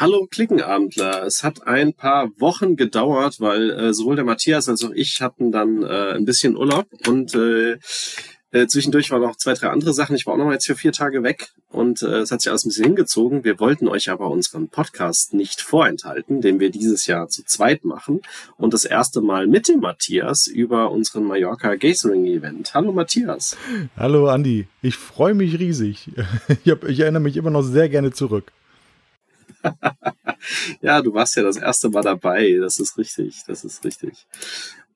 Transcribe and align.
Hallo 0.00 0.26
Klickenabendler. 0.30 1.26
Es 1.26 1.44
hat 1.44 1.66
ein 1.66 1.92
paar 1.92 2.30
Wochen 2.38 2.74
gedauert, 2.74 3.38
weil 3.38 3.68
äh, 3.68 3.92
sowohl 3.92 4.16
der 4.16 4.24
Matthias 4.24 4.66
als 4.66 4.82
auch 4.82 4.92
ich 4.92 5.20
hatten 5.20 5.52
dann 5.52 5.82
äh, 5.82 6.12
ein 6.14 6.24
bisschen 6.24 6.56
Urlaub 6.56 6.86
und 7.06 7.34
äh, 7.34 7.76
äh, 8.52 8.66
zwischendurch 8.66 9.10
waren 9.10 9.20
noch 9.20 9.36
zwei, 9.36 9.52
drei 9.52 9.68
andere 9.68 9.92
Sachen. 9.92 10.16
Ich 10.16 10.24
war 10.24 10.32
auch 10.32 10.38
noch 10.38 10.46
mal 10.46 10.54
jetzt 10.54 10.64
für 10.64 10.74
vier 10.74 10.92
Tage 10.92 11.22
weg 11.22 11.50
und 11.68 12.00
äh, 12.00 12.20
es 12.20 12.32
hat 12.32 12.40
sich 12.40 12.48
alles 12.48 12.64
ein 12.64 12.70
bisschen 12.70 12.86
hingezogen. 12.86 13.44
Wir 13.44 13.60
wollten 13.60 13.88
euch 13.88 14.08
aber 14.08 14.30
unseren 14.30 14.70
Podcast 14.70 15.34
nicht 15.34 15.60
vorenthalten, 15.60 16.40
den 16.40 16.60
wir 16.60 16.70
dieses 16.70 17.06
Jahr 17.06 17.28
zu 17.28 17.44
zweit 17.44 17.84
machen 17.84 18.22
und 18.56 18.72
das 18.72 18.86
erste 18.86 19.20
Mal 19.20 19.48
mit 19.48 19.68
dem 19.68 19.80
Matthias 19.80 20.46
über 20.46 20.92
unseren 20.92 21.24
Mallorca 21.24 21.74
Gathering 21.74 22.24
Event. 22.24 22.72
Hallo 22.72 22.92
Matthias. 22.92 23.54
Hallo 23.98 24.28
Andi. 24.28 24.66
Ich 24.80 24.96
freue 24.96 25.34
mich 25.34 25.58
riesig. 25.58 26.08
Ich, 26.64 26.70
hab, 26.70 26.84
ich 26.84 27.00
erinnere 27.00 27.22
mich 27.22 27.36
immer 27.36 27.50
noch 27.50 27.62
sehr 27.62 27.90
gerne 27.90 28.12
zurück. 28.12 28.50
ja, 30.80 31.02
du 31.02 31.14
warst 31.14 31.36
ja 31.36 31.42
das 31.42 31.56
erste 31.56 31.90
Mal 31.90 32.02
dabei. 32.02 32.58
Das 32.60 32.78
ist 32.78 32.98
richtig. 32.98 33.42
Das 33.46 33.64
ist 33.64 33.84
richtig. 33.84 34.26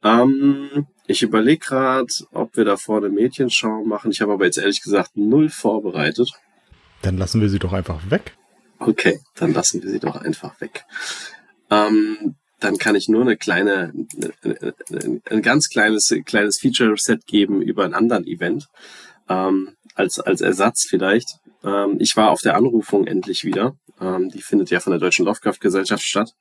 Ähm, 0.02 0.86
ich 1.06 1.22
überlege 1.22 1.58
gerade, 1.58 2.12
ob 2.32 2.56
wir 2.56 2.64
da 2.64 2.76
vorne 2.76 3.08
Mädchenschau 3.08 3.84
machen. 3.84 4.10
Ich 4.10 4.20
habe 4.20 4.32
aber 4.32 4.44
jetzt 4.44 4.58
ehrlich 4.58 4.82
gesagt 4.82 5.16
null 5.16 5.48
vorbereitet. 5.48 6.30
Dann 7.02 7.16
lassen 7.16 7.40
wir 7.40 7.48
sie 7.48 7.58
doch 7.58 7.72
einfach 7.72 8.10
weg. 8.10 8.36
Okay, 8.78 9.20
dann 9.34 9.52
lassen 9.52 9.82
wir 9.82 9.90
sie 9.90 10.00
doch 10.00 10.16
einfach 10.16 10.60
weg. 10.60 10.84
Ähm, 11.70 12.36
dann 12.60 12.78
kann 12.78 12.94
ich 12.94 13.08
nur 13.08 13.22
eine 13.22 13.36
kleine, 13.36 13.92
ein 15.30 15.42
ganz 15.42 15.68
kleines, 15.68 16.14
kleines 16.24 16.58
Feature-Set 16.58 17.26
geben 17.26 17.62
über 17.62 17.84
einen 17.84 17.94
anderen 17.94 18.26
Event. 18.26 18.68
Ähm, 19.28 19.76
als, 19.94 20.18
als 20.18 20.40
Ersatz 20.40 20.86
vielleicht. 20.88 21.38
Ähm, 21.64 21.96
ich 21.98 22.16
war 22.16 22.30
auf 22.30 22.40
der 22.40 22.56
Anrufung 22.56 23.06
endlich 23.06 23.44
wieder. 23.44 23.76
Ähm, 24.00 24.28
die 24.28 24.42
findet 24.42 24.70
ja 24.70 24.80
von 24.80 24.90
der 24.90 25.00
Deutschen 25.00 25.24
Lovecraft-Gesellschaft 25.24 26.02
statt. 26.02 26.34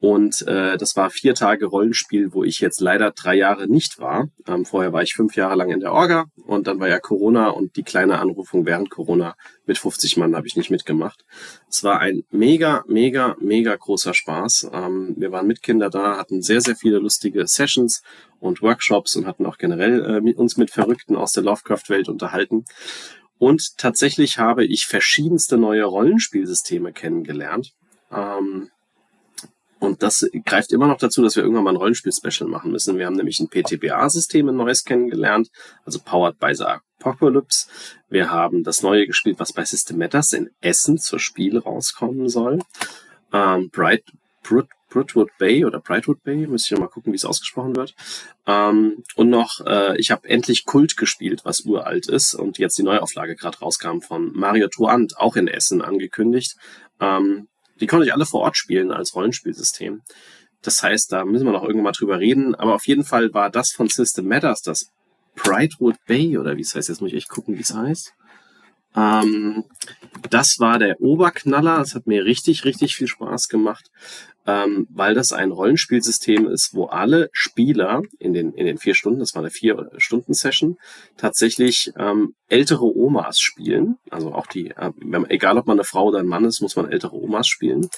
Und 0.00 0.46
äh, 0.46 0.76
das 0.78 0.96
war 0.96 1.10
vier 1.10 1.34
Tage 1.34 1.66
Rollenspiel, 1.66 2.32
wo 2.32 2.44
ich 2.44 2.60
jetzt 2.60 2.80
leider 2.80 3.10
drei 3.10 3.34
Jahre 3.34 3.68
nicht 3.68 3.98
war. 3.98 4.28
Ähm, 4.46 4.64
vorher 4.64 4.92
war 4.92 5.02
ich 5.02 5.14
fünf 5.14 5.36
Jahre 5.36 5.54
lang 5.54 5.70
in 5.70 5.80
der 5.80 5.92
Orga 5.92 6.26
und 6.46 6.66
dann 6.66 6.80
war 6.80 6.88
ja 6.88 6.98
Corona 6.98 7.48
und 7.48 7.76
die 7.76 7.82
kleine 7.82 8.18
Anrufung 8.18 8.64
während 8.64 8.90
Corona 8.90 9.36
mit 9.66 9.76
50 9.76 10.16
Mann 10.16 10.34
habe 10.34 10.46
ich 10.46 10.56
nicht 10.56 10.70
mitgemacht. 10.70 11.24
Es 11.68 11.84
war 11.84 12.00
ein 12.00 12.22
mega, 12.30 12.84
mega, 12.88 13.36
mega 13.38 13.76
großer 13.76 14.14
Spaß. 14.14 14.70
Ähm, 14.72 15.14
wir 15.18 15.30
waren 15.30 15.46
mit 15.46 15.62
Kinder 15.62 15.90
da, 15.90 16.16
hatten 16.16 16.40
sehr, 16.40 16.62
sehr 16.62 16.74
viele 16.74 16.98
lustige 16.98 17.46
Sessions 17.46 18.02
und 18.40 18.62
Workshops 18.62 19.14
und 19.16 19.26
hatten 19.26 19.44
auch 19.44 19.58
generell 19.58 20.24
äh, 20.24 20.32
uns 20.34 20.56
mit 20.56 20.70
Verrückten 20.70 21.16
aus 21.16 21.32
der 21.32 21.42
Lovecraft-Welt 21.42 22.08
unterhalten. 22.08 22.64
Und 23.38 23.78
tatsächlich 23.78 24.38
habe 24.38 24.64
ich 24.64 24.86
verschiedenste 24.86 25.56
neue 25.56 25.84
Rollenspielsysteme 25.84 26.92
kennengelernt. 26.92 27.72
Ähm, 28.10 28.70
und 29.80 30.02
das 30.02 30.28
greift 30.44 30.72
immer 30.72 30.88
noch 30.88 30.98
dazu, 30.98 31.22
dass 31.22 31.36
wir 31.36 31.44
irgendwann 31.44 31.64
mal 31.64 31.70
ein 31.70 31.76
Rollenspiel-Special 31.76 32.50
machen 32.50 32.72
müssen. 32.72 32.98
Wir 32.98 33.06
haben 33.06 33.14
nämlich 33.14 33.38
ein 33.38 33.48
PTBA-System, 33.48 34.48
ein 34.48 34.56
neues 34.56 34.84
kennengelernt, 34.84 35.50
also 35.84 36.00
Powered 36.00 36.38
by 36.40 36.52
the 36.52 36.64
Apocalypse. 36.64 37.68
Wir 38.08 38.30
haben 38.30 38.64
das 38.64 38.82
neue 38.82 39.06
gespielt, 39.06 39.38
was 39.38 39.52
bei 39.52 39.64
System 39.64 39.98
Matters 39.98 40.32
in 40.32 40.50
Essen 40.60 40.98
zur 40.98 41.20
Spiel 41.20 41.58
rauskommen 41.58 42.28
soll. 42.28 42.58
Ähm, 43.32 43.70
Bright, 43.70 44.02
Brut, 44.42 44.66
Brutwood 44.88 45.30
Bay 45.38 45.64
oder 45.64 45.80
Brightwood 45.80 46.22
Bay, 46.22 46.46
müsste 46.46 46.74
ich 46.74 46.80
mal 46.80 46.88
gucken, 46.88 47.12
wie 47.12 47.16
es 47.16 47.24
ausgesprochen 47.24 47.76
wird. 47.76 47.94
Ähm, 48.46 49.04
und 49.16 49.30
noch, 49.30 49.64
äh, 49.66 49.98
ich 49.98 50.10
habe 50.10 50.28
endlich 50.28 50.64
Kult 50.64 50.96
gespielt, 50.96 51.42
was 51.44 51.60
uralt 51.60 52.08
ist 52.08 52.34
und 52.34 52.58
jetzt 52.58 52.78
die 52.78 52.82
Neuauflage 52.82 53.36
gerade 53.36 53.58
rauskam 53.58 54.00
von 54.00 54.32
Mario 54.32 54.68
Truant, 54.68 55.18
auch 55.18 55.36
in 55.36 55.48
Essen 55.48 55.82
angekündigt. 55.82 56.56
Ähm, 57.00 57.48
die 57.80 57.86
konnte 57.86 58.06
ich 58.06 58.12
alle 58.12 58.26
vor 58.26 58.40
Ort 58.40 58.56
spielen 58.56 58.90
als 58.90 59.14
Rollenspielsystem. 59.14 60.02
Das 60.62 60.82
heißt, 60.82 61.12
da 61.12 61.24
müssen 61.24 61.44
wir 61.44 61.52
noch 61.52 61.62
irgendwann 61.62 61.84
mal 61.84 61.92
drüber 61.92 62.18
reden. 62.18 62.54
Aber 62.54 62.74
auf 62.74 62.86
jeden 62.86 63.04
Fall 63.04 63.32
war 63.32 63.50
das 63.50 63.70
von 63.70 63.88
System 63.88 64.26
Matters, 64.26 64.62
das 64.62 64.90
Brightwood 65.36 65.96
Bay 66.06 66.36
oder 66.36 66.56
wie 66.56 66.62
es 66.62 66.74
heißt, 66.74 66.88
jetzt 66.88 67.00
muss 67.00 67.10
ich 67.10 67.16
echt 67.16 67.28
gucken, 67.28 67.56
wie 67.56 67.62
es 67.62 67.72
heißt. 67.72 68.14
Ähm, 68.96 69.64
das 70.30 70.58
war 70.58 70.78
der 70.78 71.00
Oberknaller. 71.00 71.78
Das 71.78 71.94
hat 71.94 72.06
mir 72.06 72.24
richtig, 72.24 72.64
richtig 72.64 72.96
viel 72.96 73.08
Spaß 73.08 73.48
gemacht 73.48 73.90
ähm, 74.48 74.86
weil 74.88 75.14
das 75.14 75.32
ein 75.32 75.52
Rollenspielsystem 75.52 76.48
ist, 76.48 76.72
wo 76.72 76.86
alle 76.86 77.28
Spieler 77.32 78.00
in 78.18 78.32
den, 78.32 78.54
in 78.54 78.64
den 78.64 78.78
vier 78.78 78.94
Stunden, 78.94 79.20
das 79.20 79.34
war 79.34 79.42
eine 79.42 79.50
vier-Stunden-Session, 79.50 80.78
tatsächlich 81.18 81.92
ähm, 81.98 82.34
ältere 82.48 82.86
Omas 82.86 83.38
spielen. 83.38 83.98
Also 84.08 84.32
auch 84.32 84.46
die, 84.46 84.68
äh, 84.70 84.90
egal 85.28 85.58
ob 85.58 85.66
man 85.66 85.76
eine 85.76 85.84
Frau 85.84 86.06
oder 86.06 86.20
ein 86.20 86.26
Mann 86.26 86.46
ist, 86.46 86.62
muss 86.62 86.76
man 86.76 86.90
ältere 86.90 87.14
Omas 87.14 87.46
spielen. 87.46 87.90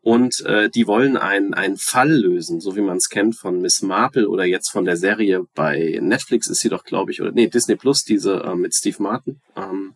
Und 0.00 0.40
äh, 0.46 0.70
die 0.70 0.86
wollen 0.86 1.18
einen, 1.18 1.52
einen 1.52 1.76
Fall 1.76 2.10
lösen, 2.10 2.60
so 2.60 2.74
wie 2.74 2.80
man 2.80 2.96
es 2.96 3.10
kennt 3.10 3.36
von 3.36 3.60
Miss 3.60 3.82
Marple 3.82 4.30
oder 4.30 4.46
jetzt 4.46 4.70
von 4.70 4.86
der 4.86 4.96
Serie 4.96 5.44
bei 5.54 5.98
Netflix 6.00 6.48
ist 6.48 6.60
sie 6.60 6.70
doch, 6.70 6.84
glaube 6.84 7.10
ich, 7.10 7.20
oder 7.20 7.32
nee, 7.32 7.48
Disney 7.48 7.76
Plus, 7.76 8.04
diese 8.04 8.44
äh, 8.44 8.54
mit 8.54 8.74
Steve 8.74 9.02
Martin. 9.02 9.40
Ähm, 9.54 9.94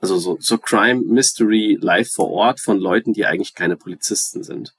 also 0.00 0.18
so, 0.18 0.36
so 0.40 0.58
Crime 0.58 1.02
Mystery 1.04 1.78
live 1.80 2.10
vor 2.10 2.30
Ort 2.30 2.60
von 2.60 2.78
Leuten, 2.78 3.12
die 3.12 3.26
eigentlich 3.26 3.54
keine 3.54 3.76
Polizisten 3.76 4.42
sind. 4.42 4.74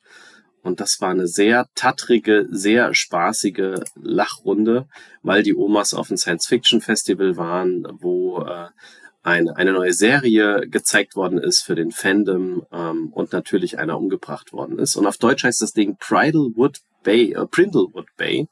Und 0.64 0.80
das 0.80 0.98
war 1.00 1.10
eine 1.10 1.28
sehr 1.28 1.68
tattrige, 1.76 2.48
sehr 2.52 2.94
spaßige 2.94 3.80
Lachrunde, 3.96 4.88
weil 5.24 5.44
die 5.44 5.56
Omas 5.56 5.94
auf 5.94 6.10
einem 6.10 6.18
Science-Fiction-Festival 6.18 7.36
waren, 7.38 7.88
wo 8.00 8.42
äh, 8.44 8.68
eine, 9.24 9.56
eine 9.56 9.74
neue 9.74 9.94
Serie 9.94 10.68
gezeigt 10.68 11.16
worden 11.16 11.38
ist 11.38 11.62
für 11.62 11.76
den 11.76 11.92
Fandom 11.92 12.66
ähm, 12.72 13.12
und 13.12 13.34
natürlich 13.34 13.80
einer 13.80 13.98
umgebracht 13.98 14.54
worden 14.54 14.80
ist. 14.80 14.96
Und 14.96 15.06
auf 15.06 15.18
Deutsch 15.18 15.44
heißt 15.44 15.62
das 15.62 15.74
Ding 15.74 15.98
Bridalwood 15.98 16.80
Bay, 17.04 17.34
äh, 17.34 17.46
Brindlewood 17.50 18.08
Bay. 18.18 18.48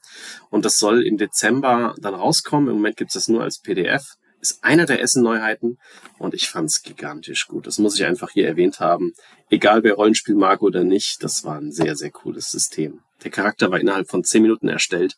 Und 0.50 0.66
das 0.66 0.78
soll 0.78 1.04
im 1.06 1.18
Dezember 1.18 1.96
dann 2.00 2.16
rauskommen. 2.16 2.70
Im 2.70 2.76
Moment 2.76 2.98
gibt 2.98 3.10
es 3.10 3.16
das 3.16 3.28
nur 3.28 3.44
als 3.44 3.60
PDF 3.60 4.16
ist 4.42 4.64
einer 4.64 4.86
der 4.86 5.02
Essen-Neuheiten 5.02 5.78
und 6.18 6.34
ich 6.34 6.50
fand's 6.50 6.82
gigantisch 6.82 7.48
gut. 7.48 7.68
Das 7.68 7.80
muss 7.80 8.00
ich 8.00 8.06
einfach 8.06 8.32
hier 8.32 8.48
erwähnt 8.48 8.80
haben. 8.80 9.14
Egal 9.50 9.84
wer 9.84 9.96
Rollenspiel 9.96 10.36
mag 10.36 10.62
oder 10.62 10.84
nicht, 10.84 11.24
das 11.24 11.44
war 11.44 11.58
ein 11.58 11.72
sehr, 11.72 11.96
sehr 11.96 12.12
cooles 12.12 12.52
System. 12.52 13.02
Der 13.24 13.32
Charakter 13.32 13.72
war 13.72 13.80
innerhalb 13.80 14.10
von 14.10 14.24
zehn 14.24 14.42
Minuten 14.42 14.70
erstellt. 14.70 15.18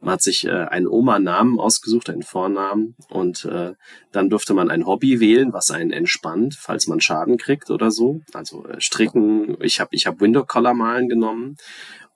Man 0.00 0.12
hat 0.12 0.22
sich 0.22 0.44
äh, 0.44 0.50
einen 0.50 0.86
Oma-Namen 0.86 1.58
ausgesucht, 1.58 2.10
einen 2.10 2.22
Vornamen 2.22 2.94
und 3.08 3.46
äh, 3.46 3.72
dann 4.12 4.28
durfte 4.28 4.52
man 4.52 4.70
ein 4.70 4.86
Hobby 4.86 5.20
wählen, 5.20 5.54
was 5.54 5.70
einen 5.70 5.90
entspannt, 5.90 6.54
falls 6.60 6.86
man 6.86 7.00
Schaden 7.00 7.38
kriegt 7.38 7.70
oder 7.70 7.90
so. 7.90 8.20
Also 8.34 8.66
äh, 8.66 8.80
Stricken, 8.80 9.56
ich 9.62 9.80
habe 9.80 9.90
ich 9.92 10.06
hab 10.06 10.20
Window-Color 10.20 10.74
malen 10.74 11.08
genommen 11.08 11.56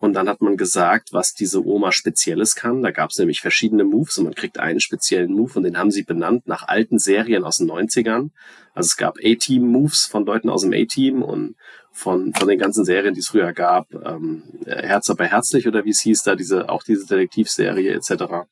und 0.00 0.14
dann 0.14 0.30
hat 0.30 0.40
man 0.40 0.56
gesagt, 0.56 1.12
was 1.12 1.34
diese 1.34 1.64
Oma 1.64 1.92
Spezielles 1.92 2.54
kann. 2.54 2.82
Da 2.82 2.90
gab 2.90 3.10
es 3.10 3.18
nämlich 3.18 3.42
verschiedene 3.42 3.84
Moves 3.84 4.16
und 4.16 4.24
man 4.24 4.34
kriegt 4.34 4.58
einen 4.58 4.80
speziellen 4.80 5.30
Move 5.30 5.52
und 5.56 5.64
den 5.64 5.76
haben 5.76 5.90
sie 5.90 6.04
benannt 6.04 6.48
nach 6.48 6.66
alten 6.66 6.98
Serien 6.98 7.44
aus 7.44 7.58
den 7.58 7.70
90ern. 7.70 8.30
Also 8.72 8.86
es 8.86 8.96
gab 8.96 9.18
A-Team-Moves 9.22 10.06
von 10.06 10.24
Leuten 10.24 10.48
aus 10.48 10.62
dem 10.62 10.72
A-Team 10.72 11.22
und 11.22 11.54
von, 11.92 12.32
von 12.32 12.48
den 12.48 12.58
ganzen 12.58 12.86
Serien, 12.86 13.12
die 13.12 13.20
es 13.20 13.28
früher 13.28 13.52
gab. 13.52 13.92
Ähm, 13.92 14.42
Herz 14.64 15.10
aber 15.10 15.26
herzlich 15.26 15.68
oder 15.68 15.84
wie 15.84 15.90
es 15.90 16.00
hieß 16.00 16.22
da, 16.22 16.34
diese, 16.34 16.70
auch 16.70 16.82
diese 16.82 17.06
Detektivserie 17.06 17.92
etc. 17.92 18.48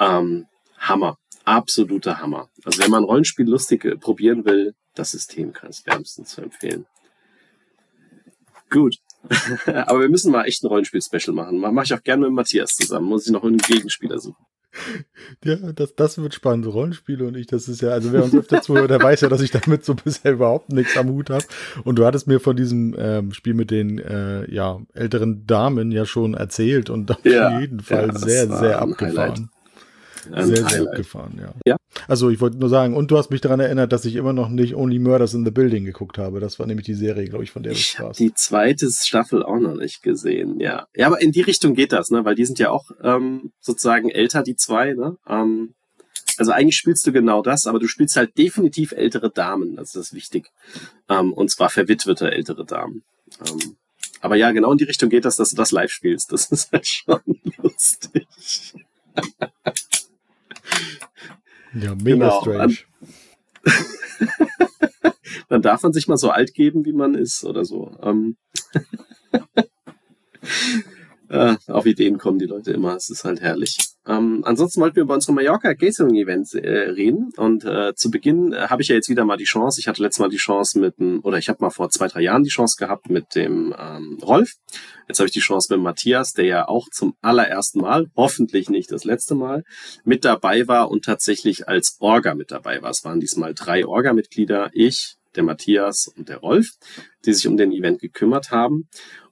Ähm, 0.00 0.46
Hammer. 0.78 1.16
Absoluter 1.44 2.20
Hammer. 2.20 2.48
Also 2.64 2.82
wenn 2.82 2.90
man 2.90 3.04
Rollenspiel 3.04 3.48
lustig 3.48 3.84
äh, 3.84 3.96
probieren 3.96 4.44
will, 4.44 4.74
das 4.96 5.12
System 5.12 5.52
kann 5.52 5.70
es 5.70 5.86
wärmstens 5.86 6.30
zu 6.30 6.40
empfehlen. 6.40 6.86
Gut. 8.68 8.96
Aber 9.66 10.00
wir 10.00 10.08
müssen 10.08 10.32
mal 10.32 10.44
echt 10.44 10.62
ein 10.62 10.68
Rollenspiel-Special 10.68 11.34
machen. 11.34 11.58
Mache 11.58 11.84
ich 11.84 11.94
auch 11.94 12.02
gerne 12.02 12.26
mit 12.26 12.32
Matthias 12.32 12.76
zusammen. 12.76 13.06
Muss 13.06 13.26
ich 13.26 13.32
noch 13.32 13.44
einen 13.44 13.58
Gegenspieler 13.58 14.18
suchen. 14.18 14.44
Ja, 15.44 15.56
das, 15.72 15.94
das 15.94 16.18
wird 16.18 16.34
spannend. 16.34 16.66
Rollenspiele 16.66 17.26
und 17.26 17.36
ich, 17.36 17.46
das 17.46 17.68
ist 17.68 17.80
ja, 17.80 17.90
also 17.90 18.12
wer 18.12 18.24
uns 18.24 18.34
öfter 18.34 18.62
zuhört, 18.62 18.90
der 18.90 19.02
weiß 19.02 19.22
ja, 19.22 19.28
dass 19.28 19.40
ich 19.40 19.50
damit 19.50 19.84
so 19.84 19.94
bisher 20.04 20.32
überhaupt 20.32 20.70
nichts 20.72 20.96
am 20.96 21.08
Hut 21.08 21.30
habe. 21.30 21.44
Und 21.84 21.98
du 21.98 22.04
hattest 22.04 22.26
mir 22.26 22.40
von 22.40 22.56
diesem 22.56 22.94
ähm, 22.98 23.32
Spiel 23.32 23.54
mit 23.54 23.70
den 23.70 23.98
äh, 23.98 24.50
ja, 24.52 24.80
älteren 24.92 25.46
Damen 25.46 25.92
ja 25.92 26.04
schon 26.04 26.34
erzählt 26.34 26.90
und 26.90 27.10
auf 27.10 27.24
ja, 27.24 27.58
jeden 27.60 27.80
Fall 27.80 28.08
ja, 28.08 28.18
sehr, 28.18 28.48
sehr 28.48 28.82
abgefahren. 28.82 29.50
Sehr, 30.30 30.68
sehr 30.68 30.82
abgefahren, 30.82 31.38
ja. 31.40 31.54
ja. 31.64 31.76
Also 32.08 32.30
ich 32.30 32.40
wollte 32.40 32.58
nur 32.58 32.68
sagen, 32.68 32.96
und 32.96 33.10
du 33.10 33.18
hast 33.18 33.30
mich 33.30 33.40
daran 33.40 33.60
erinnert, 33.60 33.92
dass 33.92 34.04
ich 34.04 34.16
immer 34.16 34.32
noch 34.32 34.48
nicht 34.48 34.74
Only 34.74 34.98
Murders 34.98 35.34
in 35.34 35.44
the 35.44 35.50
Building 35.50 35.84
geguckt 35.84 36.18
habe. 36.18 36.40
Das 36.40 36.58
war 36.58 36.66
nämlich 36.66 36.86
die 36.86 36.94
Serie, 36.94 37.28
glaube 37.28 37.44
ich, 37.44 37.50
von 37.50 37.62
der 37.62 37.72
du 37.72 37.78
sprachst. 37.78 38.20
Die 38.20 38.34
zweite 38.34 38.88
Staffel 38.90 39.42
auch 39.42 39.58
noch 39.58 39.74
nicht 39.74 40.02
gesehen, 40.02 40.60
ja. 40.60 40.86
Ja, 40.94 41.06
aber 41.06 41.20
in 41.20 41.32
die 41.32 41.42
Richtung 41.42 41.74
geht 41.74 41.92
das, 41.92 42.10
ne? 42.10 42.24
Weil 42.24 42.34
die 42.34 42.44
sind 42.44 42.58
ja 42.58 42.70
auch 42.70 42.90
ähm, 43.02 43.52
sozusagen 43.60 44.10
älter, 44.10 44.42
die 44.42 44.56
zwei, 44.56 44.94
ne? 44.94 45.16
Ähm, 45.28 45.74
also 46.38 46.52
eigentlich 46.52 46.76
spielst 46.76 47.06
du 47.06 47.12
genau 47.12 47.42
das, 47.42 47.66
aber 47.66 47.78
du 47.78 47.88
spielst 47.88 48.16
halt 48.16 48.36
definitiv 48.36 48.92
ältere 48.92 49.30
Damen. 49.30 49.76
Das 49.76 49.94
ist 49.94 50.12
wichtig. 50.12 50.50
Ähm, 51.08 51.32
und 51.32 51.50
zwar 51.50 51.70
verwitwete 51.70 52.30
ältere 52.30 52.64
Damen. 52.64 53.02
Ähm, 53.40 53.76
aber 54.20 54.36
ja, 54.36 54.50
genau 54.52 54.72
in 54.72 54.78
die 54.78 54.84
Richtung 54.84 55.08
geht 55.08 55.24
das, 55.24 55.36
dass 55.36 55.50
du 55.50 55.56
das 55.56 55.70
live 55.70 55.90
spielst. 55.90 56.32
Das 56.32 56.46
ist 56.50 56.72
halt 56.72 56.86
schon 56.86 57.20
lustig. 57.58 58.26
Ja, 61.74 61.94
mega 61.94 62.28
genau. 62.28 62.40
strange. 62.40 62.76
dann 65.48 65.62
darf 65.62 65.82
man 65.82 65.92
sich 65.92 66.08
mal 66.08 66.16
so 66.16 66.30
alt 66.30 66.54
geben, 66.54 66.84
wie 66.84 66.92
man 66.92 67.14
ist 67.14 67.44
oder 67.44 67.64
so. 67.64 67.96
Ähm 68.02 68.36
äh, 71.28 71.56
auf 71.66 71.86
Ideen 71.86 72.18
kommen 72.18 72.38
die 72.38 72.46
Leute 72.46 72.72
immer. 72.72 72.96
Es 72.96 73.10
ist 73.10 73.24
halt 73.24 73.40
herrlich. 73.40 73.76
Ähm, 74.06 74.42
ansonsten 74.44 74.80
wollten 74.80 74.96
wir 74.96 75.02
über 75.02 75.14
unsere 75.14 75.32
Mallorca 75.32 75.74
Catering 75.74 76.14
Events 76.14 76.54
äh, 76.54 76.68
reden. 76.68 77.32
Und 77.36 77.64
äh, 77.64 77.94
zu 77.94 78.10
Beginn 78.10 78.52
äh, 78.52 78.68
habe 78.68 78.82
ich 78.82 78.88
ja 78.88 78.94
jetzt 78.94 79.08
wieder 79.08 79.24
mal 79.24 79.36
die 79.36 79.44
Chance. 79.44 79.80
Ich 79.80 79.88
hatte 79.88 80.02
letztes 80.02 80.20
Mal 80.20 80.28
die 80.28 80.36
Chance 80.36 80.78
mit 80.78 80.98
dem, 80.98 81.20
oder 81.24 81.38
ich 81.38 81.48
habe 81.48 81.58
mal 81.60 81.70
vor 81.70 81.90
zwei, 81.90 82.06
drei 82.06 82.22
Jahren 82.22 82.44
die 82.44 82.50
Chance 82.50 82.76
gehabt 82.78 83.10
mit 83.10 83.34
dem 83.34 83.74
ähm, 83.78 84.18
Rolf. 84.22 84.52
Jetzt 85.08 85.18
habe 85.18 85.26
ich 85.26 85.32
die 85.32 85.40
Chance 85.40 85.74
mit 85.74 85.82
Matthias, 85.82 86.32
der 86.32 86.44
ja 86.44 86.68
auch 86.68 86.88
zum 86.90 87.14
allerersten 87.20 87.80
Mal, 87.80 88.06
hoffentlich 88.16 88.70
nicht 88.70 88.92
das 88.92 89.04
letzte 89.04 89.34
Mal, 89.34 89.64
mit 90.04 90.24
dabei 90.24 90.68
war 90.68 90.90
und 90.90 91.04
tatsächlich 91.04 91.68
als 91.68 91.96
Orga 91.98 92.34
mit 92.34 92.52
dabei 92.52 92.82
war. 92.82 92.90
Es 92.90 93.04
waren 93.04 93.20
diesmal 93.20 93.54
drei 93.54 93.86
Orga-Mitglieder, 93.86 94.70
ich, 94.72 95.16
der 95.34 95.42
Matthias 95.42 96.08
und 96.16 96.28
der 96.28 96.38
Rolf, 96.38 96.70
die 97.24 97.32
sich 97.32 97.46
um 97.46 97.56
den 97.56 97.72
Event 97.72 98.00
gekümmert 98.00 98.50
haben. 98.50 98.88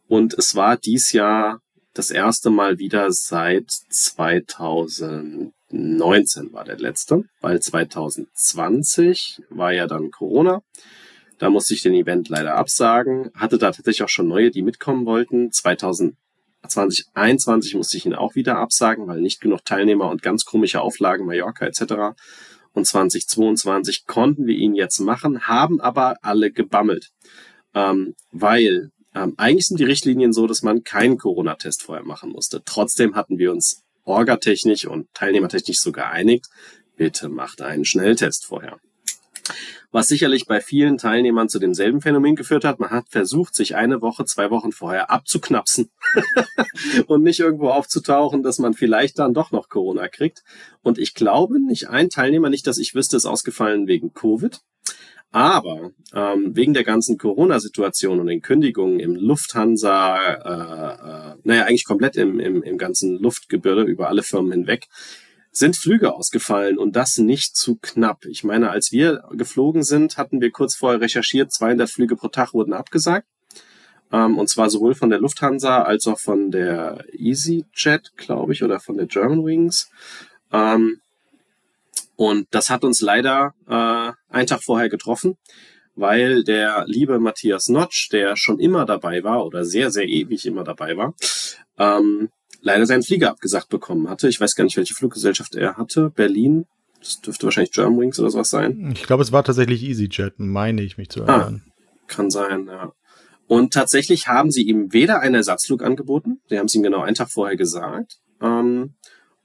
Und 0.06 0.34
es 0.34 0.54
war 0.54 0.76
dies 0.76 1.12
Jahr 1.12 1.60
das 1.94 2.10
erste 2.10 2.50
Mal 2.50 2.78
wieder 2.78 3.10
seit 3.12 3.70
2019 3.70 6.52
war 6.52 6.64
der 6.64 6.78
letzte, 6.78 7.22
weil 7.40 7.62
2020 7.62 9.40
war 9.50 9.72
ja 9.72 9.86
dann 9.86 10.10
Corona. 10.10 10.62
Da 11.38 11.50
musste 11.50 11.74
ich 11.74 11.82
den 11.82 11.94
Event 11.94 12.28
leider 12.28 12.56
absagen. 12.56 13.30
Hatte 13.34 13.58
da 13.58 13.70
tatsächlich 13.70 14.02
auch 14.02 14.08
schon 14.08 14.26
neue, 14.28 14.50
die 14.50 14.62
mitkommen 14.62 15.06
wollten. 15.06 15.52
2021 15.52 17.74
musste 17.74 17.96
ich 17.96 18.06
ihn 18.06 18.14
auch 18.14 18.34
wieder 18.34 18.58
absagen, 18.58 19.06
weil 19.06 19.20
nicht 19.20 19.40
genug 19.40 19.64
Teilnehmer 19.64 20.10
und 20.10 20.22
ganz 20.22 20.44
komische 20.44 20.80
Auflagen, 20.80 21.26
Mallorca 21.26 21.64
etc. 21.66 22.16
Und 22.72 22.86
2022 22.86 24.06
konnten 24.06 24.46
wir 24.46 24.56
ihn 24.56 24.74
jetzt 24.74 24.98
machen, 24.98 25.46
haben 25.46 25.80
aber 25.80 26.16
alle 26.22 26.50
gebammelt. 26.50 27.12
Ähm, 27.74 28.14
weil 28.30 28.90
ähm, 29.14 29.34
eigentlich 29.36 29.68
sind 29.68 29.80
die 29.80 29.84
Richtlinien 29.84 30.32
so, 30.32 30.46
dass 30.46 30.62
man 30.62 30.84
keinen 30.84 31.18
Corona-Test 31.18 31.82
vorher 31.82 32.04
machen 32.04 32.30
musste. 32.30 32.62
Trotzdem 32.64 33.14
hatten 33.14 33.38
wir 33.38 33.52
uns 33.52 33.82
orgatechnisch 34.04 34.86
und 34.86 35.12
teilnehmertechnisch 35.14 35.80
so 35.80 35.92
geeinigt, 35.92 36.46
bitte 36.96 37.28
macht 37.28 37.62
einen 37.62 37.84
Schnelltest 37.84 38.46
vorher. 38.46 38.78
Was 39.90 40.08
sicherlich 40.08 40.46
bei 40.46 40.60
vielen 40.60 40.98
Teilnehmern 40.98 41.48
zu 41.48 41.58
demselben 41.60 42.00
Phänomen 42.00 42.34
geführt 42.34 42.64
hat. 42.64 42.80
Man 42.80 42.90
hat 42.90 43.08
versucht, 43.10 43.54
sich 43.54 43.76
eine 43.76 44.00
Woche, 44.00 44.24
zwei 44.24 44.50
Wochen 44.50 44.72
vorher 44.72 45.10
abzuknapsen 45.10 45.90
und 47.06 47.22
nicht 47.22 47.40
irgendwo 47.40 47.68
aufzutauchen, 47.68 48.42
dass 48.42 48.58
man 48.58 48.74
vielleicht 48.74 49.18
dann 49.20 49.34
doch 49.34 49.52
noch 49.52 49.68
Corona 49.68 50.08
kriegt. 50.08 50.42
Und 50.82 50.98
ich 50.98 51.14
glaube, 51.14 51.60
nicht 51.60 51.88
ein 51.88 52.10
Teilnehmer, 52.10 52.50
nicht, 52.50 52.66
dass 52.66 52.78
ich 52.78 52.94
wüsste, 52.94 53.16
ist 53.16 53.26
ausgefallen 53.26 53.86
wegen 53.86 54.12
Covid. 54.14 54.60
Aber 55.34 55.90
ähm, 56.14 56.54
wegen 56.54 56.74
der 56.74 56.84
ganzen 56.84 57.18
Corona-Situation 57.18 58.20
und 58.20 58.28
den 58.28 58.40
Kündigungen 58.40 59.00
im 59.00 59.16
Lufthansa, 59.16 60.16
äh, 60.16 61.32
äh, 61.32 61.36
naja, 61.42 61.64
eigentlich 61.64 61.86
komplett 61.86 62.14
im, 62.14 62.38
im, 62.38 62.62
im 62.62 62.78
ganzen 62.78 63.18
Luftgebirge 63.18 63.82
über 63.82 64.06
alle 64.06 64.22
Firmen 64.22 64.52
hinweg, 64.52 64.86
sind 65.50 65.76
Flüge 65.76 66.14
ausgefallen 66.14 66.78
und 66.78 66.94
das 66.94 67.18
nicht 67.18 67.56
zu 67.56 67.80
knapp. 67.82 68.26
Ich 68.26 68.44
meine, 68.44 68.70
als 68.70 68.92
wir 68.92 69.24
geflogen 69.32 69.82
sind, 69.82 70.18
hatten 70.18 70.40
wir 70.40 70.52
kurz 70.52 70.76
vorher 70.76 71.00
recherchiert, 71.00 71.52
200 71.52 71.90
Flüge 71.90 72.14
pro 72.14 72.28
Tag 72.28 72.54
wurden 72.54 72.72
abgesagt. 72.72 73.26
Ähm, 74.12 74.38
und 74.38 74.48
zwar 74.48 74.70
sowohl 74.70 74.94
von 74.94 75.10
der 75.10 75.18
Lufthansa 75.18 75.82
als 75.82 76.06
auch 76.06 76.20
von 76.20 76.52
der 76.52 77.04
EasyJet, 77.12 78.12
glaube 78.16 78.52
ich, 78.52 78.62
oder 78.62 78.78
von 78.78 78.98
der 78.98 79.06
Germanwings. 79.06 79.90
Ähm, 80.52 81.00
und 82.16 82.46
das 82.50 82.70
hat 82.70 82.84
uns 82.84 83.00
leider 83.00 83.54
äh, 83.68 84.12
einen 84.32 84.46
Tag 84.46 84.62
vorher 84.62 84.88
getroffen, 84.88 85.36
weil 85.94 86.44
der 86.44 86.84
liebe 86.86 87.18
Matthias 87.18 87.68
Notch, 87.68 88.08
der 88.10 88.36
schon 88.36 88.58
immer 88.58 88.84
dabei 88.84 89.24
war 89.24 89.44
oder 89.44 89.64
sehr, 89.64 89.90
sehr 89.90 90.06
ewig 90.06 90.46
immer 90.46 90.64
dabei 90.64 90.96
war, 90.96 91.14
ähm, 91.78 92.30
leider 92.60 92.86
seinen 92.86 93.02
Flieger 93.02 93.30
abgesagt 93.30 93.68
bekommen 93.68 94.08
hatte. 94.08 94.28
Ich 94.28 94.40
weiß 94.40 94.54
gar 94.54 94.64
nicht, 94.64 94.76
welche 94.76 94.94
Fluggesellschaft 94.94 95.54
er 95.54 95.76
hatte. 95.76 96.10
Berlin. 96.10 96.66
Das 96.98 97.20
dürfte 97.20 97.44
wahrscheinlich 97.44 97.72
Germanwings 97.72 98.18
oder 98.18 98.30
sowas 98.30 98.48
sein. 98.48 98.92
Ich 98.94 99.02
glaube, 99.02 99.22
es 99.22 99.30
war 99.30 99.44
tatsächlich 99.44 99.82
EasyJet, 99.82 100.38
meine 100.38 100.80
ich 100.82 100.96
mich 100.96 101.10
zu 101.10 101.22
ah, 101.24 101.26
erinnern. 101.26 101.62
Ah, 101.66 101.70
kann 102.06 102.30
sein, 102.30 102.66
ja. 102.66 102.92
Und 103.46 103.74
tatsächlich 103.74 104.26
haben 104.26 104.50
sie 104.50 104.62
ihm 104.62 104.94
weder 104.94 105.20
einen 105.20 105.34
Ersatzflug 105.34 105.82
angeboten, 105.82 106.40
sie 106.48 106.58
haben 106.58 106.64
es 106.64 106.74
ihm 106.74 106.82
genau 106.82 107.02
einen 107.02 107.14
Tag 107.14 107.30
vorher 107.30 107.56
gesagt, 107.56 108.20
ähm, 108.40 108.94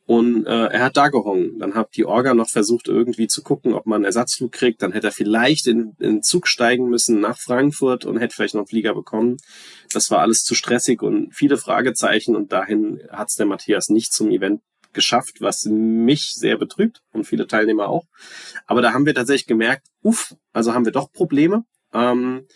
und 0.09 0.47
äh, 0.47 0.65
er 0.69 0.85
hat 0.85 0.97
da 0.97 1.09
gehongen. 1.09 1.59
Dann 1.59 1.75
hat 1.75 1.95
die 1.95 2.03
Orga 2.03 2.33
noch 2.33 2.49
versucht, 2.49 2.87
irgendwie 2.87 3.27
zu 3.27 3.43
gucken, 3.43 3.75
ob 3.75 3.85
man 3.85 3.97
einen 3.97 4.05
Ersatzflug 4.05 4.51
kriegt. 4.51 4.81
Dann 4.81 4.91
hätte 4.91 5.09
er 5.09 5.11
vielleicht 5.11 5.67
in, 5.67 5.95
den 5.97 6.23
Zug 6.23 6.47
steigen 6.47 6.89
müssen 6.89 7.19
nach 7.19 7.37
Frankfurt 7.37 8.05
und 8.05 8.17
hätte 8.17 8.33
vielleicht 8.33 8.55
noch 8.55 8.61
einen 8.61 8.67
Flieger 8.69 8.95
bekommen. 8.95 9.37
Das 9.93 10.09
war 10.09 10.21
alles 10.21 10.41
zu 10.41 10.55
stressig 10.55 11.03
und 11.03 11.35
viele 11.35 11.57
Fragezeichen. 11.57 12.35
Und 12.35 12.51
dahin 12.51 13.03
hat 13.11 13.27
es 13.29 13.35
der 13.35 13.45
Matthias 13.45 13.89
nicht 13.89 14.11
zum 14.11 14.31
Event 14.31 14.61
geschafft, 14.93 15.41
was 15.41 15.65
mich 15.65 16.33
sehr 16.33 16.57
betrübt 16.57 17.03
und 17.11 17.25
viele 17.25 17.45
Teilnehmer 17.45 17.87
auch. 17.87 18.05
Aber 18.65 18.81
da 18.81 18.93
haben 18.93 19.05
wir 19.05 19.13
tatsächlich 19.13 19.45
gemerkt, 19.45 19.85
uff, 20.01 20.33
also 20.53 20.73
haben 20.73 20.85
wir 20.85 20.91
doch 20.91 21.11
Probleme. 21.11 21.65
Ähm, 21.93 22.47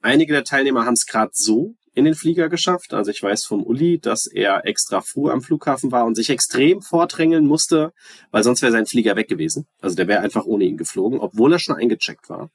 einige 0.00 0.32
der 0.32 0.44
Teilnehmer 0.44 0.86
haben 0.86 0.94
es 0.94 1.06
gerade 1.06 1.32
so 1.34 1.74
in 1.94 2.04
den 2.04 2.14
Flieger 2.14 2.48
geschafft. 2.48 2.94
Also 2.94 3.10
ich 3.10 3.22
weiß 3.22 3.44
vom 3.44 3.62
Uli, 3.62 3.98
dass 3.98 4.26
er 4.26 4.66
extra 4.66 5.00
früh 5.00 5.30
am 5.30 5.42
Flughafen 5.42 5.92
war 5.92 6.04
und 6.04 6.14
sich 6.14 6.30
extrem 6.30 6.82
vordrängeln 6.82 7.46
musste, 7.46 7.92
weil 8.30 8.42
sonst 8.42 8.62
wäre 8.62 8.72
sein 8.72 8.86
Flieger 8.86 9.16
weg 9.16 9.28
gewesen. 9.28 9.66
Also 9.80 9.96
der 9.96 10.08
wäre 10.08 10.20
einfach 10.20 10.44
ohne 10.44 10.64
ihn 10.64 10.76
geflogen, 10.76 11.20
obwohl 11.20 11.52
er 11.52 11.58
schon 11.58 11.76
eingecheckt 11.76 12.28
war. 12.28 12.50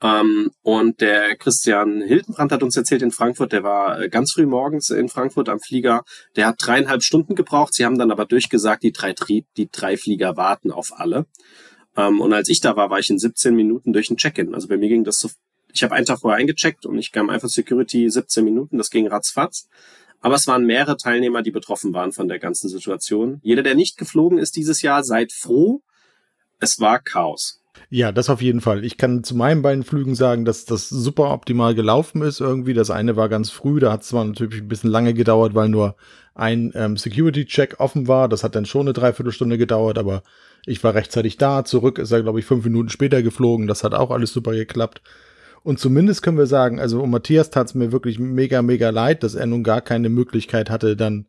Ähm, 0.00 0.50
und 0.62 1.00
der 1.00 1.36
Christian 1.36 2.00
Hildenbrand 2.00 2.52
hat 2.52 2.62
uns 2.62 2.76
erzählt 2.76 3.02
in 3.02 3.10
Frankfurt, 3.10 3.52
der 3.52 3.64
war 3.64 4.00
äh, 4.00 4.08
ganz 4.08 4.32
früh 4.32 4.46
morgens 4.46 4.90
in 4.90 5.08
Frankfurt 5.08 5.48
am 5.48 5.58
Flieger. 5.58 6.04
Der 6.36 6.46
hat 6.46 6.56
dreieinhalb 6.58 7.02
Stunden 7.02 7.34
gebraucht. 7.34 7.74
Sie 7.74 7.84
haben 7.84 7.98
dann 7.98 8.12
aber 8.12 8.24
durchgesagt, 8.24 8.84
die 8.84 8.92
drei, 8.92 9.14
die 9.56 9.68
drei 9.70 9.96
Flieger 9.96 10.36
warten 10.36 10.70
auf 10.70 10.92
alle. 10.92 11.26
Ähm, 11.96 12.20
und 12.20 12.32
als 12.32 12.48
ich 12.48 12.60
da 12.60 12.76
war, 12.76 12.90
war 12.90 13.00
ich 13.00 13.10
in 13.10 13.18
17 13.18 13.54
Minuten 13.54 13.92
durch 13.92 14.08
ein 14.10 14.16
Check-in. 14.16 14.54
Also 14.54 14.68
bei 14.68 14.76
mir 14.76 14.88
ging 14.88 15.02
das 15.02 15.18
so 15.18 15.30
ich 15.72 15.82
habe 15.82 15.94
einen 15.94 16.06
Tag 16.06 16.20
vorher 16.20 16.38
eingecheckt 16.38 16.86
und 16.86 16.98
ich 16.98 17.12
kam 17.12 17.30
einfach 17.30 17.48
Security 17.48 18.08
17 18.08 18.44
Minuten, 18.44 18.78
das 18.78 18.90
ging 18.90 19.06
ratzfatz. 19.06 19.68
Aber 20.20 20.34
es 20.34 20.46
waren 20.46 20.66
mehrere 20.66 20.96
Teilnehmer, 20.96 21.42
die 21.42 21.52
betroffen 21.52 21.94
waren 21.94 22.12
von 22.12 22.28
der 22.28 22.38
ganzen 22.38 22.68
Situation. 22.68 23.38
Jeder, 23.42 23.62
der 23.62 23.76
nicht 23.76 23.98
geflogen 23.98 24.38
ist 24.38 24.56
dieses 24.56 24.82
Jahr, 24.82 25.04
seid 25.04 25.32
froh. 25.32 25.82
Es 26.58 26.80
war 26.80 26.98
Chaos. 26.98 27.62
Ja, 27.90 28.10
das 28.10 28.28
auf 28.28 28.42
jeden 28.42 28.60
Fall. 28.60 28.84
Ich 28.84 28.96
kann 28.96 29.22
zu 29.22 29.36
meinen 29.36 29.62
beiden 29.62 29.84
Flügen 29.84 30.16
sagen, 30.16 30.44
dass 30.44 30.64
das 30.64 30.88
super 30.88 31.32
optimal 31.32 31.74
gelaufen 31.76 32.22
ist 32.22 32.40
irgendwie. 32.40 32.74
Das 32.74 32.90
eine 32.90 33.16
war 33.16 33.28
ganz 33.28 33.50
früh, 33.50 33.78
da 33.78 33.92
hat 33.92 34.02
es 34.02 34.08
zwar 34.08 34.24
natürlich 34.24 34.60
ein 34.60 34.68
bisschen 34.68 34.90
lange 34.90 35.14
gedauert, 35.14 35.54
weil 35.54 35.68
nur 35.68 35.94
ein 36.34 36.72
ähm, 36.74 36.96
Security-Check 36.96 37.76
offen 37.78 38.08
war. 38.08 38.28
Das 38.28 38.44
hat 38.44 38.54
dann 38.56 38.66
schon 38.66 38.82
eine 38.82 38.92
Dreiviertelstunde 38.92 39.56
gedauert, 39.56 39.98
aber 39.98 40.22
ich 40.66 40.82
war 40.84 40.94
rechtzeitig 40.94 41.36
da. 41.36 41.64
Zurück 41.64 41.98
ist 41.98 42.10
er, 42.10 42.22
glaube 42.22 42.40
ich, 42.40 42.44
fünf 42.44 42.64
Minuten 42.64 42.88
später 42.88 43.22
geflogen. 43.22 43.66
Das 43.66 43.84
hat 43.84 43.94
auch 43.94 44.10
alles 44.10 44.32
super 44.32 44.52
geklappt. 44.52 45.00
Und 45.62 45.78
zumindest 45.78 46.22
können 46.22 46.38
wir 46.38 46.46
sagen, 46.46 46.80
also 46.80 47.04
Matthias 47.06 47.50
tat 47.50 47.68
es 47.68 47.74
mir 47.74 47.92
wirklich 47.92 48.18
mega, 48.18 48.62
mega 48.62 48.90
leid, 48.90 49.22
dass 49.22 49.34
er 49.34 49.46
nun 49.46 49.64
gar 49.64 49.80
keine 49.80 50.08
Möglichkeit 50.08 50.70
hatte, 50.70 50.96
dann 50.96 51.26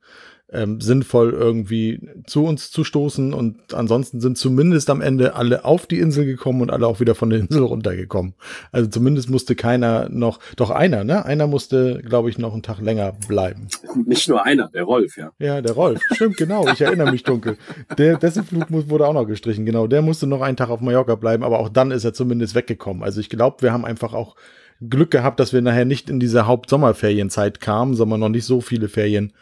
ähm, 0.51 0.81
sinnvoll 0.81 1.31
irgendwie 1.31 2.09
zu 2.25 2.43
uns 2.45 2.71
zu 2.71 2.83
stoßen. 2.83 3.33
Und 3.33 3.73
ansonsten 3.73 4.19
sind 4.19 4.37
zumindest 4.37 4.89
am 4.89 5.01
Ende 5.01 5.35
alle 5.35 5.65
auf 5.65 5.85
die 5.85 5.99
Insel 5.99 6.25
gekommen 6.25 6.61
und 6.61 6.71
alle 6.71 6.87
auch 6.87 6.99
wieder 6.99 7.15
von 7.15 7.29
der 7.29 7.39
Insel 7.49 7.63
runtergekommen. 7.63 8.33
Also 8.71 8.89
zumindest 8.89 9.29
musste 9.29 9.55
keiner 9.55 10.09
noch, 10.09 10.39
doch 10.55 10.69
einer, 10.69 11.03
ne? 11.03 11.25
Einer 11.25 11.47
musste, 11.47 12.01
glaube 12.03 12.29
ich, 12.29 12.37
noch 12.37 12.53
einen 12.53 12.63
Tag 12.63 12.81
länger 12.81 13.13
bleiben. 13.27 13.67
Nicht 14.05 14.27
nur 14.27 14.43
einer, 14.45 14.69
der 14.69 14.83
Rolf, 14.83 15.17
ja. 15.17 15.31
Ja, 15.39 15.61
der 15.61 15.73
Rolf. 15.73 16.01
Stimmt, 16.13 16.37
genau. 16.37 16.67
Ich 16.67 16.81
erinnere 16.81 17.11
mich 17.11 17.23
dunkel. 17.23 17.57
Der, 17.97 18.17
dessen 18.17 18.43
Flug 18.43 18.67
wurde 18.69 19.07
auch 19.07 19.13
noch 19.13 19.25
gestrichen, 19.25 19.65
genau. 19.65 19.87
Der 19.87 20.01
musste 20.01 20.27
noch 20.27 20.41
einen 20.41 20.57
Tag 20.57 20.69
auf 20.69 20.81
Mallorca 20.81 21.15
bleiben, 21.15 21.43
aber 21.43 21.59
auch 21.59 21.69
dann 21.69 21.91
ist 21.91 22.03
er 22.03 22.13
zumindest 22.13 22.55
weggekommen. 22.55 23.03
Also 23.03 23.19
ich 23.19 23.29
glaube, 23.29 23.61
wir 23.61 23.71
haben 23.71 23.85
einfach 23.85 24.13
auch 24.13 24.35
Glück 24.81 25.11
gehabt, 25.11 25.39
dass 25.39 25.51
wir 25.53 25.61
nachher 25.61 25.85
nicht 25.85 26.09
in 26.09 26.19
diese 26.19 26.47
Hauptsommerferienzeit 26.47 27.59
kamen, 27.59 27.95
sondern 27.95 28.21
noch 28.21 28.29
nicht 28.29 28.45
so 28.45 28.61
viele 28.61 28.87
Ferien 28.87 29.33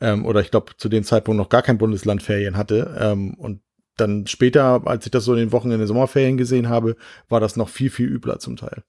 ähm, 0.00 0.24
oder 0.26 0.40
ich 0.40 0.50
glaube 0.50 0.72
zu 0.76 0.88
dem 0.88 1.04
Zeitpunkt 1.04 1.38
noch 1.38 1.48
gar 1.48 1.62
kein 1.62 1.78
Bundesland 1.78 2.22
Ferien 2.22 2.56
hatte. 2.56 2.96
Ähm, 3.00 3.34
und 3.34 3.60
dann 3.96 4.26
später, 4.26 4.82
als 4.86 5.06
ich 5.06 5.12
das 5.12 5.24
so 5.24 5.32
in 5.34 5.38
den 5.38 5.52
Wochen 5.52 5.70
in 5.70 5.78
den 5.78 5.86
Sommerferien 5.86 6.36
gesehen 6.36 6.68
habe, 6.68 6.96
war 7.28 7.40
das 7.40 7.56
noch 7.56 7.68
viel, 7.68 7.90
viel 7.90 8.08
übler 8.08 8.38
zum 8.38 8.56
Teil. 8.56 8.82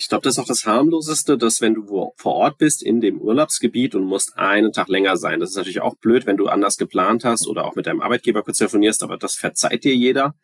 Ich 0.00 0.08
glaube, 0.08 0.22
das 0.22 0.34
ist 0.34 0.38
auch 0.38 0.46
das 0.46 0.64
harmloseste, 0.64 1.36
dass 1.36 1.60
wenn 1.60 1.74
du 1.74 2.12
vor 2.16 2.34
Ort 2.34 2.58
bist 2.58 2.84
in 2.84 3.00
dem 3.00 3.20
Urlaubsgebiet 3.20 3.96
und 3.96 4.04
musst 4.04 4.38
einen 4.38 4.72
Tag 4.72 4.88
länger 4.88 5.16
sein. 5.16 5.40
Das 5.40 5.50
ist 5.50 5.56
natürlich 5.56 5.80
auch 5.80 5.96
blöd, 5.96 6.24
wenn 6.24 6.36
du 6.36 6.46
anders 6.46 6.76
geplant 6.76 7.24
hast 7.24 7.48
oder 7.48 7.64
auch 7.64 7.74
mit 7.74 7.86
deinem 7.86 8.00
Arbeitgeber 8.00 8.44
kurz 8.44 8.58
telefonierst, 8.58 9.02
aber 9.02 9.16
das 9.16 9.34
verzeiht 9.34 9.82
dir 9.82 9.96
jeder. 9.96 10.36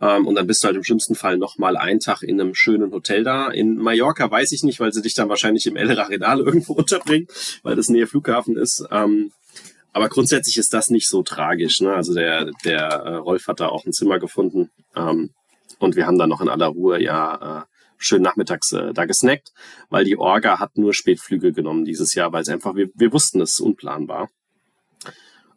Ähm, 0.00 0.26
und 0.26 0.34
dann 0.34 0.46
bist 0.46 0.62
du 0.62 0.66
halt 0.66 0.76
im 0.76 0.84
schlimmsten 0.84 1.14
Fall 1.14 1.38
nochmal 1.38 1.76
einen 1.76 2.00
Tag 2.00 2.22
in 2.22 2.40
einem 2.40 2.54
schönen 2.54 2.92
Hotel 2.92 3.24
da. 3.24 3.48
In 3.48 3.76
Mallorca 3.76 4.30
weiß 4.30 4.52
ich 4.52 4.62
nicht, 4.62 4.80
weil 4.80 4.92
sie 4.92 5.02
dich 5.02 5.14
dann 5.14 5.28
wahrscheinlich 5.28 5.66
im 5.66 5.76
El 5.76 5.90
Raredal 5.92 6.40
irgendwo 6.46 6.74
unterbringen, 6.74 7.28
weil 7.62 7.76
das 7.76 7.88
Nähe 7.88 8.06
Flughafen 8.06 8.56
ist. 8.56 8.84
Ähm, 8.90 9.32
aber 9.92 10.10
grundsätzlich 10.10 10.58
ist 10.58 10.74
das 10.74 10.90
nicht 10.90 11.08
so 11.08 11.22
tragisch. 11.22 11.80
Ne? 11.80 11.94
Also 11.94 12.12
der, 12.12 12.50
der 12.64 12.82
äh, 12.82 13.14
Rolf 13.14 13.46
hat 13.48 13.60
da 13.60 13.68
auch 13.68 13.86
ein 13.86 13.92
Zimmer 13.92 14.18
gefunden. 14.18 14.70
Ähm, 14.94 15.30
und 15.78 15.96
wir 15.96 16.06
haben 16.06 16.18
dann 16.18 16.28
noch 16.28 16.40
in 16.40 16.48
aller 16.48 16.66
Ruhe 16.66 17.02
ja 17.02 17.60
äh, 17.60 17.64
schön 17.98 18.22
nachmittags 18.22 18.72
äh, 18.72 18.92
da 18.92 19.06
gesnackt, 19.06 19.52
weil 19.88 20.04
die 20.04 20.18
Orga 20.18 20.58
hat 20.58 20.76
nur 20.76 20.92
Spätflüge 20.92 21.52
genommen 21.52 21.84
dieses 21.84 22.14
Jahr, 22.14 22.32
weil 22.32 22.42
es 22.42 22.48
einfach, 22.48 22.74
wir, 22.74 22.90
wir 22.94 23.12
wussten, 23.12 23.40
es 23.40 23.52
ist 23.52 23.60
unplanbar. 23.60 24.28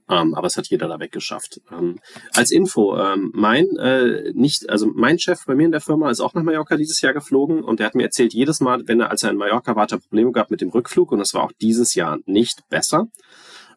Ähm, 0.09 0.33
aber 0.33 0.47
es 0.47 0.57
hat 0.57 0.67
jeder 0.67 0.87
da 0.87 0.99
weggeschafft. 0.99 1.61
Ähm, 1.71 1.99
als 2.33 2.51
Info, 2.51 2.97
ähm, 2.97 3.31
mein 3.33 3.67
äh, 3.77 4.31
nicht, 4.33 4.69
also 4.69 4.87
mein 4.93 5.19
Chef 5.19 5.45
bei 5.45 5.55
mir 5.55 5.65
in 5.65 5.71
der 5.71 5.81
Firma 5.81 6.09
ist 6.09 6.19
auch 6.19 6.33
nach 6.33 6.43
Mallorca 6.43 6.77
dieses 6.77 6.99
Jahr 7.01 7.13
geflogen 7.13 7.63
und 7.63 7.79
der 7.79 7.87
hat 7.87 7.95
mir 7.95 8.03
erzählt, 8.03 8.33
jedes 8.33 8.59
Mal, 8.59 8.87
wenn 8.87 8.99
er, 8.99 9.11
als 9.11 9.23
er 9.23 9.29
in 9.29 9.37
Mallorca 9.37 9.75
war, 9.75 9.83
hat 9.83 9.91
er 9.91 9.99
Probleme 9.99 10.31
gehabt 10.31 10.51
mit 10.51 10.61
dem 10.61 10.69
Rückflug 10.69 11.11
und 11.11 11.19
das 11.19 11.33
war 11.33 11.43
auch 11.43 11.51
dieses 11.61 11.93
Jahr 11.93 12.17
nicht 12.25 12.67
besser. 12.69 13.07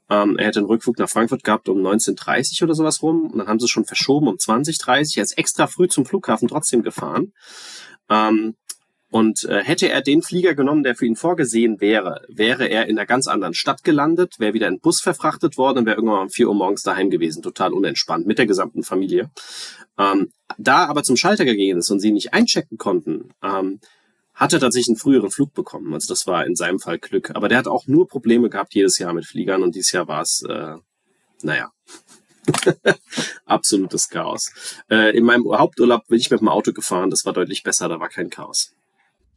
Ähm, 0.09 0.37
er 0.39 0.47
hätte 0.47 0.61
einen 0.61 0.69
Rückflug 0.69 0.99
nach 0.99 1.09
Frankfurt 1.09 1.45
gehabt 1.45 1.69
um 1.69 1.79
19.30 1.79 2.63
oder 2.65 2.75
sowas 2.75 3.03
rum 3.03 3.31
und 3.31 3.39
dann 3.39 3.49
haben 3.49 3.59
sie 3.59 3.67
es 3.67 3.71
schon 3.71 3.85
verschoben 3.85 4.29
um 4.29 4.37
20.30. 4.37 5.19
Er 5.19 5.23
ist 5.23 5.39
extra 5.39 5.67
früh 5.67 5.89
zum 5.89 6.07
Flughafen 6.07 6.49
trotzdem 6.49 6.83
gefahren. 6.83 7.33
Ähm, 8.09 8.57
und 9.13 9.45
äh, 9.45 9.63
hätte 9.63 9.91
er 9.91 10.01
den 10.01 10.23
Flieger 10.23 10.55
genommen, 10.55 10.83
der 10.83 10.95
für 10.95 11.05
ihn 11.05 11.17
vorgesehen 11.17 11.83
wäre, 11.83 12.23
wäre 12.29 12.67
er 12.67 12.87
in 12.87 12.99
einer 12.99 13.05
ganz 13.05 13.27
anderen 13.29 13.53
Stadt 13.53 13.85
gelandet, 13.85 14.37
wäre 14.39 14.55
wieder 14.55 14.69
in 14.69 14.81
Bus 14.81 15.03
verfrachtet 15.03 15.59
worden 15.59 15.81
und 15.81 15.87
wäre 15.87 15.97
irgendwann 15.97 16.23
um 16.23 16.31
4 16.31 16.49
Uhr 16.49 16.55
morgens 16.55 16.83
daheim 16.83 17.11
gewesen, 17.11 17.43
total 17.43 17.75
unentspannt, 17.75 18.27
mit 18.27 18.39
der 18.39 18.47
gesamten 18.47 18.83
Familie. 18.83 19.31
Ähm, 19.99 20.33
da 20.57 20.87
aber 20.87 21.03
zum 21.03 21.19
Schalter 21.19 21.45
gegangen 21.45 21.77
ist 21.77 21.91
und 21.91 22.01
sie 22.01 22.11
nicht 22.11 22.33
einchecken 22.33 22.79
konnten, 22.79 23.35
ähm, 23.43 23.81
hat 24.33 24.55
er 24.55 24.61
tatsächlich 24.61 24.89
einen 24.89 24.97
früheren 24.97 25.31
Flug 25.31 25.53
bekommen. 25.53 25.93
Also 25.93 26.09
das 26.09 26.27
war 26.27 26.47
in 26.47 26.57
seinem 26.57 26.81
Fall 26.81 26.99
Glück. 26.99 27.33
Aber 27.35 27.51
der 27.51 27.59
hat 27.59 27.69
auch 27.69 27.87
nur 27.87 28.09
Probleme 28.09 28.49
gehabt 28.49 28.75
jedes 28.75 28.99
Jahr 28.99 29.13
mit 29.13 29.27
Fliegern 29.27 29.63
und 29.63 29.75
dieses 29.75 29.93
Jahr 29.93 30.09
war 30.09 30.23
es, 30.23 30.43
äh, 30.49 30.77
naja, 31.43 31.71
absolutes 33.45 34.09
Chaos. 34.09 34.51
Äh, 34.91 35.15
in 35.15 35.25
meinem 35.25 35.45
Haupturlaub 35.53 36.07
bin 36.09 36.19
ich 36.19 36.31
mit 36.31 36.41
dem 36.41 36.49
Auto 36.49 36.73
gefahren, 36.73 37.11
das 37.11 37.27
war 37.27 37.35
deutlich 37.35 37.63
besser, 37.63 37.91
da 37.91 38.01
war 38.01 38.09
kein 38.09 38.31
Chaos. 38.31 38.73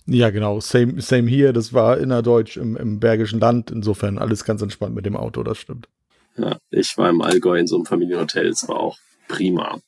Ja, 0.07 0.29
genau. 0.29 0.59
Same, 0.59 1.01
same 1.01 1.27
hier. 1.27 1.51
Das 1.51 1.73
war 1.73 1.97
innerdeutsch 1.97 2.57
im, 2.57 2.77
im 2.77 2.99
Bergischen 2.99 3.39
Land. 3.39 3.71
Insofern 3.71 4.17
alles 4.17 4.43
ganz 4.43 4.61
entspannt 4.61 4.95
mit 4.95 5.05
dem 5.05 5.17
Auto, 5.17 5.43
das 5.43 5.57
stimmt. 5.57 5.87
Ja, 6.37 6.57
ich 6.69 6.97
war 6.97 7.09
im 7.09 7.21
Allgäu 7.21 7.57
in 7.57 7.67
so 7.67 7.75
einem 7.75 7.85
Familienhotel. 7.85 8.47
Es 8.47 8.67
war 8.67 8.77
auch 8.77 8.97
prima. 9.27 9.79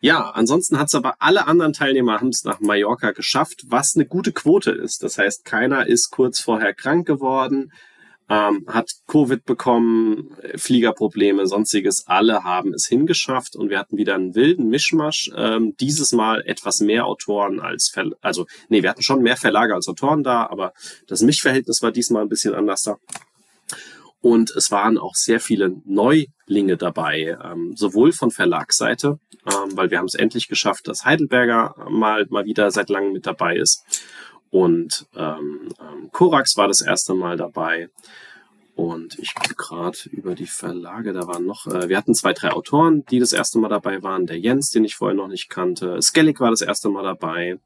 Ja, 0.00 0.30
ansonsten 0.30 0.78
hat 0.78 0.88
es 0.88 0.94
aber 0.94 1.16
alle 1.20 1.46
anderen 1.46 1.72
Teilnehmer 1.72 2.20
haben 2.20 2.28
es 2.28 2.44
nach 2.44 2.60
Mallorca 2.60 3.12
geschafft, 3.12 3.64
was 3.68 3.94
eine 3.94 4.06
gute 4.06 4.32
Quote 4.32 4.70
ist. 4.70 5.02
Das 5.02 5.18
heißt, 5.18 5.44
keiner 5.44 5.86
ist 5.86 6.10
kurz 6.10 6.40
vorher 6.40 6.74
krank 6.74 7.06
geworden 7.06 7.72
ähm, 8.28 8.64
hat 8.66 8.90
Covid 9.06 9.44
bekommen, 9.44 10.36
Fliegerprobleme, 10.56 11.46
sonstiges. 11.46 12.06
Alle 12.06 12.44
haben 12.44 12.74
es 12.74 12.86
hingeschafft 12.86 13.56
und 13.56 13.70
wir 13.70 13.78
hatten 13.78 13.96
wieder 13.96 14.14
einen 14.14 14.34
wilden 14.34 14.68
Mischmasch. 14.68 15.30
Ähm, 15.36 15.74
dieses 15.78 16.12
Mal 16.12 16.42
etwas 16.46 16.80
mehr 16.80 17.06
Autoren 17.06 17.60
als, 17.60 17.90
Ver 17.92 18.10
also 18.20 18.46
nee, 18.68 18.82
wir 18.82 18.90
hatten 18.90 19.02
schon 19.02 19.22
mehr 19.22 19.36
Verlage 19.36 19.74
als 19.74 19.88
Autoren 19.88 20.22
da, 20.22 20.46
aber 20.46 20.72
das 21.06 21.22
Mischverhältnis 21.22 21.82
war 21.82 21.92
diesmal 21.92 22.22
ein 22.22 22.28
bisschen 22.28 22.54
anders 22.54 22.82
da. 22.82 22.96
Und 24.20 24.50
es 24.50 24.72
waren 24.72 24.98
auch 24.98 25.14
sehr 25.14 25.38
viele 25.38 25.76
Neulinge 25.84 26.76
dabei, 26.76 27.38
ähm, 27.44 27.74
sowohl 27.76 28.10
von 28.10 28.32
Verlagsseite, 28.32 29.20
ähm, 29.46 29.76
weil 29.76 29.90
wir 29.92 29.98
haben 29.98 30.06
es 30.06 30.14
endlich 30.14 30.48
geschafft, 30.48 30.88
dass 30.88 31.04
Heidelberger 31.04 31.76
mal, 31.88 32.26
mal 32.28 32.44
wieder 32.44 32.72
seit 32.72 32.88
langem 32.88 33.12
mit 33.12 33.26
dabei 33.26 33.56
ist 33.56 33.84
und 34.50 35.06
ähm, 35.16 35.68
ähm, 35.80 36.10
Korax 36.12 36.56
war 36.56 36.68
das 36.68 36.80
erste 36.80 37.14
Mal 37.14 37.36
dabei. 37.36 37.88
Und 38.74 39.18
ich 39.18 39.34
gucke 39.34 39.54
gerade 39.54 39.96
über 40.10 40.34
die 40.34 40.46
Verlage, 40.46 41.14
da 41.14 41.26
waren 41.26 41.46
noch, 41.46 41.66
äh, 41.66 41.88
wir 41.88 41.96
hatten 41.96 42.14
zwei, 42.14 42.34
drei 42.34 42.52
Autoren, 42.52 43.06
die 43.06 43.18
das 43.18 43.32
erste 43.32 43.58
Mal 43.58 43.70
dabei 43.70 44.02
waren. 44.02 44.26
Der 44.26 44.38
Jens, 44.38 44.68
den 44.68 44.84
ich 44.84 44.96
vorher 44.96 45.16
noch 45.16 45.28
nicht 45.28 45.48
kannte. 45.48 46.00
Skellig 46.02 46.40
war 46.40 46.50
das 46.50 46.60
erste 46.60 46.90
Mal 46.90 47.02
dabei. 47.02 47.58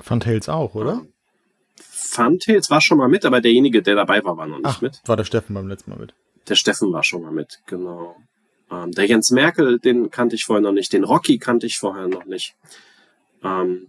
Funtails 0.00 0.48
auch, 0.48 0.76
oder? 0.76 1.04
Funtails 1.76 2.70
war 2.70 2.80
schon 2.80 2.98
mal 2.98 3.08
mit, 3.08 3.24
aber 3.24 3.40
derjenige, 3.40 3.82
der 3.82 3.96
dabei 3.96 4.22
war, 4.22 4.36
war 4.36 4.46
noch 4.46 4.58
nicht 4.58 4.66
Ach, 4.66 4.82
mit. 4.82 5.00
War 5.04 5.16
der 5.16 5.24
Steffen 5.24 5.54
beim 5.54 5.66
letzten 5.66 5.90
Mal 5.90 5.98
mit. 5.98 6.14
Der 6.48 6.54
Steffen 6.54 6.92
war 6.92 7.02
schon 7.02 7.22
mal 7.22 7.32
mit, 7.32 7.60
genau. 7.66 8.16
Ähm, 8.70 8.92
der 8.92 9.06
Jens 9.06 9.30
Merkel, 9.30 9.78
den 9.78 10.10
kannte 10.10 10.36
ich 10.36 10.44
vorher 10.44 10.62
noch 10.62 10.72
nicht. 10.72 10.92
Den 10.92 11.04
Rocky 11.04 11.38
kannte 11.38 11.66
ich 11.66 11.78
vorher 11.78 12.08
noch 12.08 12.24
nicht. 12.24 12.54
Ähm, 13.42 13.88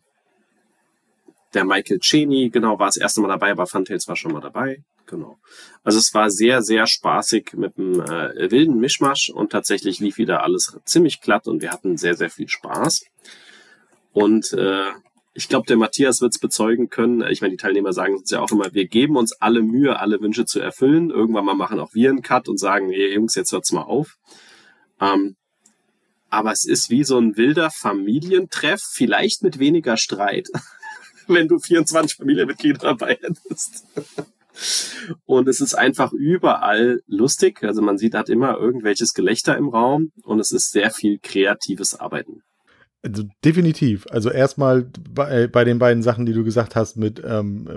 der 1.53 1.65
Michael 1.65 1.99
Cheney, 1.99 2.49
genau, 2.49 2.79
war 2.79 2.87
das 2.87 2.97
erste 2.97 3.21
Mal 3.21 3.27
dabei, 3.27 3.51
aber 3.51 3.67
Funtails 3.67 4.07
war 4.07 4.15
schon 4.15 4.31
mal 4.31 4.41
dabei. 4.41 4.83
Genau. 5.05 5.37
Also 5.83 5.99
es 5.99 6.13
war 6.13 6.29
sehr, 6.29 6.61
sehr 6.61 6.87
spaßig 6.87 7.53
mit 7.53 7.77
einem 7.77 7.99
äh, 8.01 8.51
wilden 8.51 8.79
Mischmasch 8.79 9.29
und 9.29 9.51
tatsächlich 9.51 9.99
lief 9.99 10.17
wieder 10.17 10.43
alles 10.43 10.77
ziemlich 10.85 11.21
glatt 11.21 11.47
und 11.47 11.61
wir 11.61 11.71
hatten 11.71 11.97
sehr, 11.97 12.15
sehr 12.15 12.29
viel 12.29 12.47
Spaß. 12.47 13.05
Und 14.13 14.53
äh, 14.53 14.91
ich 15.33 15.49
glaube, 15.49 15.65
der 15.67 15.77
Matthias 15.77 16.21
wird 16.21 16.33
es 16.33 16.39
bezeugen 16.39 16.89
können. 16.89 17.23
Ich 17.29 17.41
meine, 17.41 17.51
die 17.51 17.57
Teilnehmer 17.57 17.91
sagen 17.91 18.15
uns 18.15 18.29
ja 18.29 18.39
auch 18.39 18.51
immer, 18.51 18.73
wir 18.73 18.87
geben 18.87 19.17
uns 19.17 19.33
alle 19.33 19.63
Mühe, 19.63 19.99
alle 19.99 20.21
Wünsche 20.21 20.45
zu 20.45 20.59
erfüllen. 20.59 21.09
Irgendwann 21.09 21.45
mal 21.45 21.55
machen 21.55 21.79
auch 21.79 21.93
wir 21.93 22.09
einen 22.09 22.21
Cut 22.21 22.47
und 22.47 22.59
sagen, 22.59 22.89
hey 22.89 23.13
Jungs, 23.13 23.35
jetzt 23.35 23.51
hört's 23.51 23.71
mal 23.71 23.81
auf. 23.81 24.17
Ähm, 25.01 25.35
aber 26.29 26.51
es 26.51 26.65
ist 26.65 26.89
wie 26.89 27.03
so 27.03 27.17
ein 27.19 27.35
wilder 27.35 27.69
Familientreff, 27.71 28.81
vielleicht 28.81 29.43
mit 29.43 29.59
weniger 29.59 29.97
Streit. 29.97 30.49
wenn 31.27 31.47
du 31.47 31.59
24 31.59 32.17
Familienmitglieder 32.17 32.79
dabei 32.79 33.17
hättest. 33.21 33.85
Und 35.25 35.47
es 35.47 35.61
ist 35.61 35.73
einfach 35.73 36.13
überall 36.13 37.01
lustig. 37.07 37.63
Also 37.63 37.81
man 37.81 37.97
sieht, 37.97 38.13
hat 38.13 38.29
immer 38.29 38.57
irgendwelches 38.57 39.13
Gelächter 39.13 39.57
im 39.57 39.69
Raum 39.69 40.11
und 40.23 40.39
es 40.39 40.51
ist 40.51 40.71
sehr 40.71 40.91
viel 40.91 41.19
kreatives 41.19 41.95
Arbeiten. 41.95 42.43
Also 43.05 43.23
definitiv. 43.43 44.05
Also 44.11 44.29
erstmal 44.29 44.87
bei, 45.13 45.47
bei 45.47 45.65
den 45.65 45.77
beiden 45.77 46.01
Sachen, 46.01 46.25
die 46.25 46.31
du 46.31 46.45
gesagt 46.45 46.77
hast, 46.77 46.95
mit 46.95 47.21
ähm, 47.25 47.67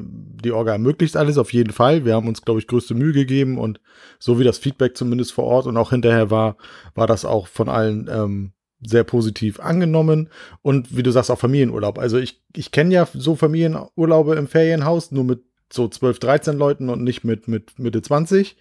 die 0.40 0.52
Orga 0.52 0.72
ermöglicht 0.72 1.16
alles 1.16 1.36
auf 1.36 1.52
jeden 1.52 1.72
Fall. 1.72 2.04
Wir 2.04 2.14
haben 2.14 2.28
uns, 2.28 2.42
glaube 2.42 2.60
ich, 2.60 2.68
größte 2.68 2.94
Mühe 2.94 3.12
gegeben 3.12 3.58
und 3.58 3.80
so 4.20 4.38
wie 4.38 4.44
das 4.44 4.58
Feedback 4.58 4.96
zumindest 4.96 5.32
vor 5.32 5.44
Ort 5.44 5.66
und 5.66 5.76
auch 5.76 5.90
hinterher 5.90 6.30
war, 6.30 6.56
war 6.94 7.08
das 7.08 7.24
auch 7.24 7.48
von 7.48 7.68
allen 7.68 8.08
ähm, 8.08 8.52
sehr 8.80 9.04
positiv 9.04 9.60
angenommen 9.60 10.28
und 10.62 10.96
wie 10.96 11.02
du 11.02 11.10
sagst 11.10 11.30
auch 11.30 11.38
Familienurlaub. 11.38 11.98
Also 11.98 12.18
ich, 12.18 12.42
ich 12.54 12.70
kenne 12.70 12.94
ja 12.94 13.08
so 13.12 13.36
Familienurlaube 13.36 14.34
im 14.34 14.48
Ferienhaus 14.48 15.10
nur 15.12 15.24
mit 15.24 15.44
so 15.72 15.88
12, 15.88 16.18
13 16.18 16.56
Leuten 16.56 16.88
und 16.88 17.02
nicht 17.02 17.24
mit, 17.24 17.48
mit 17.48 17.78
Mitte 17.78 18.02
20. 18.02 18.56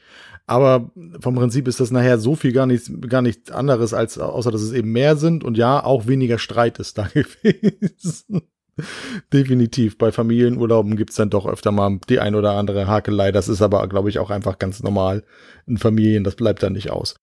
Aber 0.47 0.91
vom 1.19 1.35
Prinzip 1.35 1.67
ist 1.67 1.79
das 1.79 1.91
nachher 1.91 2.19
so 2.19 2.35
viel 2.35 2.51
gar 2.51 2.67
nichts, 2.67 2.91
gar 3.09 3.21
nichts 3.21 3.51
anderes, 3.51 3.93
als 3.93 4.19
außer 4.19 4.51
dass 4.51 4.61
es 4.61 4.73
eben 4.73 4.91
mehr 4.91 5.15
sind 5.15 5.43
und 5.43 5.57
ja, 5.57 5.83
auch 5.83 6.07
weniger 6.07 6.37
Streit 6.37 6.79
ist 6.79 6.97
da 6.97 7.07
gewesen. 7.13 8.41
Definitiv. 9.31 9.97
Bei 9.97 10.11
Familienurlauben 10.11 10.97
gibt's 10.97 11.15
dann 11.15 11.29
doch 11.29 11.47
öfter 11.47 11.71
mal 11.71 11.99
die 12.09 12.19
ein 12.19 12.35
oder 12.35 12.51
andere 12.51 12.87
Hakelei. 12.87 13.31
Das 13.31 13.47
ist 13.47 13.61
aber, 13.61 13.87
glaube 13.87 14.09
ich, 14.09 14.19
auch 14.19 14.29
einfach 14.29 14.59
ganz 14.59 14.83
normal 14.83 15.23
in 15.65 15.77
Familien. 15.77 16.23
Das 16.23 16.35
bleibt 16.35 16.61
da 16.61 16.69
nicht 16.69 16.89
aus. 16.89 17.15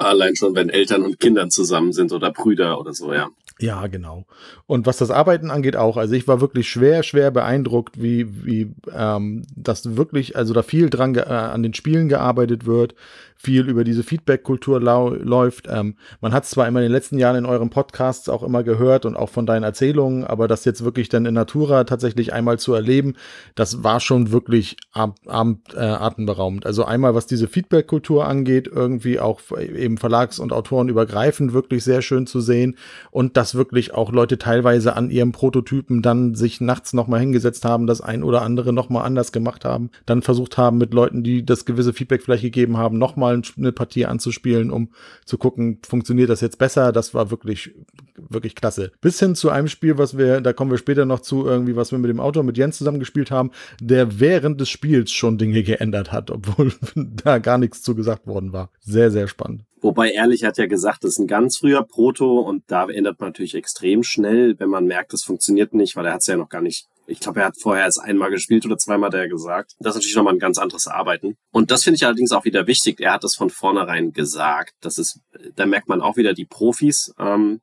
Allein 0.00 0.34
schon, 0.34 0.54
wenn 0.54 0.70
Eltern 0.70 1.02
und 1.02 1.20
Kindern 1.20 1.50
zusammen 1.50 1.92
sind 1.92 2.12
oder 2.12 2.30
Brüder 2.30 2.80
oder 2.80 2.94
so, 2.94 3.12
ja. 3.12 3.28
Ja, 3.58 3.86
genau. 3.88 4.24
Und 4.66 4.86
was 4.86 4.96
das 4.96 5.10
Arbeiten 5.10 5.50
angeht 5.50 5.76
auch, 5.76 5.98
also 5.98 6.14
ich 6.14 6.26
war 6.26 6.40
wirklich 6.40 6.70
schwer, 6.70 7.02
schwer 7.02 7.30
beeindruckt, 7.30 8.00
wie, 8.00 8.26
wie 8.46 8.72
ähm, 8.96 9.42
das 9.54 9.96
wirklich, 9.96 10.36
also 10.36 10.54
da 10.54 10.62
viel 10.62 10.88
dran 10.88 11.14
äh, 11.14 11.20
an 11.20 11.62
den 11.62 11.74
Spielen 11.74 12.08
gearbeitet 12.08 12.64
wird, 12.64 12.94
viel 13.42 13.70
über 13.70 13.84
diese 13.84 14.02
Feedback-Kultur 14.02 14.80
läuft. 14.80 15.66
Ähm, 15.66 15.94
man 16.20 16.34
hat 16.34 16.44
es 16.44 16.50
zwar 16.50 16.68
immer 16.68 16.80
in 16.80 16.84
den 16.84 16.92
letzten 16.92 17.18
Jahren 17.18 17.36
in 17.36 17.46
euren 17.46 17.70
Podcasts 17.70 18.28
auch 18.28 18.42
immer 18.42 18.62
gehört 18.62 19.06
und 19.06 19.16
auch 19.16 19.30
von 19.30 19.46
deinen 19.46 19.62
Erzählungen, 19.62 20.24
aber 20.24 20.46
das 20.46 20.66
jetzt 20.66 20.84
wirklich 20.84 21.08
dann 21.08 21.24
in 21.24 21.32
Natura 21.32 21.84
tatsächlich 21.84 22.34
einmal 22.34 22.58
zu 22.58 22.74
erleben, 22.74 23.14
das 23.54 23.82
war 23.82 24.00
schon 24.00 24.30
wirklich 24.30 24.76
ab, 24.92 25.16
ab, 25.26 25.46
äh, 25.74 25.80
atemberaubend. 25.80 26.66
Also 26.66 26.84
einmal, 26.84 27.14
was 27.14 27.26
diese 27.26 27.48
Feedback-Kultur 27.48 28.26
angeht, 28.26 28.68
irgendwie 28.70 29.18
auch 29.18 29.40
eben 29.58 29.96
Verlags- 29.96 30.38
und 30.38 30.52
Autoren 30.52 30.90
übergreifend 30.90 31.54
wirklich 31.54 31.82
sehr 31.82 32.02
schön 32.02 32.26
zu 32.26 32.42
sehen 32.42 32.76
und 33.10 33.38
dass 33.38 33.54
wirklich 33.54 33.94
auch 33.94 34.12
Leute 34.12 34.36
teilweise 34.36 34.96
an 34.96 35.08
ihrem 35.08 35.32
Prototypen 35.32 36.02
dann 36.02 36.34
sich 36.34 36.60
nachts 36.60 36.92
nochmal 36.92 37.20
hingesetzt 37.20 37.64
haben, 37.64 37.86
das 37.86 38.02
ein 38.02 38.22
oder 38.22 38.42
andere 38.42 38.74
nochmal 38.74 39.06
anders 39.06 39.32
gemacht 39.32 39.64
haben, 39.64 39.88
dann 40.04 40.20
versucht 40.20 40.58
haben 40.58 40.76
mit 40.76 40.92
Leuten, 40.92 41.22
die 41.22 41.42
das 41.42 41.64
gewisse 41.64 41.94
Feedback 41.94 42.22
vielleicht 42.22 42.42
gegeben 42.42 42.76
haben, 42.76 42.98
nochmal 42.98 43.29
mal 43.36 43.42
eine 43.56 43.72
Partie 43.72 44.06
anzuspielen, 44.06 44.70
um 44.70 44.90
zu 45.24 45.38
gucken, 45.38 45.78
funktioniert 45.86 46.30
das 46.30 46.40
jetzt 46.40 46.58
besser. 46.58 46.92
Das 46.92 47.14
war 47.14 47.30
wirklich, 47.30 47.74
wirklich 48.16 48.54
klasse. 48.54 48.92
Bis 49.00 49.18
hin 49.18 49.34
zu 49.34 49.50
einem 49.50 49.68
Spiel, 49.68 49.98
was 49.98 50.16
wir, 50.16 50.40
da 50.40 50.52
kommen 50.52 50.70
wir 50.70 50.78
später 50.78 51.04
noch 51.04 51.20
zu, 51.20 51.46
irgendwie, 51.46 51.76
was 51.76 51.92
wir 51.92 51.98
mit 51.98 52.10
dem 52.10 52.20
Autor, 52.20 52.42
mit 52.42 52.58
Jens 52.58 52.78
zusammen 52.78 52.98
gespielt 52.98 53.30
haben, 53.30 53.50
der 53.80 54.20
während 54.20 54.60
des 54.60 54.68
Spiels 54.68 55.12
schon 55.12 55.38
Dinge 55.38 55.62
geändert 55.62 56.12
hat, 56.12 56.30
obwohl 56.30 56.72
da 56.94 57.38
gar 57.38 57.58
nichts 57.58 57.82
zu 57.82 57.94
gesagt 57.94 58.26
worden 58.26 58.52
war. 58.52 58.70
Sehr, 58.80 59.10
sehr 59.10 59.28
spannend. 59.28 59.64
Wobei 59.82 60.10
Ehrlich 60.10 60.44
hat 60.44 60.58
ja 60.58 60.66
gesagt, 60.66 61.04
das 61.04 61.12
ist 61.12 61.18
ein 61.18 61.26
ganz 61.26 61.56
früher 61.56 61.82
Proto 61.82 62.40
und 62.40 62.64
da 62.66 62.86
ändert 62.88 63.18
man 63.18 63.30
natürlich 63.30 63.54
extrem 63.54 64.02
schnell, 64.02 64.58
wenn 64.58 64.68
man 64.68 64.84
merkt, 64.84 65.14
das 65.14 65.22
funktioniert 65.22 65.72
nicht, 65.72 65.96
weil 65.96 66.04
er 66.04 66.12
hat 66.12 66.20
es 66.20 66.26
ja 66.26 66.36
noch 66.36 66.50
gar 66.50 66.60
nicht 66.60 66.86
ich 67.10 67.20
glaube, 67.20 67.40
er 67.40 67.46
hat 67.46 67.60
vorher 67.60 67.84
erst 67.84 68.00
einmal 68.00 68.30
gespielt 68.30 68.64
oder 68.64 68.78
zweimal 68.78 69.08
hat 69.08 69.14
er 69.14 69.28
gesagt. 69.28 69.72
Das 69.80 69.94
ist 69.94 69.96
natürlich 69.96 70.16
nochmal 70.16 70.34
ein 70.34 70.38
ganz 70.38 70.58
anderes 70.58 70.86
Arbeiten. 70.86 71.36
Und 71.50 71.70
das 71.70 71.84
finde 71.84 71.96
ich 71.96 72.06
allerdings 72.06 72.32
auch 72.32 72.44
wieder 72.44 72.66
wichtig. 72.66 73.00
Er 73.00 73.12
hat 73.14 73.24
das 73.24 73.34
von 73.34 73.50
vornherein 73.50 74.12
gesagt. 74.12 74.74
Das 74.80 74.98
ist, 74.98 75.20
da 75.56 75.66
merkt 75.66 75.88
man 75.88 76.00
auch 76.00 76.16
wieder 76.16 76.34
die 76.34 76.46
Profis. 76.46 77.12
Ähm, 77.18 77.60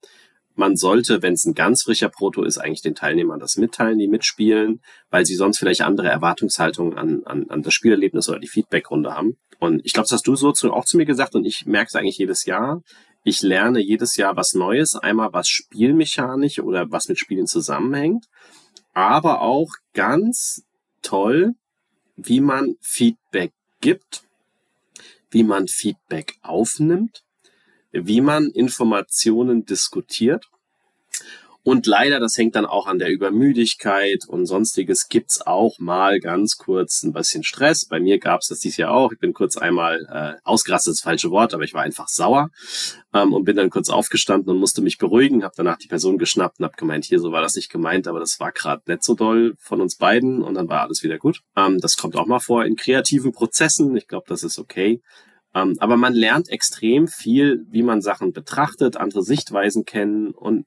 man 0.57 0.75
sollte, 0.75 1.21
wenn 1.21 1.33
es 1.33 1.45
ein 1.45 1.53
ganz 1.53 1.83
frischer 1.83 2.09
Proto 2.09 2.43
ist, 2.43 2.57
eigentlich 2.57 2.81
den 2.81 2.95
Teilnehmern 2.95 3.39
das 3.39 3.57
mitteilen, 3.57 3.99
die 3.99 4.07
mitspielen, 4.07 4.81
weil 5.11 5.25
sie 5.25 5.35
sonst 5.35 5.59
vielleicht 5.59 5.81
andere 5.81 6.09
Erwartungshaltungen 6.09 6.97
an, 6.97 7.21
an, 7.25 7.49
an 7.49 7.61
das 7.61 7.73
Spielerlebnis 7.73 8.27
oder 8.27 8.39
die 8.39 8.47
Feedbackrunde 8.47 9.13
haben. 9.13 9.37
Und 9.59 9.85
ich 9.85 9.93
glaube, 9.93 10.05
das 10.05 10.13
hast 10.13 10.27
du 10.27 10.35
so 10.35 10.51
zu, 10.51 10.73
auch 10.73 10.85
zu 10.85 10.97
mir 10.97 11.05
gesagt 11.05 11.35
und 11.35 11.45
ich 11.45 11.65
merke 11.65 11.89
es 11.89 11.95
eigentlich 11.95 12.17
jedes 12.17 12.45
Jahr. 12.45 12.81
Ich 13.23 13.41
lerne 13.41 13.79
jedes 13.79 14.15
Jahr 14.15 14.35
was 14.35 14.53
Neues, 14.53 14.95
einmal 14.95 15.33
was 15.33 15.47
spielmechanisch 15.47 16.59
oder 16.59 16.89
was 16.91 17.07
mit 17.07 17.19
Spielen 17.19 17.45
zusammenhängt, 17.45 18.25
aber 18.97 19.41
auch 19.41 19.69
ganz 19.93 20.65
toll, 21.03 21.53
wie 22.15 22.41
man 22.41 22.77
Feedback 22.81 23.53
gibt, 23.79 24.23
wie 25.29 25.43
man 25.43 25.67
Feedback 25.67 26.39
aufnimmt, 26.41 27.23
wie 27.91 28.21
man 28.21 28.47
Informationen 28.47 29.65
diskutiert 29.65 30.49
und 31.67 31.85
leider, 31.85 32.21
das 32.21 32.37
hängt 32.37 32.55
dann 32.55 32.65
auch 32.65 32.87
an 32.87 32.97
der 32.97 33.09
Übermüdigkeit 33.09 34.23
und 34.25 34.45
sonstiges, 34.45 35.09
gibt's 35.09 35.45
auch 35.45 35.79
mal 35.79 36.21
ganz 36.21 36.55
kurz 36.55 37.03
ein 37.03 37.11
bisschen 37.11 37.43
Stress. 37.43 37.85
Bei 37.85 37.99
mir 37.99 38.19
gab's 38.19 38.47
das 38.47 38.59
dieses 38.59 38.77
Jahr 38.77 38.93
auch. 38.93 39.11
Ich 39.11 39.19
bin 39.19 39.33
kurz 39.33 39.57
einmal 39.57 40.07
äh, 40.09 40.39
ausgerastet, 40.45 40.93
das 40.93 41.01
falsche 41.01 41.29
Wort, 41.29 41.53
aber 41.53 41.65
ich 41.65 41.73
war 41.73 41.81
einfach 41.81 42.07
sauer 42.07 42.51
ähm, 43.13 43.33
und 43.33 43.43
bin 43.43 43.57
dann 43.57 43.69
kurz 43.69 43.89
aufgestanden 43.89 44.49
und 44.49 44.61
musste 44.61 44.81
mich 44.81 44.97
beruhigen, 44.97 45.43
habe 45.43 45.55
danach 45.57 45.77
die 45.77 45.89
Person 45.89 46.17
geschnappt 46.17 46.57
und 46.59 46.63
habe 46.63 46.77
gemeint, 46.77 47.03
hier, 47.03 47.19
so 47.19 47.33
war 47.33 47.41
das 47.41 47.57
nicht 47.57 47.69
gemeint, 47.69 48.07
aber 48.07 48.21
das 48.21 48.39
war 48.39 48.53
gerade 48.53 48.83
nicht 48.87 49.03
so 49.03 49.13
doll 49.13 49.55
von 49.59 49.81
uns 49.81 49.97
beiden 49.97 50.41
und 50.43 50.53
dann 50.53 50.69
war 50.69 50.83
alles 50.83 51.03
wieder 51.03 51.17
gut. 51.17 51.41
Ähm, 51.57 51.79
das 51.79 51.97
kommt 51.97 52.15
auch 52.15 52.27
mal 52.27 52.39
vor 52.39 52.63
in 52.63 52.77
kreativen 52.77 53.33
Prozessen. 53.33 53.93
Ich 53.97 54.07
glaube, 54.07 54.27
das 54.29 54.43
ist 54.43 54.57
okay. 54.57 55.01
Ähm, 55.53 55.75
aber 55.79 55.97
man 55.97 56.13
lernt 56.13 56.47
extrem 56.47 57.09
viel, 57.09 57.65
wie 57.67 57.83
man 57.83 57.99
Sachen 57.99 58.31
betrachtet, 58.31 58.95
andere 58.95 59.21
Sichtweisen 59.21 59.83
kennen 59.83 60.31
und 60.31 60.65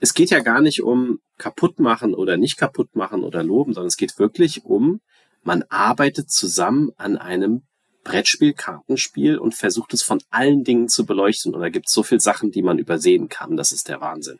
es 0.00 0.14
geht 0.14 0.30
ja 0.30 0.40
gar 0.40 0.60
nicht 0.60 0.82
um 0.82 1.20
kaputt 1.38 1.78
machen 1.78 2.14
oder 2.14 2.36
nicht 2.36 2.56
kaputt 2.56 2.94
machen 2.94 3.24
oder 3.24 3.42
loben, 3.42 3.72
sondern 3.74 3.88
es 3.88 3.96
geht 3.96 4.18
wirklich 4.18 4.64
um, 4.64 5.00
man 5.42 5.62
arbeitet 5.68 6.30
zusammen 6.30 6.90
an 6.96 7.16
einem 7.16 7.62
Brettspiel, 8.02 8.52
Kartenspiel 8.52 9.38
und 9.38 9.54
versucht 9.54 9.94
es 9.94 10.02
von 10.02 10.20
allen 10.30 10.62
Dingen 10.62 10.88
zu 10.88 11.06
beleuchten. 11.06 11.54
Und 11.54 11.60
da 11.60 11.70
gibt 11.70 11.88
es 11.88 11.94
so 11.94 12.02
viele 12.02 12.20
Sachen, 12.20 12.50
die 12.50 12.62
man 12.62 12.78
übersehen 12.78 13.28
kann. 13.28 13.56
Das 13.56 13.72
ist 13.72 13.88
der 13.88 14.00
Wahnsinn. 14.00 14.38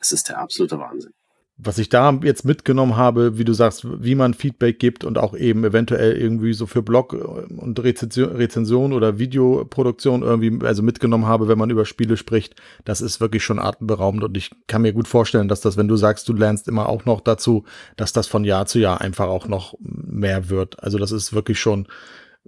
Es 0.00 0.12
ist 0.12 0.28
der 0.28 0.38
absolute 0.38 0.78
Wahnsinn 0.78 1.12
was 1.58 1.78
ich 1.78 1.88
da 1.88 2.18
jetzt 2.22 2.44
mitgenommen 2.44 2.96
habe, 2.96 3.38
wie 3.38 3.44
du 3.44 3.54
sagst, 3.54 3.86
wie 4.02 4.14
man 4.14 4.34
Feedback 4.34 4.78
gibt 4.78 5.04
und 5.04 5.16
auch 5.16 5.34
eben 5.34 5.64
eventuell 5.64 6.12
irgendwie 6.12 6.52
so 6.52 6.66
für 6.66 6.82
Blog 6.82 7.14
und 7.14 7.80
Rezension, 7.82 8.92
oder 8.92 9.18
Videoproduktion 9.18 10.22
irgendwie 10.22 10.64
also 10.66 10.82
mitgenommen 10.82 11.24
habe, 11.24 11.48
wenn 11.48 11.56
man 11.56 11.70
über 11.70 11.86
Spiele 11.86 12.18
spricht, 12.18 12.56
das 12.84 13.00
ist 13.00 13.20
wirklich 13.22 13.42
schon 13.42 13.58
atemberaubend 13.58 14.22
und 14.22 14.36
ich 14.36 14.50
kann 14.66 14.82
mir 14.82 14.92
gut 14.92 15.08
vorstellen, 15.08 15.48
dass 15.48 15.62
das, 15.62 15.78
wenn 15.78 15.88
du 15.88 15.96
sagst, 15.96 16.28
du 16.28 16.34
lernst 16.34 16.68
immer 16.68 16.90
auch 16.90 17.06
noch 17.06 17.22
dazu, 17.22 17.64
dass 17.96 18.12
das 18.12 18.26
von 18.26 18.44
Jahr 18.44 18.66
zu 18.66 18.78
Jahr 18.78 19.00
einfach 19.00 19.28
auch 19.28 19.48
noch 19.48 19.74
mehr 19.80 20.50
wird. 20.50 20.82
Also 20.82 20.98
das 20.98 21.10
ist 21.10 21.32
wirklich 21.32 21.58
schon 21.58 21.86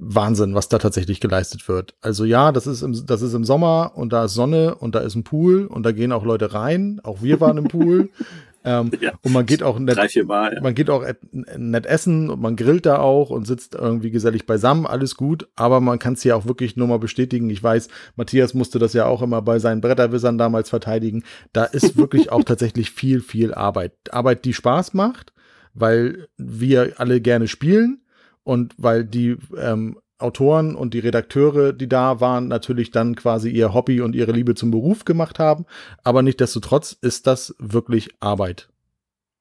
Wahnsinn, 0.00 0.54
was 0.54 0.68
da 0.68 0.78
tatsächlich 0.78 1.20
geleistet 1.20 1.66
wird. 1.66 1.94
Also 2.00 2.24
ja, 2.24 2.52
das 2.52 2.66
ist 2.66 2.82
im, 2.82 3.06
das 3.06 3.22
ist 3.22 3.34
im 3.34 3.44
Sommer 3.44 3.92
und 3.94 4.12
da 4.12 4.24
ist 4.24 4.34
Sonne 4.34 4.74
und 4.76 4.94
da 4.94 5.00
ist 5.00 5.16
ein 5.16 5.24
Pool 5.24 5.66
und 5.66 5.82
da 5.82 5.92
gehen 5.92 6.12
auch 6.12 6.24
Leute 6.24 6.54
rein. 6.54 7.00
Auch 7.02 7.22
wir 7.22 7.40
waren 7.40 7.58
im 7.58 7.68
Pool. 7.68 8.10
Ähm, 8.64 8.90
ja. 9.00 9.12
Und 9.22 9.32
man 9.32 9.46
geht 9.46 9.62
auch 9.62 9.78
nett, 9.78 9.96
Drei, 9.96 10.22
Mal, 10.24 10.54
ja. 10.54 10.60
man 10.60 10.74
geht 10.74 10.90
auch 10.90 11.04
nett 11.32 11.86
essen 11.86 12.30
und 12.30 12.40
man 12.40 12.56
grillt 12.56 12.86
da 12.86 12.98
auch 12.98 13.30
und 13.30 13.46
sitzt 13.46 13.74
irgendwie 13.74 14.10
gesellig 14.10 14.46
beisammen, 14.46 14.86
alles 14.86 15.16
gut. 15.16 15.48
Aber 15.56 15.80
man 15.80 15.98
kann 15.98 16.14
es 16.14 16.24
ja 16.24 16.34
auch 16.34 16.46
wirklich 16.46 16.76
nur 16.76 16.88
mal 16.88 16.98
bestätigen. 16.98 17.50
Ich 17.50 17.62
weiß, 17.62 17.88
Matthias 18.16 18.54
musste 18.54 18.78
das 18.78 18.92
ja 18.92 19.06
auch 19.06 19.22
immer 19.22 19.42
bei 19.42 19.58
seinen 19.58 19.80
Bretterwissern 19.80 20.38
damals 20.38 20.70
verteidigen. 20.70 21.24
Da 21.52 21.64
ist 21.64 21.96
wirklich 21.96 22.30
auch 22.32 22.44
tatsächlich 22.44 22.90
viel, 22.90 23.20
viel 23.20 23.54
Arbeit. 23.54 23.92
Arbeit, 24.10 24.44
die 24.44 24.54
Spaß 24.54 24.94
macht, 24.94 25.32
weil 25.74 26.28
wir 26.36 26.94
alle 26.98 27.20
gerne 27.20 27.48
spielen 27.48 28.02
und 28.42 28.74
weil 28.78 29.04
die 29.04 29.36
ähm, 29.56 29.98
Autoren 30.18 30.74
und 30.74 30.94
die 30.94 30.98
Redakteure, 30.98 31.72
die 31.72 31.88
da 31.88 32.20
waren, 32.20 32.48
natürlich 32.48 32.90
dann 32.90 33.14
quasi 33.14 33.50
ihr 33.50 33.72
Hobby 33.72 34.00
und 34.00 34.14
ihre 34.14 34.32
Liebe 34.32 34.54
zum 34.54 34.70
Beruf 34.70 35.04
gemacht 35.04 35.38
haben. 35.38 35.64
Aber 36.02 36.22
nichtdestotrotz 36.22 36.96
ist 37.00 37.26
das 37.26 37.54
wirklich 37.58 38.10
Arbeit. 38.20 38.68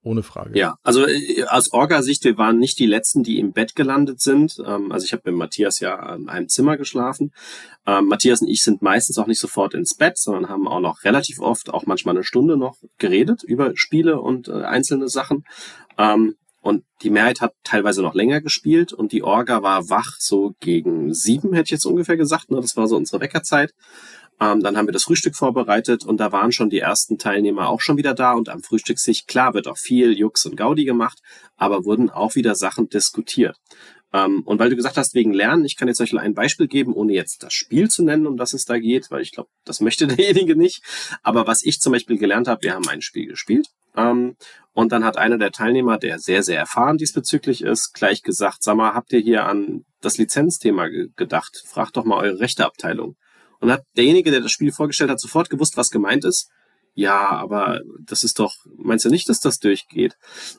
Ohne 0.03 0.23
Frage. 0.23 0.57
Ja, 0.57 0.75
also 0.83 1.05
äh, 1.05 1.43
aus 1.49 1.73
Orga-Sicht, 1.73 2.23
wir 2.23 2.37
waren 2.37 2.59
nicht 2.59 2.79
die 2.79 2.85
Letzten, 2.85 3.23
die 3.23 3.39
im 3.39 3.51
Bett 3.51 3.75
gelandet 3.75 4.21
sind. 4.21 4.57
Ähm, 4.65 4.91
also 4.91 5.03
ich 5.05 5.11
habe 5.11 5.23
mit 5.25 5.35
Matthias 5.35 5.81
ja 5.81 6.15
in 6.15 6.29
einem 6.29 6.47
Zimmer 6.47 6.77
geschlafen. 6.77 7.33
Ähm, 7.85 8.05
Matthias 8.05 8.41
und 8.41 8.47
ich 8.47 8.63
sind 8.63 8.81
meistens 8.81 9.17
auch 9.17 9.27
nicht 9.27 9.39
sofort 9.39 9.73
ins 9.73 9.95
Bett, 9.95 10.17
sondern 10.17 10.47
haben 10.47 10.67
auch 10.67 10.79
noch 10.79 11.03
relativ 11.03 11.39
oft, 11.39 11.73
auch 11.73 11.87
manchmal 11.87 12.15
eine 12.15 12.23
Stunde 12.23 12.55
noch 12.55 12.77
geredet 12.97 13.43
über 13.43 13.71
Spiele 13.75 14.21
und 14.21 14.47
äh, 14.47 14.63
einzelne 14.63 15.09
Sachen. 15.09 15.43
Ähm, 15.97 16.35
und 16.67 16.83
die 17.01 17.09
Mehrheit 17.09 17.39
hat 17.39 17.53
teilweise 17.63 18.01
noch 18.01 18.13
länger 18.13 18.41
gespielt 18.41 18.91
und 18.91 19.13
die 19.13 19.23
Orga 19.23 19.63
war 19.63 19.89
wach 19.89 20.17
so 20.19 20.53
gegen 20.59 21.13
sieben, 21.13 21.53
hätte 21.53 21.67
ich 21.67 21.71
jetzt 21.71 21.85
ungefähr 21.85 22.17
gesagt. 22.17 22.51
Ne? 22.51 22.59
Das 22.59 22.75
war 22.75 22.89
so 22.89 22.97
unsere 22.97 23.21
Weckerzeit. 23.21 23.73
Ähm, 24.41 24.59
dann 24.59 24.75
haben 24.75 24.85
wir 24.85 24.91
das 24.91 25.05
Frühstück 25.05 25.37
vorbereitet 25.37 26.03
und 26.03 26.17
da 26.17 26.33
waren 26.33 26.51
schon 26.51 26.69
die 26.69 26.79
ersten 26.79 27.17
Teilnehmer 27.17 27.69
auch 27.69 27.79
schon 27.79 27.95
wieder 27.95 28.13
da 28.13 28.33
und 28.33 28.49
am 28.49 28.63
Frühstück 28.63 28.99
sich, 28.99 29.27
klar, 29.27 29.53
wird 29.53 29.69
auch 29.69 29.77
viel 29.77 30.11
Jux 30.11 30.45
und 30.45 30.57
Gaudi 30.57 30.83
gemacht, 30.83 31.19
aber 31.55 31.85
wurden 31.85 32.09
auch 32.09 32.35
wieder 32.35 32.53
Sachen 32.53 32.89
diskutiert. 32.89 33.55
Ähm, 34.11 34.41
und 34.43 34.59
weil 34.59 34.69
du 34.69 34.75
gesagt 34.75 34.97
hast, 34.97 35.15
wegen 35.15 35.31
Lernen, 35.31 35.63
ich 35.63 35.77
kann 35.77 35.87
jetzt 35.87 36.01
euch 36.01 36.13
ein 36.17 36.33
Beispiel 36.33 36.67
geben, 36.67 36.93
ohne 36.93 37.13
jetzt 37.13 37.43
das 37.43 37.53
Spiel 37.53 37.87
zu 37.87 38.03
nennen, 38.03 38.27
um 38.27 38.35
das 38.35 38.51
es 38.51 38.65
da 38.65 38.77
geht, 38.77 39.09
weil 39.09 39.21
ich 39.21 39.31
glaube, 39.31 39.49
das 39.63 39.79
möchte 39.79 40.05
derjenige 40.07 40.57
nicht. 40.57 40.83
Aber 41.23 41.47
was 41.47 41.63
ich 41.63 41.79
zum 41.79 41.93
Beispiel 41.93 42.17
gelernt 42.17 42.49
habe, 42.49 42.63
wir 42.63 42.73
haben 42.73 42.89
ein 42.89 43.01
Spiel 43.01 43.27
gespielt 43.27 43.69
und 43.97 44.91
dann 44.91 45.03
hat 45.03 45.17
einer 45.17 45.39
der 45.39 45.51
Teilnehmer, 45.51 45.97
der 45.97 46.19
sehr, 46.19 46.43
sehr 46.43 46.59
erfahren 46.59 46.97
diesbezüglich 46.97 47.63
ist, 47.63 47.93
gleich 47.93 48.21
gesagt, 48.21 48.61
sag 48.61 48.77
mal, 48.77 48.93
habt 48.93 49.11
ihr 49.11 49.19
hier 49.19 49.45
an 49.45 49.85
das 50.01 50.19
Lizenzthema 50.19 50.87
ge 50.87 51.07
gedacht? 51.15 51.63
Fragt 51.65 51.97
doch 51.97 52.05
mal 52.05 52.19
eure 52.19 52.39
Rechteabteilung. 52.39 53.15
Und 53.59 53.71
hat 53.71 53.81
derjenige, 53.95 54.29
der 54.29 54.41
das 54.41 54.51
Spiel 54.51 54.71
vorgestellt 54.71 55.09
hat, 55.09 55.19
sofort 55.19 55.49
gewusst, 55.49 55.77
was 55.77 55.89
gemeint 55.89 56.25
ist. 56.25 56.51
Ja, 56.93 57.29
aber 57.29 57.81
das 58.05 58.23
ist 58.23 58.39
doch, 58.39 58.53
meinst 58.75 59.05
du 59.05 59.09
nicht, 59.09 59.29
dass 59.29 59.39
das 59.39 59.57
durchgeht? 59.57 60.15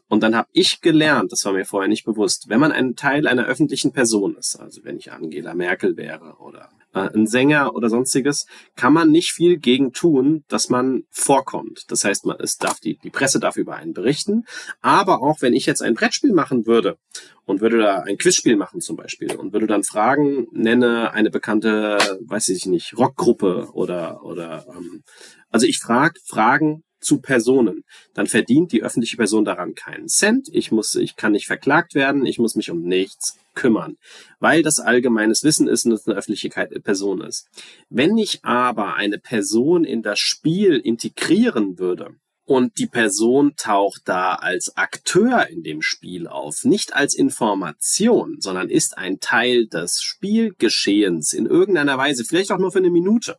Und 0.08 0.22
dann 0.22 0.34
habe 0.34 0.48
ich 0.52 0.80
gelernt, 0.80 1.30
das 1.30 1.44
war 1.44 1.52
mir 1.52 1.64
vorher 1.64 1.88
nicht 1.88 2.04
bewusst, 2.04 2.46
wenn 2.48 2.60
man 2.60 2.72
ein 2.72 2.96
Teil 2.96 3.28
einer 3.28 3.46
öffentlichen 3.46 3.92
Person 3.92 4.36
ist, 4.36 4.56
also 4.56 4.82
wenn 4.84 4.96
ich 4.98 5.12
Angela 5.12 5.54
Merkel 5.54 5.96
wäre 5.96 6.36
oder 6.38 6.70
äh, 6.94 7.08
ein 7.14 7.26
Sänger 7.26 7.74
oder 7.74 7.88
sonstiges, 7.88 8.46
kann 8.76 8.92
man 8.92 9.10
nicht 9.10 9.32
viel 9.32 9.58
gegen 9.58 9.92
tun, 9.92 10.44
dass 10.48 10.68
man 10.68 11.02
vorkommt. 11.10 11.84
Das 11.88 12.04
heißt, 12.04 12.26
man, 12.26 12.36
es 12.40 12.56
darf 12.56 12.80
die, 12.80 12.98
die 12.98 13.10
Presse 13.10 13.40
darf 13.40 13.56
über 13.56 13.76
einen 13.76 13.92
berichten. 13.92 14.44
Aber 14.80 15.22
auch 15.22 15.42
wenn 15.42 15.54
ich 15.54 15.66
jetzt 15.66 15.82
ein 15.82 15.94
Brettspiel 15.94 16.32
machen 16.32 16.66
würde 16.66 16.96
und 17.44 17.60
würde 17.60 17.78
da 17.78 18.00
ein 18.00 18.18
Quizspiel 18.18 18.56
machen 18.56 18.80
zum 18.80 18.96
Beispiel 18.96 19.34
und 19.36 19.52
würde 19.52 19.66
dann 19.66 19.84
fragen, 19.84 20.46
nenne 20.52 21.12
eine 21.12 21.30
bekannte, 21.30 21.98
weiß 22.26 22.48
ich 22.48 22.66
nicht, 22.66 22.96
Rockgruppe 22.96 23.70
oder, 23.72 24.22
oder 24.22 24.66
ähm, 24.68 25.02
also 25.50 25.66
ich 25.66 25.78
frage 25.78 26.20
Fragen 26.26 26.82
zu 27.00 27.20
Personen, 27.20 27.84
dann 28.14 28.26
verdient 28.26 28.72
die 28.72 28.82
öffentliche 28.82 29.16
Person 29.16 29.44
daran 29.44 29.74
keinen 29.74 30.08
Cent. 30.08 30.48
Ich 30.52 30.72
muss, 30.72 30.94
ich 30.94 31.16
kann 31.16 31.32
nicht 31.32 31.46
verklagt 31.46 31.94
werden. 31.94 32.26
Ich 32.26 32.38
muss 32.38 32.54
mich 32.54 32.70
um 32.70 32.82
nichts 32.82 33.36
kümmern, 33.54 33.96
weil 34.38 34.62
das 34.62 34.78
allgemeines 34.78 35.42
Wissen 35.42 35.66
ist 35.66 35.84
und 35.84 35.92
es 35.92 36.06
eine 36.06 36.16
öffentliche 36.16 36.48
Person 36.48 37.20
ist. 37.20 37.48
Wenn 37.88 38.16
ich 38.16 38.44
aber 38.44 38.94
eine 38.94 39.18
Person 39.18 39.84
in 39.84 40.02
das 40.02 40.20
Spiel 40.20 40.76
integrieren 40.76 41.78
würde, 41.78 42.14
und 42.44 42.78
die 42.78 42.86
Person 42.86 43.56
taucht 43.58 44.02
da 44.06 44.36
als 44.36 44.74
Akteur 44.74 45.48
in 45.48 45.62
dem 45.62 45.82
Spiel 45.82 46.26
auf, 46.26 46.64
nicht 46.64 46.96
als 46.96 47.14
Information, 47.14 48.38
sondern 48.40 48.70
ist 48.70 48.96
ein 48.96 49.20
Teil 49.20 49.66
des 49.66 50.00
Spielgeschehens 50.00 51.34
in 51.34 51.44
irgendeiner 51.44 51.98
Weise, 51.98 52.24
vielleicht 52.24 52.50
auch 52.50 52.58
nur 52.58 52.72
für 52.72 52.78
eine 52.78 52.88
Minute. 52.88 53.36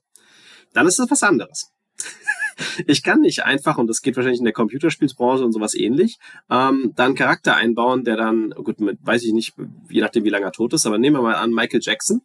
Dann 0.73 0.85
ist 0.85 0.99
das 0.99 1.09
was 1.09 1.23
anderes 1.23 1.71
ich 2.87 3.03
kann 3.03 3.21
nicht 3.21 3.43
einfach, 3.43 3.77
und 3.77 3.87
das 3.87 4.01
geht 4.01 4.15
wahrscheinlich 4.15 4.39
in 4.39 4.45
der 4.45 4.53
Computerspielsbranche 4.53 5.43
und 5.43 5.51
sowas 5.51 5.73
ähnlich, 5.73 6.17
ähm, 6.49 6.93
dann 6.95 7.15
Charakter 7.15 7.55
einbauen, 7.55 8.03
der 8.03 8.17
dann, 8.17 8.51
gut, 8.51 8.79
mit, 8.79 8.99
weiß 9.01 9.23
ich 9.23 9.33
nicht, 9.33 9.53
je 9.89 10.01
nachdem, 10.01 10.23
wie 10.23 10.29
lange 10.29 10.45
er 10.45 10.51
tot 10.51 10.73
ist, 10.73 10.85
aber 10.85 10.97
nehmen 10.97 11.17
wir 11.17 11.21
mal 11.21 11.35
an, 11.35 11.51
Michael 11.51 11.81
Jackson. 11.81 12.21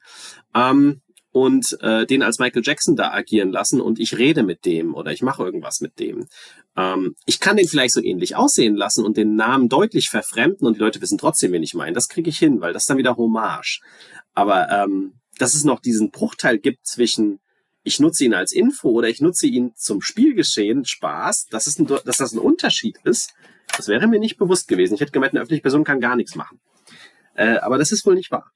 Ähm, 0.54 1.00
und 1.34 1.76
äh, 1.80 2.06
den 2.06 2.22
als 2.22 2.38
Michael 2.38 2.62
Jackson 2.64 2.94
da 2.94 3.10
agieren 3.10 3.50
lassen 3.50 3.80
und 3.80 3.98
ich 3.98 4.18
rede 4.18 4.44
mit 4.44 4.64
dem 4.64 4.94
oder 4.94 5.10
ich 5.10 5.20
mache 5.20 5.42
irgendwas 5.42 5.80
mit 5.80 5.98
dem. 5.98 6.28
Ähm, 6.76 7.16
ich 7.26 7.40
kann 7.40 7.56
den 7.56 7.66
vielleicht 7.66 7.92
so 7.92 8.00
ähnlich 8.00 8.36
aussehen 8.36 8.76
lassen 8.76 9.04
und 9.04 9.16
den 9.16 9.34
Namen 9.34 9.68
deutlich 9.68 10.10
verfremden 10.10 10.64
und 10.64 10.74
die 10.74 10.80
Leute 10.80 11.00
wissen 11.00 11.18
trotzdem, 11.18 11.50
wen 11.50 11.64
ich 11.64 11.74
meine. 11.74 11.92
Das 11.92 12.08
kriege 12.08 12.30
ich 12.30 12.38
hin, 12.38 12.60
weil 12.60 12.72
das 12.72 12.86
dann 12.86 12.98
wieder 12.98 13.16
Hommage. 13.16 13.80
Aber 14.32 14.70
ähm, 14.70 15.14
dass 15.36 15.54
es 15.54 15.64
noch 15.64 15.80
diesen 15.80 16.12
Bruchteil 16.12 16.58
gibt 16.58 16.86
zwischen 16.86 17.40
ich 17.84 18.00
nutze 18.00 18.24
ihn 18.24 18.34
als 18.34 18.52
Info 18.52 18.90
oder 18.90 19.08
ich 19.08 19.20
nutze 19.20 19.46
ihn 19.46 19.72
zum 19.76 20.00
Spielgeschehen, 20.00 20.84
Spaß, 20.84 21.46
dass, 21.46 21.66
es 21.66 21.78
ein, 21.78 21.86
dass 21.86 22.16
das 22.16 22.32
ein 22.32 22.38
Unterschied 22.38 22.98
ist, 23.04 23.34
das 23.76 23.88
wäre 23.88 24.08
mir 24.08 24.18
nicht 24.18 24.38
bewusst 24.38 24.68
gewesen. 24.68 24.94
Ich 24.94 25.00
hätte 25.00 25.12
gemeint, 25.12 25.32
eine 25.32 25.40
öffentliche 25.40 25.62
Person 25.62 25.84
kann 25.84 26.00
gar 26.00 26.16
nichts 26.16 26.34
machen. 26.34 26.60
Äh, 27.34 27.58
aber 27.58 27.78
das 27.78 27.92
ist 27.92 28.06
wohl 28.06 28.14
nicht 28.14 28.30
wahr. 28.30 28.50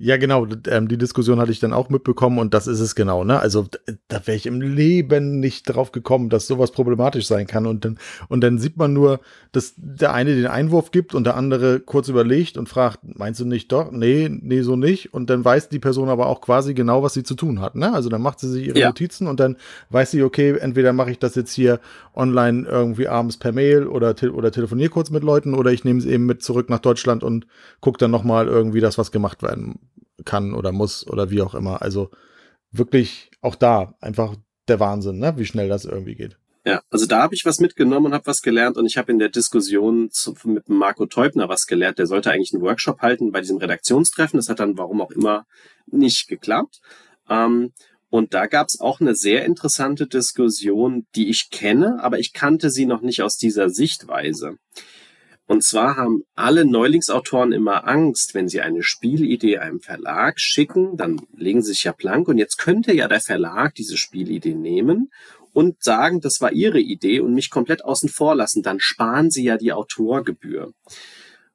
Ja, 0.00 0.16
genau. 0.16 0.46
Ähm, 0.68 0.86
die 0.86 0.96
Diskussion 0.96 1.40
hatte 1.40 1.50
ich 1.50 1.58
dann 1.58 1.72
auch 1.72 1.88
mitbekommen 1.88 2.38
und 2.38 2.54
das 2.54 2.68
ist 2.68 2.78
es 2.78 2.94
genau. 2.94 3.24
Ne? 3.24 3.40
Also 3.40 3.66
da 4.06 4.24
wäre 4.26 4.36
ich 4.36 4.46
im 4.46 4.60
Leben 4.60 5.40
nicht 5.40 5.64
drauf 5.64 5.90
gekommen, 5.90 6.28
dass 6.30 6.46
sowas 6.46 6.70
problematisch 6.70 7.26
sein 7.26 7.48
kann. 7.48 7.66
Und 7.66 7.84
dann, 7.84 7.98
und 8.28 8.40
dann 8.42 8.58
sieht 8.58 8.76
man 8.76 8.92
nur, 8.92 9.18
dass 9.50 9.74
der 9.76 10.14
eine 10.14 10.36
den 10.36 10.46
Einwurf 10.46 10.92
gibt 10.92 11.16
und 11.16 11.24
der 11.24 11.36
andere 11.36 11.80
kurz 11.80 12.08
überlegt 12.08 12.56
und 12.58 12.68
fragt, 12.68 13.00
meinst 13.02 13.40
du 13.40 13.44
nicht 13.44 13.72
doch? 13.72 13.90
Nee, 13.90 14.28
nee, 14.30 14.62
so 14.62 14.76
nicht. 14.76 15.12
Und 15.12 15.30
dann 15.30 15.44
weiß 15.44 15.68
die 15.68 15.80
Person 15.80 16.08
aber 16.08 16.26
auch 16.26 16.42
quasi 16.42 16.74
genau, 16.74 17.02
was 17.02 17.14
sie 17.14 17.24
zu 17.24 17.34
tun 17.34 17.60
hat. 17.60 17.74
Ne? 17.74 17.92
Also 17.92 18.08
dann 18.08 18.22
macht 18.22 18.38
sie 18.38 18.48
sich 18.48 18.68
ihre 18.68 18.78
ja. 18.78 18.88
Notizen 18.88 19.26
und 19.26 19.40
dann 19.40 19.56
weiß 19.90 20.12
sie, 20.12 20.22
okay, 20.22 20.56
entweder 20.58 20.92
mache 20.92 21.10
ich 21.10 21.18
das 21.18 21.34
jetzt 21.34 21.52
hier 21.52 21.80
online 22.14 22.68
irgendwie 22.68 23.08
abends 23.08 23.36
per 23.36 23.50
Mail 23.50 23.88
oder, 23.88 24.14
te 24.14 24.32
oder 24.32 24.52
telefoniere 24.52 24.90
kurz 24.90 25.10
mit 25.10 25.24
Leuten 25.24 25.54
oder 25.54 25.72
ich 25.72 25.84
nehme 25.84 25.98
es 25.98 26.06
eben 26.06 26.26
mit 26.26 26.44
zurück 26.44 26.70
nach 26.70 26.78
Deutschland 26.78 27.24
und 27.24 27.48
gucke 27.80 27.98
dann 27.98 28.12
nochmal 28.12 28.46
irgendwie 28.46 28.80
das, 28.80 28.96
was 28.96 29.10
gemacht 29.10 29.42
werden 29.42 29.80
kann 30.24 30.54
oder 30.54 30.72
muss 30.72 31.06
oder 31.06 31.30
wie 31.30 31.42
auch 31.42 31.54
immer. 31.54 31.82
Also 31.82 32.10
wirklich 32.70 33.30
auch 33.40 33.54
da 33.54 33.94
einfach 34.00 34.36
der 34.68 34.80
Wahnsinn, 34.80 35.18
ne? 35.18 35.34
wie 35.36 35.46
schnell 35.46 35.68
das 35.68 35.84
irgendwie 35.84 36.14
geht. 36.14 36.36
Ja, 36.64 36.82
also 36.90 37.06
da 37.06 37.22
habe 37.22 37.34
ich 37.34 37.46
was 37.46 37.60
mitgenommen 37.60 38.06
und 38.06 38.14
habe 38.14 38.26
was 38.26 38.42
gelernt 38.42 38.76
und 38.76 38.84
ich 38.84 38.98
habe 38.98 39.10
in 39.10 39.18
der 39.18 39.30
Diskussion 39.30 40.10
zu, 40.10 40.34
mit 40.44 40.68
Marco 40.68 41.06
Teubner 41.06 41.48
was 41.48 41.66
gelernt. 41.66 41.98
Der 41.98 42.06
sollte 42.06 42.30
eigentlich 42.30 42.52
einen 42.52 42.62
Workshop 42.62 43.00
halten 43.00 43.32
bei 43.32 43.40
diesem 43.40 43.56
Redaktionstreffen. 43.56 44.36
Das 44.38 44.50
hat 44.50 44.60
dann 44.60 44.76
warum 44.76 45.00
auch 45.00 45.10
immer 45.10 45.46
nicht 45.86 46.28
geklappt. 46.28 46.80
Ähm, 47.30 47.72
und 48.10 48.34
da 48.34 48.46
gab 48.46 48.68
es 48.68 48.80
auch 48.80 49.00
eine 49.00 49.14
sehr 49.14 49.44
interessante 49.44 50.06
Diskussion, 50.06 51.06
die 51.14 51.28
ich 51.28 51.48
kenne, 51.50 52.02
aber 52.02 52.18
ich 52.18 52.32
kannte 52.32 52.70
sie 52.70 52.86
noch 52.86 53.02
nicht 53.02 53.22
aus 53.22 53.36
dieser 53.36 53.70
Sichtweise. 53.70 54.56
Und 55.48 55.64
zwar 55.64 55.96
haben 55.96 56.24
alle 56.34 56.66
Neulingsautoren 56.66 57.52
immer 57.52 57.88
Angst, 57.88 58.34
wenn 58.34 58.48
sie 58.48 58.60
eine 58.60 58.82
Spielidee 58.82 59.56
einem 59.56 59.80
Verlag 59.80 60.38
schicken, 60.38 60.98
dann 60.98 61.22
legen 61.34 61.62
sie 61.62 61.72
sich 61.72 61.84
ja 61.84 61.92
blank 61.92 62.28
und 62.28 62.36
jetzt 62.36 62.58
könnte 62.58 62.94
ja 62.94 63.08
der 63.08 63.22
Verlag 63.22 63.74
diese 63.74 63.96
Spielidee 63.96 64.54
nehmen 64.54 65.10
und 65.54 65.82
sagen, 65.82 66.20
das 66.20 66.42
war 66.42 66.52
ihre 66.52 66.80
Idee 66.80 67.20
und 67.20 67.32
mich 67.32 67.48
komplett 67.48 67.82
außen 67.82 68.10
vor 68.10 68.34
lassen, 68.34 68.62
dann 68.62 68.78
sparen 68.78 69.30
sie 69.30 69.42
ja 69.42 69.56
die 69.56 69.72
Autorgebühr. 69.72 70.74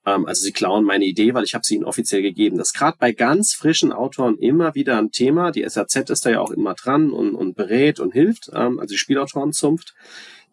Ähm, 0.07 0.25
also 0.25 0.43
sie 0.43 0.53
klauen 0.53 0.85
meine 0.85 1.05
Idee, 1.05 1.35
weil 1.35 1.43
ich 1.43 1.53
habe 1.53 1.63
sie 1.63 1.75
ihnen 1.75 1.85
offiziell 1.85 2.23
gegeben. 2.23 2.57
Das 2.57 2.69
ist 2.69 2.77
gerade 2.77 2.97
bei 2.99 3.11
ganz 3.11 3.53
frischen 3.53 3.91
Autoren 3.93 4.39
immer 4.39 4.73
wieder 4.73 4.97
ein 4.97 5.11
Thema. 5.11 5.51
Die 5.51 5.69
SAZ 5.69 6.09
ist 6.09 6.25
da 6.25 6.31
ja 6.31 6.39
auch 6.41 6.51
immer 6.51 6.73
dran 6.73 7.11
und, 7.11 7.35
und 7.35 7.55
berät 7.55 7.99
und 7.99 8.11
hilft, 8.11 8.49
ähm, 8.55 8.79
also 8.79 8.93
die 8.93 8.97
Spielautorenzunft. 8.97 9.93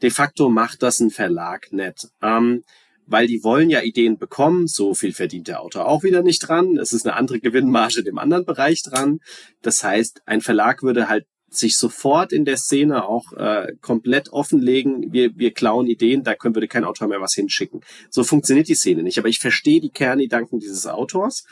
De 0.03 0.11
facto 0.11 0.50
macht 0.50 0.83
das 0.83 1.00
ein 1.00 1.11
Verlag 1.11 1.72
nicht. 1.72 2.09
Ähm, 2.22 2.64
weil 3.11 3.27
die 3.27 3.42
wollen 3.42 3.70
ja 3.70 3.83
Ideen 3.83 4.18
bekommen. 4.18 4.66
So 4.66 4.94
viel 4.94 5.12
verdient 5.12 5.49
der 5.49 5.61
Autor 5.61 5.87
auch 5.87 6.03
wieder 6.03 6.23
nicht 6.23 6.40
dran. 6.40 6.77
Es 6.77 6.92
ist 6.92 7.07
eine 7.07 7.16
andere 7.16 7.40
Gewinnmarge 7.40 8.03
dem 8.03 8.18
anderen 8.18 8.44
Bereich 8.44 8.83
dran. 8.83 9.18
Das 9.62 9.83
heißt, 9.83 10.23
ein 10.27 10.40
Verlag 10.40 10.83
würde 10.83 11.09
halt 11.09 11.27
sich 11.51 11.77
sofort 11.77 12.33
in 12.33 12.44
der 12.44 12.57
Szene 12.57 13.05
auch 13.05 13.33
äh, 13.33 13.75
komplett 13.81 14.33
offenlegen, 14.33 15.12
wir, 15.12 15.37
wir 15.37 15.53
klauen 15.53 15.88
Ideen, 15.88 16.23
da 16.23 16.37
können, 16.37 16.55
würde 16.55 16.68
kein 16.68 16.85
Autor 16.85 17.09
mehr 17.09 17.20
was 17.20 17.35
hinschicken. 17.35 17.81
So 18.09 18.23
funktioniert 18.23 18.68
die 18.68 18.77
Szene 18.77 19.03
nicht. 19.03 19.18
Aber 19.18 19.29
ich 19.29 19.40
verstehe 19.40 19.81
die 19.81 19.90
Kerngedanken 19.90 20.61
dieses 20.61 20.87
Autors. 20.87 21.44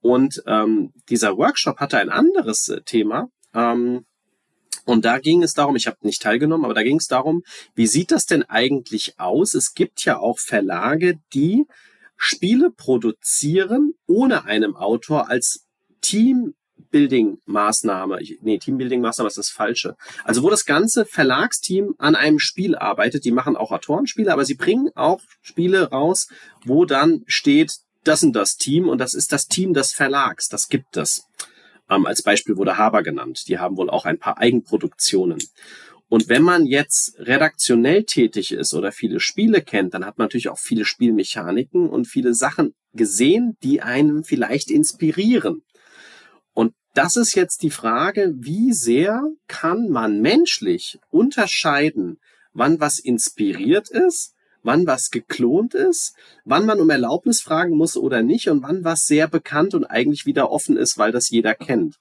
Und 0.00 0.42
ähm, 0.46 0.92
dieser 1.08 1.36
Workshop 1.36 1.78
hatte 1.78 1.98
ein 1.98 2.10
anderes 2.10 2.68
äh, 2.68 2.82
Thema. 2.82 3.28
Ähm, 3.54 4.04
und 4.84 5.04
da 5.04 5.18
ging 5.18 5.42
es 5.42 5.54
darum, 5.54 5.76
ich 5.76 5.86
habe 5.86 5.98
nicht 6.02 6.22
teilgenommen, 6.22 6.64
aber 6.64 6.74
da 6.74 6.82
ging 6.82 6.98
es 6.98 7.06
darum, 7.06 7.42
wie 7.74 7.86
sieht 7.86 8.10
das 8.10 8.26
denn 8.26 8.42
eigentlich 8.44 9.18
aus? 9.18 9.54
Es 9.54 9.74
gibt 9.74 10.04
ja 10.04 10.18
auch 10.18 10.38
Verlage, 10.38 11.18
die 11.32 11.66
Spiele 12.16 12.70
produzieren 12.70 13.94
ohne 14.06 14.44
einem 14.44 14.76
Autor 14.76 15.28
als 15.28 15.66
Teambuilding-Maßnahme. 16.02 18.20
Nee, 18.40 18.58
Teambuilding-Maßnahme 18.58 19.28
ist 19.28 19.38
das 19.38 19.50
Falsche. 19.50 19.96
Also 20.24 20.42
wo 20.42 20.50
das 20.50 20.64
ganze 20.64 21.04
Verlagsteam 21.04 21.94
an 21.98 22.14
einem 22.14 22.38
Spiel 22.38 22.76
arbeitet, 22.76 23.24
die 23.24 23.32
machen 23.32 23.56
auch 23.56 23.72
Autorenspiele, 23.72 24.32
aber 24.32 24.44
sie 24.44 24.54
bringen 24.54 24.90
auch 24.94 25.20
Spiele 25.42 25.90
raus, 25.90 26.28
wo 26.64 26.84
dann 26.84 27.24
steht, 27.26 27.72
das 28.04 28.20
sind 28.20 28.36
das 28.36 28.56
Team 28.56 28.88
und 28.88 28.98
das 28.98 29.14
ist 29.14 29.32
das 29.32 29.46
Team 29.46 29.74
des 29.74 29.92
Verlags. 29.92 30.48
Das 30.48 30.68
gibt 30.68 30.96
es. 30.96 31.24
Ähm, 31.90 32.06
als 32.06 32.22
Beispiel 32.22 32.56
wurde 32.56 32.78
Haber 32.78 33.02
genannt. 33.02 33.48
Die 33.48 33.58
haben 33.58 33.76
wohl 33.76 33.90
auch 33.90 34.04
ein 34.04 34.18
paar 34.18 34.38
Eigenproduktionen. 34.38 35.38
Und 36.08 36.28
wenn 36.28 36.42
man 36.42 36.66
jetzt 36.66 37.18
redaktionell 37.18 38.04
tätig 38.04 38.52
ist 38.52 38.74
oder 38.74 38.92
viele 38.92 39.18
Spiele 39.18 39.60
kennt, 39.60 39.92
dann 39.94 40.06
hat 40.06 40.18
man 40.18 40.26
natürlich 40.26 40.48
auch 40.48 40.58
viele 40.58 40.84
Spielmechaniken 40.84 41.88
und 41.88 42.06
viele 42.06 42.32
Sachen 42.34 42.74
gesehen, 42.92 43.56
die 43.62 43.82
einem 43.82 44.22
vielleicht 44.22 44.70
inspirieren. 44.70 45.62
Und 46.52 46.74
das 46.94 47.16
ist 47.16 47.34
jetzt 47.34 47.62
die 47.62 47.70
Frage, 47.70 48.32
wie 48.36 48.72
sehr 48.72 49.22
kann 49.48 49.88
man 49.90 50.20
menschlich 50.20 50.98
unterscheiden, 51.10 52.18
wann 52.52 52.78
was 52.78 52.98
inspiriert 53.00 53.90
ist 53.90 54.35
wann 54.66 54.86
was 54.86 55.10
geklont 55.10 55.74
ist, 55.74 56.14
wann 56.44 56.66
man 56.66 56.80
um 56.80 56.90
Erlaubnis 56.90 57.40
fragen 57.40 57.76
muss 57.76 57.96
oder 57.96 58.22
nicht 58.22 58.48
und 58.48 58.62
wann 58.62 58.84
was 58.84 59.06
sehr 59.06 59.28
bekannt 59.28 59.74
und 59.74 59.84
eigentlich 59.84 60.26
wieder 60.26 60.50
offen 60.50 60.76
ist, 60.76 60.98
weil 60.98 61.12
das 61.12 61.30
jeder 61.30 61.54
kennt. 61.54 61.96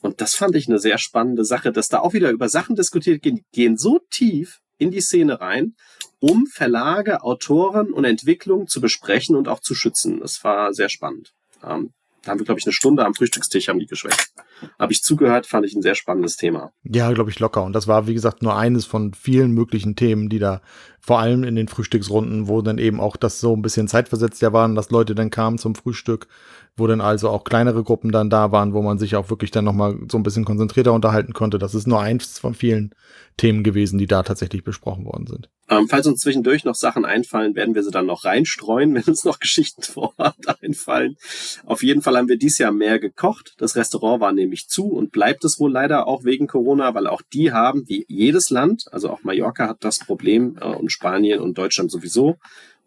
Und 0.00 0.20
das 0.20 0.34
fand 0.34 0.56
ich 0.56 0.66
eine 0.66 0.78
sehr 0.78 0.98
spannende 0.98 1.44
Sache, 1.44 1.72
dass 1.72 1.88
da 1.88 2.00
auch 2.00 2.14
wieder 2.14 2.30
über 2.30 2.48
Sachen 2.48 2.74
diskutiert 2.74 3.22
gehen, 3.22 3.44
gehen 3.52 3.76
so 3.76 4.00
tief 4.10 4.60
in 4.78 4.90
die 4.90 5.02
Szene 5.02 5.40
rein, 5.40 5.74
um 6.20 6.46
Verlage, 6.46 7.22
Autoren 7.22 7.92
und 7.92 8.04
Entwicklung 8.04 8.66
zu 8.66 8.80
besprechen 8.80 9.36
und 9.36 9.46
auch 9.46 9.60
zu 9.60 9.74
schützen. 9.74 10.20
Das 10.20 10.42
war 10.42 10.72
sehr 10.72 10.88
spannend. 10.88 11.34
Ähm, 11.62 11.92
da 12.22 12.32
haben 12.32 12.38
wir, 12.38 12.44
glaube 12.44 12.60
ich, 12.60 12.66
eine 12.66 12.72
Stunde 12.72 13.04
am 13.04 13.14
Frühstückstisch 13.14 13.68
haben 13.68 13.78
die 13.78 13.86
geschwächt. 13.86 14.32
Habe 14.78 14.92
ich 14.92 15.02
zugehört, 15.02 15.46
fand 15.46 15.64
ich 15.64 15.74
ein 15.74 15.80
sehr 15.80 15.94
spannendes 15.94 16.36
Thema. 16.36 16.72
Ja, 16.82 17.10
glaube 17.12 17.30
ich, 17.30 17.38
locker. 17.38 17.62
Und 17.62 17.72
das 17.72 17.86
war, 17.86 18.06
wie 18.06 18.14
gesagt, 18.14 18.42
nur 18.42 18.56
eines 18.56 18.84
von 18.84 19.14
vielen 19.14 19.52
möglichen 19.52 19.96
Themen, 19.96 20.28
die 20.28 20.38
da 20.38 20.60
vor 21.00 21.18
allem 21.18 21.44
in 21.44 21.56
den 21.56 21.68
Frühstücksrunden, 21.68 22.46
wo 22.46 22.60
dann 22.62 22.78
eben 22.78 23.00
auch 23.00 23.16
das 23.16 23.40
so 23.40 23.54
ein 23.56 23.62
bisschen 23.62 23.88
zeitversetzt 23.88 24.42
ja 24.42 24.52
waren, 24.52 24.74
dass 24.74 24.90
Leute 24.90 25.14
dann 25.14 25.30
kamen 25.30 25.58
zum 25.58 25.74
Frühstück, 25.74 26.28
wo 26.76 26.86
dann 26.86 27.00
also 27.00 27.28
auch 27.28 27.44
kleinere 27.44 27.82
Gruppen 27.82 28.12
dann 28.12 28.30
da 28.30 28.52
waren, 28.52 28.74
wo 28.74 28.82
man 28.82 28.98
sich 28.98 29.16
auch 29.16 29.30
wirklich 29.30 29.50
dann 29.50 29.64
nochmal 29.64 29.98
so 30.10 30.18
ein 30.18 30.22
bisschen 30.22 30.44
konzentrierter 30.44 30.92
unterhalten 30.92 31.32
konnte. 31.32 31.58
Das 31.58 31.74
ist 31.74 31.86
nur 31.86 32.00
eins 32.00 32.38
von 32.38 32.54
vielen 32.54 32.94
Themen 33.36 33.64
gewesen, 33.64 33.98
die 33.98 34.06
da 34.06 34.22
tatsächlich 34.22 34.64
besprochen 34.64 35.06
worden 35.06 35.26
sind. 35.26 35.48
Ähm, 35.70 35.86
falls 35.88 36.06
uns 36.06 36.20
zwischendurch 36.20 36.64
noch 36.64 36.74
Sachen 36.74 37.04
einfallen, 37.04 37.54
werden 37.54 37.76
wir 37.76 37.84
sie 37.84 37.92
dann 37.92 38.06
noch 38.06 38.24
reinstreuen, 38.24 38.94
wenn 38.94 39.04
uns 39.04 39.24
noch 39.24 39.38
Geschichten 39.38 39.82
vor 39.82 40.12
Ort 40.16 40.62
einfallen. 40.62 41.16
Auf 41.64 41.82
jeden 41.82 42.02
Fall 42.02 42.16
haben 42.16 42.28
wir 42.28 42.36
dieses 42.36 42.58
Jahr 42.58 42.72
mehr 42.72 42.98
gekocht. 42.98 43.54
Das 43.58 43.76
Restaurant 43.76 44.20
war 44.20 44.32
nämlich 44.32 44.68
zu 44.68 44.88
und 44.88 45.12
bleibt 45.12 45.44
es 45.44 45.60
wohl 45.60 45.72
leider 45.72 46.06
auch 46.08 46.24
wegen 46.24 46.48
Corona, 46.48 46.92
weil 46.94 47.06
auch 47.06 47.22
die 47.32 47.52
haben, 47.52 47.84
wie 47.88 48.04
jedes 48.08 48.50
Land, 48.50 48.84
also 48.90 49.10
auch 49.10 49.22
Mallorca 49.22 49.68
hat 49.68 49.84
das 49.84 50.00
Problem 50.00 50.58
äh, 50.60 50.66
und 50.66 50.89
Spanien 50.90 51.40
und 51.40 51.56
Deutschland 51.56 51.90
sowieso, 51.90 52.36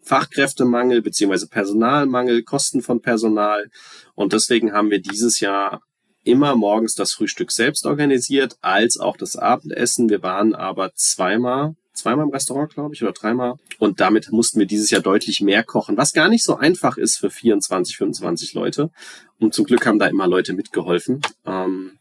Fachkräftemangel 0.02 1.02
beziehungsweise 1.02 1.48
Personalmangel, 1.48 2.42
Kosten 2.42 2.82
von 2.82 3.00
Personal. 3.00 3.70
Und 4.14 4.32
deswegen 4.32 4.72
haben 4.72 4.90
wir 4.90 5.00
dieses 5.00 5.40
Jahr 5.40 5.82
immer 6.24 6.56
morgens 6.56 6.94
das 6.94 7.12
Frühstück 7.12 7.50
selbst 7.52 7.86
organisiert, 7.86 8.56
als 8.60 8.98
auch 8.98 9.16
das 9.16 9.36
Abendessen. 9.36 10.08
Wir 10.08 10.22
waren 10.22 10.54
aber 10.54 10.92
zweimal 10.94 11.74
zweimal 11.94 12.26
im 12.26 12.32
Restaurant, 12.32 12.74
glaube 12.74 12.94
ich, 12.94 13.02
oder 13.02 13.12
dreimal. 13.12 13.54
Und 13.78 14.00
damit 14.00 14.30
mussten 14.30 14.58
wir 14.58 14.66
dieses 14.66 14.90
Jahr 14.90 15.00
deutlich 15.00 15.40
mehr 15.40 15.62
kochen, 15.62 15.96
was 15.96 16.12
gar 16.12 16.28
nicht 16.28 16.44
so 16.44 16.56
einfach 16.56 16.98
ist 16.98 17.16
für 17.16 17.30
24, 17.30 17.96
25 17.96 18.54
Leute. 18.54 18.90
Und 19.38 19.54
zum 19.54 19.64
Glück 19.64 19.86
haben 19.86 19.98
da 19.98 20.06
immer 20.06 20.26
Leute 20.26 20.52
mitgeholfen. 20.52 21.22
Ähm, 21.46 21.98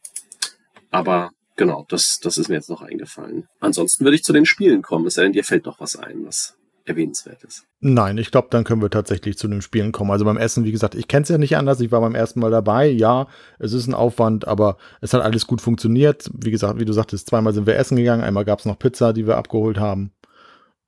aber 0.92 1.32
genau, 1.56 1.86
das, 1.90 2.20
das 2.20 2.38
ist 2.38 2.50
mir 2.50 2.56
jetzt 2.56 2.70
noch 2.70 2.82
eingefallen. 2.82 3.48
Ansonsten 3.60 4.04
würde 4.04 4.16
ich 4.16 4.24
zu 4.24 4.34
den 4.34 4.46
Spielen 4.46 4.82
kommen, 4.82 5.06
es 5.08 5.16
sei 5.16 5.24
denn, 5.24 5.34
dir 5.34 5.44
fällt 5.44 5.66
noch 5.66 5.80
was 5.80 5.96
ein, 5.96 6.26
was 6.26 6.56
erwähnenswert 6.86 7.44
ist. 7.44 7.66
Nein, 7.80 8.18
ich 8.18 8.32
glaube, 8.32 8.48
dann 8.52 8.64
können 8.64 8.82
wir 8.82 8.90
tatsächlich 8.90 9.38
zu 9.38 9.48
den 9.48 9.62
Spielen 9.62 9.92
kommen. 9.92 10.12
Also 10.12 10.26
beim 10.26 10.38
Essen, 10.38 10.66
wie 10.66 10.72
gesagt, 10.72 10.96
ich 10.96 11.08
kenne 11.08 11.24
es 11.24 11.30
ja 11.30 11.38
nicht 11.38 11.58
anders. 11.58 11.80
Ich 11.80 11.92
war 11.92 12.02
beim 12.02 12.16
ersten 12.16 12.40
Mal 12.40 12.52
dabei. 12.52 12.88
Ja, 12.88 13.28
es 13.60 13.74
ist 13.74 13.88
ein 13.88 13.94
Aufwand, 13.94 14.48
aber 14.48 14.78
es 15.02 15.14
hat 15.14 15.22
alles 15.22 15.48
gut 15.48 15.62
funktioniert. 15.62 16.30
Wie 16.34 16.52
gesagt, 16.52 16.80
wie 16.80 16.86
du 16.86 16.94
sagtest, 16.94 17.28
zweimal 17.28 17.54
sind 17.54 17.68
wir 17.68 17.78
essen 17.78 17.96
gegangen. 17.96 18.24
Einmal 18.24 18.46
gab 18.46 18.60
es 18.60 18.66
noch 18.66 18.80
Pizza, 18.80 19.14
die 19.14 19.28
wir 19.28 19.38
abgeholt 19.38 19.80
haben. 19.80 20.12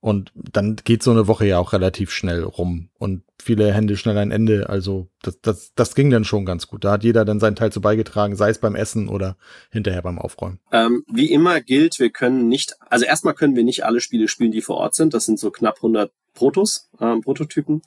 Und 0.05 0.31
dann 0.35 0.75
geht 0.75 1.01
so 1.01 1.09
eine 1.09 1.27
Woche 1.27 1.47
ja 1.47 1.57
auch 1.57 1.73
relativ 1.73 2.11
schnell 2.11 2.43
rum 2.43 2.89
und 2.99 3.23
viele 3.41 3.73
Hände 3.73 3.97
schnell 3.97 4.19
ein 4.19 4.29
Ende. 4.29 4.69
Also 4.69 5.07
das, 5.23 5.41
das, 5.41 5.73
das 5.73 5.95
ging 5.95 6.11
dann 6.11 6.25
schon 6.25 6.45
ganz 6.45 6.67
gut. 6.67 6.83
Da 6.83 6.91
hat 6.91 7.03
jeder 7.03 7.25
dann 7.25 7.39
seinen 7.39 7.55
Teil 7.55 7.71
zu 7.71 7.81
beigetragen, 7.81 8.35
sei 8.35 8.51
es 8.51 8.59
beim 8.59 8.75
Essen 8.75 9.09
oder 9.09 9.35
hinterher 9.71 10.03
beim 10.03 10.19
Aufräumen. 10.19 10.59
Ähm, 10.71 11.03
wie 11.11 11.31
immer 11.31 11.59
gilt, 11.59 11.97
wir 11.97 12.11
können 12.11 12.47
nicht, 12.47 12.75
also 12.87 13.03
erstmal 13.03 13.33
können 13.33 13.55
wir 13.55 13.63
nicht 13.63 13.83
alle 13.83 13.99
Spiele 13.99 14.27
spielen, 14.27 14.51
die 14.51 14.61
vor 14.61 14.77
Ort 14.77 14.93
sind. 14.93 15.15
Das 15.15 15.25
sind 15.25 15.39
so 15.39 15.49
knapp 15.49 15.77
100 15.77 16.11
Protos, 16.35 16.87
ähm, 17.01 17.21
Prototypen. 17.21 17.81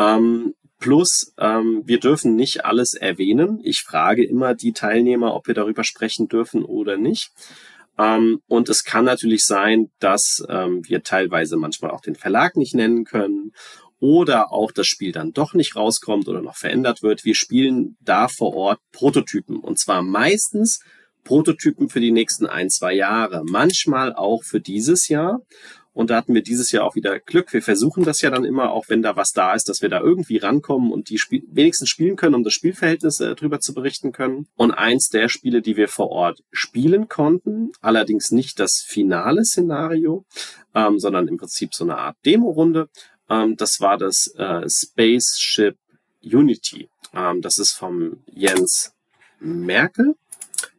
Ähm, 0.00 0.54
Plus, 0.82 1.32
ähm, 1.38 1.82
wir 1.84 2.00
dürfen 2.00 2.34
nicht 2.34 2.64
alles 2.64 2.94
erwähnen. 2.94 3.60
Ich 3.62 3.82
frage 3.82 4.24
immer 4.24 4.56
die 4.56 4.72
Teilnehmer, 4.72 5.32
ob 5.32 5.46
wir 5.46 5.54
darüber 5.54 5.84
sprechen 5.84 6.26
dürfen 6.26 6.64
oder 6.64 6.96
nicht. 6.96 7.30
Ähm, 7.98 8.40
und 8.46 8.68
es 8.68 8.84
kann 8.84 9.04
natürlich 9.04 9.44
sein, 9.44 9.90
dass 9.98 10.44
ähm, 10.48 10.82
wir 10.86 11.02
teilweise 11.02 11.56
manchmal 11.56 11.90
auch 11.90 12.00
den 12.00 12.14
Verlag 12.14 12.56
nicht 12.56 12.74
nennen 12.74 13.04
können 13.04 13.52
oder 14.02 14.52
auch 14.52 14.72
das 14.72 14.88
Spiel 14.88 15.12
dann 15.12 15.32
doch 15.32 15.54
nicht 15.54 15.76
rauskommt 15.76 16.26
oder 16.26 16.42
noch 16.42 16.56
verändert 16.56 17.02
wird, 17.02 17.24
wir 17.24 17.36
spielen 17.36 17.96
da 18.00 18.26
vor 18.26 18.54
Ort 18.54 18.80
Prototypen. 18.90 19.58
Und 19.58 19.78
zwar 19.78 20.02
meistens 20.02 20.80
Prototypen 21.22 21.88
für 21.88 22.00
die 22.00 22.10
nächsten 22.10 22.46
ein, 22.46 22.68
zwei 22.68 22.94
Jahre, 22.94 23.44
manchmal 23.44 24.12
auch 24.12 24.42
für 24.42 24.60
dieses 24.60 25.06
Jahr. 25.06 25.40
Und 25.94 26.10
da 26.10 26.16
hatten 26.16 26.34
wir 26.34 26.42
dieses 26.42 26.72
Jahr 26.72 26.84
auch 26.84 26.94
wieder 26.94 27.20
Glück. 27.20 27.52
Wir 27.52 27.62
versuchen 27.62 28.04
das 28.04 28.22
ja 28.22 28.30
dann 28.30 28.44
immer, 28.44 28.72
auch 28.72 28.88
wenn 28.88 29.02
da 29.02 29.16
was 29.16 29.32
da 29.32 29.54
ist, 29.54 29.68
dass 29.68 29.82
wir 29.82 29.88
da 29.88 30.00
irgendwie 30.00 30.38
rankommen 30.38 30.90
und 30.90 31.10
die 31.10 31.18
Spiel 31.18 31.42
wenigstens 31.50 31.90
spielen 31.90 32.16
können, 32.16 32.34
um 32.34 32.44
das 32.44 32.54
Spielverhältnis 32.54 33.20
äh, 33.20 33.34
drüber 33.34 33.60
zu 33.60 33.74
berichten 33.74 34.12
können. 34.12 34.46
Und 34.56 34.72
eins 34.72 35.08
der 35.10 35.28
Spiele, 35.28 35.60
die 35.60 35.76
wir 35.76 35.88
vor 35.88 36.10
Ort 36.10 36.42
spielen 36.50 37.08
konnten, 37.08 37.72
allerdings 37.80 38.30
nicht 38.30 38.58
das 38.58 38.80
finale 38.80 39.44
Szenario, 39.44 40.24
ähm, 40.74 40.98
sondern 40.98 41.28
im 41.28 41.36
Prinzip 41.36 41.74
so 41.74 41.84
eine 41.84 41.98
Art 41.98 42.16
Demo-Runde, 42.24 42.88
ähm, 43.28 43.56
das 43.56 43.80
war 43.80 43.98
das 43.98 44.34
äh, 44.38 44.68
Spaceship 44.68 45.76
Unity. 46.22 46.88
Ähm, 47.14 47.42
das 47.42 47.58
ist 47.58 47.72
vom 47.72 48.22
Jens 48.26 48.94
Merkel 49.40 50.14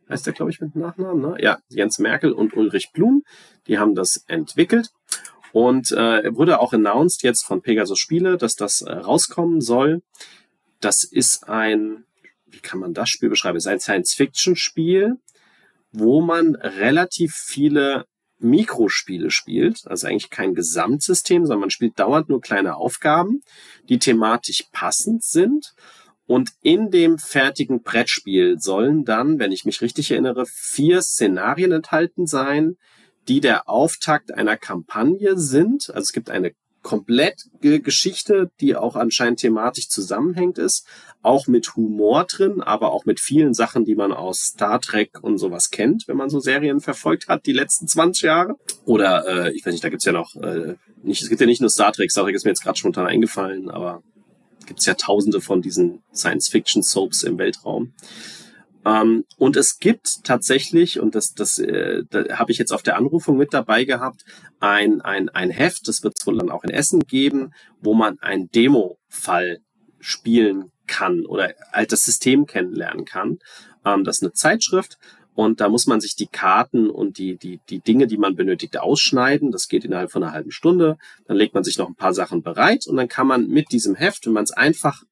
heißt 0.10 0.26
der, 0.26 0.34
glaube 0.34 0.52
ich, 0.52 0.62
mit 0.62 0.76
Nachnamen, 0.76 1.21
ne? 1.21 1.38
Ja, 1.39 1.60
Jens 1.69 1.99
Merkel 1.99 2.32
und 2.32 2.56
Ulrich 2.56 2.91
Blum, 2.93 3.23
die 3.67 3.80
haben 3.80 3.95
das 3.95 4.23
entwickelt. 4.28 4.89
Und 5.52 5.91
äh, 5.91 6.36
wurde 6.36 6.60
auch 6.60 6.73
announced 6.73 7.21
jetzt 7.21 7.43
von 7.43 7.62
Pegasus 7.62 7.99
Spiele, 7.99 8.38
dass 8.38 8.56
das 8.56 8.82
äh, 8.82 8.91
rauskommen 8.91 9.62
soll. 9.62 10.02
Das 10.80 11.04
ist 11.04 11.47
ein, 11.47 12.06
wie 12.47 12.60
kann 12.60 12.80
man 12.80 12.93
das 12.93 13.10
Spiel 13.10 13.30
beschreiben? 13.30 13.58
Es 13.58 13.65
ist 13.65 13.71
ein 13.71 13.80
Science-Fiction-Spiel, 13.80 15.17
wo 15.91 16.21
man 16.21 16.56
relativ 16.56 17.36
viele 17.36 18.06
Mikrospiele 18.39 19.30
spielt, 19.30 19.84
also 19.86 20.08
eigentlich 20.08 20.32
kein 20.32 20.56
Gesamtsystem, 20.56 21.45
sondern 21.45 21.62
man 21.62 21.69
spielt 21.69 21.99
dauernd 21.99 22.30
nur 22.30 22.41
kleine 22.41 22.76
Aufgaben, 22.76 23.41
die 23.89 23.99
thematisch 23.99 24.65
passend 24.71 25.23
sind 25.23 25.73
und 26.26 26.52
in 26.62 26.89
dem 26.89 27.17
fertigen 27.17 27.82
Brettspiel 27.82 28.60
sollen 28.60 29.04
dann, 29.06 29.39
wenn 29.39 29.52
ich 29.52 29.65
mich 29.65 29.82
richtig 29.82 30.12
erinnere, 30.12 30.45
vier 30.45 31.02
Szenarien 31.02 31.71
enthalten 31.71 32.28
sein, 32.28 32.78
die 33.27 33.41
der 33.41 33.69
Auftakt 33.69 34.33
einer 34.33 34.57
Kampagne 34.57 35.38
sind. 35.38 35.89
Also 35.89 36.01
es 36.01 36.13
gibt 36.13 36.29
eine 36.29 36.53
komplett 36.83 37.45
Geschichte, 37.62 38.51
die 38.59 38.75
auch 38.75 38.95
anscheinend 38.95 39.39
thematisch 39.39 39.88
zusammenhängt 39.88 40.57
ist, 40.57 40.86
auch 41.21 41.47
mit 41.47 41.75
Humor 41.75 42.25
drin, 42.25 42.62
aber 42.62 42.91
auch 42.91 43.05
mit 43.05 43.21
vielen 43.21 43.53
Sachen, 43.53 43.86
die 43.86 43.95
man 43.95 44.12
aus 44.12 44.39
Star 44.39 44.81
Trek 44.81 45.23
und 45.23 45.38
sowas 45.38 45.71
kennt, 45.71 46.07
wenn 46.07 46.17
man 46.17 46.29
so 46.29 46.41
Serien 46.41 46.81
verfolgt 46.81 47.29
hat, 47.29 47.45
die 47.45 47.53
letzten 47.53 47.88
20 47.88 48.23
Jahre. 48.23 48.55
Oder 48.83 49.25
äh, 49.25 49.53
ich 49.53 49.65
weiß 49.65 49.71
nicht, 49.71 49.83
da 49.83 49.89
gibt's 49.89 50.05
ja 50.05 50.12
noch 50.12 50.36
äh, 50.36 50.75
nicht, 51.01 51.21
es 51.21 51.29
gibt 51.29 51.39
ja 51.39 51.47
nicht 51.47 51.62
nur 51.62 51.69
Star 51.69 51.93
Trek, 51.93 52.12
Star 52.12 52.25
Trek 52.25 52.36
ist 52.36 52.43
mir 52.43 52.51
jetzt 52.51 52.63
gerade 52.63 52.77
spontan 52.77 53.07
eingefallen, 53.07 53.69
aber 53.69 54.03
gibt 54.65 54.79
es 54.79 54.86
ja 54.86 54.93
tausende 54.93 55.41
von 55.41 55.62
diesen 55.62 56.03
Science-Fiction-Soaps 56.13 57.23
im 57.23 57.38
Weltraum. 57.38 57.93
Ähm, 58.85 59.25
und 59.37 59.55
es 59.55 59.79
gibt 59.79 60.23
tatsächlich, 60.23 60.99
und 60.99 61.15
das, 61.15 61.33
das 61.33 61.59
äh, 61.59 62.03
da 62.09 62.37
habe 62.37 62.51
ich 62.51 62.57
jetzt 62.57 62.73
auf 62.73 62.83
der 62.83 62.97
Anrufung 62.97 63.37
mit 63.37 63.53
dabei 63.53 63.85
gehabt, 63.85 64.23
ein, 64.59 65.01
ein, 65.01 65.29
ein 65.29 65.49
Heft, 65.49 65.87
das 65.87 66.03
wird 66.03 66.15
es 66.19 66.27
wohl 66.27 66.37
dann 66.37 66.51
auch 66.51 66.63
in 66.63 66.69
Essen 66.69 67.01
geben, 67.01 67.51
wo 67.81 67.93
man 67.93 68.19
einen 68.19 68.49
Demo-Fall 68.49 69.59
spielen 69.99 70.71
kann 70.85 71.25
oder 71.25 71.53
halt 71.71 71.91
das 71.91 72.03
System 72.03 72.45
kennenlernen 72.45 73.05
kann. 73.05 73.39
Ähm, 73.85 74.03
das 74.03 74.17
ist 74.17 74.23
eine 74.23 74.33
Zeitschrift 74.33 74.97
und 75.35 75.61
da 75.61 75.69
muss 75.69 75.87
man 75.87 75.99
sich 75.99 76.15
die 76.15 76.27
Karten 76.27 76.89
und 76.89 77.17
die, 77.17 77.37
die, 77.37 77.59
die 77.69 77.79
Dinge, 77.79 78.07
die 78.07 78.17
man 78.17 78.35
benötigt, 78.35 78.77
ausschneiden. 78.77 79.51
Das 79.51 79.67
geht 79.67 79.85
innerhalb 79.85 80.11
von 80.11 80.23
einer 80.23 80.33
halben 80.33 80.51
Stunde. 80.51 80.97
Dann 81.25 81.37
legt 81.37 81.53
man 81.53 81.63
sich 81.63 81.77
noch 81.77 81.87
ein 81.87 81.95
paar 81.95 82.13
Sachen 82.13 82.43
bereit 82.43 82.85
und 82.85 82.97
dann 82.97 83.07
kann 83.07 83.27
man 83.27 83.47
mit 83.47 83.71
diesem 83.71 83.95
Heft, 83.95 84.25
wenn 84.25 84.33
man 84.33 84.43
es 84.43 84.51
einfach 84.51 85.03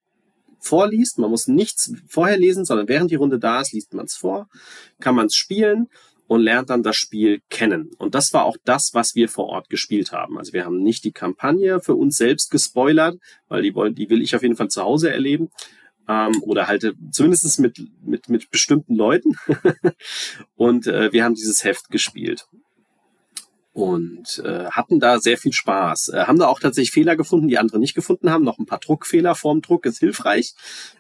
vorliest, 0.62 1.18
man 1.18 1.30
muss 1.30 1.48
nichts 1.48 1.94
vorher 2.08 2.38
lesen, 2.38 2.64
sondern 2.64 2.88
während 2.88 3.12
die 3.12 3.16
Runde 3.16 3.40
da 3.40 3.62
ist, 3.62 3.74
liest 3.74 3.94
man 3.94 4.06
es 4.06 4.16
vor, 4.16 4.48
kann 5.00 5.16
man 5.16 5.26
es 5.26 5.36
spielen 5.36 5.90
und 6.28 6.42
lernt 6.42 6.70
dann 6.70 6.84
das 6.84 6.96
Spiel 6.96 7.42
kennen. 7.50 7.92
Und 7.98 8.16
das 8.16 8.34
war 8.34 8.46
auch 8.46 8.56
das, 8.64 8.94
was 8.94 9.16
wir 9.16 9.28
vor 9.28 9.48
Ort 9.48 9.70
gespielt 9.70 10.12
haben. 10.14 10.38
Also 10.38 10.54
wir 10.54 10.64
haben 10.64 10.82
nicht 10.82 11.04
die 11.04 11.12
Kampagne 11.12 11.82
für 11.82 11.96
uns 11.96 12.16
selbst 12.16 12.52
gespoilert, 12.52 13.20
weil 13.50 13.64
die 13.64 13.76
wollen, 13.76 13.96
die 13.96 14.10
will 14.10 14.22
ich 14.22 14.36
auf 14.36 14.44
jeden 14.44 14.56
Fall 14.56 14.70
zu 14.70 14.82
Hause 14.82 15.12
erleben, 15.12 15.50
ähm, 16.08 16.42
oder 16.44 16.68
halt 16.68 16.96
zumindest 17.12 17.60
mit, 17.60 17.82
mit, 18.04 18.30
mit 18.30 18.50
bestimmten 18.50 18.96
Leuten. 18.96 19.36
und 20.56 20.88
äh, 20.88 21.12
wir 21.12 21.24
haben 21.24 21.36
dieses 21.36 21.64
Heft 21.64 21.90
gespielt 21.90 22.48
und 23.74 24.42
äh, 24.46 24.66
hatten 24.66 25.00
da 25.00 25.20
sehr 25.20 25.38
viel 25.38 25.54
Spaß. 25.54 26.10
Äh, 26.10 26.26
haben 26.26 26.38
da 26.38 26.48
auch 26.48 26.60
tatsächlich 26.60 26.92
Fehler 26.92 27.16
gefunden, 27.16 27.48
die 27.48 27.58
andere 27.58 27.80
nicht 27.80 27.96
gefunden 27.96 28.30
haben. 28.30 28.44
Noch 28.44 28.60
ein 28.60 28.66
paar 28.66 28.80
Druckfehler 28.80 29.34
vorm 29.34 29.62
Druck 29.62 29.86
ist 29.86 30.00
hilfreich. 30.00 30.56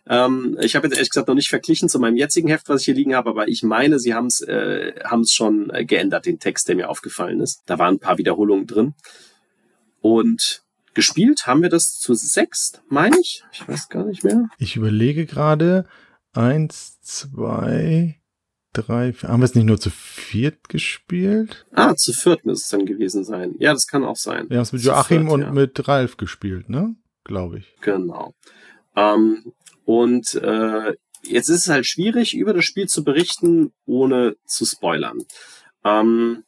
Ähm, 0.07 0.57
ich 0.61 0.75
habe 0.75 0.87
jetzt 0.87 0.95
ehrlich 0.95 1.09
gesagt 1.09 1.27
noch 1.27 1.35
nicht 1.35 1.49
verglichen 1.49 1.89
zu 1.89 1.99
meinem 1.99 2.15
jetzigen 2.15 2.47
Heft, 2.47 2.69
was 2.69 2.81
ich 2.81 2.85
hier 2.85 2.93
liegen 2.95 3.15
habe, 3.15 3.29
aber 3.29 3.47
ich 3.49 3.63
meine, 3.63 3.99
sie 3.99 4.13
haben 4.13 4.27
es 4.27 4.41
äh, 4.41 4.93
haben's 5.03 5.33
schon 5.33 5.69
äh, 5.69 5.83
geändert, 5.83 6.25
den 6.25 6.39
Text, 6.39 6.69
der 6.69 6.75
mir 6.75 6.89
aufgefallen 6.89 7.41
ist. 7.41 7.61
Da 7.65 7.77
waren 7.77 7.95
ein 7.95 7.99
paar 7.99 8.17
Wiederholungen 8.17 8.67
drin. 8.67 8.93
Und 9.99 10.63
gespielt 10.93 11.47
haben 11.47 11.61
wir 11.61 11.69
das 11.69 11.99
zu 11.99 12.13
sechst, 12.13 12.81
meine 12.87 13.19
ich. 13.19 13.43
Ich 13.51 13.67
weiß 13.67 13.89
gar 13.89 14.05
nicht 14.05 14.23
mehr. 14.23 14.47
Ich 14.57 14.77
überlege 14.77 15.25
gerade. 15.25 15.85
Eins, 16.33 17.01
zwei, 17.01 18.20
drei, 18.73 19.13
vier. 19.13 19.29
Haben 19.29 19.41
wir 19.41 19.45
es 19.45 19.55
nicht 19.55 19.65
nur 19.65 19.79
zu 19.79 19.89
viert 19.89 20.69
gespielt? 20.69 21.65
Ah, 21.71 21.95
zu 21.95 22.13
viert 22.13 22.45
müsste 22.45 22.63
es 22.63 22.69
dann 22.69 22.85
gewesen 22.85 23.23
sein. 23.23 23.55
Ja, 23.59 23.73
das 23.73 23.87
kann 23.87 24.03
auch 24.03 24.15
sein. 24.15 24.49
Wir 24.49 24.57
haben 24.57 24.63
es 24.63 24.73
mit 24.73 24.83
Joachim 24.83 25.23
viert, 25.23 25.31
und 25.31 25.41
ja. 25.41 25.51
mit 25.51 25.87
Ralf 25.87 26.17
gespielt, 26.17 26.69
ne? 26.69 26.95
Glaube 27.23 27.59
ich. 27.59 27.75
Genau. 27.81 28.33
Ähm, 28.95 29.53
und 29.85 30.35
äh, 30.35 30.95
jetzt 31.23 31.49
ist 31.49 31.61
es 31.61 31.69
halt 31.69 31.85
schwierig, 31.85 32.35
über 32.35 32.53
das 32.53 32.65
Spiel 32.65 32.87
zu 32.87 33.03
berichten, 33.03 33.71
ohne 33.85 34.35
zu 34.45 34.65
spoilern. 34.65 35.19
Ähm, 35.83 36.43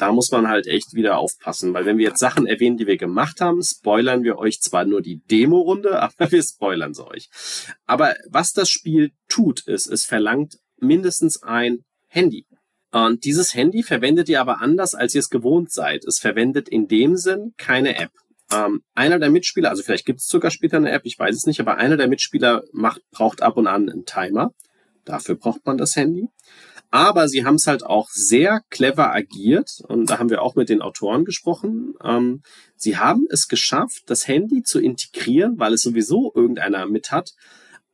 da 0.00 0.12
muss 0.12 0.30
man 0.30 0.48
halt 0.48 0.66
echt 0.66 0.94
wieder 0.94 1.18
aufpassen, 1.18 1.74
weil 1.74 1.84
wenn 1.84 1.98
wir 1.98 2.06
jetzt 2.06 2.20
Sachen 2.20 2.46
erwähnen, 2.46 2.78
die 2.78 2.86
wir 2.86 2.96
gemacht 2.96 3.40
haben, 3.42 3.62
spoilern 3.62 4.22
wir 4.22 4.38
euch 4.38 4.60
zwar 4.60 4.86
nur 4.86 5.02
die 5.02 5.20
Demo-Runde, 5.30 6.00
aber 6.02 6.32
wir 6.32 6.42
spoilern 6.42 6.94
sie 6.94 7.06
euch. 7.06 7.28
Aber 7.86 8.14
was 8.28 8.52
das 8.52 8.70
Spiel 8.70 9.12
tut, 9.28 9.66
ist, 9.66 9.86
es 9.86 10.04
verlangt 10.04 10.58
mindestens 10.82 11.42
ein 11.42 11.84
Handy. 12.08 12.46
Und 12.92 13.24
dieses 13.24 13.54
Handy 13.54 13.82
verwendet 13.82 14.28
ihr 14.28 14.40
aber 14.40 14.60
anders, 14.60 14.94
als 14.94 15.14
ihr 15.14 15.20
es 15.20 15.30
gewohnt 15.30 15.72
seid. 15.72 16.04
Es 16.04 16.18
verwendet 16.18 16.68
in 16.68 16.88
dem 16.88 17.16
Sinn 17.16 17.54
keine 17.56 17.96
App. 17.98 18.10
Ähm, 18.52 18.82
einer 18.94 19.20
der 19.20 19.30
Mitspieler, 19.30 19.70
also 19.70 19.82
vielleicht 19.82 20.06
gibt 20.06 20.20
es 20.20 20.26
sogar 20.26 20.50
später 20.50 20.76
eine 20.76 20.90
App, 20.90 21.02
ich 21.04 21.16
weiß 21.16 21.36
es 21.36 21.46
nicht, 21.46 21.60
aber 21.60 21.76
einer 21.76 21.96
der 21.96 22.08
Mitspieler 22.08 22.64
macht, 22.72 23.00
braucht 23.12 23.42
ab 23.42 23.56
und 23.56 23.68
an 23.68 23.88
einen 23.88 24.06
Timer. 24.06 24.52
Dafür 25.04 25.36
braucht 25.36 25.64
man 25.66 25.78
das 25.78 25.94
Handy. 25.94 26.28
Aber 26.90 27.28
sie 27.28 27.44
haben 27.44 27.54
es 27.54 27.68
halt 27.68 27.84
auch 27.84 28.08
sehr 28.10 28.62
clever 28.68 29.14
agiert 29.14 29.80
und 29.86 30.10
da 30.10 30.18
haben 30.18 30.28
wir 30.28 30.42
auch 30.42 30.56
mit 30.56 30.68
den 30.68 30.82
Autoren 30.82 31.24
gesprochen. 31.24 31.94
Ähm, 32.02 32.42
sie 32.74 32.96
haben 32.96 33.26
es 33.30 33.46
geschafft, 33.46 34.02
das 34.06 34.26
Handy 34.26 34.64
zu 34.64 34.80
integrieren, 34.80 35.60
weil 35.60 35.74
es 35.74 35.82
sowieso 35.82 36.32
irgendeiner 36.34 36.86
mit 36.86 37.12
hat, 37.12 37.30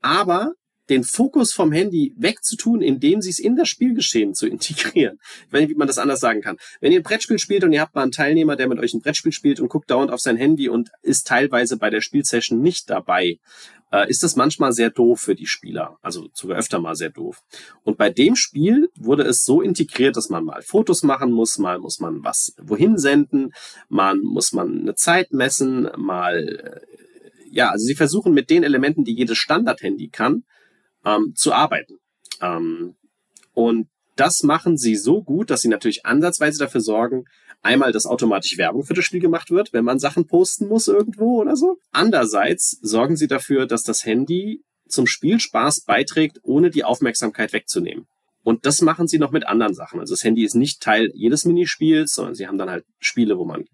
aber 0.00 0.52
den 0.88 1.04
Fokus 1.04 1.52
vom 1.52 1.72
Handy 1.72 2.14
wegzutun, 2.16 2.82
indem 2.82 3.20
sie 3.20 3.30
es 3.30 3.38
in 3.38 3.56
das 3.56 3.68
Spielgeschehen 3.68 4.34
zu 4.34 4.46
integrieren. 4.46 5.18
Ich 5.46 5.52
weiß 5.52 5.60
nicht, 5.60 5.70
wie 5.70 5.74
man 5.74 5.88
das 5.88 5.98
anders 5.98 6.20
sagen 6.20 6.42
kann. 6.42 6.56
Wenn 6.80 6.92
ihr 6.92 7.00
ein 7.00 7.04
Brettspiel 7.04 7.38
spielt 7.38 7.64
und 7.64 7.72
ihr 7.72 7.80
habt 7.80 7.94
mal 7.94 8.02
einen 8.02 8.12
Teilnehmer, 8.12 8.56
der 8.56 8.68
mit 8.68 8.78
euch 8.78 8.94
ein 8.94 9.00
Brettspiel 9.00 9.32
spielt 9.32 9.60
und 9.60 9.68
guckt 9.68 9.90
dauernd 9.90 10.10
auf 10.10 10.20
sein 10.20 10.36
Handy 10.36 10.68
und 10.68 10.90
ist 11.02 11.26
teilweise 11.26 11.76
bei 11.76 11.90
der 11.90 12.00
Spielsession 12.00 12.60
nicht 12.60 12.90
dabei, 12.90 13.38
äh, 13.92 14.08
ist 14.08 14.22
das 14.22 14.36
manchmal 14.36 14.72
sehr 14.72 14.90
doof 14.90 15.20
für 15.20 15.34
die 15.34 15.46
Spieler. 15.46 15.98
Also 16.02 16.28
sogar 16.32 16.58
öfter 16.58 16.78
mal 16.78 16.96
sehr 16.96 17.10
doof. 17.10 17.42
Und 17.82 17.98
bei 17.98 18.10
dem 18.10 18.36
Spiel 18.36 18.90
wurde 18.96 19.22
es 19.22 19.44
so 19.44 19.62
integriert, 19.62 20.16
dass 20.16 20.28
man 20.28 20.44
mal 20.44 20.62
Fotos 20.62 21.02
machen 21.02 21.32
muss, 21.32 21.58
mal 21.58 21.78
muss 21.78 22.00
man 22.00 22.24
was 22.24 22.54
wohin 22.60 22.98
senden, 22.98 23.52
mal 23.88 24.16
muss 24.16 24.52
man 24.52 24.80
eine 24.80 24.94
Zeit 24.94 25.32
messen, 25.32 25.88
mal, 25.96 26.48
äh, 26.48 26.80
ja, 27.50 27.70
also 27.70 27.86
sie 27.86 27.94
versuchen 27.94 28.34
mit 28.34 28.50
den 28.50 28.64
Elementen, 28.64 29.04
die 29.04 29.14
jedes 29.14 29.38
Standard-Handy 29.38 30.08
kann, 30.08 30.44
ähm, 31.06 31.32
zu 31.34 31.54
arbeiten. 31.54 31.98
Ähm, 32.42 32.96
und 33.54 33.88
das 34.16 34.42
machen 34.42 34.76
sie 34.76 34.96
so 34.96 35.22
gut, 35.22 35.50
dass 35.50 35.62
sie 35.62 35.68
natürlich 35.68 36.04
ansatzweise 36.04 36.58
dafür 36.58 36.80
sorgen, 36.80 37.24
einmal, 37.62 37.92
dass 37.92 38.06
automatisch 38.06 38.58
Werbung 38.58 38.84
für 38.84 38.94
das 38.94 39.04
Spiel 39.04 39.20
gemacht 39.20 39.50
wird, 39.50 39.72
wenn 39.72 39.84
man 39.84 39.98
Sachen 39.98 40.26
posten 40.26 40.68
muss 40.68 40.88
irgendwo 40.88 41.40
oder 41.40 41.56
so. 41.56 41.78
Andererseits 41.92 42.78
sorgen 42.82 43.16
sie 43.16 43.28
dafür, 43.28 43.66
dass 43.66 43.82
das 43.82 44.04
Handy 44.04 44.62
zum 44.88 45.06
Spielspaß 45.06 45.82
beiträgt, 45.82 46.40
ohne 46.42 46.70
die 46.70 46.84
Aufmerksamkeit 46.84 47.52
wegzunehmen. 47.52 48.06
Und 48.42 48.64
das 48.64 48.80
machen 48.80 49.08
sie 49.08 49.18
noch 49.18 49.32
mit 49.32 49.46
anderen 49.46 49.74
Sachen. 49.74 49.98
Also 49.98 50.14
das 50.14 50.22
Handy 50.22 50.44
ist 50.44 50.54
nicht 50.54 50.80
Teil 50.80 51.10
jedes 51.14 51.44
Minispiels, 51.44 52.14
sondern 52.14 52.34
sie 52.34 52.46
haben 52.46 52.58
dann 52.58 52.70
halt 52.70 52.84
Spiele, 53.00 53.38
wo 53.38 53.44
man 53.44 53.64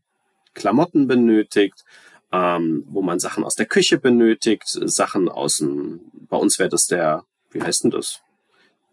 Klamotten 0.55 1.07
benötigt, 1.07 1.85
ähm, 2.33 2.85
wo 2.89 3.03
man 3.03 3.19
Sachen 3.19 3.45
aus 3.45 3.55
der 3.55 3.67
Küche 3.67 3.99
benötigt, 3.99 4.65
Sachen 4.67 5.29
aus 5.29 5.59
dem, 5.59 6.01
bei 6.29 6.37
uns 6.37 6.59
wäre 6.59 6.71
das 6.71 6.87
der, 6.87 7.25
wie 7.51 7.63
heißt 7.63 7.85
denn 7.85 7.91
das? 7.91 8.21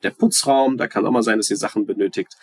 Der 0.03 0.11
Putzraum, 0.11 0.77
da 0.77 0.87
kann 0.87 1.05
auch 1.05 1.11
mal 1.11 1.23
sein, 1.23 1.37
dass 1.37 1.49
ihr 1.49 1.57
Sachen 1.57 1.85
benötigt. 1.85 2.33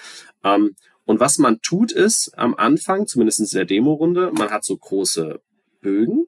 Ähm, 0.42 0.74
und 1.04 1.20
was 1.20 1.38
man 1.38 1.60
tut 1.60 1.92
ist 1.92 2.32
am 2.36 2.54
Anfang, 2.54 3.06
zumindest 3.06 3.40
in 3.40 3.46
der 3.50 3.64
Demo-Runde, 3.64 4.32
man 4.32 4.50
hat 4.50 4.64
so 4.64 4.76
große 4.76 5.40
Bögen 5.80 6.26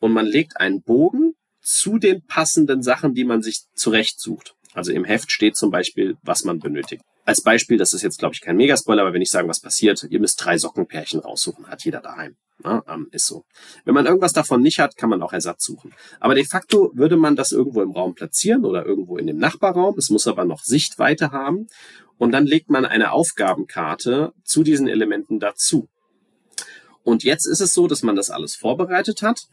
und 0.00 0.12
man 0.12 0.26
legt 0.26 0.58
einen 0.58 0.82
Bogen 0.82 1.34
zu 1.60 1.98
den 1.98 2.24
passenden 2.26 2.82
Sachen, 2.82 3.14
die 3.14 3.24
man 3.24 3.42
sich 3.42 3.64
zurechtsucht. 3.74 4.56
Also 4.72 4.92
im 4.92 5.04
Heft 5.04 5.30
steht 5.30 5.56
zum 5.56 5.70
Beispiel, 5.70 6.16
was 6.22 6.44
man 6.44 6.58
benötigt. 6.58 7.02
Als 7.24 7.42
Beispiel, 7.42 7.76
das 7.76 7.92
ist 7.92 8.02
jetzt, 8.02 8.18
glaube 8.18 8.34
ich, 8.34 8.40
kein 8.40 8.56
Megaspoiler, 8.56 9.02
aber 9.02 9.12
wenn 9.12 9.22
ich 9.22 9.30
sage, 9.30 9.48
was 9.48 9.60
passiert, 9.60 10.06
ihr 10.08 10.18
müsst 10.18 10.42
drei 10.42 10.56
Sockenpärchen 10.56 11.20
raussuchen, 11.20 11.66
hat 11.68 11.84
jeder 11.84 12.00
daheim. 12.00 12.36
Ja, 12.64 12.82
ähm, 12.88 13.08
ist 13.12 13.26
so. 13.26 13.44
Wenn 13.84 13.94
man 13.94 14.06
irgendwas 14.06 14.32
davon 14.32 14.62
nicht 14.62 14.80
hat, 14.80 14.96
kann 14.96 15.10
man 15.10 15.22
auch 15.22 15.32
Ersatz 15.32 15.64
suchen. 15.64 15.94
Aber 16.18 16.34
de 16.34 16.44
facto 16.44 16.90
würde 16.94 17.16
man 17.16 17.36
das 17.36 17.52
irgendwo 17.52 17.82
im 17.82 17.92
Raum 17.92 18.14
platzieren 18.14 18.64
oder 18.64 18.84
irgendwo 18.84 19.16
in 19.16 19.26
dem 19.28 19.38
Nachbarraum. 19.38 19.96
Es 19.96 20.10
muss 20.10 20.26
aber 20.26 20.44
noch 20.44 20.62
Sichtweite 20.62 21.30
haben. 21.30 21.68
Und 22.16 22.32
dann 22.32 22.46
legt 22.46 22.68
man 22.68 22.84
eine 22.84 23.12
Aufgabenkarte 23.12 24.32
zu 24.42 24.64
diesen 24.64 24.88
Elementen 24.88 25.38
dazu. 25.38 25.88
Und 27.04 27.24
jetzt 27.24 27.46
ist 27.46 27.60
es 27.60 27.72
so, 27.72 27.86
dass 27.86 28.02
man 28.02 28.16
das 28.16 28.28
alles 28.28 28.54
vorbereitet 28.54 29.22
hat 29.22 29.46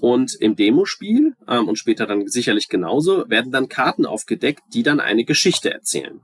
und 0.00 0.34
im 0.34 0.56
Demospiel 0.56 1.34
ähm, 1.46 1.66
und 1.66 1.76
später 1.78 2.06
dann 2.06 2.28
sicherlich 2.28 2.68
genauso 2.68 3.30
werden 3.30 3.50
dann 3.50 3.70
Karten 3.70 4.04
aufgedeckt, 4.04 4.60
die 4.74 4.82
dann 4.82 5.00
eine 5.00 5.24
Geschichte 5.24 5.72
erzählen. 5.72 6.20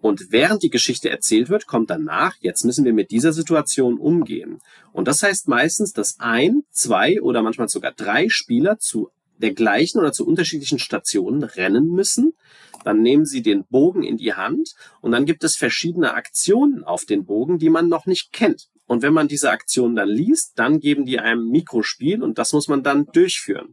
Und 0.00 0.30
während 0.30 0.62
die 0.62 0.70
Geschichte 0.70 1.10
erzählt 1.10 1.50
wird, 1.50 1.66
kommt 1.66 1.90
danach, 1.90 2.34
jetzt 2.40 2.64
müssen 2.64 2.84
wir 2.84 2.92
mit 2.92 3.10
dieser 3.10 3.32
Situation 3.32 3.98
umgehen. 3.98 4.58
Und 4.92 5.08
das 5.08 5.22
heißt 5.22 5.48
meistens, 5.48 5.92
dass 5.92 6.18
ein, 6.20 6.62
zwei 6.70 7.20
oder 7.20 7.42
manchmal 7.42 7.68
sogar 7.68 7.92
drei 7.92 8.28
Spieler 8.28 8.78
zu 8.78 9.10
der 9.40 9.52
gleichen 9.52 9.98
oder 9.98 10.12
zu 10.12 10.26
unterschiedlichen 10.26 10.78
Stationen 10.78 11.42
rennen 11.42 11.88
müssen. 11.90 12.32
Dann 12.84 13.02
nehmen 13.02 13.26
sie 13.26 13.42
den 13.42 13.64
Bogen 13.64 14.02
in 14.02 14.16
die 14.16 14.34
Hand 14.34 14.74
und 15.00 15.12
dann 15.12 15.26
gibt 15.26 15.44
es 15.44 15.56
verschiedene 15.56 16.14
Aktionen 16.14 16.84
auf 16.84 17.04
den 17.04 17.26
Bogen, 17.26 17.58
die 17.58 17.70
man 17.70 17.88
noch 17.88 18.06
nicht 18.06 18.32
kennt. 18.32 18.68
Und 18.86 19.02
wenn 19.02 19.12
man 19.12 19.28
diese 19.28 19.50
Aktionen 19.50 19.94
dann 19.94 20.08
liest, 20.08 20.52
dann 20.56 20.80
geben 20.80 21.04
die 21.04 21.20
einem 21.20 21.48
Mikrospiel 21.48 22.22
und 22.22 22.38
das 22.38 22.52
muss 22.52 22.68
man 22.68 22.82
dann 22.82 23.06
durchführen. 23.06 23.72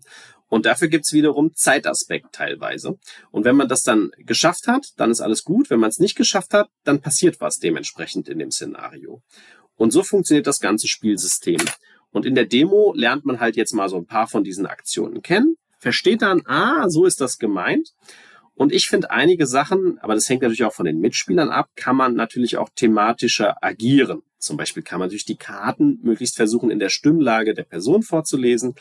Und 0.50 0.66
dafür 0.66 0.88
gibt's 0.88 1.12
wiederum 1.12 1.54
Zeitaspekt 1.56 2.34
teilweise. 2.34 2.98
Und 3.32 3.44
wenn 3.44 3.56
man 3.56 3.68
das 3.68 3.84
dann 3.84 4.12
geschafft 4.18 4.68
hat, 4.68 4.94
dann 4.98 5.12
ist 5.12 5.22
alles 5.22 5.44
gut. 5.44 5.70
Wenn 5.70 5.80
man 5.80 5.90
es 5.90 6.00
nicht 6.00 6.16
geschafft 6.16 6.54
hat, 6.54 6.70
dann 6.84 7.02
passiert 7.02 7.42
was 7.42 7.60
dementsprechend 7.60 8.30
in 8.30 8.40
dem 8.40 8.52
Szenario. 8.52 9.22
Und 9.76 9.92
so 9.92 10.04
funktioniert 10.04 10.48
das 10.48 10.60
ganze 10.60 10.88
Spielsystem. 10.88 11.60
Und 12.12 12.26
in 12.26 12.36
der 12.36 12.46
Demo 12.46 12.94
lernt 12.96 13.26
man 13.26 13.40
halt 13.40 13.56
jetzt 13.58 13.74
mal 13.74 13.90
so 13.90 13.98
ein 13.98 14.06
paar 14.06 14.28
von 14.28 14.44
diesen 14.44 14.66
Aktionen 14.66 15.22
kennen, 15.22 15.58
versteht 15.78 16.22
dann, 16.22 16.42
ah, 16.46 16.90
so 16.90 17.06
ist 17.06 17.22
das 17.22 17.38
gemeint. 17.38 17.94
Und 18.56 18.74
ich 18.74 18.88
finde 18.88 19.12
einige 19.12 19.46
Sachen, 19.46 20.00
aber 20.00 20.16
das 20.16 20.28
hängt 20.28 20.42
natürlich 20.42 20.64
auch 20.64 20.74
von 20.74 20.86
den 20.88 21.00
Mitspielern 21.00 21.50
ab, 21.50 21.70
kann 21.76 21.96
man 21.96 22.16
natürlich 22.16 22.58
auch 22.58 22.70
thematischer 22.74 23.64
agieren. 23.64 24.24
Zum 24.40 24.58
Beispiel 24.58 24.82
kann 24.82 25.00
man 25.00 25.10
durch 25.10 25.26
die 25.26 25.36
Karten 25.36 26.00
möglichst 26.02 26.38
versuchen, 26.38 26.72
in 26.72 26.80
der 26.80 26.90
Stimmlage 26.90 27.54
der 27.54 27.64
Person 27.64 28.02
vorzulesen. 28.02 28.74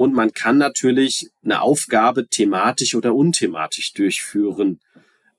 Und 0.00 0.14
man 0.14 0.32
kann 0.32 0.56
natürlich 0.56 1.28
eine 1.44 1.60
Aufgabe 1.60 2.26
thematisch 2.26 2.94
oder 2.94 3.14
unthematisch 3.14 3.92
durchführen. 3.92 4.80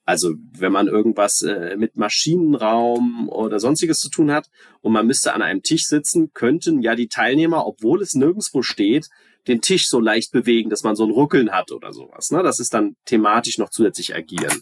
Also 0.05 0.35
wenn 0.51 0.71
man 0.71 0.87
irgendwas 0.87 1.41
äh, 1.41 1.75
mit 1.77 1.97
Maschinenraum 1.97 3.27
oder 3.27 3.59
sonstiges 3.59 3.99
zu 3.99 4.11
tun 4.11 4.31
hat 4.31 4.51
und 4.81 4.93
man 4.93 5.07
müsste 5.07 5.33
an 5.33 5.41
einem 5.41 5.63
Tisch 5.63 5.85
sitzen, 5.85 6.31
könnten 6.35 6.83
ja 6.83 6.93
die 6.93 7.07
Teilnehmer, 7.07 7.65
obwohl 7.65 8.03
es 8.03 8.13
nirgendwo 8.13 8.61
steht, 8.61 9.09
den 9.47 9.61
Tisch 9.61 9.89
so 9.89 9.99
leicht 9.99 10.31
bewegen, 10.31 10.69
dass 10.69 10.83
man 10.83 10.95
so 10.95 11.05
ein 11.05 11.11
Ruckeln 11.11 11.51
hat 11.51 11.71
oder 11.71 11.91
sowas. 11.91 12.29
Ne? 12.29 12.43
Das 12.43 12.59
ist 12.59 12.75
dann 12.75 12.95
thematisch 13.05 13.57
noch 13.57 13.71
zusätzlich 13.71 14.13
agieren. 14.15 14.61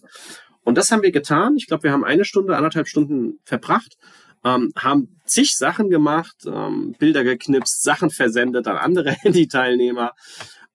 Und 0.64 0.78
das 0.78 0.94
haben 0.94 1.04
wir 1.04 1.12
getan. 1.12 1.58
Ich 1.58 1.68
glaube, 1.68 1.84
wir 1.84 1.92
haben 1.92 2.06
eine 2.06 2.24
Stunde, 2.24 2.56
anderthalb 2.56 2.88
Stunden 2.88 3.40
verbracht 3.44 3.98
ähm, 4.44 4.72
haben 4.76 5.20
zig 5.26 5.56
Sachen 5.58 5.90
gemacht, 5.90 6.36
ähm, 6.46 6.96
Bilder 6.98 7.24
geknipst, 7.24 7.84
Sachen 7.84 8.10
versendet 8.10 8.68
an 8.68 8.78
andere 8.78 9.12
Handy-Teilnehmer, 9.22 10.14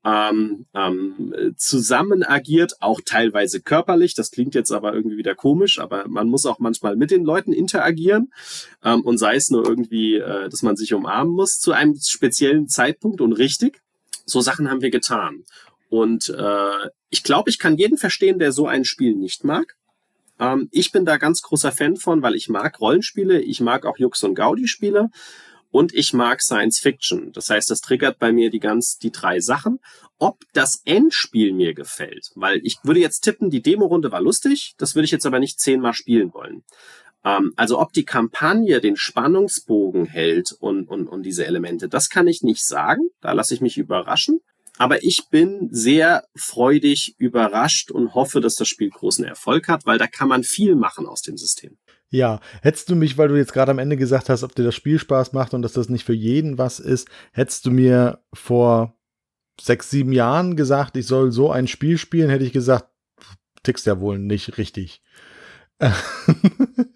ähm, 0.04 0.66
ähm, 0.74 1.54
zusammen 1.56 2.22
agiert, 2.24 2.74
auch 2.80 3.00
teilweise 3.04 3.60
körperlich. 3.62 4.14
Das 4.14 4.30
klingt 4.30 4.54
jetzt 4.54 4.70
aber 4.70 4.94
irgendwie 4.94 5.16
wieder 5.16 5.34
komisch, 5.34 5.78
aber 5.78 6.06
man 6.08 6.28
muss 6.28 6.44
auch 6.44 6.58
manchmal 6.58 6.94
mit 6.96 7.10
den 7.10 7.24
Leuten 7.24 7.52
interagieren 7.52 8.30
ähm, 8.84 9.00
und 9.00 9.16
sei 9.18 9.36
es 9.36 9.50
nur 9.50 9.66
irgendwie, 9.66 10.16
äh, 10.16 10.48
dass 10.50 10.62
man 10.62 10.76
sich 10.76 10.92
umarmen 10.92 11.32
muss 11.32 11.58
zu 11.58 11.72
einem 11.72 11.96
speziellen 11.96 12.68
Zeitpunkt 12.68 13.20
und 13.22 13.32
richtig. 13.32 13.80
So 14.26 14.40
Sachen 14.40 14.70
haben 14.70 14.82
wir 14.82 14.90
getan. 14.90 15.44
Und 15.88 16.28
äh, 16.28 16.88
ich 17.08 17.22
glaube, 17.22 17.50
ich 17.50 17.58
kann 17.58 17.76
jeden 17.76 17.98
verstehen, 17.98 18.38
der 18.38 18.52
so 18.52 18.66
ein 18.66 18.84
Spiel 18.84 19.14
nicht 19.14 19.44
mag. 19.44 19.76
Ähm, 20.38 20.68
ich 20.70 20.92
bin 20.92 21.04
da 21.04 21.16
ganz 21.16 21.42
großer 21.42 21.72
Fan 21.72 21.96
von, 21.96 22.22
weil 22.22 22.34
ich 22.34 22.48
mag 22.48 22.80
Rollenspiele, 22.80 23.40
ich 23.40 23.60
mag 23.60 23.86
auch 23.86 23.98
Jux 23.98 24.22
und 24.22 24.34
Gaudi-Spiele 24.34 25.10
und 25.70 25.92
ich 25.92 26.12
mag 26.12 26.40
Science 26.40 26.78
Fiction. 26.78 27.32
Das 27.32 27.50
heißt, 27.50 27.70
das 27.70 27.80
triggert 27.80 28.18
bei 28.18 28.32
mir 28.32 28.50
die 28.50 28.60
ganz, 28.60 28.96
die 28.96 29.10
drei 29.10 29.40
Sachen. 29.40 29.80
Ob 30.18 30.44
das 30.52 30.82
Endspiel 30.84 31.52
mir 31.52 31.74
gefällt, 31.74 32.30
weil 32.36 32.60
ich 32.62 32.76
würde 32.84 33.00
jetzt 33.00 33.20
tippen, 33.20 33.50
die 33.50 33.62
Demo-Runde 33.62 34.12
war 34.12 34.20
lustig, 34.20 34.74
das 34.78 34.94
würde 34.94 35.04
ich 35.04 35.10
jetzt 35.10 35.26
aber 35.26 35.40
nicht 35.40 35.58
zehnmal 35.58 35.92
spielen 35.92 36.32
wollen. 36.32 36.62
Ähm, 37.24 37.52
also 37.56 37.80
ob 37.80 37.92
die 37.92 38.04
Kampagne 38.04 38.80
den 38.80 38.96
Spannungsbogen 38.96 40.06
hält 40.06 40.52
und, 40.60 40.88
und, 40.88 41.08
und 41.08 41.22
diese 41.24 41.46
Elemente, 41.46 41.88
das 41.88 42.08
kann 42.08 42.28
ich 42.28 42.42
nicht 42.42 42.64
sagen. 42.64 43.08
Da 43.20 43.32
lasse 43.32 43.54
ich 43.54 43.60
mich 43.60 43.78
überraschen. 43.78 44.40
Aber 44.76 45.04
ich 45.04 45.28
bin 45.30 45.68
sehr 45.70 46.24
freudig 46.34 47.14
überrascht 47.18 47.90
und 47.90 48.14
hoffe, 48.14 48.40
dass 48.40 48.56
das 48.56 48.68
Spiel 48.68 48.90
großen 48.90 49.24
Erfolg 49.24 49.68
hat, 49.68 49.86
weil 49.86 49.98
da 49.98 50.06
kann 50.06 50.28
man 50.28 50.42
viel 50.42 50.74
machen 50.74 51.06
aus 51.06 51.22
dem 51.22 51.36
System. 51.36 51.76
Ja, 52.10 52.40
hättest 52.62 52.90
du 52.90 52.96
mich, 52.96 53.18
weil 53.18 53.28
du 53.28 53.36
jetzt 53.36 53.52
gerade 53.52 53.70
am 53.70 53.78
Ende 53.78 53.96
gesagt 53.96 54.28
hast, 54.28 54.42
ob 54.42 54.54
dir 54.54 54.64
das 54.64 54.74
Spiel 54.74 54.98
Spaß 54.98 55.32
macht 55.32 55.54
und 55.54 55.62
dass 55.62 55.72
das 55.72 55.88
nicht 55.88 56.04
für 56.04 56.12
jeden 56.12 56.58
was 56.58 56.78
ist, 56.80 57.08
hättest 57.32 57.66
du 57.66 57.70
mir 57.70 58.20
vor 58.32 58.96
sechs, 59.60 59.90
sieben 59.90 60.12
Jahren 60.12 60.56
gesagt, 60.56 60.96
ich 60.96 61.06
soll 61.06 61.32
so 61.32 61.50
ein 61.50 61.68
Spiel 61.68 61.98
spielen, 61.98 62.30
hätte 62.30 62.44
ich 62.44 62.52
gesagt, 62.52 62.88
tickst 63.62 63.86
ja 63.86 64.00
wohl 64.00 64.18
nicht 64.18 64.58
richtig. 64.58 65.02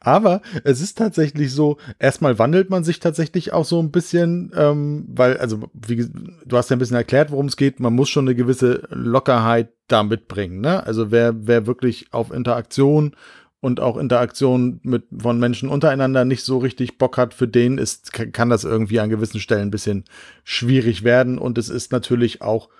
Aber 0.00 0.40
es 0.64 0.80
ist 0.80 0.96
tatsächlich 0.96 1.52
so, 1.52 1.76
erstmal 1.98 2.38
wandelt 2.38 2.70
man 2.70 2.84
sich 2.84 3.00
tatsächlich 3.00 3.52
auch 3.52 3.66
so 3.66 3.80
ein 3.80 3.90
bisschen, 3.90 4.50
ähm, 4.56 5.04
weil, 5.08 5.36
also, 5.36 5.70
wie, 5.74 6.08
du 6.46 6.56
hast 6.56 6.70
ja 6.70 6.76
ein 6.76 6.78
bisschen 6.78 6.96
erklärt, 6.96 7.30
worum 7.30 7.46
es 7.46 7.56
geht, 7.56 7.80
man 7.80 7.94
muss 7.94 8.08
schon 8.08 8.26
eine 8.26 8.34
gewisse 8.34 8.82
Lockerheit 8.88 9.68
da 9.88 10.02
mitbringen. 10.02 10.60
Ne? 10.60 10.84
Also 10.86 11.10
wer, 11.10 11.46
wer 11.46 11.66
wirklich 11.66 12.06
auf 12.12 12.32
Interaktion 12.32 13.14
und 13.60 13.80
auch 13.80 13.98
Interaktion 13.98 14.80
mit, 14.82 15.04
von 15.16 15.38
Menschen 15.38 15.68
untereinander 15.68 16.24
nicht 16.24 16.44
so 16.44 16.58
richtig 16.58 16.96
Bock 16.96 17.18
hat, 17.18 17.34
für 17.34 17.48
den 17.48 17.76
ist, 17.76 18.12
kann 18.12 18.48
das 18.48 18.64
irgendwie 18.64 19.00
an 19.00 19.10
gewissen 19.10 19.40
Stellen 19.40 19.68
ein 19.68 19.70
bisschen 19.70 20.04
schwierig 20.44 21.04
werden. 21.04 21.36
Und 21.38 21.58
es 21.58 21.68
ist 21.68 21.92
natürlich 21.92 22.40
auch 22.40 22.70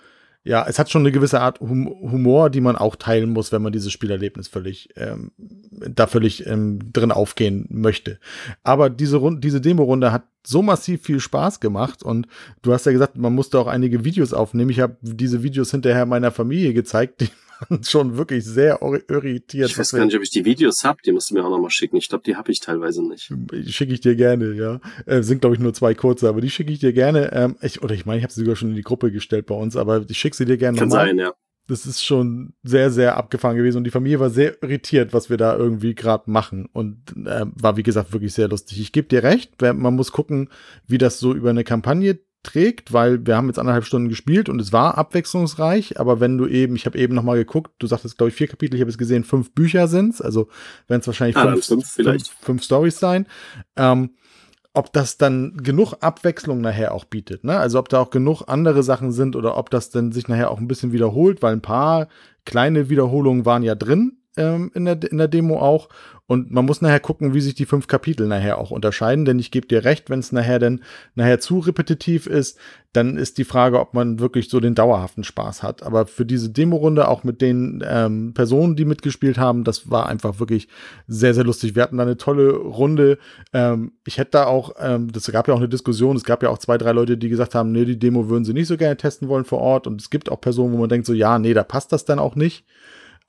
ja, 0.43 0.67
es 0.67 0.79
hat 0.79 0.91
schon 0.91 1.03
eine 1.03 1.13
gewisse 1.13 1.41
Art 1.41 1.61
hum 1.61 1.87
Humor, 1.87 2.49
die 2.49 2.63
man 2.63 2.77
auch 2.77 2.97
teilen 2.97 3.31
muss, 3.31 3.53
wenn 3.53 3.61
man 3.61 3.73
dieses 3.73 3.93
Spielerlebnis 3.93 4.49
völlig 4.49 4.89
ähm, 4.97 5.33
da 5.71 6.07
völlig 6.07 6.47
ähm, 6.47 6.93
drin 6.93 7.13
aufgehen 7.13 7.67
möchte. 7.69 8.19
Aber 8.63 8.89
diese 8.89 9.19
Runde, 9.19 9.41
diese 9.41 9.61
Demo-Runde 9.61 10.13
hat 10.13 10.25
so 10.47 10.63
massiv 10.63 11.03
viel 11.03 11.21
Spaß 11.21 11.61
gemacht 11.61 12.03
und 12.03 12.27
du 12.63 12.73
hast 12.73 12.87
ja 12.87 12.93
gesagt, 12.93 13.17
man 13.17 13.35
musste 13.35 13.59
auch 13.59 13.67
einige 13.67 14.05
Videos 14.05 14.33
aufnehmen. 14.33 14.71
Ich 14.71 14.81
habe 14.81 14.97
diese 15.03 15.43
Videos 15.43 15.71
hinterher 15.71 16.07
meiner 16.07 16.31
Familie 16.31 16.73
gezeigt, 16.73 17.21
die 17.21 17.29
schon 17.83 18.17
wirklich 18.17 18.45
sehr 18.45 18.81
irritiert. 18.83 19.71
Ich 19.71 19.79
weiß 19.79 19.93
gar 19.93 20.05
nicht, 20.05 20.17
ob 20.17 20.23
ich 20.23 20.31
die 20.31 20.45
Videos 20.45 20.85
habe, 20.85 20.99
die 21.05 21.13
musst 21.13 21.31
du 21.31 21.35
mir 21.35 21.45
auch 21.45 21.51
nochmal 21.51 21.71
schicken. 21.71 21.97
Ich 21.97 22.09
glaube, 22.09 22.25
die 22.25 22.37
habe 22.37 22.51
ich 22.51 22.61
teilweise 22.61 23.07
nicht. 23.07 23.33
Schicke 23.67 23.93
ich 23.93 24.01
dir 24.01 24.17
gerne, 24.17 24.53
ja. 24.55 24.81
Äh, 25.07 25.23
sind, 25.23 25.41
glaube 25.41 25.57
ich, 25.57 25.61
nur 25.61 25.75
zwei 25.75 25.95
kurze, 25.95 26.29
aber 26.29 26.41
die 26.41 26.51
schicke 26.51 26.73
ich 26.73 26.79
dir 26.79 26.93
gerne. 26.93 27.33
Ähm, 27.33 27.57
ich, 27.63 27.83
oder 27.83 27.95
ich 27.95 28.07
meine, 28.07 28.19
ich 28.19 28.25
habe 28.25 28.33
sie 28.33 28.41
sogar 28.41 28.57
schon 28.57 28.71
in 28.71 28.77
die 28.77 28.83
Gruppe 28.83 29.13
gestellt 29.13 29.47
bei 29.47 29.55
uns, 29.55 29.77
aber 29.77 30.05
ich 30.09 30.19
schicke 30.19 30.37
sie 30.37 30.45
dir 30.45 30.57
gerne 30.57 30.79
nochmal. 30.79 31.07
Kann 31.07 31.17
sein, 31.17 31.19
ja. 31.19 31.33
Das 31.67 31.87
ist 31.87 32.05
schon 32.05 32.55
sehr, 32.65 32.91
sehr 32.91 33.17
abgefahren 33.17 33.57
gewesen 33.57 33.79
und 33.79 33.85
die 33.85 33.93
Familie 33.93 34.19
war 34.19 34.31
sehr 34.31 34.61
irritiert, 34.61 35.13
was 35.13 35.31
wir 35.31 35.37
da 35.37 35.57
irgendwie 35.57 35.95
gerade 35.95 36.29
machen 36.29 36.69
und 36.73 37.15
äh, 37.25 37.47
war, 37.47 37.77
wie 37.77 37.85
gesagt, 37.85 38.13
wirklich 38.13 38.35
sehr 38.35 38.49
lustig. 38.49 38.81
Ich 38.81 38.91
gebe 38.91 39.07
dir 39.07 39.23
recht, 39.23 39.63
man 39.63 39.95
muss 39.95 40.11
gucken, 40.11 40.49
wie 40.89 40.99
das 40.99 41.21
so 41.21 41.33
über 41.33 41.51
eine 41.51 41.63
Kampagne 41.63 42.19
trägt, 42.43 42.93
weil 42.93 43.27
wir 43.27 43.37
haben 43.37 43.49
jetzt 43.49 43.59
anderthalb 43.59 43.85
Stunden 43.85 44.09
gespielt 44.09 44.49
und 44.49 44.61
es 44.61 44.73
war 44.73 44.97
abwechslungsreich, 44.97 46.01
aber 46.01 46.21
wenn 46.21 46.39
du 46.39 46.47
eben, 46.47 46.75
ich 46.75 46.87
habe 46.87 46.99
eben 46.99 47.15
noch 47.15 47.23
mal 47.23 47.37
geguckt, 47.37 47.73
du 47.79 47.87
sagtest, 47.87 48.17
glaube 48.17 48.31
ich, 48.31 48.37
vier 48.37 48.49
Kapitel, 48.49 48.77
ich 48.77 48.81
habe 48.81 48.91
es 48.91 48.99
gesehen, 48.99 49.25
fünf 49.25 49.53
Bücher 49.53 49.89
sind's, 49.89 50.23
also 50.23 50.49
werden 50.89 51.01
es 51.01 51.07
wahrscheinlich 51.07 51.37
ah, 51.37 51.53
fünf, 51.53 51.67
fünf, 51.67 51.87
fünf, 51.87 52.31
fünf 52.41 52.63
Stories 52.63 52.99
sein. 52.99 53.27
Ähm, 53.77 54.11
ob 54.73 54.93
das 54.93 55.19
dann 55.19 55.57
genug 55.57 55.95
Abwechslung 56.01 56.61
nachher 56.61 56.95
auch 56.95 57.05
bietet, 57.05 57.43
ne? 57.43 57.59
Also 57.59 57.79
ob 57.79 57.89
da 57.89 58.01
auch 58.01 58.11
genug 58.11 58.45
andere 58.47 58.85
Sachen 58.85 59.11
sind 59.11 59.35
oder 59.35 59.57
ob 59.57 59.69
das 59.71 59.91
dann 59.91 60.13
sich 60.13 60.29
nachher 60.29 60.51
auch 60.51 60.59
ein 60.59 60.69
bisschen 60.69 60.93
wiederholt, 60.93 61.43
weil 61.43 61.53
ein 61.53 61.63
paar 61.63 62.09
kleine 62.45 62.89
Wiederholungen 62.89 63.45
waren 63.45 63.65
ja 63.65 63.75
drin, 63.75 64.19
ähm, 64.37 64.71
in, 64.75 64.85
der, 64.85 65.03
in 65.11 65.19
der 65.19 65.29
Demo 65.29 65.59
auch. 65.59 65.89
Und 66.31 66.53
man 66.53 66.65
muss 66.65 66.81
nachher 66.81 67.01
gucken, 67.01 67.35
wie 67.35 67.41
sich 67.41 67.57
die 67.57 67.67
fünf 67.67 67.89
Kapitel 67.89 68.29
nachher 68.29 68.59
auch 68.59 68.71
unterscheiden, 68.71 69.25
denn 69.25 69.41
ich 69.41 69.51
gebe 69.51 69.67
dir 69.67 69.85
recht, 69.85 70.11
wenn 70.11 70.21
es 70.21 70.31
nachher 70.31 70.61
denn 70.61 70.81
nachher 71.17 71.41
zu 71.41 71.59
repetitiv 71.59 72.29
ist, 72.29 72.57
dann 72.93 73.17
ist 73.17 73.37
die 73.39 73.43
Frage, 73.43 73.81
ob 73.81 73.95
man 73.95 74.21
wirklich 74.21 74.49
so 74.49 74.61
den 74.61 74.77
dauerhaften 74.77 75.25
Spaß 75.25 75.65
hat. 75.65 75.83
Aber 75.83 76.07
für 76.07 76.25
diese 76.25 76.49
Demo-Runde, 76.49 77.09
auch 77.09 77.25
mit 77.25 77.41
den 77.41 77.83
ähm, 77.85 78.33
Personen, 78.33 78.77
die 78.77 78.85
mitgespielt 78.85 79.39
haben, 79.39 79.65
das 79.65 79.91
war 79.91 80.07
einfach 80.07 80.39
wirklich 80.39 80.69
sehr, 81.09 81.35
sehr 81.35 81.43
lustig. 81.43 81.75
Wir 81.75 81.83
hatten 81.83 81.97
da 81.97 82.05
eine 82.05 82.17
tolle 82.17 82.53
Runde. 82.53 83.19
Ähm, 83.53 83.95
ich 84.07 84.19
hätte 84.19 84.31
da 84.31 84.45
auch, 84.47 84.77
ähm, 84.79 85.11
das 85.11 85.33
gab 85.33 85.49
ja 85.49 85.55
auch 85.55 85.59
eine 85.59 85.69
Diskussion, 85.69 86.15
es 86.15 86.23
gab 86.23 86.45
ja 86.45 86.51
auch 86.51 86.59
zwei, 86.59 86.79
drei 86.79 86.93
Leute, 86.93 87.19
die 87.19 87.29
gesagt 87.29 87.57
haben, 87.57 87.73
nee, 87.73 87.85
die 87.85 87.99
Demo 87.99 88.29
würden 88.29 88.45
sie 88.45 88.55
nicht 88.55 88.69
so 88.69 88.77
gerne 88.77 88.97
testen 88.97 89.27
wollen 89.27 89.45
vor 89.45 89.59
Ort. 89.59 89.89
Und 89.89 90.01
es 90.01 90.11
gibt 90.11 90.31
auch 90.31 90.41
Personen, 90.41 90.75
wo 90.75 90.79
man 90.79 90.89
denkt 90.89 91.09
so, 91.09 91.13
ja, 91.13 91.41
nee, 91.41 91.55
da 91.55 91.65
passt 91.65 91.91
das 91.91 92.05
dann 92.05 92.21
auch 92.21 92.37
nicht. 92.37 92.65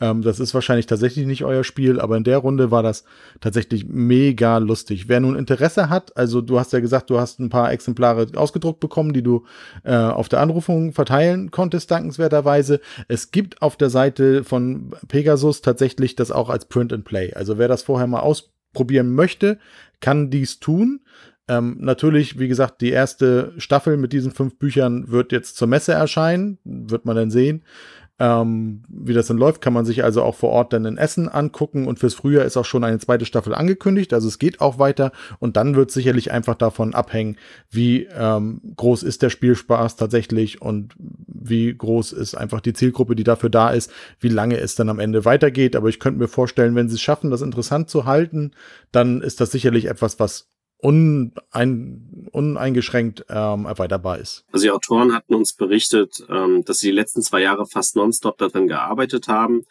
Ähm, 0.02 0.24
das 0.24 0.40
ist 0.40 0.54
wahrscheinlich 0.54 0.88
tatsächlich 0.88 1.26
nicht 1.26 1.46
euer 1.46 1.64
Spiel, 1.64 2.00
aber 2.00 2.18
in 2.18 2.24
der 2.24 2.40
Runde 2.40 2.72
war 2.72 2.84
das 2.84 3.06
tatsächlich 3.40 3.86
mega 3.88 4.58
lustig. 4.58 5.08
Wer 5.08 5.20
nun 5.20 5.36
Interesse 5.36 5.90
hat, 5.90 6.18
also 6.18 6.42
du 6.42 6.60
hast 6.60 6.74
ja 6.74 6.80
gesagt, 6.80 7.10
du 7.12 7.20
hast 7.20 7.40
ein 7.40 7.50
paar 7.50 7.72
Exemplare 7.72 8.28
ausgedruckt 8.36 8.80
bekommen, 8.80 9.14
die 9.14 9.22
du 9.22 9.46
äh, 9.84 9.94
auf 9.94 10.28
der 10.28 10.42
Anrufung 10.42 10.92
verteilen 10.92 11.52
konntest, 11.52 11.92
dankenswerterweise. 11.92 12.82
Es 13.08 13.32
gibt 13.32 13.62
auf 13.62 13.78
der 13.78 13.92
Seite 13.92 14.44
von 14.44 14.96
Pegasus 15.08 15.62
tatsächlich 15.62 16.16
das 16.16 16.32
auch 16.32 16.50
als 16.50 16.66
Print 16.66 16.92
and 16.92 17.06
Play. 17.06 17.34
Also 17.34 17.60
wer 17.60 17.68
das 17.68 17.84
vorher 17.84 18.08
mal 18.08 18.22
ausprobieren 18.22 19.14
möchte, 19.14 19.60
kann 20.00 20.32
dies 20.32 20.60
tun. 20.60 21.02
Ähm, 21.48 21.78
natürlich, 21.80 22.40
wie 22.40 22.48
gesagt, 22.48 22.82
die 22.82 22.92
erste 22.92 23.54
Staffel 23.58 23.98
mit 23.98 24.14
diesen 24.14 24.32
fünf 24.32 24.58
Büchern 24.58 25.12
wird 25.12 25.32
jetzt 25.32 25.58
zur 25.58 25.68
Messe 25.68 25.92
erscheinen, 25.92 26.60
wird 26.64 27.06
man 27.06 27.16
dann 27.16 27.30
sehen. 27.30 27.64
Ähm, 28.24 28.84
wie 28.88 29.14
das 29.14 29.26
dann 29.26 29.40
läuft, 29.40 29.62
kann 29.62 29.74
man 29.74 29.84
sich 29.84 30.04
also 30.04 30.22
auch 30.22 30.36
vor 30.36 30.52
Ort 30.52 30.74
dann 30.74 30.86
in 30.86 31.00
Essen 31.00 31.28
angucken. 31.28 31.88
Und 31.88 31.98
fürs 31.98 32.14
Frühjahr 32.14 32.46
ist 32.46 32.56
auch 32.56 32.66
schon 32.66 32.84
eine 32.84 33.00
zweite 33.00 33.26
Staffel 33.26 33.56
angekündigt, 33.56 34.14
also 34.14 34.28
es 34.28 34.38
geht 34.38 34.62
auch 34.62 34.78
weiter. 34.78 35.12
Und 35.40 35.58
dann 35.58 35.76
wird 35.76 35.90
sicherlich 35.90 36.32
einfach 36.32 36.54
davon 36.54 36.94
abhängen, 36.94 37.38
wie 37.72 38.08
ähm, 38.16 38.62
groß 38.78 39.02
ist 39.02 39.24
der 39.24 39.32
Spielspaß 39.32 39.96
tatsächlich 39.96 40.62
und 40.62 40.94
wie 41.00 41.76
groß 41.76 42.12
ist 42.12 42.36
einfach 42.36 42.62
die 42.62 42.74
Zielgruppe, 42.74 43.16
die 43.16 43.24
dafür 43.24 43.50
da 43.50 43.72
ist, 43.72 43.92
wie 44.20 44.30
lange 44.30 44.58
es 44.58 44.76
dann 44.76 44.90
am 44.90 45.00
Ende 45.00 45.26
weitergeht. 45.26 45.76
Aber 45.76 45.90
ich 45.90 46.00
könnte 46.00 46.20
mir 46.20 46.28
vorstellen, 46.28 46.76
wenn 46.76 46.90
sie 46.90 46.96
es 46.96 47.02
schaffen, 47.02 47.32
das 47.32 47.42
interessant 47.42 47.90
zu 47.90 48.06
halten, 48.06 48.52
dann 48.92 49.22
ist 49.22 49.42
das 49.42 49.50
sicherlich 49.50 49.86
etwas, 49.86 50.20
was 50.20 50.51
unein, 50.82 52.28
uneingeschränkt 52.32 53.26
ähm, 53.30 53.66
erweiterbar 53.66 54.18
ist. 54.20 54.46
Also 54.52 54.64
die 54.64 54.72
Autoren 54.72 55.14
hatten 55.14 55.36
uns 55.36 55.54
berichtet, 55.54 56.26
ähm, 56.30 56.64
dass 56.66 56.80
sie 56.80 56.88
die 56.88 56.96
letzten 56.96 57.22
zwei 57.22 57.42
Jahre 57.42 57.66
fast 57.66 57.96
nonstop 57.96 58.38
daran 58.38 58.68
gearbeitet 58.68 59.28
haben. 59.28 59.64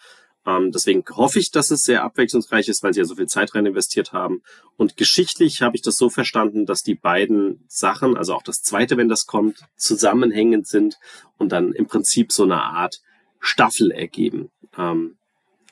Ähm, 0.46 0.72
deswegen 0.72 1.04
hoffe 1.10 1.38
ich, 1.38 1.50
dass 1.50 1.70
es 1.70 1.82
sehr 1.82 2.02
abwechslungsreich 2.02 2.68
ist, 2.68 2.82
weil 2.82 2.94
sie 2.94 3.00
ja 3.00 3.04
so 3.04 3.16
viel 3.16 3.26
Zeit 3.26 3.54
rein 3.54 3.66
investiert 3.66 4.12
haben. 4.12 4.42
Und 4.76 4.96
geschichtlich 4.96 5.62
habe 5.62 5.76
ich 5.76 5.82
das 5.82 5.96
so 5.96 6.08
verstanden, 6.08 6.64
dass 6.64 6.82
die 6.82 6.94
beiden 6.94 7.64
Sachen, 7.68 8.16
also 8.16 8.34
auch 8.34 8.42
das 8.42 8.62
zweite, 8.62 8.96
wenn 8.96 9.08
das 9.08 9.26
kommt, 9.26 9.58
zusammenhängend 9.76 10.66
sind 10.66 10.98
und 11.36 11.52
dann 11.52 11.72
im 11.72 11.86
Prinzip 11.86 12.32
so 12.32 12.44
eine 12.44 12.62
Art 12.62 13.00
Staffel 13.40 13.90
ergeben. 13.90 14.50
Ähm, 14.78 15.16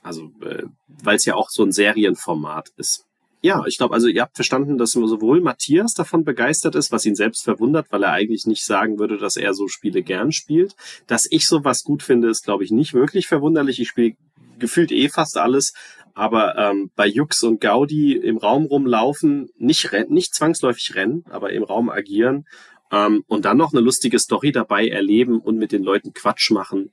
also, 0.02 0.32
äh, 0.42 0.64
weil 0.88 1.16
es 1.16 1.24
ja 1.24 1.34
auch 1.34 1.50
so 1.50 1.62
ein 1.62 1.72
Serienformat 1.72 2.70
ist. 2.76 3.04
Ja, 3.40 3.64
ich 3.66 3.78
glaube, 3.78 3.94
also 3.94 4.08
ihr 4.08 4.22
habt 4.22 4.34
verstanden, 4.34 4.78
dass 4.78 4.92
sowohl 4.92 5.40
Matthias 5.40 5.94
davon 5.94 6.24
begeistert 6.24 6.74
ist, 6.74 6.90
was 6.90 7.06
ihn 7.06 7.14
selbst 7.14 7.44
verwundert, 7.44 7.86
weil 7.90 8.02
er 8.02 8.12
eigentlich 8.12 8.46
nicht 8.46 8.64
sagen 8.64 8.98
würde, 8.98 9.16
dass 9.16 9.36
er 9.36 9.54
so 9.54 9.68
Spiele 9.68 10.02
gern 10.02 10.32
spielt. 10.32 10.74
Dass 11.06 11.26
ich 11.30 11.46
sowas 11.46 11.84
gut 11.84 12.02
finde, 12.02 12.28
ist, 12.28 12.44
glaube 12.44 12.64
ich, 12.64 12.72
nicht 12.72 12.94
wirklich 12.94 13.28
verwunderlich. 13.28 13.80
Ich 13.80 13.88
spiele 13.88 14.16
gefühlt 14.58 14.90
eh 14.90 15.08
fast 15.08 15.36
alles, 15.36 15.72
aber 16.14 16.56
ähm, 16.58 16.90
bei 16.96 17.06
Jux 17.06 17.44
und 17.44 17.60
Gaudi 17.60 18.14
im 18.14 18.38
Raum 18.38 18.66
rumlaufen, 18.66 19.50
nicht 19.56 19.92
rennen, 19.92 20.12
nicht 20.12 20.34
zwangsläufig 20.34 20.96
rennen, 20.96 21.24
aber 21.30 21.52
im 21.52 21.62
Raum 21.62 21.90
agieren 21.90 22.44
ähm, 22.90 23.24
und 23.26 23.44
dann 23.44 23.56
noch 23.56 23.72
eine 23.72 23.80
lustige 23.80 24.18
Story 24.18 24.52
dabei 24.52 24.88
erleben 24.88 25.40
und 25.40 25.58
mit 25.58 25.72
den 25.72 25.82
Leuten 25.82 26.12
Quatsch 26.12 26.50
machen, 26.50 26.92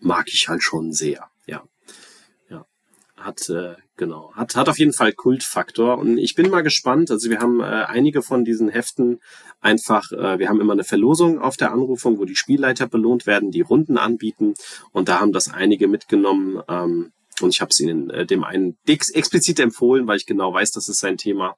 mag 0.00 0.28
ich 0.28 0.48
halt 0.48 0.62
schon 0.62 0.92
sehr. 0.92 1.28
Ja, 1.46 1.64
ja, 2.48 2.66
hat 3.16 3.48
äh, 3.48 3.74
Genau. 4.02 4.32
Hat, 4.34 4.56
hat 4.56 4.68
auf 4.68 4.80
jeden 4.80 4.92
Fall 4.92 5.12
Kultfaktor. 5.12 5.96
Und 5.96 6.18
ich 6.18 6.34
bin 6.34 6.50
mal 6.50 6.64
gespannt. 6.64 7.12
Also 7.12 7.30
wir 7.30 7.38
haben 7.38 7.60
äh, 7.60 7.84
einige 7.86 8.20
von 8.20 8.44
diesen 8.44 8.68
Heften 8.68 9.20
einfach, 9.60 10.10
äh, 10.10 10.40
wir 10.40 10.48
haben 10.48 10.60
immer 10.60 10.72
eine 10.72 10.82
Verlosung 10.82 11.38
auf 11.38 11.56
der 11.56 11.70
Anrufung, 11.70 12.18
wo 12.18 12.24
die 12.24 12.34
Spielleiter 12.34 12.88
belohnt 12.88 13.28
werden, 13.28 13.52
die 13.52 13.60
Runden 13.60 13.98
anbieten. 13.98 14.54
Und 14.90 15.08
da 15.08 15.20
haben 15.20 15.30
das 15.30 15.46
einige 15.46 15.86
mitgenommen. 15.86 16.60
Ähm, 16.68 17.12
und 17.40 17.50
ich 17.50 17.60
habe 17.60 17.68
es 17.68 17.78
ihnen 17.78 18.10
äh, 18.10 18.26
dem 18.26 18.42
einen 18.42 18.76
explizit 18.86 19.60
empfohlen, 19.60 20.08
weil 20.08 20.16
ich 20.16 20.26
genau 20.26 20.52
weiß, 20.52 20.72
das 20.72 20.88
ist 20.88 20.98
sein 20.98 21.16
Thema. 21.16 21.54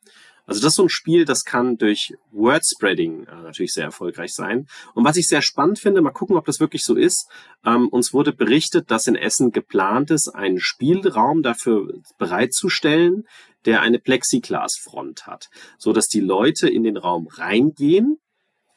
Also 0.47 0.61
das 0.61 0.73
ist 0.73 0.77
so 0.77 0.83
ein 0.83 0.91
Spiel, 0.91 1.25
das 1.25 1.45
kann 1.45 1.79
durch 1.79 2.15
Wordspreading 2.31 3.25
äh, 3.25 3.43
natürlich 3.43 3.73
sehr 3.73 3.85
erfolgreich 3.85 4.35
sein. 4.35 4.67
Und 4.95 5.05
was 5.05 5.17
ich 5.17 5.27
sehr 5.27 5.41
spannend 5.41 5.79
finde, 5.79 6.03
mal 6.03 6.11
gucken, 6.11 6.37
ob 6.37 6.45
das 6.45 6.61
wirklich 6.61 6.85
so 6.85 6.95
ist. 6.95 7.29
Ähm, 7.65 7.89
uns 7.89 8.13
wurde 8.13 8.33
berichtet, 8.33 8.91
dass 8.91 9.07
in 9.07 9.17
Essen 9.17 9.53
geplant 9.53 10.11
ist, 10.11 10.29
einen 10.29 10.61
Spielraum 10.61 11.43
dafür 11.43 11.95
bereitzustellen, 12.19 13.27
der 13.65 13.81
eine 13.81 13.99
Plexiglasfront 13.99 15.27
hat, 15.27 15.49
so 15.79 15.95
dass 15.95 16.09
die 16.09 16.21
Leute 16.21 16.69
in 16.69 16.83
den 16.83 16.99
Raum 16.99 17.27
reingehen, 17.29 18.19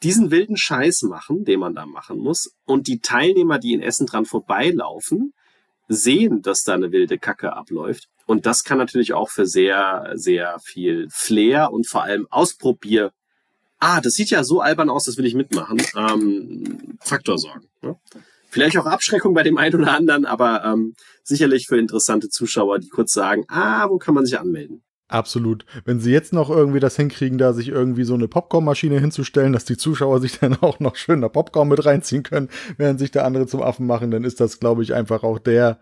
diesen 0.04 0.32
wilden 0.32 0.56
Scheiß 0.56 1.02
machen, 1.02 1.44
den 1.44 1.60
man 1.60 1.76
da 1.76 1.86
machen 1.86 2.20
muss, 2.20 2.56
und 2.66 2.88
die 2.88 3.00
Teilnehmer, 3.00 3.60
die 3.60 3.74
in 3.74 3.82
Essen 3.82 4.06
dran 4.06 4.26
vorbeilaufen, 4.26 5.34
sehen, 5.90 6.42
dass 6.42 6.64
da 6.64 6.76
eine 6.76 6.92
wilde 6.92 7.18
Kacke 7.18 7.54
abläuft 7.54 8.08
und 8.28 8.46
das 8.46 8.64
kann 8.64 8.78
natürlich 8.78 9.14
auch 9.14 9.30
für 9.30 9.48
sehr, 9.48 10.12
sehr 10.16 10.60
viel 10.60 11.08
Flair 11.10 11.72
und 11.72 11.88
vor 11.88 12.04
allem 12.04 12.28
Ausprobier. 12.30 13.12
Ah, 13.80 14.02
das 14.02 14.14
sieht 14.14 14.30
ja 14.30 14.44
so 14.44 14.60
albern 14.60 14.90
aus, 14.90 15.06
das 15.06 15.18
will 15.18 15.26
ich 15.26 15.34
mitmachen. 15.34 15.82
Ähm, 15.96 16.98
Faktor 17.00 17.40
sorgen. 17.40 17.68
Ne? 17.82 17.96
Vielleicht 18.50 18.78
auch 18.78 18.86
Abschreckung 18.86 19.34
bei 19.34 19.44
dem 19.44 19.58
einen 19.58 19.82
oder 19.82 19.94
anderen, 19.94 20.26
aber 20.26 20.66
ähm, 20.66 20.94
sicherlich 21.24 21.68
für 21.68 21.78
interessante 21.78 22.28
Zuschauer, 22.28 22.80
die 22.80 22.90
kurz 22.90 23.14
sagen, 23.14 23.46
ah, 23.48 23.88
wo 23.90 23.98
kann 23.98 24.14
man 24.14 24.26
sich 24.26 24.38
anmelden? 24.38 24.84
Absolut. 25.08 25.66
Wenn 25.86 26.02
sie 26.02 26.12
jetzt 26.12 26.34
noch 26.34 26.50
irgendwie 26.50 26.82
das 26.82 26.98
hinkriegen, 26.98 27.38
da 27.38 27.54
sich 27.54 27.70
irgendwie 27.70 28.04
so 28.04 28.14
eine 28.14 28.28
Popcornmaschine 28.28 29.00
hinzustellen, 29.00 29.54
dass 29.54 29.64
die 29.64 29.78
Zuschauer 29.78 30.20
sich 30.20 30.40
dann 30.40 30.58
auch 30.58 30.82
noch 30.82 30.98
schön 30.98 31.22
da 31.22 31.30
Popcorn 31.30 31.70
mit 31.70 31.86
reinziehen 31.86 32.24
können, 32.24 32.50
während 32.76 33.00
sich 33.00 33.12
der 33.12 33.24
andere 33.24 33.48
zum 33.48 33.62
Affen 33.62 33.88
machen, 33.88 34.12
dann 34.12 34.26
ist 34.26 34.42
das, 34.42 34.60
glaube 34.60 34.84
ich, 34.84 34.94
einfach 34.94 35.24
auch 35.24 35.40
der, 35.40 35.80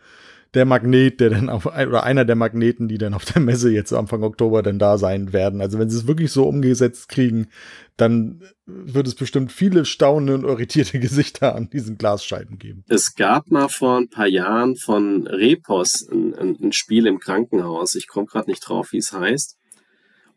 der 0.55 0.65
Magnet, 0.65 1.19
der 1.19 1.29
dann 1.29 1.49
auf, 1.49 1.65
oder 1.65 2.03
einer 2.03 2.25
der 2.25 2.35
Magneten, 2.35 2.87
die 2.87 2.97
dann 2.97 3.13
auf 3.13 3.25
der 3.25 3.41
Messe 3.41 3.69
jetzt 3.69 3.93
Anfang 3.93 4.23
Oktober 4.23 4.63
dann 4.63 4.79
da 4.79 4.97
sein 4.97 5.33
werden. 5.33 5.61
Also 5.61 5.77
wenn 5.77 5.89
sie 5.89 5.97
es 5.97 6.07
wirklich 6.07 6.31
so 6.31 6.47
umgesetzt 6.47 7.09
kriegen, 7.09 7.47
dann 7.97 8.41
wird 8.65 9.07
es 9.07 9.15
bestimmt 9.15 9.51
viele 9.51 9.85
staunende 9.85 10.35
und 10.35 10.43
irritierte 10.43 10.99
Gesichter 11.01 11.55
an 11.55 11.69
diesen 11.69 11.97
Glasscheiben 11.97 12.57
geben. 12.57 12.83
Es 12.87 13.15
gab 13.15 13.51
mal 13.51 13.67
vor 13.67 13.97
ein 13.97 14.09
paar 14.09 14.27
Jahren 14.27 14.75
von 14.75 15.27
Repos 15.27 16.07
ein, 16.09 16.33
ein, 16.35 16.57
ein 16.61 16.71
Spiel 16.71 17.05
im 17.05 17.19
Krankenhaus. 17.19 17.95
Ich 17.95 18.07
komme 18.07 18.25
gerade 18.25 18.49
nicht 18.49 18.67
drauf, 18.67 18.91
wie 18.91 18.97
es 18.97 19.11
heißt. 19.11 19.57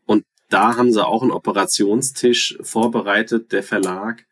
Und 0.05 0.25
da 0.49 0.75
haben 0.75 0.91
sie 0.91 1.05
auch 1.05 1.21
einen 1.21 1.31
Operationstisch 1.31 2.57
vorbereitet, 2.61 3.51
der 3.51 3.63
Verlag 3.63 4.25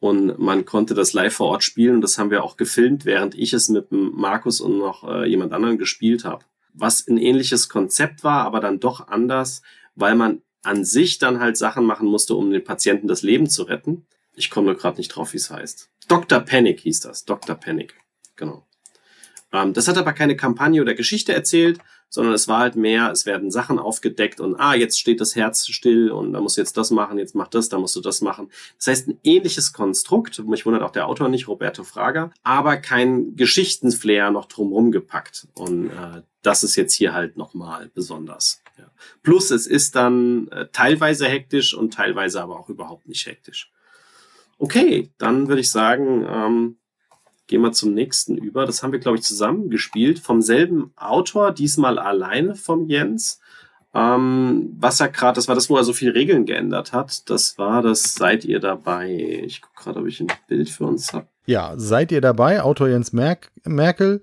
und 0.00 0.38
man 0.38 0.64
konnte 0.64 0.94
das 0.94 1.12
live 1.12 1.34
vor 1.34 1.48
Ort 1.48 1.64
spielen 1.64 1.96
und 1.96 2.00
das 2.02 2.18
haben 2.18 2.30
wir 2.30 2.44
auch 2.44 2.56
gefilmt, 2.56 3.04
während 3.04 3.34
ich 3.34 3.52
es 3.52 3.68
mit 3.68 3.90
Markus 3.90 4.60
und 4.60 4.78
noch 4.78 5.04
äh, 5.08 5.28
jemand 5.28 5.52
anderen 5.52 5.78
gespielt 5.78 6.24
habe. 6.24 6.44
Was 6.72 7.06
ein 7.08 7.18
ähnliches 7.18 7.68
Konzept 7.68 8.22
war, 8.22 8.44
aber 8.44 8.60
dann 8.60 8.78
doch 8.78 9.08
anders, 9.08 9.62
weil 9.94 10.14
man 10.14 10.42
an 10.62 10.84
sich 10.84 11.18
dann 11.18 11.40
halt 11.40 11.56
Sachen 11.56 11.84
machen 11.84 12.08
musste, 12.08 12.34
um 12.34 12.50
den 12.50 12.62
Patienten 12.62 13.08
das 13.08 13.22
Leben 13.22 13.48
zu 13.48 13.64
retten. 13.64 14.06
Ich 14.34 14.50
komme 14.50 14.66
nur 14.66 14.76
gerade 14.76 14.98
nicht 14.98 15.08
drauf, 15.08 15.32
wie 15.32 15.38
es 15.38 15.50
heißt. 15.50 15.90
Dr. 16.06 16.40
Panic 16.40 16.80
hieß 16.80 17.00
das. 17.00 17.24
Dr. 17.24 17.56
Panic. 17.56 17.94
Genau. 18.36 18.66
Ähm, 19.52 19.72
das 19.72 19.88
hat 19.88 19.98
aber 19.98 20.12
keine 20.12 20.36
Kampagne 20.36 20.80
oder 20.80 20.94
Geschichte 20.94 21.32
erzählt, 21.32 21.78
sondern 22.08 22.34
es 22.34 22.48
war 22.48 22.60
halt 22.60 22.76
mehr, 22.76 23.10
es 23.10 23.26
werden 23.26 23.50
Sachen 23.50 23.78
aufgedeckt 23.78 24.40
und 24.40 24.56
ah, 24.56 24.74
jetzt 24.74 24.98
steht 24.98 25.20
das 25.20 25.36
Herz 25.36 25.66
still 25.66 26.10
und 26.10 26.32
da 26.32 26.40
musst 26.40 26.56
du 26.56 26.60
jetzt 26.60 26.76
das 26.76 26.90
machen, 26.90 27.18
jetzt 27.18 27.34
mach 27.34 27.48
das, 27.48 27.68
da 27.68 27.78
musst 27.78 27.96
du 27.96 28.00
das 28.00 28.20
machen. 28.20 28.50
Das 28.78 28.86
heißt, 28.86 29.08
ein 29.08 29.18
ähnliches 29.24 29.72
Konstrukt, 29.72 30.38
mich 30.46 30.64
wundert 30.66 30.82
auch 30.82 30.90
der 30.90 31.06
Autor 31.06 31.28
nicht, 31.28 31.48
Roberto 31.48 31.84
Fraga, 31.84 32.30
aber 32.42 32.76
kein 32.78 33.36
Geschichtenflair 33.36 34.30
noch 34.30 34.46
drumherum 34.46 34.90
gepackt. 34.90 35.48
Und 35.54 35.90
äh, 35.90 36.22
das 36.42 36.62
ist 36.62 36.76
jetzt 36.76 36.94
hier 36.94 37.12
halt 37.12 37.36
nochmal 37.36 37.90
besonders. 37.94 38.62
Ja. 38.78 38.90
Plus 39.22 39.50
es 39.50 39.66
ist 39.66 39.96
dann 39.96 40.48
äh, 40.48 40.68
teilweise 40.72 41.26
hektisch 41.26 41.74
und 41.74 41.92
teilweise 41.92 42.40
aber 42.42 42.58
auch 42.58 42.68
überhaupt 42.68 43.08
nicht 43.08 43.26
hektisch. 43.26 43.70
Okay, 44.58 45.12
dann 45.18 45.48
würde 45.48 45.60
ich 45.60 45.70
sagen, 45.70 46.26
ähm, 46.28 46.77
Gehen 47.48 47.62
wir 47.62 47.72
zum 47.72 47.94
nächsten 47.94 48.36
über. 48.36 48.64
Das 48.66 48.82
haben 48.82 48.92
wir, 48.92 49.00
glaube 49.00 49.18
ich, 49.18 49.24
zusammen 49.24 49.70
gespielt. 49.70 50.20
Vom 50.20 50.42
selben 50.42 50.92
Autor, 50.96 51.50
diesmal 51.50 51.98
alleine 51.98 52.54
vom 52.54 52.86
Jens. 52.86 53.40
Ähm, 53.94 54.76
was 54.78 55.00
er 55.00 55.08
gerade, 55.08 55.36
das 55.36 55.48
war 55.48 55.54
das, 55.54 55.70
wo 55.70 55.76
er 55.76 55.82
so 55.82 55.92
viele 55.92 56.14
Regeln 56.14 56.44
geändert 56.44 56.92
hat. 56.92 57.28
Das 57.30 57.58
war 57.58 57.82
das, 57.82 58.14
seid 58.14 58.44
ihr 58.44 58.60
dabei? 58.60 59.42
Ich 59.44 59.62
gucke 59.62 59.82
gerade, 59.82 60.00
ob 60.00 60.06
ich 60.06 60.20
ein 60.20 60.28
Bild 60.46 60.68
für 60.68 60.84
uns 60.84 61.12
habe. 61.12 61.26
Ja, 61.46 61.72
seid 61.78 62.12
ihr 62.12 62.20
dabei? 62.20 62.62
Autor 62.62 62.88
Jens 62.88 63.12
Merk 63.12 63.50
Merkel. 63.64 64.20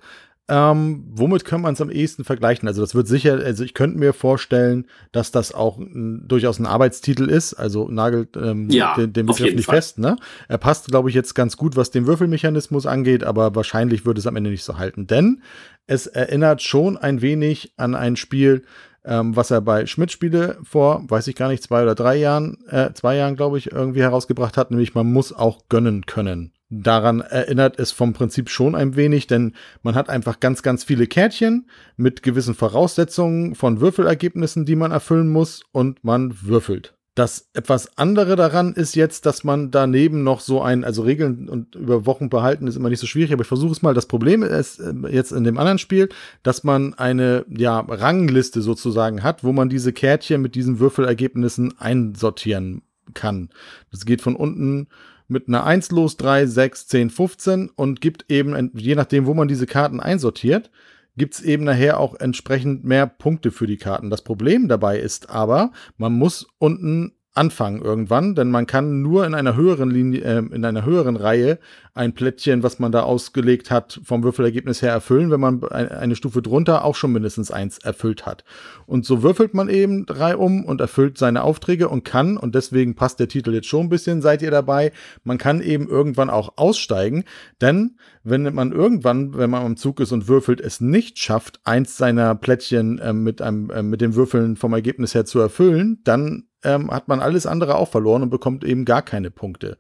Ähm, 0.48 1.06
womit 1.10 1.44
kann 1.44 1.62
man 1.62 1.74
es 1.74 1.82
am 1.82 1.90
ehesten 1.90 2.24
vergleichen? 2.24 2.68
Also 2.68 2.82
das 2.82 2.94
wird 2.94 3.08
sicher, 3.08 3.34
also 3.44 3.64
ich 3.64 3.74
könnte 3.74 3.98
mir 3.98 4.14
vorstellen, 4.14 4.86
dass 5.12 5.32
das 5.32 5.52
auch 5.54 5.80
ein, 5.80 6.28
durchaus 6.28 6.60
ein 6.60 6.68
Arbeitstitel 6.68 7.30
ist, 7.30 7.56
also 7.56 7.88
nagelt 7.90 8.38
ähm, 8.38 8.70
ja, 8.70 8.94
den, 8.96 9.12
den 9.12 9.26
Begriff 9.26 9.56
nicht 9.56 9.66
Fall. 9.66 9.78
fest. 9.78 9.98
Ne? 9.98 10.18
Er 10.48 10.60
passt, 10.60 10.88
glaube 10.88 11.10
ich, 11.10 11.16
jetzt 11.16 11.34
ganz 11.34 11.58
gut, 11.58 11.76
was 11.76 11.90
den 11.90 12.06
Würfelmechanismus 12.06 12.86
angeht, 12.86 13.24
aber 13.24 13.56
wahrscheinlich 13.56 14.06
würde 14.06 14.20
es 14.20 14.28
am 14.28 14.36
Ende 14.36 14.52
nicht 14.52 14.64
so 14.64 14.78
halten, 14.78 15.08
denn 15.08 15.42
es 15.88 16.06
erinnert 16.06 16.62
schon 16.62 16.98
ein 16.98 17.22
wenig 17.22 17.74
an 17.78 17.96
ein 17.96 18.16
Spiel, 18.16 18.64
ähm, 19.04 19.36
was 19.36 19.52
er 19.52 19.62
bei 19.62 19.86
Schmidt-Spiele 19.86 20.58
vor, 20.64 21.04
weiß 21.08 21.28
ich 21.28 21.36
gar 21.36 21.48
nicht, 21.48 21.64
zwei 21.64 21.84
oder 21.84 21.96
drei 21.96 22.18
Jahren, 22.18 22.58
äh, 22.70 22.92
zwei 22.94 23.16
Jahren, 23.16 23.36
glaube 23.36 23.58
ich, 23.58 23.72
irgendwie 23.72 24.02
herausgebracht 24.02 24.58
hat, 24.58 24.72
nämlich 24.72 24.96
man 24.96 25.12
muss 25.12 25.34
auch 25.34 25.70
gönnen 25.70 26.06
können. 26.06 26.55
Daran 26.70 27.22
erinnert 27.22 27.80
es 27.80 27.92
vom 27.92 28.14
Prinzip 28.14 28.50
schon 28.50 28.74
ein 28.74 28.96
wenig, 28.96 29.28
denn 29.28 29.54
man 29.84 29.94
hat 29.94 30.10
einfach 30.10 30.40
ganz, 30.40 30.64
ganz 30.64 30.84
viele 30.84 31.06
Kärtchen 31.06 31.70
mit 31.96 32.24
gewissen 32.24 32.56
Voraussetzungen 32.56 33.54
von 33.54 33.82
Würfelergebnissen, 33.82 34.66
die 34.66 34.76
man 34.76 34.92
erfüllen 34.92 35.30
muss 35.30 35.62
und 35.72 36.04
man 36.04 36.36
würfelt. 36.42 36.96
Das 37.16 37.50
etwas 37.54 37.98
andere 37.98 38.36
daran 38.36 38.74
ist 38.74 38.94
jetzt, 38.96 39.26
dass 39.26 39.46
man 39.46 39.72
daneben 39.72 40.24
noch 40.24 40.42
so 40.42 40.62
ein, 40.62 40.84
also 40.84 41.04
Regeln 41.04 41.48
und 41.48 41.76
über 41.76 42.06
Wochen 42.06 42.30
behalten 42.30 42.68
ist 42.68 42.76
immer 42.76 42.90
nicht 42.90 43.00
so 43.00 43.08
schwierig, 43.08 43.32
aber 43.32 43.44
ich 43.44 43.48
versuche 43.48 43.72
es 43.72 43.82
mal. 43.82 43.94
Das 43.94 44.08
Problem 44.08 44.44
ist 44.44 44.80
äh, 44.80 44.94
jetzt 45.10 45.32
in 45.32 45.46
dem 45.46 45.58
anderen 45.58 45.80
Spiel, 45.80 46.10
dass 46.44 46.66
man 46.66 46.94
eine, 46.96 47.46
ja, 47.48 47.80
Rangliste 47.80 48.62
sozusagen 48.62 49.24
hat, 49.24 49.46
wo 49.46 49.54
man 49.54 49.70
diese 49.70 49.94
Kärtchen 49.94 50.42
mit 50.42 50.56
diesen 50.56 50.80
Würfelergebnissen 50.80 51.80
einsortieren 51.80 52.82
kann. 53.14 53.50
Das 53.92 54.06
geht 54.06 54.22
von 54.22 54.36
unten 54.36 54.88
mit 55.28 55.48
einer 55.48 55.64
1 55.66 55.92
los, 55.92 56.18
3, 56.18 56.46
6, 56.46 56.88
10, 56.88 57.10
15 57.10 57.70
und 57.70 58.02
gibt 58.02 58.26
eben, 58.30 58.72
je 58.76 58.96
nachdem, 58.96 59.26
wo 59.26 59.34
man 59.34 59.48
diese 59.48 59.66
Karten 59.66 60.00
einsortiert, 60.00 60.70
gibt's 61.18 61.42
eben 61.42 61.64
nachher 61.64 62.00
auch 62.00 62.16
entsprechend 62.16 62.84
mehr 62.84 63.08
Punkte 63.08 63.52
für 63.52 63.68
die 63.68 63.78
Karten. 63.78 64.10
Das 64.10 64.24
Problem 64.24 64.68
dabei 64.68 65.00
ist 65.00 65.30
aber, 65.30 65.72
man 65.98 66.14
muss 66.14 66.48
unten 66.58 67.14
anfangen 67.36 67.82
irgendwann, 67.82 68.34
denn 68.34 68.50
man 68.50 68.66
kann 68.66 69.02
nur 69.02 69.26
in 69.26 69.34
einer 69.36 69.56
höheren 69.56 69.92
Linie, 69.92 70.22
äh, 70.22 70.38
in 70.38 70.64
einer 70.64 70.86
höheren 70.86 71.18
Reihe 71.18 71.60
ein 71.94 72.14
Plättchen, 72.14 72.64
was 72.64 72.80
man 72.80 72.92
da 72.92 73.04
ausgelegt 73.04 73.72
hat, 73.72 74.00
vom 74.04 74.24
Würfelergebnis 74.24 74.82
her 74.82 74.92
erfüllen, 74.92 75.32
wenn 75.32 75.40
man 75.40 75.64
eine 75.64 76.16
Stufe 76.16 76.42
drunter 76.42 76.84
auch 76.84 76.96
schon 76.96 77.14
mindestens 77.14 77.52
eins 77.52 77.78
erfüllt 77.78 78.26
hat. 78.26 78.44
Und 78.86 79.06
so 79.06 79.24
würfelt 79.24 79.54
man 79.54 79.70
eben 79.70 80.06
drei 80.06 80.36
um 80.36 80.66
und 80.66 80.82
erfüllt 80.82 81.18
seine 81.18 81.44
Aufträge 81.44 81.88
und 81.90 82.04
kann, 82.04 82.38
und 82.38 82.56
deswegen 82.56 82.96
passt 82.96 83.20
der 83.20 83.30
Titel 83.30 83.54
jetzt 83.54 83.68
schon 83.68 83.86
ein 83.86 83.90
bisschen, 83.90 84.22
seid 84.22 84.42
ihr 84.42 84.52
dabei, 84.52 84.92
man 85.24 85.38
kann 85.38 85.62
eben 85.62 85.88
irgendwann 85.88 86.30
auch 86.30 86.54
aussteigen, 86.58 87.24
denn 87.62 87.98
wenn 88.24 88.54
man 88.54 88.72
irgendwann, 88.72 89.38
wenn 89.38 89.50
man 89.50 89.64
am 89.64 89.78
Zug 89.78 90.00
ist 90.00 90.12
und 90.12 90.28
würfelt, 90.28 90.60
es 90.60 90.82
nicht 90.82 91.20
schafft, 91.20 91.60
eins 91.64 91.96
seiner 91.96 92.36
Plättchen 92.36 93.00
äh, 93.00 93.14
mit 93.14 93.42
einem, 93.42 93.70
äh, 93.70 93.84
mit 93.84 94.02
dem 94.02 94.16
Würfeln 94.16 94.56
vom 94.56 94.74
Ergebnis 94.74 95.14
her 95.14 95.26
zu 95.26 95.40
erfüllen, 95.40 96.02
dann 96.04 96.46
ähm, 96.66 96.92
hat 96.92 97.08
man 97.08 97.20
alles 97.20 97.46
andere 97.46 97.76
auch 97.76 97.90
verloren 97.90 98.24
und 98.24 98.30
bekommt 98.30 98.64
eben 98.64 98.86
gar 98.86 99.02
keine 99.02 99.32
Punkte. 99.32 99.78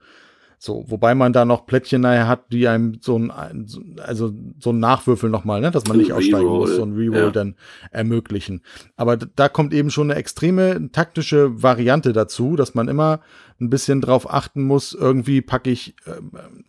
So, 0.57 0.85
wobei 0.87 1.15
man 1.15 1.33
da 1.33 1.45
noch 1.45 1.65
Plättchen 1.65 2.01
nachher 2.01 2.27
hat, 2.27 2.51
die 2.51 2.67
einem 2.67 2.97
so 3.01 3.17
ein, 3.17 3.31
also 4.01 4.33
so 4.59 4.71
ein 4.71 4.79
Nachwürfel 4.79 5.29
nochmal, 5.29 5.61
ne, 5.61 5.69
dass 5.69 5.85
man 5.85 5.97
nicht 5.97 6.13
aussteigen 6.13 6.47
muss, 6.47 6.75
so 6.75 6.83
ein 6.83 6.95
Reroll 6.95 7.25
ja. 7.25 7.29
dann 7.29 7.55
ermöglichen. 7.91 8.61
Aber 8.95 9.17
da 9.17 9.49
kommt 9.49 9.73
eben 9.73 9.91
schon 9.91 10.09
eine 10.09 10.19
extreme 10.19 10.91
taktische 10.91 11.61
Variante 11.61 12.13
dazu, 12.13 12.55
dass 12.55 12.73
man 12.73 12.87
immer 12.87 13.19
ein 13.59 13.69
bisschen 13.69 14.01
drauf 14.01 14.31
achten 14.31 14.63
muss, 14.63 14.93
irgendwie 14.93 15.41
packe 15.41 15.69
ich 15.69 15.95
äh, 16.05 16.13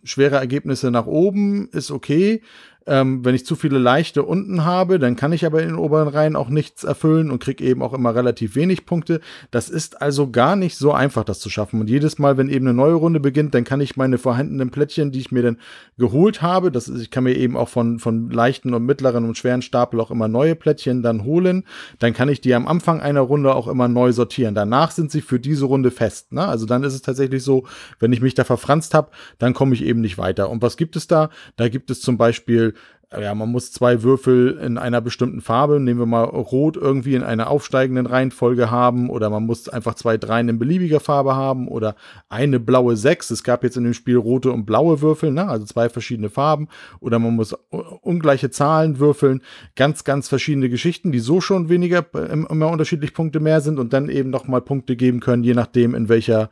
schwere 0.03 0.35
Ergebnisse 0.35 0.91
nach 0.91 1.05
oben, 1.05 1.69
ist 1.71 1.91
okay, 1.91 2.41
ähm, 2.87 3.23
wenn 3.25 3.35
ich 3.35 3.45
zu 3.45 3.55
viele 3.55 3.77
leichte 3.77 4.23
unten 4.23 4.63
habe, 4.63 4.97
dann 4.97 5.15
kann 5.15 5.33
ich 5.33 5.45
aber 5.45 5.61
in 5.61 5.69
den 5.69 5.77
oberen 5.77 6.07
Reihen 6.07 6.35
auch 6.35 6.49
nichts 6.49 6.83
erfüllen 6.85 7.29
und 7.29 7.43
kriege 7.43 7.63
eben 7.63 7.81
auch 7.81 7.93
immer 7.93 8.15
relativ 8.15 8.55
wenig 8.55 8.85
Punkte. 8.85 9.19
Das 9.51 9.69
ist 9.69 10.01
also 10.01 10.31
gar 10.31 10.55
nicht 10.55 10.77
so 10.77 10.93
einfach, 10.93 11.25
das 11.25 11.39
zu 11.39 11.49
schaffen. 11.49 11.81
Und 11.81 11.89
jedes 11.89 12.17
Mal, 12.17 12.37
wenn 12.37 12.49
eben 12.49 12.65
eine 12.65 12.73
neue 12.73 12.93
Runde 12.93 13.19
beginnt, 13.19 13.53
dann 13.53 13.65
kann 13.65 13.81
ich 13.81 13.97
meine 13.97 14.17
vorhandenen 14.17 14.71
Plättchen, 14.71 15.11
die 15.11 15.19
ich 15.19 15.31
mir 15.31 15.43
dann 15.43 15.57
geholt 15.97 16.41
habe, 16.41 16.71
das 16.71 16.87
ist, 16.87 17.01
ich 17.01 17.11
kann 17.11 17.25
mir 17.25 17.35
eben 17.35 17.57
auch 17.57 17.69
von, 17.69 17.99
von 17.99 18.29
leichten 18.29 18.73
und 18.73 18.85
mittleren 18.85 19.25
und 19.25 19.37
schweren 19.37 19.61
Stapel 19.61 19.99
auch 19.99 20.11
immer 20.11 20.29
neue 20.29 20.55
Plättchen 20.55 21.03
dann 21.03 21.25
holen. 21.25 21.65
Dann 21.99 22.13
kann 22.13 22.29
ich 22.29 22.39
die 22.39 22.53
am 22.53 22.67
Anfang 22.67 23.01
einer 23.01 23.21
Runde 23.21 23.53
auch 23.53 23.67
immer 23.67 23.89
neu 23.89 24.13
sortieren. 24.13 24.55
Danach 24.55 24.91
sind 24.91 25.11
sie 25.11 25.21
für 25.21 25.39
diese 25.39 25.65
Runde 25.65 25.91
fest. 25.91 26.31
Ne? 26.31 26.45
Also 26.45 26.65
dann 26.65 26.83
ist 26.83 26.93
es 26.93 27.01
tatsächlich 27.01 27.43
so, 27.43 27.65
wenn 27.99 28.13
ich 28.13 28.21
mich 28.21 28.33
da 28.33 28.45
verfranst 28.45 28.93
habe, 28.93 29.09
dann 29.39 29.53
komme 29.53 29.73
ich 29.73 29.83
eben 29.83 29.99
nicht 29.99 30.17
weiter. 30.17 30.49
Und 30.49 30.61
was 30.61 30.77
gibt 30.77 30.95
es 30.95 31.07
da? 31.07 31.29
Da 31.57 31.67
gibt 31.67 31.91
es 31.91 31.99
zum 31.99 32.17
Beispiel 32.17 32.73
ja, 33.13 33.33
man 33.33 33.49
muss 33.49 33.71
zwei 33.71 34.03
Würfel 34.03 34.59
in 34.61 34.77
einer 34.77 34.99
bestimmten 34.99 35.39
Farbe, 35.39 35.79
nehmen 35.79 35.99
wir 36.01 36.05
mal 36.05 36.25
rot, 36.25 36.75
irgendwie 36.75 37.15
in 37.15 37.23
einer 37.23 37.49
aufsteigenden 37.49 38.05
Reihenfolge 38.05 38.69
haben 38.69 39.09
oder 39.09 39.29
man 39.29 39.45
muss 39.45 39.69
einfach 39.69 39.95
zwei 39.95 40.17
Dreien 40.17 40.49
in 40.49 40.59
beliebiger 40.59 40.99
Farbe 40.99 41.33
haben 41.33 41.69
oder 41.69 41.95
eine 42.27 42.59
blaue 42.59 42.97
Sechs. 42.97 43.31
Es 43.31 43.45
gab 43.45 43.63
jetzt 43.63 43.77
in 43.77 43.85
dem 43.85 43.93
Spiel 43.93 44.17
rote 44.17 44.51
und 44.51 44.65
blaue 44.65 45.01
Würfel, 45.01 45.31
ne? 45.31 45.47
also 45.47 45.65
zwei 45.65 45.87
verschiedene 45.87 46.29
Farben 46.29 46.67
oder 46.99 47.17
man 47.17 47.33
muss 47.33 47.53
ungleiche 48.01 48.49
Zahlen 48.49 48.99
würfeln. 48.99 49.41
Ganz, 49.77 50.03
ganz 50.03 50.27
verschiedene 50.27 50.67
Geschichten, 50.67 51.13
die 51.13 51.19
so 51.19 51.39
schon 51.39 51.69
weniger, 51.69 52.05
immer 52.13 52.69
unterschiedlich 52.69 53.13
Punkte 53.13 53.39
mehr 53.39 53.61
sind 53.61 53.79
und 53.79 53.93
dann 53.93 54.09
eben 54.09 54.31
nochmal 54.31 54.59
Punkte 54.59 54.97
geben 54.97 55.21
können, 55.21 55.45
je 55.45 55.53
nachdem 55.53 55.95
in 55.95 56.09
welcher 56.09 56.49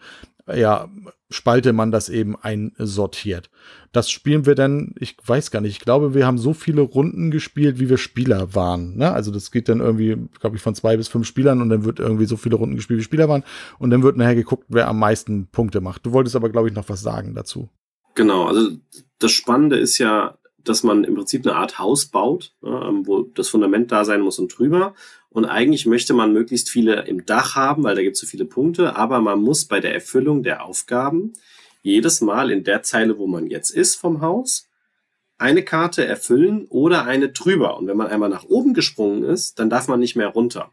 ja, 0.54 0.90
Spalte 1.32 1.74
man 1.74 1.92
das 1.92 2.10
eben 2.10 2.36
einsortiert. 2.36 3.50
Das 3.92 4.12
spielen 4.12 4.46
wir 4.46 4.54
dann, 4.54 4.94
ich 5.00 5.18
weiß 5.26 5.50
gar 5.50 5.60
nicht, 5.60 5.72
ich 5.72 5.80
glaube, 5.80 6.14
wir 6.14 6.28
haben 6.28 6.38
so 6.38 6.54
viele 6.54 6.82
Runden 6.82 7.32
gespielt, 7.32 7.80
wie 7.80 7.90
wir 7.90 7.98
Spieler 7.98 8.54
waren. 8.54 8.96
Ne? 8.96 9.12
Also 9.12 9.32
das 9.32 9.50
geht 9.50 9.68
dann 9.70 9.80
irgendwie, 9.80 10.18
glaube 10.40 10.56
ich, 10.56 10.62
von 10.62 10.76
zwei 10.76 10.98
bis 10.98 11.08
fünf 11.08 11.26
Spielern 11.26 11.62
und 11.62 11.70
dann 11.70 11.84
wird 11.84 12.00
irgendwie 12.00 12.26
so 12.26 12.38
viele 12.38 12.58
Runden 12.58 12.76
gespielt, 12.76 13.00
wie 13.00 13.04
Spieler 13.04 13.28
waren. 13.28 13.44
Und 13.80 13.90
dann 13.90 14.04
wird 14.04 14.18
nachher 14.18 14.36
geguckt, 14.36 14.66
wer 14.68 14.88
am 14.88 15.00
meisten 15.00 15.48
Punkte 15.48 15.82
macht. 15.82 16.06
Du 16.06 16.12
wolltest 16.12 16.36
aber, 16.36 16.50
glaube 16.50 16.68
ich, 16.68 16.76
noch 16.76 16.90
was 16.90 17.02
sagen 17.02 17.34
dazu. 17.34 17.70
Genau, 18.14 18.46
also 18.46 18.70
das 19.18 19.32
Spannende 19.32 19.78
ist 19.78 19.98
ja, 19.98 20.38
dass 20.64 20.84
man 20.84 21.04
im 21.04 21.16
Prinzip 21.16 21.46
eine 21.46 21.56
Art 21.56 21.80
Haus 21.80 22.06
baut, 22.06 22.54
ne, 22.62 23.02
wo 23.04 23.24
das 23.24 23.50
Fundament 23.50 23.92
da 23.92 24.06
sein 24.06 24.22
muss 24.22 24.40
und 24.40 24.58
drüber. 24.58 24.94
Und 25.36 25.44
eigentlich 25.44 25.86
möchte 25.86 26.14
man 26.14 26.32
möglichst 26.32 26.70
viele 26.70 27.08
im 27.08 27.26
Dach 27.26 27.58
haben, 27.58 27.84
weil 27.84 27.94
da 27.94 28.02
gibt 28.02 28.16
es 28.16 28.22
so 28.22 28.26
viele 28.26 28.46
Punkte, 28.46 28.96
aber 28.96 29.20
man 29.20 29.42
muss 29.42 29.66
bei 29.66 29.82
der 29.82 29.94
Erfüllung 29.94 30.44
der 30.44 30.64
Aufgaben 30.64 31.34
jedes 31.82 32.22
Mal 32.22 32.52
in 32.52 32.64
der 32.64 32.84
Zeile, 32.84 33.18
wo 33.18 33.28
man 33.28 33.48
jetzt 33.48 33.70
ist 33.70 33.96
vom 33.96 34.22
Haus, 34.22 34.70
eine 35.38 35.62
Karte 35.62 36.06
erfüllen 36.06 36.68
oder 36.70 37.04
eine 37.04 37.34
drüber. 37.34 37.78
Und 37.78 37.88
wenn 37.88 37.98
man 37.98 38.08
einmal 38.08 38.30
nach 38.30 38.46
oben 38.46 38.74
gesprungen 38.74 39.26
ist, 39.26 39.60
dann 39.60 39.70
darf 39.70 39.90
man 39.90 40.00
nicht 40.00 40.16
mehr 40.16 40.30
runter. 40.30 40.72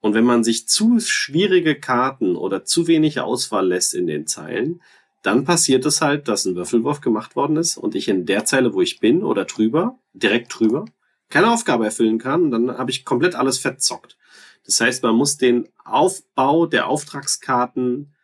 Und 0.00 0.14
wenn 0.14 0.24
man 0.24 0.42
sich 0.42 0.66
zu 0.66 1.00
schwierige 1.00 1.78
Karten 1.78 2.34
oder 2.34 2.64
zu 2.64 2.86
wenig 2.86 3.20
Auswahl 3.20 3.68
lässt 3.68 3.92
in 3.92 4.06
den 4.06 4.26
Zeilen, 4.26 4.80
dann 5.22 5.44
passiert 5.44 5.84
es 5.84 6.00
halt, 6.00 6.28
dass 6.28 6.46
ein 6.46 6.56
Würfelwurf 6.56 7.02
gemacht 7.02 7.36
worden 7.36 7.58
ist 7.58 7.76
und 7.76 7.94
ich 7.94 8.08
in 8.08 8.24
der 8.24 8.46
Zeile, 8.46 8.72
wo 8.72 8.80
ich 8.80 9.00
bin 9.00 9.22
oder 9.22 9.44
drüber, 9.44 9.98
direkt 10.14 10.58
drüber, 10.58 10.86
keine 11.28 11.50
Aufgabe 11.50 11.84
erfüllen 11.84 12.18
kann, 12.18 12.50
dann 12.50 12.76
habe 12.76 12.90
ich 12.90 13.04
komplett 13.04 13.34
alles 13.34 13.58
verzockt. 13.58 14.16
Das 14.64 14.80
heißt, 14.80 15.02
man 15.02 15.14
muss 15.14 15.36
den 15.36 15.68
Aufbau 15.84 16.66
der 16.66 16.88
Auftragskarten 16.88 18.14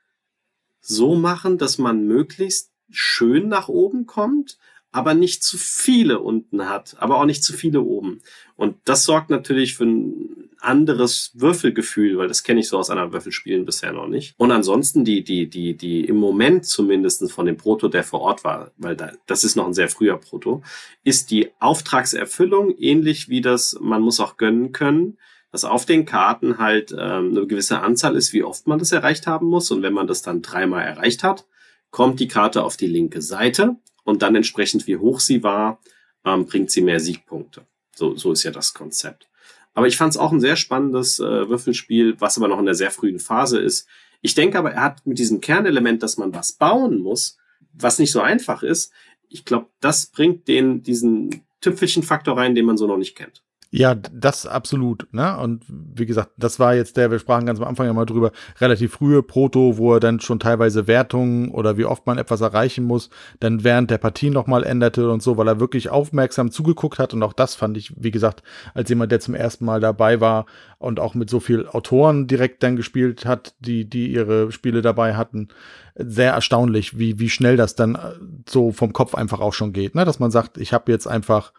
so 0.81 1.15
machen, 1.15 1.59
dass 1.59 1.79
man 1.79 2.07
möglichst 2.07 2.71
schön 2.91 3.49
nach 3.49 3.69
oben 3.69 4.07
kommt, 4.07 4.59
aber 4.93 5.15
nicht 5.15 5.43
zu 5.43 5.59
viele 5.59 6.21
unten 6.21 6.69
hat, 6.69 6.97
aber 7.01 7.17
auch 7.17 7.25
nicht 7.25 7.43
zu 7.43 7.53
viele 7.53 7.81
oben. 7.81 8.23
Und 8.57 8.77
das 8.85 9.05
sorgt 9.05 9.31
natürlich 9.31 9.75
für 9.75 9.85
ein 9.85 10.51
anderes 10.65 11.31
Würfelgefühl, 11.35 12.19
weil 12.19 12.29
das 12.29 12.43
kenne 12.43 12.61
ich 12.61 12.69
so 12.69 12.79
aus 12.79 12.91
anderen 12.91 13.13
Würfelspielen 13.13 13.65
bisher 13.65 13.93
noch 13.93 14.09
nicht. 14.09 14.35
Und 14.39 14.51
ansonsten 14.51 15.05
die, 15.05 15.23
die, 15.23 15.49
die, 15.49 15.77
die 15.77 16.05
im 16.05 16.17
Moment 16.17 16.67
zumindest 16.67 17.31
von 17.31 17.47
dem 17.47 17.57
Proto, 17.57 17.89
der 17.89 18.05
vor 18.05 18.21
Ort 18.21 18.45
war, 18.45 18.73
weil 18.77 18.97
da, 18.97 19.13
das 19.27 19.45
ist 19.45 19.57
noch 19.57 19.67
ein 19.67 19.75
sehr 19.75 19.89
früher 19.89 20.17
Proto, 20.17 20.63
ist 21.05 21.31
die 21.31 21.51
Auftragserfüllung 21.61 22.75
ähnlich 22.79 23.29
wie 23.29 23.41
das, 23.41 23.77
man 23.81 24.03
muss 24.03 24.21
auch 24.21 24.37
gönnen 24.37 24.73
können, 24.73 25.19
dass 25.53 25.65
auf 25.65 25.87
den 25.87 26.05
Karten 26.05 26.59
halt 26.59 26.91
ähm, 26.91 27.31
eine 27.31 27.47
gewisse 27.47 27.81
Anzahl 27.81 28.17
ist, 28.17 28.33
wie 28.33 28.43
oft 28.43 28.67
man 28.67 28.81
das 28.81 28.91
erreicht 28.91 29.29
haben 29.29 29.47
muss. 29.47 29.71
Und 29.71 29.83
wenn 29.83 29.93
man 29.93 30.09
das 30.09 30.23
dann 30.23 30.43
dreimal 30.43 30.85
erreicht 30.85 31.23
hat, 31.23 31.47
kommt 31.93 32.19
die 32.19 32.27
Karte 32.27 32.65
auf 32.65 32.77
die 32.77 32.89
linke 32.89 33.23
Seite 33.23 33.77
und 34.03 34.23
dann 34.23 34.35
entsprechend 34.35 34.89
wie 34.89 34.97
hoch 34.97 35.21
sie 35.21 35.45
war, 35.45 35.79
ähm, 36.25 36.47
bringt 36.47 36.73
sie 36.73 36.83
mehr 36.83 36.99
Siegpunkte. 36.99 37.67
So, 37.95 38.17
so 38.17 38.33
ist 38.33 38.43
ja 38.43 38.51
das 38.51 38.75
Konzept. 38.75 39.29
Aber 39.75 39.87
ich 39.87 39.97
fand 39.97 40.13
es 40.13 40.17
auch 40.17 40.33
ein 40.33 40.41
sehr 40.41 40.57
spannendes 40.57 41.21
äh, 41.21 41.49
Würfelspiel, 41.49 42.21
was 42.21 42.39
aber 42.39 42.49
noch 42.49 42.59
in 42.59 42.67
der 42.67 42.75
sehr 42.75 42.91
frühen 42.91 43.19
Phase 43.19 43.59
ist. 43.59 43.87
Ich 44.23 44.35
denke 44.35 44.59
aber, 44.59 44.73
er 44.73 44.83
hat 44.83 45.07
mit 45.07 45.19
diesem 45.19 45.41
Kernelement, 45.41 46.03
dass 46.03 46.17
man 46.17 46.35
was 46.35 46.53
bauen 46.53 47.01
muss, 47.01 47.37
was 47.73 47.99
nicht 47.99 48.13
so 48.13 48.21
einfach 48.21 48.63
ist, 48.63 48.93
ich 49.35 49.45
glaube, 49.45 49.67
das 49.81 50.07
bringt 50.07 50.47
den 50.47 50.83
diesen 50.83 51.43
Tüpfelchen-Faktor 51.61 52.37
rein, 52.37 52.55
den 52.55 52.67
man 52.67 52.77
so 52.77 52.87
noch 52.87 52.97
nicht 52.97 53.17
kennt. 53.17 53.43
Ja, 53.77 53.97
das 53.97 54.47
absolut. 54.47 55.09
Ne? 55.11 55.37
Und 55.37 55.65
wie 55.69 56.07
gesagt, 56.07 56.31
das 56.37 56.61
war 56.61 56.77
jetzt 56.77 56.97
der, 56.97 57.11
wir 57.11 57.19
sprachen 57.19 57.45
ganz 57.45 57.59
am 57.59 57.67
Anfang 57.67 57.87
ja 57.87 57.93
mal 57.93 58.05
drüber, 58.05 58.31
relativ 58.61 58.93
frühe 58.93 59.21
Proto, 59.21 59.79
wo 59.79 59.95
er 59.95 59.99
dann 59.99 60.21
schon 60.21 60.39
teilweise 60.39 60.87
Wertungen 60.87 61.51
oder 61.51 61.77
wie 61.77 61.85
oft 61.85 62.07
man 62.07 62.17
etwas 62.17 62.41
erreichen 62.41 62.85
muss, 62.85 63.11
dann 63.41 63.65
während 63.65 63.91
der 63.91 63.99
Partie 63.99 64.31
nochmal 64.31 64.63
änderte 64.63 65.11
und 65.11 65.25
so, 65.25 65.37
weil 65.39 65.49
er 65.49 65.59
wirklich 65.59 65.91
aufmerksam 65.91 66.53
zugeguckt 66.53 67.01
hat. 67.01 67.15
Und 67.15 67.25
auch 67.25 67.33
das 67.33 67.57
fand 67.57 67.77
ich, 67.77 67.93
wie 67.97 68.13
gesagt, 68.13 68.45
als 68.75 68.91
jemand, 68.91 69.11
der 69.11 69.19
zum 69.19 69.35
ersten 69.35 69.65
Mal 69.65 69.81
dabei 69.81 70.21
war 70.21 70.47
und 70.79 71.01
auch 71.01 71.17
mit 71.17 71.29
so 71.29 71.41
viel 71.41 71.67
Autoren 71.67 72.29
direkt 72.29 72.63
dann 72.63 72.77
gespielt 72.77 73.27
hat, 73.27 73.57
die, 73.59 73.91
die 73.91 74.13
ihre 74.13 74.53
Spiele 74.53 74.83
dabei 74.83 75.17
hatten, 75.17 75.49
sehr 75.97 76.33
erstaunlich, 76.33 76.97
wie, 76.97 77.19
wie 77.19 77.29
schnell 77.29 77.57
das 77.57 77.75
dann 77.75 77.97
äh, 77.97 78.13
so 78.49 78.71
vom 78.71 78.93
Kopf 78.93 79.17
einfach 79.17 79.41
auch 79.41 79.53
schon 79.53 79.73
geht. 79.73 79.97
Ne? 79.97 80.05
Dass 80.05 80.21
man 80.21 80.31
sagt, 80.31 80.59
ich 80.59 80.73
habe 80.73 80.93
jetzt 80.93 81.09
einfach 81.09 81.53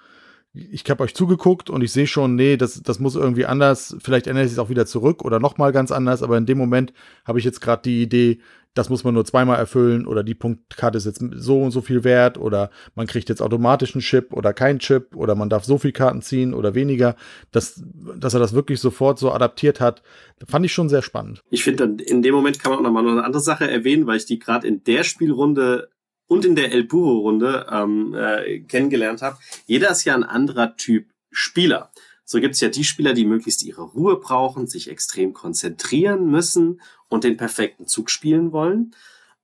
ich 0.56 0.90
habe 0.90 1.04
euch 1.04 1.14
zugeguckt 1.14 1.70
und 1.70 1.84
ich 1.84 1.92
sehe 1.92 2.08
schon, 2.08 2.36
nee, 2.36 2.58
das, 2.58 2.82
das 2.82 3.00
muss 3.00 3.16
irgendwie 3.16 3.46
anders, 3.46 3.96
vielleicht 4.00 4.28
ändert 4.28 4.50
sich 4.50 4.60
auch 4.60 4.70
wieder 4.70 4.86
zurück 4.86 5.24
oder 5.24 5.40
nochmal 5.40 5.72
ganz 5.72 5.92
anders, 5.92 6.24
aber 6.24 6.38
in 6.38 6.46
dem 6.46 6.58
Moment 6.58 6.94
habe 7.26 7.40
ich 7.40 7.46
jetzt 7.46 7.62
gerade 7.62 7.82
die 7.84 8.02
Idee, 8.02 8.40
das 8.76 8.90
muss 8.90 9.04
man 9.06 9.14
nur 9.14 9.26
zweimal 9.26 9.58
erfüllen 9.58 10.06
oder 10.06 10.22
die 10.24 10.36
Punktkarte 10.36 10.98
ist 10.98 11.06
jetzt 11.06 11.24
so 11.32 11.62
und 11.62 11.72
so 11.72 11.82
viel 11.82 12.04
wert 12.04 12.38
oder 12.38 12.70
man 12.94 13.08
kriegt 13.08 13.30
jetzt 13.30 13.42
automatisch 13.42 13.96
einen 13.96 14.02
Chip 14.02 14.34
oder 14.34 14.54
keinen 14.54 14.80
Chip 14.80 15.16
oder 15.16 15.34
man 15.34 15.50
darf 15.50 15.64
so 15.64 15.78
viel 15.78 15.94
Karten 15.94 16.22
ziehen 16.22 16.54
oder 16.54 16.76
weniger, 16.76 17.16
dass, 17.52 17.82
dass 18.18 18.34
er 18.34 18.42
das 18.42 18.54
wirklich 18.54 18.82
sofort 18.82 19.18
so 19.18 19.32
adaptiert 19.32 19.80
hat, 19.80 20.04
fand 20.46 20.66
ich 20.66 20.74
schon 20.74 20.90
sehr 20.90 21.02
spannend. 21.02 21.42
Ich 21.50 21.64
finde, 21.64 21.96
in 22.06 22.22
dem 22.22 22.36
Moment 22.36 22.60
kann 22.60 22.72
man 22.72 22.80
auch 22.80 22.84
nochmal 22.84 23.04
noch 23.04 23.12
eine 23.12 23.24
andere 23.24 23.42
Sache 23.42 23.70
erwähnen, 23.70 24.08
weil 24.08 24.18
ich 24.18 24.26
die 24.26 24.40
gerade 24.40 24.68
in 24.68 24.84
der 24.84 25.06
Spielrunde 25.06 25.88
und 26.28 26.46
in 26.46 26.56
der 26.56 26.72
El 26.72 26.86
Puro-Runde 26.86 27.68
ähm, 27.70 28.14
äh, 28.16 28.60
kennengelernt 28.60 29.22
habe. 29.22 29.38
Jeder 29.66 29.92
ist 29.92 30.06
ja 30.06 30.16
ein 30.16 30.24
anderer 30.24 30.76
Typ 30.76 31.08
Spieler. 31.32 31.92
So 32.24 32.40
gibt's 32.40 32.60
ja 32.60 32.70
die 32.70 32.84
Spieler, 32.84 33.14
die 33.14 33.26
möglichst 33.26 33.64
ihre 33.64 33.84
Ruhe 33.84 34.18
brauchen, 34.18 34.66
sich 34.66 34.90
extrem 34.90 35.34
konzentrieren 35.34 36.30
müssen 36.32 36.82
und 37.08 37.24
den 37.24 37.38
perfekten 37.38 37.88
Zug 37.88 38.10
spielen 38.10 38.52
wollen. 38.52 38.96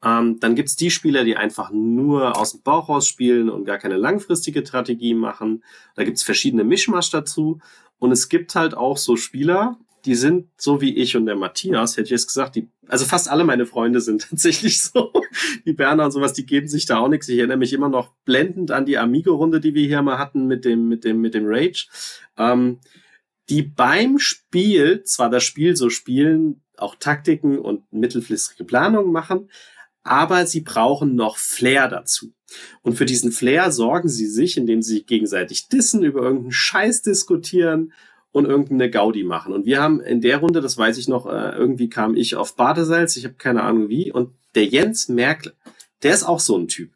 Ähm, 0.03 0.39
dann 0.39 0.55
gibt's 0.55 0.75
die 0.75 0.89
Spieler, 0.89 1.23
die 1.23 1.37
einfach 1.37 1.69
nur 1.71 2.37
aus 2.37 2.53
dem 2.53 2.61
Bauch 2.63 2.89
raus 2.89 3.07
spielen 3.07 3.49
und 3.49 3.65
gar 3.65 3.77
keine 3.77 3.97
langfristige 3.97 4.65
Strategie 4.65 5.13
machen. 5.13 5.63
Da 5.95 6.03
gibt's 6.03 6.23
verschiedene 6.23 6.63
Mischmasch 6.63 7.11
dazu. 7.11 7.59
Und 7.99 8.11
es 8.11 8.29
gibt 8.29 8.55
halt 8.55 8.73
auch 8.73 8.97
so 8.97 9.15
Spieler, 9.15 9.77
die 10.05 10.15
sind 10.15 10.49
so 10.57 10.81
wie 10.81 10.95
ich 10.95 11.15
und 11.15 11.25
der 11.25 11.35
Matthias, 11.35 11.93
hätte 11.93 12.05
ich 12.05 12.11
jetzt 12.11 12.27
gesagt, 12.27 12.55
die, 12.55 12.67
also 12.87 13.05
fast 13.05 13.29
alle 13.29 13.43
meine 13.43 13.65
Freunde 13.65 14.01
sind 14.01 14.21
tatsächlich 14.29 14.81
so. 14.81 15.11
Die 15.65 15.73
Berner 15.73 16.05
und 16.05 16.11
sowas, 16.11 16.33
die 16.33 16.45
geben 16.45 16.67
sich 16.67 16.85
da 16.85 16.97
auch 16.97 17.07
nichts. 17.07 17.29
Ich 17.29 17.37
erinnere 17.37 17.57
mich 17.57 17.73
immer 17.73 17.89
noch 17.89 18.13
blendend 18.25 18.71
an 18.71 18.85
die 18.85 18.97
Amigo-Runde, 18.97 19.59
die 19.59 19.73
wir 19.73 19.85
hier 19.85 20.01
mal 20.01 20.17
hatten 20.17 20.47
mit 20.47 20.65
dem, 20.65 20.87
mit 20.87 21.03
dem, 21.03 21.21
mit 21.21 21.33
dem 21.33 21.45
Rage. 21.45 21.87
Ähm, 22.37 22.79
die 23.49 23.63
beim 23.63 24.17
Spiel 24.17 25.03
zwar 25.03 25.29
das 25.29 25.43
Spiel 25.43 25.75
so 25.75 25.89
spielen, 25.89 26.61
auch 26.77 26.95
Taktiken 26.95 27.59
und 27.59 27.91
mittelfristige 27.91 28.63
Planungen 28.63 29.11
machen, 29.11 29.49
aber 30.03 30.45
sie 30.45 30.61
brauchen 30.61 31.15
noch 31.15 31.37
Flair 31.37 31.87
dazu. 31.87 32.33
Und 32.81 32.95
für 32.95 33.05
diesen 33.05 33.31
Flair 33.31 33.71
sorgen 33.71 34.09
sie 34.09 34.25
sich, 34.25 34.57
indem 34.57 34.81
sie 34.81 35.03
gegenseitig 35.03 35.69
dissen, 35.69 36.03
über 36.03 36.21
irgendeinen 36.21 36.51
Scheiß 36.51 37.01
diskutieren 37.01 37.93
und 38.31 38.45
irgendeine 38.45 38.89
Gaudi 38.89 39.23
machen. 39.23 39.53
Und 39.53 39.65
wir 39.65 39.81
haben 39.81 39.99
in 39.99 40.21
der 40.21 40.37
Runde, 40.37 40.61
das 40.61 40.77
weiß 40.77 40.97
ich 40.97 41.07
noch, 41.07 41.25
äh, 41.25 41.51
irgendwie 41.55 41.89
kam 41.89 42.15
ich 42.15 42.35
auf 42.35 42.55
Badesalz, 42.55 43.17
ich 43.17 43.25
habe 43.25 43.35
keine 43.35 43.63
Ahnung 43.63 43.89
wie, 43.89 44.11
und 44.11 44.33
der 44.55 44.65
Jens 44.65 45.09
Merkel, 45.09 45.53
der 46.03 46.13
ist 46.13 46.23
auch 46.23 46.39
so 46.39 46.57
ein 46.57 46.67
Typ. 46.67 46.91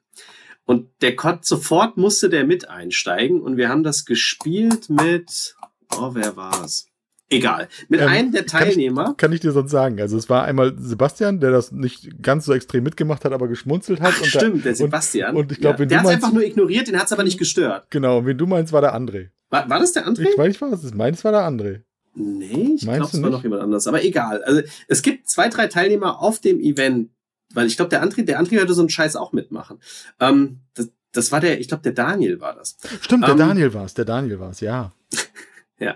Und 0.66 0.90
der 1.02 1.16
konnte 1.16 1.42
sofort 1.44 1.96
musste 1.98 2.30
der 2.30 2.46
mit 2.46 2.70
einsteigen 2.70 3.42
und 3.42 3.58
wir 3.58 3.70
haben 3.70 3.84
das 3.84 4.06
gespielt 4.06 4.90
mit, 4.90 5.56
oh, 5.96 6.12
wer 6.14 6.36
war's? 6.36 6.88
Egal. 7.30 7.70
Mit 7.88 8.02
ähm, 8.02 8.08
einem 8.08 8.32
der 8.32 8.46
Teilnehmer. 8.46 9.04
Kann 9.04 9.12
ich, 9.12 9.18
kann 9.18 9.34
ich, 9.34 9.40
dir 9.40 9.52
sonst 9.52 9.72
sagen. 9.72 10.00
Also 10.00 10.16
es 10.16 10.30
war 10.30 10.44
einmal 10.44 10.76
Sebastian, 10.78 11.40
der 11.40 11.52
das 11.52 11.72
nicht 11.72 12.22
ganz 12.22 12.46
so 12.46 12.54
extrem 12.54 12.84
mitgemacht 12.84 13.26
hat, 13.26 13.34
aber 13.34 13.48
geschmunzelt 13.48 14.00
hat. 14.00 14.14
Ach, 14.16 14.22
und 14.22 14.28
stimmt, 14.28 14.60
da, 14.60 14.64
der 14.64 14.76
Sebastian. 14.76 15.36
Und, 15.36 15.44
und 15.44 15.52
ich 15.52 15.60
glaube, 15.60 15.84
ja, 15.84 15.86
der 15.88 16.00
hat 16.04 16.08
einfach 16.08 16.32
nur 16.32 16.44
ignoriert, 16.44 16.88
den 16.88 17.00
hat's 17.00 17.12
aber 17.12 17.24
nicht 17.24 17.40
gestört. 17.40 17.88
Genau, 17.90 18.20
und 18.20 18.28
wen 18.28 18.38
du 18.38 18.46
meinst, 18.46 18.74
war 18.74 18.82
der 18.82 18.96
André. 18.96 19.30
War, 19.56 19.70
war 19.70 19.80
das 19.80 19.94
der 19.94 20.08
André? 20.08 20.28
Ich 20.30 20.38
weiß 20.38 20.48
nicht, 20.48 20.62
was 20.62 20.80
es 20.80 20.84
ist. 20.86 20.96
Meins 20.96 21.24
war 21.24 21.32
der 21.32 21.42
André. 21.42 21.82
Nee, 22.14 22.76
ich 22.76 22.82
glaube, 22.82 23.04
es 23.04 23.22
war 23.22 23.30
noch 23.30 23.44
jemand 23.44 23.62
anderes. 23.62 23.88
Aber 23.88 24.04
egal. 24.04 24.44
Also 24.44 24.62
es 24.88 25.02
gibt 25.02 25.30
zwei, 25.30 25.50
drei 25.50 25.68
Teilnehmer 25.68 26.22
auf 26.22 26.40
dem 26.40 26.60
Event, 26.60 27.10
weil 27.54 27.68
ich 27.68 27.76
glaube, 27.76 27.90
der 27.90 28.04
André, 28.04 28.24
der 28.24 28.42
André 28.42 28.52
würde 28.52 28.74
so 28.74 28.82
einen 28.82 28.90
Scheiß 28.90 29.16
auch 29.16 29.34
mitmachen. 29.34 29.80
Ähm, 30.20 30.62
das, 30.74 30.90
das 31.12 31.32
war 31.32 31.40
der, 31.40 31.60
ich 31.60 31.68
glaube, 31.68 31.84
der 31.84 31.94
Daniel 31.94 32.40
war 32.42 32.56
das. 32.56 32.78
Stimmt, 33.02 33.24
der 33.24 33.32
ähm, 33.32 33.38
Daniel 33.38 33.74
war 33.74 33.86
es, 33.86 33.94
der 33.94 34.06
Daniel 34.06 34.40
war 34.40 34.52
es, 34.52 34.60
ja. 34.60 34.94
ja. 35.80 35.96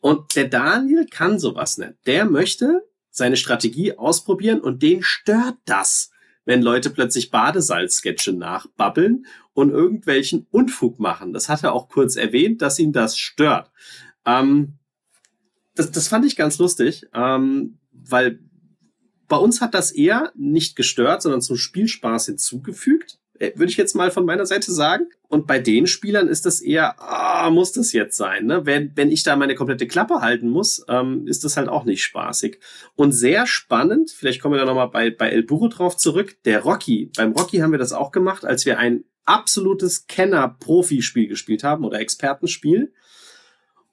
Und 0.00 0.36
der 0.36 0.48
Daniel 0.48 1.06
kann 1.06 1.38
sowas 1.38 1.78
nicht. 1.78 1.94
Der 2.06 2.24
möchte 2.24 2.82
seine 3.10 3.36
Strategie 3.36 3.96
ausprobieren 3.96 4.60
und 4.60 4.82
den 4.82 5.02
stört 5.02 5.56
das, 5.66 6.10
wenn 6.44 6.62
Leute 6.62 6.90
plötzlich 6.90 7.30
Badesalzsketche 7.30 8.32
nachbabbeln 8.32 9.26
und 9.54 9.70
irgendwelchen 9.70 10.46
Unfug 10.50 11.00
machen. 11.00 11.32
Das 11.32 11.48
hat 11.48 11.62
er 11.62 11.72
auch 11.72 11.88
kurz 11.88 12.16
erwähnt, 12.16 12.60
dass 12.60 12.78
ihn 12.78 12.92
das 12.92 13.16
stört. 13.16 13.70
Ähm, 14.26 14.74
das, 15.74 15.90
das 15.90 16.08
fand 16.08 16.26
ich 16.26 16.36
ganz 16.36 16.58
lustig, 16.58 17.06
ähm, 17.14 17.78
weil 17.92 18.40
bei 19.28 19.36
uns 19.36 19.60
hat 19.60 19.74
das 19.74 19.92
eher 19.92 20.32
nicht 20.36 20.76
gestört, 20.76 21.22
sondern 21.22 21.40
zum 21.40 21.56
Spielspaß 21.56 22.26
hinzugefügt. 22.26 23.18
Äh, 23.38 23.52
würde 23.56 23.70
ich 23.70 23.76
jetzt 23.76 23.94
mal 23.94 24.10
von 24.10 24.26
meiner 24.26 24.46
Seite 24.46 24.72
sagen. 24.72 25.06
Und 25.28 25.46
bei 25.46 25.58
den 25.58 25.86
Spielern 25.86 26.28
ist 26.28 26.46
das 26.46 26.60
eher, 26.60 27.00
ah, 27.00 27.50
muss 27.50 27.72
das 27.72 27.92
jetzt 27.92 28.16
sein? 28.16 28.46
Ne? 28.46 28.66
Wenn, 28.66 28.92
wenn 28.94 29.10
ich 29.10 29.24
da 29.24 29.34
meine 29.34 29.56
komplette 29.56 29.88
Klappe 29.88 30.20
halten 30.20 30.48
muss, 30.48 30.84
ähm, 30.88 31.26
ist 31.26 31.42
das 31.42 31.56
halt 31.56 31.68
auch 31.68 31.84
nicht 31.84 32.04
spaßig. 32.04 32.60
Und 32.94 33.12
sehr 33.12 33.46
spannend, 33.46 34.10
vielleicht 34.10 34.40
kommen 34.40 34.54
wir 34.54 34.60
da 34.60 34.66
nochmal 34.66 34.90
bei, 34.90 35.10
bei 35.10 35.30
El 35.30 35.42
Burro 35.42 35.68
drauf 35.68 35.96
zurück, 35.96 36.36
der 36.44 36.62
Rocky. 36.62 37.10
Beim 37.16 37.32
Rocky 37.32 37.58
haben 37.58 37.72
wir 37.72 37.78
das 37.78 37.92
auch 37.92 38.12
gemacht, 38.12 38.44
als 38.44 38.66
wir 38.66 38.78
ein 38.78 39.04
absolutes 39.24 40.06
Kenner-Profi-Spiel 40.06 41.28
gespielt 41.28 41.64
haben 41.64 41.84
oder 41.84 42.00
Expertenspiel. 42.00 42.92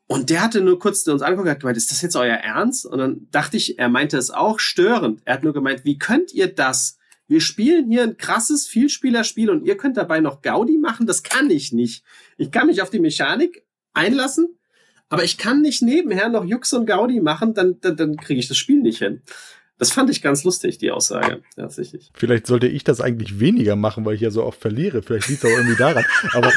Und 0.07 0.29
der 0.29 0.41
hatte 0.41 0.61
nur 0.61 0.77
kurz 0.77 1.07
uns 1.07 1.21
angeguckt 1.21 1.47
und 1.47 1.51
hat 1.51 1.59
gemeint, 1.61 1.77
ist 1.77 1.91
das 1.91 2.01
jetzt 2.01 2.15
euer 2.15 2.35
Ernst? 2.35 2.85
Und 2.85 2.97
dann 2.97 3.27
dachte 3.31 3.57
ich, 3.57 3.79
er 3.79 3.87
meinte 3.87 4.17
es 4.17 4.29
auch 4.29 4.59
störend. 4.59 5.21
Er 5.25 5.35
hat 5.35 5.43
nur 5.43 5.53
gemeint, 5.53 5.85
wie 5.85 5.97
könnt 5.97 6.33
ihr 6.33 6.53
das 6.53 6.97
wir 7.31 7.39
spielen 7.39 7.89
hier 7.89 8.03
ein 8.03 8.17
krasses 8.17 8.67
Vielspielerspiel 8.67 9.49
und 9.49 9.65
ihr 9.65 9.77
könnt 9.77 9.95
dabei 9.95 10.19
noch 10.19 10.41
Gaudi 10.41 10.77
machen. 10.77 11.07
Das 11.07 11.23
kann 11.23 11.49
ich 11.49 11.71
nicht. 11.71 12.03
Ich 12.35 12.51
kann 12.51 12.67
mich 12.67 12.81
auf 12.81 12.89
die 12.89 12.99
Mechanik 12.99 13.63
einlassen, 13.93 14.59
aber 15.07 15.23
ich 15.23 15.37
kann 15.37 15.61
nicht 15.61 15.81
nebenher 15.81 16.27
noch 16.27 16.43
Jux 16.43 16.73
und 16.73 16.85
Gaudi 16.85 17.21
machen, 17.21 17.53
dann, 17.53 17.79
dann, 17.79 17.95
dann 17.95 18.17
kriege 18.17 18.41
ich 18.41 18.49
das 18.49 18.57
Spiel 18.57 18.81
nicht 18.81 18.97
hin. 18.97 19.21
Das 19.81 19.91
fand 19.91 20.11
ich 20.11 20.21
ganz 20.21 20.43
lustig, 20.43 20.77
die 20.77 20.91
Aussage, 20.91 21.41
tatsächlich. 21.55 22.11
Vielleicht 22.13 22.45
sollte 22.45 22.67
ich 22.67 22.83
das 22.83 23.01
eigentlich 23.01 23.39
weniger 23.39 23.75
machen, 23.75 24.05
weil 24.05 24.13
ich 24.13 24.21
ja 24.21 24.29
so 24.29 24.43
oft 24.43 24.61
verliere. 24.61 25.01
Vielleicht 25.01 25.27
liegt 25.27 25.43
es 25.43 25.49
auch 25.51 25.57
irgendwie 25.57 25.75
daran. 25.75 26.05
Aber 26.33 26.51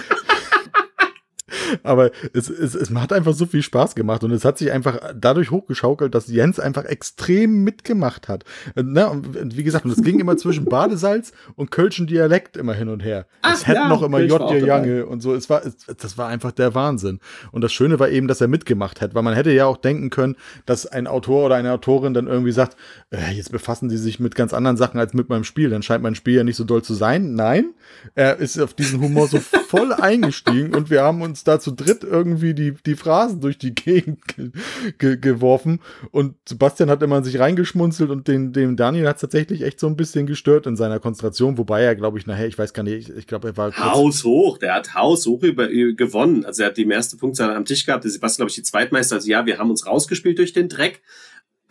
aber 1.83 2.11
es, 2.33 2.49
es, 2.49 2.75
es 2.75 2.95
hat 2.95 3.13
einfach 3.13 3.35
so 3.35 3.47
viel 3.47 3.63
Spaß 3.63 3.95
gemacht 3.95 4.25
und 4.25 4.31
es 4.31 4.45
hat 4.45 4.59
sich 4.59 4.71
einfach 4.73 4.99
dadurch 5.15 5.51
hochgeschaukelt, 5.51 6.15
dass 6.15 6.29
Jens 6.29 6.61
einfach 6.61 6.85
extrem 6.85 7.65
mitgemacht 7.65 8.29
hat. 8.29 8.45
Ne? 8.75 9.09
Und 9.09 9.57
wie 9.57 9.65
gesagt, 9.65 9.85
und 9.85 9.91
es 9.91 10.03
ging 10.03 10.21
immer 10.21 10.37
zwischen 10.37 10.65
Badesalz 10.67 11.33
und 11.57 11.71
Kölschen 11.71 12.07
Dialekt 12.07 12.57
immer 12.57 12.75
hin 12.75 12.89
und 12.89 13.01
her. 13.01 13.27
Ach, 13.43 13.55
es 13.55 13.67
hätten 13.67 13.83
ja, 13.83 13.89
noch 13.89 14.03
immer 14.03 14.21
J. 14.21 14.41
Jange 14.61 15.07
und 15.07 15.21
so. 15.21 15.35
Es 15.35 15.51
war, 15.51 15.65
es, 15.65 15.77
das 15.97 16.19
war 16.19 16.29
einfach 16.29 16.53
der 16.53 16.75
Wahnsinn. 16.75 17.21
Und 17.53 17.63
das 17.63 17.73
Schöne 17.73 17.99
war 17.99 18.09
eben, 18.09 18.29
dass 18.29 18.41
er 18.41 18.49
mitgemacht 18.49 19.01
hat, 19.01 19.15
weil 19.15 19.23
man 19.23 19.35
hätte 19.35 19.51
ja 19.53 19.67
auch 19.67 19.77
denken 19.77 20.11
können, 20.11 20.37
dass 20.67 20.87
ein 20.87 21.07
Autor 21.07 21.47
oder 21.47 21.57
eine 21.57 21.73
Autorin 21.73 22.15
dann 22.15 22.27
irgendwie 22.27 22.53
sagt, 22.53 22.77
äh, 23.11 23.33
jetzt 23.33 23.53
befassen 23.53 23.91
sie 23.91 23.99
sich 23.99 24.21
mit 24.21 24.35
ganz 24.35 24.53
anderen 24.53 24.77
Sachen 24.77 24.99
als 24.99 25.15
mit 25.15 25.29
meinem 25.29 25.45
Spiel. 25.45 25.71
Dann 25.71 25.83
scheint 25.83 26.03
mein 26.03 26.15
Spiel 26.15 26.37
ja 26.37 26.45
nicht 26.45 26.57
so 26.57 26.65
doll 26.65 26.83
zu 26.83 26.95
sein. 26.95 27.35
Nein, 27.35 27.75
er 28.15 28.37
ist 28.39 28.59
auf 28.59 28.75
diesen 28.75 29.01
Humor 29.01 29.29
so 29.29 29.39
voll 29.69 29.93
eingestiegen 29.93 30.75
und 30.75 30.91
wir 30.91 31.03
haben 31.03 31.23
uns 31.23 31.45
dazu 31.45 31.64
zu 31.65 31.71
dritt 31.71 32.05
irgendwie 32.05 32.53
die, 32.53 32.75
die 32.85 32.95
Phrasen 32.95 33.41
durch 33.41 33.57
die 33.57 33.75
Gegend 33.75 34.21
ge 34.29 34.51
ge 34.99 35.17
geworfen. 35.17 35.81
Und 36.11 36.35
Sebastian 36.47 36.91
hat 36.91 37.03
immer 37.03 37.25
sich 37.25 37.39
reingeschmunzelt 37.39 38.11
und 38.11 38.29
den, 38.29 38.53
dem 38.53 38.77
Daniel 38.77 39.09
hat 39.09 39.17
es 39.17 39.23
tatsächlich 39.23 39.63
echt 39.63 39.81
so 39.81 39.87
ein 39.87 39.97
bisschen 39.97 40.27
gestört 40.27 40.67
in 40.67 40.77
seiner 40.77 41.01
Konzentration, 41.01 41.57
wobei 41.57 41.83
er, 41.83 41.97
glaube 41.97 42.19
ich, 42.19 42.27
nachher, 42.27 42.47
ich 42.47 42.59
weiß 42.59 42.75
gar 42.75 42.83
nicht, 42.83 43.09
ich, 43.09 43.17
ich 43.17 43.27
glaube, 43.27 43.49
er 43.49 43.57
war. 43.57 43.75
Haus 43.77 44.25
hoch, 44.25 44.59
der 44.59 44.75
hat 44.75 44.95
Haus 44.95 45.27
hoch 45.27 45.43
über, 45.43 45.69
gewonnen. 45.69 46.45
Also 46.45 46.63
er 46.63 46.69
hat 46.69 46.77
die 46.77 46.87
erste 46.87 47.17
Punktzahl 47.17 47.55
am 47.55 47.65
Tisch 47.65 47.87
gehabt, 47.87 48.05
der 48.05 48.11
Sebastian, 48.11 48.45
glaube 48.45 48.51
ich, 48.51 48.57
die 48.57 48.63
Zweitmeister. 48.63 49.17
Also 49.17 49.31
ja, 49.31 49.47
wir 49.47 49.59
haben 49.59 49.71
uns 49.71 49.87
rausgespielt 49.87 50.39
durch 50.39 50.53
den 50.53 50.69
Dreck. 50.69 51.01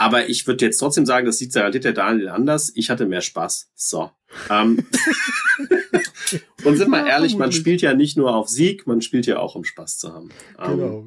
Aber 0.03 0.27
ich 0.27 0.45
würde 0.45 0.65
jetzt 0.65 0.79
trotzdem 0.79 1.05
sagen, 1.05 1.25
das 1.25 1.37
sieht 1.37 1.55
der 1.55 1.71
Daniel 1.71 2.27
anders. 2.27 2.73
Ich 2.75 2.89
hatte 2.89 3.05
mehr 3.05 3.21
Spaß. 3.21 3.71
So. 3.73 4.11
Ähm. 4.49 4.85
Und 6.65 6.75
sind 6.75 6.89
wir 6.89 6.99
ja, 6.99 7.07
ehrlich, 7.07 7.37
man 7.37 7.53
spielt 7.53 7.81
ja 7.81 7.93
nicht 7.93 8.17
nur 8.17 8.35
auf 8.35 8.49
Sieg, 8.49 8.85
man 8.85 9.01
spielt 9.01 9.27
ja 9.27 9.39
auch, 9.39 9.55
um 9.55 9.63
Spaß 9.63 9.99
zu 9.99 10.13
haben. 10.13 10.29
Ähm, 10.59 10.71
genau. 10.71 11.05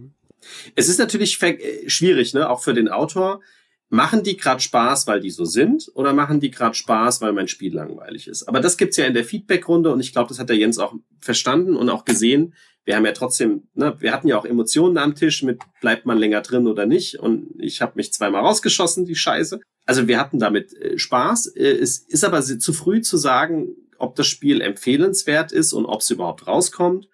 es 0.76 0.88
ist 0.88 0.99
natürlich 0.99 1.42
äh, 1.42 1.90
schwierig, 1.90 2.32
ne, 2.32 2.49
auch 2.49 2.62
für 2.62 2.72
den 2.72 2.88
Autor. 2.88 3.42
Machen 3.90 4.22
die 4.22 4.38
gerade 4.38 4.61
Spaß, 4.62 5.07
weil 5.07 5.20
die 5.20 5.30
so 5.30 5.44
sind, 5.44 5.90
oder 5.94 6.14
machen 6.14 6.40
die 6.40 6.51
gerade 6.51 6.74
Spaß, 6.74 7.20
weil 7.20 7.34
mein 7.34 7.49
Spiel 7.49 7.74
langweilig 7.74 8.28
ist? 8.28 8.44
Aber 8.44 8.61
das 8.61 8.78
gibt's 8.78 8.97
ja 8.97 9.05
in 9.05 9.14
der 9.14 9.24
Feedback-Runde 9.24 9.92
und 9.92 10.01
ich 10.01 10.12
glaube, 10.12 10.28
das 10.28 10.38
hat 10.38 10.49
der 10.49 10.57
Jens 10.57 10.78
auch 10.78 10.94
verstanden 11.20 11.76
und 11.76 11.90
auch 11.90 12.07
gesehen, 12.07 12.55
wir 12.87 12.95
haben 12.95 13.05
ja 13.05 13.12
trotzdem, 13.12 13.64
ne, 13.74 13.97
wir 13.99 14.12
hatten 14.12 14.28
ja 14.28 14.39
auch 14.39 14.45
Emotionen 14.45 14.97
am 14.97 15.16
Tisch 15.16 15.43
mit, 15.43 15.61
bleibt 15.80 16.07
man 16.07 16.18
länger 16.18 16.41
drin 16.41 16.68
oder 16.68 16.87
nicht. 16.87 17.18
Und 17.18 17.49
ich 17.59 17.82
habe 17.82 17.93
mich 17.97 18.12
zweimal 18.12 18.43
rausgeschossen, 18.43 19.05
die 19.05 19.16
Scheiße. 19.16 19.61
Also 19.84 20.07
wir 20.07 20.20
hatten 20.20 20.39
damit 20.39 20.72
äh, 20.80 20.97
Spaß. 20.97 21.49
Äh, 21.57 21.66
es 21.66 21.99
ist 21.99 22.24
aber 22.24 22.41
zu 22.43 22.72
früh 22.72 23.01
zu 23.01 23.16
sagen, 23.16 23.74
ob 23.99 24.14
das 24.14 24.28
Spiel 24.28 24.61
empfehlenswert 24.61 25.51
ist 25.51 25.72
und 25.72 25.84
ob 25.84 26.01
es 26.01 26.11
überhaupt 26.11 26.47
rauskommt, 26.47 27.09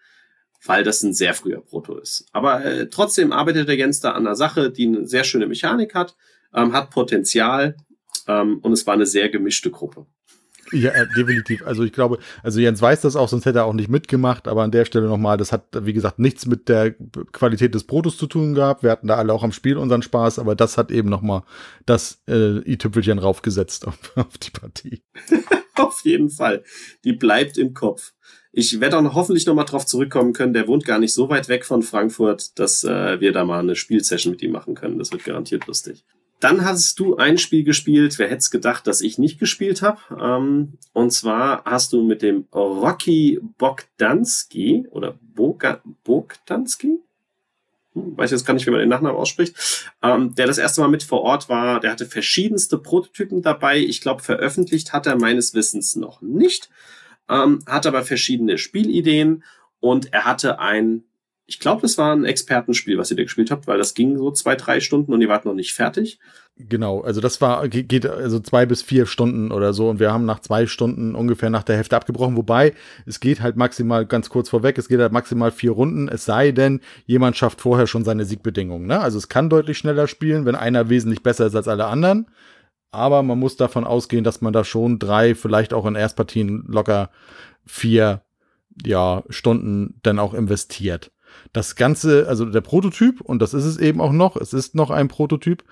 weil 0.67 0.85
das 0.85 1.03
ein 1.03 1.15
sehr 1.15 1.33
früher 1.33 1.63
Proto 1.63 1.97
ist. 1.97 2.27
Aber 2.33 2.63
äh, 2.63 2.91
trotzdem 2.91 3.33
arbeitet 3.33 3.67
der 3.67 3.77
Jens 3.77 4.01
da 4.01 4.11
an 4.11 4.27
einer 4.27 4.37
Sache, 4.37 4.71
die 4.71 4.87
eine 4.87 5.07
sehr 5.07 5.25
schöne 5.25 5.47
Mechanik 5.47 5.95
hat, 5.95 6.17
ähm, 6.55 6.75
hat 6.75 6.91
Potenzial 6.91 7.77
ähm, 8.29 8.59
und 8.59 8.73
es 8.73 8.87
war 8.87 8.93
eine 8.93 9.07
sehr 9.07 9.31
gemischte 9.31 9.71
Gruppe. 9.71 10.05
Ja, 10.73 10.91
äh, 10.91 11.07
definitiv. 11.17 11.65
Also 11.67 11.85
ich 11.85 11.93
glaube, 11.93 12.19
also 12.43 12.59
Jens 12.59 12.81
weiß 12.81 13.03
das 13.03 13.15
auch, 13.15 13.29
sonst 13.29 13.45
hätte 13.45 13.61
er 13.61 13.67
auch 13.67 13.75
nicht 13.75 13.91
mitgemacht, 13.91 14.49
aber 14.49 14.63
an 14.63 14.71
der 14.71 14.85
Stelle 14.85 15.07
nochmal, 15.07 15.37
das 15.37 15.53
hat, 15.53 15.65
wie 15.73 15.93
gesagt, 15.93 16.19
nichts 16.19 16.47
mit 16.47 16.69
der 16.69 16.93
Qualität 17.33 17.75
des 17.75 17.85
Protos 17.85 18.17
zu 18.17 18.27
tun 18.27 18.55
gehabt. 18.55 18.83
Wir 18.83 18.91
hatten 18.91 19.07
da 19.07 19.17
alle 19.17 19.33
auch 19.33 19.43
am 19.43 19.53
Spiel 19.53 19.77
unseren 19.77 20.03
Spaß, 20.03 20.39
aber 20.39 20.55
das 20.55 20.79
hat 20.79 20.91
eben 20.91 21.09
nochmal 21.09 21.43
das 21.85 22.23
äh, 22.27 22.59
i-Tüpfelchen 22.71 23.19
raufgesetzt 23.19 23.87
auf, 23.87 23.99
auf 24.17 24.39
die 24.39 24.51
Partie. 24.51 25.03
auf 25.77 26.01
jeden 26.05 26.31
Fall. 26.31 26.65
Die 27.05 27.13
bleibt 27.13 27.59
im 27.59 27.75
Kopf. 27.75 28.13
Ich 28.55 28.81
werde 28.81 29.01
noch 29.01 29.15
hoffentlich 29.15 29.47
nochmal 29.47 29.65
drauf 29.65 29.87
zurückkommen 29.87 30.35
können. 30.35 30.53
Der 30.53 30.69
wohnt 30.69 30.85
gar 30.85 30.99
nicht 30.99 31.15
so 31.15 31.31
weit 31.31 31.49
weg 31.49 31.65
von 31.65 31.83
Frankfurt, 31.83 32.59
dass 32.59 32.85
äh, 32.85 33.19
wir 33.21 33.33
da 33.33 33.45
mal 33.45 33.61
eine 33.61 33.77
Spielsession 33.77 34.33
mit 34.33 34.43
ihm 34.43 34.53
machen 34.53 34.75
können. 34.75 34.99
Das 34.99 35.11
wird 35.11 35.25
garantiert 35.25 35.67
lustig. 35.67 36.05
Dann 36.43 36.65
hast 36.65 36.99
du 36.99 37.17
ein 37.17 37.39
Spiel 37.39 37.63
gespielt, 37.63 38.19
wer 38.19 38.27
hätte 38.27 38.39
es 38.39 38.51
gedacht, 38.51 38.89
dass 38.89 39.01
ich 39.01 39.17
nicht 39.17 39.39
gespielt 39.39 39.81
habe. 39.81 40.01
Ähm, 40.21 40.73
und 40.93 41.13
zwar 41.13 41.63
hast 41.65 41.93
du 41.93 42.03
mit 42.03 42.21
dem 42.21 42.47
Rocky 42.53 43.39
Bogdanski 43.59 44.89
oder 44.91 45.17
Boga, 45.21 45.81
Bogdanski? 46.03 46.99
Hm, 47.95 48.17
weiß 48.17 48.33
jetzt 48.33 48.45
gar 48.45 48.55
nicht, 48.55 48.67
wie 48.67 48.73
man 48.73 48.81
den 48.81 48.89
Nachnamen 48.89 49.17
ausspricht, 49.17 49.87
ähm, 50.03 50.35
der 50.35 50.49
das 50.49 50.59
erste 50.59 50.81
Mal 50.81 50.89
mit 50.89 51.05
vor 51.05 51.21
Ort 51.21 51.49
war. 51.49 51.79
Der 51.79 51.93
hatte 51.93 52.07
verschiedenste 52.07 52.77
Prototypen 52.77 53.43
dabei. 53.43 53.79
Ich 53.79 54.01
glaube, 54.01 54.25
veröffentlicht 54.25 54.93
hat 54.93 55.07
er 55.07 55.15
meines 55.15 55.55
Wissens 55.55 55.95
noch 55.95 56.23
nicht, 56.23 56.71
ähm, 57.29 57.61
hat 57.67 57.87
aber 57.87 58.03
verschiedene 58.03 58.59
Spielideen 58.59 59.45
und 59.79 60.13
er 60.13 60.25
hatte 60.25 60.59
ein 60.59 61.05
ich 61.53 61.61
glaube, 61.61 61.83
das 61.83 61.99
war 61.99 62.15
ein 62.15 62.25
Expertenspiel, 62.25 62.97
was 62.97 63.11
ihr 63.11 63.17
da 63.19 63.25
gespielt 63.25 63.51
habt, 63.51 63.67
weil 63.67 63.77
das 63.77 63.93
ging 63.93 64.17
so 64.17 64.31
zwei, 64.31 64.57
drei 64.57 64.81
Stunden 64.81 65.13
und 65.13 65.21
ihr 65.21 65.29
wart 65.29 65.45
noch 65.45 65.53
nicht 65.53 65.75
fertig. 65.75 66.19
Genau, 66.57 67.03
also 67.03 67.21
das 67.21 67.43
war, 67.43 67.69
geht 67.69 68.07
also 68.07 68.41
zwei 68.41 68.65
bis 68.65 68.81
vier 68.81 69.05
Stunden 69.05 69.53
oder 69.53 69.75
so 69.75 69.91
und 69.91 70.01
wir 70.01 70.11
haben 70.11 70.25
nach 70.25 70.41
zwei 70.41 70.67
Stunden 70.67 71.15
ungefähr 71.15 71.51
nach 71.51 71.63
der 71.63 71.77
Hälfte 71.77 71.95
abgebrochen, 71.95 72.39
wobei 72.39 72.73
es 73.05 73.21
geht 73.21 73.43
halt 73.43 73.57
maximal 73.57 74.07
ganz 74.07 74.31
kurz 74.31 74.49
vorweg, 74.49 74.79
es 74.79 74.89
geht 74.89 74.99
halt 74.99 75.13
maximal 75.13 75.51
vier 75.51 75.73
Runden, 75.73 76.09
es 76.09 76.25
sei 76.25 76.53
denn, 76.53 76.81
jemand 77.05 77.37
schafft 77.37 77.61
vorher 77.61 77.87
schon 77.87 78.05
seine 78.05 78.25
Siegbedingungen. 78.25 78.87
Ne? 78.87 78.99
Also 78.99 79.19
es 79.19 79.29
kann 79.29 79.51
deutlich 79.51 79.77
schneller 79.77 80.09
spielen, 80.09 80.47
wenn 80.47 80.55
einer 80.55 80.89
wesentlich 80.89 81.23
besser 81.23 81.45
ist 81.45 81.55
als 81.55 81.69
alle 81.69 81.85
anderen, 81.85 82.29
aber 82.93 83.23
man 83.23 83.39
muss 83.39 83.57
davon 83.57 83.85
ausgehen, 83.85 84.25
dass 84.25 84.41
man 84.41 84.55
da 84.55 84.65
schon 84.65 84.99
drei, 84.99 85.35
vielleicht 85.35 85.75
auch 85.75 85.85
in 85.85 85.97
Erstpartien 85.97 86.65
locker 86.67 87.11
vier 87.67 88.23
ja, 88.87 89.23
Stunden 89.29 90.01
dann 90.03 90.19
auch 90.19 90.33
investiert. 90.33 91.11
Das 91.53 91.77
Ganze, 91.77 92.29
also 92.29 92.45
der 92.45 92.61
Prototyp, 92.61 93.21
und 93.21 93.41
das 93.41 93.55
ist 93.55 93.65
es 93.65 93.79
eben 93.79 94.01
auch 94.01 94.13
noch, 94.13 94.37
es 94.37 94.53
ist 94.53 94.75
noch 94.75 94.91
ein 94.91 95.09
Prototyp, 95.09 95.65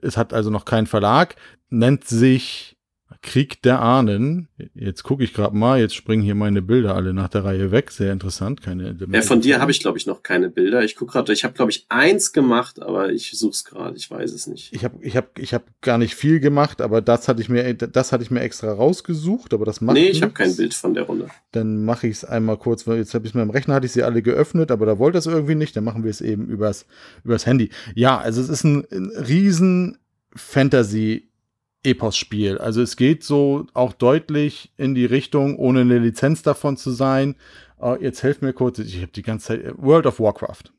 es 0.00 0.16
hat 0.16 0.32
also 0.32 0.50
noch 0.50 0.64
keinen 0.64 0.86
Verlag, 0.86 1.36
nennt 1.70 2.04
sich 2.04 2.75
Krieg 3.22 3.62
der 3.62 3.80
Ahnen. 3.80 4.48
Jetzt 4.74 5.04
gucke 5.04 5.22
ich 5.22 5.32
gerade 5.32 5.56
mal, 5.56 5.78
jetzt 5.78 5.94
springen 5.94 6.22
hier 6.22 6.34
meine 6.34 6.60
Bilder 6.60 6.96
alle 6.96 7.14
nach 7.14 7.28
der 7.28 7.44
Reihe 7.44 7.70
weg. 7.70 7.92
Sehr 7.92 8.12
interessant. 8.12 8.62
Keine 8.62 8.96
ja, 9.12 9.22
von 9.22 9.40
dir 9.40 9.60
habe 9.60 9.70
ich, 9.70 9.78
glaube 9.78 9.96
ich, 9.96 10.06
noch 10.06 10.24
keine 10.24 10.50
Bilder. 10.50 10.82
Ich 10.82 10.96
gucke 10.96 11.12
gerade, 11.12 11.32
ich 11.32 11.44
habe, 11.44 11.54
glaube 11.54 11.70
ich, 11.70 11.86
eins 11.88 12.32
gemacht, 12.32 12.82
aber 12.82 13.10
ich 13.10 13.30
suche 13.32 13.52
es 13.52 13.64
gerade, 13.64 13.96
ich 13.96 14.10
weiß 14.10 14.32
es 14.32 14.48
nicht. 14.48 14.72
Ich 14.72 14.84
habe 14.84 14.98
ich 15.02 15.16
hab, 15.16 15.38
ich 15.38 15.54
hab 15.54 15.64
gar 15.82 15.98
nicht 15.98 16.16
viel 16.16 16.40
gemacht, 16.40 16.80
aber 16.80 17.00
das 17.00 17.28
hatte 17.28 17.40
ich 17.40 17.48
mir, 17.48 17.74
das 17.74 18.10
hatte 18.10 18.24
ich 18.24 18.30
mir 18.32 18.40
extra 18.40 18.72
rausgesucht, 18.72 19.54
aber 19.54 19.64
das 19.64 19.80
macht 19.80 19.94
Nee, 19.94 20.08
ich 20.08 20.22
habe 20.22 20.32
kein 20.32 20.56
Bild 20.56 20.74
von 20.74 20.94
der 20.94 21.04
Runde. 21.04 21.28
Dann 21.52 21.84
mache 21.84 22.08
ich 22.08 22.18
es 22.18 22.24
einmal 22.24 22.56
kurz, 22.56 22.88
weil 22.88 22.98
jetzt 22.98 23.14
habe 23.14 23.24
ich 23.24 23.30
es 23.30 23.34
mir 23.34 23.42
im 23.42 23.50
Rechner, 23.50 23.74
hatte 23.74 23.86
ich 23.86 23.92
sie 23.92 24.02
alle 24.02 24.20
geöffnet, 24.20 24.72
aber 24.72 24.84
da 24.84 24.98
wollte 24.98 25.18
es 25.18 25.26
irgendwie 25.26 25.54
nicht, 25.54 25.76
dann 25.76 25.84
machen 25.84 26.02
wir 26.02 26.10
es 26.10 26.20
eben 26.20 26.46
übers, 26.46 26.86
übers 27.22 27.46
Handy. 27.46 27.70
Ja, 27.94 28.18
also 28.18 28.40
es 28.40 28.48
ist 28.48 28.64
ein, 28.64 28.84
ein 28.90 29.10
riesen 29.16 29.98
Fantasy 30.34 31.25
Epos-Spiel. 31.86 32.58
Also 32.58 32.82
es 32.82 32.96
geht 32.96 33.24
so 33.24 33.66
auch 33.72 33.92
deutlich 33.92 34.72
in 34.76 34.94
die 34.94 35.06
Richtung, 35.06 35.56
ohne 35.56 35.80
eine 35.80 35.98
Lizenz 35.98 36.42
davon 36.42 36.76
zu 36.76 36.90
sein. 36.90 37.36
Uh, 37.80 37.96
jetzt 38.00 38.22
helft 38.22 38.42
mir 38.42 38.52
kurz, 38.52 38.78
ich 38.78 38.96
habe 38.96 39.12
die 39.12 39.22
ganze 39.22 39.48
Zeit 39.48 39.74
World 39.76 40.06
of 40.06 40.18
Warcraft. 40.18 40.72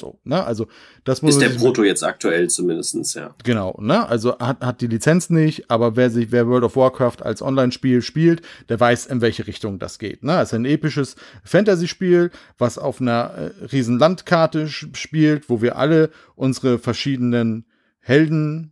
So, 0.00 0.18
ne? 0.24 0.42
Also 0.42 0.66
das 1.04 1.22
muss 1.22 1.36
ist 1.36 1.42
der 1.42 1.50
Proto 1.50 1.84
jetzt 1.84 2.02
aktuell 2.02 2.48
zumindestens, 2.48 3.14
ja. 3.14 3.34
Genau, 3.44 3.78
ne? 3.78 4.08
Also 4.08 4.38
hat, 4.38 4.60
hat 4.60 4.80
die 4.80 4.86
Lizenz 4.86 5.30
nicht, 5.30 5.70
aber 5.70 5.96
wer 5.96 6.10
sich, 6.10 6.32
wer 6.32 6.48
World 6.48 6.64
of 6.64 6.76
Warcraft 6.76 7.22
als 7.22 7.42
Online-Spiel 7.42 8.02
spielt, 8.02 8.42
der 8.68 8.80
weiß, 8.80 9.06
in 9.06 9.20
welche 9.20 9.46
Richtung 9.46 9.78
das 9.78 9.98
geht. 9.98 10.24
Ne? 10.24 10.40
Es 10.40 10.48
ist 10.48 10.54
ein 10.54 10.64
episches 10.64 11.16
Fantasy-Spiel, 11.44 12.30
was 12.58 12.78
auf 12.78 13.00
einer 13.00 13.52
äh, 13.60 13.64
riesen 13.66 13.98
Landkarte 13.98 14.66
spielt, 14.68 15.48
wo 15.48 15.60
wir 15.62 15.76
alle 15.76 16.10
unsere 16.34 16.78
verschiedenen 16.78 17.66
Helden 18.00 18.71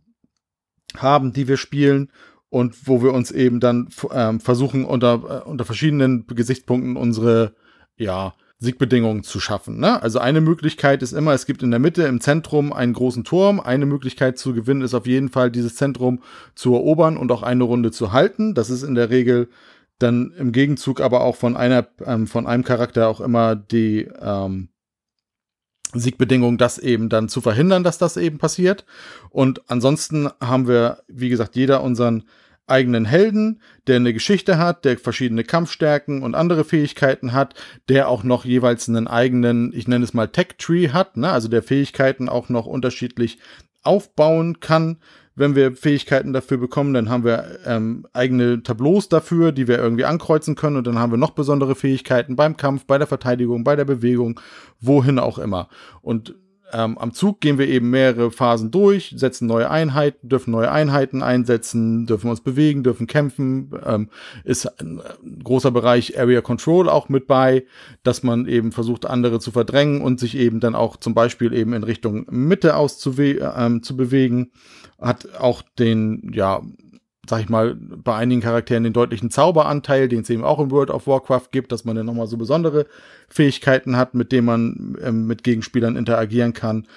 haben, 0.97 1.33
die 1.33 1.47
wir 1.47 1.57
spielen 1.57 2.09
und 2.49 2.87
wo 2.87 3.01
wir 3.01 3.13
uns 3.13 3.31
eben 3.31 3.59
dann 3.59 3.89
ähm, 4.11 4.39
versuchen, 4.39 4.85
unter, 4.85 5.43
äh, 5.45 5.49
unter 5.49 5.65
verschiedenen 5.65 6.27
Gesichtspunkten 6.27 6.97
unsere, 6.97 7.53
ja, 7.97 8.33
Siegbedingungen 8.61 9.23
zu 9.23 9.39
schaffen. 9.39 9.79
Ne? 9.79 10.01
Also 10.03 10.19
eine 10.19 10.39
Möglichkeit 10.39 11.01
ist 11.01 11.13
immer, 11.13 11.33
es 11.33 11.47
gibt 11.47 11.63
in 11.63 11.71
der 11.71 11.79
Mitte 11.79 12.03
im 12.03 12.21
Zentrum 12.21 12.71
einen 12.71 12.93
großen 12.93 13.23
Turm. 13.23 13.59
Eine 13.59 13.87
Möglichkeit 13.87 14.37
zu 14.37 14.53
gewinnen 14.53 14.83
ist 14.83 14.93
auf 14.93 15.07
jeden 15.07 15.29
Fall, 15.29 15.49
dieses 15.49 15.75
Zentrum 15.75 16.21
zu 16.53 16.75
erobern 16.75 17.17
und 17.17 17.31
auch 17.31 17.41
eine 17.41 17.63
Runde 17.63 17.91
zu 17.91 18.11
halten. 18.11 18.53
Das 18.53 18.69
ist 18.69 18.83
in 18.83 18.93
der 18.93 19.09
Regel 19.09 19.49
dann 19.97 20.31
im 20.37 20.51
Gegenzug 20.51 21.01
aber 21.01 21.21
auch 21.21 21.35
von 21.35 21.57
einer, 21.57 21.87
ähm, 22.05 22.27
von 22.27 22.45
einem 22.45 22.63
Charakter 22.63 23.07
auch 23.07 23.19
immer 23.19 23.55
die, 23.55 24.07
ähm, 24.21 24.69
Siegbedingung, 25.93 26.57
das 26.57 26.77
eben 26.77 27.09
dann 27.09 27.29
zu 27.29 27.41
verhindern, 27.41 27.83
dass 27.83 27.97
das 27.97 28.17
eben 28.17 28.37
passiert. 28.37 28.85
Und 29.29 29.61
ansonsten 29.69 30.29
haben 30.39 30.67
wir, 30.67 31.03
wie 31.07 31.29
gesagt, 31.29 31.55
jeder 31.55 31.83
unseren 31.83 32.23
eigenen 32.67 33.05
Helden, 33.05 33.61
der 33.87 33.97
eine 33.97 34.13
Geschichte 34.13 34.57
hat, 34.57 34.85
der 34.85 34.97
verschiedene 34.97 35.43
Kampfstärken 35.43 36.23
und 36.23 36.35
andere 36.35 36.63
Fähigkeiten 36.63 37.33
hat, 37.33 37.53
der 37.89 38.07
auch 38.07 38.23
noch 38.23 38.45
jeweils 38.45 38.87
einen 38.87 39.07
eigenen, 39.07 39.73
ich 39.73 39.87
nenne 39.87 40.05
es 40.05 40.13
mal 40.13 40.29
Tech-Tree 40.29 40.89
hat, 40.89 41.17
ne? 41.17 41.29
also 41.29 41.49
der 41.49 41.63
Fähigkeiten 41.63 42.29
auch 42.29 42.49
noch 42.49 42.65
unterschiedlich 42.65 43.39
aufbauen 43.83 44.59
kann 44.59 44.97
wenn 45.35 45.55
wir 45.55 45.75
Fähigkeiten 45.75 46.33
dafür 46.33 46.57
bekommen, 46.57 46.93
dann 46.93 47.09
haben 47.09 47.23
wir 47.23 47.59
ähm, 47.65 48.05
eigene 48.13 48.63
Tableaus 48.63 49.07
dafür, 49.09 49.51
die 49.51 49.67
wir 49.67 49.77
irgendwie 49.77 50.05
ankreuzen 50.05 50.55
können 50.55 50.75
und 50.75 50.87
dann 50.87 50.99
haben 50.99 51.11
wir 51.11 51.17
noch 51.17 51.31
besondere 51.31 51.75
Fähigkeiten 51.75 52.35
beim 52.35 52.57
Kampf, 52.57 52.85
bei 52.85 52.97
der 52.97 53.07
Verteidigung, 53.07 53.63
bei 53.63 53.75
der 53.75 53.85
Bewegung, 53.85 54.39
wohin 54.79 55.19
auch 55.19 55.37
immer. 55.37 55.69
Und 56.01 56.35
ähm, 56.73 56.97
am 56.97 57.13
Zug 57.13 57.41
gehen 57.41 57.57
wir 57.57 57.67
eben 57.67 57.89
mehrere 57.89 58.31
Phasen 58.31 58.71
durch, 58.71 59.13
setzen 59.15 59.47
neue 59.47 59.69
Einheiten, 59.69 60.29
dürfen 60.29 60.51
neue 60.51 60.71
Einheiten 60.71 61.21
einsetzen, 61.21 62.05
dürfen 62.05 62.29
uns 62.29 62.41
bewegen, 62.41 62.83
dürfen 62.83 63.07
kämpfen. 63.07 63.71
Ähm, 63.85 64.09
ist 64.43 64.65
ein 64.81 65.01
großer 65.43 65.71
Bereich 65.71 66.19
Area 66.19 66.41
Control 66.41 66.89
auch 66.89 67.09
mit 67.09 67.27
bei, 67.27 67.65
dass 68.03 68.23
man 68.23 68.47
eben 68.47 68.71
versucht, 68.71 69.05
andere 69.05 69.39
zu 69.39 69.51
verdrängen 69.51 70.01
und 70.01 70.19
sich 70.19 70.37
eben 70.37 70.59
dann 70.59 70.75
auch 70.75 70.97
zum 70.97 71.13
Beispiel 71.13 71.53
eben 71.53 71.73
in 71.73 71.83
Richtung 71.83 72.25
Mitte 72.29 72.75
auszuwe 72.75 73.53
ähm, 73.55 73.83
zu 73.83 73.97
bewegen. 73.97 74.51
Hat 74.99 75.35
auch 75.39 75.63
den, 75.77 76.31
ja, 76.33 76.61
sag 77.29 77.41
ich 77.41 77.49
mal, 77.49 77.75
bei 77.75 78.15
einigen 78.15 78.41
Charakteren 78.41 78.83
den 78.83 78.93
deutlichen 78.93 79.29
Zauberanteil, 79.29 80.07
den 80.07 80.21
es 80.21 80.29
eben 80.29 80.43
auch 80.43 80.59
in 80.59 80.71
World 80.71 80.89
of 80.89 81.07
Warcraft 81.07 81.49
gibt, 81.51 81.71
dass 81.71 81.85
man 81.85 81.95
dann 81.95 82.05
nochmal 82.05 82.27
so 82.27 82.37
besondere 82.37 82.87
Fähigkeiten 83.29 83.95
hat, 83.95 84.15
mit 84.15 84.31
denen 84.31 84.45
man 84.45 84.97
ähm, 85.03 85.27
mit 85.27 85.43
Gegenspielern 85.43 85.95
interagieren 85.95 86.53
kann. 86.53 86.87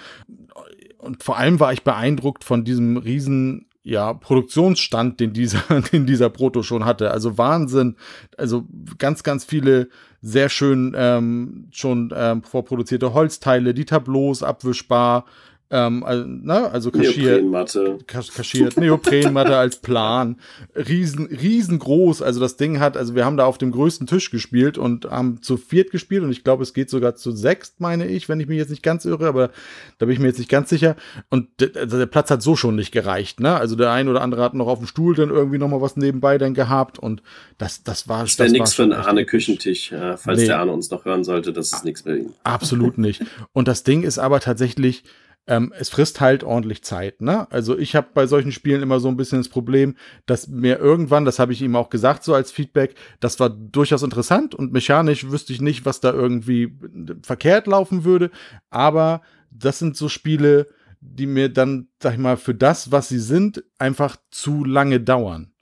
Und 0.98 1.22
vor 1.22 1.36
allem 1.36 1.60
war 1.60 1.72
ich 1.72 1.84
beeindruckt 1.84 2.44
von 2.44 2.64
diesem 2.64 2.96
riesen 2.96 3.66
ja, 3.82 4.14
Produktionsstand, 4.14 5.20
den 5.20 5.34
dieser, 5.34 5.62
den 5.92 6.06
dieser 6.06 6.30
Proto 6.30 6.62
schon 6.62 6.86
hatte. 6.86 7.10
Also 7.10 7.36
Wahnsinn. 7.36 7.96
Also 8.38 8.64
ganz, 8.98 9.22
ganz 9.22 9.44
viele 9.44 9.88
sehr 10.22 10.48
schön 10.48 10.94
ähm, 10.96 11.68
schon 11.70 12.12
ähm, 12.16 12.42
vorproduzierte 12.42 13.12
Holzteile, 13.12 13.74
die 13.74 13.84
Tableaus 13.84 14.42
abwischbar, 14.42 15.26
Ähm, 15.74 16.04
also, 16.04 16.24
na, 16.24 16.66
also 16.68 16.92
kaschiert. 16.92 17.42
Neoprenmatte. 17.42 17.98
Kaschiert, 18.06 18.76
Neoprenmatte 18.76 19.56
als 19.56 19.78
Plan. 19.78 20.36
Riesen, 20.76 21.26
riesengroß. 21.26 22.22
Also 22.22 22.38
das 22.38 22.56
Ding 22.56 22.78
hat, 22.78 22.96
also 22.96 23.16
wir 23.16 23.24
haben 23.24 23.36
da 23.36 23.44
auf 23.44 23.58
dem 23.58 23.72
größten 23.72 24.06
Tisch 24.06 24.30
gespielt 24.30 24.78
und 24.78 25.06
haben 25.06 25.42
zu 25.42 25.56
viert 25.56 25.90
gespielt 25.90 26.22
und 26.22 26.30
ich 26.30 26.44
glaube, 26.44 26.62
es 26.62 26.74
geht 26.74 26.90
sogar 26.90 27.16
zu 27.16 27.32
sechst, 27.32 27.80
meine 27.80 28.06
ich, 28.06 28.28
wenn 28.28 28.38
ich 28.38 28.46
mich 28.46 28.56
jetzt 28.56 28.70
nicht 28.70 28.84
ganz 28.84 29.04
irre, 29.04 29.26
aber 29.26 29.50
da 29.98 30.06
bin 30.06 30.12
ich 30.12 30.20
mir 30.20 30.28
jetzt 30.28 30.38
nicht 30.38 30.48
ganz 30.48 30.70
sicher. 30.70 30.94
Und 31.28 31.48
also 31.74 31.98
der 31.98 32.06
Platz 32.06 32.30
hat 32.30 32.40
so 32.40 32.54
schon 32.54 32.76
nicht 32.76 32.92
gereicht, 32.92 33.40
ne? 33.40 33.56
Also 33.56 33.74
der 33.74 33.90
ein 33.90 34.06
oder 34.06 34.22
andere 34.22 34.42
hat 34.44 34.54
noch 34.54 34.68
auf 34.68 34.78
dem 34.78 34.86
Stuhl 34.86 35.16
dann 35.16 35.30
irgendwie 35.30 35.58
noch 35.58 35.68
mal 35.68 35.80
was 35.80 35.96
nebenbei 35.96 36.38
dann 36.38 36.54
gehabt 36.54 37.00
und 37.00 37.20
das, 37.58 37.82
das 37.82 38.06
war 38.06 38.22
Das 38.22 38.38
wäre 38.38 38.50
nichts 38.52 38.74
für 38.74 38.84
einen 38.84 38.92
Arne 38.92 39.26
Küchentisch, 39.26 39.90
äh, 39.90 40.16
falls 40.16 40.38
nee. 40.38 40.46
der 40.46 40.60
Arne 40.60 40.70
uns 40.70 40.88
noch 40.92 41.04
hören 41.04 41.24
sollte, 41.24 41.52
das 41.52 41.72
ist 41.72 41.84
nichts 41.84 42.06
ihn. 42.06 42.32
Absolut 42.44 42.96
nicht. 42.96 43.24
Und 43.52 43.66
das 43.66 43.82
Ding 43.82 44.04
ist 44.04 44.20
aber 44.20 44.38
tatsächlich, 44.38 45.02
ähm, 45.46 45.72
es 45.78 45.88
frisst 45.88 46.20
halt 46.20 46.42
ordentlich 46.44 46.82
Zeit. 46.82 47.20
Ne? 47.20 47.50
Also 47.50 47.78
ich 47.78 47.94
habe 47.94 48.08
bei 48.14 48.26
solchen 48.26 48.52
Spielen 48.52 48.82
immer 48.82 49.00
so 49.00 49.08
ein 49.08 49.16
bisschen 49.16 49.38
das 49.38 49.48
Problem, 49.48 49.96
dass 50.26 50.48
mir 50.48 50.78
irgendwann, 50.78 51.24
das 51.24 51.38
habe 51.38 51.52
ich 51.52 51.62
ihm 51.62 51.76
auch 51.76 51.90
gesagt, 51.90 52.24
so 52.24 52.34
als 52.34 52.50
Feedback, 52.50 52.94
das 53.20 53.38
war 53.40 53.50
durchaus 53.50 54.02
interessant 54.02 54.54
und 54.54 54.72
mechanisch 54.72 55.30
wüsste 55.30 55.52
ich 55.52 55.60
nicht, 55.60 55.84
was 55.84 56.00
da 56.00 56.12
irgendwie 56.12 56.78
verkehrt 57.22 57.66
laufen 57.66 58.04
würde. 58.04 58.30
Aber 58.70 59.22
das 59.50 59.78
sind 59.78 59.96
so 59.96 60.08
Spiele, 60.08 60.66
die 61.00 61.26
mir 61.26 61.50
dann, 61.50 61.88
sag 62.02 62.14
ich 62.14 62.18
mal, 62.18 62.36
für 62.36 62.54
das, 62.54 62.90
was 62.90 63.08
sie 63.08 63.18
sind, 63.18 63.62
einfach 63.78 64.16
zu 64.30 64.64
lange 64.64 65.00
dauern. 65.00 65.53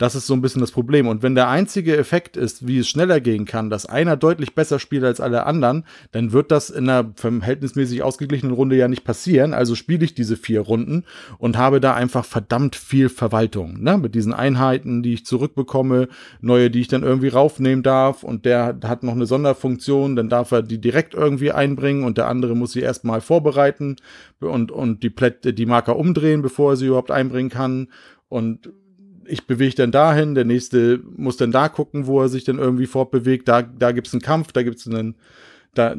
Das 0.00 0.14
ist 0.14 0.26
so 0.26 0.32
ein 0.32 0.40
bisschen 0.40 0.62
das 0.62 0.72
Problem. 0.72 1.08
Und 1.08 1.22
wenn 1.22 1.34
der 1.34 1.50
einzige 1.50 1.94
Effekt 1.94 2.38
ist, 2.38 2.66
wie 2.66 2.78
es 2.78 2.88
schneller 2.88 3.20
gehen 3.20 3.44
kann, 3.44 3.68
dass 3.68 3.84
einer 3.84 4.16
deutlich 4.16 4.54
besser 4.54 4.78
spielt 4.78 5.04
als 5.04 5.20
alle 5.20 5.44
anderen, 5.44 5.84
dann 6.12 6.32
wird 6.32 6.50
das 6.50 6.70
in 6.70 6.88
einer 6.88 7.12
verhältnismäßig 7.16 8.02
ausgeglichenen 8.02 8.54
Runde 8.54 8.76
ja 8.76 8.88
nicht 8.88 9.04
passieren. 9.04 9.52
Also 9.52 9.74
spiele 9.74 10.02
ich 10.06 10.14
diese 10.14 10.38
vier 10.38 10.62
Runden 10.62 11.04
und 11.36 11.58
habe 11.58 11.82
da 11.82 11.92
einfach 11.92 12.24
verdammt 12.24 12.76
viel 12.76 13.10
Verwaltung. 13.10 13.82
Ne? 13.82 13.98
Mit 13.98 14.14
diesen 14.14 14.32
Einheiten, 14.32 15.02
die 15.02 15.12
ich 15.12 15.26
zurückbekomme, 15.26 16.08
neue, 16.40 16.70
die 16.70 16.80
ich 16.80 16.88
dann 16.88 17.02
irgendwie 17.02 17.28
raufnehmen 17.28 17.82
darf. 17.82 18.22
Und 18.22 18.46
der 18.46 18.78
hat 18.82 19.02
noch 19.02 19.12
eine 19.12 19.26
Sonderfunktion, 19.26 20.16
dann 20.16 20.30
darf 20.30 20.50
er 20.50 20.62
die 20.62 20.80
direkt 20.80 21.12
irgendwie 21.12 21.52
einbringen 21.52 22.04
und 22.04 22.16
der 22.16 22.26
andere 22.26 22.56
muss 22.56 22.72
sie 22.72 22.80
erstmal 22.80 23.20
vorbereiten 23.20 23.96
und, 24.40 24.72
und 24.72 25.02
die, 25.02 25.10
Plätt, 25.10 25.58
die 25.58 25.66
Marker 25.66 25.96
umdrehen, 25.96 26.40
bevor 26.40 26.72
er 26.72 26.76
sie 26.76 26.86
überhaupt 26.86 27.10
einbringen 27.10 27.50
kann. 27.50 27.88
Und 28.30 28.70
ich 29.30 29.46
bewege 29.46 29.76
dann 29.76 29.92
dahin, 29.92 30.34
der 30.34 30.44
nächste 30.44 31.00
muss 31.16 31.36
dann 31.36 31.52
da 31.52 31.68
gucken, 31.68 32.06
wo 32.06 32.20
er 32.20 32.28
sich 32.28 32.44
dann 32.44 32.58
irgendwie 32.58 32.86
fortbewegt. 32.86 33.48
Da, 33.48 33.62
da 33.62 33.92
gibt 33.92 34.08
es 34.08 34.12
einen 34.12 34.22
Kampf, 34.22 34.52
da 34.52 34.62
gibt 34.62 34.78
es 34.78 34.86
einen, 34.86 35.16
da, 35.74 35.94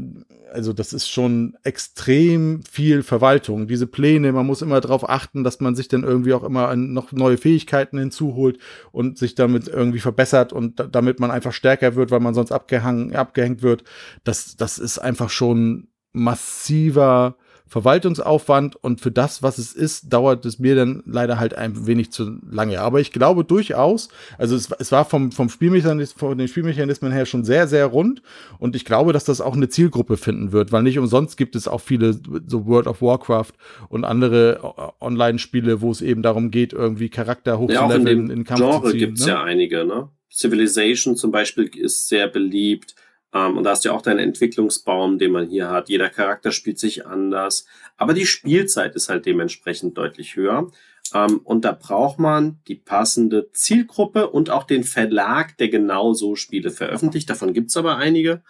also 0.52 0.74
das 0.74 0.92
ist 0.92 1.10
schon 1.10 1.56
extrem 1.64 2.62
viel 2.64 3.04
Verwaltung. 3.04 3.68
Diese 3.68 3.88
Pläne, 3.88 4.34
man 4.34 4.46
muss 4.46 4.62
immer 4.62 4.82
darauf 4.82 5.10
achten, 5.10 5.44
dass 5.44 5.62
man 5.62 5.76
sich 5.76 5.88
dann 5.88 6.04
irgendwie 6.04 6.34
auch 6.34 6.44
immer 6.44 6.76
noch 6.76 7.12
neue 7.14 7.38
Fähigkeiten 7.38 7.98
hinzuholt 7.98 8.60
und 8.92 9.18
sich 9.18 9.36
damit 9.36 9.68
irgendwie 9.68 10.00
verbessert 10.00 10.52
und 10.52 10.86
damit 10.92 11.20
man 11.20 11.32
einfach 11.32 11.54
stärker 11.54 11.96
wird, 11.96 12.12
weil 12.12 12.20
man 12.20 12.34
sonst 12.34 12.52
abgehangen, 12.52 13.16
abgehängt 13.16 13.62
wird. 13.62 13.84
Das, 14.24 14.58
das 14.58 14.78
ist 14.78 15.00
einfach 15.00 15.30
schon 15.30 15.88
massiver 16.12 17.38
Verwaltungsaufwand 17.72 18.76
und 18.76 19.00
für 19.00 19.12
das, 19.12 19.44
was 19.44 19.58
es 19.58 19.72
ist, 19.72 20.12
dauert 20.12 20.46
es 20.46 20.60
mir 20.60 20.76
dann 20.76 21.04
leider 21.06 21.40
halt 21.40 21.54
ein 21.54 21.88
wenig 21.88 22.12
zu 22.12 22.38
lange. 22.46 22.82
Aber 22.82 23.00
ich 23.00 23.14
glaube 23.14 23.46
durchaus, 23.46 24.10
also 24.38 24.58
es, 24.58 24.70
es 24.78 24.92
war 24.92 25.06
vom, 25.06 25.32
vom 25.32 25.48
Spielmechanismus, 25.48 26.20
von 26.20 26.38
den 26.38 26.50
Spielmechanismen 26.50 27.14
her 27.14 27.26
schon 27.26 27.46
sehr, 27.46 27.70
sehr 27.70 27.86
rund 27.86 28.24
und 28.60 28.76
ich 28.76 28.84
glaube, 28.84 29.14
dass 29.14 29.24
das 29.24 29.40
auch 29.40 29.56
eine 29.56 29.70
Zielgruppe 29.70 30.18
finden 30.18 30.52
wird, 30.52 30.74
weil 30.74 30.84
nicht 30.84 31.00
umsonst 31.00 31.38
gibt 31.38 31.56
es 31.56 31.70
auch 31.70 31.80
viele 31.80 32.20
so 32.46 32.66
World 32.66 32.88
of 32.88 33.02
Warcraft 33.02 33.54
und 33.88 34.04
andere 34.04 34.94
Online-Spiele, 35.00 35.80
wo 35.80 35.92
es 35.92 36.02
eben 36.02 36.24
darum 36.24 36.52
geht, 36.52 36.74
irgendwie 36.74 37.08
Charakter 37.08 37.58
hochzuleveln, 37.58 38.06
ja, 38.06 38.12
in, 38.12 38.30
in 38.30 38.44
Kampf 38.44 38.60
Genre 38.60 38.84
zu 38.84 38.90
ziehen. 38.90 39.00
gibt 39.00 39.20
es 39.20 39.26
ne? 39.26 39.32
ja 39.32 39.44
einige, 39.44 39.86
ne? 39.86 40.10
Civilization 40.30 41.16
zum 41.16 41.32
Beispiel 41.32 41.70
ist 41.74 42.10
sehr 42.10 42.28
beliebt. 42.28 42.96
Ähm, 43.34 43.58
und 43.58 43.64
da 43.64 43.72
hast 43.72 43.86
du 43.86 43.90
ja 43.90 43.96
auch 43.96 44.02
deinen 44.02 44.20
Entwicklungsbaum, 44.20 45.18
den 45.18 45.32
man 45.32 45.48
hier 45.48 45.70
hat. 45.70 45.90
Jeder 45.90 46.10
Charakter 46.10 46.52
spielt 46.52 46.80
sich 46.80 47.06
anders. 47.06 47.66
Aber 47.98 48.14
die 48.14 48.26
Spielzeit 48.26 48.96
ist 48.96 49.10
halt 49.10 49.26
dementsprechend 49.26 49.98
deutlich 49.98 50.36
höher. 50.36 50.72
Ähm, 51.14 51.42
und 51.44 51.66
da 51.66 51.72
braucht 51.72 52.20
man 52.20 52.60
die 52.68 52.76
passende 52.76 53.52
Zielgruppe 53.52 54.30
und 54.30 54.50
auch 54.50 54.64
den 54.64 54.84
Verlag, 54.84 55.58
der 55.58 55.70
genau 55.70 56.14
so 56.14 56.36
Spiele 56.36 56.72
veröffentlicht. 56.72 57.30
Davon 57.30 57.54
gibt's 57.54 57.78
aber 57.78 57.98
einige. 57.98 58.42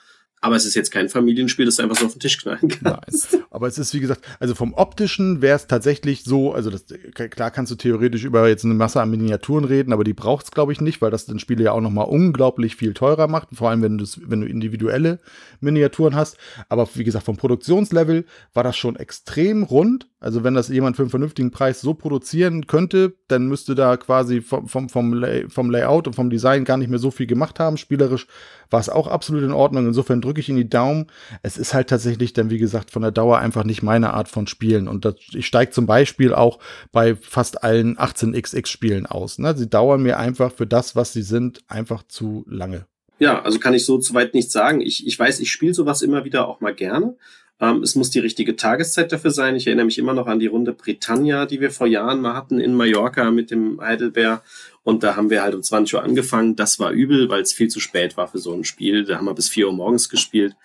Aber 0.43 0.55
es 0.55 0.65
ist 0.65 0.73
jetzt 0.73 0.89
kein 0.89 1.07
Familienspiel, 1.07 1.65
das 1.65 1.75
du 1.75 1.83
einfach 1.83 1.97
so 1.97 2.07
auf 2.07 2.13
den 2.13 2.19
Tisch 2.19 2.39
knallen 2.39 2.67
kannst. 2.67 3.33
Nein. 3.33 3.43
Aber 3.51 3.67
es 3.67 3.77
ist, 3.77 3.93
wie 3.93 3.99
gesagt, 3.99 4.25
also 4.39 4.55
vom 4.55 4.73
optischen 4.73 5.43
wäre 5.43 5.55
es 5.55 5.67
tatsächlich 5.67 6.23
so, 6.23 6.51
also 6.51 6.71
das, 6.71 6.85
klar 7.13 7.51
kannst 7.51 7.71
du 7.71 7.75
theoretisch 7.75 8.23
über 8.23 8.49
jetzt 8.49 8.65
eine 8.65 8.73
Masse 8.73 8.99
an 9.01 9.11
Miniaturen 9.11 9.65
reden, 9.65 9.93
aber 9.93 10.03
die 10.03 10.15
braucht 10.15 10.45
es, 10.45 10.51
glaube 10.51 10.71
ich, 10.73 10.81
nicht, 10.81 10.99
weil 10.99 11.11
das 11.11 11.27
den 11.27 11.37
Spiele 11.37 11.65
ja 11.65 11.73
auch 11.73 11.81
nochmal 11.81 12.07
unglaublich 12.07 12.75
viel 12.75 12.95
teurer 12.95 13.27
macht, 13.27 13.49
vor 13.53 13.69
allem 13.69 13.83
wenn, 13.83 13.99
wenn 13.99 14.41
du 14.41 14.47
individuelle 14.47 15.19
Miniaturen 15.59 16.15
hast. 16.15 16.37
Aber 16.69 16.89
wie 16.95 17.03
gesagt, 17.03 17.25
vom 17.25 17.37
Produktionslevel 17.37 18.25
war 18.53 18.63
das 18.63 18.75
schon 18.77 18.95
extrem 18.95 19.61
rund. 19.61 20.07
Also 20.19 20.43
wenn 20.43 20.53
das 20.53 20.69
jemand 20.69 20.95
für 20.95 21.03
einen 21.03 21.09
vernünftigen 21.09 21.51
Preis 21.51 21.81
so 21.81 21.93
produzieren 21.93 22.67
könnte, 22.67 23.15
dann 23.27 23.47
müsste 23.47 23.75
da 23.75 23.97
quasi 23.97 24.41
vom, 24.41 24.67
vom, 24.67 24.87
vom, 24.87 25.13
Lay 25.13 25.49
vom 25.49 25.69
Layout 25.71 26.07
und 26.07 26.13
vom 26.13 26.29
Design 26.29 26.63
gar 26.63 26.77
nicht 26.77 26.89
mehr 26.89 26.99
so 26.99 27.09
viel 27.09 27.25
gemacht 27.25 27.59
haben. 27.59 27.77
Spielerisch 27.77 28.27
war 28.69 28.79
es 28.79 28.89
auch 28.89 29.07
absolut 29.07 29.43
in 29.43 29.51
Ordnung. 29.51 29.87
Insofern 29.87 30.21
drücke 30.31 30.39
ich 30.39 30.49
in 30.49 30.55
die 30.55 30.69
Daumen. 30.69 31.07
Es 31.43 31.57
ist 31.57 31.73
halt 31.73 31.89
tatsächlich 31.89 32.31
dann, 32.31 32.49
wie 32.49 32.57
gesagt, 32.57 32.89
von 32.89 33.01
der 33.01 33.11
Dauer 33.11 33.39
einfach 33.39 33.65
nicht 33.65 33.83
meine 33.83 34.13
Art 34.13 34.29
von 34.29 34.47
Spielen. 34.47 34.87
Und 34.87 35.03
das, 35.03 35.15
ich 35.33 35.45
steige 35.45 35.71
zum 35.71 35.85
Beispiel 35.85 36.33
auch 36.33 36.59
bei 36.93 37.15
fast 37.15 37.65
allen 37.65 37.97
18xx-Spielen 37.97 39.05
aus. 39.05 39.39
Ne? 39.39 39.57
Sie 39.57 39.69
dauern 39.69 40.01
mir 40.01 40.17
einfach 40.17 40.53
für 40.53 40.65
das, 40.65 40.95
was 40.95 41.11
sie 41.11 41.23
sind, 41.23 41.59
einfach 41.67 42.03
zu 42.07 42.45
lange. 42.47 42.85
Ja, 43.19 43.41
also 43.41 43.59
kann 43.59 43.73
ich 43.73 43.85
so 43.85 43.97
zu 43.97 44.13
weit 44.13 44.33
nichts 44.33 44.53
sagen. 44.53 44.79
Ich, 44.79 45.05
ich 45.05 45.19
weiß, 45.19 45.41
ich 45.41 45.51
spiele 45.51 45.73
sowas 45.73 46.01
immer 46.01 46.23
wieder 46.23 46.47
auch 46.47 46.61
mal 46.61 46.73
gerne. 46.73 47.17
Ähm, 47.59 47.83
es 47.83 47.95
muss 47.95 48.09
die 48.09 48.19
richtige 48.19 48.55
Tageszeit 48.55 49.11
dafür 49.11 49.31
sein. 49.31 49.57
Ich 49.57 49.67
erinnere 49.67 49.85
mich 49.85 49.99
immer 49.99 50.13
noch 50.13 50.27
an 50.27 50.39
die 50.39 50.47
Runde 50.47 50.71
Britannia, 50.71 51.45
die 51.45 51.59
wir 51.59 51.71
vor 51.71 51.87
Jahren 51.87 52.21
mal 52.21 52.33
hatten 52.35 52.59
in 52.59 52.73
Mallorca 52.73 53.29
mit 53.31 53.51
dem 53.51 53.81
Heidelbeer. 53.81 54.41
Und 54.83 55.03
da 55.03 55.15
haben 55.15 55.29
wir 55.29 55.43
halt 55.43 55.53
um 55.53 55.61
20 55.61 55.95
Uhr 55.95 56.03
angefangen. 56.03 56.55
Das 56.55 56.79
war 56.79 56.91
übel, 56.91 57.29
weil 57.29 57.41
es 57.41 57.53
viel 57.53 57.67
zu 57.67 57.79
spät 57.79 58.17
war 58.17 58.27
für 58.27 58.39
so 58.39 58.53
ein 58.53 58.63
Spiel. 58.63 59.05
Da 59.05 59.17
haben 59.17 59.25
wir 59.25 59.35
bis 59.35 59.49
4 59.49 59.67
Uhr 59.67 59.73
morgens 59.73 60.09
gespielt. 60.09 60.55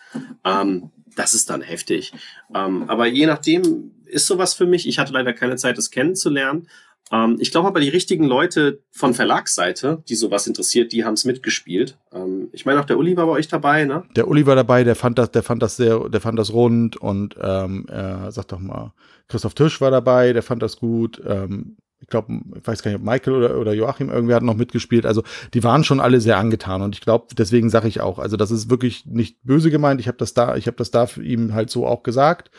Ähm, 0.45 0.91
das 1.17 1.35
ist 1.35 1.51
dann 1.51 1.63
heftig. 1.63 2.13
Ähm, 2.55 2.85
aber 2.89 3.07
je 3.07 3.27
nachdem 3.27 3.93
ist 4.07 4.27
sowas 4.27 4.55
für 4.55 4.67
mich. 4.67 4.89
Ich 4.89 4.99
hatte 4.99 5.13
leider 5.13 5.33
keine 5.33 5.57
Zeit, 5.57 5.77
das 5.77 5.91
kennenzulernen. 5.91 6.69
Ähm, 7.13 7.37
ich 7.39 7.51
glaube 7.51 7.69
aber, 7.69 7.81
die 7.81 7.89
richtigen 7.89 8.25
Leute 8.25 8.83
von 8.91 9.15
Verlagsseite, 9.15 10.03
die 10.09 10.15
sowas 10.15 10.47
interessiert, 10.47 10.93
die 10.93 11.05
haben 11.05 11.15
es 11.15 11.25
mitgespielt. 11.25 11.99
Ähm, 12.13 12.49
ich 12.53 12.67
meine, 12.67 12.81
auch 12.81 12.85
der 12.85 12.99
Uli 12.99 13.17
war 13.17 13.27
bei 13.27 13.33
euch 13.33 13.49
dabei, 13.49 13.85
ne? 13.85 14.05
Der 14.17 14.29
Uli 14.29 14.47
war 14.47 14.57
dabei, 14.57 14.83
der 14.85 14.97
fand 14.97 15.19
das, 15.19 15.31
der 15.31 15.43
fand 15.43 15.63
das 15.63 15.77
sehr, 15.77 16.09
der 16.09 16.21
fand 16.21 16.39
das 16.39 16.53
rund 16.53 16.97
und 16.97 17.37
ähm, 17.41 17.87
äh, 17.89 18.31
sag 18.33 18.49
doch 18.49 18.59
mal, 18.59 18.93
Christoph 19.29 19.55
Tisch 19.55 19.81
war 19.81 19.91
dabei, 19.91 20.33
der 20.33 20.43
fand 20.43 20.63
das 20.63 20.77
gut. 20.79 21.23
Ähm, 21.27 21.77
ich 22.01 22.09
glaube, 22.09 22.41
ich 22.57 22.67
weiß 22.67 22.83
gar 22.83 22.91
nicht, 22.91 23.01
ob 23.01 23.07
Michael 23.07 23.35
oder, 23.35 23.59
oder 23.59 23.73
Joachim 23.73 24.11
irgendwie 24.11 24.35
hat 24.35 24.43
noch 24.43 24.57
mitgespielt. 24.57 25.07
Also 25.07 25.23
die 25.55 25.65
waren 25.65 25.85
schon 25.85 26.01
alle 26.01 26.21
sehr 26.21 26.39
angetan 26.39 26.83
und 26.83 26.95
ich 26.95 27.01
glaube, 27.01 27.35
deswegen 27.37 27.71
sage 27.71 27.89
ich 27.89 28.01
auch, 28.01 28.19
also 28.19 28.37
das 28.37 28.51
ist 28.51 28.71
wirklich 28.71 29.07
nicht 29.07 29.43
böse 29.43 29.71
gemeint. 29.71 30.01
Ich 30.01 30.09
habe 30.09 30.19
das 30.19 30.35
da, 30.35 30.57
ich 30.57 30.67
habe 30.67 30.77
das 30.77 30.91
da 30.91 31.07
für 31.07 31.25
ihm 31.25 31.55
halt 31.55 31.71
so 31.71 31.87
auch 31.87 32.03
gesagt. 32.03 32.51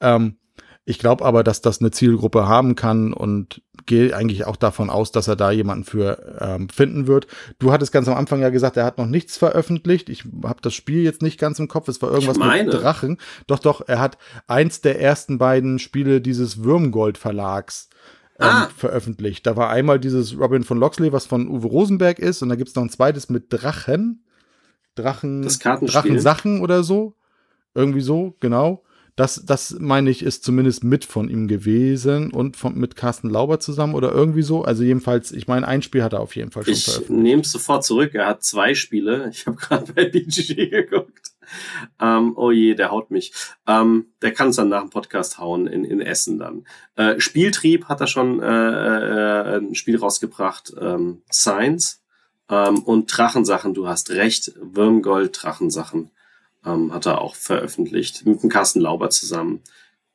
Ähm, 0.00 0.36
ich 0.84 0.98
glaube 0.98 1.24
aber, 1.24 1.44
dass 1.44 1.60
das 1.60 1.80
eine 1.80 1.92
Zielgruppe 1.92 2.48
haben 2.48 2.74
kann 2.74 3.12
und 3.12 3.62
gehe 3.86 4.16
eigentlich 4.16 4.46
auch 4.46 4.56
davon 4.56 4.90
aus, 4.90 5.12
dass 5.12 5.28
er 5.28 5.36
da 5.36 5.52
jemanden 5.52 5.84
für 5.84 6.38
ähm, 6.40 6.68
finden 6.68 7.06
wird. 7.06 7.28
Du 7.60 7.72
hattest 7.72 7.92
ganz 7.92 8.08
am 8.08 8.16
Anfang 8.16 8.40
ja 8.40 8.50
gesagt, 8.50 8.76
er 8.76 8.84
hat 8.84 8.98
noch 8.98 9.06
nichts 9.06 9.36
veröffentlicht. 9.36 10.08
Ich 10.08 10.24
habe 10.44 10.60
das 10.60 10.74
Spiel 10.74 11.02
jetzt 11.02 11.22
nicht 11.22 11.38
ganz 11.38 11.60
im 11.60 11.68
Kopf. 11.68 11.86
Es 11.86 12.02
war 12.02 12.10
irgendwas 12.10 12.36
mit 12.36 12.72
Drachen. 12.72 13.18
Doch, 13.46 13.60
doch, 13.60 13.86
er 13.86 14.00
hat 14.00 14.18
eins 14.48 14.80
der 14.80 15.00
ersten 15.00 15.38
beiden 15.38 15.78
Spiele 15.78 16.20
dieses 16.20 16.64
Würmgold 16.64 17.16
Verlags 17.16 17.88
ah. 18.44 18.70
veröffentlicht. 18.76 19.46
Da 19.46 19.56
war 19.56 19.70
einmal 19.70 20.00
dieses 20.00 20.38
Robin 20.38 20.64
von 20.64 20.78
Loxley, 20.78 21.12
was 21.12 21.26
von 21.26 21.48
Uwe 21.48 21.66
Rosenberg 21.66 22.18
ist, 22.18 22.42
und 22.42 22.48
da 22.48 22.54
gibt 22.54 22.68
es 22.68 22.74
noch 22.74 22.82
ein 22.82 22.90
zweites 22.90 23.28
mit 23.28 23.46
Drachen. 23.50 24.24
Drachen, 24.94 25.42
Drachensachen 25.42 26.60
oder 26.60 26.82
so. 26.82 27.14
Irgendwie 27.74 28.02
so, 28.02 28.36
genau. 28.40 28.84
Das, 29.14 29.44
das 29.44 29.76
meine 29.78 30.08
ich, 30.08 30.22
ist 30.22 30.42
zumindest 30.42 30.84
mit 30.84 31.04
von 31.04 31.28
ihm 31.28 31.46
gewesen 31.46 32.32
und 32.32 32.56
von, 32.56 32.74
mit 32.78 32.96
Carsten 32.96 33.28
Lauber 33.28 33.60
zusammen 33.60 33.94
oder 33.94 34.10
irgendwie 34.10 34.42
so. 34.42 34.64
Also 34.64 34.84
jedenfalls, 34.84 35.32
ich 35.32 35.46
meine, 35.46 35.68
ein 35.68 35.82
Spiel 35.82 36.02
hat 36.02 36.14
er 36.14 36.20
auf 36.20 36.34
jeden 36.34 36.50
Fall 36.50 36.64
schon 36.64 36.72
ich 36.72 36.84
veröffentlicht. 36.84 37.18
Ich 37.18 37.22
nehme 37.22 37.42
es 37.42 37.52
sofort 37.52 37.84
zurück. 37.84 38.14
Er 38.14 38.26
hat 38.26 38.42
zwei 38.42 38.74
Spiele. 38.74 39.28
Ich 39.30 39.46
habe 39.46 39.56
gerade 39.58 39.92
bei 39.92 40.06
BGG 40.06 40.70
geguckt. 40.70 41.11
Ähm, 42.00 42.34
oh 42.36 42.50
je, 42.50 42.74
der 42.74 42.90
haut 42.90 43.10
mich. 43.10 43.32
Ähm, 43.66 44.06
der 44.22 44.32
kann 44.32 44.48
es 44.48 44.56
dann 44.56 44.68
nach 44.68 44.80
dem 44.80 44.90
Podcast 44.90 45.38
hauen 45.38 45.66
in, 45.66 45.84
in 45.84 46.00
Essen 46.00 46.38
dann. 46.38 46.66
Äh, 46.96 47.20
Spieltrieb 47.20 47.86
hat 47.86 48.00
er 48.00 48.06
schon 48.06 48.42
äh, 48.42 48.46
äh, 48.46 49.58
ein 49.58 49.74
Spiel 49.74 49.98
rausgebracht. 49.98 50.72
Ähm, 50.80 51.22
Science. 51.30 52.02
Ähm, 52.48 52.82
und 52.82 53.06
Drachensachen, 53.06 53.74
du 53.74 53.88
hast 53.88 54.10
recht. 54.10 54.52
Würmgold, 54.60 55.42
Drachensachen 55.42 56.10
ähm, 56.64 56.92
hat 56.92 57.06
er 57.06 57.20
auch 57.20 57.34
veröffentlicht, 57.34 58.26
mit 58.26 58.42
dem 58.42 58.50
Carsten 58.50 58.80
Lauber 58.80 59.10
zusammen. 59.10 59.62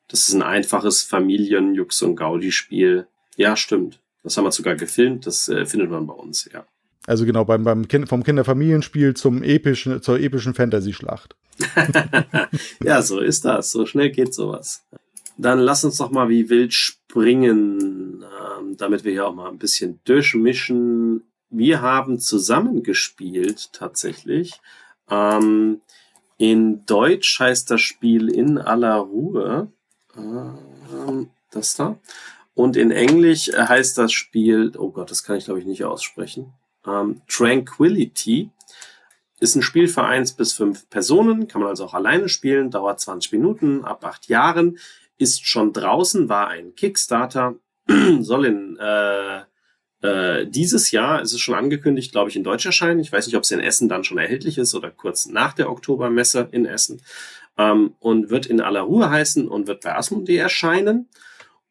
Das 0.07 0.27
ist 0.27 0.33
ein 0.33 0.43
einfaches 0.43 1.03
Familien-Jux- 1.03 2.03
und 2.03 2.15
Gaudi-Spiel. 2.15 3.07
Ja, 3.35 3.55
stimmt. 3.55 3.99
Das 4.23 4.37
haben 4.37 4.45
wir 4.45 4.51
sogar 4.51 4.75
gefilmt. 4.75 5.25
Das 5.25 5.47
äh, 5.49 5.65
findet 5.65 5.89
man 5.89 6.07
bei 6.07 6.13
uns, 6.13 6.49
ja. 6.51 6.65
Also 7.07 7.25
genau, 7.25 7.45
beim, 7.45 7.63
beim 7.63 7.87
kind, 7.87 8.09
vom 8.09 8.21
Kinderfamilienspiel 8.21 9.15
zum 9.15 9.41
epischen, 9.41 10.01
zur 10.01 10.19
epischen 10.19 10.53
Fantasy-Schlacht. 10.53 11.35
ja, 12.83 13.01
so 13.01 13.19
ist 13.19 13.45
das. 13.45 13.71
So 13.71 13.85
schnell 13.85 14.11
geht 14.11 14.33
sowas. 14.33 14.85
Dann 15.37 15.59
lass 15.59 15.85
uns 15.85 15.97
doch 15.97 16.11
mal 16.11 16.27
wie 16.27 16.49
wild 16.49 16.73
springen, 16.73 18.23
ähm, 18.23 18.75
damit 18.75 19.05
wir 19.05 19.13
hier 19.13 19.25
auch 19.25 19.33
mal 19.33 19.49
ein 19.49 19.57
bisschen 19.57 20.01
durchmischen. 20.03 21.23
Wir 21.49 21.81
haben 21.81 22.19
zusammengespielt 22.19 23.71
tatsächlich. 23.71 24.59
Ähm, 25.09 25.79
in 26.37 26.85
Deutsch 26.85 27.39
heißt 27.39 27.71
das 27.71 27.79
Spiel 27.79 28.27
In 28.29 28.57
aller 28.57 28.97
Ruhe. 28.97 29.71
Ähm, 30.17 31.29
das 31.51 31.75
da. 31.75 31.97
Und 32.53 32.75
in 32.75 32.91
Englisch 32.91 33.49
heißt 33.55 33.97
das 33.97 34.11
Spiel, 34.11 34.73
oh 34.77 34.91
Gott, 34.91 35.09
das 35.09 35.23
kann 35.23 35.37
ich 35.37 35.45
glaube 35.45 35.61
ich 35.61 35.65
nicht 35.65 35.85
aussprechen. 35.85 36.51
Ähm, 36.87 37.21
Tranquility 37.27 38.49
ist 39.39 39.55
ein 39.55 39.61
Spiel 39.61 39.87
für 39.87 40.03
eins 40.03 40.33
bis 40.33 40.53
fünf 40.53 40.89
Personen, 40.89 41.47
kann 41.47 41.61
man 41.61 41.69
also 41.69 41.85
auch 41.85 41.93
alleine 41.93 42.29
spielen, 42.29 42.71
dauert 42.71 42.99
20 42.99 43.31
Minuten, 43.33 43.85
ab 43.85 44.03
acht 44.03 44.27
Jahren, 44.27 44.79
ist 45.17 45.47
schon 45.47 45.73
draußen, 45.73 46.29
war 46.29 46.47
ein 46.47 46.75
Kickstarter, 46.75 47.55
soll 48.19 48.45
in 48.45 48.77
äh, 48.79 49.41
äh, 50.01 50.47
dieses 50.47 50.91
Jahr, 50.91 51.21
ist 51.21 51.33
es 51.33 51.39
schon 51.39 51.55
angekündigt, 51.55 52.11
glaube 52.11 52.29
ich, 52.29 52.35
in 52.35 52.43
Deutsch 52.43 52.65
erscheinen. 52.65 52.99
Ich 52.99 53.11
weiß 53.11 53.25
nicht, 53.27 53.35
ob 53.35 53.43
es 53.43 53.51
in 53.51 53.59
Essen 53.59 53.89
dann 53.89 54.03
schon 54.03 54.17
erhältlich 54.17 54.57
ist 54.57 54.75
oder 54.75 54.91
kurz 54.91 55.25
nach 55.25 55.53
der 55.53 55.69
Oktobermesse 55.69 56.49
in 56.51 56.65
Essen. 56.65 57.01
Ähm, 57.57 57.95
und 57.99 58.29
wird 58.29 58.45
in 58.45 58.61
aller 58.61 58.81
Ruhe 58.81 59.09
heißen 59.09 59.47
und 59.47 59.67
wird 59.67 59.81
bei 59.81 59.95
Asmodee 59.95 60.37
erscheinen. 60.37 61.09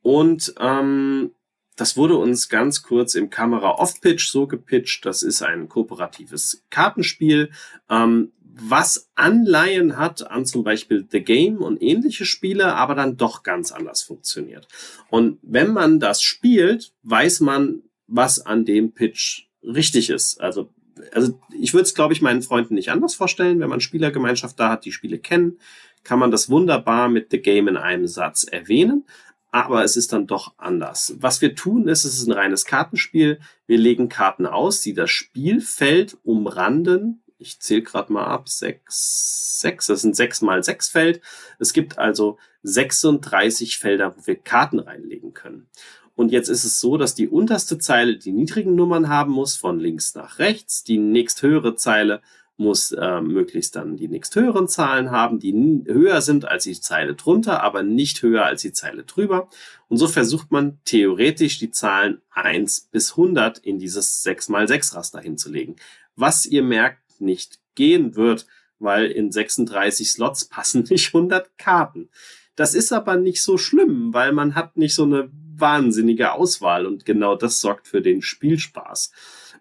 Und 0.03 0.55
ähm, 0.59 1.33
das 1.77 1.97
wurde 1.97 2.17
uns 2.17 2.49
ganz 2.49 2.83
kurz 2.83 3.15
im 3.15 3.31
Kamera 3.31 3.73
Off-Pitch 3.73 4.29
so 4.29 4.47
gepitcht. 4.47 5.05
Das 5.05 5.23
ist 5.23 5.43
ein 5.43 5.69
kooperatives 5.69 6.65
Kartenspiel, 6.71 7.51
ähm, 7.91 8.33
was 8.59 9.11
Anleihen 9.15 9.99
hat 9.99 10.31
an 10.31 10.47
zum 10.47 10.65
Beispiel 10.65 11.07
The 11.11 11.21
Game 11.21 11.59
und 11.59 11.83
ähnliche 11.83 12.25
Spiele, 12.25 12.75
aber 12.75 12.95
dann 12.95 13.19
doch 13.19 13.43
ganz 13.43 13.71
anders 13.71 14.03
funktioniert. 14.03 14.67
Und 15.11 15.39
wenn 15.43 15.75
man 15.75 16.01
das 16.01 16.23
spielt, 16.23 16.95
weiß 17.03 17.41
man, 17.41 17.83
was 18.07 18.41
an 18.41 18.65
dem 18.65 18.93
Pitch 18.93 19.49
richtig 19.63 20.09
ist. 20.09 20.41
Also, 20.41 20.71
also 21.13 21.39
ich 21.61 21.75
würde 21.75 21.83
es, 21.83 21.95
glaube 21.95 22.15
ich, 22.15 22.23
meinen 22.23 22.41
Freunden 22.41 22.75
nicht 22.75 22.91
anders 22.91 23.15
vorstellen. 23.15 23.61
Wenn 23.61 23.69
man 23.69 23.83
Spielergemeinschaft 23.83 24.59
da 24.59 24.71
hat, 24.71 24.87
die 24.87 24.93
Spiele 24.93 25.19
kennen, 25.19 25.59
kann 26.03 26.19
man 26.19 26.31
das 26.31 26.49
wunderbar 26.49 27.11
mit 27.11 27.31
The 27.33 27.43
Game 27.43 27.69
in 27.69 27.77
einem 27.77 28.07
Satz 28.07 28.45
erwähnen 28.45 29.05
aber 29.51 29.85
es 29.85 29.97
ist 29.97 30.13
dann 30.13 30.27
doch 30.27 30.55
anders. 30.59 31.15
Was 31.19 31.41
wir 31.41 31.55
tun, 31.55 31.89
ist, 31.89 32.05
es 32.05 32.19
ist 32.19 32.27
ein 32.27 32.33
reines 32.33 32.65
Kartenspiel. 32.65 33.41
Wir 33.67 33.79
legen 33.79 34.09
Karten 34.09 34.47
aus, 34.47 34.81
die 34.81 34.95
das 34.95 35.11
Spielfeld 35.11 36.19
umranden. 36.25 37.23
Ich 37.39 37.61
zähle 37.61 37.83
gerade 37.83 38.13
mal 38.13 38.27
ab, 38.27 38.49
sechs, 38.49 39.61
sechs, 39.61 39.87
das 39.87 40.03
sind 40.03 40.17
sechs 40.17 40.43
mal 40.43 40.63
sechs 40.63 40.89
Feld. 40.89 41.21
Es 41.59 41.73
gibt 41.73 41.99
also 41.99 42.39
36 42.63 43.79
Felder, 43.79 44.17
wo 44.17 44.27
wir 44.27 44.37
Karten 44.37 44.79
reinlegen 44.79 45.35
können. 45.35 45.69
Und 46.15 46.33
jetzt 46.33 46.49
ist 46.49 46.65
es 46.65 46.81
so, 46.81 46.97
dass 46.97 47.15
die 47.15 47.29
unterste 47.29 47.79
Zeile 47.79 48.17
die 48.17 48.33
niedrigen 48.33 48.75
Nummern 48.75 49.09
haben 49.09 49.33
muss, 49.33 49.55
von 49.55 49.79
links 49.79 50.15
nach 50.15 50.39
rechts. 50.39 50.83
Die 50.83 50.97
nächsthöhere 50.97 51.77
Zeile 51.77 52.23
muss 52.57 52.93
äh, 52.93 53.21
möglichst 53.21 53.77
dann 53.77 53.97
die 53.97 54.09
nächsthöheren 54.09 54.69
Zahlen 54.69 55.11
haben, 55.11 55.39
die 55.39 55.53
höher 55.87 56.23
sind 56.23 56.47
als 56.47 56.65
die 56.65 56.81
Zeile 56.81 57.15
drunter, 57.15 57.63
aber 57.63 57.83
nicht 57.83 58.23
höher 58.23 58.45
als 58.45 58.63
die 58.63 58.73
Zeile 58.73 59.05
drüber. 59.05 59.49
Und 59.89 59.99
so 59.99 60.09
versucht 60.09 60.51
man 60.51 60.79
theoretisch 60.85 61.59
die 61.59 61.71
Zahlen 61.71 62.23
1 62.31 62.89
bis 62.91 63.13
100 63.13 63.59
in 63.59 63.79
dieses 63.79 64.23
6 64.23 64.49
mal 64.49 64.67
6 64.67 64.95
Raster 64.95 65.21
hinzulegen. 65.21 65.77
Was 66.15 66.47
ihr 66.47 66.63
merkt, 66.63 67.21
nicht 67.21 67.61
gehen 67.75 68.17
wird, 68.17 68.47
weil 68.79 69.07
in 69.07 69.31
36 69.33 70.11
Slots 70.11 70.47
passen 70.47 70.85
nicht 70.91 71.15
100 71.15 71.59
Karten. 71.59 72.09
Das 72.55 72.75
ist 72.75 72.93
aber 72.93 73.17
nicht 73.17 73.43
so 73.43 73.59
schlimm, 73.59 74.15
weil 74.15 74.33
man 74.33 74.55
hat 74.55 74.79
nicht 74.79 74.95
so 74.95 75.05
eine 75.05 75.31
wahnsinnige 75.59 76.33
Auswahl 76.33 76.87
und 76.87 77.05
genau 77.05 77.35
das 77.37 77.61
sorgt 77.61 77.89
für 77.89 78.03
den 78.03 78.23
Spielspaß. 78.23 79.13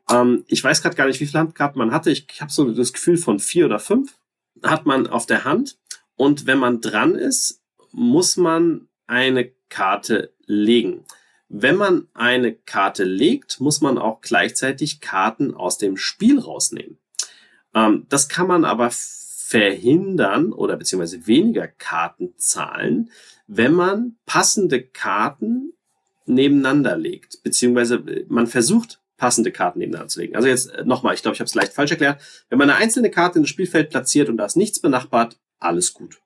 Ähm, 0.10 0.44
ich 0.48 0.64
weiß 0.64 0.82
gerade 0.82 0.96
gar 0.96 1.08
nicht, 1.08 1.20
wie 1.20 1.26
viele 1.26 1.40
Handkarten 1.40 1.80
man 1.80 1.92
hatte. 1.92 2.12
Ich, 2.12 2.28
ich 2.32 2.42
habe 2.42 2.52
so 2.52 2.70
das 2.72 2.94
Gefühl 2.94 3.18
von 3.18 3.40
vier 3.40 3.66
oder 3.66 3.80
fünf 3.80 4.18
hat 4.64 4.86
man 4.86 5.08
auf 5.08 5.26
der 5.26 5.44
Hand. 5.46 5.78
Und 6.16 6.48
wenn 6.48 6.60
man 6.60 6.82
dran 6.82 7.16
ist, 7.16 7.64
muss 7.92 8.38
man 8.38 8.88
eine 9.08 9.52
Karte 9.70 10.34
legen. 10.46 11.06
Wenn 11.48 11.76
man 11.76 12.08
eine 12.14 12.54
Karte 12.54 13.04
legt, 13.04 13.60
muss 13.60 13.82
man 13.82 13.98
auch 13.98 14.22
gleichzeitig 14.22 15.02
Karten 15.02 15.54
aus 15.54 15.78
dem 15.78 15.98
Spiel 15.98 16.40
rausnehmen. 16.40 16.98
Ähm, 17.74 18.06
das 18.10 18.30
kann 18.30 18.48
man 18.48 18.66
aber 18.66 18.90
verhindern 18.92 20.54
oder 20.54 20.76
beziehungsweise 20.76 21.28
weniger 21.28 21.68
Karten 21.68 22.34
zahlen, 22.38 23.12
wenn 23.48 23.74
man 23.74 24.18
passende 24.26 24.82
Karten 24.82 25.74
nebeneinander 26.26 26.98
legt, 26.98 27.44
beziehungsweise 27.44 28.04
man 28.28 28.48
versucht 28.48 29.00
passende 29.18 29.52
Karten 29.52 29.80
nebeneinander 29.80 30.10
zu 30.10 30.20
legen. 30.20 30.36
Also 30.36 30.48
jetzt 30.48 30.72
äh, 30.72 30.84
nochmal, 30.86 31.14
ich 31.14 31.22
glaube, 31.22 31.36
ich 31.36 31.40
habe 31.40 31.48
es 31.48 31.56
leicht 31.56 31.74
falsch 31.74 31.92
erklärt. 31.92 32.22
Wenn 32.50 32.58
man 32.58 32.70
eine 32.70 32.80
einzelne 32.80 33.10
Karte 33.10 33.40
in 33.40 33.44
das 33.44 33.50
Spielfeld 33.50 33.90
platziert 33.90 34.30
und 34.30 34.38
da 34.38 34.46
ist 34.46 34.58
nichts 34.58 34.80
benachbart, 34.80 35.38
alles 35.60 35.94
gut. 35.94 36.20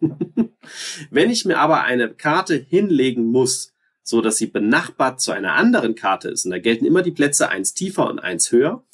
Wenn 1.10 1.30
ich 1.30 1.44
mir 1.44 1.58
aber 1.58 1.82
eine 1.82 2.10
Karte 2.14 2.54
hinlegen 2.54 3.26
muss, 3.26 3.74
so 4.02 4.20
dass 4.20 4.36
sie 4.36 4.46
benachbart 4.46 5.20
zu 5.20 5.32
einer 5.32 5.54
anderen 5.54 5.94
Karte 5.94 6.28
ist, 6.28 6.44
und 6.44 6.52
da 6.52 6.58
gelten 6.58 6.86
immer 6.86 7.02
die 7.02 7.10
Plätze 7.10 7.48
eins 7.48 7.74
tiefer 7.74 8.08
und 8.08 8.20
eins 8.20 8.52
höher, 8.52 8.84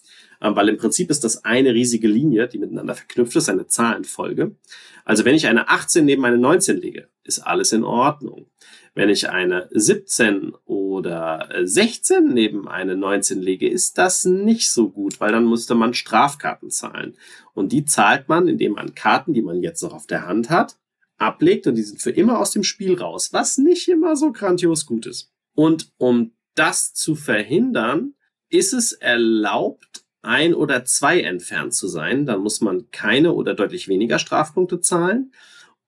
ähm, 0.40 0.57
weil 0.57 0.68
im 0.68 0.76
Prinzip 0.76 1.11
ist 1.11 1.24
das 1.24 1.45
eine 1.45 1.74
riesige 1.74 2.09
Linie, 2.09 2.49
die 2.49 2.59
miteinander 2.59 2.95
verknüpft 2.95 3.36
ist, 3.36 3.49
eine 3.49 3.66
Zahlenfolge. 3.66 4.57
Also 5.05 5.24
wenn 5.24 5.34
ich 5.34 5.47
eine 5.47 5.68
18 5.68 6.05
neben 6.05 6.24
eine 6.24 6.38
19 6.38 6.78
lege, 6.78 7.09
ist 7.22 7.40
alles 7.40 7.72
in 7.72 7.84
Ordnung. 7.84 8.47
Wenn 8.95 9.09
ich 9.09 9.28
eine 9.28 9.68
17 9.72 10.55
oder 10.66 11.49
16 11.62 12.28
neben 12.32 12.68
eine 12.68 12.97
19 12.97 13.42
lege, 13.42 13.68
ist 13.68 13.99
das 13.99 14.24
nicht 14.24 14.70
so 14.70 14.88
gut, 14.88 15.20
weil 15.20 15.32
dann 15.32 15.49
müsste 15.49 15.74
man 15.74 15.95
Strafkarten 15.95 16.70
zahlen. 16.70 17.16
Und 17.55 17.72
die 17.72 17.84
zahlt 17.84 18.28
man, 18.28 18.47
indem 18.47 18.72
man 18.72 18.95
Karten, 18.95 19.34
die 19.34 19.42
man 19.42 19.62
jetzt 19.62 19.82
noch 19.82 19.92
auf 19.92 20.07
der 20.07 20.26
Hand 20.26 20.49
hat, 20.49 20.76
ablegt 21.18 21.66
und 21.66 21.74
die 21.74 21.82
sind 21.82 22.01
für 22.01 22.11
immer 22.11 22.38
aus 22.38 22.53
dem 22.53 22.62
Spiel 22.62 22.95
raus, 22.95 23.32
was 23.32 23.59
nicht 23.59 23.88
immer 23.88 24.14
so 24.14 24.30
grandios 24.30 24.86
gut 24.86 25.07
ist. 25.07 25.32
Und 25.55 25.92
um 25.99 26.32
das 26.55 26.95
zu 26.95 27.16
verhindern, 27.16 28.14
ist 28.49 28.72
es 28.72 28.92
erlaubt, 28.92 30.05
ein 30.22 30.55
oder 30.55 30.84
zwei 30.84 31.20
entfernt 31.20 31.74
zu 31.74 31.88
sein. 31.88 32.26
Dann 32.26 32.40
muss 32.40 32.61
man 32.61 32.90
keine 32.90 33.32
oder 33.32 33.55
deutlich 33.55 33.88
weniger 33.88 34.18
Strafpunkte 34.18 34.80
zahlen. 34.80 35.32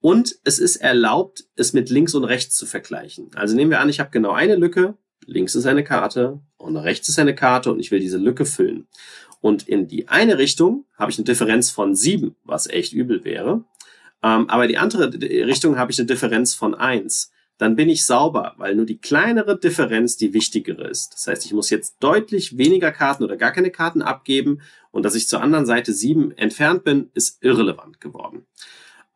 Und 0.07 0.39
es 0.45 0.57
ist 0.57 0.77
erlaubt, 0.77 1.43
es 1.57 1.73
mit 1.73 1.89
links 1.89 2.15
und 2.15 2.23
rechts 2.23 2.55
zu 2.55 2.65
vergleichen. 2.65 3.29
Also 3.35 3.57
nehmen 3.57 3.71
wir 3.71 3.81
an, 3.81 3.89
ich 3.89 3.99
habe 3.99 4.09
genau 4.09 4.31
eine 4.31 4.55
Lücke, 4.55 4.95
links 5.25 5.53
ist 5.53 5.65
eine 5.65 5.83
Karte 5.83 6.39
und 6.55 6.77
rechts 6.77 7.09
ist 7.09 7.19
eine 7.19 7.35
Karte 7.35 7.73
und 7.73 7.81
ich 7.81 7.91
will 7.91 7.99
diese 7.99 8.17
Lücke 8.17 8.45
füllen. 8.45 8.87
Und 9.41 9.67
in 9.67 9.89
die 9.89 10.07
eine 10.07 10.37
Richtung 10.37 10.85
habe 10.95 11.11
ich 11.11 11.17
eine 11.17 11.25
Differenz 11.25 11.71
von 11.71 11.93
sieben, 11.93 12.37
was 12.45 12.67
echt 12.67 12.93
übel 12.93 13.25
wäre. 13.25 13.65
Ähm, 14.23 14.49
aber 14.49 14.69
die 14.69 14.77
andere 14.77 15.11
Richtung 15.11 15.77
habe 15.77 15.91
ich 15.91 15.99
eine 15.99 16.07
Differenz 16.07 16.53
von 16.53 16.73
eins. 16.73 17.33
Dann 17.57 17.75
bin 17.75 17.89
ich 17.89 18.05
sauber, 18.05 18.53
weil 18.55 18.75
nur 18.75 18.85
die 18.85 19.01
kleinere 19.01 19.59
Differenz 19.59 20.15
die 20.15 20.33
wichtigere 20.33 20.87
ist. 20.87 21.15
Das 21.15 21.27
heißt, 21.27 21.45
ich 21.45 21.51
muss 21.51 21.69
jetzt 21.69 21.97
deutlich 21.99 22.57
weniger 22.57 22.93
Karten 22.93 23.25
oder 23.25 23.35
gar 23.35 23.51
keine 23.51 23.71
Karten 23.71 24.01
abgeben 24.01 24.61
und 24.91 25.03
dass 25.03 25.15
ich 25.15 25.27
zur 25.27 25.41
anderen 25.41 25.65
Seite 25.65 25.91
sieben 25.91 26.31
entfernt 26.31 26.85
bin, 26.85 27.09
ist 27.13 27.43
irrelevant 27.43 27.99
geworden. 27.99 28.45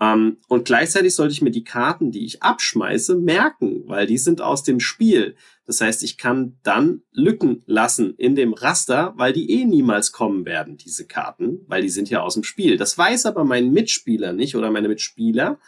Ähm, 0.02 0.38
und 0.48 0.66
gleichzeitig 0.66 1.14
sollte 1.14 1.32
ich 1.32 1.44
mir 1.44 1.52
die 1.52 1.64
Karten, 1.64 2.12
die 2.12 2.26
ich 2.26 2.42
abschmeiße, 2.42 3.16
merken, 3.16 3.84
weil 3.86 4.08
die 4.08 4.18
sind 4.18 4.42
aus 4.42 4.64
dem 4.64 4.80
Spiel. 4.80 5.36
Das 5.68 5.80
heißt, 5.80 6.04
ich 6.04 6.18
kann 6.18 6.58
dann 6.64 7.04
Lücken 7.12 7.62
lassen 7.68 8.16
in 8.18 8.36
dem 8.36 8.54
Raster, 8.54 9.14
weil 9.16 9.32
die 9.32 9.52
eh 9.52 9.66
niemals 9.66 10.12
kommen 10.12 10.46
werden, 10.46 10.76
diese 10.76 11.06
Karten, 11.06 11.60
weil 11.68 11.84
die 11.84 11.90
sind 11.90 12.10
ja 12.10 12.22
aus 12.22 12.34
dem 12.34 12.44
Spiel. 12.44 12.78
Das 12.78 12.98
weiß 12.98 13.28
aber 13.28 13.46
mein 13.46 13.72
Mitspieler 13.72 14.34
nicht 14.34 14.56
oder 14.56 14.72
meine 14.72 14.88
Mitspieler 14.88 15.60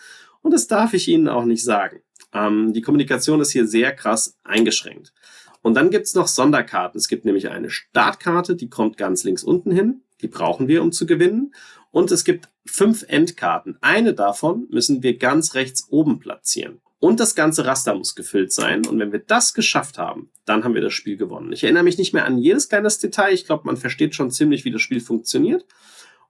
und 0.41 0.51
das 0.51 0.67
darf 0.67 0.93
ich 0.93 1.07
ihnen 1.07 1.27
auch 1.27 1.45
nicht 1.45 1.63
sagen. 1.63 2.01
Ähm, 2.34 2.73
die 2.73 2.81
Kommunikation 2.81 3.39
ist 3.39 3.51
hier 3.51 3.67
sehr 3.67 3.93
krass 3.95 4.38
eingeschränkt. 4.43 5.13
Und 5.61 5.75
dann 5.75 5.91
gibt's 5.91 6.15
noch 6.15 6.27
Sonderkarten. 6.27 6.97
Es 6.97 7.07
gibt 7.07 7.23
nämlich 7.23 7.49
eine 7.49 7.69
Startkarte, 7.69 8.55
die 8.55 8.69
kommt 8.69 8.97
ganz 8.97 9.23
links 9.23 9.43
unten 9.43 9.71
hin. 9.71 10.01
Die 10.21 10.27
brauchen 10.27 10.67
wir, 10.67 10.81
um 10.81 10.91
zu 10.91 11.05
gewinnen. 11.05 11.53
Und 11.93 12.11
es 12.11 12.23
gibt 12.23 12.49
fünf 12.65 13.05
Endkarten. 13.07 13.77
Eine 13.79 14.15
davon 14.15 14.65
müssen 14.71 15.03
wir 15.03 15.19
ganz 15.19 15.53
rechts 15.53 15.85
oben 15.91 16.19
platzieren. 16.19 16.81
Und 16.97 17.19
das 17.19 17.35
ganze 17.35 17.67
Raster 17.67 17.93
muss 17.93 18.15
gefüllt 18.15 18.51
sein. 18.51 18.87
Und 18.87 18.97
wenn 18.97 19.11
wir 19.11 19.19
das 19.19 19.53
geschafft 19.53 19.99
haben, 19.99 20.31
dann 20.43 20.63
haben 20.63 20.73
wir 20.73 20.81
das 20.81 20.93
Spiel 20.93 21.17
gewonnen. 21.17 21.53
Ich 21.53 21.63
erinnere 21.63 21.83
mich 21.83 21.99
nicht 21.99 22.11
mehr 22.11 22.25
an 22.25 22.39
jedes 22.39 22.67
kleines 22.67 22.97
Detail. 22.97 23.31
Ich 23.31 23.45
glaube, 23.45 23.67
man 23.67 23.77
versteht 23.77 24.15
schon 24.15 24.31
ziemlich, 24.31 24.65
wie 24.65 24.71
das 24.71 24.81
Spiel 24.81 25.01
funktioniert. 25.01 25.67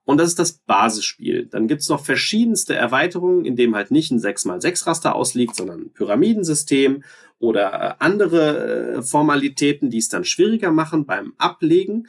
Und 0.04 0.18
das 0.18 0.28
ist 0.28 0.38
das 0.38 0.52
Basisspiel. 0.52 1.46
Dann 1.46 1.66
gibt's 1.66 1.88
noch 1.88 2.04
verschiedenste 2.04 2.74
Erweiterungen, 2.74 3.46
in 3.46 3.56
dem 3.56 3.74
halt 3.74 3.90
nicht 3.90 4.10
ein 4.10 4.20
6x6 4.20 4.86
Raster 4.86 5.14
ausliegt, 5.14 5.56
sondern 5.56 5.80
ein 5.80 5.92
Pyramidensystem 5.94 7.04
oder 7.38 7.72
äh, 7.72 7.94
andere 8.00 8.96
äh, 8.96 9.02
Formalitäten, 9.02 9.88
die 9.88 9.96
es 9.96 10.10
dann 10.10 10.26
schwieriger 10.26 10.72
machen 10.72 11.06
beim 11.06 11.32
Ablegen. 11.38 12.06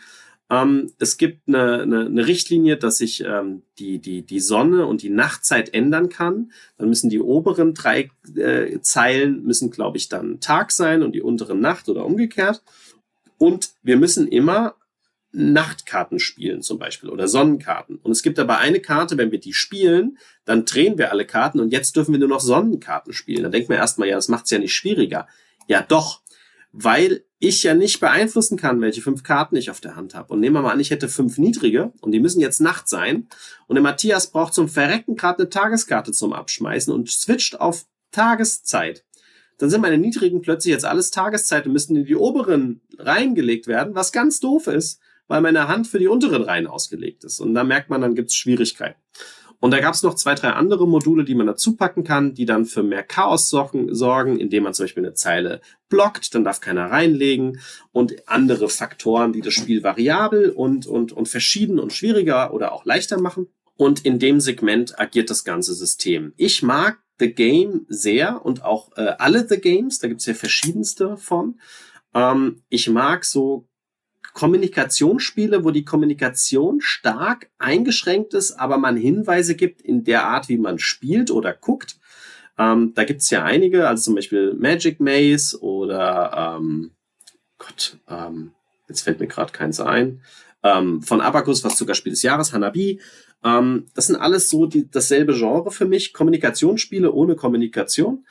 Ähm, 0.49 0.91
es 0.99 1.17
gibt 1.17 1.47
eine, 1.47 1.81
eine, 1.81 2.05
eine 2.05 2.27
Richtlinie, 2.27 2.77
dass 2.77 2.97
sich 2.97 3.23
ähm, 3.23 3.63
die, 3.79 3.99
die, 3.99 4.21
die 4.21 4.39
Sonne 4.39 4.85
und 4.85 5.01
die 5.01 5.09
Nachtzeit 5.09 5.73
ändern 5.73 6.09
kann. 6.09 6.51
Dann 6.77 6.89
müssen 6.89 7.09
die 7.09 7.19
oberen 7.19 7.73
drei 7.73 8.11
äh, 8.35 8.79
Zeilen, 8.81 9.43
müssen, 9.43 9.71
glaube 9.71 9.97
ich, 9.97 10.07
dann 10.07 10.39
Tag 10.39 10.71
sein 10.71 11.01
und 11.01 11.13
die 11.13 11.21
unteren 11.21 11.59
Nacht 11.59 11.89
oder 11.89 12.05
umgekehrt. 12.05 12.61
Und 13.37 13.71
wir 13.81 13.97
müssen 13.97 14.27
immer 14.27 14.75
Nachtkarten 15.35 16.19
spielen 16.19 16.61
zum 16.61 16.79
Beispiel 16.79 17.09
oder 17.09 17.27
Sonnenkarten. 17.27 17.97
Und 17.97 18.11
es 18.11 18.23
gibt 18.23 18.39
aber 18.39 18.59
eine 18.59 18.79
Karte, 18.79 19.17
wenn 19.17 19.31
wir 19.31 19.39
die 19.39 19.53
spielen, 19.53 20.17
dann 20.45 20.63
drehen 20.63 20.97
wir 20.97 21.11
alle 21.11 21.25
Karten 21.25 21.59
und 21.59 21.73
jetzt 21.73 21.95
dürfen 21.95 22.13
wir 22.13 22.19
nur 22.19 22.29
noch 22.29 22.39
Sonnenkarten 22.39 23.11
spielen. 23.11 23.43
Da 23.43 23.49
denkt 23.49 23.67
man 23.67 23.77
erstmal, 23.77 24.07
ja, 24.07 24.15
das 24.15 24.29
macht 24.29 24.45
es 24.45 24.51
ja 24.51 24.59
nicht 24.59 24.73
schwieriger. 24.73 25.27
Ja, 25.67 25.81
doch, 25.81 26.21
weil 26.71 27.24
ich 27.39 27.63
ja 27.63 27.73
nicht 27.73 27.99
beeinflussen 27.99 28.57
kann, 28.57 28.81
welche 28.81 29.01
fünf 29.01 29.23
Karten 29.23 29.55
ich 29.55 29.69
auf 29.69 29.81
der 29.81 29.95
Hand 29.95 30.15
habe. 30.15 30.33
Und 30.33 30.39
nehmen 30.39 30.55
wir 30.55 30.61
mal 30.61 30.71
an, 30.71 30.79
ich 30.79 30.91
hätte 30.91 31.09
fünf 31.09 31.37
niedrige 31.37 31.91
und 32.01 32.11
die 32.11 32.19
müssen 32.19 32.39
jetzt 32.39 32.61
Nacht 32.61 32.87
sein. 32.87 33.27
Und 33.67 33.75
der 33.75 33.83
Matthias 33.83 34.31
braucht 34.31 34.53
zum 34.53 34.69
Verrecken 34.69 35.15
gerade 35.15 35.39
eine 35.39 35.49
Tageskarte 35.49 36.11
zum 36.11 36.33
Abschmeißen 36.33 36.93
und 36.93 37.09
switcht 37.09 37.59
auf 37.59 37.85
Tageszeit. 38.11 39.03
Dann 39.57 39.69
sind 39.69 39.81
meine 39.81 39.97
niedrigen 39.97 40.41
plötzlich 40.41 40.71
jetzt 40.71 40.85
alles 40.85 41.11
Tageszeit 41.11 41.65
und 41.65 41.73
müssen 41.73 41.95
in 41.95 42.05
die 42.05 42.15
oberen 42.15 42.81
reingelegt 42.97 43.67
werden, 43.67 43.95
was 43.95 44.11
ganz 44.11 44.39
doof 44.39 44.67
ist, 44.67 44.99
weil 45.27 45.41
meine 45.41 45.67
Hand 45.67 45.87
für 45.87 45.99
die 45.99 46.07
unteren 46.07 46.43
Reihen 46.43 46.67
ausgelegt 46.67 47.23
ist. 47.23 47.39
Und 47.39 47.53
da 47.53 47.63
merkt 47.63 47.89
man, 47.89 48.01
dann 48.01 48.15
gibt 48.15 48.29
es 48.29 48.35
Schwierigkeiten. 48.35 48.99
Und 49.65 49.71
da 49.71 49.79
gab 49.79 49.95
es 49.95 50.03
noch 50.03 50.13
zwei, 50.13 50.35
drei 50.35 50.51
andere 50.51 50.87
Module, 50.87 51.23
die 51.23 51.33
man 51.33 51.47
dazu 51.47 51.75
packen 51.75 52.03
kann, 52.03 52.35
die 52.35 52.45
dann 52.45 52.65
für 52.65 52.83
mehr 52.83 53.01
Chaos 53.01 53.49
sorgen, 53.49 54.37
indem 54.37 54.61
man 54.61 54.75
zum 54.75 54.83
Beispiel 54.83 55.03
eine 55.03 55.15
Zeile 55.15 55.59
blockt, 55.89 56.35
dann 56.35 56.43
darf 56.43 56.61
keiner 56.61 56.91
reinlegen 56.91 57.59
und 57.91 58.29
andere 58.29 58.69
Faktoren, 58.69 59.33
die 59.33 59.41
das 59.41 59.55
Spiel 59.55 59.81
variabel 59.81 60.51
und, 60.51 60.85
und, 60.85 61.13
und 61.13 61.27
verschieden 61.27 61.79
und 61.79 61.93
schwieriger 61.93 62.53
oder 62.53 62.73
auch 62.73 62.85
leichter 62.85 63.19
machen. 63.19 63.47
Und 63.75 64.05
in 64.05 64.19
dem 64.19 64.39
Segment 64.39 64.99
agiert 64.99 65.31
das 65.31 65.43
ganze 65.43 65.73
System. 65.73 66.33
Ich 66.37 66.61
mag 66.61 66.99
The 67.17 67.33
Game 67.33 67.87
sehr 67.89 68.45
und 68.45 68.63
auch 68.63 68.95
äh, 68.97 69.15
alle 69.17 69.47
The 69.47 69.59
Games, 69.59 69.97
da 69.97 70.07
gibt's 70.07 70.27
ja 70.27 70.35
verschiedenste 70.35 71.17
von. 71.17 71.59
Ähm, 72.13 72.61
ich 72.69 72.87
mag 72.87 73.25
so 73.25 73.67
Kommunikationsspiele, 74.35 75.63
wo 75.63 75.71
die 75.71 75.85
Kommunikation 75.85 76.81
stark 76.81 77.49
eingeschränkt 77.57 78.33
ist, 78.33 78.51
aber 78.51 78.77
man 78.77 78.97
Hinweise 78.97 79.55
gibt 79.55 79.81
in 79.81 80.03
der 80.03 80.25
Art, 80.25 80.49
wie 80.49 80.57
man 80.57 80.77
spielt 80.77 81.31
oder 81.31 81.53
guckt. 81.53 81.97
Ähm, 82.57 82.91
da 82.95 83.05
gibt's 83.05 83.29
ja 83.29 83.45
einige, 83.45 83.87
also 83.87 84.03
zum 84.03 84.15
Beispiel 84.15 84.53
Magic 84.53 84.99
Maze 84.99 85.57
oder 85.61 86.57
ähm, 86.59 86.91
Gott, 87.57 87.97
ähm, 88.09 88.51
jetzt 88.89 89.03
fällt 89.03 89.21
mir 89.21 89.27
gerade 89.27 89.53
keins 89.53 89.79
ein. 89.79 90.21
Ähm, 90.63 91.01
von 91.01 91.21
Abacus, 91.21 91.63
was 91.63 91.77
sogar 91.77 91.95
Spiel 91.95 92.11
des 92.11 92.21
Jahres, 92.21 92.51
Hanabi. 92.51 92.99
Ähm, 93.41 93.85
das 93.93 94.07
sind 94.07 94.17
alles 94.17 94.49
so 94.49 94.65
die, 94.65 94.91
dasselbe 94.91 95.33
Genre 95.33 95.71
für 95.71 95.85
mich. 95.85 96.11
Kommunikationsspiele 96.11 97.09
ohne 97.09 97.37
Kommunikation 97.37 98.25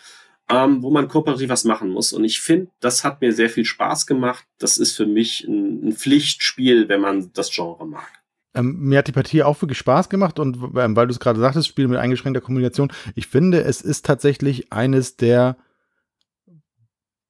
ähm, 0.50 0.82
wo 0.82 0.90
man 0.90 1.08
kooperativ 1.08 1.48
was 1.48 1.64
machen 1.64 1.90
muss. 1.90 2.12
Und 2.12 2.24
ich 2.24 2.40
finde, 2.40 2.70
das 2.80 3.04
hat 3.04 3.20
mir 3.20 3.32
sehr 3.32 3.48
viel 3.48 3.64
Spaß 3.64 4.06
gemacht. 4.06 4.44
Das 4.58 4.78
ist 4.78 4.96
für 4.96 5.06
mich 5.06 5.44
ein, 5.48 5.88
ein 5.88 5.92
Pflichtspiel, 5.92 6.88
wenn 6.88 7.00
man 7.00 7.32
das 7.32 7.50
Genre 7.50 7.86
mag. 7.86 8.08
Ähm, 8.54 8.76
mir 8.80 8.98
hat 8.98 9.08
die 9.08 9.12
Partie 9.12 9.42
auch 9.42 9.60
wirklich 9.60 9.78
Spaß 9.78 10.08
gemacht 10.08 10.38
und 10.38 10.58
ähm, 10.76 10.94
weil 10.94 11.08
du 11.08 11.12
es 11.12 11.18
gerade 11.18 11.40
sagtest, 11.40 11.66
Spiel 11.66 11.88
mit 11.88 11.98
eingeschränkter 11.98 12.40
Kommunikation, 12.40 12.92
ich 13.16 13.26
finde, 13.26 13.64
es 13.64 13.80
ist 13.80 14.06
tatsächlich 14.06 14.72
eines 14.72 15.16
der 15.16 15.56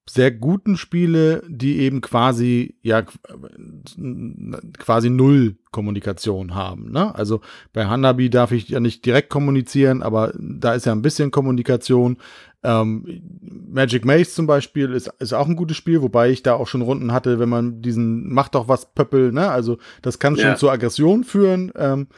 sehr 0.09 0.31
guten 0.31 0.77
Spiele, 0.77 1.43
die 1.49 1.79
eben 1.79 2.03
quasi, 2.03 2.77
ja, 2.83 3.03
quasi 4.79 5.09
null 5.09 5.57
Kommunikation 5.71 6.55
haben. 6.55 6.93
Ne? 6.93 7.15
Also 7.15 7.41
bei 7.73 7.87
Hanabi 7.87 8.29
darf 8.29 8.53
ich 8.53 8.69
ja 8.69 8.81
nicht 8.81 9.07
direkt 9.07 9.31
kommunizieren, 9.31 10.03
aber 10.03 10.35
da 10.39 10.75
ist 10.75 10.85
ja 10.85 10.93
ein 10.93 11.03
bisschen 11.03 11.31
Kommunikation. 11.31 12.19
Ähm, 12.65 13.05
Magic 13.69 14.07
Maze 14.07 14.31
zum 14.31 14.47
Beispiel 14.47 14.93
ist, 14.93 15.11
ist 15.19 15.35
auch 15.35 15.47
ein 15.47 15.57
gutes 15.57 15.77
Spiel, 15.77 16.01
wobei 16.01 16.31
ich 16.31 16.43
da 16.43 16.55
auch 16.55 16.67
schon 16.67 16.81
Runden 16.81 17.12
hatte, 17.12 17.39
wenn 17.39 17.51
man 17.51 17.83
diesen 17.83 18.33
macht 18.33 18.55
doch 18.55 18.69
was 18.69 18.95
Pöppel, 18.95 19.33
ne? 19.33 19.51
Also 19.51 19.77
das 20.01 20.19
kann 20.19 20.37
schon 20.37 20.47
ja. 20.47 20.57
zur 20.57 20.73
Aggression 20.73 21.25
führen. 21.25 21.73
Ähm, 21.77 22.09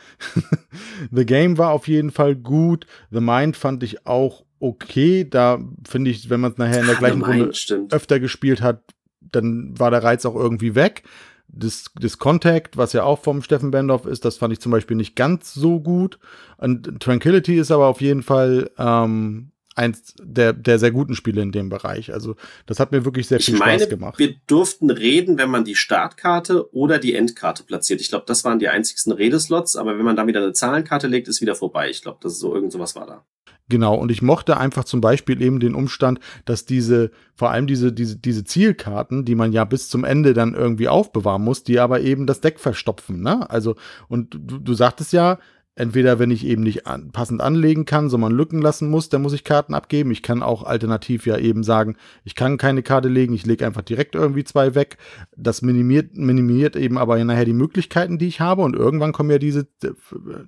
The 1.11 1.27
Game 1.27 1.59
war 1.59 1.73
auf 1.73 1.89
jeden 1.89 2.13
Fall 2.13 2.37
gut. 2.37 2.87
The 3.11 3.21
Mind 3.21 3.57
fand 3.57 3.83
ich 3.83 4.07
auch 4.07 4.45
okay. 4.61 5.29
Da 5.29 5.59
finde 5.89 6.13
ich, 6.13 6.31
wenn 6.31 6.41
man 6.41 6.53
es 6.53 6.59
nachher 6.59 6.81
in 6.81 6.87
der 6.87 6.95
gleichen 6.99 7.23
Runde 7.23 7.53
stimmt. 7.53 7.93
öfter 7.93 8.21
gespielt 8.21 8.63
hat, 8.63 8.83
dann 9.21 9.77
war 9.77 9.91
der 9.91 10.05
Reiz 10.05 10.25
auch 10.27 10.37
irgendwie 10.37 10.77
weg. 10.77 11.03
Das, 11.49 11.91
das 12.01 12.19
Contact, 12.19 12.77
was 12.77 12.93
ja 12.93 13.03
auch 13.03 13.21
vom 13.21 13.43
Steffen 13.43 13.73
Bendorf 13.73 14.07
ist, 14.07 14.25
das 14.25 14.37
fand 14.37 14.53
ich 14.53 14.61
zum 14.61 14.71
Beispiel 14.71 14.97
nicht 14.97 15.17
ganz 15.17 15.55
so 15.55 15.81
gut. 15.81 16.19
Und 16.59 17.01
Tranquility 17.01 17.57
ist 17.57 17.73
aber 17.73 17.87
auf 17.87 18.01
jeden 18.01 18.23
Fall 18.23 18.71
ähm, 18.79 19.51
eins 19.77 20.14
der, 20.20 20.53
der 20.53 20.79
sehr 20.79 20.91
guten 20.91 21.14
Spiele 21.14 21.43
in 21.43 21.53
dem 21.53 21.68
Bereich. 21.68 22.12
Also 22.12 22.35
das 22.64 22.81
hat 22.81 22.93
mir 22.93 23.05
wirklich 23.05 23.29
sehr 23.29 23.39
ich 23.39 23.47
viel 23.47 23.59
meine, 23.59 23.79
Spaß 23.79 23.91
gemacht. 23.91 24.18
Wir 24.18 24.35
durften 24.47 24.91
reden, 24.91 25.39
wenn 25.39 25.51
man 25.51 25.64
die 25.64 25.77
Startkarte 25.77 26.74
oder 26.74 26.99
die 26.99 27.14
Endkarte 27.14 27.62
platziert. 27.62 28.01
Ich 28.01 28.09
glaube, 28.09 28.24
das 28.27 28.45
waren 28.45 28.59
die 28.59 28.68
einzigsten 28.68 29.12
Redeslots, 29.12 29.77
aber 29.77 29.97
wenn 29.99 30.05
man 30.05 30.16
da 30.16 30.27
wieder 30.27 30.43
eine 30.43 30.53
Zahlenkarte 30.53 31.07
legt, 31.07 31.29
ist 31.29 31.41
wieder 31.41 31.55
vorbei. 31.55 31.91
Ich 31.91 32.03
glaube, 32.03 32.18
das 32.22 32.33
ist 32.33 32.41
so 32.41 32.55
irgend 32.55 32.72
sowas 32.72 32.97
war 32.97 33.07
da. 33.07 33.24
Genau, 33.68 33.97
und 33.97 34.12
ich 34.12 34.22
mochte 34.22 34.59
einfach 34.59 34.85
zum 34.85 35.01
Beispiel 35.01 35.43
eben 35.43 35.59
den 35.59 35.74
Umstand, 35.74 36.20
dass 36.45 36.66
diese, 36.66 37.11
vor 37.35 37.51
allem 37.51 37.66
diese, 37.66 37.93
diese, 37.93 38.16
diese 38.16 38.45
Zielkarten, 38.45 39.24
die 39.24 39.35
man 39.35 39.51
ja 39.51 39.64
bis 39.64 39.89
zum 39.89 40.05
Ende 40.05 40.35
dann 40.35 40.55
irgendwie 40.55 40.87
aufbewahren 40.87 41.43
muss, 41.43 41.64
die 41.64 41.81
aber 41.81 42.01
eben 42.01 42.27
das 42.27 42.41
Deck 42.41 42.61
verstopfen, 42.61 43.22
ne? 43.22 43.51
Also, 43.51 43.74
und 44.07 44.39
du, 44.41 44.59
du 44.59 44.74
sagtest 44.74 45.12
ja, 45.12 45.39
entweder 45.77 46.18
wenn 46.18 46.31
ich 46.31 46.45
eben 46.47 46.62
nicht 46.62 46.87
an, 46.87 47.12
passend 47.12 47.43
anlegen 47.43 47.85
kann, 47.85 48.09
sondern 48.09 48.33
Lücken 48.33 48.62
lassen 48.62 48.91
muss, 48.91 49.11
dann 49.11 49.20
muss 49.20 49.35
ich 49.35 49.45
Karten 49.45 49.74
abgeben. 49.74 50.11
Ich 50.11 50.22
kann 50.22 50.43
auch 50.43 50.62
alternativ 50.62 51.27
ja 51.27 51.37
eben 51.37 51.62
sagen, 51.62 51.97
ich 52.24 52.35
kann 52.35 52.57
keine 52.57 52.83
Karte 52.83 53.09
legen, 53.09 53.35
ich 53.35 53.45
lege 53.45 53.64
einfach 53.66 53.83
direkt 53.83 54.14
irgendwie 54.14 54.45
zwei 54.45 54.74
weg. 54.74 54.97
Das 55.37 55.61
minimiert, 55.61 56.16
minimiert 56.16 56.77
eben 56.77 56.97
aber 56.97 57.22
nachher 57.22 57.45
die 57.45 57.53
Möglichkeiten, 57.53 58.16
die 58.16 58.27
ich 58.27 58.41
habe. 58.41 58.62
Und 58.62 58.74
irgendwann 58.74 59.12
kommen 59.12 59.31
ja 59.31 59.39
diese 59.39 59.68
äh, 59.85 59.91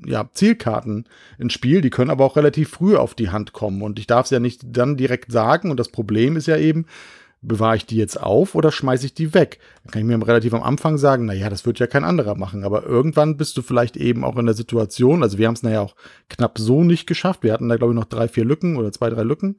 ja, 0.06 0.30
Zielkarten 0.32 1.04
ins 1.38 1.52
Spiel, 1.52 1.82
die 1.82 1.90
können 1.90 2.10
aber 2.10 2.24
auch 2.24 2.36
relativ 2.36 2.70
früh 2.70 2.96
auf 2.96 3.14
die 3.14 3.28
Hand 3.28 3.52
kommen. 3.52 3.82
Und 3.82 3.98
ich 3.98 4.06
darf 4.06 4.24
es 4.24 4.30
ja 4.30 4.40
nicht 4.40 4.62
dann 4.64 4.96
direkt 4.96 5.30
sagen. 5.30 5.70
Und 5.70 5.78
das 5.78 5.90
Problem 5.90 6.36
ist 6.36 6.46
ja 6.46 6.56
eben, 6.56 6.86
bewahre 7.40 7.76
ich 7.76 7.86
die 7.86 7.96
jetzt 7.96 8.20
auf 8.20 8.54
oder 8.54 8.72
schmeiße 8.72 9.06
ich 9.06 9.14
die 9.14 9.34
weg? 9.34 9.58
Dann 9.82 9.92
kann 9.92 10.02
ich 10.02 10.08
mir 10.08 10.26
relativ 10.26 10.54
am 10.54 10.62
Anfang 10.62 10.98
sagen, 10.98 11.26
na 11.26 11.32
ja, 11.32 11.48
das 11.50 11.66
wird 11.66 11.78
ja 11.78 11.86
kein 11.86 12.04
anderer 12.04 12.34
machen. 12.34 12.64
Aber 12.64 12.84
irgendwann 12.84 13.36
bist 13.36 13.56
du 13.56 13.62
vielleicht 13.62 13.96
eben 13.96 14.24
auch 14.24 14.36
in 14.36 14.46
der 14.46 14.54
Situation, 14.54 15.22
also 15.22 15.38
wir 15.38 15.46
haben 15.46 15.54
es 15.54 15.62
naja 15.62 15.80
auch 15.80 15.94
knapp 16.28 16.58
so 16.58 16.84
nicht 16.84 17.06
geschafft. 17.06 17.42
Wir 17.42 17.52
hatten 17.52 17.68
da, 17.68 17.76
glaube 17.76 17.92
ich, 17.92 17.98
noch 17.98 18.06
drei, 18.06 18.28
vier 18.28 18.44
Lücken 18.44 18.76
oder 18.76 18.92
zwei, 18.92 19.10
drei 19.10 19.22
Lücken. 19.22 19.56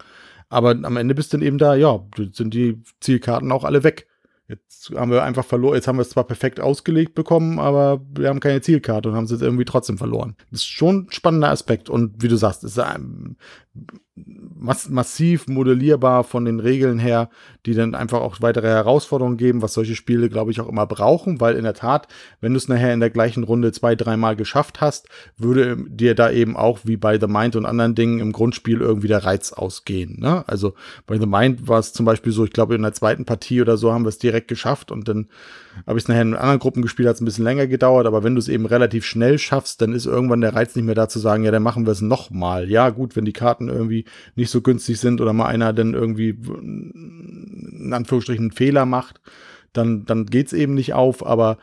Aber 0.50 0.72
am 0.72 0.98
Ende 0.98 1.16
bist 1.16 1.32
du 1.32 1.38
dann 1.38 1.46
eben 1.46 1.58
da, 1.58 1.76
ja, 1.76 2.00
sind 2.34 2.54
die 2.54 2.82
Zielkarten 3.00 3.52
auch 3.52 3.64
alle 3.64 3.84
weg. 3.84 4.08
Jetzt 4.50 4.92
haben 4.96 5.12
wir 5.12 5.24
einfach 5.24 5.46
verloren. 5.46 5.76
Jetzt 5.76 5.88
haben 5.88 5.98
wir 5.98 6.02
es 6.02 6.10
zwar 6.10 6.24
perfekt 6.24 6.60
ausgelegt 6.60 7.14
bekommen, 7.14 7.60
aber 7.60 8.02
wir 8.16 8.30
haben 8.30 8.40
keine 8.40 8.62
Zielkarte 8.62 9.10
und 9.10 9.16
haben 9.16 9.26
es 9.26 9.32
jetzt 9.32 9.44
irgendwie 9.44 9.64
trotzdem 9.64 10.00
verloren. 10.00 10.36
Das 10.50 10.62
ist 10.62 10.68
schon 10.68 11.06
ein 11.06 11.12
spannender 11.12 11.52
Aspekt. 11.52 11.88
Und 11.88 12.24
wie 12.24 12.28
du 12.28 12.36
sagst, 12.36 12.64
ist 12.64 12.80
ein 12.80 13.38
mass 14.60 14.90
massiv 14.90 15.48
modellierbar 15.48 16.24
von 16.24 16.46
den 16.46 16.60
Regeln 16.60 17.00
her, 17.00 17.30
die 17.66 17.74
dann 17.74 17.96
einfach 17.96 18.22
auch 18.22 18.42
weitere 18.42 18.68
Herausforderungen 18.68 19.38
geben, 19.38 19.62
was 19.62 19.74
solche 19.74 19.96
Spiele, 19.96 20.30
glaube 20.30 20.52
ich, 20.52 20.60
auch 20.60 20.68
immer 20.68 20.86
brauchen, 20.86 21.40
weil 21.40 21.56
in 21.56 21.64
der 21.64 21.74
Tat, 21.74 22.08
wenn 22.42 22.54
du 22.54 22.58
es 22.58 22.68
nachher 22.68 22.94
in 22.94 23.00
der 23.00 23.10
gleichen 23.10 23.44
Runde 23.44 23.72
zwei, 23.72 23.96
dreimal 23.96 24.36
geschafft 24.36 24.82
hast, 24.82 25.08
würde 25.38 25.78
dir 25.88 26.16
da 26.16 26.30
eben 26.32 26.58
auch 26.58 26.80
wie 26.84 26.98
bei 26.98 27.20
The 27.20 27.28
Mind 27.28 27.56
und 27.56 27.66
anderen 27.66 27.96
Dingen 27.96 28.20
im 28.20 28.32
Grundspiel 28.32 28.82
irgendwie 28.82 29.08
der 29.08 29.24
Reiz 29.24 29.54
ausgehen. 29.54 30.20
Ne? 30.20 30.44
Also 30.48 30.74
bei 31.08 31.18
The 31.18 31.26
Mind 31.26 31.68
war 31.68 31.80
es 31.80 31.94
zum 31.94 32.06
Beispiel 32.06 32.32
so, 32.32 32.44
ich 32.46 32.52
glaube, 32.52 32.76
in 32.76 32.82
der 32.82 32.94
zweiten 32.94 33.26
Partie 33.26 33.62
oder 33.62 33.78
so 33.78 33.94
haben 33.94 34.04
wir 34.04 34.10
es 34.10 34.18
direkt 34.18 34.48
geschafft 34.48 34.92
und 34.92 35.08
dann 35.08 35.28
habe 35.88 35.98
ich 35.98 36.04
es 36.04 36.08
nachher 36.08 36.22
in 36.22 36.36
anderen 36.36 36.60
Gruppen 36.60 36.82
gespielt, 36.82 37.08
hat 37.08 37.16
es 37.16 37.22
ein 37.22 37.26
bisschen 37.26 37.44
länger 37.44 37.68
gedauert, 37.68 38.08
aber 38.08 38.24
wenn 38.24 38.36
du 38.36 38.40
es 38.40 38.48
eben 38.48 38.66
relativ 38.66 39.06
schnell 39.06 39.38
schaffst, 39.38 39.82
dann 39.82 39.94
ist 39.94 40.06
irgendwann 40.06 40.42
der 40.42 40.56
Reiz 40.56 40.76
nicht 40.76 40.86
mehr 40.86 40.96
da 40.96 41.10
zu 41.10 41.20
sagen, 41.20 41.44
ja, 41.44 41.52
dann 41.52 41.64
machen 41.64 41.86
wir 41.86 41.92
es 41.92 42.02
nochmal. 42.02 42.70
Ja, 42.70 42.90
gut, 42.90 43.16
wenn 43.16 43.26
die 43.26 43.34
Karten 43.34 43.70
irgendwie 43.70 44.06
nicht 44.36 44.50
so 44.50 44.62
günstig 44.62 45.00
sind 45.00 45.22
oder 45.22 45.34
mal 45.34 45.48
einer 45.48 45.74
dann 45.74 45.94
irgendwie 45.94 46.30
in 46.30 47.92
Anführungsstrichen 47.94 48.46
einen 48.46 48.52
Fehler 48.52 48.86
macht, 48.86 49.22
dann, 49.74 50.06
dann 50.06 50.26
geht's 50.26 50.54
eben 50.54 50.74
nicht 50.74 50.94
auf, 50.94 51.26
aber 51.26 51.58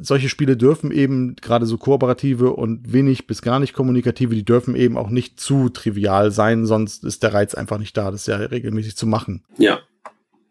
solche 0.00 0.28
Spiele 0.28 0.56
dürfen 0.56 0.92
eben, 0.92 1.34
gerade 1.36 1.66
so 1.66 1.76
kooperative 1.76 2.52
und 2.52 2.92
wenig 2.92 3.26
bis 3.26 3.42
gar 3.42 3.58
nicht 3.58 3.72
kommunikative, 3.72 4.34
die 4.34 4.44
dürfen 4.44 4.76
eben 4.76 4.96
auch 4.96 5.10
nicht 5.10 5.40
zu 5.40 5.68
trivial 5.68 6.30
sein, 6.30 6.66
sonst 6.66 7.04
ist 7.04 7.22
der 7.22 7.34
Reiz 7.34 7.54
einfach 7.54 7.78
nicht 7.78 7.96
da, 7.96 8.10
das 8.10 8.26
ja 8.26 8.36
regelmäßig 8.36 8.96
zu 8.96 9.06
machen. 9.06 9.44
Ja, 9.58 9.80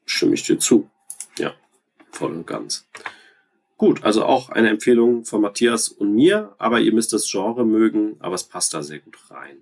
stimme 0.06 0.34
ich 0.34 0.44
dir 0.44 0.60
zu. 0.60 0.90
Voll 2.16 2.32
und 2.32 2.48
ganz. 2.48 2.88
gut, 3.76 4.06
also 4.06 4.24
auch 4.24 4.50
eine 4.50 4.70
Empfehlung 4.70 5.26
von 5.26 5.42
Matthias 5.42 5.90
und 5.90 6.14
mir, 6.14 6.56
aber 6.58 6.80
ihr 6.80 6.94
müsst 6.94 7.12
das 7.12 7.30
Genre 7.30 7.66
mögen, 7.66 8.16
aber 8.20 8.36
es 8.36 8.46
passt 8.46 8.74
da 8.74 8.82
sehr 8.82 9.00
gut 9.00 9.18
rein. 9.30 9.58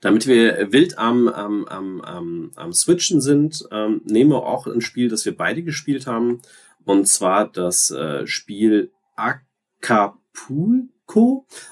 Damit 0.00 0.26
wir 0.26 0.72
wild 0.72 0.98
am, 0.98 1.28
am, 1.28 1.64
am, 1.66 2.00
am, 2.00 2.50
am 2.56 2.72
Switchen 2.72 3.20
sind, 3.20 3.68
ähm, 3.70 4.00
nehmen 4.04 4.32
wir 4.32 4.44
auch 4.44 4.66
ein 4.66 4.80
Spiel, 4.80 5.08
das 5.08 5.24
wir 5.24 5.36
beide 5.36 5.62
gespielt 5.62 6.08
haben, 6.08 6.42
und 6.84 7.06
zwar 7.06 7.46
das 7.46 7.92
äh, 7.92 8.26
Spiel 8.26 8.90
Acapulco. 9.14 10.88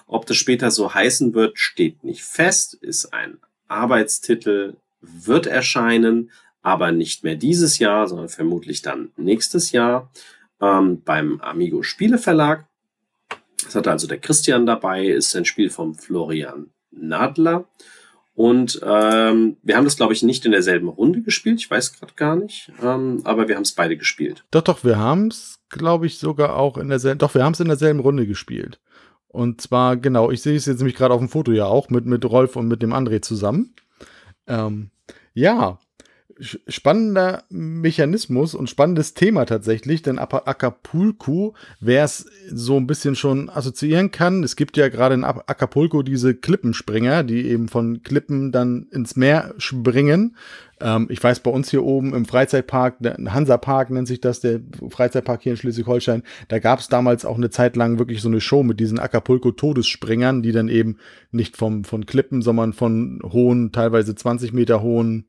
Ob 0.07 0.27
das 0.27 0.37
später 0.37 0.71
so 0.71 0.95
heißen 0.95 1.35
wird, 1.35 1.59
steht 1.59 2.05
nicht 2.05 2.23
fest, 2.23 2.75
ist 2.75 3.13
ein 3.13 3.39
Arbeitstitel, 3.67 4.77
wird 5.01 5.49
erscheinen, 5.49 6.31
aber 6.63 6.93
nicht 6.93 7.25
mehr 7.25 7.37
dieses 7.37 7.79
Jahr, 7.79 8.07
sondern 8.07 8.29
vermutlich 8.29 8.83
dann 8.83 9.11
nächstes 9.17 9.73
Jahr 9.73 10.11
ähm, 10.61 11.03
beim 11.05 11.41
Amigo 11.41 11.83
Spieleverlag. 11.83 12.67
Das 13.65 13.75
hat 13.75 13.89
also 13.89 14.07
der 14.07 14.19
Christian 14.19 14.67
dabei, 14.67 15.07
ist 15.07 15.35
ein 15.37 15.45
Spiel 15.45 15.71
vom 15.71 15.95
Florian 15.95 16.71
Nadler. 16.91 17.67
Und 18.35 18.81
ähm, 18.83 19.57
wir 19.63 19.77
haben 19.77 19.85
das, 19.85 19.97
glaube 19.97 20.15
ich, 20.15 20.23
nicht 20.23 20.47
in 20.47 20.53
derselben 20.53 20.89
Runde 20.89 21.21
gespielt. 21.21 21.61
Ich 21.61 21.71
weiß 21.71 21.99
gerade 21.99 22.15
gar 22.15 22.35
nicht. 22.35 22.73
Ähm, 22.83 23.21
aber 23.25 23.47
wir 23.47 23.57
haben 23.57 23.63
es 23.63 23.73
beide 23.73 23.97
gespielt. 23.97 24.45
Doch, 24.51 24.63
doch, 24.63 24.85
wir 24.85 24.99
haben 24.99 25.29
es, 25.29 25.59
glaube 25.69 26.07
ich, 26.07 26.19
sogar 26.19 26.57
auch 26.57 26.79
in 26.79 26.89
derselben. 26.89 27.19
Doch, 27.19 27.35
wir 27.35 27.45
haben 27.45 27.53
es 27.53 27.61
in 27.61 27.69
derselben 27.69 28.01
Runde 28.01 28.27
gespielt. 28.27 28.81
Und 29.29 29.61
zwar, 29.61 29.97
genau, 29.97 30.31
ich 30.31 30.43
sehe 30.43 30.57
es 30.57 30.67
jetzt 30.67 30.79
nämlich 30.79 30.97
gerade 30.97 31.13
auf 31.13 31.21
dem 31.21 31.29
Foto 31.29 31.53
ja 31.53 31.67
auch 31.67 31.91
mit, 31.91 32.07
mit 32.07 32.25
Rolf 32.25 32.57
und 32.57 32.69
mit 32.69 32.83
dem 32.83 32.93
André 32.93 33.21
zusammen. 33.21 33.75
Ähm, 34.47 34.91
ja, 35.35 35.79
spannender 36.41 37.45
Mechanismus 37.49 38.55
und 38.55 38.71
spannendes 38.71 39.15
Thema 39.15 39.45
tatsächlich, 39.45 40.03
denn 40.03 40.19
Acapulco, 40.19 41.55
wer 41.81 42.05
es 42.05 42.27
so 42.51 42.77
ein 42.77 42.87
bisschen 42.87 43.17
schon 43.17 43.51
assoziieren 43.51 44.11
kann, 44.11 44.43
es 44.43 44.57
gibt 44.57 44.77
ja 44.77 44.89
gerade 44.89 45.15
in 45.15 45.25
Acapulco 45.25 46.03
diese 46.03 46.35
Klippenspringer, 46.35 47.25
die 47.25 47.49
eben 47.49 47.69
von 47.69 48.03
Klippen 48.03 48.53
dann 48.53 48.87
ins 48.91 49.17
Meer 49.17 49.55
springen. 49.59 50.37
Ähm, 50.81 51.07
ich 51.11 51.23
weiß, 51.23 51.41
bei 51.41 51.51
uns 51.51 51.71
hier 51.71 51.85
oben 51.85 52.15
im 52.15 52.25
Freizeitpark, 52.25 52.97
Hansa-Park 53.03 53.91
nennt 53.91 54.09
sich 54.09 54.21
das, 54.21 54.41
der 54.41 54.61
Freizeitpark 54.89 55.43
hier 55.43 55.53
in 55.53 55.59
Schleswig-Holstein, 55.59 56.23
da 56.49 56.59
gab 56.59 56.81
es 56.81 56.89
damals 56.89 57.25
auch 57.25 57.37
eine 57.37 57.51
Zeit 57.51 57.77
lang 57.77 57.99
wirklich 57.99 58.21
so 58.21 58.29
eine 58.29 58.41
Show 58.41 58.63
mit 58.63 58.81
diesen 58.81 58.99
Acapulco-Todesspringern, 58.99 60.43
die 60.43 60.53
dann 60.53 60.69
eben 60.69 60.99
nicht 61.31 61.57
vom, 61.57 61.85
von 61.85 62.07
Klippen, 62.07 62.43
sondern 62.43 62.73
von 62.73 63.21
hohen, 63.25 63.73
teilweise 63.73 64.15
20 64.15 64.53
Meter 64.53 64.83
hohen 64.83 65.27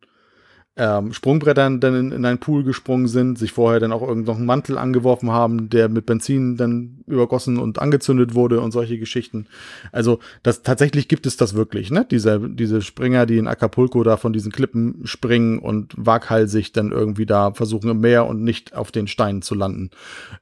ähm, 0.75 1.13
Sprungbrettern 1.13 1.79
dann 1.79 1.95
in, 1.95 2.11
in 2.11 2.25
einen 2.25 2.39
Pool 2.39 2.63
gesprungen 2.63 3.07
sind, 3.07 3.37
sich 3.37 3.51
vorher 3.51 3.79
dann 3.79 3.91
auch 3.91 4.01
irgendeinen 4.01 4.45
Mantel 4.45 4.77
angeworfen 4.77 5.31
haben, 5.31 5.69
der 5.69 5.87
mit 5.87 6.07
Benzin 6.07 6.57
dann 6.57 7.03
übergossen 7.05 7.59
und 7.59 7.79
angezündet 7.79 8.33
wurde 8.33 8.59
und 8.59 8.71
solche 8.71 8.97
Geschichten. 8.97 9.45
Also 9.91 10.19
das 10.41 10.63
tatsächlich 10.63 11.07
gibt 11.07 11.27
es 11.27 11.37
das 11.37 11.53
wirklich, 11.53 11.91
ne? 11.91 12.07
Diese, 12.09 12.49
diese 12.49 12.81
Springer, 12.81 13.27
die 13.27 13.37
in 13.37 13.47
Acapulco 13.47 14.03
da 14.03 14.17
von 14.17 14.33
diesen 14.33 14.51
Klippen 14.51 15.01
springen 15.03 15.59
und 15.59 15.93
waghalsig 15.95 16.73
dann 16.73 16.91
irgendwie 16.91 17.27
da 17.27 17.53
versuchen 17.53 17.91
im 17.91 17.99
Meer 17.99 18.25
und 18.25 18.43
nicht 18.43 18.73
auf 18.73 18.91
den 18.91 19.07
Steinen 19.07 19.43
zu 19.43 19.53
landen. 19.53 19.91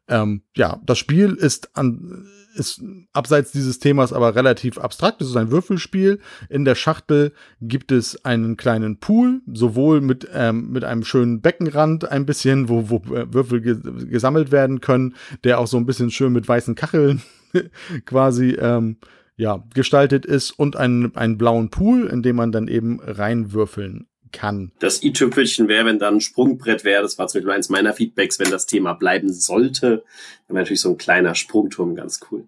Ähm, 0.08 0.44
ja, 0.56 0.80
das 0.86 0.98
Spiel 0.98 1.34
ist 1.34 1.76
an 1.76 2.26
ist 2.56 2.82
abseits 3.14 3.52
dieses 3.52 3.80
Themas 3.80 4.14
aber 4.14 4.36
relativ 4.36 4.78
abstrakt. 4.78 5.22
Es 5.22 5.30
ist 5.30 5.38
ein 5.38 5.52
Würfelspiel. 5.52 6.20
In 6.50 6.66
der 6.66 6.76
Schachtel 6.76 7.34
gibt 7.62 7.92
es 7.92 8.24
einen 8.26 8.58
kleinen 8.58 9.00
Pool, 9.00 9.42
sowohl 9.52 10.02
mit, 10.02 10.28
ähm, 10.34 10.72
mit 10.72 10.84
einem 10.84 11.04
schönen 11.04 11.42
Beckenrand 11.42 12.10
ein 12.10 12.26
bisschen, 12.26 12.70
wo, 12.70 12.90
wo 12.90 13.16
äh, 13.16 13.34
Würfel 13.34 13.62
ge 13.62 13.78
gesammelt 14.06 14.52
werden 14.52 14.82
können, 14.82 15.16
der 15.44 15.60
auch 15.60 15.68
so 15.68 15.78
ein 15.78 15.86
bisschen 15.86 16.12
schön 16.12 16.34
mit 16.34 16.48
weißen 16.48 16.76
Kacheln 16.76 17.22
quasi 18.06 18.52
ähm, 18.52 18.98
ja, 19.38 19.64
gestaltet 19.74 20.26
ist 20.26 20.52
und 20.52 20.76
einen, 20.76 21.16
einen 21.16 21.38
blauen 21.38 21.70
Pool, 21.70 22.08
in 22.08 22.22
dem 22.22 22.36
man 22.36 22.52
dann 22.52 22.68
eben 22.68 23.00
reinwürfeln 23.00 24.08
kann. 24.32 24.72
Das 24.80 25.04
i-Tüpfelchen 25.04 25.68
wäre, 25.68 25.86
wenn 25.86 26.00
dann 26.00 26.16
ein 26.16 26.22
Sprungbrett 26.22 26.84
wäre, 26.84 27.02
das 27.02 27.18
war 27.18 27.28
zum 27.28 27.40
Beispiel 27.40 27.54
eins 27.54 27.70
meiner 27.70 27.94
Feedbacks, 27.94 28.40
wenn 28.40 28.50
das 28.52 28.66
Thema 28.66 28.94
bleiben 28.94 29.32
sollte, 29.32 30.04
dann 30.48 30.56
wäre 30.56 30.64
natürlich 30.64 30.82
so 30.82 30.90
ein 30.90 30.98
kleiner 30.98 31.36
Sprungturm 31.36 31.96
ganz 31.96 32.20
cool. 32.32 32.46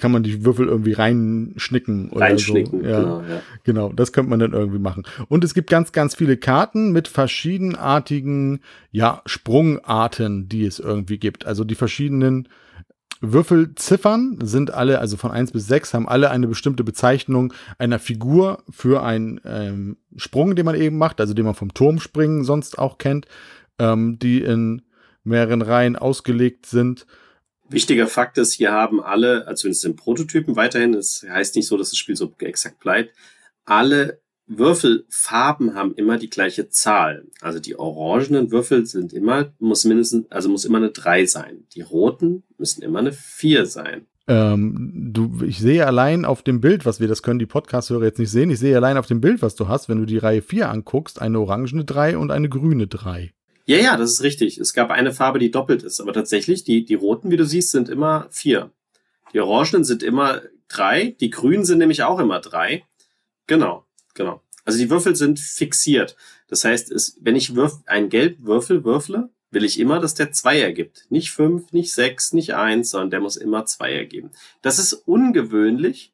Kann 0.00 0.12
man 0.12 0.22
die 0.22 0.44
Würfel 0.44 0.68
irgendwie 0.68 0.92
reinschnicken 0.92 2.10
oder 2.10 2.26
reinschnicken, 2.26 2.82
so. 2.82 2.86
Ja, 2.86 3.00
genau, 3.00 3.20
ja. 3.22 3.42
genau, 3.64 3.92
das 3.92 4.12
könnte 4.12 4.30
man 4.30 4.38
dann 4.38 4.52
irgendwie 4.52 4.78
machen. 4.78 5.04
Und 5.28 5.44
es 5.44 5.54
gibt 5.54 5.70
ganz, 5.70 5.92
ganz 5.92 6.14
viele 6.14 6.36
Karten 6.36 6.92
mit 6.92 7.08
verschiedenartigen, 7.08 8.60
ja, 8.90 9.22
Sprungarten, 9.26 10.48
die 10.48 10.64
es 10.64 10.78
irgendwie 10.78 11.18
gibt. 11.18 11.46
Also 11.46 11.64
die 11.64 11.74
verschiedenen 11.74 12.48
Würfelziffern 13.32 14.38
sind 14.42 14.72
alle, 14.72 14.98
also 14.98 15.16
von 15.16 15.30
1 15.30 15.52
bis 15.52 15.66
6, 15.66 15.94
haben 15.94 16.08
alle 16.08 16.30
eine 16.30 16.46
bestimmte 16.46 16.84
Bezeichnung 16.84 17.52
einer 17.78 17.98
Figur 17.98 18.62
für 18.70 19.02
einen 19.02 19.40
ähm, 19.44 19.96
Sprung, 20.16 20.56
den 20.56 20.66
man 20.66 20.74
eben 20.74 20.98
macht, 20.98 21.20
also 21.20 21.34
den 21.34 21.44
man 21.44 21.54
vom 21.54 21.72
Turmspringen 21.74 22.44
sonst 22.44 22.78
auch 22.78 22.98
kennt, 22.98 23.26
ähm, 23.78 24.18
die 24.18 24.42
in 24.42 24.82
mehreren 25.22 25.62
Reihen 25.62 25.96
ausgelegt 25.96 26.66
sind. 26.66 27.06
Wichtiger 27.68 28.06
Fakt 28.06 28.38
ist, 28.38 28.52
hier 28.52 28.72
haben 28.72 29.02
alle, 29.02 29.46
also 29.46 29.68
es 29.68 29.80
sind 29.80 29.96
Prototypen 29.96 30.56
weiterhin, 30.56 30.94
es 30.94 31.24
heißt 31.28 31.56
nicht 31.56 31.66
so, 31.66 31.78
dass 31.78 31.90
das 31.90 31.98
Spiel 31.98 32.16
so 32.16 32.32
exakt 32.38 32.80
bleibt, 32.80 33.14
alle 33.64 34.20
Würfelfarben 34.46 35.74
haben 35.74 35.94
immer 35.94 36.18
die 36.18 36.28
gleiche 36.28 36.68
Zahl. 36.68 37.26
Also 37.40 37.58
die 37.58 37.78
orangenen 37.78 38.50
Würfel 38.50 38.84
sind 38.86 39.12
immer, 39.12 39.52
muss 39.58 39.84
mindestens, 39.84 40.30
also 40.30 40.48
muss 40.48 40.64
immer 40.64 40.78
eine 40.78 40.90
3 40.90 41.26
sein. 41.26 41.64
Die 41.74 41.80
roten 41.80 42.42
müssen 42.58 42.82
immer 42.82 42.98
eine 42.98 43.12
4 43.12 43.66
sein. 43.66 44.06
Ähm, 44.26 45.10
du, 45.12 45.42
ich 45.46 45.58
sehe 45.58 45.86
allein 45.86 46.24
auf 46.24 46.42
dem 46.42 46.60
Bild, 46.60 46.86
was 46.86 47.00
wir, 47.00 47.08
das 47.08 47.22
können 47.22 47.38
die 47.38 47.46
Podcast-Hörer 47.46 48.04
jetzt 48.04 48.18
nicht 48.18 48.30
sehen, 48.30 48.50
ich 48.50 48.58
sehe 48.58 48.74
allein 48.74 48.96
auf 48.96 49.06
dem 49.06 49.20
Bild, 49.20 49.42
was 49.42 49.54
du 49.54 49.68
hast, 49.68 49.88
wenn 49.88 49.98
du 49.98 50.06
die 50.06 50.18
Reihe 50.18 50.40
4 50.40 50.70
anguckst, 50.70 51.20
eine 51.20 51.40
orangene 51.40 51.84
3 51.84 52.16
und 52.16 52.30
eine 52.30 52.48
grüne 52.48 52.86
3. 52.86 53.32
Ja, 53.66 53.78
ja, 53.78 53.96
das 53.96 54.12
ist 54.12 54.22
richtig. 54.22 54.58
Es 54.58 54.74
gab 54.74 54.90
eine 54.90 55.12
Farbe, 55.12 55.38
die 55.38 55.50
doppelt 55.50 55.82
ist, 55.82 56.00
aber 56.00 56.12
tatsächlich, 56.12 56.64
die, 56.64 56.84
die 56.84 56.94
roten, 56.94 57.30
wie 57.30 57.36
du 57.36 57.44
siehst, 57.44 57.70
sind 57.70 57.88
immer 57.88 58.26
4. 58.30 58.70
Die 59.32 59.40
orangenen 59.40 59.84
sind 59.84 60.02
immer 60.02 60.42
3, 60.68 61.16
die 61.20 61.30
grünen 61.30 61.64
sind 61.64 61.78
nämlich 61.78 62.02
auch 62.02 62.18
immer 62.18 62.40
3. 62.40 62.82
Genau. 63.46 63.83
Genau. 64.14 64.42
Also 64.64 64.78
die 64.78 64.90
Würfel 64.90 65.14
sind 65.14 65.38
fixiert. 65.38 66.16
Das 66.48 66.64
heißt, 66.64 66.90
es, 66.90 67.18
wenn 67.20 67.36
ich 67.36 67.54
würf, 67.54 67.80
einen 67.86 68.08
gelben 68.08 68.46
Würfel 68.46 68.84
würfle, 68.84 69.30
will 69.50 69.64
ich 69.64 69.78
immer, 69.78 70.00
dass 70.00 70.14
der 70.14 70.32
zwei 70.32 70.60
ergibt. 70.60 71.06
Nicht 71.10 71.30
fünf, 71.30 71.72
nicht 71.72 71.92
sechs, 71.92 72.32
nicht 72.32 72.54
eins, 72.54 72.90
sondern 72.90 73.10
der 73.10 73.20
muss 73.20 73.36
immer 73.36 73.66
zwei 73.66 73.92
ergeben. 73.92 74.30
Das 74.62 74.78
ist 74.78 74.92
ungewöhnlich, 74.92 76.12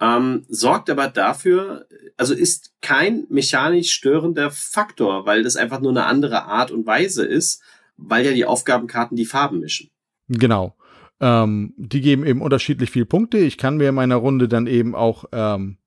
ähm, 0.00 0.44
sorgt 0.48 0.90
aber 0.90 1.08
dafür, 1.08 1.86
also 2.16 2.34
ist 2.34 2.72
kein 2.80 3.26
mechanisch 3.28 3.92
störender 3.92 4.50
Faktor, 4.50 5.26
weil 5.26 5.42
das 5.42 5.56
einfach 5.56 5.80
nur 5.80 5.90
eine 5.90 6.06
andere 6.06 6.44
Art 6.44 6.70
und 6.70 6.86
Weise 6.86 7.24
ist, 7.24 7.62
weil 7.96 8.24
ja 8.24 8.32
die 8.32 8.44
Aufgabenkarten 8.44 9.16
die 9.16 9.26
Farben 9.26 9.60
mischen. 9.60 9.90
Genau. 10.28 10.76
Ähm, 11.20 11.74
die 11.76 12.00
geben 12.00 12.24
eben 12.24 12.42
unterschiedlich 12.42 12.90
viel 12.92 13.06
Punkte. 13.06 13.38
Ich 13.38 13.58
kann 13.58 13.76
mir 13.76 13.88
in 13.88 13.94
meiner 13.96 14.16
Runde 14.16 14.46
dann 14.46 14.68
eben 14.68 14.94
auch 14.94 15.24
ähm, 15.32 15.78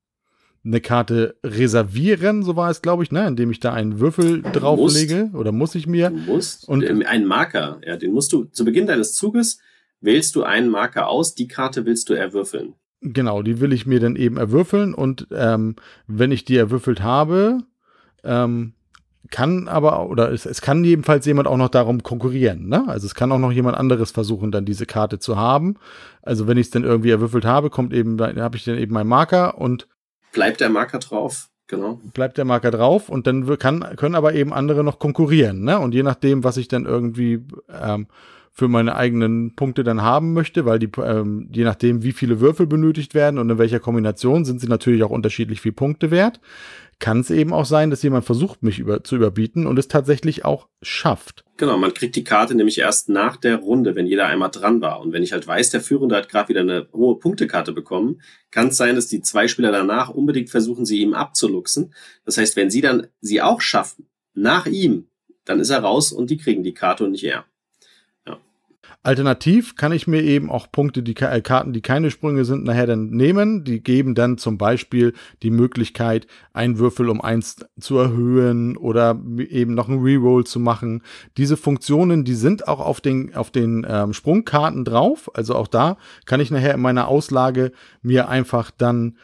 eine 0.63 0.81
Karte 0.81 1.35
reservieren, 1.43 2.43
so 2.43 2.55
war 2.55 2.69
es, 2.69 2.81
glaube 2.81 3.03
ich, 3.03 3.11
ne, 3.11 3.27
indem 3.27 3.51
ich 3.51 3.59
da 3.59 3.73
einen 3.73 3.99
Würfel 3.99 4.41
drauflege 4.41 5.31
oder 5.33 5.51
muss 5.51 5.75
ich 5.75 5.87
mir? 5.87 6.09
Du 6.09 6.17
musst 6.17 6.67
und 6.67 6.83
ähm, 6.83 7.03
einen 7.05 7.25
Marker, 7.25 7.79
ja, 7.85 7.97
den 7.97 8.13
musst 8.13 8.31
du 8.31 8.45
zu 8.45 8.63
Beginn 8.63 8.87
deines 8.87 9.13
Zuges 9.15 9.59
wählst 10.01 10.35
du 10.35 10.43
einen 10.43 10.69
Marker 10.69 11.07
aus, 11.07 11.35
die 11.35 11.47
Karte 11.47 11.85
willst 11.85 12.09
du 12.09 12.13
erwürfeln. 12.13 12.73
Genau, 13.01 13.41
die 13.41 13.59
will 13.59 13.73
ich 13.73 13.87
mir 13.87 13.99
dann 13.99 14.15
eben 14.15 14.37
erwürfeln 14.37 14.93
und 14.93 15.27
ähm, 15.31 15.75
wenn 16.07 16.31
ich 16.31 16.45
die 16.45 16.57
erwürfelt 16.57 17.01
habe, 17.01 17.59
ähm, 18.23 18.73
kann 19.31 19.67
aber, 19.67 20.09
oder 20.09 20.31
es, 20.31 20.45
es 20.45 20.61
kann 20.61 20.83
jedenfalls 20.83 21.25
jemand 21.25 21.47
auch 21.47 21.57
noch 21.57 21.69
darum 21.69 22.03
konkurrieren, 22.03 22.67
ne? 22.67 22.83
Also 22.87 23.05
es 23.05 23.15
kann 23.15 23.31
auch 23.31 23.39
noch 23.39 23.51
jemand 23.51 23.77
anderes 23.77 24.11
versuchen, 24.11 24.51
dann 24.51 24.65
diese 24.65 24.85
Karte 24.85 25.19
zu 25.19 25.37
haben. 25.37 25.77
Also 26.21 26.47
wenn 26.47 26.57
ich 26.57 26.67
es 26.67 26.71
dann 26.71 26.83
irgendwie 26.83 27.11
erwürfelt 27.11 27.45
habe, 27.45 27.69
kommt 27.69 27.93
eben, 27.93 28.17
da 28.17 28.35
habe 28.35 28.57
ich 28.57 28.65
dann 28.65 28.77
eben 28.77 28.93
meinen 28.93 29.07
Marker 29.07 29.57
und 29.57 29.87
bleibt 30.33 30.61
der 30.61 30.69
Marker 30.69 30.99
drauf. 30.99 31.49
Genau. 31.67 32.01
Bleibt 32.13 32.37
der 32.37 32.43
Marker 32.43 32.69
drauf 32.69 33.07
und 33.07 33.27
dann 33.27 33.57
kann, 33.57 33.95
können 33.95 34.15
aber 34.15 34.33
eben 34.33 34.51
andere 34.51 34.83
noch 34.83 34.99
konkurrieren. 34.99 35.63
Ne? 35.63 35.79
Und 35.79 35.93
je 35.93 36.03
nachdem, 36.03 36.43
was 36.43 36.57
ich 36.57 36.67
dann 36.67 36.85
irgendwie 36.85 37.45
ähm, 37.69 38.07
für 38.51 38.67
meine 38.67 38.97
eigenen 38.97 39.55
Punkte 39.55 39.83
dann 39.83 40.01
haben 40.01 40.33
möchte, 40.33 40.65
weil 40.65 40.79
die, 40.79 40.89
ähm, 41.01 41.47
je 41.53 41.63
nachdem, 41.63 42.03
wie 42.03 42.11
viele 42.11 42.41
Würfel 42.41 42.67
benötigt 42.67 43.15
werden 43.15 43.39
und 43.39 43.49
in 43.49 43.57
welcher 43.57 43.79
Kombination, 43.79 44.43
sind 44.43 44.59
sie 44.59 44.67
natürlich 44.67 45.03
auch 45.03 45.09
unterschiedlich 45.09 45.61
viel 45.61 45.71
Punkte 45.71 46.11
wert 46.11 46.41
kann 47.01 47.19
es 47.19 47.31
eben 47.31 47.51
auch 47.51 47.65
sein, 47.65 47.89
dass 47.89 48.03
jemand 48.03 48.23
versucht, 48.23 48.63
mich 48.63 48.79
über, 48.79 49.03
zu 49.03 49.17
überbieten 49.17 49.67
und 49.67 49.77
es 49.77 49.89
tatsächlich 49.89 50.45
auch 50.45 50.69
schafft. 50.81 51.43
Genau, 51.57 51.77
man 51.77 51.93
kriegt 51.93 52.15
die 52.15 52.23
Karte 52.23 52.55
nämlich 52.55 52.77
erst 52.77 53.09
nach 53.09 53.35
der 53.35 53.57
Runde, 53.57 53.95
wenn 53.95 54.05
jeder 54.05 54.27
einmal 54.27 54.51
dran 54.51 54.79
war. 54.81 55.01
Und 55.01 55.11
wenn 55.11 55.23
ich 55.23 55.33
halt 55.33 55.45
weiß, 55.45 55.71
der 55.71 55.81
Führende 55.81 56.15
hat 56.15 56.29
gerade 56.29 56.49
wieder 56.49 56.61
eine 56.61 56.87
hohe 56.93 57.19
Punktekarte 57.19 57.73
bekommen, 57.73 58.21
kann 58.51 58.69
es 58.69 58.77
sein, 58.77 58.95
dass 58.95 59.07
die 59.07 59.21
zwei 59.21 59.47
Spieler 59.47 59.71
danach 59.71 60.09
unbedingt 60.09 60.49
versuchen, 60.49 60.85
sie 60.85 61.01
ihm 61.01 61.13
abzuluxen. 61.13 61.93
Das 62.23 62.37
heißt, 62.37 62.55
wenn 62.55 62.69
sie 62.69 62.81
dann 62.81 63.07
sie 63.19 63.41
auch 63.41 63.61
schaffen, 63.61 64.07
nach 64.33 64.67
ihm, 64.67 65.07
dann 65.43 65.59
ist 65.59 65.71
er 65.71 65.79
raus 65.79 66.11
und 66.11 66.29
die 66.29 66.37
kriegen 66.37 66.63
die 66.63 66.73
Karte 66.73 67.03
und 67.03 67.11
nicht 67.11 67.23
er. 67.23 67.45
Alternativ 69.03 69.75
kann 69.75 69.91
ich 69.93 70.05
mir 70.05 70.21
eben 70.21 70.51
auch 70.51 70.71
Punkte, 70.71 71.01
die 71.01 71.15
äh, 71.15 71.41
Karten, 71.41 71.73
die 71.73 71.81
keine 71.81 72.11
Sprünge 72.11 72.45
sind, 72.45 72.63
nachher 72.63 72.85
dann 72.85 73.09
nehmen. 73.09 73.63
Die 73.63 73.81
geben 73.81 74.13
dann 74.13 74.37
zum 74.37 74.59
Beispiel 74.59 75.13
die 75.41 75.49
Möglichkeit, 75.49 76.27
einen 76.53 76.77
Würfel 76.77 77.09
um 77.09 77.19
eins 77.19 77.65
zu 77.79 77.97
erhöhen 77.97 78.77
oder 78.77 79.19
eben 79.37 79.73
noch 79.73 79.89
einen 79.89 80.03
Reroll 80.03 80.45
zu 80.45 80.59
machen. 80.59 81.01
Diese 81.37 81.57
Funktionen, 81.57 82.25
die 82.25 82.35
sind 82.35 82.67
auch 82.67 82.79
auf 82.79 83.01
den, 83.01 83.33
auf 83.33 83.49
den 83.49 83.87
ähm, 83.89 84.13
Sprungkarten 84.13 84.85
drauf. 84.85 85.31
Also 85.33 85.55
auch 85.55 85.67
da 85.67 85.97
kann 86.25 86.39
ich 86.39 86.51
nachher 86.51 86.75
in 86.75 86.81
meiner 86.81 87.07
Auslage 87.07 87.71
mir 88.03 88.29
einfach 88.29 88.69
dann 88.69 89.17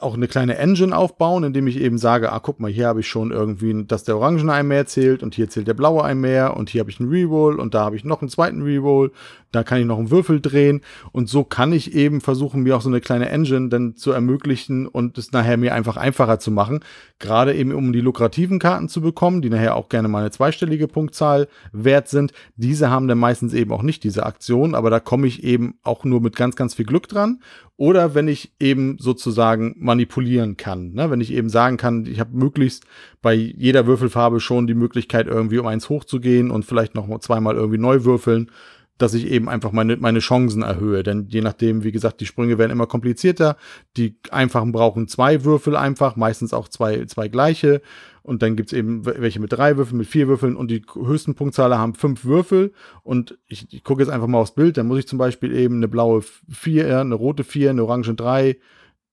auch 0.00 0.14
eine 0.14 0.28
kleine 0.28 0.56
Engine 0.56 0.96
aufbauen, 0.96 1.44
indem 1.44 1.66
ich 1.66 1.80
eben 1.80 1.98
sage, 1.98 2.32
ah, 2.32 2.40
guck 2.40 2.60
mal, 2.60 2.70
hier 2.70 2.86
habe 2.86 3.00
ich 3.00 3.08
schon 3.08 3.30
irgendwie, 3.30 3.84
dass 3.84 4.04
der 4.04 4.16
Orangen 4.16 4.50
ein 4.50 4.68
mehr 4.68 4.86
zählt 4.86 5.22
und 5.22 5.34
hier 5.34 5.48
zählt 5.48 5.66
der 5.66 5.74
Blaue 5.74 6.04
ein 6.04 6.20
mehr 6.20 6.56
und 6.56 6.70
hier 6.70 6.80
habe 6.80 6.90
ich 6.90 7.00
einen 7.00 7.10
Reroll 7.10 7.58
und 7.58 7.74
da 7.74 7.84
habe 7.84 7.96
ich 7.96 8.04
noch 8.04 8.20
einen 8.20 8.30
zweiten 8.30 8.62
Reroll, 8.62 9.12
da 9.52 9.62
kann 9.62 9.80
ich 9.80 9.86
noch 9.86 9.98
einen 9.98 10.10
Würfel 10.10 10.40
drehen 10.40 10.82
und 11.12 11.28
so 11.28 11.44
kann 11.44 11.72
ich 11.72 11.94
eben 11.94 12.20
versuchen, 12.20 12.62
mir 12.62 12.76
auch 12.76 12.82
so 12.82 12.88
eine 12.88 13.00
kleine 13.00 13.28
Engine 13.28 13.68
dann 13.68 13.96
zu 13.96 14.12
ermöglichen 14.12 14.86
und 14.86 15.18
es 15.18 15.32
nachher 15.32 15.56
mir 15.56 15.74
einfach 15.74 15.96
einfacher 15.96 16.38
zu 16.38 16.50
machen, 16.50 16.80
gerade 17.18 17.54
eben 17.54 17.72
um 17.72 17.92
die 17.92 18.00
lukrativen 18.00 18.58
Karten 18.58 18.88
zu 18.88 19.00
bekommen, 19.00 19.42
die 19.42 19.50
nachher 19.50 19.76
auch 19.76 19.88
gerne 19.88 20.08
mal 20.08 20.20
eine 20.20 20.30
zweistellige 20.30 20.88
Punktzahl 20.88 21.48
wert 21.72 22.08
sind. 22.08 22.32
Diese 22.56 22.90
haben 22.90 23.08
dann 23.08 23.18
meistens 23.18 23.54
eben 23.54 23.72
auch 23.72 23.82
nicht 23.82 24.04
diese 24.04 24.26
Aktion, 24.26 24.74
aber 24.74 24.90
da 24.90 25.00
komme 25.00 25.26
ich 25.26 25.44
eben 25.44 25.78
auch 25.82 26.04
nur 26.04 26.20
mit 26.20 26.36
ganz, 26.36 26.56
ganz 26.56 26.74
viel 26.74 26.86
Glück 26.86 27.08
dran 27.08 27.40
oder 27.78 28.14
wenn 28.14 28.26
ich 28.26 28.52
eben 28.58 28.96
sozusagen 28.98 29.74
manipulieren 29.78 30.56
kann. 30.56 30.92
Ne? 30.94 31.10
Wenn 31.10 31.20
ich 31.20 31.32
eben 31.32 31.48
sagen 31.48 31.76
kann, 31.76 32.06
ich 32.06 32.18
habe 32.18 32.36
möglichst 32.36 32.84
bei 33.22 33.34
jeder 33.34 33.86
Würfelfarbe 33.86 34.40
schon 34.40 34.66
die 34.66 34.74
Möglichkeit, 34.74 35.28
irgendwie 35.28 35.58
um 35.58 35.66
eins 35.66 35.88
hochzugehen 35.88 36.50
und 36.50 36.64
vielleicht 36.64 36.96
noch 36.96 37.06
zweimal 37.20 37.54
irgendwie 37.54 37.78
neu 37.78 38.04
würfeln, 38.04 38.50
dass 38.98 39.14
ich 39.14 39.28
eben 39.28 39.48
einfach 39.48 39.72
meine, 39.72 39.96
meine 39.96 40.18
Chancen 40.18 40.62
erhöhe. 40.62 41.02
Denn 41.02 41.26
je 41.28 41.40
nachdem, 41.40 41.84
wie 41.84 41.92
gesagt, 41.92 42.20
die 42.20 42.26
Sprünge 42.26 42.58
werden 42.58 42.72
immer 42.72 42.86
komplizierter. 42.86 43.56
Die 43.96 44.16
einfachen 44.30 44.72
brauchen 44.72 45.08
zwei 45.08 45.44
Würfel 45.44 45.76
einfach, 45.76 46.16
meistens 46.16 46.52
auch 46.52 46.68
zwei, 46.68 47.04
zwei 47.06 47.28
gleiche. 47.28 47.80
Und 48.22 48.42
dann 48.42 48.56
gibt's 48.56 48.74
eben 48.74 49.06
welche 49.06 49.40
mit 49.40 49.52
drei 49.52 49.76
Würfeln, 49.78 49.98
mit 49.98 50.08
vier 50.08 50.28
Würfeln 50.28 50.54
und 50.54 50.70
die 50.70 50.82
höchsten 50.94 51.34
Punktzahler 51.34 51.78
haben 51.78 51.94
fünf 51.94 52.24
Würfel. 52.24 52.72
Und 53.02 53.38
ich, 53.46 53.72
ich 53.72 53.84
gucke 53.84 54.02
jetzt 54.02 54.10
einfach 54.10 54.26
mal 54.26 54.38
aufs 54.38 54.54
Bild, 54.54 54.76
dann 54.76 54.86
muss 54.86 54.98
ich 54.98 55.08
zum 55.08 55.18
Beispiel 55.18 55.54
eben 55.56 55.76
eine 55.76 55.88
blaue 55.88 56.22
vier, 56.50 57.00
eine 57.00 57.14
rote 57.14 57.44
vier, 57.44 57.70
eine 57.70 57.84
orange 57.84 58.14
drei, 58.14 58.58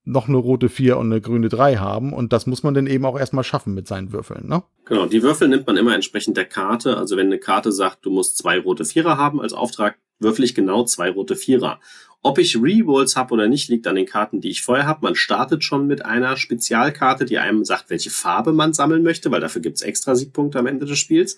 noch 0.06 0.28
eine 0.28 0.38
rote 0.38 0.70
vier 0.70 0.98
und 0.98 1.12
eine 1.12 1.20
grüne 1.20 1.50
drei 1.50 1.78
haben. 1.78 2.14
Und 2.14 2.32
das 2.32 2.46
muss 2.46 2.64
man 2.64 2.74
dann 2.74 2.88
eben 2.88 3.06
auch 3.06 3.20
erstmal 3.20 3.44
schaffen 3.44 3.74
mit 3.74 3.88
seinen 3.88 4.14
Würfeln, 4.14 4.48
ne? 4.48 4.64
Genau, 4.86 5.08
die 5.08 5.24
Würfel 5.24 5.48
nimmt 5.48 5.68
man 5.68 5.78
immer 5.78 5.96
entsprechend 5.96 6.38
der 6.38 6.46
Karte. 6.46 6.98
Also 6.98 7.18
wenn 7.18 7.28
eine 7.28 7.40
Karte 7.40 7.72
sagt, 7.72 8.06
du 8.06 8.12
musst 8.12 8.38
zwei 8.38 8.60
rote 8.60 8.86
Vierer 8.86 9.18
haben 9.18 9.42
als 9.42 9.54
Auftrag, 9.54 9.98
würfel 10.20 10.46
ich 10.46 10.56
genau 10.56 10.86
zwei 10.86 11.10
rote 11.10 11.36
Vierer. 11.36 11.80
Ob 12.22 12.40
ich 12.40 12.60
Rerolls 12.60 13.16
habe 13.16 13.34
oder 13.34 13.48
nicht, 13.48 13.70
liegt 13.70 13.86
an 13.88 13.96
den 13.96 14.06
Karten, 14.06 14.42
die 14.42 14.50
ich 14.50 14.62
vorher 14.62 14.88
habe. 14.88 15.02
Man 15.04 15.16
startet 15.16 15.64
schon 15.64 15.86
mit 15.86 16.06
einer 16.06 16.38
Spezialkarte, 16.38 17.26
die 17.26 17.38
einem 17.38 17.66
sagt, 17.66 17.90
welche 17.90 18.10
Farbe 18.10 18.54
man 18.54 18.74
sammeln 18.74 19.04
möchte, 19.04 19.30
weil 19.32 19.42
dafür 19.42 19.62
gibt's 19.62 19.82
extra 19.82 20.16
Siegpunkte 20.16 20.58
am 20.58 20.66
Ende 20.68 20.86
des 20.86 20.98
Spiels. 20.98 21.38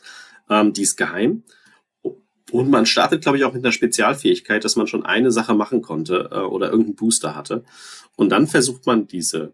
Ähm, 0.49 0.73
die 0.73 0.83
ist 0.83 0.95
geheim. 0.95 1.43
Und 2.51 2.69
man 2.69 2.85
startet, 2.85 3.21
glaube 3.21 3.37
ich, 3.37 3.43
auch 3.43 3.53
mit 3.53 3.63
einer 3.63 3.73
Spezialfähigkeit, 3.73 4.63
dass 4.63 4.75
man 4.75 4.87
schon 4.87 5.05
eine 5.05 5.31
Sache 5.31 5.53
machen 5.53 5.81
konnte 5.81 6.29
äh, 6.31 6.39
oder 6.39 6.67
irgendeinen 6.67 6.95
Booster 6.95 7.35
hatte. 7.35 7.63
Und 8.15 8.29
dann 8.29 8.47
versucht 8.47 8.85
man 8.85 9.07
diese 9.07 9.53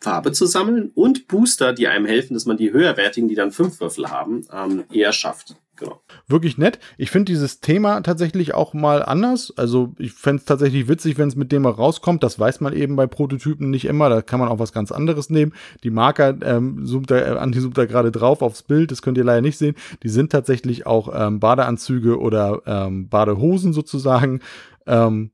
Farbe 0.00 0.32
zu 0.32 0.46
sammeln 0.46 0.90
und 0.94 1.28
Booster, 1.28 1.72
die 1.72 1.88
einem 1.88 2.06
helfen, 2.06 2.34
dass 2.34 2.44
man 2.44 2.56
die 2.56 2.72
höherwertigen, 2.72 3.28
die 3.28 3.34
dann 3.34 3.52
fünf 3.52 3.80
Würfel 3.80 4.10
haben, 4.10 4.46
ähm, 4.52 4.84
eher 4.92 5.12
schafft. 5.12 5.56
Genau. 5.76 6.00
Wirklich 6.28 6.56
nett. 6.56 6.78
Ich 6.98 7.10
finde 7.10 7.32
dieses 7.32 7.60
Thema 7.60 8.00
tatsächlich 8.02 8.54
auch 8.54 8.74
mal 8.74 9.02
anders. 9.02 9.52
Also 9.56 9.92
ich 9.98 10.12
fände 10.12 10.40
es 10.40 10.44
tatsächlich 10.44 10.86
witzig, 10.86 11.18
wenn 11.18 11.28
es 11.28 11.34
mit 11.34 11.50
dem 11.50 11.62
mal 11.62 11.70
rauskommt. 11.70 12.22
Das 12.22 12.38
weiß 12.38 12.60
man 12.60 12.72
eben 12.72 12.94
bei 12.94 13.08
Prototypen 13.08 13.70
nicht 13.70 13.86
immer. 13.86 14.08
Da 14.08 14.22
kann 14.22 14.38
man 14.38 14.48
auch 14.48 14.60
was 14.60 14.72
ganz 14.72 14.92
anderes 14.92 15.30
nehmen. 15.30 15.52
Die 15.82 15.90
Marker, 15.90 16.36
ähm, 16.42 16.86
zoomt 16.86 17.10
da, 17.10 17.18
äh, 17.18 17.38
Anti 17.38 17.60
zoomt 17.60 17.76
da 17.76 17.86
gerade 17.86 18.12
drauf 18.12 18.40
aufs 18.40 18.62
Bild. 18.62 18.92
Das 18.92 19.02
könnt 19.02 19.18
ihr 19.18 19.24
leider 19.24 19.40
nicht 19.40 19.58
sehen. 19.58 19.74
Die 20.04 20.08
sind 20.08 20.30
tatsächlich 20.30 20.86
auch 20.86 21.08
ähm, 21.12 21.40
Badeanzüge 21.40 22.20
oder 22.20 22.62
ähm, 22.66 23.08
Badehosen 23.08 23.72
sozusagen. 23.72 24.40
Ähm, 24.86 25.32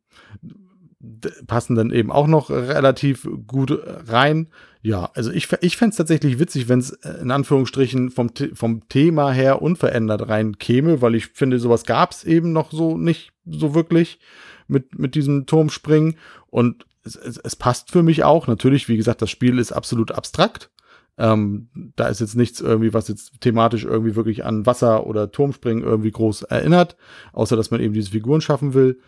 passen 1.47 1.77
dann 1.77 1.91
eben 1.91 2.11
auch 2.11 2.27
noch 2.27 2.51
relativ 2.51 3.29
gut 3.47 3.79
rein. 4.07 4.49
Ja, 4.83 5.11
also 5.15 5.31
ich, 5.31 5.49
ich 5.61 5.77
fände 5.77 5.91
es 5.91 5.97
tatsächlich 5.99 6.39
witzig, 6.39 6.69
wenn 6.69 6.79
es 6.79 6.91
äh, 6.91 7.21
in 7.21 7.31
Anführungsstrichen 7.31 8.11
vom, 8.11 8.31
vom 8.55 8.89
Thema 8.89 9.31
her 9.31 9.61
unverändert 9.61 10.29
rein 10.29 10.59
käme, 10.59 11.03
weil 11.03 11.15
ich 11.15 11.27
finde, 11.27 11.59
sowas 11.59 11.85
gab 11.85 12.13
es 12.13 12.25
eben 12.25 12.53
noch 12.53 12.73
so 12.73 12.97
nicht 12.97 13.33
so 13.45 13.75
wirklich 13.75 14.21
mit, 14.69 14.99
mit 14.99 15.15
diesem 15.15 15.45
Turmspringen. 15.45 16.17
Und 16.47 16.87
es, 17.05 17.15
es, 17.15 17.37
es 17.37 17.57
passt 17.57 17.91
für 17.91 18.03
mich 18.03 18.25
auch. 18.25 18.47
Natürlich, 18.47 18.89
wie 18.89 18.97
gesagt, 18.97 19.21
das 19.21 19.31
Spiel 19.31 19.59
ist 19.59 19.73
absolut 19.73 20.13
abstrakt. 20.13 20.71
Ähm, 21.19 21.69
da 21.97 22.09
ist 22.09 22.21
jetzt 22.21 22.37
nichts 22.37 22.63
irgendwie, 22.63 22.95
was 22.95 23.09
jetzt 23.09 23.43
thematisch 23.43 23.85
irgendwie 23.85 24.17
wirklich 24.17 24.47
an 24.47 24.65
Wasser 24.65 25.07
oder 25.07 25.31
Turmspringen 25.31 25.85
irgendwie 25.85 26.13
groß 26.13 26.45
erinnert, 26.45 26.97
außer 27.35 27.57
dass 27.57 27.71
man 27.71 27.81
eben 27.81 27.93
diese 27.93 28.13
Figuren 28.13 28.41
schaffen 28.41 28.73
will 28.73 28.99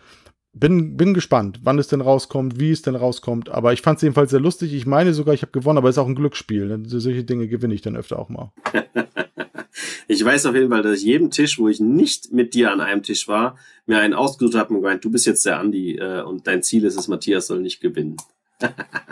bin, 0.53 0.95
bin 0.95 1.13
gespannt, 1.13 1.59
wann 1.63 1.79
es 1.79 1.87
denn 1.87 2.01
rauskommt, 2.01 2.59
wie 2.59 2.71
es 2.71 2.83
denn 2.83 2.95
rauskommt. 2.95 3.49
Aber 3.49 3.73
ich 3.73 3.81
fand 3.81 3.97
es 3.97 4.03
jedenfalls 4.03 4.31
sehr 4.31 4.39
lustig. 4.39 4.73
Ich 4.73 4.85
meine 4.85 5.13
sogar, 5.13 5.33
ich 5.33 5.41
habe 5.41 5.51
gewonnen, 5.51 5.77
aber 5.77 5.89
es 5.89 5.95
ist 5.95 5.99
auch 5.99 6.07
ein 6.07 6.15
Glücksspiel. 6.15 6.83
Solche 6.85 7.23
Dinge 7.23 7.47
gewinne 7.47 7.73
ich 7.73 7.81
dann 7.81 7.97
öfter 7.97 8.19
auch 8.19 8.29
mal. 8.29 8.51
ich 10.07 10.23
weiß 10.23 10.45
auf 10.45 10.55
jeden 10.55 10.69
Fall, 10.69 10.83
dass 10.83 10.99
ich 10.99 11.05
jedem 11.05 11.31
Tisch, 11.31 11.57
wo 11.57 11.67
ich 11.67 11.79
nicht 11.79 12.31
mit 12.31 12.53
dir 12.53 12.71
an 12.71 12.81
einem 12.81 13.01
Tisch 13.01 13.27
war, 13.27 13.57
mir 13.87 13.99
einen 13.99 14.13
ausgesucht 14.13 14.55
habe 14.55 14.73
und 14.73 14.81
gemeint, 14.81 15.03
du 15.03 15.11
bist 15.11 15.25
jetzt 15.25 15.45
der 15.45 15.59
Andi 15.59 15.97
äh, 15.97 16.21
und 16.21 16.45
dein 16.47 16.61
Ziel 16.61 16.85
ist 16.85 16.97
es, 16.97 17.07
Matthias 17.07 17.47
soll 17.47 17.59
nicht 17.59 17.81
gewinnen. 17.81 18.17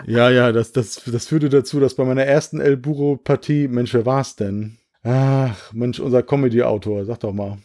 ja, 0.06 0.30
ja, 0.30 0.52
das, 0.52 0.72
das, 0.72 1.02
das 1.06 1.28
führte 1.28 1.50
dazu, 1.50 1.80
dass 1.80 1.96
bei 1.96 2.06
meiner 2.06 2.24
ersten 2.24 2.62
El 2.62 2.78
Burro-Partie, 2.78 3.68
Mensch, 3.68 3.94
wer 3.94 4.06
war's 4.06 4.36
denn? 4.36 4.78
Ach, 5.04 5.74
Mensch, 5.74 6.00
unser 6.00 6.22
Comedy-Autor, 6.22 7.06
sag 7.06 7.20
doch 7.22 7.34
mal. 7.34 7.58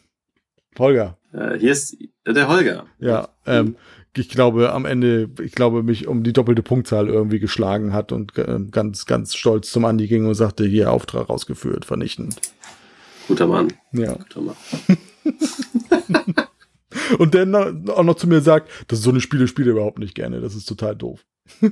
Holger. 0.78 1.16
Äh, 1.32 1.58
hier 1.58 1.72
ist 1.72 1.96
der 2.26 2.48
Holger. 2.48 2.86
Ja, 2.98 3.28
ähm, 3.46 3.76
ich 4.16 4.28
glaube, 4.28 4.72
am 4.72 4.84
Ende, 4.84 5.28
ich 5.40 5.52
glaube, 5.52 5.82
mich 5.82 6.06
um 6.06 6.22
die 6.22 6.32
doppelte 6.32 6.62
Punktzahl 6.62 7.08
irgendwie 7.08 7.38
geschlagen 7.38 7.92
hat 7.92 8.12
und 8.12 8.36
äh, 8.38 8.58
ganz, 8.70 9.06
ganz 9.06 9.34
stolz 9.34 9.70
zum 9.70 9.84
Andi 9.84 10.06
ging 10.06 10.26
und 10.26 10.34
sagte, 10.34 10.64
hier 10.64 10.90
Auftrag 10.90 11.28
rausgeführt, 11.28 11.84
vernichtend. 11.84 12.36
Guter 13.28 13.46
Mann. 13.46 13.72
Ja. 13.92 14.14
Guter 14.14 14.40
Mann. 14.40 14.56
und 17.18 17.34
dann 17.34 17.88
auch 17.90 18.04
noch 18.04 18.14
zu 18.14 18.26
mir 18.26 18.40
sagt, 18.40 18.70
das 18.88 19.00
ist 19.00 19.04
so 19.04 19.10
eine 19.10 19.20
Spiele 19.20 19.48
spiele 19.48 19.72
überhaupt 19.72 19.98
nicht 19.98 20.14
gerne, 20.14 20.40
das 20.40 20.54
ist 20.54 20.66
total 20.66 20.96
doof. 20.96 21.24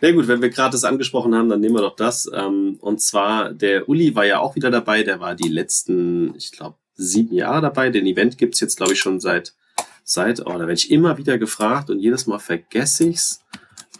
Na 0.00 0.12
gut, 0.12 0.28
wenn 0.28 0.40
wir 0.40 0.48
gerade 0.48 0.72
das 0.72 0.84
angesprochen 0.84 1.34
haben, 1.34 1.48
dann 1.48 1.60
nehmen 1.60 1.74
wir 1.74 1.82
doch 1.82 1.96
das. 1.96 2.30
Ähm, 2.32 2.78
und 2.80 3.02
zwar, 3.02 3.52
der 3.52 3.88
Uli 3.88 4.14
war 4.14 4.24
ja 4.24 4.38
auch 4.38 4.56
wieder 4.56 4.70
dabei. 4.70 5.02
Der 5.02 5.20
war 5.20 5.34
die 5.34 5.48
letzten, 5.48 6.34
ich 6.36 6.52
glaube, 6.52 6.76
sieben 6.94 7.34
Jahre 7.34 7.60
dabei. 7.60 7.90
Den 7.90 8.06
Event 8.06 8.38
gibt's 8.38 8.60
jetzt, 8.60 8.76
glaube 8.76 8.94
ich, 8.94 8.98
schon 8.98 9.20
seit, 9.20 9.54
seit, 10.02 10.40
oh, 10.40 10.52
da 10.52 10.60
werde 10.60 10.72
ich 10.72 10.90
immer 10.90 11.18
wieder 11.18 11.36
gefragt 11.36 11.90
und 11.90 12.00
jedes 12.00 12.26
Mal 12.26 12.38
vergesse 12.38 13.04
ich's. 13.08 13.44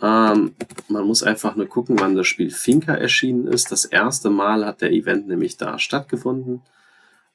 Ähm, 0.03 0.55
man 0.89 1.05
muss 1.05 1.23
einfach 1.23 1.57
nur 1.57 1.67
gucken, 1.67 2.01
wann 2.01 2.17
das 2.17 2.27
Spiel 2.27 2.51
Finca 2.51 2.95
erschienen 2.95 3.47
ist. 3.47 3.71
Das 3.71 3.85
erste 3.85 4.31
Mal 4.31 4.65
hat 4.65 4.81
der 4.81 4.93
Event 4.93 5.29
nämlich 5.29 5.59
da 5.59 5.79
stattgefunden. 5.79 6.63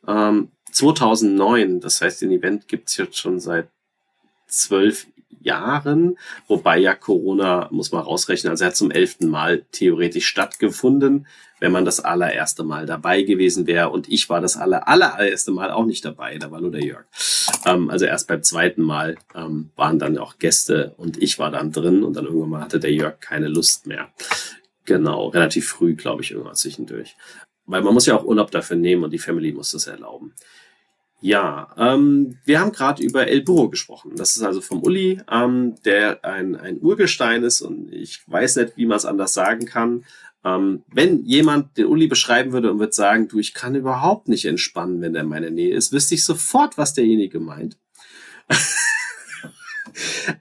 Ähm, 0.08 0.50
2009, 0.72 1.80
das 1.80 2.02
heißt, 2.02 2.22
den 2.22 2.32
Event 2.32 2.68
gibt's 2.68 2.98
jetzt 2.98 3.18
schon 3.18 3.40
seit 3.40 3.68
zwölf 4.48 5.08
Jahren, 5.42 6.18
wobei 6.48 6.78
ja 6.78 6.96
Corona, 6.96 7.68
muss 7.72 7.92
man 7.92 8.04
rausrechnen, 8.04 8.52
also 8.52 8.64
er 8.64 8.68
hat 8.68 8.76
zum 8.76 8.92
elften 8.92 9.28
Mal 9.28 9.64
theoretisch 9.72 10.28
stattgefunden, 10.28 11.28
wenn 11.60 11.72
man 11.72 11.86
das 11.86 12.00
allererste 12.00 12.64
Mal 12.64 12.86
dabei 12.86 13.24
gewesen 13.24 13.66
wäre. 13.68 13.90
Und 13.90 14.10
ich 14.10 14.30
war 14.30 14.42
das 14.42 14.58
aller, 14.58 14.88
allererste 14.88 15.52
Mal 15.52 15.72
auch 15.72 15.86
nicht 15.86 16.04
dabei, 16.04 16.38
da 16.38 16.52
war 16.52 16.62
nur 16.62 16.72
der 16.72 16.84
Jörg. 16.84 17.06
Ähm, 17.66 17.90
also 17.90 18.06
erst 18.06 18.28
beim 18.28 18.44
zweiten 18.44 18.82
Mal 18.82 19.16
ähm, 19.34 19.72
waren 19.76 20.00
dann 20.00 20.18
auch 20.18 20.38
Gäste 20.38 20.94
und 20.98 21.22
ich 21.22 21.40
war 21.40 21.52
dann 21.52 21.72
drin 21.72 22.04
und 22.04 22.16
dann 22.16 22.26
irgendwann 22.26 22.50
mal 22.50 22.62
hatte 22.62 22.80
der 22.80 22.92
Jörg 22.92 23.20
keine 23.20 23.48
Lust 23.48 23.88
mehr. 23.88 24.10
Genau, 24.86 25.28
relativ 25.30 25.68
früh, 25.68 25.96
glaube 25.96 26.22
ich, 26.22 26.32
irgendwas 26.32 26.60
zwischendurch. 26.60 27.16
Weil 27.66 27.82
man 27.82 27.94
muss 27.94 28.06
ja 28.06 28.16
auch 28.16 28.26
Urlaub 28.26 28.52
dafür 28.52 28.78
nehmen 28.78 29.04
und 29.04 29.12
die 29.12 29.20
Family 29.20 29.52
muss 29.52 29.72
das 29.72 29.88
erlauben. 29.88 30.34
Ja, 31.22 31.70
ähm, 31.78 32.38
wir 32.46 32.60
haben 32.60 32.72
gerade 32.72 33.02
über 33.02 33.28
El 33.28 33.42
Burro 33.42 33.70
gesprochen. 33.70 34.12
Das 34.16 34.36
ist 34.36 34.44
also 34.44 34.62
vom 34.62 34.84
Uli, 34.84 35.22
ähm, 35.32 35.76
der 35.84 36.24
ein, 36.24 36.56
ein 36.56 36.80
Urgestein 36.82 37.44
ist 37.44 37.62
und 37.62 37.92
ich 37.92 38.22
weiß 38.28 38.58
nicht, 38.58 38.78
wie 38.78 38.86
man 38.86 38.98
es 38.98 39.06
anders 39.06 39.34
sagen 39.34 39.66
kann. 39.66 40.06
Ähm, 40.44 40.84
wenn 40.94 41.24
jemand 41.24 41.78
den 41.78 41.88
Uli 41.88 42.08
beschreiben 42.08 42.52
würde 42.52 42.72
und 42.72 42.80
würde 42.80 42.94
sagen, 42.94 43.28
du, 43.28 43.40
ich 43.40 43.56
kann 43.56 43.74
überhaupt 43.74 44.28
nicht 44.28 44.46
entspannen, 44.46 45.02
wenn 45.02 45.16
er 45.16 45.24
in 45.24 45.30
meiner 45.30 45.50
Nähe 45.50 45.76
ist, 45.76 45.92
wüsste 45.92 46.14
ich 46.14 46.24
sofort, 46.24 46.78
was 46.78 46.94
derjenige 46.94 47.40
meint. 47.40 47.78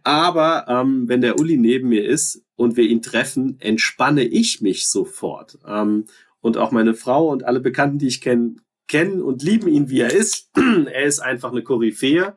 Aber 0.02 0.66
ähm, 0.68 1.09
wenn 1.09 1.22
der 1.22 1.38
Uli 1.38 1.56
neben 1.56 1.88
mir 1.88 2.05
ist 2.05 2.42
und 2.56 2.76
wir 2.76 2.84
ihn 2.84 3.01
treffen, 3.01 3.56
entspanne 3.60 4.24
ich 4.24 4.60
mich 4.60 4.88
sofort. 4.88 5.59
Ähm, 5.66 6.05
und 6.40 6.59
auch 6.59 6.72
meine 6.72 6.92
Frau 6.92 7.30
und 7.30 7.44
alle 7.44 7.60
Bekannten, 7.60 7.98
die 7.98 8.09
ich 8.09 8.20
kenne, 8.20 8.56
kennen 8.86 9.23
und 9.23 9.43
lieben 9.43 9.69
ihn, 9.69 9.89
wie 9.89 10.01
er 10.01 10.12
ist. 10.12 10.51
er 10.93 11.05
ist 11.05 11.20
einfach 11.20 11.52
eine 11.52 11.62
Koryphäe. 11.62 12.35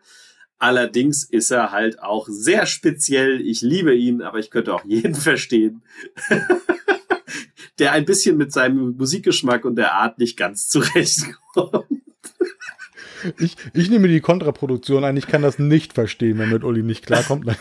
Allerdings 0.60 1.24
ist 1.24 1.52
er 1.52 1.72
halt 1.72 2.02
auch 2.02 2.28
sehr 2.30 2.66
speziell. 2.66 3.42
Ich 3.42 3.62
liebe 3.62 3.94
ihn, 3.94 4.22
aber 4.22 4.40
ich 4.40 4.50
könnte 4.50 4.74
auch 4.74 4.86
jeden 4.86 5.16
verstehen, 5.30 5.84
der 7.80 7.92
ein 7.92 8.06
bisschen 8.06 8.38
mit 8.38 8.52
seinem 8.52 8.96
Musikgeschmack 8.98 9.66
und 9.66 9.76
der 9.76 9.94
Art 9.94 10.18
nicht 10.18 10.38
ganz 10.38 10.68
zurechtkommt. 10.68 11.86
Ich, 13.40 13.56
ich 13.74 13.90
nehme 13.90 14.08
die 14.08 14.22
Kontraproduktion 14.22 15.04
ein. 15.04 15.18
Ich 15.18 15.26
kann 15.26 15.42
das 15.42 15.58
nicht 15.58 15.94
verstehen, 15.94 16.38
wenn 16.38 16.52
mit 16.52 16.64
Uli 16.64 16.84
nicht 16.84 17.06
klarkommt. 17.06 17.48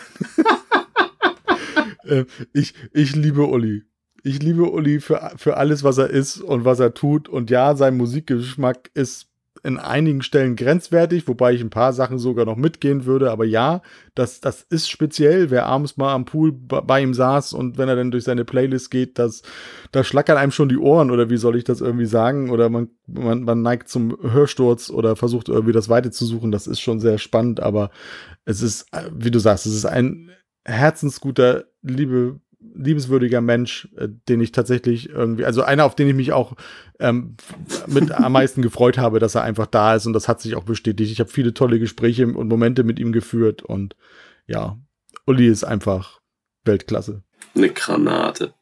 Äh, 2.04 2.24
ich, 2.52 2.74
ich 2.92 3.16
liebe 3.16 3.46
Uli. 3.46 3.82
Ich 4.26 4.42
liebe 4.42 4.68
Uli 4.68 4.98
für, 4.98 5.30
für 5.36 5.56
alles, 5.56 5.84
was 5.84 5.98
er 5.98 6.10
ist 6.10 6.40
und 6.40 6.64
was 6.64 6.80
er 6.80 6.94
tut. 6.94 7.28
Und 7.28 7.48
ja, 7.48 7.76
sein 7.76 7.96
Musikgeschmack 7.96 8.90
ist 8.92 9.28
in 9.62 9.78
einigen 9.78 10.20
Stellen 10.20 10.56
grenzwertig, 10.56 11.28
wobei 11.28 11.52
ich 11.52 11.60
ein 11.60 11.70
paar 11.70 11.92
Sachen 11.92 12.18
sogar 12.18 12.44
noch 12.44 12.56
mitgehen 12.56 13.04
würde. 13.04 13.30
Aber 13.30 13.44
ja, 13.44 13.82
das, 14.16 14.40
das 14.40 14.62
ist 14.62 14.90
speziell. 14.90 15.50
Wer 15.52 15.66
abends 15.66 15.96
mal 15.96 16.12
am 16.12 16.24
Pool 16.24 16.50
bei 16.50 17.02
ihm 17.02 17.14
saß 17.14 17.52
und 17.52 17.78
wenn 17.78 17.88
er 17.88 17.94
dann 17.94 18.10
durch 18.10 18.24
seine 18.24 18.44
Playlist 18.44 18.90
geht, 18.90 19.16
das, 19.20 19.42
da 19.92 20.02
schlackern 20.02 20.38
einem 20.38 20.50
schon 20.50 20.68
die 20.68 20.78
Ohren 20.78 21.12
oder 21.12 21.30
wie 21.30 21.36
soll 21.36 21.54
ich 21.54 21.62
das 21.62 21.80
irgendwie 21.80 22.06
sagen? 22.06 22.50
Oder 22.50 22.68
man, 22.68 22.88
man, 23.06 23.44
man 23.44 23.62
neigt 23.62 23.88
zum 23.88 24.18
Hörsturz 24.20 24.90
oder 24.90 25.14
versucht 25.14 25.48
irgendwie 25.48 25.72
das 25.72 25.88
Weite 25.88 26.10
zu 26.10 26.24
suchen. 26.24 26.50
Das 26.50 26.66
ist 26.66 26.80
schon 26.80 26.98
sehr 26.98 27.18
spannend, 27.18 27.60
aber 27.60 27.90
es 28.44 28.60
ist, 28.60 28.86
wie 29.12 29.30
du 29.30 29.38
sagst, 29.38 29.66
es 29.66 29.74
ist 29.76 29.86
ein 29.86 30.32
herzensguter, 30.64 31.66
liebe 31.82 32.40
liebenswürdiger 32.74 33.40
Mensch, 33.40 33.88
äh, 33.97 34.09
den 34.28 34.40
ich 34.40 34.52
tatsächlich 34.52 35.10
irgendwie, 35.10 35.44
also 35.44 35.62
einer, 35.62 35.84
auf 35.84 35.94
den 35.94 36.09
ich 36.09 36.14
mich 36.14 36.32
auch 36.32 36.55
ähm, 36.98 37.36
mit 37.86 38.12
am 38.12 38.32
meisten 38.32 38.62
gefreut 38.62 38.98
habe, 38.98 39.18
dass 39.18 39.34
er 39.34 39.43
einfach 39.43 39.66
da 39.66 39.94
ist 39.94 40.06
und 40.06 40.12
das 40.12 40.28
hat 40.28 40.40
sich 40.40 40.56
auch 40.56 40.64
bestätigt. 40.64 41.12
Ich 41.12 41.20
habe 41.20 41.30
viele 41.30 41.55
tolle 41.55 41.78
Gespräche 41.78 42.26
und 42.26 42.48
Momente 42.48 42.84
mit 42.84 42.98
ihm 42.98 43.12
geführt 43.12 43.62
und 43.62 43.97
ja, 44.47 44.78
Uli 45.26 45.48
ist 45.48 45.64
einfach 45.64 46.20
Weltklasse. 46.64 47.22
Eine 47.55 47.70
Granate. 47.70 48.55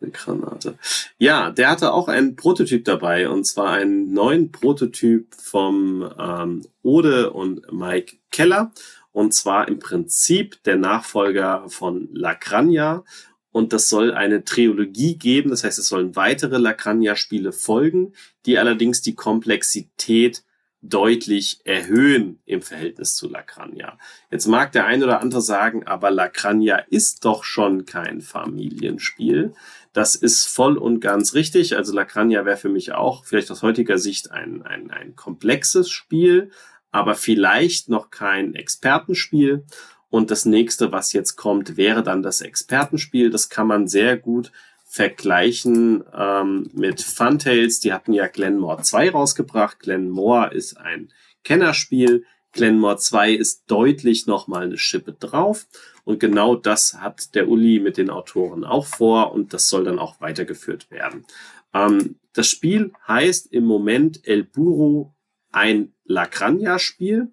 Eine 0.00 0.10
Granate. 0.10 0.78
Ja, 1.18 1.50
der 1.50 1.70
hatte 1.70 1.92
auch 1.92 2.08
einen 2.08 2.34
Prototyp 2.34 2.84
dabei 2.84 3.28
und 3.28 3.44
zwar 3.46 3.72
einen 3.72 4.12
neuen 4.12 4.50
Prototyp 4.50 5.34
vom 5.34 6.10
ähm, 6.18 6.66
Ode 6.82 7.30
und 7.30 7.72
Mike 7.72 8.16
Keller. 8.30 8.72
Und 9.12 9.34
zwar 9.34 9.68
im 9.68 9.78
Prinzip 9.78 10.62
der 10.64 10.76
Nachfolger 10.76 11.64
von 11.68 12.08
Lacrania 12.12 13.04
und 13.52 13.72
das 13.72 13.88
soll 13.88 14.12
eine 14.12 14.44
Trilogie 14.44 15.16
geben. 15.16 15.50
Das 15.50 15.62
heißt, 15.62 15.78
es 15.78 15.86
sollen 15.86 16.16
weitere 16.16 16.58
Lacrania-Spiele 16.58 17.52
folgen, 17.52 18.14
die 18.46 18.58
allerdings 18.58 19.02
die 19.02 19.14
Komplexität 19.14 20.42
deutlich 20.82 21.60
erhöhen 21.64 22.40
im 22.44 22.60
Verhältnis 22.60 23.14
zu 23.14 23.28
Lacrania. 23.28 23.98
Jetzt 24.32 24.48
mag 24.48 24.72
der 24.72 24.84
ein 24.84 25.04
oder 25.04 25.20
andere 25.20 25.40
sagen, 25.40 25.86
aber 25.86 26.10
Lacrania 26.10 26.76
ist 26.76 27.24
doch 27.24 27.44
schon 27.44 27.86
kein 27.86 28.20
Familienspiel. 28.20 29.54
Das 29.92 30.16
ist 30.16 30.48
voll 30.48 30.76
und 30.76 30.98
ganz 30.98 31.34
richtig. 31.34 31.76
Also 31.76 31.94
Lacrania 31.94 32.44
wäre 32.44 32.56
für 32.56 32.68
mich 32.68 32.92
auch 32.92 33.24
vielleicht 33.24 33.50
aus 33.52 33.62
heutiger 33.62 33.98
Sicht 33.98 34.32
ein, 34.32 34.62
ein, 34.62 34.90
ein 34.90 35.14
komplexes 35.14 35.88
Spiel, 35.88 36.50
aber 36.90 37.14
vielleicht 37.14 37.88
noch 37.88 38.10
kein 38.10 38.54
Expertenspiel. 38.54 39.64
Und 40.12 40.30
das 40.30 40.44
nächste, 40.44 40.92
was 40.92 41.14
jetzt 41.14 41.36
kommt, 41.36 41.78
wäre 41.78 42.02
dann 42.02 42.22
das 42.22 42.42
Expertenspiel. 42.42 43.30
Das 43.30 43.48
kann 43.48 43.66
man 43.66 43.88
sehr 43.88 44.18
gut 44.18 44.52
vergleichen 44.84 46.04
ähm, 46.14 46.68
mit 46.74 47.00
Funtails. 47.00 47.80
Die 47.80 47.94
hatten 47.94 48.12
ja 48.12 48.26
Glenmore 48.26 48.82
2 48.82 49.08
rausgebracht. 49.08 49.78
Glenmore 49.78 50.52
ist 50.52 50.76
ein 50.76 51.10
Kennerspiel. 51.44 52.26
Glenmore 52.52 52.98
2 52.98 53.32
ist 53.32 53.62
deutlich 53.68 54.26
nochmal 54.26 54.64
eine 54.64 54.76
Schippe 54.76 55.14
drauf. 55.14 55.66
Und 56.04 56.20
genau 56.20 56.56
das 56.56 56.98
hat 57.00 57.34
der 57.34 57.48
Uli 57.48 57.80
mit 57.80 57.96
den 57.96 58.10
Autoren 58.10 58.64
auch 58.64 58.84
vor 58.84 59.32
und 59.32 59.54
das 59.54 59.70
soll 59.70 59.84
dann 59.84 59.98
auch 59.98 60.20
weitergeführt 60.20 60.90
werden. 60.90 61.24
Ähm, 61.72 62.16
das 62.34 62.48
Spiel 62.48 62.92
heißt 63.08 63.50
im 63.50 63.64
Moment 63.64 64.28
El 64.28 64.44
Burro 64.44 65.14
ein 65.52 65.94
Lacrania-Spiel 66.04 67.32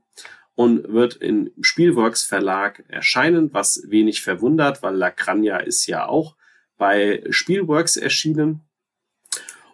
und 0.60 0.92
wird 0.92 1.16
im 1.16 1.52
Spielworks 1.62 2.26
Verlag 2.26 2.84
erscheinen, 2.90 3.54
was 3.54 3.82
wenig 3.88 4.22
verwundert, 4.22 4.84
weil 4.84 4.94
Lacrania 4.94 5.56
ist 5.60 5.88
ja 5.88 6.06
auch 6.06 6.36
bei 6.78 7.24
Spielworks 7.30 7.96
erschienen. 7.96 8.68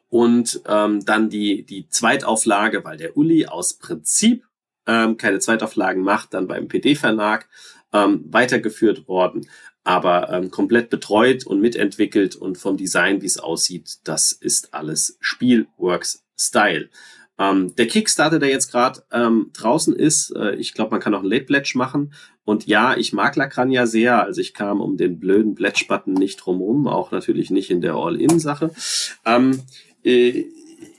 Und 0.10 0.62
ähm, 0.68 1.04
dann 1.04 1.32
die, 1.32 1.66
die 1.66 1.90
Zweitauflage, 1.90 2.84
weil 2.84 2.98
der 2.98 3.18
Uli 3.18 3.48
aus 3.48 3.80
Prinzip 3.80 4.46
ähm, 4.86 5.18
keine 5.18 5.40
Zweitauflagen 5.40 6.04
macht, 6.04 6.36
dann 6.36 6.46
beim 6.46 6.68
PD-Verlag 6.68 7.50
ähm, 7.92 8.24
weitergeführt 8.30 9.08
worden, 9.08 9.50
aber 9.84 10.30
ähm, 10.30 10.52
komplett 10.52 10.92
betreut 10.92 11.48
und 11.48 11.62
mitentwickelt 11.62 12.36
und 12.36 12.60
vom 12.60 12.78
Design, 12.78 13.24
wie 13.24 13.26
es 13.26 13.40
aussieht, 13.40 13.96
das 14.04 14.32
ist 14.34 14.76
alles 14.76 15.18
Spielworks 15.20 16.24
Style. 16.38 16.92
Ähm, 17.38 17.76
der 17.76 17.88
Kickstarter, 17.88 18.40
der 18.40 18.50
jetzt 18.50 18.72
gerade 18.72 19.04
ähm, 19.12 19.52
draußen 19.54 19.96
ist, 19.96 20.34
äh, 20.36 20.56
ich 20.56 20.74
glaube, 20.74 20.92
man 20.92 21.02
kann 21.02 21.14
auch 21.14 21.20
einen 21.20 21.30
Late 21.30 21.46
Pledge 21.46 21.74
machen. 21.76 22.14
Und 22.46 22.66
ja, 22.68 22.96
ich 22.96 23.12
mag 23.12 23.36
Lacrania 23.36 23.88
sehr. 23.88 24.24
Also 24.24 24.40
ich 24.40 24.54
kam 24.54 24.80
um 24.80 24.98
den 24.98 25.20
blöden 25.20 25.56
Pledge-Button 25.56 26.14
nicht 26.14 26.38
drumherum, 26.38 26.88
auch 26.88 27.12
natürlich 27.12 27.50
nicht 27.50 27.72
in 27.72 27.82
der 27.82 27.96
All-In-Sache. 27.96 28.72
Ähm, 29.26 29.64
äh, 30.04 30.46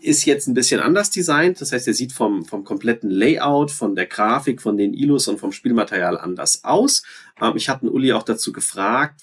ist 0.02 0.24
jetzt 0.24 0.46
ein 0.46 0.54
bisschen 0.54 0.80
anders 0.80 1.10
designt. 1.10 1.60
Das 1.60 1.72
heißt, 1.72 1.86
er 1.86 1.94
sieht 1.94 2.12
vom, 2.12 2.44
vom 2.44 2.64
kompletten 2.64 3.10
Layout, 3.10 3.70
von 3.70 3.94
der 3.94 4.06
Grafik, 4.06 4.60
von 4.60 4.76
den 4.76 4.94
Ilus 4.94 5.28
und 5.28 5.38
vom 5.38 5.52
Spielmaterial 5.52 6.18
anders 6.18 6.64
aus. 6.64 7.02
Ähm, 7.40 7.54
ich 7.56 7.68
hatte 7.68 7.90
Uli 7.90 8.12
auch 8.12 8.22
dazu 8.24 8.52
gefragt. 8.52 9.22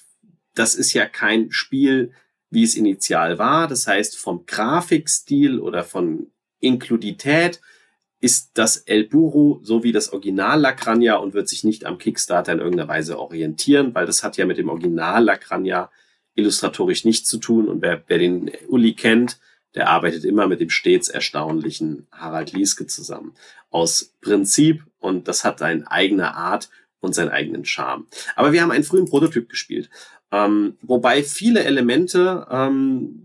Das 0.54 0.74
ist 0.74 0.92
ja 0.92 1.06
kein 1.06 1.52
Spiel, 1.52 2.12
wie 2.50 2.64
es 2.64 2.74
initial 2.74 3.38
war. 3.38 3.68
Das 3.68 3.86
heißt, 3.86 4.16
vom 4.16 4.46
Grafikstil 4.46 5.58
oder 5.58 5.84
von 5.84 6.30
Inkludität 6.64 7.60
ist 8.20 8.52
das 8.54 8.78
El 8.78 9.04
Burro 9.04 9.60
so 9.62 9.82
wie 9.84 9.92
das 9.92 10.12
Original 10.12 10.60
Lacrania 10.60 11.16
und 11.16 11.34
wird 11.34 11.48
sich 11.48 11.62
nicht 11.62 11.84
am 11.84 11.98
Kickstarter 11.98 12.52
in 12.52 12.58
irgendeiner 12.58 12.88
Weise 12.88 13.18
orientieren, 13.18 13.94
weil 13.94 14.06
das 14.06 14.22
hat 14.22 14.36
ja 14.36 14.46
mit 14.46 14.56
dem 14.56 14.70
Original 14.70 15.24
Lacrania 15.24 15.90
illustratorisch 16.34 17.04
nichts 17.04 17.28
zu 17.28 17.38
tun. 17.38 17.68
Und 17.68 17.82
wer, 17.82 18.02
wer 18.06 18.18
den 18.18 18.50
Uli 18.68 18.94
kennt, 18.94 19.38
der 19.74 19.88
arbeitet 19.88 20.24
immer 20.24 20.46
mit 20.46 20.60
dem 20.60 20.70
stets 20.70 21.08
erstaunlichen 21.08 22.06
Harald 22.12 22.52
Lieske 22.52 22.86
zusammen. 22.86 23.34
Aus 23.70 24.14
Prinzip 24.20 24.84
und 25.00 25.28
das 25.28 25.44
hat 25.44 25.60
eine 25.60 25.90
eigene 25.90 26.34
Art 26.34 26.70
und 27.00 27.14
seinen 27.14 27.30
eigenen 27.30 27.64
Charme. 27.64 28.06
Aber 28.36 28.52
wir 28.52 28.62
haben 28.62 28.70
einen 28.70 28.84
frühen 28.84 29.04
Prototyp 29.04 29.48
gespielt, 29.50 29.90
ähm, 30.32 30.78
wobei 30.80 31.22
viele 31.22 31.64
Elemente 31.64 32.46
ähm, 32.50 33.23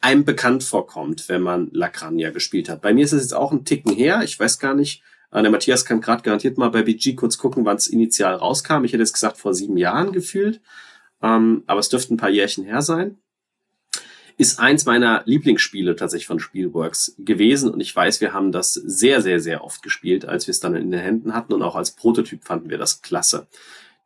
einem 0.00 0.24
bekannt 0.24 0.64
vorkommt, 0.64 1.28
wenn 1.28 1.42
man 1.42 1.68
Lacrania 1.72 2.30
gespielt 2.30 2.68
hat. 2.68 2.80
Bei 2.80 2.94
mir 2.94 3.04
ist 3.04 3.12
es 3.12 3.22
jetzt 3.22 3.34
auch 3.34 3.52
ein 3.52 3.64
Ticken 3.64 3.92
her. 3.92 4.22
Ich 4.22 4.38
weiß 4.38 4.58
gar 4.58 4.74
nicht. 4.74 5.02
Äh, 5.30 5.42
der 5.42 5.50
Matthias 5.50 5.84
kann 5.84 6.00
gerade 6.00 6.22
garantiert 6.22 6.58
mal 6.58 6.70
bei 6.70 6.82
BG 6.82 7.14
kurz 7.14 7.38
gucken, 7.38 7.64
wann 7.64 7.76
es 7.76 7.86
initial 7.86 8.34
rauskam. 8.34 8.84
Ich 8.84 8.92
hätte 8.92 9.02
jetzt 9.02 9.12
gesagt 9.12 9.36
vor 9.36 9.54
sieben 9.54 9.76
Jahren 9.76 10.12
gefühlt. 10.12 10.60
Ähm, 11.22 11.64
aber 11.66 11.80
es 11.80 11.90
dürfte 11.90 12.14
ein 12.14 12.16
paar 12.16 12.30
Jährchen 12.30 12.64
her 12.64 12.82
sein. 12.82 13.18
Ist 14.38 14.58
eins 14.58 14.86
meiner 14.86 15.22
Lieblingsspiele 15.26 15.96
tatsächlich 15.96 16.26
von 16.26 16.40
Spielworks 16.40 17.14
gewesen. 17.18 17.70
Und 17.70 17.80
ich 17.80 17.94
weiß, 17.94 18.22
wir 18.22 18.32
haben 18.32 18.52
das 18.52 18.72
sehr, 18.72 19.20
sehr, 19.20 19.38
sehr 19.38 19.62
oft 19.62 19.82
gespielt, 19.82 20.24
als 20.24 20.46
wir 20.46 20.52
es 20.52 20.60
dann 20.60 20.74
in 20.74 20.90
den 20.90 21.00
Händen 21.00 21.34
hatten. 21.34 21.52
Und 21.52 21.62
auch 21.62 21.76
als 21.76 21.90
Prototyp 21.90 22.44
fanden 22.44 22.70
wir 22.70 22.78
das 22.78 23.02
klasse. 23.02 23.48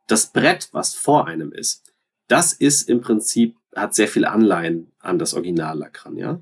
Das 0.07 0.27
Brett, 0.27 0.69
was 0.73 0.93
vor 0.93 1.25
einem 1.25 1.53
ist, 1.53 1.84
das 2.27 2.53
ist 2.53 2.89
im 2.89 3.01
Prinzip 3.01 3.55
hat 3.75 3.93
sehr 3.93 4.07
viel 4.07 4.25
Anleihen 4.25 4.91
an 4.99 5.19
das 5.19 5.33
Original 5.33 5.77
Lacran, 5.77 6.17
ja? 6.17 6.41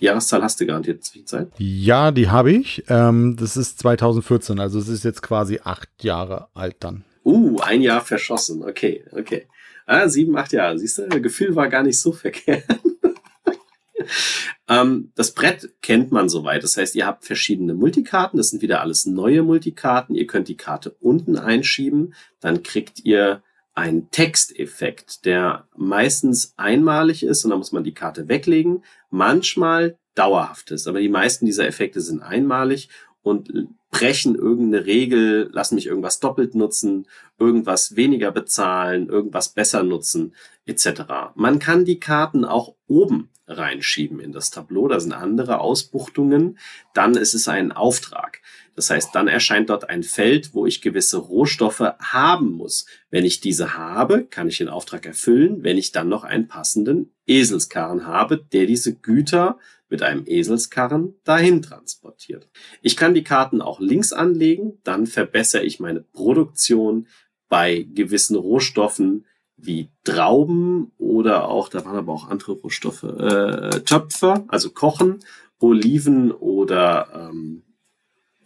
Die 0.00 0.04
Jahreszahl 0.04 0.42
hast 0.42 0.60
du 0.60 0.66
garantiert 0.66 1.02
Zwischenzeit? 1.02 1.48
Ja, 1.58 2.12
die 2.12 2.28
habe 2.28 2.52
ich. 2.52 2.84
Ähm, 2.88 3.36
das 3.36 3.56
ist 3.56 3.80
2014, 3.80 4.60
also 4.60 4.78
es 4.78 4.88
ist 4.88 5.04
jetzt 5.04 5.22
quasi 5.22 5.60
acht 5.62 5.88
Jahre 6.02 6.48
alt 6.54 6.76
dann. 6.80 7.04
Uh, 7.24 7.58
ein 7.60 7.82
Jahr 7.82 8.00
verschossen. 8.00 8.62
Okay, 8.62 9.04
okay. 9.12 9.48
Ah, 9.86 10.08
sieben, 10.08 10.36
acht 10.36 10.52
Jahre. 10.52 10.78
Siehst 10.78 10.98
du, 10.98 11.08
das 11.08 11.22
Gefühl 11.22 11.56
war 11.56 11.68
gar 11.68 11.82
nicht 11.82 11.98
so 11.98 12.12
verkehrt. 12.12 12.64
ähm, 14.68 15.12
das 15.14 15.32
Brett 15.32 15.70
kennt 15.82 16.12
man 16.12 16.28
soweit. 16.28 16.62
Das 16.62 16.76
heißt, 16.76 16.94
ihr 16.94 17.06
habt 17.06 17.24
verschiedene 17.24 17.74
Multikarten. 17.74 18.36
Das 18.36 18.50
sind 18.50 18.62
wieder 18.62 18.80
alles 18.80 19.06
neue 19.06 19.42
Multikarten. 19.42 20.14
Ihr 20.14 20.26
könnt 20.26 20.48
die 20.48 20.56
Karte 20.56 20.90
unten 21.00 21.36
einschieben. 21.36 22.14
Dann 22.40 22.62
kriegt 22.62 23.04
ihr 23.04 23.42
ein 23.78 24.10
Texteffekt, 24.10 25.24
der 25.24 25.68
meistens 25.76 26.52
einmalig 26.56 27.22
ist 27.22 27.44
und 27.44 27.50
da 27.50 27.56
muss 27.56 27.70
man 27.70 27.84
die 27.84 27.94
Karte 27.94 28.28
weglegen, 28.28 28.82
manchmal 29.08 29.96
dauerhaft 30.16 30.72
ist. 30.72 30.88
Aber 30.88 31.00
die 31.00 31.08
meisten 31.08 31.46
dieser 31.46 31.66
Effekte 31.66 32.00
sind 32.00 32.20
einmalig 32.20 32.88
und 33.22 33.68
brechen 33.90 34.34
irgendeine 34.34 34.86
Regel, 34.86 35.48
lassen 35.52 35.76
mich 35.76 35.86
irgendwas 35.86 36.20
doppelt 36.20 36.54
nutzen, 36.54 37.06
irgendwas 37.38 37.96
weniger 37.96 38.30
bezahlen, 38.30 39.08
irgendwas 39.08 39.50
besser 39.50 39.82
nutzen, 39.82 40.34
etc. 40.66 41.02
Man 41.34 41.58
kann 41.58 41.84
die 41.84 41.98
Karten 41.98 42.44
auch 42.44 42.74
oben 42.86 43.30
reinschieben 43.48 44.20
in 44.20 44.32
das 44.32 44.50
Tableau. 44.50 44.88
Da 44.88 45.00
sind 45.00 45.12
andere 45.12 45.60
Ausbuchtungen. 45.60 46.58
Dann 46.94 47.14
ist 47.14 47.34
es 47.34 47.48
ein 47.48 47.72
Auftrag. 47.72 48.40
Das 48.76 48.90
heißt, 48.90 49.14
dann 49.14 49.26
erscheint 49.26 49.70
dort 49.70 49.88
ein 49.88 50.02
Feld, 50.04 50.54
wo 50.54 50.66
ich 50.66 50.82
gewisse 50.82 51.16
Rohstoffe 51.16 51.82
haben 51.98 52.52
muss. 52.52 52.86
Wenn 53.10 53.24
ich 53.24 53.40
diese 53.40 53.76
habe, 53.76 54.24
kann 54.24 54.48
ich 54.48 54.58
den 54.58 54.68
Auftrag 54.68 55.04
erfüllen, 55.04 55.64
wenn 55.64 55.78
ich 55.78 55.90
dann 55.90 56.08
noch 56.08 56.24
einen 56.24 56.46
passenden 56.46 57.12
Eselskarren 57.26 58.06
habe, 58.06 58.38
der 58.52 58.66
diese 58.66 58.94
Güter 58.94 59.58
mit 59.88 60.02
einem 60.02 60.24
Eselskarren 60.26 61.14
dahin 61.24 61.62
transportiert. 61.62 62.48
Ich 62.82 62.96
kann 62.96 63.14
die 63.14 63.24
Karten 63.24 63.60
auch 63.60 63.80
links 63.80 64.12
anlegen, 64.12 64.78
dann 64.84 65.06
verbessere 65.06 65.62
ich 65.62 65.80
meine 65.80 66.00
Produktion 66.00 67.06
bei 67.48 67.86
gewissen 67.94 68.36
Rohstoffen 68.36 69.24
wie 69.56 69.88
Trauben 70.04 70.92
oder 70.98 71.48
auch, 71.48 71.68
da 71.68 71.84
waren 71.84 71.96
aber 71.96 72.12
auch 72.12 72.28
andere 72.28 72.52
Rohstoffe, 72.52 73.02
äh, 73.02 73.80
Töpfer, 73.80 74.44
also 74.48 74.70
Kochen, 74.70 75.20
Oliven 75.58 76.30
oder 76.30 77.30
ähm, 77.32 77.64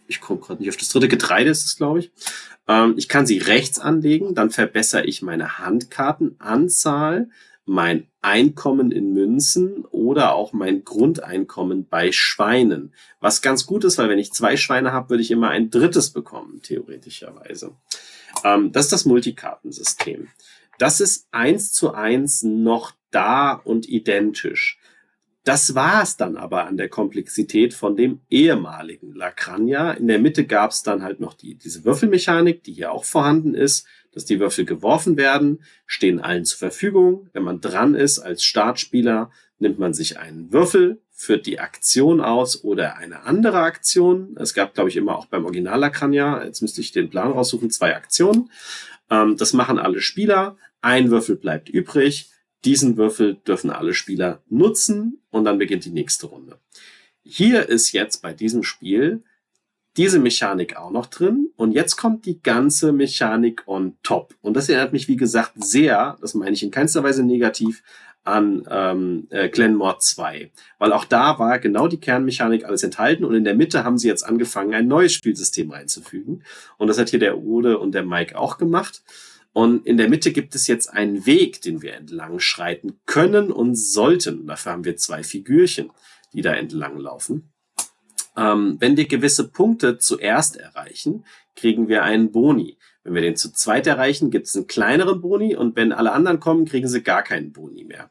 ich 0.07 0.21
komme 0.21 0.39
gerade 0.39 0.61
nicht 0.61 0.69
auf 0.69 0.77
das 0.77 0.89
dritte 0.89 1.07
Getreide 1.07 1.49
ist 1.49 1.65
es, 1.65 1.77
glaube 1.77 1.99
ich. 1.99 2.11
Ähm, 2.67 2.95
ich 2.97 3.07
kann 3.07 3.25
sie 3.25 3.37
rechts 3.37 3.79
anlegen, 3.79 4.35
dann 4.35 4.49
verbessere 4.49 5.05
ich 5.05 5.21
meine 5.21 5.59
Handkartenanzahl, 5.59 7.29
mein 7.65 8.07
Einkommen 8.21 8.91
in 8.91 9.13
Münzen 9.13 9.85
oder 9.85 10.35
auch 10.35 10.53
mein 10.53 10.83
Grundeinkommen 10.83 11.87
bei 11.87 12.11
Schweinen. 12.11 12.93
Was 13.19 13.41
ganz 13.41 13.65
gut 13.65 13.83
ist, 13.83 13.97
weil 13.97 14.09
wenn 14.09 14.19
ich 14.19 14.33
zwei 14.33 14.57
Schweine 14.57 14.91
habe, 14.91 15.09
würde 15.11 15.23
ich 15.23 15.31
immer 15.31 15.49
ein 15.49 15.69
drittes 15.69 16.11
bekommen, 16.11 16.61
theoretischerweise. 16.61 17.75
Ähm, 18.43 18.71
das 18.71 18.85
ist 18.85 18.93
das 18.93 19.05
Multikartensystem. 19.05 20.27
Das 20.77 20.99
ist 20.99 21.27
eins 21.31 21.71
zu 21.71 21.93
eins 21.93 22.43
noch 22.43 22.93
da 23.11 23.53
und 23.53 23.87
identisch. 23.87 24.79
Das 25.43 25.75
war 25.75 26.01
es 26.01 26.15
dann 26.15 26.37
aber 26.37 26.65
an 26.67 26.77
der 26.77 26.87
Komplexität 26.87 27.73
von 27.73 27.97
dem 27.97 28.21
ehemaligen 28.29 29.13
Lacrania. 29.13 29.91
In 29.91 30.07
der 30.07 30.19
Mitte 30.19 30.45
gab 30.45 30.71
es 30.71 30.83
dann 30.83 31.03
halt 31.03 31.19
noch 31.19 31.33
die, 31.33 31.55
diese 31.55 31.83
Würfelmechanik, 31.83 32.63
die 32.63 32.71
hier 32.71 32.93
auch 32.93 33.03
vorhanden 33.03 33.53
ist, 33.53 33.85
dass 34.13 34.23
die 34.23 34.39
Würfel 34.39 34.63
geworfen 34.63 35.17
werden, 35.17 35.63
stehen 35.85 36.21
allen 36.21 36.45
zur 36.45 36.59
Verfügung. 36.59 37.29
Wenn 37.33 37.43
man 37.43 37.59
dran 37.59 37.93
ist 37.93 38.19
als 38.19 38.43
Startspieler, 38.43 39.31
nimmt 39.59 39.79
man 39.79 39.93
sich 39.93 40.17
einen 40.17 40.53
Würfel, 40.53 41.01
führt 41.11 41.45
die 41.45 41.59
Aktion 41.59 42.21
aus 42.21 42.63
oder 42.63 42.97
eine 42.97 43.23
andere 43.23 43.59
Aktion. 43.59 44.37
Es 44.39 44.53
gab, 44.53 44.73
glaube 44.73 44.89
ich, 44.89 44.95
immer 44.95 45.17
auch 45.17 45.25
beim 45.25 45.45
Original 45.45 45.79
Lacrania, 45.79 46.43
jetzt 46.43 46.61
müsste 46.61 46.79
ich 46.79 46.91
den 46.91 47.09
Plan 47.09 47.31
raussuchen, 47.31 47.69
zwei 47.69 47.95
Aktionen. 47.95 48.49
Ähm, 49.09 49.35
das 49.37 49.51
machen 49.53 49.77
alle 49.77 49.99
Spieler. 49.99 50.57
Ein 50.81 51.11
Würfel 51.11 51.35
bleibt 51.35 51.69
übrig. 51.69 52.29
Diesen 52.65 52.97
Würfel 52.97 53.35
dürfen 53.35 53.69
alle 53.69 53.93
Spieler 53.93 54.41
nutzen 54.49 55.21
und 55.31 55.45
dann 55.45 55.57
beginnt 55.57 55.85
die 55.85 55.91
nächste 55.91 56.27
Runde. 56.27 56.59
Hier 57.23 57.67
ist 57.67 57.91
jetzt 57.91 58.21
bei 58.21 58.33
diesem 58.33 58.63
Spiel 58.63 59.23
diese 59.95 60.19
Mechanik 60.19 60.75
auch 60.75 60.91
noch 60.91 61.05
drin 61.05 61.49
und 61.55 61.71
jetzt 61.71 61.97
kommt 61.97 62.25
die 62.25 62.41
ganze 62.41 62.91
Mechanik 62.91 63.63
on 63.67 63.95
top. 64.01 64.35
Und 64.41 64.55
das 64.55 64.67
erinnert 64.67 64.91
mich, 64.91 65.07
wie 65.07 65.17
gesagt, 65.17 65.53
sehr, 65.63 66.17
das 66.19 66.33
meine 66.33 66.51
ich 66.51 66.63
in 66.63 66.71
keinster 66.71 67.03
Weise 67.03 67.23
negativ, 67.23 67.83
an 68.23 68.65
ähm, 68.69 69.27
äh, 69.29 69.49
Glenmore 69.49 69.97
2. 69.99 70.49
Weil 70.79 70.93
auch 70.93 71.05
da 71.05 71.39
war 71.39 71.59
genau 71.59 71.87
die 71.87 71.99
Kernmechanik 71.99 72.65
alles 72.65 72.83
enthalten 72.83 73.25
und 73.25 73.35
in 73.35 73.43
der 73.43 73.53
Mitte 73.53 73.83
haben 73.83 73.97
sie 73.97 74.07
jetzt 74.07 74.23
angefangen, 74.23 74.73
ein 74.73 74.87
neues 74.87 75.13
Spielsystem 75.13 75.71
einzufügen. 75.71 76.43
Und 76.77 76.87
das 76.87 76.97
hat 76.97 77.09
hier 77.09 77.19
der 77.19 77.37
Ode 77.37 77.77
und 77.77 77.93
der 77.93 78.03
Mike 78.03 78.37
auch 78.37 78.57
gemacht. 78.57 79.03
Und 79.53 79.85
in 79.85 79.97
der 79.97 80.09
Mitte 80.09 80.31
gibt 80.31 80.55
es 80.55 80.67
jetzt 80.67 80.87
einen 80.87 81.25
Weg, 81.27 81.61
den 81.61 81.81
wir 81.81 81.93
entlang 81.93 82.39
schreiten 82.39 82.99
können 83.05 83.51
und 83.51 83.75
sollten. 83.75 84.47
Dafür 84.47 84.71
haben 84.71 84.85
wir 84.85 84.97
zwei 84.97 85.23
Figürchen, 85.23 85.91
die 86.33 86.41
da 86.41 86.53
entlang 86.53 86.97
laufen. 86.97 87.53
Ähm, 88.35 88.77
wenn 88.79 88.97
wir 88.97 89.07
gewisse 89.07 89.47
Punkte 89.47 89.99
zuerst 89.99 90.57
erreichen, 90.57 91.23
kriegen 91.55 91.87
wir 91.87 92.03
einen 92.03 92.31
Boni. 92.31 92.79
Wenn 93.03 93.13
wir 93.13 93.21
den 93.21 93.35
zu 93.35 93.51
zweit 93.51 93.85
erreichen, 93.85 94.31
gibt 94.31 94.47
es 94.47 94.55
einen 94.55 94.65
kleineren 94.65 95.21
Boni 95.21 95.55
und 95.55 95.75
wenn 95.75 95.91
alle 95.91 96.13
anderen 96.13 96.39
kommen, 96.39 96.65
kriegen 96.65 96.87
sie 96.87 97.03
gar 97.03 97.21
keinen 97.21 97.51
Boni 97.51 97.83
mehr. 97.83 98.09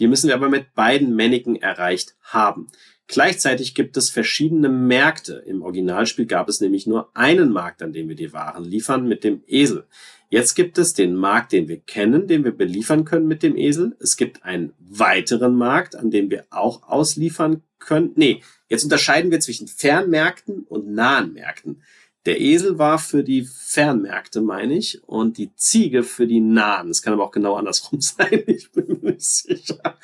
Die 0.00 0.08
müssen 0.08 0.28
wir 0.28 0.34
aber 0.34 0.48
mit 0.48 0.74
beiden 0.74 1.14
Männigen 1.14 1.56
erreicht 1.56 2.16
haben. 2.22 2.68
Gleichzeitig 3.06 3.74
gibt 3.74 3.96
es 3.96 4.08
verschiedene 4.08 4.68
Märkte. 4.68 5.42
Im 5.46 5.62
Originalspiel 5.62 6.26
gab 6.26 6.48
es 6.48 6.60
nämlich 6.60 6.86
nur 6.86 7.14
einen 7.14 7.52
Markt, 7.52 7.82
an 7.82 7.92
dem 7.92 8.08
wir 8.08 8.16
die 8.16 8.32
Waren 8.32 8.64
liefern, 8.64 9.06
mit 9.06 9.24
dem 9.24 9.42
Esel. 9.46 9.86
Jetzt 10.30 10.54
gibt 10.54 10.78
es 10.78 10.94
den 10.94 11.16
Markt, 11.16 11.50
den 11.50 11.66
wir 11.66 11.80
kennen, 11.80 12.28
den 12.28 12.44
wir 12.44 12.52
beliefern 12.52 13.04
können 13.04 13.26
mit 13.26 13.42
dem 13.42 13.56
Esel. 13.56 13.96
Es 13.98 14.16
gibt 14.16 14.44
einen 14.44 14.72
weiteren 14.78 15.56
Markt, 15.56 15.96
an 15.96 16.12
dem 16.12 16.30
wir 16.30 16.46
auch 16.50 16.84
ausliefern 16.84 17.62
können. 17.80 18.12
Nee, 18.14 18.42
jetzt 18.68 18.84
unterscheiden 18.84 19.32
wir 19.32 19.40
zwischen 19.40 19.66
Fernmärkten 19.66 20.62
und 20.68 20.88
nahen 20.88 21.32
Märkten. 21.32 21.82
Der 22.26 22.40
Esel 22.40 22.78
war 22.78 23.00
für 23.00 23.24
die 23.24 23.42
Fernmärkte, 23.42 24.40
meine 24.40 24.74
ich, 24.74 25.02
und 25.04 25.36
die 25.36 25.54
Ziege 25.56 26.04
für 26.04 26.28
die 26.28 26.40
nahen. 26.40 26.90
Es 26.90 27.02
kann 27.02 27.12
aber 27.12 27.24
auch 27.24 27.32
genau 27.32 27.56
andersrum 27.56 28.00
sein, 28.00 28.44
ich 28.46 28.70
bin 28.70 28.86
mir 28.86 29.12
nicht 29.12 29.24
sicher. 29.24 29.98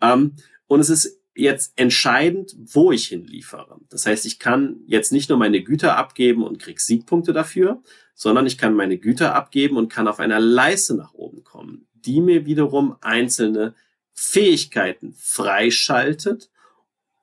Ähm, 0.00 0.36
und 0.68 0.80
es 0.80 0.90
ist 0.90 1.18
jetzt 1.34 1.72
entscheidend, 1.76 2.54
wo 2.58 2.92
ich 2.92 3.08
hinliefere. 3.08 3.80
Das 3.88 4.06
heißt, 4.06 4.24
ich 4.26 4.38
kann 4.38 4.80
jetzt 4.86 5.10
nicht 5.10 5.30
nur 5.30 5.38
meine 5.38 5.62
Güter 5.62 5.96
abgeben 5.96 6.44
und 6.44 6.58
krieg 6.58 6.80
Siegpunkte 6.80 7.32
dafür, 7.32 7.82
sondern 8.18 8.46
ich 8.46 8.58
kann 8.58 8.74
meine 8.74 8.98
Güter 8.98 9.36
abgeben 9.36 9.76
und 9.76 9.92
kann 9.92 10.08
auf 10.08 10.18
einer 10.18 10.40
Leiste 10.40 10.94
nach 10.94 11.14
oben 11.14 11.44
kommen, 11.44 11.86
die 11.94 12.20
mir 12.20 12.46
wiederum 12.46 12.96
einzelne 13.00 13.74
Fähigkeiten 14.12 15.14
freischaltet, 15.16 16.50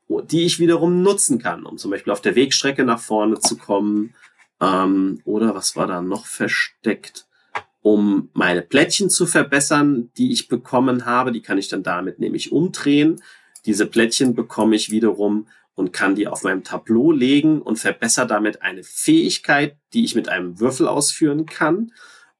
die 0.07 0.45
ich 0.45 0.57
wiederum 0.57 1.01
nutzen 1.01 1.37
kann, 1.37 1.65
um 1.65 1.77
zum 1.77 1.91
Beispiel 1.91 2.13
auf 2.13 2.21
der 2.21 2.35
Wegstrecke 2.35 2.85
nach 2.85 3.01
vorne 3.01 3.41
zu 3.41 3.57
kommen. 3.57 4.15
Ähm, 4.61 5.19
oder 5.25 5.53
was 5.53 5.75
war 5.75 5.85
da 5.85 6.01
noch 6.01 6.27
versteckt? 6.27 7.27
Um 7.81 8.29
meine 8.31 8.61
Plättchen 8.61 9.09
zu 9.09 9.25
verbessern, 9.25 10.11
die 10.17 10.31
ich 10.31 10.47
bekommen 10.47 11.05
habe, 11.05 11.33
die 11.33 11.41
kann 11.41 11.57
ich 11.57 11.67
dann 11.67 11.83
damit 11.83 12.19
nämlich 12.19 12.53
umdrehen. 12.53 13.21
Diese 13.65 13.85
Plättchen 13.85 14.33
bekomme 14.33 14.77
ich 14.77 14.91
wiederum, 14.91 15.47
und 15.75 15.93
kann 15.93 16.15
die 16.15 16.27
auf 16.27 16.43
meinem 16.43 16.63
Tableau 16.63 17.11
legen 17.11 17.61
und 17.61 17.77
verbessere 17.77 18.27
damit 18.27 18.61
eine 18.61 18.83
Fähigkeit, 18.83 19.77
die 19.93 20.05
ich 20.05 20.15
mit 20.15 20.29
einem 20.29 20.59
Würfel 20.59 20.87
ausführen 20.87 21.45
kann. 21.45 21.91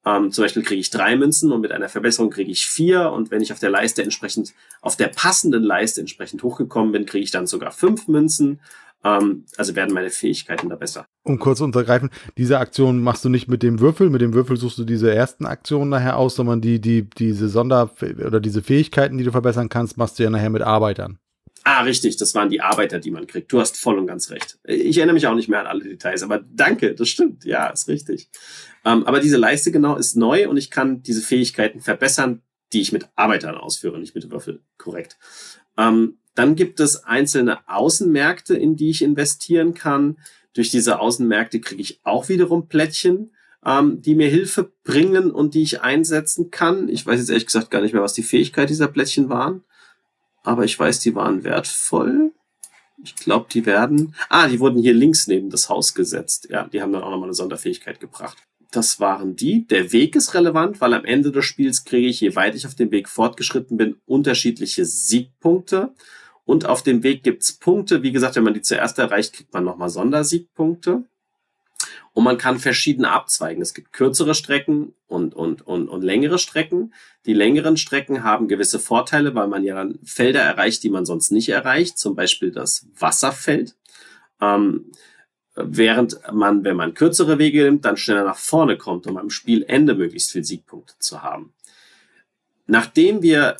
Ähm, 0.05 0.31
zum 0.31 0.43
Beispiel 0.43 0.63
kriege 0.63 0.79
ich 0.79 0.89
drei 0.89 1.15
Münzen 1.15 1.51
und 1.51 1.61
mit 1.61 1.71
einer 1.71 1.89
Verbesserung 1.89 2.29
kriege 2.29 2.51
ich 2.51 2.65
vier. 2.65 3.11
Und 3.11 3.31
wenn 3.31 3.41
ich 3.41 3.51
auf 3.51 3.59
der 3.59 3.71
Leiste 3.71 4.03
entsprechend, 4.03 4.53
auf 4.81 4.95
der 4.95 5.07
passenden 5.07 5.63
Leiste 5.63 5.99
entsprechend 5.99 6.43
hochgekommen 6.43 6.91
bin, 6.91 7.05
kriege 7.05 7.23
ich 7.23 7.31
dann 7.31 7.47
sogar 7.47 7.71
fünf 7.71 8.07
Münzen. 8.07 8.61
Ähm, 9.03 9.45
also 9.57 9.75
werden 9.75 9.93
meine 9.93 10.11
Fähigkeiten 10.11 10.69
da 10.69 10.75
besser. 10.75 11.05
Um 11.23 11.39
kurz 11.39 11.59
untergreifen, 11.59 12.11
diese 12.37 12.59
Aktion 12.59 13.01
machst 13.01 13.25
du 13.25 13.29
nicht 13.29 13.47
mit 13.47 13.63
dem 13.63 13.79
Würfel. 13.79 14.11
Mit 14.11 14.21
dem 14.21 14.33
Würfel 14.33 14.57
suchst 14.57 14.77
du 14.77 14.85
diese 14.85 15.13
ersten 15.13 15.45
Aktionen 15.47 15.89
nachher 15.89 16.17
aus, 16.17 16.35
sondern 16.35 16.61
die, 16.61 16.79
die, 16.79 17.09
diese 17.09 17.49
Sonder- 17.49 17.91
oder 18.25 18.39
diese 18.39 18.61
Fähigkeiten, 18.61 19.17
die 19.17 19.23
du 19.23 19.31
verbessern 19.31 19.69
kannst, 19.69 19.97
machst 19.97 20.19
du 20.19 20.23
ja 20.23 20.29
nachher 20.29 20.51
mit 20.51 20.61
Arbeitern. 20.61 21.17
Ah, 21.67 21.81
richtig, 21.81 22.15
das 22.17 22.35
waren 22.35 22.49
die 22.49 22.61
Arbeiter, 22.61 22.99
die 22.99 23.09
man 23.09 23.25
kriegt. 23.25 23.51
Du 23.51 23.59
hast 23.59 23.75
voll 23.75 23.97
und 23.97 24.05
ganz 24.05 24.29
recht. 24.29 24.59
Ich 24.65 24.97
erinnere 24.99 25.15
mich 25.15 25.25
auch 25.25 25.33
nicht 25.33 25.49
mehr 25.49 25.61
an 25.61 25.65
alle 25.65 25.83
Details, 25.83 26.21
aber 26.21 26.45
danke, 26.47 26.93
das 26.93 27.09
stimmt. 27.09 27.43
Ja, 27.43 27.69
ist 27.69 27.87
richtig. 27.87 28.29
Ähm, 28.85 29.03
aber 29.07 29.19
diese 29.19 29.37
Leiste 29.37 29.71
genau 29.71 29.95
ist 29.95 30.15
neu 30.15 30.47
und 30.47 30.57
ich 30.57 30.69
kann 30.69 31.01
diese 31.01 31.23
Fähigkeiten 31.23 31.81
verbessern, 31.81 32.43
die 32.71 32.81
ich 32.81 32.91
mit 32.91 33.09
Arbeitern 33.15 33.55
ausführe, 33.55 33.97
nicht 33.97 34.13
mit 34.13 34.29
Würfel. 34.29 34.61
Korrekt. 34.77 35.17
Ähm, 35.75 36.19
dann 36.35 36.55
gibt 36.55 36.79
es 36.79 37.03
einzelne 37.03 37.67
Außenmärkte, 37.67 38.55
in 38.55 38.75
die 38.75 38.91
ich 38.91 39.01
investieren 39.01 39.73
kann. 39.73 40.19
Durch 40.53 40.69
diese 40.69 40.99
Außenmärkte 40.99 41.61
kriege 41.61 41.81
ich 41.81 41.99
auch 42.03 42.29
wiederum 42.29 42.67
Plättchen, 42.67 43.33
ähm, 43.65 44.03
die 44.03 44.13
mir 44.13 44.29
Hilfe 44.29 44.71
bringen 44.83 45.31
und 45.31 45.55
die 45.55 45.63
ich 45.63 45.81
einsetzen 45.81 46.51
kann. 46.51 46.89
Ich 46.89 47.07
weiß 47.07 47.19
jetzt 47.19 47.29
ehrlich 47.29 47.47
gesagt 47.47 47.71
gar 47.71 47.81
nicht 47.81 47.93
mehr, 47.93 48.03
was 48.03 48.13
die 48.13 48.21
Fähigkeit 48.21 48.69
dieser 48.69 48.87
Plättchen 48.87 49.29
waren 49.29 49.63
aber 50.45 50.63
ich 50.63 50.79
weiß, 50.79 50.99
die 50.99 51.15
waren 51.15 51.43
wertvoll. 51.43 52.31
Ich 53.03 53.15
glaube, 53.15 53.47
die 53.51 53.65
werden. 53.65 54.15
Ah, 54.29 54.47
die 54.47 54.59
wurden 54.59 54.81
hier 54.81 54.93
links 54.93 55.27
neben 55.27 55.49
das 55.49 55.69
Haus 55.69 55.93
gesetzt. 55.93 56.47
Ja, 56.49 56.67
die 56.67 56.81
haben 56.81 56.93
dann 56.93 57.03
auch 57.03 57.11
nochmal 57.11 57.27
eine 57.27 57.33
Sonderfähigkeit 57.33 57.99
gebracht. 57.99 58.37
Das 58.71 58.99
waren 58.99 59.35
die. 59.35 59.67
Der 59.67 59.91
Weg 59.91 60.15
ist 60.15 60.33
relevant, 60.33 60.81
weil 60.81 60.93
am 60.93 61.05
Ende 61.05 61.31
des 61.31 61.45
Spiels 61.45 61.83
kriege 61.83 62.07
ich, 62.07 62.21
je 62.21 62.35
weit 62.35 62.55
ich 62.55 62.65
auf 62.65 62.75
dem 62.75 62.91
Weg 62.91 63.09
fortgeschritten 63.09 63.77
bin, 63.77 63.97
unterschiedliche 64.05 64.85
Siegpunkte. 64.85 65.93
Und 66.45 66.65
auf 66.65 66.83
dem 66.83 67.01
Weg 67.03 67.23
gibt's 67.23 67.57
Punkte. 67.57 68.03
Wie 68.03 68.11
gesagt, 68.11 68.35
wenn 68.35 68.43
man 68.43 68.53
die 68.53 68.61
zuerst 68.61 68.99
erreicht, 68.99 69.33
kriegt 69.33 69.53
man 69.53 69.63
nochmal 69.63 69.89
Sondersiegpunkte. 69.89 71.03
Und 72.15 72.23
man 72.23 72.37
kann 72.37 72.59
verschiedene 72.59 73.11
abzweigen. 73.11 73.61
Es 73.61 73.73
gibt 73.73 73.91
kürzere 73.91 74.35
Strecken 74.35 74.93
und, 75.05 75.35
und, 75.35 75.67
und, 75.67 75.89
und 75.89 76.01
längere 76.01 76.39
Strecken. 76.39 76.93
Die 77.25 77.33
längeren 77.33 77.75
Strecken 77.75 78.23
haben 78.23 78.47
gewisse 78.47 78.79
Vorteile, 78.79 79.35
weil 79.35 79.49
man 79.49 79.65
ja 79.65 79.75
dann 79.75 79.99
Felder 80.05 80.39
erreicht, 80.39 80.83
die 80.83 80.89
man 80.89 81.05
sonst 81.05 81.31
nicht 81.31 81.49
erreicht. 81.49 81.97
Zum 81.97 82.15
Beispiel 82.15 82.51
das 82.51 82.87
Wasserfeld. 82.97 83.75
Ähm, 84.39 84.93
während 85.55 86.21
man, 86.31 86.63
wenn 86.63 86.77
man 86.77 86.93
kürzere 86.93 87.37
Wege 87.37 87.65
nimmt, 87.65 87.83
dann 87.83 87.97
schneller 87.97 88.23
nach 88.23 88.37
vorne 88.37 88.77
kommt, 88.77 89.07
um 89.07 89.17
am 89.17 89.29
Spielende 89.29 89.93
möglichst 89.93 90.31
viel 90.31 90.45
Siegpunkte 90.45 90.93
zu 90.99 91.21
haben. 91.21 91.53
Nachdem 92.65 93.23
wir 93.23 93.57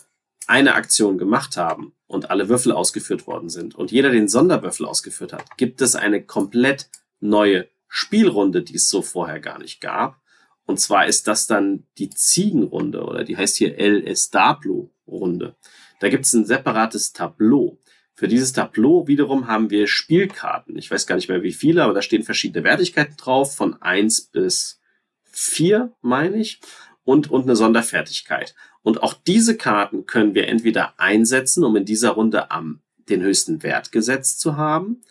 eine 0.47 0.75
Aktion 0.75 1.17
gemacht 1.17 1.57
haben 1.57 1.91
und 2.07 2.29
alle 2.29 2.47
Würfel 2.47 2.71
ausgeführt 2.71 3.27
worden 3.27 3.49
sind 3.49 3.75
und 3.75 3.91
jeder 3.91 4.11
den 4.11 4.29
Sonderwürfel 4.29 4.85
ausgeführt 4.85 5.33
hat, 5.33 5.57
gibt 5.57 5.81
es 5.81 5.97
eine 5.97 6.23
komplett 6.23 6.89
neue 7.19 7.67
Spielrunde, 7.87 8.63
die 8.63 8.75
es 8.75 8.89
so 8.89 9.01
vorher 9.01 9.39
gar 9.39 9.59
nicht 9.59 9.81
gab. 9.81 10.19
Und 10.65 10.79
zwar 10.79 11.05
ist 11.05 11.27
das 11.27 11.47
dann 11.47 11.85
die 11.97 12.09
Ziegenrunde 12.09 13.03
oder 13.03 13.23
die 13.23 13.37
heißt 13.37 13.55
hier 13.57 13.77
El 13.77 14.05
Establo 14.07 14.91
Runde. 15.07 15.55
Da 15.99 16.09
gibt 16.09 16.25
es 16.25 16.33
ein 16.33 16.45
separates 16.45 17.13
Tableau. 17.13 17.79
Für 18.15 18.27
dieses 18.27 18.53
Tableau 18.53 19.07
wiederum 19.07 19.47
haben 19.47 19.69
wir 19.69 19.87
Spielkarten. 19.87 20.77
Ich 20.77 20.89
weiß 20.89 21.05
gar 21.05 21.15
nicht 21.15 21.29
mehr 21.29 21.43
wie 21.43 21.51
viele, 21.51 21.83
aber 21.83 21.93
da 21.93 22.01
stehen 22.01 22.23
verschiedene 22.23 22.63
Wertigkeiten 22.63 23.17
drauf, 23.17 23.55
von 23.55 23.81
eins 23.81 24.21
bis 24.21 24.79
vier, 25.23 25.93
meine 26.01 26.37
ich, 26.37 26.61
und, 27.03 27.29
und 27.29 27.43
eine 27.43 27.55
Sonderfertigkeit. 27.55 28.55
Und 28.81 29.03
auch 29.03 29.13
diese 29.13 29.57
Karten 29.57 30.05
können 30.05 30.33
wir 30.33 30.47
entweder 30.47 30.99
einsetzen, 30.99 31.63
um 31.63 31.75
in 31.75 31.85
dieser 31.85 32.11
Runde 32.11 32.51
am 32.51 32.81
den 33.09 33.21
höchsten 33.21 33.61
Wert 33.63 33.91
gesetzt 33.91 34.39
zu 34.39 34.57
haben, 34.57 35.01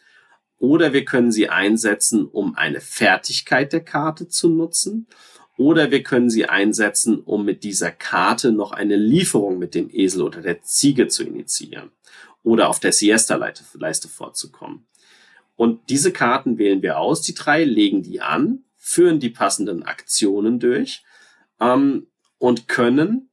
oder 0.65 0.95
wir 0.95 1.05
können 1.05 1.31
sie 1.31 1.51
einsetzen, 1.51 2.27
um 2.27 2.57
eine 2.57 2.81
Fertigkeit 2.81 3.73
der 3.73 3.85
Karte 3.85 4.29
zu 4.29 4.49
nutzen, 4.49 5.07
oder 5.57 5.91
wir 5.93 6.03
können 6.03 6.31
sie 6.31 6.47
einsetzen, 6.47 7.21
um 7.21 7.45
mit 7.45 7.63
dieser 7.63 7.93
Karte 7.93 8.51
noch 8.51 8.73
eine 8.73 8.97
Lieferung 8.97 9.59
mit 9.59 9.75
dem 9.75 9.89
Esel 9.89 10.23
oder 10.23 10.41
der 10.41 10.63
Ziege 10.63 11.07
zu 11.07 11.23
initiieren 11.23 11.93
oder 12.43 12.69
auf 12.69 12.81
der 12.81 12.93
Siesta-Leiste 12.93 14.09
vorzukommen. 14.09 14.87
Und 15.55 15.91
diese 15.91 16.13
Karten 16.13 16.59
wählen 16.59 16.83
wir 16.83 16.99
aus, 16.99 17.23
die 17.23 17.35
drei, 17.35 17.63
legen 17.63 18.03
die 18.03 18.21
an, 18.21 18.65
führen 18.77 19.21
die 19.21 19.31
passenden 19.31 19.85
Aktionen 19.85 20.59
durch 20.59 21.05
ähm, 21.61 22.09
und 22.39 22.67
können 22.67 23.31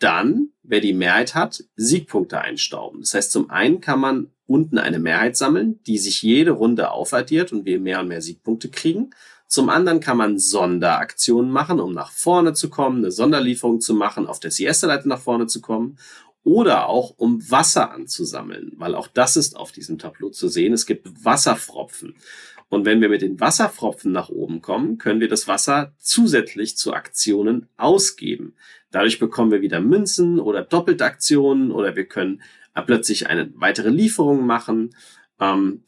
dann, 0.00 0.48
wer 0.62 0.80
die 0.80 0.94
Mehrheit 0.94 1.36
hat, 1.36 1.62
Siegpunkte 1.76 2.40
einstauben. 2.40 3.00
Das 3.00 3.14
heißt, 3.14 3.30
zum 3.30 3.50
einen 3.50 3.80
kann 3.80 4.00
man 4.00 4.32
unten 4.50 4.78
eine 4.78 4.98
Mehrheit 4.98 5.36
sammeln, 5.36 5.78
die 5.86 5.96
sich 5.96 6.22
jede 6.22 6.50
Runde 6.50 6.90
aufaddiert 6.90 7.52
und 7.52 7.64
wir 7.66 7.78
mehr 7.78 8.00
und 8.00 8.08
mehr 8.08 8.20
Siegpunkte 8.20 8.68
kriegen. 8.68 9.10
Zum 9.46 9.68
anderen 9.68 10.00
kann 10.00 10.16
man 10.16 10.40
Sonderaktionen 10.40 11.52
machen, 11.52 11.78
um 11.78 11.92
nach 11.92 12.10
vorne 12.10 12.52
zu 12.52 12.68
kommen, 12.68 12.98
eine 12.98 13.12
Sonderlieferung 13.12 13.80
zu 13.80 13.94
machen, 13.94 14.26
auf 14.26 14.40
der 14.40 14.50
Siesta-Leite 14.50 15.08
nach 15.08 15.20
vorne 15.20 15.46
zu 15.46 15.60
kommen 15.60 15.98
oder 16.42 16.88
auch 16.88 17.14
um 17.16 17.48
Wasser 17.48 17.92
anzusammeln, 17.92 18.72
weil 18.76 18.96
auch 18.96 19.06
das 19.06 19.36
ist 19.36 19.56
auf 19.56 19.70
diesem 19.70 19.98
Tableau 19.98 20.30
zu 20.30 20.48
sehen. 20.48 20.72
Es 20.72 20.84
gibt 20.84 21.24
Wasserfropfen. 21.24 22.16
Und 22.68 22.84
wenn 22.84 23.00
wir 23.00 23.08
mit 23.08 23.22
den 23.22 23.38
Wasserfropfen 23.38 24.10
nach 24.10 24.30
oben 24.30 24.62
kommen, 24.62 24.98
können 24.98 25.20
wir 25.20 25.28
das 25.28 25.46
Wasser 25.46 25.92
zusätzlich 25.98 26.76
zu 26.76 26.92
Aktionen 26.92 27.68
ausgeben. 27.76 28.54
Dadurch 28.90 29.20
bekommen 29.20 29.52
wir 29.52 29.60
wieder 29.60 29.80
Münzen 29.80 30.40
oder 30.40 30.62
doppelte 30.62 31.04
Aktionen 31.04 31.70
oder 31.70 31.94
wir 31.94 32.06
können 32.06 32.42
plötzlich 32.74 33.28
eine 33.28 33.50
weitere 33.54 33.90
Lieferung 33.90 34.46
machen. 34.46 34.94
Ähm, 35.38 35.82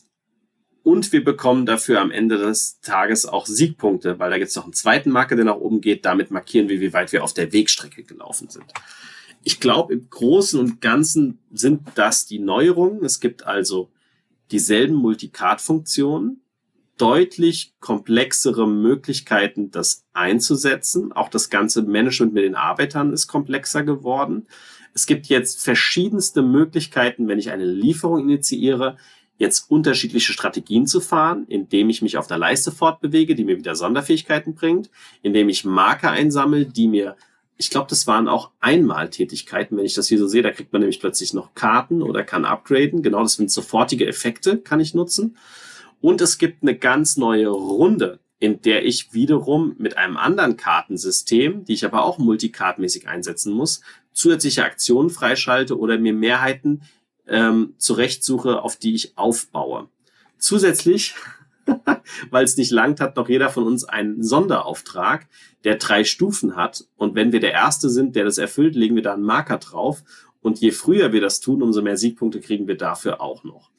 und 0.83 1.13
wir 1.13 1.23
bekommen 1.23 1.65
dafür 1.65 2.01
am 2.01 2.11
Ende 2.11 2.39
des 2.39 2.81
Tages 2.81 3.25
auch 3.25 3.47
Siegpunkte, 3.47 4.19
weil 4.19 4.31
da 4.31 4.39
gibt 4.39 4.51
es 4.51 4.57
noch 4.57 4.65
einen 4.65 4.73
zweiten 4.73 5.11
Marker, 5.11 5.37
der 5.37 5.45
nach 5.45 5.57
oben 5.57 5.81
geht. 5.81 6.05
Damit 6.05 6.31
markieren 6.33 6.69
wir, 6.69 6.81
wie 6.81 6.93
weit 6.93 7.13
wir 7.13 7.23
auf 7.23 7.35
der 7.35 7.53
Wegstrecke 7.53 8.03
gelaufen 8.03 8.49
sind 8.49 8.67
ich 9.45 9.61
glaube, 9.61 9.95
im 9.95 10.09
Großen 10.09 10.59
und 10.59 10.81
Ganzen 10.81 11.39
sind 11.53 11.83
das 11.95 12.27
die 12.27 12.39
Neuerungen. 12.39 13.05
Es 13.05 13.21
gibt 13.21 13.45
also 13.45 13.91
dieselben 14.51 14.95
Multicard-Funktionen, 14.95 16.41
deutlich 16.99 17.75
komplexere 17.81 18.69
Möglichkeiten, 18.69 19.71
das 19.71 20.05
einzusetzen. 20.13 21.13
Auch 21.13 21.29
das 21.29 21.51
ganze 21.51 21.83
Management 21.83 22.35
mit 22.35 22.45
den 22.45 22.55
Arbeitern 22.55 23.13
ist 23.13 23.27
komplexer 23.27 23.83
geworden. 23.83 24.47
Es 24.95 25.07
gibt 25.07 25.27
jetzt 25.27 25.63
verschiedenste 25.63 26.43
Möglichkeiten, 26.43 27.29
wenn 27.29 27.39
ich 27.39 27.51
eine 27.51 27.65
Lieferung 27.65 28.21
initiiere, 28.21 28.97
jetzt 29.39 29.71
unterschiedliche 29.71 30.33
Strategien 30.33 30.87
zu 30.87 31.01
fahren, 31.01 31.47
indem 31.49 31.91
ich 31.91 32.03
mich 32.03 32.17
auf 32.17 32.27
der 32.27 32.39
Leiste 32.39 32.71
fortbewege, 32.71 33.35
die 33.35 33.45
mir 33.45 33.59
wieder 33.59 33.75
Sonderfähigkeiten 33.75 34.55
bringt, 34.55 34.91
indem 35.23 35.49
ich 35.49 35.65
Marker 35.65 36.11
einsammle, 36.11 36.67
die 36.67 36.89
mir 36.89 37.17
ich 37.63 37.71
glaube, 37.71 37.87
das 37.89 38.09
waren 38.09 38.27
auch 38.27 38.51
Einmaltätigkeiten, 38.61 39.77
wenn 39.77 39.85
ich 39.85 39.95
das 39.95 40.09
hier 40.09 40.19
so 40.19 40.27
sehe. 40.27 40.43
Da 40.43 40.51
kriegt 40.51 40.73
man 40.73 40.81
nämlich 40.81 40.99
plötzlich 40.99 41.33
noch 41.33 41.55
Karten 41.55 42.03
oder 42.03 42.25
kann 42.25 42.45
upgraden. 42.45 43.03
Genau, 43.03 43.23
das 43.23 43.35
sind 43.35 43.53
sofortige 43.53 44.07
Effekte, 44.07 44.59
kann 44.59 44.81
ich 44.81 44.95
nutzen. 44.95 45.37
Und 46.01 46.21
es 46.21 46.39
gibt 46.39 46.63
eine 46.63 46.77
ganz 46.77 47.17
neue 47.17 47.49
Runde, 47.49 48.19
in 48.41 48.61
der 48.63 48.85
ich 48.85 49.13
wiederum 49.13 49.77
mit 49.79 49.97
einem 49.97 50.17
anderen 50.17 50.57
Kartensystem, 50.57 51.65
die 51.65 51.75
ich 51.75 51.85
aber 51.85 52.05
auch 52.05 52.19
multicardmäßig 52.19 53.07
einsetzen 53.07 53.53
muss, 53.53 53.83
zusätzliche 54.13 54.65
Aktionen 54.65 55.11
freischalte 55.11 55.79
oder 55.79 55.99
mir 55.99 56.13
Mehrheiten 56.13 56.83
ähm, 57.27 57.75
zurechtsuche, 57.79 58.63
auf 58.63 58.77
die 58.77 58.95
ich 58.95 59.17
aufbaue. 59.17 59.89
Zusätzlich 60.39 61.15
weil 62.31 62.45
es 62.45 62.57
nicht 62.57 62.71
langt, 62.71 63.01
hat 63.01 63.17
noch 63.17 63.29
jeder 63.29 63.51
von 63.51 63.65
uns 63.65 63.85
einen 63.85 64.23
Sonderauftrag, 64.23 65.27
der 65.65 65.77
drei 65.77 66.05
Stufen 66.05 66.57
hat. 66.57 66.85
Und 66.97 67.15
wenn 67.15 67.33
wir 67.33 67.41
der 67.41 67.53
Erste 67.53 67.89
sind, 67.89 68.17
der 68.17 68.25
das 68.25 68.39
erfüllt, 68.39 68.75
legen 68.75 68.97
wir 68.97 69.03
da 69.03 69.15
einen 69.15 69.23
Marker 69.23 69.59
drauf. 69.59 70.03
Und 70.41 70.59
je 70.61 70.73
früher 70.73 71.13
wir 71.13 71.21
das 71.21 71.41
tun, 71.41 71.63
umso 71.63 71.83
mehr 71.83 71.97
Siegpunkte 71.97 72.41
kriegen 72.41 72.67
wir 72.67 72.77
dafür 72.77 73.21
auch 73.21 73.45
noch. 73.45 73.71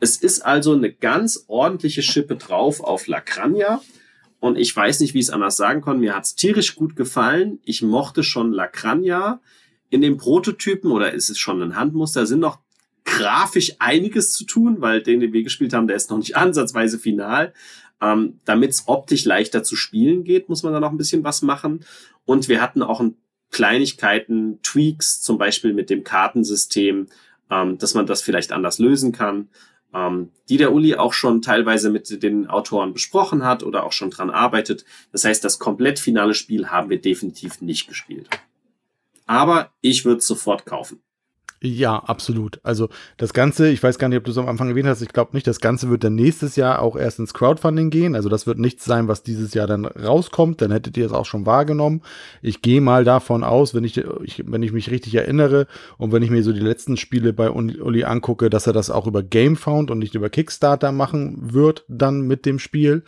Es 0.00 0.16
ist 0.16 0.40
also 0.40 0.72
eine 0.72 0.92
ganz 0.92 1.44
ordentliche 1.46 2.02
Schippe 2.02 2.36
drauf 2.36 2.80
auf 2.80 3.06
Lacrania. 3.06 3.80
Und 4.40 4.56
ich 4.56 4.74
weiß 4.74 5.00
nicht, 5.00 5.14
wie 5.14 5.18
ich 5.18 5.26
es 5.26 5.30
anders 5.30 5.56
sagen 5.56 5.82
kann. 5.82 6.00
Mir 6.00 6.16
hat 6.16 6.24
es 6.24 6.34
tierisch 6.34 6.74
gut 6.74 6.96
gefallen. 6.96 7.60
Ich 7.64 7.82
mochte 7.82 8.22
schon 8.22 8.52
Lacrania. 8.52 9.40
In 9.90 10.00
dem 10.00 10.16
Prototypen, 10.16 10.90
oder 10.90 11.12
ist 11.12 11.30
es 11.30 11.38
schon 11.38 11.60
ein 11.62 11.76
Handmuster, 11.76 12.26
sind 12.26 12.40
noch 12.40 12.58
grafisch 13.04 13.74
einiges 13.78 14.32
zu 14.32 14.44
tun, 14.44 14.80
weil 14.80 15.02
den, 15.02 15.20
den 15.20 15.32
wir 15.32 15.42
gespielt 15.42 15.72
haben, 15.72 15.86
der 15.86 15.96
ist 15.96 16.10
noch 16.10 16.18
nicht 16.18 16.36
ansatzweise 16.36 16.98
final. 16.98 17.52
Ähm, 18.00 18.40
Damit 18.44 18.70
es 18.70 18.84
optisch 18.86 19.24
leichter 19.24 19.62
zu 19.62 19.76
spielen 19.76 20.24
geht, 20.24 20.48
muss 20.48 20.62
man 20.62 20.72
da 20.72 20.80
noch 20.80 20.90
ein 20.90 20.96
bisschen 20.96 21.24
was 21.24 21.42
machen. 21.42 21.84
Und 22.24 22.48
wir 22.48 22.62
hatten 22.62 22.82
auch 22.82 23.00
ein 23.00 23.16
Kleinigkeiten, 23.50 24.60
Tweaks, 24.62 25.20
zum 25.20 25.36
Beispiel 25.36 25.74
mit 25.74 25.90
dem 25.90 26.04
Kartensystem, 26.04 27.08
ähm, 27.50 27.78
dass 27.78 27.94
man 27.94 28.06
das 28.06 28.22
vielleicht 28.22 28.52
anders 28.52 28.78
lösen 28.78 29.12
kann, 29.12 29.48
ähm, 29.92 30.30
die 30.48 30.56
der 30.56 30.72
Uli 30.72 30.94
auch 30.94 31.12
schon 31.12 31.42
teilweise 31.42 31.90
mit 31.90 32.22
den 32.22 32.46
Autoren 32.46 32.92
besprochen 32.92 33.44
hat 33.44 33.64
oder 33.64 33.84
auch 33.84 33.92
schon 33.92 34.10
dran 34.10 34.30
arbeitet. 34.30 34.84
Das 35.10 35.24
heißt, 35.24 35.44
das 35.44 35.58
komplett 35.58 35.98
finale 35.98 36.34
Spiel 36.34 36.68
haben 36.68 36.90
wir 36.90 37.00
definitiv 37.00 37.60
nicht 37.60 37.88
gespielt. 37.88 38.28
Aber 39.30 39.70
ich 39.80 40.04
würde 40.04 40.18
es 40.18 40.26
sofort 40.26 40.66
kaufen. 40.66 40.98
Ja, 41.62 41.98
absolut. 41.98 42.58
Also 42.64 42.88
das 43.16 43.32
Ganze, 43.32 43.68
ich 43.68 43.80
weiß 43.80 44.00
gar 44.00 44.08
nicht, 44.08 44.18
ob 44.18 44.24
du 44.24 44.32
es 44.32 44.38
am 44.38 44.48
Anfang 44.48 44.70
erwähnt 44.70 44.88
hast, 44.88 45.02
ich 45.02 45.10
glaube 45.10 45.34
nicht, 45.34 45.46
das 45.46 45.60
Ganze 45.60 45.88
wird 45.88 46.02
dann 46.02 46.16
nächstes 46.16 46.56
Jahr 46.56 46.82
auch 46.82 46.96
erst 46.96 47.20
ins 47.20 47.32
Crowdfunding 47.32 47.90
gehen. 47.90 48.16
Also 48.16 48.28
das 48.28 48.48
wird 48.48 48.58
nichts 48.58 48.84
sein, 48.84 49.06
was 49.06 49.22
dieses 49.22 49.54
Jahr 49.54 49.68
dann 49.68 49.84
rauskommt, 49.84 50.60
dann 50.60 50.72
hättet 50.72 50.96
ihr 50.96 51.06
es 51.06 51.12
auch 51.12 51.26
schon 51.26 51.46
wahrgenommen. 51.46 52.02
Ich 52.42 52.60
gehe 52.60 52.80
mal 52.80 53.04
davon 53.04 53.44
aus, 53.44 53.72
wenn 53.72 53.84
ich, 53.84 53.98
ich, 53.98 54.42
wenn 54.48 54.64
ich 54.64 54.72
mich 54.72 54.90
richtig 54.90 55.14
erinnere 55.14 55.68
und 55.96 56.10
wenn 56.10 56.24
ich 56.24 56.30
mir 56.30 56.42
so 56.42 56.52
die 56.52 56.58
letzten 56.58 56.96
Spiele 56.96 57.32
bei 57.32 57.52
Uli 57.52 58.02
angucke, 58.02 58.50
dass 58.50 58.66
er 58.66 58.72
das 58.72 58.90
auch 58.90 59.06
über 59.06 59.22
GameFound 59.22 59.92
und 59.92 60.00
nicht 60.00 60.16
über 60.16 60.28
Kickstarter 60.28 60.90
machen 60.90 61.52
wird, 61.52 61.84
dann 61.86 62.22
mit 62.22 62.46
dem 62.46 62.58
Spiel. 62.58 63.04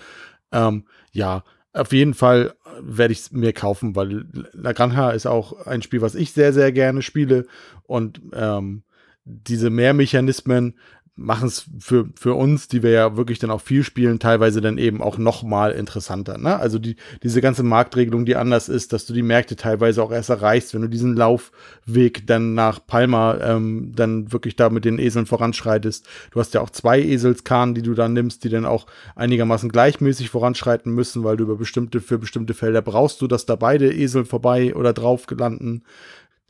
Ähm, 0.52 0.84
ja, 1.10 1.42
auf 1.72 1.92
jeden 1.92 2.14
Fall 2.14 2.54
werde 2.80 3.12
ich 3.12 3.20
es 3.20 3.32
mir 3.32 3.52
kaufen, 3.52 3.96
weil 3.96 4.26
La 4.52 4.72
Granja 4.72 5.10
ist 5.10 5.26
auch 5.26 5.66
ein 5.66 5.82
Spiel, 5.82 6.00
was 6.00 6.14
ich 6.14 6.32
sehr, 6.32 6.52
sehr 6.52 6.72
gerne 6.72 7.02
spiele. 7.02 7.46
Und 7.84 8.20
ähm, 8.32 8.82
diese 9.24 9.70
Mehrmechanismen 9.70 10.78
machen 11.22 11.48
es 11.48 11.66
für, 11.78 12.08
für 12.14 12.34
uns, 12.34 12.68
die 12.68 12.82
wir 12.82 12.90
ja 12.90 13.16
wirklich 13.16 13.38
dann 13.38 13.50
auch 13.50 13.60
viel 13.60 13.84
spielen, 13.84 14.18
teilweise 14.18 14.60
dann 14.60 14.78
eben 14.78 15.00
auch 15.00 15.18
noch 15.18 15.42
mal 15.42 15.72
interessanter. 15.72 16.38
Ne? 16.38 16.58
Also 16.58 16.78
die, 16.78 16.96
diese 17.22 17.40
ganze 17.40 17.62
Marktregelung, 17.62 18.24
die 18.24 18.36
anders 18.36 18.68
ist, 18.68 18.92
dass 18.92 19.06
du 19.06 19.12
die 19.12 19.22
Märkte 19.22 19.56
teilweise 19.56 20.02
auch 20.02 20.12
erst 20.12 20.30
erreichst, 20.30 20.74
wenn 20.74 20.82
du 20.82 20.88
diesen 20.88 21.16
Laufweg 21.16 22.26
dann 22.26 22.54
nach 22.54 22.80
Palma 22.86 23.38
ähm, 23.42 23.92
dann 23.94 24.32
wirklich 24.32 24.56
da 24.56 24.70
mit 24.70 24.84
den 24.84 24.98
Eseln 24.98 25.26
voranschreitest. 25.26 26.06
Du 26.32 26.40
hast 26.40 26.54
ja 26.54 26.60
auch 26.60 26.70
zwei 26.70 27.00
Eselskarren, 27.00 27.74
die 27.74 27.82
du 27.82 27.94
dann 27.94 28.12
nimmst, 28.12 28.44
die 28.44 28.48
dann 28.48 28.66
auch 28.66 28.86
einigermaßen 29.14 29.70
gleichmäßig 29.70 30.30
voranschreiten 30.30 30.92
müssen, 30.92 31.24
weil 31.24 31.36
du 31.36 31.44
über 31.44 31.56
bestimmte, 31.56 32.00
für 32.00 32.18
bestimmte 32.18 32.54
Felder 32.54 32.82
brauchst 32.82 33.20
du, 33.20 33.26
dass 33.26 33.46
da 33.46 33.56
beide 33.56 33.92
Esel 33.92 34.24
vorbei 34.24 34.74
oder 34.74 34.92
drauf 34.92 35.26
landen 35.30 35.82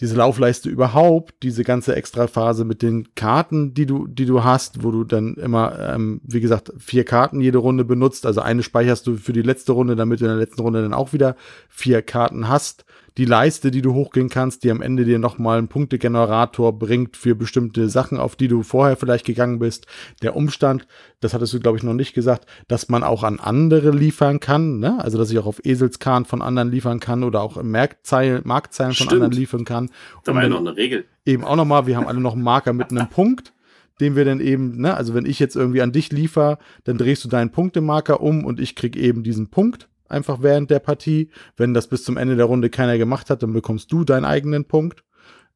diese 0.02 0.16
Laufleiste 0.16 0.68
überhaupt, 0.68 1.44
diese 1.44 1.62
ganze 1.62 1.94
Extraphase 1.94 2.64
mit 2.64 2.82
den 2.82 3.14
Karten, 3.14 3.72
die 3.72 3.86
du, 3.86 4.08
die 4.08 4.26
du 4.26 4.42
hast, 4.42 4.82
wo 4.82 4.90
du 4.90 5.04
dann 5.04 5.34
immer, 5.34 5.78
ähm, 5.78 6.20
wie 6.24 6.40
gesagt, 6.40 6.72
vier 6.76 7.04
Karten 7.04 7.40
jede 7.40 7.58
Runde 7.58 7.84
benutzt. 7.84 8.26
Also 8.26 8.40
eine 8.40 8.64
speicherst 8.64 9.06
du 9.06 9.16
für 9.16 9.32
die 9.32 9.42
letzte 9.42 9.70
Runde, 9.70 9.94
damit 9.94 10.20
du 10.20 10.24
in 10.24 10.30
der 10.30 10.40
letzten 10.40 10.60
Runde 10.60 10.82
dann 10.82 10.92
auch 10.92 11.12
wieder 11.12 11.36
vier 11.68 12.02
Karten 12.02 12.48
hast. 12.48 12.84
Die 13.18 13.24
Leiste, 13.24 13.70
die 13.70 13.82
du 13.82 13.94
hochgehen 13.94 14.28
kannst, 14.28 14.64
die 14.64 14.70
am 14.70 14.80
Ende 14.80 15.04
dir 15.04 15.18
nochmal 15.18 15.58
einen 15.58 15.68
Punktegenerator 15.68 16.78
bringt 16.78 17.16
für 17.16 17.34
bestimmte 17.34 17.88
Sachen, 17.88 18.18
auf 18.18 18.36
die 18.36 18.48
du 18.48 18.62
vorher 18.62 18.96
vielleicht 18.96 19.26
gegangen 19.26 19.58
bist. 19.58 19.86
Der 20.22 20.34
Umstand, 20.36 20.86
das 21.20 21.34
hattest 21.34 21.52
du, 21.52 21.60
glaube 21.60 21.76
ich, 21.76 21.82
noch 21.82 21.94
nicht 21.94 22.14
gesagt, 22.14 22.46
dass 22.68 22.88
man 22.88 23.02
auch 23.02 23.22
an 23.22 23.38
andere 23.38 23.90
liefern 23.90 24.40
kann, 24.40 24.78
ne? 24.78 24.98
also 25.02 25.18
dass 25.18 25.30
ich 25.30 25.38
auch 25.38 25.46
auf 25.46 25.64
Eselskahn 25.64 26.24
von 26.24 26.42
anderen 26.42 26.70
liefern 26.70 27.00
kann 27.00 27.24
oder 27.24 27.42
auch 27.42 27.56
im 27.56 27.70
Marktzeilen, 27.70 28.42
Marktzeilen 28.44 28.94
von 28.94 29.08
anderen 29.08 29.32
liefern 29.32 29.64
kann. 29.64 29.90
Da 30.24 30.34
war 30.34 30.42
ja 30.42 30.48
noch 30.48 30.60
eine 30.60 30.76
Regel. 30.76 31.04
Eben 31.26 31.44
auch 31.44 31.56
nochmal, 31.56 31.86
wir 31.86 31.96
haben 31.96 32.06
alle 32.06 32.20
noch 32.20 32.34
einen 32.34 32.42
Marker 32.42 32.72
mit 32.72 32.90
einem 32.90 33.08
Punkt 33.08 33.52
den 34.00 34.16
wir 34.16 34.24
dann 34.24 34.40
eben, 34.40 34.80
ne, 34.80 34.96
also 34.96 35.14
wenn 35.14 35.26
ich 35.26 35.38
jetzt 35.38 35.54
irgendwie 35.54 35.80
an 35.82 35.92
dich 35.92 36.10
liefer, 36.10 36.58
dann 36.82 36.98
drehst 36.98 37.24
du 37.24 37.28
deinen 37.28 37.50
Punktemarker 37.50 38.20
um 38.20 38.44
und 38.44 38.58
ich 38.58 38.74
krieg 38.74 38.96
eben 38.96 39.22
diesen 39.22 39.48
Punkt 39.48 39.88
einfach 40.12 40.42
während 40.42 40.70
der 40.70 40.78
Partie. 40.78 41.30
Wenn 41.56 41.74
das 41.74 41.88
bis 41.88 42.04
zum 42.04 42.16
Ende 42.16 42.36
der 42.36 42.46
Runde 42.46 42.70
keiner 42.70 42.98
gemacht 42.98 43.30
hat, 43.30 43.42
dann 43.42 43.52
bekommst 43.52 43.90
du 43.92 44.04
deinen 44.04 44.24
eigenen 44.24 44.66
Punkt. 44.66 45.04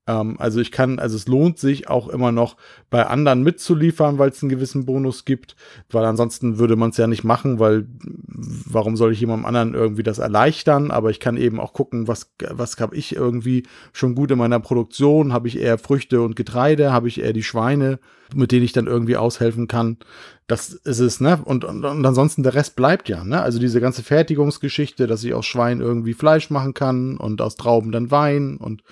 Ähm, 0.07 0.37
also 0.39 0.61
ich 0.61 0.73
kann, 0.73 0.99
also 0.99 1.17
es 1.17 1.27
lohnt 1.27 1.59
sich 1.59 1.89
auch 1.89 2.09
immer 2.09 2.33
noch 2.33 2.57
bei 2.91 3.07
anderen 3.07 3.43
mitzuliefern, 3.43 4.19
weil 4.19 4.31
es 4.31 4.43
einen 4.43 4.51
gewissen 4.51 4.87
Bonus 4.87 5.25
gibt, 5.25 5.57
weil 5.91 6.05
ansonsten 6.05 6.59
würde 6.59 6.77
man 6.77 6.91
es 6.91 6.97
ja 6.97 7.07
nicht 7.07 7.25
machen, 7.25 7.59
weil 7.59 7.87
warum 7.99 8.97
soll 8.97 9.13
ich 9.13 9.21
jemandem 9.21 9.47
anderen 9.47 9.75
irgendwie 9.75 10.03
das 10.03 10.19
erleichtern? 10.19 10.91
Aber 10.91 11.11
ich 11.11 11.21
kann 11.21 11.37
eben 11.37 11.59
auch 11.61 11.73
gucken, 11.73 12.09
was, 12.09 12.33
was 12.51 12.79
habe 12.79 12.97
ich 12.97 13.17
irgendwie 13.17 13.65
schon 13.93 14.15
gut 14.15 14.31
in 14.31 14.39
meiner 14.39 14.61
Produktion? 14.61 15.33
Habe 15.33 15.49
ich 15.49 15.59
eher 15.59 15.79
Früchte 15.79 16.23
und 16.23 16.37
Getreide? 16.37 16.93
Habe 16.93 17.09
ich 17.09 17.21
eher 17.21 17.33
die 17.33 17.43
Schweine, 17.43 17.99
mit 18.35 18.53
denen 18.53 18.65
ich 18.65 18.73
dann 18.73 18.87
irgendwie 18.87 19.17
aushelfen 19.17 19.67
kann? 19.67 19.99
Das 20.47 20.69
ist 20.73 21.01
es, 21.01 21.21
ne? 21.21 21.41
Und, 21.45 21.65
und, 21.65 21.85
und 21.85 22.07
ansonsten 22.07 22.45
der 22.45 22.55
Rest 22.55 22.77
bleibt 22.77 23.09
ja, 23.09 23.25
ne? 23.25 23.43
Also 23.43 23.59
diese 23.59 23.81
ganze 23.81 24.05
Fertigungsgeschichte, 24.05 25.09
dass 25.09 25.25
ich 25.25 25.35
aus 25.35 25.45
Schwein 25.45 25.81
irgendwie 25.81 26.15
Fleisch 26.15 26.51
machen 26.51 26.73
kann 26.73 27.17
und 27.17 27.41
aus 27.41 27.57
Trauben 27.57 27.91
dann 27.91 28.13
Wein 28.13 28.57
und 28.57 28.85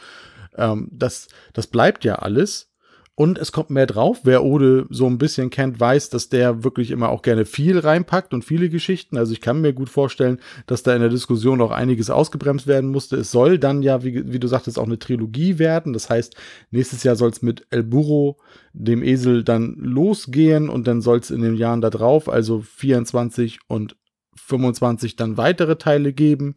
ähm, 0.56 0.89
das, 0.90 1.28
das 1.52 1.66
bleibt 1.66 2.05
ja 2.05 2.16
alles. 2.16 2.70
Und 3.16 3.39
es 3.39 3.52
kommt 3.52 3.70
mehr 3.70 3.86
drauf. 3.86 4.20
Wer 4.24 4.43
Ode 4.43 4.86
so 4.90 5.06
ein 5.06 5.18
bisschen 5.18 5.48
kennt, 5.48 5.78
weiß, 5.78 6.10
dass 6.10 6.31
der 6.31 6.64
wirklich 6.64 6.90
immer 6.90 7.10
auch 7.10 7.22
gerne 7.22 7.44
viel 7.44 7.78
reinpackt 7.78 8.35
und 8.35 8.44
viele 8.44 8.68
Geschichten. 8.68 9.16
Also 9.16 9.32
ich 9.32 9.40
kann 9.40 9.60
mir 9.60 9.72
gut 9.72 9.89
vorstellen, 9.89 10.40
dass 10.66 10.82
da 10.82 10.94
in 10.94 11.01
der 11.01 11.10
Diskussion 11.10 11.60
auch 11.60 11.70
einiges 11.70 12.10
ausgebremst 12.10 12.66
werden 12.66 12.90
musste. 12.90 13.14
Es 13.14 13.31
soll 13.31 13.59
dann 13.59 13.82
ja, 13.82 14.02
wie, 14.02 14.32
wie 14.32 14.40
du 14.40 14.48
sagtest, 14.48 14.81
auch 14.81 14.86
eine 14.86 14.98
Trilogie 14.98 15.60
werden. 15.60 15.93
Das 15.93 16.10
heißt, 16.10 16.35
nächstes 16.72 17.05
Jahr 17.05 17.14
soll 17.14 17.31
es 17.31 17.40
mit 17.40 17.64
El 17.70 17.85
Burro, 17.85 18.39
dem 18.72 19.05
Esel, 19.05 19.44
dann 19.44 19.76
losgehen 19.76 20.68
und 20.68 20.89
dann 20.89 21.01
soll 21.01 21.18
es 21.18 21.31
in 21.31 21.40
den 21.40 21.55
Jahren 21.55 21.82
da 21.82 21.90
drauf, 21.90 22.28
also 22.28 22.62
24 22.62 23.60
und 23.68 23.94
25 24.36 25.14
dann 25.14 25.36
weitere 25.36 25.76
Teile 25.76 26.12
geben. 26.12 26.56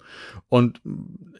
Und 0.50 0.82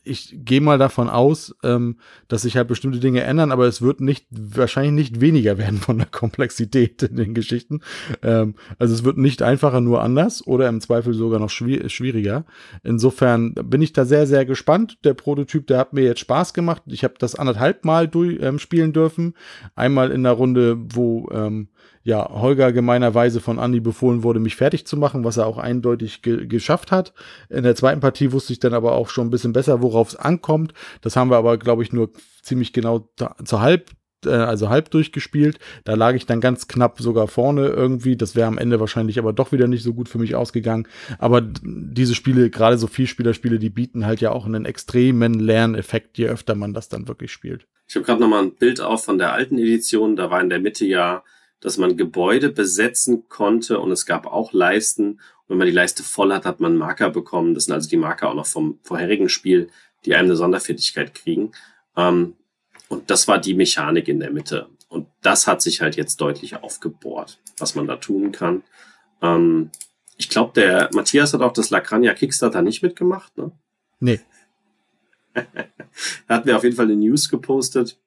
ich 0.08 0.34
gehe 0.34 0.62
mal 0.62 0.78
davon 0.78 1.10
aus, 1.10 1.56
ähm, 1.64 1.98
dass 2.28 2.44
sich 2.44 2.58
halt 2.58 2.68
bestimmte 2.68 3.00
Dinge 3.00 3.22
ändern, 3.24 3.52
aber 3.52 3.66
es 3.68 3.82
wird 3.82 4.02
nicht, 4.02 4.26
wahrscheinlich 4.30 5.12
nicht 5.12 5.22
weniger 5.22 5.58
werden 5.58 5.78
von 5.78 5.98
der 5.98 6.08
Komplexität 6.08 7.04
in 7.04 7.16
den 7.16 7.34
Geschichten. 7.34 7.82
Ähm, 8.22 8.56
also 8.80 8.94
es 8.94 9.04
wird 9.04 9.18
nicht 9.18 9.42
einfacher, 9.42 9.82
nur 9.82 10.02
anders 10.02 10.46
oder 10.46 10.70
im 10.70 10.82
Zweifel 10.82 11.14
sogar 11.14 11.40
noch 11.40 11.50
schwieriger. 11.50 12.46
Insofern 12.84 13.54
bin 13.54 13.82
ich 13.82 13.94
da 13.94 14.06
sehr, 14.06 14.28
sehr 14.28 14.46
gespannt. 14.46 14.98
Der 15.04 15.14
Prototyp, 15.14 15.68
der 15.68 15.80
hat 15.80 15.94
mir 15.94 16.04
jetzt 16.04 16.20
Spaß 16.22 16.54
gemacht. 16.54 16.84
Ich 16.88 17.04
habe 17.04 17.16
das 17.20 17.36
anderthalb 17.36 17.86
Mal 17.86 18.08
durch, 18.08 18.38
ähm, 18.42 18.60
spielen 18.60 18.94
dürfen. 18.94 19.34
Einmal 19.76 20.12
in 20.12 20.24
der 20.24 20.34
Runde, 20.34 20.78
wo 20.78 21.30
ähm, 21.32 21.70
ja, 22.08 22.30
Holger 22.32 22.72
gemeinerweise 22.72 23.42
von 23.42 23.60
Andi 23.60 23.82
befohlen 23.82 24.24
wurde, 24.24 24.40
mich 24.40 24.56
fertig 24.56 24.88
zu 24.88 24.96
machen, 24.96 25.26
was 25.26 25.36
er 25.36 25.46
auch 25.46 25.58
eindeutig 25.58 26.22
ge 26.22 26.48
geschafft 26.48 26.90
hat. 26.90 27.12
In 27.50 27.64
der 27.64 27.76
zweiten 27.76 28.00
Partie 28.00 28.32
wusste 28.32 28.54
ich 28.54 28.60
dann 28.60 28.74
aber 28.74 28.94
auch 28.94 29.10
schon 29.10 29.28
ein 29.28 29.30
bisschen 29.30 29.52
besser, 29.52 29.82
worauf 29.82 30.08
es 30.08 30.16
ankommt. 30.16 30.74
Das 31.02 31.18
haben 31.18 31.30
wir 31.30 31.36
aber, 31.36 31.58
glaube 31.58 31.84
ich, 31.84 31.92
nur 31.92 32.12
ziemlich 32.42 32.72
genau 32.72 33.10
zur 33.44 33.60
halb 33.60 33.92
äh, 34.26 34.30
also 34.30 34.70
halb 34.70 34.90
durchgespielt. 34.90 35.60
Da 35.84 35.96
lag 35.96 36.14
ich 36.14 36.26
dann 36.26 36.40
ganz 36.40 36.70
knapp 36.70 37.02
sogar 37.02 37.28
vorne 37.28 37.68
irgendwie. 37.68 38.16
Das 38.16 38.38
wäre 38.38 38.48
am 38.48 38.58
Ende 38.58 38.80
wahrscheinlich 38.80 39.20
aber 39.20 39.34
doch 39.34 39.52
wieder 39.52 39.68
nicht 39.68 39.84
so 39.84 39.94
gut 39.94 40.08
für 40.08 40.18
mich 40.18 40.34
ausgegangen. 40.34 40.88
Aber 41.20 41.42
diese 41.42 42.16
Spiele, 42.16 42.50
gerade 42.50 42.78
so 42.78 42.88
Vielspielerspiele, 42.88 43.60
die 43.60 43.70
bieten 43.70 44.06
halt 44.06 44.22
ja 44.22 44.32
auch 44.32 44.46
einen 44.46 44.64
extremen 44.64 45.34
Lerneffekt, 45.34 46.18
je 46.18 46.28
öfter 46.28 46.56
man 46.56 46.74
das 46.74 46.88
dann 46.88 47.10
wirklich 47.10 47.34
spielt. 47.34 47.68
Ich 47.86 47.98
habe 47.98 48.06
gerade 48.06 48.22
noch 48.22 48.30
mal 48.30 48.44
ein 48.44 48.56
Bild 48.56 48.80
auf 48.80 49.04
von 49.04 49.18
der 49.18 49.34
alten 49.34 49.58
Edition. 49.58 50.16
Da 50.16 50.32
war 50.32 50.40
in 50.40 50.50
der 50.50 50.60
Mitte 50.60 50.86
ja 50.86 51.22
dass 51.60 51.78
man 51.78 51.98
Gebäude 51.98 52.50
besetzen 52.50 53.28
konnte 53.30 53.80
und 53.80 53.92
es 53.92 54.06
gab 54.06 54.26
auch 54.26 54.54
Leisten. 54.54 55.14
Und 55.14 55.50
wenn 55.50 55.58
man 55.58 55.68
die 55.68 55.74
Leiste 55.74 56.04
voll 56.04 56.34
hat, 56.34 56.46
hat 56.46 56.60
man 56.60 56.78
Marker 56.78 57.10
bekommen. 57.10 57.54
Das 57.54 57.66
sind 57.66 57.74
also 57.74 57.90
die 57.90 57.98
Marker 57.98 58.30
auch 58.30 58.36
noch 58.36 58.46
vom 58.46 58.80
vorherigen 58.84 59.30
Spiel, 59.30 59.70
die 60.06 60.16
einem 60.16 60.28
eine 60.28 60.36
Sonderfertigkeit 60.36 61.14
kriegen. 61.16 61.52
Ähm, 61.96 62.36
und 62.90 63.10
das 63.10 63.28
war 63.28 63.40
die 63.40 63.54
Mechanik 63.54 64.08
in 64.08 64.20
der 64.20 64.32
Mitte. 64.32 64.70
Und 64.88 65.08
das 65.22 65.48
hat 65.48 65.62
sich 65.62 65.82
halt 65.82 65.96
jetzt 65.98 66.22
deutlich 66.22 66.56
aufgebohrt, 66.58 67.40
was 67.58 67.76
man 67.76 67.88
da 67.88 67.98
tun 67.98 68.32
kann. 68.32 68.64
Ähm, 69.22 69.72
ich 70.18 70.30
glaube, 70.30 70.54
der 70.56 70.90
Matthias 70.94 71.34
hat 71.34 71.42
auch 71.42 71.54
das 71.54 71.70
Lacrania 71.70 72.14
Kickstarter 72.14 72.62
nicht 72.62 72.82
mitgemacht, 72.82 73.38
ne? 73.38 73.52
Nee. 74.00 74.20
er 75.34 75.46
hat 76.30 76.46
mir 76.46 76.56
auf 76.56 76.64
jeden 76.64 76.76
Fall 76.76 76.86
eine 76.86 76.96
News 76.96 77.30
gepostet 77.30 77.98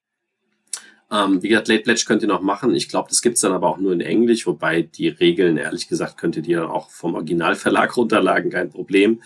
ähm, 1.10 1.42
wie 1.42 1.48
gesagt, 1.48 1.68
Late 1.68 1.82
Pledge 1.82 2.04
könnt 2.06 2.22
ihr 2.22 2.28
noch 2.28 2.42
machen. 2.42 2.74
Ich 2.74 2.88
glaube, 2.88 3.08
das 3.08 3.22
gibt's 3.22 3.40
dann 3.40 3.52
aber 3.52 3.68
auch 3.68 3.78
nur 3.78 3.92
in 3.92 4.00
Englisch, 4.00 4.46
wobei 4.46 4.82
die 4.82 5.08
Regeln, 5.08 5.56
ehrlich 5.56 5.88
gesagt, 5.88 6.16
könnt 6.16 6.36
ihr 6.36 6.42
die 6.42 6.54
dann 6.54 6.66
auch 6.66 6.90
vom 6.90 7.14
Originalverlag 7.14 7.96
runterladen, 7.96 8.50
kein 8.50 8.70
Problem. 8.70 9.22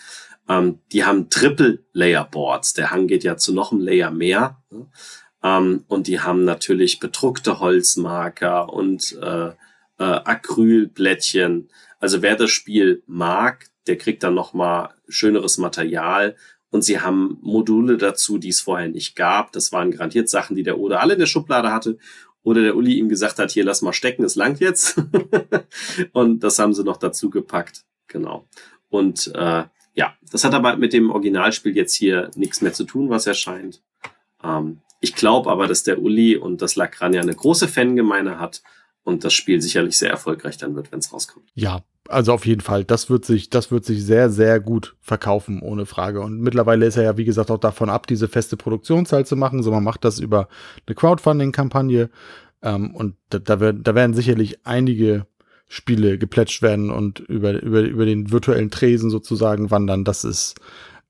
Ähm, 0.48 0.80
die 0.92 1.04
haben 1.04 1.28
Triple-Layer-Boards. 1.30 2.74
Der 2.74 2.90
Hang 2.90 3.06
geht 3.06 3.24
ja 3.24 3.36
zu 3.36 3.52
noch 3.52 3.72
einem 3.72 3.82
Layer 3.82 4.10
mehr. 4.10 4.62
Ne? 4.70 4.86
Ähm, 5.42 5.84
und 5.88 6.06
die 6.06 6.20
haben 6.20 6.44
natürlich 6.44 7.00
bedruckte 7.00 7.60
Holzmarker 7.60 8.72
und 8.72 9.16
äh, 9.20 9.48
äh, 9.48 9.52
Acrylblättchen. 9.98 11.68
Also 12.00 12.22
wer 12.22 12.36
das 12.36 12.50
Spiel 12.50 13.02
mag, 13.06 13.66
der 13.86 13.98
kriegt 13.98 14.22
dann 14.22 14.34
noch 14.34 14.54
mal 14.54 14.94
schöneres 15.08 15.58
Material 15.58 16.36
und 16.74 16.82
sie 16.82 16.98
haben 16.98 17.38
Module 17.40 17.98
dazu, 17.98 18.36
die 18.36 18.48
es 18.48 18.60
vorher 18.60 18.88
nicht 18.88 19.14
gab. 19.14 19.52
Das 19.52 19.70
waren 19.70 19.92
garantiert 19.92 20.28
Sachen, 20.28 20.56
die 20.56 20.64
der 20.64 20.76
Oder 20.76 21.00
alle 21.00 21.12
in 21.12 21.20
der 21.20 21.26
Schublade 21.26 21.70
hatte. 21.70 21.98
Oder 22.42 22.62
der 22.62 22.74
Uli 22.74 22.98
ihm 22.98 23.08
gesagt 23.08 23.38
hat, 23.38 23.52
hier 23.52 23.62
lass 23.62 23.80
mal 23.80 23.92
stecken, 23.92 24.24
es 24.24 24.34
langt 24.34 24.58
jetzt. 24.58 25.00
und 26.12 26.40
das 26.42 26.58
haben 26.58 26.74
sie 26.74 26.82
noch 26.82 26.96
dazu 26.96 27.30
gepackt. 27.30 27.84
Genau. 28.08 28.48
Und 28.88 29.30
äh, 29.36 29.62
ja, 29.94 30.16
das 30.32 30.42
hat 30.42 30.52
aber 30.52 30.74
mit 30.74 30.92
dem 30.92 31.12
Originalspiel 31.12 31.76
jetzt 31.76 31.94
hier 31.94 32.32
nichts 32.34 32.60
mehr 32.60 32.72
zu 32.72 32.82
tun, 32.82 33.08
was 33.08 33.28
erscheint. 33.28 33.80
Ähm, 34.42 34.80
ich 34.98 35.14
glaube 35.14 35.52
aber, 35.52 35.68
dass 35.68 35.84
der 35.84 36.02
Uli 36.02 36.36
und 36.36 36.60
das 36.60 36.74
Lacrania 36.74 37.20
eine 37.20 37.36
große 37.36 37.68
Fangemeinde 37.68 38.40
hat 38.40 38.64
und 39.04 39.22
das 39.22 39.34
Spiel 39.34 39.60
sicherlich 39.60 39.96
sehr 39.96 40.10
erfolgreich 40.10 40.56
dann 40.56 40.74
wird, 40.74 40.90
wenn 40.90 40.98
es 40.98 41.12
rauskommt. 41.12 41.46
Ja, 41.54 41.82
also 42.08 42.32
auf 42.32 42.46
jeden 42.46 42.60
Fall, 42.60 42.84
das 42.84 43.08
wird 43.08 43.24
sich, 43.24 43.50
das 43.50 43.70
wird 43.70 43.84
sich 43.84 44.04
sehr, 44.04 44.30
sehr 44.30 44.60
gut 44.60 44.96
verkaufen, 45.00 45.60
ohne 45.62 45.86
Frage. 45.86 46.20
Und 46.20 46.40
mittlerweile 46.40 46.86
ist 46.86 46.96
er 46.96 47.04
ja, 47.04 47.16
wie 47.16 47.24
gesagt, 47.24 47.50
auch 47.50 47.58
davon 47.58 47.90
ab, 47.90 48.06
diese 48.06 48.28
feste 48.28 48.56
Produktionszahl 48.56 49.24
zu 49.24 49.36
machen. 49.36 49.62
So, 49.62 49.70
man 49.70 49.84
macht 49.84 50.04
das 50.04 50.18
über 50.18 50.48
eine 50.86 50.94
Crowdfunding-Kampagne. 50.94 52.10
Ähm, 52.62 52.94
und 52.94 53.16
da, 53.30 53.38
da, 53.38 53.60
wird, 53.60 53.86
da 53.86 53.94
werden 53.94 54.14
sicherlich 54.14 54.66
einige 54.66 55.26
Spiele 55.66 56.18
geplätscht 56.18 56.62
werden 56.62 56.90
und 56.90 57.20
über, 57.20 57.62
über, 57.62 57.80
über 57.80 58.04
den 58.04 58.30
virtuellen 58.30 58.70
Tresen 58.70 59.10
sozusagen 59.10 59.70
wandern. 59.70 60.04
Das 60.04 60.24
ist, 60.24 60.56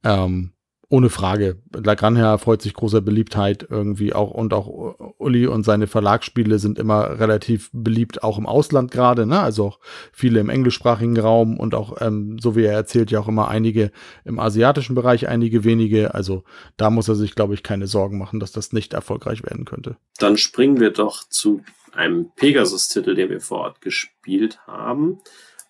ähm, 0.05 0.54
ohne 0.89 1.09
Frage. 1.09 1.63
Lagrange 1.73 2.39
freut 2.39 2.63
sich 2.63 2.75
großer 2.75 3.01
Beliebtheit 3.01 3.67
irgendwie 3.69 4.13
auch 4.13 4.31
und 4.31 4.53
auch 4.53 5.15
Uli 5.19 5.47
und 5.47 5.65
seine 5.65 5.87
Verlagsspiele 5.87 6.59
sind 6.59 6.79
immer 6.79 7.19
relativ 7.19 7.71
beliebt, 7.73 8.23
auch 8.23 8.39
im 8.39 8.47
Ausland 8.47 8.91
gerade, 8.91 9.27
ne? 9.27 9.41
Also 9.41 9.67
auch 9.67 9.81
viele 10.13 10.41
im 10.41 10.49
englischsprachigen 10.49 11.19
Raum 11.19 11.59
und 11.59 11.75
auch, 11.75 12.01
ähm, 12.01 12.39
so 12.39 12.57
wie 12.57 12.65
er 12.65 12.75
erzählt, 12.75 13.11
ja 13.11 13.21
auch 13.21 13.29
immer 13.29 13.49
einige 13.49 13.91
im 14.25 14.39
asiatischen 14.39 14.95
Bereich, 14.95 15.29
einige 15.29 15.65
wenige. 15.65 16.15
Also 16.15 16.45
da 16.77 16.91
muss 16.91 17.09
er 17.09 17.15
sich, 17.15 17.35
glaube 17.35 17.55
ich, 17.55 17.63
keine 17.63 17.87
Sorgen 17.87 18.19
machen, 18.19 18.41
dass 18.41 18.53
das 18.53 18.73
nicht 18.73 18.93
erfolgreich 18.95 19.43
werden 19.43 19.65
könnte. 19.65 19.97
Dann 20.19 20.37
springen 20.37 20.81
wir 20.81 20.91
doch 20.91 21.25
zu 21.29 21.63
einem 21.93 22.31
Pegasus-Titel, 22.37 23.15
den 23.15 23.31
wir 23.31 23.41
vor 23.41 23.59
Ort 23.59 23.81
gespielt 23.81 24.59
haben. 24.67 25.21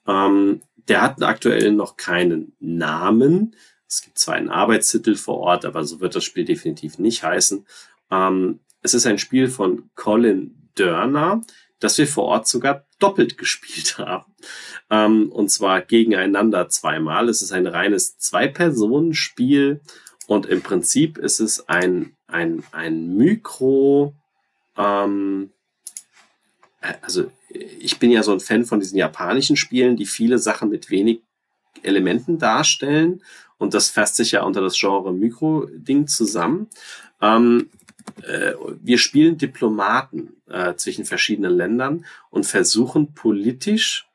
Ähm, 0.06 0.60
der 0.88 1.02
hat 1.02 1.22
aktuell 1.22 1.72
noch 1.72 1.96
keinen 1.96 2.52
Namen. 2.60 3.54
Es 3.88 4.02
gibt 4.02 4.18
zwar 4.18 4.34
einen 4.34 4.50
Arbeitstitel 4.50 5.16
vor 5.16 5.38
Ort, 5.38 5.64
aber 5.64 5.84
so 5.84 6.00
wird 6.00 6.14
das 6.14 6.24
Spiel 6.24 6.44
definitiv 6.44 6.98
nicht 6.98 7.22
heißen. 7.22 7.66
Ähm, 8.10 8.60
es 8.82 8.94
ist 8.94 9.06
ein 9.06 9.18
Spiel 9.18 9.48
von 9.48 9.90
Colin 9.94 10.68
Dörner, 10.74 11.42
das 11.80 11.98
wir 11.98 12.06
vor 12.06 12.24
Ort 12.24 12.48
sogar 12.48 12.86
doppelt 12.98 13.38
gespielt 13.38 13.98
haben. 13.98 14.34
Ähm, 14.90 15.30
und 15.30 15.50
zwar 15.50 15.80
gegeneinander 15.80 16.68
zweimal. 16.68 17.28
Es 17.28 17.42
ist 17.42 17.52
ein 17.52 17.66
reines 17.66 18.18
Zwei-Personen-Spiel 18.18 19.80
und 20.26 20.46
im 20.46 20.62
Prinzip 20.62 21.18
ist 21.18 21.40
es 21.40 21.68
ein, 21.68 22.16
ein, 22.26 22.64
ein 22.72 23.16
Mikro, 23.16 24.14
ähm, 24.76 25.50
also 27.00 27.30
ich 27.48 27.98
bin 27.98 28.10
ja 28.10 28.22
so 28.22 28.32
ein 28.32 28.40
Fan 28.40 28.64
von 28.64 28.80
diesen 28.80 28.98
japanischen 28.98 29.56
Spielen, 29.56 29.96
die 29.96 30.06
viele 30.06 30.38
Sachen 30.38 30.68
mit 30.68 30.90
wenig 30.90 31.22
Elementen 31.82 32.38
darstellen 32.38 33.22
und 33.58 33.74
das 33.74 33.90
fasst 33.90 34.16
sich 34.16 34.32
ja 34.32 34.42
unter 34.42 34.60
das 34.60 34.78
Genre 34.78 35.12
Mikro-Ding 35.12 36.06
zusammen. 36.06 36.68
Ähm, 37.20 37.70
äh, 38.22 38.52
wir 38.82 38.98
spielen 38.98 39.38
Diplomaten 39.38 40.36
äh, 40.48 40.74
zwischen 40.74 41.04
verschiedenen 41.04 41.56
Ländern 41.56 42.04
und 42.30 42.46
versuchen 42.46 43.14
politisch 43.14 44.06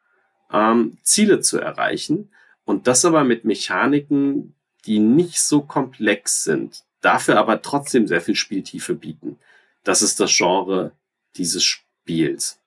ähm, 0.52 0.98
Ziele 1.04 1.42
zu 1.42 1.60
erreichen. 1.60 2.30
Und 2.66 2.88
das 2.88 3.06
aber 3.06 3.24
mit 3.24 3.46
Mechaniken, 3.46 4.56
die 4.86 5.00
nicht 5.00 5.42
so 5.42 5.62
komplex 5.62 6.44
sind, 6.44 6.84
dafür 7.02 7.38
aber 7.38 7.62
trotzdem 7.62 8.08
sehr 8.08 8.22
viel 8.22 8.36
Spieltiefe 8.36 8.94
bieten. 8.94 9.38
Das 9.84 10.02
ist 10.02 10.20
das 10.20 10.36
Genre 10.36 10.92
dieses 11.36 11.64
Spiels. 11.64 12.59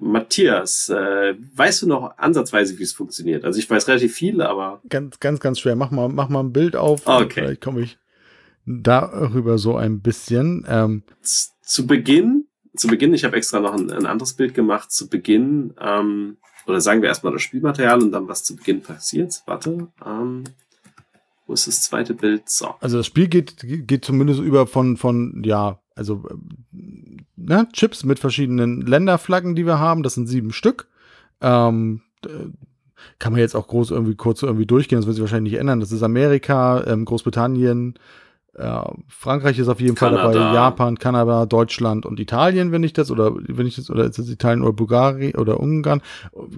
Matthias, 0.00 0.88
äh, 0.88 1.34
weißt 1.54 1.82
du 1.82 1.88
noch 1.88 2.18
ansatzweise, 2.18 2.78
wie 2.78 2.82
es 2.82 2.92
funktioniert? 2.92 3.44
Also 3.44 3.58
ich 3.58 3.68
weiß 3.68 3.88
relativ 3.88 4.14
viel, 4.14 4.42
aber. 4.42 4.80
Ganz, 4.88 5.20
ganz, 5.20 5.40
ganz 5.40 5.60
schwer. 5.60 5.76
Mach 5.76 5.90
mal, 5.90 6.08
mach 6.08 6.28
mal 6.28 6.40
ein 6.40 6.52
Bild 6.52 6.76
auf. 6.76 7.06
Okay. 7.06 7.42
Vielleicht 7.42 7.60
komme 7.60 7.82
ich 7.82 7.98
darüber 8.66 9.58
so 9.58 9.76
ein 9.76 10.00
bisschen. 10.00 10.66
Ähm. 10.68 11.02
Zu 11.22 11.86
Beginn, 11.86 12.46
zu 12.76 12.88
Beginn, 12.88 13.14
ich 13.14 13.24
habe 13.24 13.36
extra 13.36 13.60
noch 13.60 13.74
ein, 13.74 13.90
ein, 13.90 14.06
anderes 14.06 14.34
Bild 14.34 14.54
gemacht. 14.54 14.92
Zu 14.92 15.08
Beginn, 15.08 15.74
ähm, 15.80 16.36
oder 16.66 16.80
sagen 16.80 17.02
wir 17.02 17.08
erstmal 17.08 17.32
das 17.32 17.42
Spielmaterial 17.42 18.02
und 18.02 18.12
dann 18.12 18.28
was 18.28 18.44
zu 18.44 18.56
Beginn 18.56 18.82
passiert. 18.82 19.42
Warte. 19.46 19.88
Ähm, 20.04 20.44
wo 21.46 21.52
ist 21.52 21.68
das 21.68 21.82
zweite 21.82 22.14
Bild? 22.14 22.48
So. 22.48 22.74
Also 22.80 22.98
das 22.98 23.06
Spiel 23.06 23.28
geht, 23.28 23.56
geht 23.62 24.04
zumindest 24.04 24.40
über 24.40 24.66
von, 24.66 24.96
von, 24.96 25.42
ja, 25.44 25.80
also 25.96 26.22
ne, 27.36 27.68
Chips 27.72 28.04
mit 28.04 28.18
verschiedenen 28.18 28.82
Länderflaggen, 28.82 29.56
die 29.56 29.66
wir 29.66 29.80
haben. 29.80 30.02
Das 30.02 30.14
sind 30.14 30.28
sieben 30.28 30.52
Stück. 30.52 30.86
Ähm, 31.40 32.02
kann 33.18 33.32
man 33.32 33.40
jetzt 33.40 33.54
auch 33.56 33.66
groß 33.66 33.90
irgendwie 33.90 34.14
kurz 34.14 34.42
irgendwie 34.42 34.66
durchgehen, 34.66 34.98
das 34.98 35.06
wird 35.06 35.16
sich 35.16 35.22
wahrscheinlich 35.22 35.52
nicht 35.52 35.60
ändern. 35.60 35.80
Das 35.80 35.92
ist 35.92 36.02
Amerika, 36.02 36.84
ähm, 36.86 37.04
Großbritannien, 37.04 37.94
ja, 38.58 38.90
Frankreich 39.08 39.58
ist 39.58 39.68
auf 39.68 39.80
jeden 39.80 39.94
Kanada. 39.94 40.22
Fall 40.22 40.32
dabei, 40.32 40.54
Japan, 40.54 40.98
Kanada, 40.98 41.44
Deutschland 41.44 42.06
und 42.06 42.18
Italien, 42.18 42.72
wenn 42.72 42.84
ich 42.84 42.94
das, 42.94 43.10
oder 43.10 43.34
wenn 43.36 43.66
ich 43.66 43.76
das, 43.76 43.90
oder 43.90 44.04
ist 44.04 44.18
das 44.18 44.30
Italien 44.30 44.62
oder 44.62 44.72
Bulgarien 44.72 45.34
oder 45.34 45.60
Ungarn, 45.60 46.00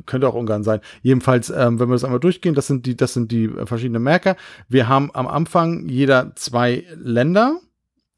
könnte 0.07 0.29
auch 0.29 0.35
Ungarn 0.35 0.63
sein. 0.63 0.81
Jedenfalls, 1.03 1.51
ähm, 1.51 1.81
wenn 1.81 1.89
wir 1.89 1.95
das 1.95 2.05
einmal 2.05 2.21
durchgehen, 2.21 2.55
das 2.55 2.69
sind 2.69 2.87
die, 2.87 2.97
das 2.97 3.15
sind 3.15 3.33
die 3.33 3.49
verschiedenen 3.49 4.03
Merker. 4.03 4.37
Wir 4.69 4.89
haben 4.89 5.11
am 5.13 5.27
Anfang 5.27 5.89
jeder 5.89 6.37
zwei 6.37 6.85
Länder, 6.97 7.59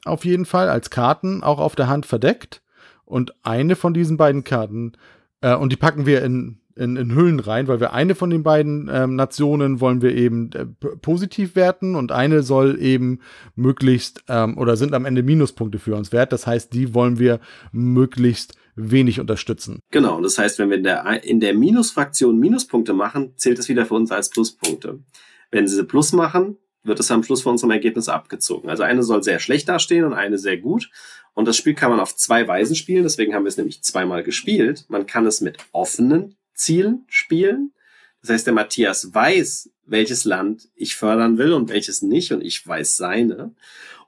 auf 0.04 0.24
jeden 0.24 0.44
Fall, 0.44 0.68
als 0.68 0.90
Karten 0.90 1.42
auch 1.42 1.58
auf 1.58 1.76
der 1.76 1.88
Hand 1.88 2.06
verdeckt. 2.06 2.62
Und 3.04 3.34
eine 3.42 3.76
von 3.76 3.92
diesen 3.92 4.16
beiden 4.16 4.44
Karten, 4.44 4.92
äh, 5.40 5.54
und 5.54 5.72
die 5.72 5.76
packen 5.76 6.06
wir 6.06 6.22
in 6.22 6.60
in, 6.80 6.96
in 6.96 7.14
Hüllen 7.14 7.40
rein, 7.40 7.68
weil 7.68 7.80
wir 7.80 7.92
eine 7.92 8.14
von 8.14 8.30
den 8.30 8.42
beiden 8.42 8.88
ähm, 8.92 9.14
Nationen 9.14 9.80
wollen 9.80 10.02
wir 10.02 10.14
eben 10.14 10.50
äh, 10.52 10.64
positiv 10.64 11.54
werten 11.54 11.94
und 11.94 12.10
eine 12.10 12.42
soll 12.42 12.80
eben 12.80 13.20
möglichst 13.54 14.24
ähm, 14.28 14.56
oder 14.56 14.76
sind 14.76 14.94
am 14.94 15.04
Ende 15.04 15.22
Minuspunkte 15.22 15.78
für 15.78 15.94
uns 15.94 16.10
wert. 16.10 16.32
Das 16.32 16.46
heißt, 16.46 16.72
die 16.72 16.94
wollen 16.94 17.18
wir 17.18 17.40
möglichst 17.72 18.54
wenig 18.76 19.20
unterstützen. 19.20 19.80
Genau, 19.90 20.20
das 20.22 20.38
heißt, 20.38 20.58
wenn 20.58 20.70
wir 20.70 20.78
in 20.78 20.84
der, 20.84 21.24
in 21.24 21.40
der 21.40 21.54
Minusfraktion 21.54 22.38
Minuspunkte 22.38 22.94
machen, 22.94 23.34
zählt 23.36 23.58
es 23.58 23.68
wieder 23.68 23.84
für 23.84 23.94
uns 23.94 24.10
als 24.10 24.30
Pluspunkte. 24.30 25.00
Wenn 25.50 25.66
sie 25.66 25.84
Plus 25.84 26.12
machen, 26.12 26.56
wird 26.82 27.00
es 27.00 27.10
am 27.10 27.22
Schluss 27.22 27.42
von 27.42 27.52
unserem 27.52 27.70
Ergebnis 27.70 28.08
abgezogen. 28.08 28.70
Also 28.70 28.82
eine 28.82 29.02
soll 29.02 29.22
sehr 29.22 29.38
schlecht 29.38 29.68
dastehen 29.68 30.04
und 30.04 30.14
eine 30.14 30.38
sehr 30.38 30.56
gut. 30.56 30.90
Und 31.34 31.46
das 31.46 31.56
Spiel 31.56 31.74
kann 31.74 31.90
man 31.90 32.00
auf 32.00 32.16
zwei 32.16 32.46
Weisen 32.48 32.74
spielen, 32.74 33.04
deswegen 33.04 33.34
haben 33.34 33.44
wir 33.44 33.48
es 33.48 33.56
nämlich 33.56 33.82
zweimal 33.82 34.22
gespielt. 34.22 34.84
Man 34.88 35.06
kann 35.06 35.26
es 35.26 35.40
mit 35.40 35.58
offenen 35.72 36.36
Zielen 36.54 37.04
spielen. 37.08 37.72
Das 38.20 38.30
heißt, 38.30 38.46
der 38.46 38.54
Matthias 38.54 39.14
weiß, 39.14 39.70
welches 39.86 40.24
Land 40.24 40.68
ich 40.74 40.96
fördern 40.96 41.38
will 41.38 41.52
und 41.52 41.70
welches 41.70 42.02
nicht 42.02 42.32
und 42.32 42.42
ich 42.42 42.66
weiß 42.66 42.96
seine. 42.96 43.54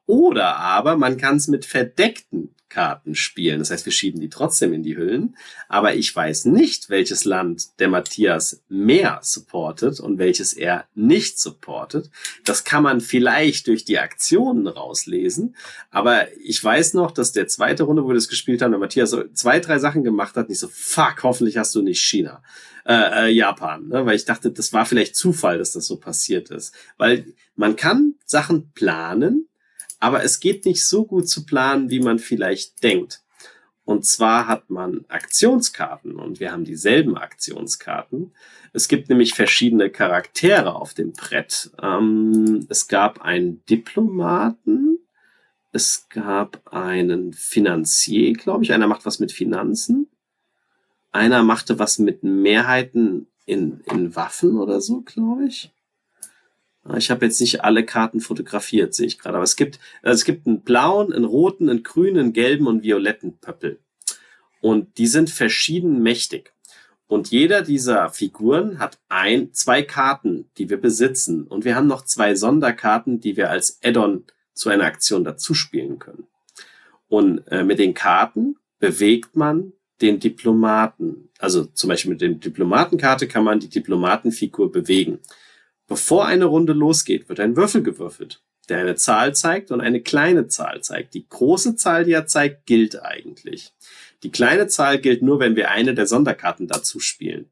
Oder 0.07 0.57
aber 0.57 0.97
man 0.97 1.17
kann 1.17 1.37
es 1.37 1.49
mit 1.49 1.65
verdeckten 1.65 2.55
Karten 2.73 3.15
spielen. 3.15 3.59
Das 3.59 3.71
heißt, 3.71 3.85
wir 3.85 3.93
schieben 3.93 4.21
die 4.21 4.31
trotzdem 4.31 4.73
in 4.73 4.83
die 4.83 4.97
Hüllen. 4.97 5.37
Aber 5.69 5.95
ich 5.95 6.15
weiß 6.15 6.47
nicht, 6.47 6.89
welches 6.89 7.25
Land 7.25 7.79
der 7.81 7.89
Matthias 7.89 8.63
mehr 8.69 9.21
supportet 9.23 10.01
und 10.01 10.19
welches 10.19 10.55
er 10.55 10.87
nicht 10.95 11.39
supportet. 11.39 12.11
Das 12.45 12.65
kann 12.65 12.83
man 12.83 13.03
vielleicht 13.03 13.67
durch 13.67 13.85
die 13.85 13.99
Aktionen 13.99 14.67
rauslesen. 14.67 15.55
Aber 15.91 16.27
ich 16.39 16.65
weiß 16.65 16.95
noch, 16.95 17.11
dass 17.11 17.33
der 17.33 17.47
zweite 17.47 17.83
Runde, 17.83 18.05
wo 18.05 18.09
wir 18.09 18.15
das 18.15 18.29
gespielt 18.29 18.63
haben, 18.63 18.73
der 18.73 18.81
Matthias 18.81 19.11
so 19.11 19.23
zwei, 19.35 19.61
drei 19.61 19.79
Sachen 19.79 20.03
gemacht 20.03 20.37
hat. 20.37 20.49
Nicht 20.49 20.61
so, 20.61 20.69
fuck, 20.73 21.23
hoffentlich 21.23 21.59
hast 21.59 21.75
du 21.75 21.83
nicht 21.83 22.01
China. 22.01 22.43
Äh, 22.85 23.27
äh, 23.27 23.29
Japan, 23.29 23.89
ne? 23.89 24.07
weil 24.07 24.17
ich 24.17 24.25
dachte, 24.25 24.51
das 24.51 24.73
war 24.73 24.87
vielleicht 24.87 25.15
Zufall, 25.15 25.59
dass 25.59 25.73
das 25.73 25.87
so 25.87 25.99
passiert 25.99 26.51
ist. 26.51 26.75
Weil 26.97 27.27
man 27.55 27.77
kann 27.77 28.15
Sachen 28.25 28.73
planen, 28.73 29.49
aber 30.03 30.25
es 30.25 30.41
geht 30.41 30.65
nicht 30.65 30.85
so 30.85 31.05
gut 31.05 31.29
zu 31.29 31.47
planen, 31.47 31.89
wie 31.89 32.01
man 32.01 32.19
vielleicht 32.19 32.83
denkt. 32.83 33.23
Und 33.85 34.05
zwar 34.05 34.49
hat 34.49 34.69
man 34.69 35.05
Aktionskarten 35.07 36.17
und 36.17 36.41
wir 36.41 36.51
haben 36.51 36.65
dieselben 36.65 37.17
Aktionskarten. 37.17 38.35
Es 38.73 38.89
gibt 38.89 39.09
nämlich 39.09 39.35
verschiedene 39.35 39.91
Charaktere 39.91 40.75
auf 40.75 40.93
dem 40.93 41.13
Brett. 41.13 41.71
Ähm, 41.81 42.67
es 42.69 42.89
gab 42.89 43.23
einen 43.23 43.65
Diplomaten, 43.67 44.99
es 45.71 46.09
gab 46.09 46.73
einen 46.73 47.33
Finanzier, 47.33 48.33
glaube 48.33 48.65
ich. 48.65 48.73
Einer 48.73 48.89
macht 48.89 49.07
was 49.07 49.21
mit 49.21 49.31
Finanzen. 49.31 50.09
Einer 51.13 51.45
machte 51.45 51.79
was 51.79 52.01
mit 52.01 52.25
Mehrheiten 52.25 53.29
in, 53.47 53.83
in 53.93 54.17
Waffen 54.17 54.59
oder 54.59 54.81
so, 54.81 55.03
glaube 55.03 55.45
ich. 55.45 55.71
Ich 56.97 57.11
habe 57.11 57.25
jetzt 57.25 57.41
nicht 57.41 57.63
alle 57.63 57.85
Karten 57.85 58.21
fotografiert, 58.21 58.93
sehe 58.95 59.07
ich 59.07 59.19
gerade. 59.19 59.37
Aber 59.37 59.45
es 59.45 59.57
gibt, 59.57 59.79
also 60.03 60.15
es 60.15 60.25
gibt 60.25 60.47
einen 60.47 60.63
blauen, 60.63 61.13
einen 61.13 61.25
roten, 61.25 61.69
einen 61.69 61.83
grünen, 61.83 62.19
einen 62.19 62.33
gelben 62.33 62.67
und 62.67 62.83
violetten 62.83 63.39
Pöppel. 63.39 63.79
Und 64.61 64.99
die 64.99 65.07
sind 65.07 65.31
verschieden 65.31 66.03
mächtig. 66.03 66.53
Und 67.07 67.31
jeder 67.31 67.63
dieser 67.63 68.09
Figuren 68.11 68.79
hat 68.79 68.99
ein, 69.09 69.53
zwei 69.53 69.83
Karten, 69.83 70.51
die 70.57 70.71
wir 70.71 70.81
besitzen. 70.81 71.47
Und 71.47 71.65
wir 71.65 71.77
haben 71.77 71.87
noch 71.87 72.05
zwei 72.05 72.35
Sonderkarten, 72.35 73.21
die 73.21 73.37
wir 73.37 73.51
als 73.51 73.79
Add-on 73.85 74.25
zu 74.55 74.71
einer 74.71 74.85
Aktion 74.85 75.23
dazu 75.23 75.55
spielen 75.55 75.99
können. 75.99 76.27
Und 77.09 77.47
äh, 77.49 77.65
mit 77.65 77.79
den 77.79 77.95
Karten 77.95 78.57
bewegt 78.79 79.37
man 79.37 79.73
den 80.01 80.19
Diplomaten. 80.19 81.29
Also 81.39 81.67
zum 81.67 81.89
Beispiel 81.89 82.13
mit 82.13 82.21
der 82.21 82.31
Diplomatenkarte 82.31 83.29
kann 83.29 83.45
man 83.45 83.61
die 83.61 83.69
Diplomatenfigur 83.69 84.73
bewegen. 84.73 85.19
Bevor 85.93 86.25
eine 86.25 86.47
Runde 86.47 86.73
losgeht, 86.73 87.29
wird 87.29 87.39
ein 87.39 87.55
Würfel 87.55 87.83
gewürfelt, 87.83 88.43
der 88.71 88.79
eine 88.79 88.95
Zahl 88.95 89.35
zeigt 89.35 89.71
und 89.71 89.83
eine 89.83 90.01
kleine 90.01 90.49
Zahl 90.49 90.81
zeigt. 90.81 91.13
Die 91.13 91.29
große 91.29 91.77
Zahl, 91.77 92.07
die 92.07 92.13
er 92.13 92.27
zeigt, 92.27 92.65
gilt 92.65 93.03
eigentlich. 93.03 93.75
Die 94.23 94.31
kleine 94.31 94.69
Zahl 94.69 94.99
gilt 94.99 95.21
nur, 95.21 95.39
wenn 95.39 95.55
wir 95.55 95.71
eine 95.71 95.93
der 95.93 96.07
Sonderkarten 96.07 96.67
dazu 96.67 96.99
spielen. 96.99 97.51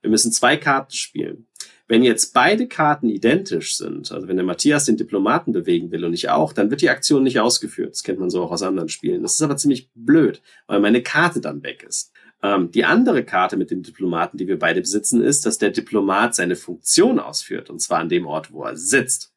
Wir 0.00 0.08
müssen 0.08 0.32
zwei 0.32 0.56
Karten 0.56 0.94
spielen. 0.94 1.48
Wenn 1.86 2.02
jetzt 2.02 2.32
beide 2.32 2.66
Karten 2.66 3.10
identisch 3.10 3.76
sind, 3.76 4.10
also 4.10 4.26
wenn 4.26 4.36
der 4.36 4.46
Matthias 4.46 4.86
den 4.86 4.96
Diplomaten 4.96 5.52
bewegen 5.52 5.90
will 5.90 6.06
und 6.06 6.14
ich 6.14 6.30
auch, 6.30 6.54
dann 6.54 6.70
wird 6.70 6.80
die 6.80 6.88
Aktion 6.88 7.22
nicht 7.22 7.40
ausgeführt. 7.40 7.90
Das 7.90 8.02
kennt 8.02 8.20
man 8.20 8.30
so 8.30 8.42
auch 8.42 8.52
aus 8.52 8.62
anderen 8.62 8.88
Spielen. 8.88 9.22
Das 9.22 9.34
ist 9.34 9.42
aber 9.42 9.58
ziemlich 9.58 9.90
blöd, 9.94 10.40
weil 10.66 10.80
meine 10.80 11.02
Karte 11.02 11.42
dann 11.42 11.62
weg 11.62 11.84
ist. 11.86 12.11
Ähm, 12.42 12.70
die 12.70 12.84
andere 12.84 13.24
Karte 13.24 13.56
mit 13.56 13.70
dem 13.70 13.82
Diplomaten, 13.82 14.36
die 14.36 14.48
wir 14.48 14.58
beide 14.58 14.80
besitzen, 14.80 15.22
ist, 15.22 15.46
dass 15.46 15.58
der 15.58 15.70
Diplomat 15.70 16.34
seine 16.34 16.56
Funktion 16.56 17.18
ausführt, 17.20 17.70
und 17.70 17.80
zwar 17.80 18.00
an 18.00 18.08
dem 18.08 18.26
Ort, 18.26 18.52
wo 18.52 18.64
er 18.64 18.76
sitzt. 18.76 19.32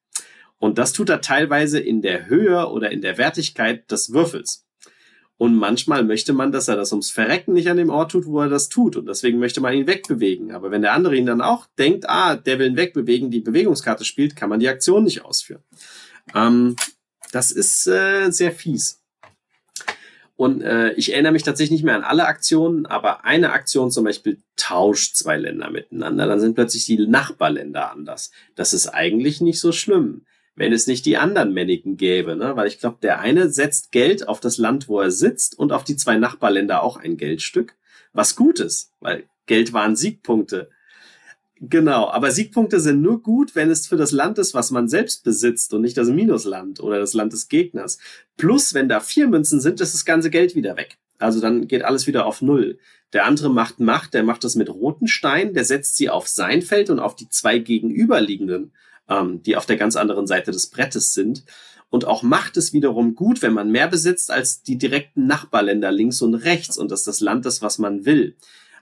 Und 0.58 0.78
das 0.78 0.94
tut 0.94 1.10
er 1.10 1.22
teilweise 1.22 1.80
in 1.80 2.02
der 2.02 2.28
Höhe 2.28 2.68
oder 2.70 2.92
in 2.92 3.02
der 3.02 3.18
Wertigkeit 3.18 3.92
des 3.92 4.14
Würfels. 4.14 4.66
Und 5.38 5.56
manchmal 5.56 6.06
möchte 6.06 6.32
man, 6.32 6.54
dass 6.54 6.70
er 6.70 6.78
das 6.78 6.94
ums 6.94 7.12
Verrecken 7.12 7.54
nicht 7.54 7.70
an 7.70 7.76
dem 7.76 7.90
Ort 7.90 8.12
tut, 8.12 8.26
wo 8.26 8.40
er 8.40 8.48
das 8.48 8.70
tut. 8.70 8.96
Und 8.96 9.06
deswegen 9.08 9.38
möchte 9.38 9.60
man 9.60 9.74
ihn 9.74 9.86
wegbewegen. 9.86 10.54
Aber 10.54 10.72
wenn 10.72 10.82
der 10.82 10.94
andere 10.94 11.18
ihn 11.18 11.26
dann 11.26 11.42
auch 11.42 11.68
denkt, 11.78 12.10
ah, 12.10 12.38
der 12.38 12.58
will 12.58 12.68
ihn 12.68 12.78
wegbewegen, 12.78 13.32
die 13.32 13.42
Bewegungskarte 13.42 14.06
spielt, 14.06 14.38
kann 14.38 14.50
man 14.50 14.62
die 14.62 14.70
Aktion 14.70 15.04
nicht 15.04 15.26
ausführen. 15.26 15.62
Ähm, 16.34 16.78
das 17.34 17.52
ist 17.52 17.86
äh, 17.86 18.32
sehr 18.32 18.54
fies. 18.54 19.02
Und 20.38 20.62
äh, 20.62 20.92
ich 20.94 21.14
erinnere 21.14 21.32
mich 21.32 21.44
tatsächlich 21.44 21.80
nicht 21.80 21.86
mehr 21.86 21.96
an 21.96 22.04
alle 22.04 22.26
Aktionen, 22.26 22.86
aber 22.86 23.24
eine 23.24 23.54
Aktion 23.54 23.90
zum 23.90 24.04
Beispiel 24.04 24.40
tauscht 24.58 25.16
zwei 25.16 25.38
Länder 25.38 25.70
miteinander. 25.70 26.28
Dann 26.28 26.42
sind 26.42 26.56
plötzlich 26.56 26.86
die 26.86 27.08
Nachbarländer 27.08 27.92
anders. 27.92 28.32
Das 28.56 28.74
ist 28.74 28.88
eigentlich 28.90 29.40
nicht 29.40 29.62
so 29.62 29.72
schlimm, 29.72 30.26
wenn 30.56 30.74
es 30.74 30.88
nicht 30.88 31.06
die 31.06 31.16
anderen 31.16 31.54
Männigen 31.54 31.96
gäbe. 31.96 32.36
Ne? 32.36 32.58
Weil 32.58 32.68
ich 32.68 32.80
glaube, 32.80 32.98
der 33.02 33.20
eine 33.22 33.50
setzt 33.50 33.94
Geld 33.94 34.28
auf 34.28 34.42
das 34.42 34.58
Land, 34.58 34.90
wo 34.90 35.00
er 35.00 35.12
sitzt 35.12 35.58
und 35.58 35.72
auf 35.72 35.86
die 35.86 35.96
zwei 35.96 36.18
Nachbarländer 36.18 36.84
auch 36.84 36.98
ein 36.98 37.16
Geldstück. 37.16 37.76
Was 38.12 38.36
gut 38.36 38.60
ist, 38.60 38.92
weil 39.00 39.24
Geld 39.46 39.72
waren 39.72 39.96
Siegpunkte. 39.96 40.70
Genau, 41.62 42.10
aber 42.10 42.32
Siegpunkte 42.32 42.82
sind 42.82 43.02
nur 43.02 43.22
gut, 43.22 43.56
wenn 43.56 43.70
es 43.70 43.88
für 43.88 43.96
das 43.96 44.12
Land 44.12 44.38
ist, 44.40 44.54
was 44.54 44.72
man 44.72 44.90
selbst 44.90 45.24
besitzt 45.24 45.74
und 45.74 45.82
nicht 45.82 45.98
das 45.98 46.10
Minusland 46.10 46.82
oder 46.82 47.00
das 47.00 47.14
Land 47.14 47.32
des 47.32 47.48
Gegners. 47.48 47.98
Plus, 48.36 48.74
wenn 48.74 48.90
da 48.90 49.00
vier 49.00 49.28
Münzen 49.28 49.62
sind, 49.62 49.80
ist 49.80 49.94
das 49.94 50.04
ganze 50.04 50.30
Geld 50.30 50.56
wieder 50.56 50.76
weg. 50.76 50.98
Also 51.18 51.40
dann 51.40 51.68
geht 51.68 51.84
alles 51.84 52.08
wieder 52.08 52.26
auf 52.26 52.42
Null. 52.42 52.78
Der 53.14 53.26
andere 53.26 53.50
macht 53.50 53.80
Macht, 53.80 54.14
der 54.14 54.24
macht 54.24 54.44
das 54.44 54.56
mit 54.56 54.70
roten 54.70 55.08
Steinen, 55.08 55.54
der 55.54 55.64
setzt 55.64 55.96
sie 55.96 56.10
auf 56.10 56.28
sein 56.28 56.62
Feld 56.62 56.90
und 56.90 57.00
auf 57.00 57.16
die 57.16 57.30
zwei 57.30 57.60
gegenüberliegenden 57.60 58.74
ähm, 59.10 59.42
die 59.44 59.56
auf 59.56 59.66
der 59.66 59.78
ganz 59.78 59.96
anderen 59.96 60.28
Seite 60.28 60.52
des 60.52 60.68
Brettes 60.68 61.14
sind. 61.14 61.44
Und 61.90 62.06
auch 62.06 62.24
Macht 62.24 62.58
ist 62.58 62.74
wiederum 62.74 63.16
gut, 63.16 63.42
wenn 63.42 63.54
man 63.54 63.72
mehr 63.72 63.88
besitzt 63.88 64.32
als 64.32 64.64
die 64.64 64.78
direkten 64.78 65.28
Nachbarländer 65.28 65.92
links 65.92 66.22
und 66.22 66.34
rechts 66.34 66.78
und 66.78 66.92
dass 66.92 67.04
das 67.04 67.20
Land 67.20 67.46
ist, 67.46 67.62
was 67.62 67.78
man 67.78 68.06
will. 68.06 68.36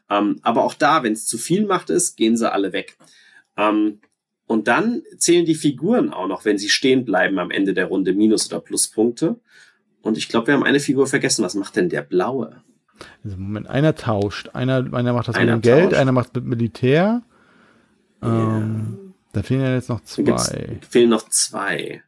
Ähm, 0.09 0.39
aber 0.41 0.63
auch 0.63 0.73
da, 0.73 1.03
wenn 1.03 1.13
es 1.13 1.25
zu 1.25 1.38
viel 1.38 1.65
Macht 1.65 1.89
ist, 1.89 2.15
gehen 2.15 2.38
sie 2.38 2.51
alle 2.51 2.73
weg. 2.73 2.97
Ähm, 3.57 3.99
und 4.45 4.67
dann 4.67 5.03
zählen 5.17 5.45
die 5.45 5.55
Figuren 5.55 6.11
auch 6.11 6.27
noch, 6.27 6.45
wenn 6.45 6.57
sie 6.57 6.69
stehen 6.69 7.05
bleiben 7.05 7.39
am 7.39 7.51
Ende 7.51 7.73
der 7.73 7.85
Runde, 7.85 8.13
Minus- 8.13 8.51
oder 8.51 8.59
Pluspunkte. 8.59 9.39
Und 10.01 10.17
ich 10.17 10.27
glaube, 10.27 10.47
wir 10.47 10.53
haben 10.53 10.63
eine 10.63 10.81
Figur 10.81 11.07
vergessen. 11.07 11.43
Was 11.43 11.55
macht 11.55 11.75
denn 11.75 11.89
der 11.89 12.01
Blaue? 12.01 12.61
Also 13.23 13.38
Moment, 13.38 13.67
einer 13.67 13.95
tauscht. 13.95 14.49
Einer, 14.53 14.93
einer 14.93 15.13
macht 15.13 15.30
das 15.30 15.35
einer 15.35 15.55
mit 15.55 15.65
dem 15.65 15.75
Geld, 15.75 15.93
einer 15.93 16.11
macht 16.11 16.35
mit 16.35 16.45
Militär. 16.45 17.21
Yeah. 18.21 18.57
Ähm, 18.57 19.13
da 19.31 19.43
fehlen 19.43 19.61
ja 19.61 19.73
jetzt 19.73 19.89
noch 19.89 20.01
zwei. 20.03 20.23
Gibt's, 20.23 20.53
fehlen 20.89 21.09
noch 21.09 21.27
zwei. 21.30 22.03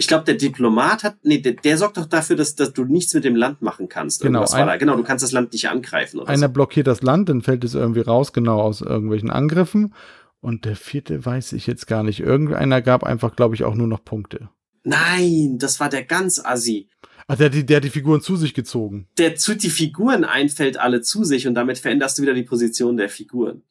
Ich 0.00 0.08
glaube, 0.08 0.24
der 0.24 0.36
Diplomat 0.36 1.04
hat, 1.04 1.18
nee, 1.24 1.42
der, 1.42 1.52
der, 1.52 1.76
sorgt 1.76 1.98
doch 1.98 2.06
dafür, 2.06 2.34
dass, 2.34 2.54
dass 2.54 2.72
du 2.72 2.86
nichts 2.86 3.12
mit 3.12 3.22
dem 3.22 3.36
Land 3.36 3.60
machen 3.60 3.90
kannst. 3.90 4.22
Genau, 4.22 4.46
ein, 4.46 4.78
genau, 4.78 4.96
du 4.96 5.02
kannst 5.02 5.22
das 5.22 5.30
Land 5.30 5.52
nicht 5.52 5.68
angreifen. 5.68 6.20
einer 6.20 6.46
so. 6.46 6.52
blockiert 6.54 6.86
das 6.86 7.02
Land, 7.02 7.28
dann 7.28 7.42
fällt 7.42 7.64
es 7.64 7.74
irgendwie 7.74 8.00
raus, 8.00 8.32
genau 8.32 8.62
aus 8.62 8.80
irgendwelchen 8.80 9.28
Angriffen. 9.28 9.92
Und 10.40 10.64
der 10.64 10.74
vierte 10.74 11.26
weiß 11.26 11.52
ich 11.52 11.66
jetzt 11.66 11.86
gar 11.86 12.02
nicht. 12.02 12.20
Irgendeiner 12.20 12.80
gab 12.80 13.04
einfach, 13.04 13.36
glaube 13.36 13.54
ich, 13.54 13.64
auch 13.64 13.74
nur 13.74 13.88
noch 13.88 14.02
Punkte. 14.02 14.48
Nein, 14.84 15.58
das 15.58 15.80
war 15.80 15.90
der 15.90 16.04
ganz 16.04 16.42
assi. 16.42 16.88
Ach, 17.26 17.36
der, 17.36 17.50
der 17.50 17.76
hat 17.76 17.84
die 17.84 17.90
Figuren 17.90 18.22
zu 18.22 18.36
sich 18.36 18.54
gezogen. 18.54 19.06
Der 19.18 19.36
zieht 19.36 19.62
die 19.62 19.68
Figuren 19.68 20.24
ein, 20.24 20.48
fällt 20.48 20.78
alle 20.78 21.02
zu 21.02 21.24
sich 21.24 21.46
und 21.46 21.52
damit 21.52 21.78
veränderst 21.78 22.16
du 22.16 22.22
wieder 22.22 22.32
die 22.32 22.42
Position 22.42 22.96
der 22.96 23.10
Figuren. 23.10 23.64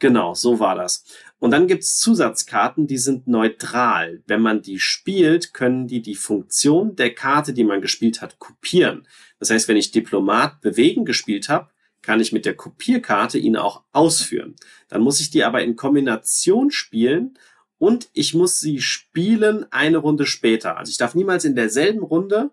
Genau, 0.00 0.34
so 0.34 0.58
war 0.58 0.74
das. 0.74 1.04
Und 1.42 1.50
dann 1.50 1.66
gibt's 1.66 1.98
Zusatzkarten, 1.98 2.86
die 2.86 2.98
sind 2.98 3.26
neutral. 3.26 4.22
Wenn 4.28 4.42
man 4.42 4.62
die 4.62 4.78
spielt, 4.78 5.52
können 5.52 5.88
die 5.88 6.00
die 6.00 6.14
Funktion 6.14 6.94
der 6.94 7.12
Karte, 7.16 7.52
die 7.52 7.64
man 7.64 7.80
gespielt 7.80 8.22
hat, 8.22 8.38
kopieren. 8.38 9.08
Das 9.40 9.50
heißt, 9.50 9.66
wenn 9.66 9.76
ich 9.76 9.90
Diplomat 9.90 10.60
bewegen 10.60 11.04
gespielt 11.04 11.48
habe, 11.48 11.68
kann 12.00 12.20
ich 12.20 12.30
mit 12.30 12.46
der 12.46 12.54
Kopierkarte 12.54 13.38
ihn 13.38 13.56
auch 13.56 13.82
ausführen. 13.90 14.54
Dann 14.86 15.00
muss 15.00 15.18
ich 15.18 15.30
die 15.30 15.42
aber 15.42 15.64
in 15.64 15.74
Kombination 15.74 16.70
spielen 16.70 17.36
und 17.76 18.08
ich 18.12 18.34
muss 18.34 18.60
sie 18.60 18.80
spielen 18.80 19.66
eine 19.72 19.98
Runde 19.98 20.26
später. 20.26 20.76
Also 20.76 20.90
ich 20.90 20.96
darf 20.96 21.16
niemals 21.16 21.44
in 21.44 21.56
derselben 21.56 22.04
Runde 22.04 22.52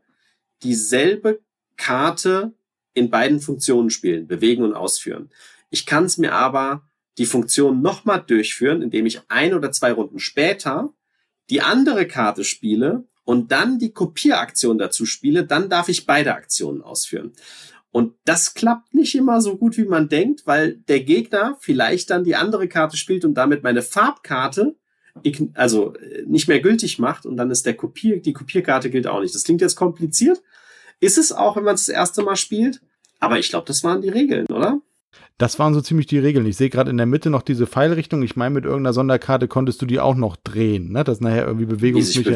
dieselbe 0.64 1.42
Karte 1.78 2.54
in 2.96 3.12
beiden 3.12 3.40
Funktionen 3.40 3.92
spielen, 3.92 4.26
bewegen 4.26 4.64
und 4.64 4.74
ausführen. 4.74 5.30
Ich 5.70 5.86
kann 5.86 6.06
es 6.06 6.18
mir 6.18 6.34
aber 6.34 6.89
die 7.20 7.26
Funktion 7.26 7.82
nochmal 7.82 8.24
durchführen, 8.26 8.82
indem 8.82 9.06
ich 9.06 9.22
ein 9.28 9.54
oder 9.54 9.72
zwei 9.72 9.92
Runden 9.92 10.20
später 10.20 10.94
die 11.50 11.62
andere 11.62 12.08
Karte 12.08 12.44
spiele 12.44 13.06
und 13.24 13.52
dann 13.52 13.78
die 13.78 13.92
Kopieraktion 13.92 14.78
dazu 14.78 15.06
spiele, 15.06 15.46
dann 15.46 15.70
darf 15.70 15.90
ich 15.90 16.06
beide 16.06 16.34
Aktionen 16.34 16.82
ausführen. 16.82 17.34
Und 17.92 18.16
das 18.24 18.54
klappt 18.54 18.94
nicht 18.94 19.16
immer 19.16 19.42
so 19.42 19.58
gut, 19.58 19.78
wie 19.78 19.86
man 19.86 20.10
denkt, 20.10 20.46
weil 20.46 20.78
der 20.88 21.02
Gegner 21.02 21.58
vielleicht 21.60 22.10
dann 22.10 22.24
die 22.24 22.36
andere 22.36 22.68
Karte 22.68 22.98
spielt 22.98 23.26
und 23.26 23.34
damit 23.34 23.64
meine 23.64 23.82
Farbkarte 23.82 24.76
also 25.56 25.96
äh, 25.96 26.24
nicht 26.26 26.48
mehr 26.48 26.62
gültig 26.62 27.00
macht 27.00 27.26
und 27.26 27.36
dann 27.36 27.52
ist 27.52 27.66
der 27.66 27.76
Kopier, 27.76 28.22
die 28.22 28.32
Kopierkarte 28.32 28.90
gilt 28.90 29.08
auch 29.08 29.20
nicht. 29.20 29.36
Das 29.36 29.44
klingt 29.44 29.60
jetzt 29.60 29.76
kompliziert. 29.76 30.42
Ist 31.00 31.18
es 31.18 31.32
auch, 31.32 31.56
wenn 31.56 31.64
man 31.64 31.76
es 31.76 31.88
das 31.88 31.96
erste 31.96 32.24
Mal 32.24 32.36
spielt? 32.36 32.82
Aber 33.20 33.38
ich 33.38 33.50
glaube, 33.50 33.68
das 33.68 33.84
waren 33.84 34.02
die 34.02 34.10
Regeln, 34.10 34.46
oder? 34.48 34.82
Das 35.40 35.58
waren 35.58 35.74
so 35.74 35.80
ziemlich 35.80 36.06
die 36.06 36.20
Regeln. 36.20 36.46
Ich 36.46 36.58
sehe 36.58 36.70
gerade 36.70 36.92
in 36.92 36.98
der 36.98 37.06
Mitte 37.06 37.30
noch 37.30 37.42
diese 37.42 37.66
Pfeilrichtung. 37.66 38.22
Ich 38.24 38.36
meine, 38.36 38.54
mit 38.54 38.66
irgendeiner 38.66 38.92
Sonderkarte 38.92 39.48
konntest 39.48 39.82
du 39.82 39.86
die 39.86 40.02
auch 40.02 40.16
noch 40.16 40.36
drehen, 40.36 40.92
ne? 40.92 41.06
dass 41.06 41.22
nachher 41.22 41.48
irgendwie 41.48 41.66
Bewegungsmecha 41.66 42.36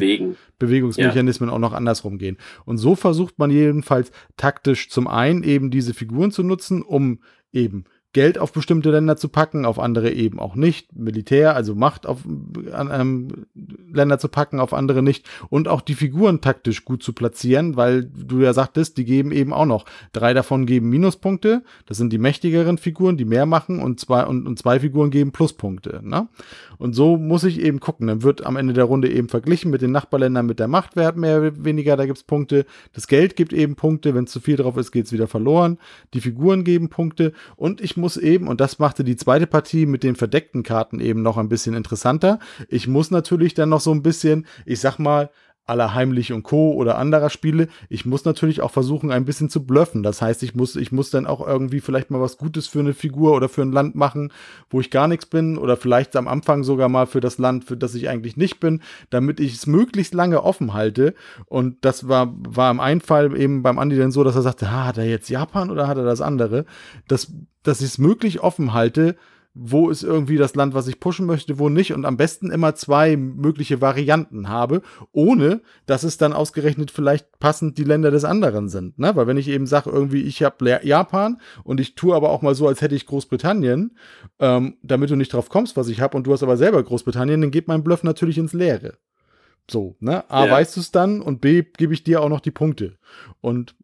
Bewegungsmechanismen 0.57 1.49
ja. 1.49 1.55
auch 1.55 1.59
noch 1.59 1.73
andersrum 1.73 2.17
gehen. 2.17 2.37
Und 2.63 2.77
so 2.77 2.95
versucht 2.95 3.37
man 3.39 3.51
jedenfalls 3.51 4.13
taktisch 4.37 4.89
zum 4.89 5.09
einen 5.09 5.43
eben 5.43 5.69
diese 5.69 5.93
Figuren 5.93 6.31
zu 6.31 6.43
nutzen, 6.43 6.81
um 6.81 7.19
eben 7.51 7.83
Geld 8.13 8.37
auf 8.37 8.53
bestimmte 8.53 8.91
Länder 8.91 9.17
zu 9.17 9.27
packen, 9.27 9.65
auf 9.65 9.79
andere 9.79 10.11
eben 10.11 10.39
auch 10.39 10.55
nicht. 10.55 10.95
Militär, 10.95 11.55
also 11.55 11.73
Macht 11.73 12.05
auf 12.05 12.19
an, 12.71 12.91
ähm, 12.93 13.27
Länder 13.91 14.19
zu 14.19 14.27
packen, 14.27 14.59
auf 14.59 14.71
andere 14.71 15.01
nicht. 15.01 15.27
Und 15.49 15.67
auch 15.67 15.81
die 15.81 15.95
Figuren 15.95 16.39
taktisch 16.39 16.85
gut 16.85 17.01
zu 17.01 17.13
platzieren, 17.13 17.75
weil 17.75 18.03
du 18.03 18.39
ja 18.39 18.53
sagtest, 18.53 18.97
die 18.97 19.05
geben 19.05 19.31
eben 19.31 19.51
auch 19.51 19.65
noch. 19.65 19.85
Drei 20.13 20.35
davon 20.35 20.67
geben 20.67 20.89
Minuspunkte. 20.89 21.63
Das 21.87 21.97
sind 21.97 22.13
die 22.13 22.19
mächtigeren 22.19 22.77
Figuren, 22.77 23.17
die 23.17 23.25
mehr 23.25 23.47
machen. 23.47 23.81
Und 23.81 23.99
zwei, 23.99 24.25
und, 24.25 24.45
und 24.45 24.59
zwei 24.59 24.79
Figuren 24.79 25.09
geben 25.09 25.31
Pluspunkte. 25.31 26.01
Ne? 26.03 26.27
Und 26.77 26.93
so 26.93 27.17
muss 27.17 27.43
ich 27.43 27.59
eben 27.61 27.79
gucken. 27.79 28.05
Dann 28.05 28.21
wird 28.21 28.45
am 28.45 28.57
Ende 28.57 28.73
der 28.73 28.83
Runde 28.83 29.11
eben 29.11 29.27
verglichen 29.27 29.71
mit 29.71 29.81
den 29.81 29.91
Nachbarländern 29.91 30.45
mit 30.45 30.59
der 30.59 30.67
Machtwert 30.67 31.17
mehr 31.17 31.39
oder 31.39 31.65
weniger. 31.65 31.97
Da 31.97 32.05
gibt's 32.05 32.23
Punkte. 32.23 32.67
Das 32.93 33.07
Geld 33.07 33.35
gibt 33.35 33.53
eben 33.53 33.75
Punkte. 33.75 34.13
Wenn 34.13 34.27
zu 34.27 34.39
viel 34.39 34.57
drauf 34.57 34.77
ist, 34.77 34.91
geht's 34.91 35.11
wieder 35.11 35.27
verloren. 35.27 35.79
Die 36.13 36.21
Figuren 36.21 36.63
geben 36.63 36.89
Punkte. 36.89 37.33
Und 37.55 37.81
ich 37.81 37.97
muss 38.03 38.17
eben, 38.17 38.49
und 38.49 38.59
das 38.59 38.79
machte 38.79 39.05
die 39.05 39.15
zweite 39.15 39.47
Partie 39.47 39.85
mit 39.85 40.03
den 40.03 40.17
verdeckten 40.17 40.61
Karten 40.61 40.99
eben 40.99 41.21
noch 41.21 41.37
ein 41.37 41.47
bisschen 41.47 41.73
interessanter. 41.73 42.37
Ich 42.67 42.85
muss 42.85 43.11
natürlich 43.11 43.53
dann 43.53 43.69
noch 43.69 43.79
so 43.79 43.93
ein 43.93 44.03
bisschen, 44.03 44.45
ich 44.65 44.81
sag 44.81 44.99
mal, 44.99 45.29
aller 45.65 45.93
Heimlich 45.93 46.33
und 46.33 46.43
Co. 46.43 46.73
oder 46.73 46.97
anderer 46.97 47.29
Spiele. 47.29 47.69
Ich 47.89 48.05
muss 48.05 48.25
natürlich 48.25 48.61
auch 48.61 48.71
versuchen, 48.71 49.11
ein 49.11 49.23
bisschen 49.23 49.49
zu 49.49 49.65
bluffen. 49.65 50.03
Das 50.03 50.21
heißt, 50.21 50.43
ich 50.43 50.55
muss, 50.55 50.75
ich 50.75 50.91
muss 50.91 51.09
dann 51.09 51.25
auch 51.25 51.45
irgendwie 51.45 51.79
vielleicht 51.79 52.11
mal 52.11 52.19
was 52.19 52.37
Gutes 52.37 52.67
für 52.67 52.79
eine 52.79 52.93
Figur 52.93 53.33
oder 53.33 53.47
für 53.47 53.61
ein 53.61 53.71
Land 53.71 53.95
machen, 53.95 54.33
wo 54.69 54.81
ich 54.81 54.91
gar 54.91 55.07
nichts 55.07 55.25
bin 55.25 55.57
oder 55.57 55.77
vielleicht 55.77 56.15
am 56.15 56.27
Anfang 56.27 56.63
sogar 56.63 56.89
mal 56.89 57.07
für 57.07 57.21
das 57.21 57.37
Land, 57.37 57.63
für 57.63 57.77
das 57.77 57.95
ich 57.95 58.09
eigentlich 58.09 58.35
nicht 58.35 58.59
bin, 58.59 58.81
damit 59.09 59.39
ich 59.39 59.53
es 59.53 59.65
möglichst 59.65 60.13
lange 60.13 60.43
offen 60.43 60.73
halte. 60.73 61.13
Und 61.45 61.85
das 61.85 62.09
war, 62.09 62.33
war 62.37 62.69
im 62.69 62.81
einen 62.81 63.01
Fall 63.01 63.37
eben 63.39 63.63
beim 63.63 63.79
Andi 63.79 63.97
dann 63.97 64.11
so, 64.11 64.23
dass 64.23 64.35
er 64.35 64.41
sagte, 64.41 64.67
ah, 64.67 64.87
hat 64.87 64.97
er 64.97 65.05
jetzt 65.05 65.29
Japan 65.29 65.71
oder 65.71 65.87
hat 65.87 65.97
er 65.97 66.03
das 66.03 66.19
andere? 66.19 66.65
Das, 67.07 67.31
dass 67.63 67.79
ich 67.79 67.87
es 67.87 67.97
möglich 67.97 68.41
offen 68.41 68.73
halte, 68.73 69.15
wo 69.55 69.89
ist 69.89 70.03
irgendwie 70.03 70.37
das 70.37 70.55
Land, 70.55 70.73
was 70.73 70.87
ich 70.87 70.99
pushen 70.99 71.27
möchte, 71.27 71.59
wo 71.59 71.69
nicht 71.69 71.93
und 71.93 72.05
am 72.05 72.17
besten 72.17 72.49
immer 72.49 72.73
zwei 72.73 73.15
mögliche 73.15 73.81
Varianten 73.81 74.49
habe, 74.49 74.81
ohne 75.11 75.61
dass 75.85 76.03
es 76.03 76.17
dann 76.17 76.33
ausgerechnet 76.33 76.89
vielleicht 76.89 77.39
passend 77.39 77.77
die 77.77 77.83
Länder 77.83 78.09
des 78.09 78.25
anderen 78.25 78.67
sind. 78.67 78.97
Ne? 78.97 79.15
Weil 79.15 79.27
wenn 79.27 79.37
ich 79.37 79.47
eben 79.47 79.67
sage, 79.67 79.91
irgendwie, 79.91 80.23
ich 80.23 80.41
habe 80.41 80.79
Japan 80.83 81.39
und 81.63 81.79
ich 81.79 81.93
tue 81.93 82.15
aber 82.15 82.31
auch 82.31 82.41
mal 82.41 82.55
so, 82.55 82.67
als 82.67 82.81
hätte 82.81 82.95
ich 82.95 83.05
Großbritannien, 83.05 83.95
ähm, 84.39 84.77
damit 84.81 85.11
du 85.11 85.15
nicht 85.15 85.33
drauf 85.33 85.49
kommst, 85.49 85.77
was 85.77 85.87
ich 85.87 86.01
habe 86.01 86.17
und 86.17 86.25
du 86.25 86.33
hast 86.33 86.43
aber 86.43 86.57
selber 86.57 86.81
Großbritannien, 86.81 87.41
dann 87.41 87.51
geht 87.51 87.67
mein 87.67 87.83
Bluff 87.83 88.03
natürlich 88.03 88.39
ins 88.39 88.53
Leere. 88.53 88.97
So, 89.69 89.95
ne? 89.99 90.29
A, 90.29 90.45
ja. 90.45 90.51
weißt 90.51 90.75
du 90.75 90.81
es 90.81 90.91
dann 90.91 91.21
und 91.21 91.41
B, 91.41 91.63
gebe 91.77 91.93
ich 91.93 92.03
dir 92.03 92.21
auch 92.21 92.29
noch 92.29 92.41
die 92.41 92.51
Punkte. 92.51 92.97
Und 93.39 93.75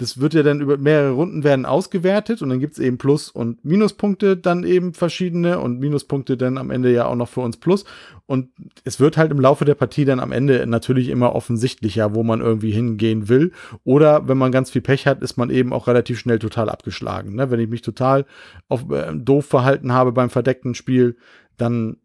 das 0.00 0.18
wird 0.18 0.32
ja 0.32 0.42
dann 0.42 0.62
über 0.62 0.78
mehrere 0.78 1.10
Runden 1.10 1.44
werden 1.44 1.66
ausgewertet 1.66 2.40
und 2.40 2.48
dann 2.48 2.58
gibt 2.58 2.72
es 2.72 2.78
eben 2.78 2.96
Plus- 2.96 3.28
und 3.28 3.62
Minuspunkte 3.66 4.34
dann 4.34 4.64
eben 4.64 4.94
verschiedene 4.94 5.58
und 5.58 5.78
Minuspunkte 5.78 6.38
dann 6.38 6.56
am 6.56 6.70
Ende 6.70 6.90
ja 6.90 7.04
auch 7.04 7.16
noch 7.16 7.28
für 7.28 7.42
uns 7.42 7.58
Plus. 7.58 7.84
Und 8.24 8.48
es 8.84 8.98
wird 8.98 9.18
halt 9.18 9.30
im 9.30 9.40
Laufe 9.40 9.66
der 9.66 9.74
Partie 9.74 10.06
dann 10.06 10.18
am 10.18 10.32
Ende 10.32 10.66
natürlich 10.66 11.10
immer 11.10 11.34
offensichtlicher, 11.34 12.14
wo 12.14 12.22
man 12.22 12.40
irgendwie 12.40 12.70
hingehen 12.70 13.28
will. 13.28 13.52
Oder 13.84 14.26
wenn 14.26 14.38
man 14.38 14.52
ganz 14.52 14.70
viel 14.70 14.80
Pech 14.80 15.06
hat, 15.06 15.22
ist 15.22 15.36
man 15.36 15.50
eben 15.50 15.74
auch 15.74 15.86
relativ 15.86 16.18
schnell 16.18 16.38
total 16.38 16.70
abgeschlagen. 16.70 17.34
Ne? 17.34 17.50
Wenn 17.50 17.60
ich 17.60 17.68
mich 17.68 17.82
total 17.82 18.24
auf, 18.68 18.90
äh, 18.90 19.14
doof 19.14 19.44
verhalten 19.44 19.92
habe 19.92 20.12
beim 20.12 20.30
verdeckten 20.30 20.74
Spiel, 20.74 21.16
dann 21.58 21.98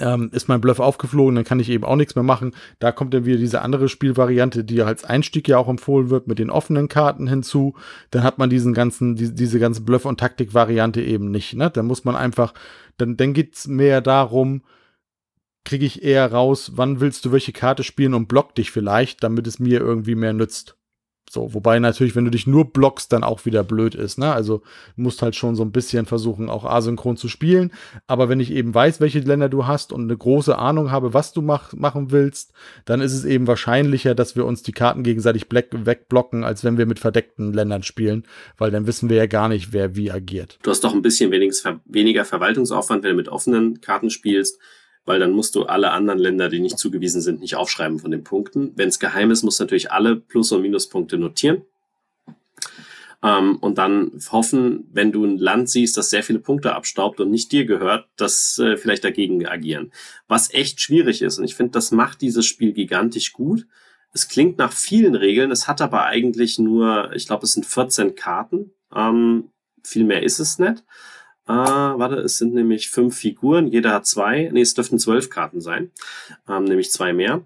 ähm, 0.00 0.30
ist 0.32 0.48
mein 0.48 0.60
Bluff 0.60 0.80
aufgeflogen, 0.80 1.36
dann 1.36 1.44
kann 1.44 1.60
ich 1.60 1.70
eben 1.70 1.84
auch 1.84 1.96
nichts 1.96 2.14
mehr 2.14 2.24
machen. 2.24 2.52
Da 2.78 2.92
kommt 2.92 3.14
dann 3.14 3.24
wieder 3.24 3.38
diese 3.38 3.62
andere 3.62 3.88
Spielvariante, 3.88 4.64
die 4.64 4.82
als 4.82 5.04
Einstieg 5.04 5.48
ja 5.48 5.58
auch 5.58 5.68
empfohlen 5.68 6.10
wird, 6.10 6.26
mit 6.26 6.38
den 6.38 6.50
offenen 6.50 6.88
Karten 6.88 7.28
hinzu. 7.28 7.74
Dann 8.10 8.22
hat 8.22 8.38
man 8.38 8.50
diesen 8.50 8.74
ganzen, 8.74 9.14
die, 9.14 9.34
diese 9.34 9.58
ganze 9.58 9.82
Bluff- 9.82 10.04
und 10.04 10.18
Taktik-Variante 10.18 11.02
eben 11.02 11.30
nicht. 11.30 11.54
Ne? 11.54 11.70
Dann 11.70 11.86
muss 11.86 12.04
man 12.04 12.16
einfach, 12.16 12.54
dann, 12.96 13.16
dann 13.16 13.34
geht's 13.34 13.68
mehr 13.68 14.00
darum, 14.00 14.62
kriege 15.64 15.86
ich 15.86 16.02
eher 16.02 16.30
raus, 16.30 16.72
wann 16.74 17.00
willst 17.00 17.24
du 17.24 17.32
welche 17.32 17.52
Karte 17.52 17.84
spielen 17.84 18.14
und 18.14 18.28
block 18.28 18.54
dich 18.54 18.70
vielleicht, 18.70 19.22
damit 19.22 19.46
es 19.46 19.58
mir 19.58 19.80
irgendwie 19.80 20.14
mehr 20.14 20.32
nützt. 20.32 20.76
So, 21.34 21.52
wobei 21.52 21.78
natürlich, 21.80 22.16
wenn 22.16 22.24
du 22.24 22.30
dich 22.30 22.46
nur 22.46 22.72
blockst, 22.72 23.12
dann 23.12 23.24
auch 23.24 23.44
wieder 23.44 23.64
blöd 23.64 23.94
ist. 23.94 24.18
Ne? 24.18 24.32
Also 24.32 24.62
musst 24.96 25.20
halt 25.20 25.34
schon 25.34 25.56
so 25.56 25.64
ein 25.64 25.72
bisschen 25.72 26.06
versuchen, 26.06 26.48
auch 26.48 26.64
asynchron 26.64 27.16
zu 27.16 27.28
spielen. 27.28 27.72
Aber 28.06 28.28
wenn 28.28 28.40
ich 28.40 28.52
eben 28.52 28.74
weiß, 28.74 29.00
welche 29.00 29.18
Länder 29.18 29.48
du 29.48 29.66
hast 29.66 29.92
und 29.92 30.04
eine 30.04 30.16
große 30.16 30.56
Ahnung 30.56 30.90
habe, 30.90 31.12
was 31.12 31.32
du 31.32 31.42
mach, 31.42 31.72
machen 31.72 32.12
willst, 32.12 32.52
dann 32.84 33.00
ist 33.00 33.12
es 33.12 33.24
eben 33.24 33.46
wahrscheinlicher, 33.46 34.14
dass 34.14 34.36
wir 34.36 34.46
uns 34.46 34.62
die 34.62 34.72
Karten 34.72 35.02
gegenseitig 35.02 35.46
wegblocken, 35.50 36.44
als 36.44 36.64
wenn 36.64 36.78
wir 36.78 36.86
mit 36.86 37.00
verdeckten 37.00 37.52
Ländern 37.52 37.82
spielen, 37.82 38.24
weil 38.56 38.70
dann 38.70 38.86
wissen 38.86 39.10
wir 39.10 39.16
ja 39.16 39.26
gar 39.26 39.48
nicht, 39.48 39.72
wer 39.72 39.96
wie 39.96 40.10
agiert. 40.12 40.58
Du 40.62 40.70
hast 40.70 40.84
doch 40.84 40.94
ein 40.94 41.02
bisschen 41.02 41.32
weniger 41.32 42.24
Verwaltungsaufwand, 42.24 43.02
wenn 43.02 43.10
du 43.10 43.16
mit 43.16 43.28
offenen 43.28 43.80
Karten 43.80 44.10
spielst 44.10 44.58
weil 45.04 45.18
dann 45.18 45.32
musst 45.32 45.54
du 45.54 45.64
alle 45.64 45.90
anderen 45.90 46.18
Länder, 46.18 46.48
die 46.48 46.60
nicht 46.60 46.78
zugewiesen 46.78 47.20
sind, 47.20 47.40
nicht 47.40 47.56
aufschreiben 47.56 47.98
von 47.98 48.10
den 48.10 48.24
Punkten. 48.24 48.72
Wenn 48.76 48.88
es 48.88 48.98
geheim 48.98 49.30
ist, 49.30 49.42
musst 49.42 49.60
du 49.60 49.64
natürlich 49.64 49.92
alle 49.92 50.16
Plus- 50.16 50.52
und 50.52 50.62
Minuspunkte 50.62 51.18
notieren. 51.18 51.62
ähm, 53.22 53.56
und 53.56 53.78
dann 53.78 54.12
hoffen, 54.30 54.88
wenn 54.92 55.12
du 55.12 55.24
ein 55.24 55.38
Land 55.38 55.70
siehst, 55.70 55.96
das 55.96 56.10
sehr 56.10 56.22
viele 56.22 56.40
Punkte 56.40 56.74
abstaubt 56.74 57.20
und 57.20 57.30
nicht 57.30 57.52
dir 57.52 57.64
gehört, 57.64 58.08
dass 58.16 58.58
äh, 58.58 58.76
vielleicht 58.76 59.04
dagegen 59.04 59.46
agieren. 59.46 59.92
Was 60.28 60.52
echt 60.52 60.80
schwierig 60.80 61.22
ist. 61.22 61.38
Und 61.38 61.44
ich 61.44 61.54
finde, 61.54 61.72
das 61.72 61.90
macht 61.90 62.20
dieses 62.20 62.46
Spiel 62.46 62.72
gigantisch 62.72 63.32
gut. 63.32 63.66
Es 64.12 64.28
klingt 64.28 64.58
nach 64.58 64.72
vielen 64.72 65.16
Regeln, 65.16 65.50
es 65.50 65.66
hat 65.66 65.80
aber 65.80 66.04
eigentlich 66.04 66.58
nur, 66.58 67.12
ich 67.14 67.26
glaube, 67.26 67.44
es 67.44 67.52
sind 67.52 67.66
14 67.66 68.14
Karten. 68.14 68.70
Ähm, 68.94 69.50
viel 69.82 70.04
mehr 70.04 70.22
ist 70.22 70.38
es 70.38 70.58
nicht. 70.58 70.84
Äh, 71.46 71.52
warte, 71.52 72.16
es 72.16 72.38
sind 72.38 72.54
nämlich 72.54 72.88
fünf 72.88 73.16
Figuren, 73.16 73.66
jeder 73.66 73.92
hat 73.92 74.06
zwei. 74.06 74.48
Nee, 74.52 74.62
es 74.62 74.74
dürften 74.74 74.98
zwölf 74.98 75.28
Karten 75.28 75.60
sein, 75.60 75.90
ähm, 76.48 76.64
nämlich 76.64 76.90
zwei 76.90 77.12
mehr. 77.12 77.42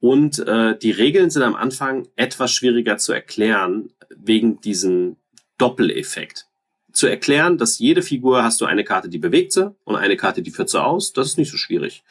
Und 0.00 0.40
äh, 0.40 0.76
die 0.76 0.90
Regeln 0.90 1.30
sind 1.30 1.42
am 1.42 1.54
Anfang 1.54 2.08
etwas 2.16 2.52
schwieriger 2.52 2.98
zu 2.98 3.12
erklären, 3.12 3.90
wegen 4.10 4.60
diesem 4.60 5.16
Doppeleffekt. 5.58 6.46
Zu 6.92 7.06
erklären, 7.06 7.58
dass 7.58 7.78
jede 7.78 8.02
Figur 8.02 8.42
hast 8.42 8.60
du 8.60 8.64
eine 8.64 8.84
Karte, 8.84 9.08
die 9.08 9.18
bewegt 9.18 9.52
sie 9.52 9.74
und 9.84 9.96
eine 9.96 10.16
Karte, 10.16 10.42
die 10.42 10.50
führt 10.50 10.70
sie 10.70 10.82
aus, 10.82 11.12
das 11.12 11.28
ist 11.28 11.38
nicht 11.38 11.50
so 11.50 11.56
schwierig. 11.56 12.04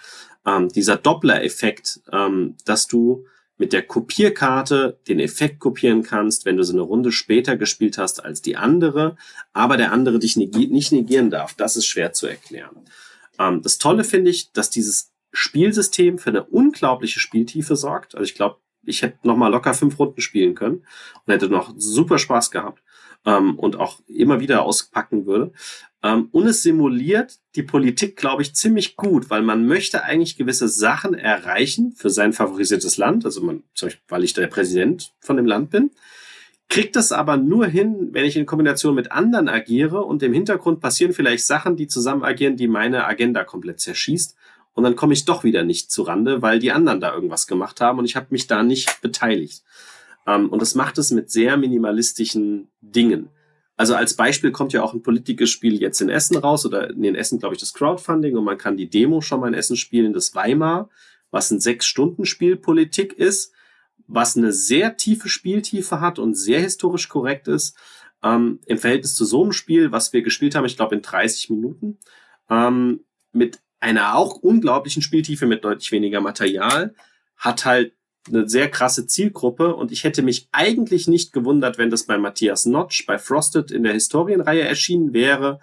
Ähm, 0.45 0.69
dieser 0.69 0.95
Doppler-Effekt, 0.95 2.01
ähm, 2.11 2.55
dass 2.65 2.87
du 2.87 3.25
mit 3.57 3.73
der 3.73 3.83
Kopierkarte 3.83 4.99
den 5.07 5.19
Effekt 5.19 5.59
kopieren 5.59 6.03
kannst, 6.03 6.45
wenn 6.45 6.57
du 6.57 6.63
sie 6.63 6.73
eine 6.73 6.81
Runde 6.81 7.11
später 7.11 7.55
gespielt 7.55 7.97
hast 7.97 8.23
als 8.23 8.41
die 8.41 8.57
andere, 8.57 9.15
aber 9.53 9.77
der 9.77 9.91
andere 9.91 10.19
dich 10.19 10.35
nicht 10.35 10.91
negieren 10.91 11.29
darf. 11.29 11.53
Das 11.53 11.75
ist 11.75 11.85
schwer 11.85 12.13
zu 12.13 12.27
erklären. 12.27 12.85
Ähm, 13.39 13.61
das 13.61 13.77
Tolle 13.77 14.03
finde 14.03 14.31
ich, 14.31 14.51
dass 14.51 14.69
dieses 14.69 15.11
Spielsystem 15.31 16.17
für 16.17 16.29
eine 16.29 16.43
unglaubliche 16.43 17.19
Spieltiefe 17.19 17.75
sorgt. 17.75 18.15
Also 18.15 18.25
ich 18.29 18.35
glaube, 18.35 18.57
ich 18.83 19.01
hätte 19.01 19.27
noch 19.27 19.37
mal 19.37 19.49
locker 19.49 19.73
fünf 19.73 19.97
Runden 19.99 20.21
spielen 20.21 20.55
können 20.55 20.85
und 21.25 21.33
hätte 21.33 21.49
noch 21.49 21.73
super 21.77 22.17
Spaß 22.19 22.51
gehabt 22.51 22.83
ähm, 23.25 23.57
und 23.57 23.77
auch 23.77 23.99
immer 24.07 24.39
wieder 24.39 24.63
auspacken 24.63 25.25
würde. 25.25 25.51
Ähm, 26.05 26.29
und 26.31 26.45
es 26.45 26.61
simuliert 26.61 27.39
die 27.55 27.63
Politik, 27.63 28.15
glaube 28.15 28.43
ich, 28.43 28.53
ziemlich 28.53 28.95
gut, 28.95 29.31
weil 29.31 29.41
man 29.41 29.65
möchte 29.65 30.03
eigentlich 30.03 30.37
gewisse 30.37 30.67
Sachen 30.67 31.15
erreichen 31.15 31.93
für 31.93 32.11
sein 32.11 32.31
favorisiertes 32.31 32.97
Land. 32.97 33.25
Also 33.25 33.41
man, 33.41 33.63
zum 33.73 33.87
Beispiel, 33.87 34.03
weil 34.07 34.23
ich 34.23 34.33
der 34.33 34.45
Präsident 34.45 35.13
von 35.19 35.35
dem 35.35 35.47
Land 35.47 35.71
bin. 35.71 35.89
Kriegt 36.69 36.95
das 36.95 37.11
aber 37.11 37.37
nur 37.37 37.65
hin, 37.65 38.09
wenn 38.11 38.25
ich 38.25 38.37
in 38.37 38.45
Kombination 38.45 38.93
mit 38.93 39.11
anderen 39.11 39.49
agiere 39.49 40.03
und 40.03 40.21
im 40.21 40.33
Hintergrund 40.33 40.79
passieren 40.79 41.13
vielleicht 41.13 41.45
Sachen, 41.45 41.75
die 41.75 41.87
zusammen 41.87 42.23
agieren, 42.23 42.55
die 42.55 42.67
meine 42.67 43.05
Agenda 43.05 43.43
komplett 43.43 43.79
zerschießt. 43.79 44.35
Und 44.73 44.83
dann 44.83 44.95
komme 44.95 45.13
ich 45.13 45.25
doch 45.25 45.43
wieder 45.43 45.63
nicht 45.63 45.89
zu 45.89 46.03
Rande, 46.03 46.43
weil 46.43 46.59
die 46.59 46.71
anderen 46.71 46.99
da 46.99 47.15
irgendwas 47.15 47.47
gemacht 47.47 47.81
haben 47.81 47.97
und 47.97 48.05
ich 48.05 48.15
habe 48.15 48.27
mich 48.29 48.45
da 48.45 48.61
nicht 48.61 49.01
beteiligt. 49.01 49.63
Ähm, 50.27 50.49
und 50.49 50.61
das 50.61 50.75
macht 50.75 50.99
es 50.99 51.09
mit 51.09 51.31
sehr 51.31 51.57
minimalistischen 51.57 52.67
Dingen. 52.81 53.29
Also 53.77 53.95
als 53.95 54.15
Beispiel 54.15 54.51
kommt 54.51 54.71
ja 54.73 54.81
auch 54.81 54.93
ein 54.93 55.01
Politikspiel 55.01 55.81
jetzt 55.81 55.99
in 55.99 56.09
Essen 56.09 56.37
raus 56.37 56.65
oder 56.65 56.89
in 56.91 57.15
Essen, 57.15 57.39
glaube 57.39 57.55
ich, 57.55 57.59
das 57.59 57.73
Crowdfunding 57.73 58.37
und 58.37 58.45
man 58.45 58.57
kann 58.57 58.77
die 58.77 58.89
Demo 58.89 59.19
schon 59.21 59.41
mal 59.41 59.47
in 59.47 59.53
Essen 59.53 59.75
spielen, 59.75 60.13
das 60.13 60.33
Weimar, 60.33 60.89
was 61.29 61.51
ein 61.51 61.59
Sechs-Stunden-Spiel 61.59 62.55
Politik 62.55 63.13
ist, 63.13 63.51
was 64.07 64.37
eine 64.37 64.53
sehr 64.53 64.95
tiefe 64.95 65.27
Spieltiefe 65.27 65.99
hat 65.99 66.19
und 66.19 66.35
sehr 66.35 66.61
historisch 66.61 67.09
korrekt 67.09 67.47
ist. 67.47 67.75
Ähm, 68.23 68.59
Im 68.65 68.77
Verhältnis 68.77 69.15
zu 69.15 69.25
so 69.25 69.43
einem 69.43 69.51
Spiel, 69.51 69.91
was 69.91 70.13
wir 70.13 70.21
gespielt 70.21 70.55
haben, 70.55 70.65
ich 70.65 70.77
glaube 70.77 70.95
in 70.95 71.01
30 71.01 71.49
Minuten, 71.49 71.97
ähm, 72.49 73.03
mit 73.33 73.59
einer 73.81 74.15
auch 74.15 74.35
unglaublichen 74.37 75.01
Spieltiefe 75.01 75.47
mit 75.47 75.65
deutlich 75.65 75.91
weniger 75.91 76.21
Material, 76.21 76.95
hat 77.35 77.65
halt 77.65 77.93
eine 78.27 78.49
sehr 78.49 78.69
krasse 78.69 79.07
Zielgruppe 79.07 79.75
und 79.75 79.91
ich 79.91 80.03
hätte 80.03 80.21
mich 80.21 80.47
eigentlich 80.51 81.07
nicht 81.07 81.33
gewundert, 81.33 81.77
wenn 81.77 81.89
das 81.89 82.05
bei 82.05 82.17
Matthias 82.17 82.65
Notch 82.65 83.05
bei 83.05 83.17
Frosted 83.17 83.71
in 83.71 83.83
der 83.83 83.93
Historienreihe 83.93 84.61
erschienen 84.61 85.13
wäre. 85.13 85.59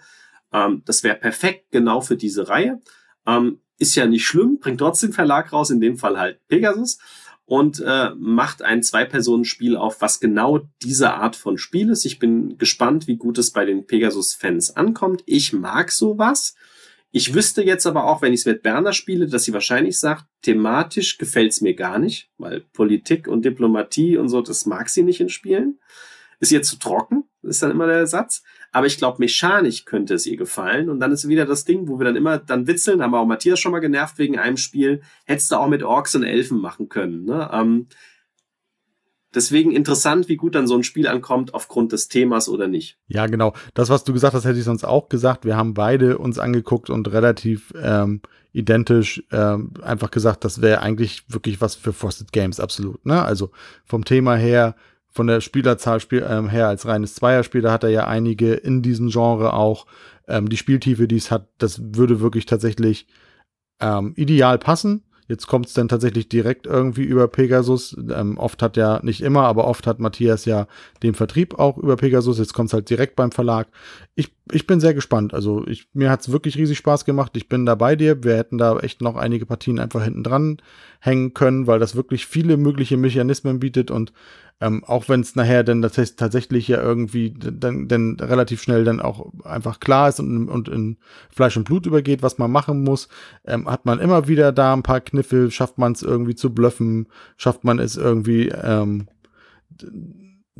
Ähm, 0.52 0.82
das 0.84 1.02
wäre 1.02 1.16
perfekt 1.16 1.70
genau 1.70 2.01
für 2.01 2.16
diese 2.16 2.48
Reihe. 2.48 2.80
Ähm, 3.26 3.60
ist 3.78 3.97
ja 3.97 4.06
nicht 4.06 4.26
schlimm, 4.26 4.59
bringt 4.60 4.78
trotzdem 4.78 5.12
Verlag 5.12 5.52
raus, 5.52 5.70
in 5.70 5.80
dem 5.80 5.97
Fall 5.97 6.18
halt 6.18 6.47
Pegasus 6.47 6.98
und 7.44 7.80
äh, 7.80 8.10
macht 8.16 8.62
ein 8.62 8.82
Zwei-Personen-Spiel 8.82 9.76
auf, 9.76 10.01
was 10.01 10.20
genau 10.20 10.60
diese 10.82 11.14
Art 11.14 11.36
von 11.36 11.59
Spiel 11.59 11.90
ist. 11.90 12.05
Ich 12.05 12.18
bin 12.18 12.56
gespannt, 12.59 13.09
wie 13.09 13.16
gut 13.16 13.39
es 13.39 13.51
bei 13.51 13.64
den 13.64 13.86
Pegasus-Fans 13.86 14.76
ankommt. 14.76 15.22
Ich 15.26 15.52
mag 15.52 15.90
sowas. 15.90 16.55
Ich 17.14 17.34
wüsste 17.34 17.62
jetzt 17.62 17.86
aber 17.86 18.05
auch, 18.05 18.22
wenn 18.22 18.32
ich 18.32 18.40
es 18.40 18.47
mit 18.47 18.62
Berner 18.62 18.94
spiele, 18.94 19.26
dass 19.26 19.44
sie 19.44 19.52
wahrscheinlich 19.52 19.98
sagt, 19.98 20.24
thematisch 20.40 21.18
gefällt 21.18 21.52
es 21.52 21.60
mir 21.60 21.74
gar 21.74 21.98
nicht, 21.98 22.30
weil 22.39 22.60
Politik 22.72 23.28
und 23.28 23.44
Diplomatie 23.44 24.16
und 24.16 24.30
so, 24.30 24.40
das 24.40 24.64
mag 24.64 24.89
sie 24.89 25.02
nicht 25.02 25.20
in 25.20 25.28
Spielen. 25.28 25.78
Ist 26.40 26.52
ihr 26.52 26.62
zu 26.62 26.78
trocken, 26.78 27.24
ist 27.43 27.62
dann 27.62 27.70
immer 27.70 27.86
der 27.86 28.06
Satz. 28.06 28.43
Aber 28.72 28.86
ich 28.86 28.97
glaube, 28.97 29.18
mechanisch 29.18 29.84
könnte 29.84 30.14
es 30.14 30.26
ihr 30.26 30.39
gefallen. 30.39 30.89
Und 30.89 31.01
dann 31.01 31.12
ist 31.12 31.28
wieder 31.28 31.44
das 31.44 31.66
Ding, 31.66 31.86
wo 31.86 32.01
wir 32.01 32.06
dann 32.06 32.16
immer 32.16 32.39
dann 32.39 32.66
witzeln, 32.66 33.02
haben 33.02 33.14
auch 33.14 33.26
Matthias 33.26 33.60
schon 33.60 33.72
mal 33.72 33.80
genervt 33.80 34.18
wegen 34.18 34.39
einem 34.39 34.56
Spiel, 34.56 35.02
hättest 35.26 35.52
du 35.52 35.56
auch 35.56 35.68
mit 35.68 35.82
Orks 35.82 36.14
und 36.14 36.24
Elfen 36.24 36.59
machen 36.59 36.89
können. 36.89 37.26
Ne? 37.26 37.48
Ähm, 37.52 37.89
Deswegen 39.34 39.72
interessant, 39.72 40.28
wie 40.28 40.36
gut 40.36 40.54
dann 40.54 40.66
so 40.66 40.74
ein 40.74 40.84
Spiel 40.84 41.06
ankommt 41.06 41.54
aufgrund 41.54 41.92
des 41.92 42.09
Themas 42.09 42.48
oder 42.48 42.68
nicht. 42.68 42.98
Ja, 43.09 43.26
genau. 43.26 43.54
Das, 43.74 43.88
was 43.88 44.04
du 44.04 44.12
gesagt 44.12 44.34
hast, 44.34 44.44
hätte 44.44 44.59
ich 44.59 44.64
sonst 44.64 44.84
auch 44.84 45.09
gesagt. 45.09 45.44
Wir 45.44 45.56
haben 45.56 45.74
beide 45.74 46.18
uns 46.18 46.38
angeguckt 46.38 46.90
und 46.90 47.10
relativ 47.12 47.72
ähm, 47.80 48.20
identisch 48.52 49.22
ähm, 49.32 49.72
einfach 49.82 50.10
gesagt, 50.10 50.44
das 50.44 50.60
wäre 50.60 50.82
eigentlich 50.82 51.24
wirklich 51.28 51.60
was 51.60 51.74
für 51.74 51.92
Frosted 51.92 52.32
Games, 52.32 52.60
absolut. 52.60 53.04
Ne? 53.06 53.22
Also 53.22 53.50
vom 53.84 54.04
Thema 54.04 54.36
her, 54.36 54.76
von 55.09 55.26
der 55.26 55.40
Spielerzahl 55.40 56.00
spiel, 56.00 56.26
ähm, 56.28 56.48
her 56.48 56.68
als 56.68 56.86
reines 56.86 57.14
Zweierspiel, 57.14 57.62
da 57.62 57.72
hat 57.72 57.84
er 57.84 57.90
ja 57.90 58.06
einige 58.06 58.54
in 58.54 58.82
diesem 58.82 59.09
Genre 59.09 59.54
auch. 59.54 59.86
Ähm, 60.28 60.48
die 60.48 60.56
Spieltiefe, 60.56 61.09
die 61.09 61.16
es 61.16 61.30
hat, 61.30 61.48
das 61.59 61.80
würde 61.94 62.20
wirklich 62.20 62.46
tatsächlich 62.46 63.06
ähm, 63.80 64.12
ideal 64.16 64.59
passen. 64.59 65.04
Jetzt 65.32 65.46
kommt 65.46 65.64
es 65.64 65.72
dann 65.72 65.88
tatsächlich 65.88 66.28
direkt 66.28 66.66
irgendwie 66.66 67.04
über 67.04 67.26
Pegasus. 67.26 67.96
Ähm, 68.14 68.36
oft 68.36 68.60
hat 68.60 68.76
ja, 68.76 69.00
nicht 69.02 69.22
immer, 69.22 69.44
aber 69.44 69.66
oft 69.66 69.86
hat 69.86 69.98
Matthias 69.98 70.44
ja 70.44 70.66
den 71.02 71.14
Vertrieb 71.14 71.59
auch 71.59 71.78
über 71.78 71.96
Pegasus. 71.96 72.38
Jetzt 72.38 72.52
kommt 72.52 72.68
es 72.68 72.74
halt 72.74 72.90
direkt 72.90 73.16
beim 73.16 73.32
Verlag. 73.32 73.68
Ich, 74.14 74.30
ich 74.52 74.66
bin 74.66 74.78
sehr 74.78 74.92
gespannt. 74.92 75.32
Also 75.32 75.66
ich, 75.66 75.88
mir 75.94 76.10
hat 76.10 76.20
es 76.20 76.32
wirklich 76.32 76.59
riesig 76.59 76.76
Spaß 76.76 77.06
gemacht. 77.06 77.32
Ich 77.34 77.48
bin 77.48 77.64
da 77.64 77.76
bei 77.76 77.96
dir. 77.96 78.22
Wir 78.24 78.36
hätten 78.36 78.59
da 78.59 78.78
echt 78.80 79.00
noch 79.00 79.16
einige 79.16 79.46
Partien 79.46 79.78
einfach 79.78 80.04
hinten 80.04 80.22
dran 80.22 80.59
hängen 81.00 81.32
können, 81.32 81.66
weil 81.66 81.78
das 81.78 81.96
wirklich 81.96 82.26
viele 82.26 82.59
mögliche 82.59 82.98
Mechanismen 82.98 83.59
bietet 83.59 83.90
und 83.90 84.12
ähm, 84.62 84.84
auch 84.84 85.09
wenn 85.09 85.20
es 85.20 85.34
nachher 85.34 85.64
dann 85.64 85.82
tatsächlich 85.82 86.68
ja 86.68 86.80
irgendwie 86.80 87.34
dann, 87.36 87.89
dann 87.89 88.16
relativ 88.20 88.62
schnell 88.62 88.84
dann 88.84 89.01
auch 89.01 89.32
einfach 89.43 89.80
klar 89.80 90.09
ist 90.09 90.20
und, 90.20 90.48
und 90.48 90.68
in 90.68 90.98
Fleisch 91.30 91.56
und 91.56 91.64
Blut 91.64 91.84
übergeht, 91.84 92.22
was 92.22 92.39
man 92.39 92.52
machen 92.52 92.84
muss, 92.84 93.09
ähm, 93.44 93.68
hat 93.68 93.86
man 93.86 93.98
immer 93.98 94.28
wieder 94.28 94.52
da 94.52 94.72
ein 94.72 94.84
paar 94.84 95.01
Kniffe, 95.01 95.51
schafft 95.51 95.78
man 95.78 95.93
es 95.93 96.02
irgendwie 96.02 96.36
zu 96.36 96.55
bluffen, 96.55 97.09
schafft 97.36 97.64
man 97.64 97.80
es 97.80 97.97
irgendwie, 97.97 98.51
ähm, 98.51 99.09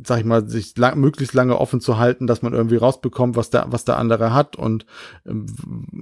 sag 0.05 0.19
ich 0.19 0.25
mal, 0.25 0.49
sich 0.49 0.77
lang, 0.77 0.99
möglichst 0.99 1.33
lange 1.33 1.57
offen 1.57 1.79
zu 1.79 1.97
halten, 1.97 2.27
dass 2.27 2.41
man 2.41 2.51
irgendwie 2.51 2.75
rausbekommt, 2.75 3.37
was 3.37 3.51
der, 3.51 3.67
was 3.69 3.85
der 3.85 3.97
andere 3.99 4.33
hat 4.33 4.57
und 4.57 4.85
ähm, 5.25 5.45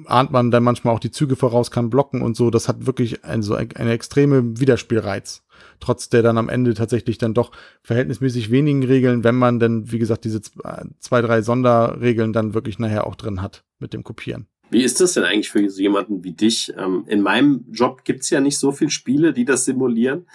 ahnt 0.07 0.31
man 0.31 0.49
dann 0.49 0.63
manchmal 0.63 0.95
auch 0.95 0.99
die 0.99 1.11
Züge 1.11 1.35
voraus, 1.35 1.69
kann 1.69 1.91
blocken 1.91 2.23
und 2.23 2.35
so. 2.35 2.49
Das 2.49 2.67
hat 2.67 2.87
wirklich 2.87 3.23
ein, 3.25 3.43
so 3.43 3.53
ein, 3.53 3.69
eine 3.75 3.91
extreme 3.91 4.59
Widerspielreiz 4.59 5.43
trotz 5.79 6.09
der 6.09 6.21
dann 6.21 6.37
am 6.37 6.49
Ende 6.49 6.73
tatsächlich 6.73 7.17
dann 7.17 7.33
doch 7.33 7.51
verhältnismäßig 7.83 8.51
wenigen 8.51 8.83
Regeln, 8.83 9.23
wenn 9.23 9.35
man 9.35 9.59
denn, 9.59 9.91
wie 9.91 9.99
gesagt, 9.99 10.25
diese 10.25 10.41
zwei, 10.41 11.21
drei 11.21 11.41
Sonderregeln 11.41 12.33
dann 12.33 12.53
wirklich 12.53 12.79
nachher 12.79 13.07
auch 13.07 13.15
drin 13.15 13.41
hat 13.41 13.63
mit 13.79 13.93
dem 13.93 14.03
Kopieren. 14.03 14.47
Wie 14.71 14.83
ist 14.83 15.01
das 15.01 15.13
denn 15.13 15.25
eigentlich 15.25 15.49
für 15.49 15.69
so 15.69 15.81
jemanden 15.81 16.23
wie 16.23 16.31
dich? 16.31 16.73
Ähm, 16.77 17.03
in 17.07 17.21
meinem 17.21 17.65
Job 17.71 18.05
gibt's 18.05 18.29
ja 18.29 18.39
nicht 18.39 18.57
so 18.57 18.71
viele 18.71 18.89
Spiele, 18.89 19.33
die 19.33 19.43
das 19.43 19.65
simulieren. 19.65 20.27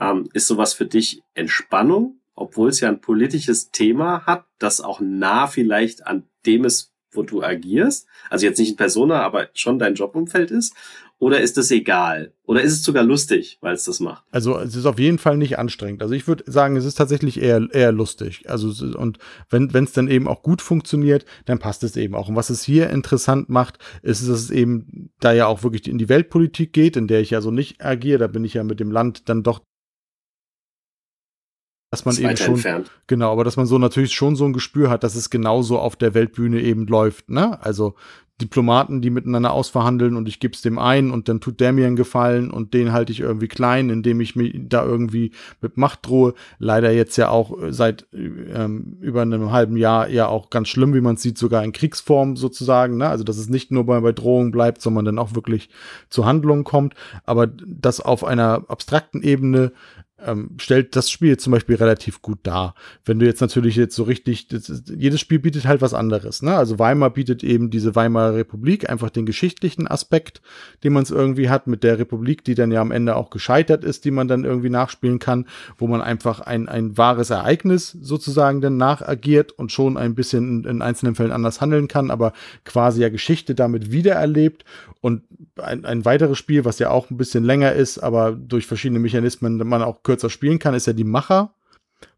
Ähm, 0.00 0.28
ist 0.32 0.46
sowas 0.46 0.72
für 0.72 0.86
dich 0.86 1.22
Entspannung, 1.34 2.20
obwohl 2.34 2.68
es 2.68 2.78
ja 2.78 2.88
ein 2.88 3.00
politisches 3.00 3.72
Thema 3.72 4.24
hat, 4.24 4.46
das 4.58 4.80
auch 4.80 5.00
nah 5.00 5.48
vielleicht 5.48 6.06
an 6.06 6.28
dem 6.46 6.64
ist, 6.64 6.92
wo 7.10 7.22
du 7.22 7.42
agierst? 7.42 8.06
Also 8.30 8.46
jetzt 8.46 8.58
nicht 8.58 8.70
in 8.70 8.76
Persona, 8.76 9.20
aber 9.20 9.48
schon 9.52 9.80
dein 9.80 9.96
Jobumfeld 9.96 10.52
ist? 10.52 10.74
Oder 11.22 11.40
ist 11.40 11.56
es 11.56 11.70
egal? 11.70 12.32
Oder 12.46 12.62
ist 12.62 12.72
es 12.72 12.82
sogar 12.82 13.04
lustig, 13.04 13.58
weil 13.60 13.74
es 13.74 13.84
das 13.84 14.00
macht? 14.00 14.24
Also 14.32 14.58
es 14.58 14.74
ist 14.74 14.86
auf 14.86 14.98
jeden 14.98 15.18
Fall 15.18 15.36
nicht 15.36 15.56
anstrengend. 15.56 16.02
Also 16.02 16.14
ich 16.14 16.26
würde 16.26 16.42
sagen, 16.50 16.74
es 16.74 16.84
ist 16.84 16.96
tatsächlich 16.96 17.40
eher, 17.40 17.68
eher 17.70 17.92
lustig. 17.92 18.50
Also 18.50 18.72
und 18.96 19.18
wenn 19.48 19.84
es 19.84 19.92
dann 19.92 20.08
eben 20.08 20.26
auch 20.26 20.42
gut 20.42 20.60
funktioniert, 20.60 21.24
dann 21.44 21.60
passt 21.60 21.84
es 21.84 21.96
eben 21.96 22.16
auch. 22.16 22.28
Und 22.28 22.34
was 22.34 22.50
es 22.50 22.64
hier 22.64 22.90
interessant 22.90 23.48
macht, 23.50 23.78
ist, 24.02 24.22
dass 24.22 24.36
es 24.36 24.50
eben 24.50 25.12
da 25.20 25.32
ja 25.32 25.46
auch 25.46 25.62
wirklich 25.62 25.86
in 25.86 25.98
die 25.98 26.08
Weltpolitik 26.08 26.72
geht, 26.72 26.96
in 26.96 27.06
der 27.06 27.20
ich 27.20 27.30
ja 27.30 27.40
so 27.40 27.52
nicht 27.52 27.84
agiere. 27.84 28.18
Da 28.18 28.26
bin 28.26 28.44
ich 28.44 28.54
ja 28.54 28.64
mit 28.64 28.80
dem 28.80 28.90
Land 28.90 29.28
dann 29.28 29.44
doch 29.44 29.60
dass 31.92 32.06
man 32.06 32.16
eben 32.16 32.36
schon 32.38 32.54
entfernt. 32.54 32.90
genau, 33.06 33.30
aber 33.30 33.44
dass 33.44 33.58
man 33.58 33.66
so 33.66 33.76
natürlich 33.76 34.14
schon 34.14 34.34
so 34.34 34.46
ein 34.46 34.54
Gespür 34.54 34.88
hat, 34.88 35.04
dass 35.04 35.14
es 35.14 35.28
genauso 35.28 35.78
auf 35.78 35.94
der 35.94 36.14
Weltbühne 36.14 36.60
eben 36.62 36.86
läuft, 36.86 37.28
ne? 37.28 37.62
Also 37.62 37.94
Diplomaten, 38.40 39.02
die 39.02 39.10
miteinander 39.10 39.52
ausverhandeln 39.52 40.16
und 40.16 40.26
ich 40.26 40.40
gebe 40.40 40.54
es 40.54 40.62
dem 40.62 40.78
einen 40.78 41.10
und 41.10 41.28
dann 41.28 41.40
tut 41.40 41.60
der 41.60 41.72
mir 41.72 41.86
einen 41.86 41.96
Gefallen 41.96 42.50
und 42.50 42.74
den 42.74 42.92
halte 42.92 43.12
ich 43.12 43.20
irgendwie 43.20 43.46
klein, 43.46 43.90
indem 43.90 44.20
ich 44.20 44.34
mich 44.34 44.54
da 44.58 44.84
irgendwie 44.84 45.32
mit 45.60 45.76
Macht 45.76 46.06
drohe. 46.06 46.34
Leider 46.58 46.90
jetzt 46.90 47.16
ja 47.16 47.28
auch 47.28 47.56
seit 47.68 48.06
ähm, 48.12 48.96
über 49.00 49.22
einem 49.22 49.52
halben 49.52 49.76
Jahr 49.76 50.08
ja 50.08 50.26
auch 50.26 50.50
ganz 50.50 50.68
schlimm, 50.68 50.94
wie 50.94 51.00
man 51.02 51.18
sieht, 51.18 51.38
sogar 51.38 51.62
in 51.62 51.72
Kriegsform 51.72 52.36
sozusagen. 52.36 52.96
Ne? 52.96 53.08
Also 53.08 53.22
dass 53.22 53.36
es 53.36 53.48
nicht 53.48 53.70
nur 53.70 53.84
bei, 53.84 54.00
bei 54.00 54.12
Drohungen 54.12 54.50
bleibt, 54.50 54.80
sondern 54.80 55.04
dann 55.04 55.18
auch 55.18 55.34
wirklich 55.34 55.68
zu 56.08 56.24
Handlungen 56.24 56.64
kommt. 56.64 56.94
Aber 57.24 57.46
das 57.46 58.00
auf 58.00 58.24
einer 58.24 58.64
abstrakten 58.66 59.22
Ebene 59.22 59.72
ähm, 60.24 60.50
stellt 60.58 60.96
das 60.96 61.10
Spiel 61.10 61.36
zum 61.36 61.52
Beispiel 61.52 61.76
relativ 61.76 62.22
gut 62.22 62.38
dar. 62.42 62.74
Wenn 63.04 63.18
du 63.18 63.26
jetzt 63.26 63.40
natürlich 63.40 63.76
jetzt 63.76 63.96
so 63.96 64.04
richtig, 64.04 64.50
ist, 64.52 64.88
jedes 64.88 65.20
Spiel 65.20 65.38
bietet 65.38 65.66
halt 65.66 65.80
was 65.80 65.94
anderes. 65.94 66.42
Ne? 66.42 66.54
Also 66.54 66.78
Weimar 66.78 67.10
bietet 67.10 67.42
eben 67.42 67.70
diese 67.70 67.94
Weimarer 67.94 68.34
Republik, 68.34 68.88
einfach 68.88 69.10
den 69.10 69.26
geschichtlichen 69.26 69.88
Aspekt, 69.88 70.42
den 70.84 70.92
man 70.92 71.02
es 71.02 71.10
irgendwie 71.10 71.48
hat, 71.48 71.66
mit 71.66 71.82
der 71.82 71.98
Republik, 71.98 72.44
die 72.44 72.54
dann 72.54 72.70
ja 72.70 72.80
am 72.80 72.90
Ende 72.90 73.16
auch 73.16 73.30
gescheitert 73.30 73.84
ist, 73.84 74.04
die 74.04 74.10
man 74.10 74.28
dann 74.28 74.44
irgendwie 74.44 74.70
nachspielen 74.70 75.18
kann, 75.18 75.46
wo 75.78 75.86
man 75.86 76.00
einfach 76.00 76.40
ein, 76.40 76.68
ein 76.68 76.96
wahres 76.96 77.30
Ereignis 77.30 77.90
sozusagen 77.90 78.60
dann 78.60 78.76
nachagiert 78.76 79.52
und 79.52 79.72
schon 79.72 79.96
ein 79.96 80.14
bisschen 80.14 80.64
in, 80.64 80.70
in 80.70 80.82
einzelnen 80.82 81.14
Fällen 81.14 81.32
anders 81.32 81.60
handeln 81.60 81.88
kann, 81.88 82.10
aber 82.10 82.32
quasi 82.64 83.02
ja 83.02 83.08
Geschichte 83.08 83.54
damit 83.54 83.92
wiedererlebt 83.92 84.64
und 85.00 85.22
ein, 85.60 85.84
ein 85.84 86.04
weiteres 86.04 86.38
Spiel, 86.38 86.64
was 86.64 86.78
ja 86.78 86.90
auch 86.90 87.10
ein 87.10 87.16
bisschen 87.16 87.44
länger 87.44 87.72
ist, 87.72 87.98
aber 87.98 88.32
durch 88.32 88.66
verschiedene 88.66 89.00
Mechanismen 89.00 89.56
man 89.56 89.82
auch 89.82 90.02
kürzer 90.12 90.30
spielen 90.30 90.58
kann, 90.58 90.74
ist 90.74 90.86
ja 90.86 90.92
die 90.92 91.04
Macher 91.04 91.54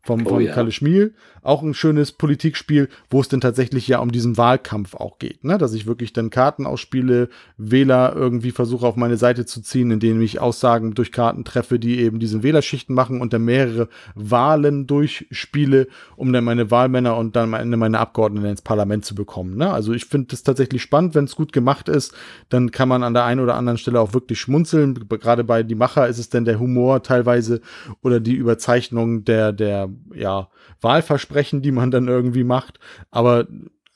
vom, 0.05 0.27
oh, 0.27 0.39
ja. 0.39 0.53
Kalle 0.53 0.73
Schmiel. 0.73 1.15
Auch 1.43 1.63
ein 1.63 1.75
schönes 1.75 2.13
Politikspiel, 2.13 2.89
wo 3.11 3.21
es 3.21 3.29
dann 3.29 3.41
tatsächlich 3.41 3.87
ja 3.87 3.99
um 3.99 4.11
diesen 4.11 4.39
Wahlkampf 4.39 4.95
auch 4.95 5.19
geht, 5.19 5.45
ne? 5.45 5.59
Dass 5.59 5.75
ich 5.75 5.87
wirklich 5.87 6.15
dann 6.15 6.31
Karten 6.31 6.65
ausspiele, 6.65 7.29
Wähler 7.59 8.15
irgendwie 8.17 8.51
versuche 8.51 8.87
auf 8.87 8.97
meine 8.97 9.19
Seite 9.19 9.45
zu 9.45 9.61
ziehen, 9.61 9.91
indem 9.91 10.23
ich 10.23 10.41
Aussagen 10.41 10.95
durch 10.95 11.13
Karten 11.13 11.45
treffe, 11.45 11.79
die 11.79 12.01
eben 12.01 12.19
diesen 12.19 12.43
Wählerschichten 12.43 12.95
machen 12.95 13.21
und 13.21 13.35
dann 13.35 13.45
mehrere 13.45 13.89
Wahlen 14.15 14.87
durchspiele, 14.87 15.89
um 16.17 16.33
dann 16.33 16.45
meine 16.45 16.71
Wahlmänner 16.71 17.17
und 17.17 17.37
dann 17.37 17.55
am 17.55 17.61
Ende 17.61 17.77
meine 17.77 17.99
Abgeordneten 17.99 18.47
ins 18.47 18.63
Parlament 18.63 19.05
zu 19.05 19.15
bekommen. 19.15 19.57
Ne? 19.57 19.71
Also 19.71 19.93
ich 19.93 20.07
finde 20.07 20.29
das 20.29 20.43
tatsächlich 20.45 20.83
spannend, 20.83 21.15
wenn 21.15 21.25
es 21.25 21.37
gut 21.37 21.53
gemacht 21.53 21.89
ist, 21.89 22.15
dann 22.49 22.71
kann 22.71 22.89
man 22.89 23.03
an 23.03 23.15
der 23.15 23.25
einen 23.25 23.41
oder 23.41 23.55
anderen 23.55 23.79
Stelle 23.79 24.01
auch 24.01 24.15
wirklich 24.15 24.41
schmunzeln. 24.41 24.95
Gerade 25.09 25.45
bei 25.45 25.63
Die 25.63 25.75
Macher 25.75 26.09
ist 26.09 26.19
es 26.19 26.31
dann 26.31 26.45
der 26.45 26.59
Humor 26.59 27.03
teilweise 27.03 27.61
oder 28.03 28.21
die 28.21 28.35
Überzeichnung 28.35 29.25
der, 29.25 29.53
der, 29.53 29.91
ja, 30.15 30.49
Wahlversprechen, 30.81 31.63
die 31.63 31.73
man 31.73 31.91
dann 31.91 32.09
irgendwie 32.09 32.45
macht. 32.45 32.79
Aber 33.11 33.47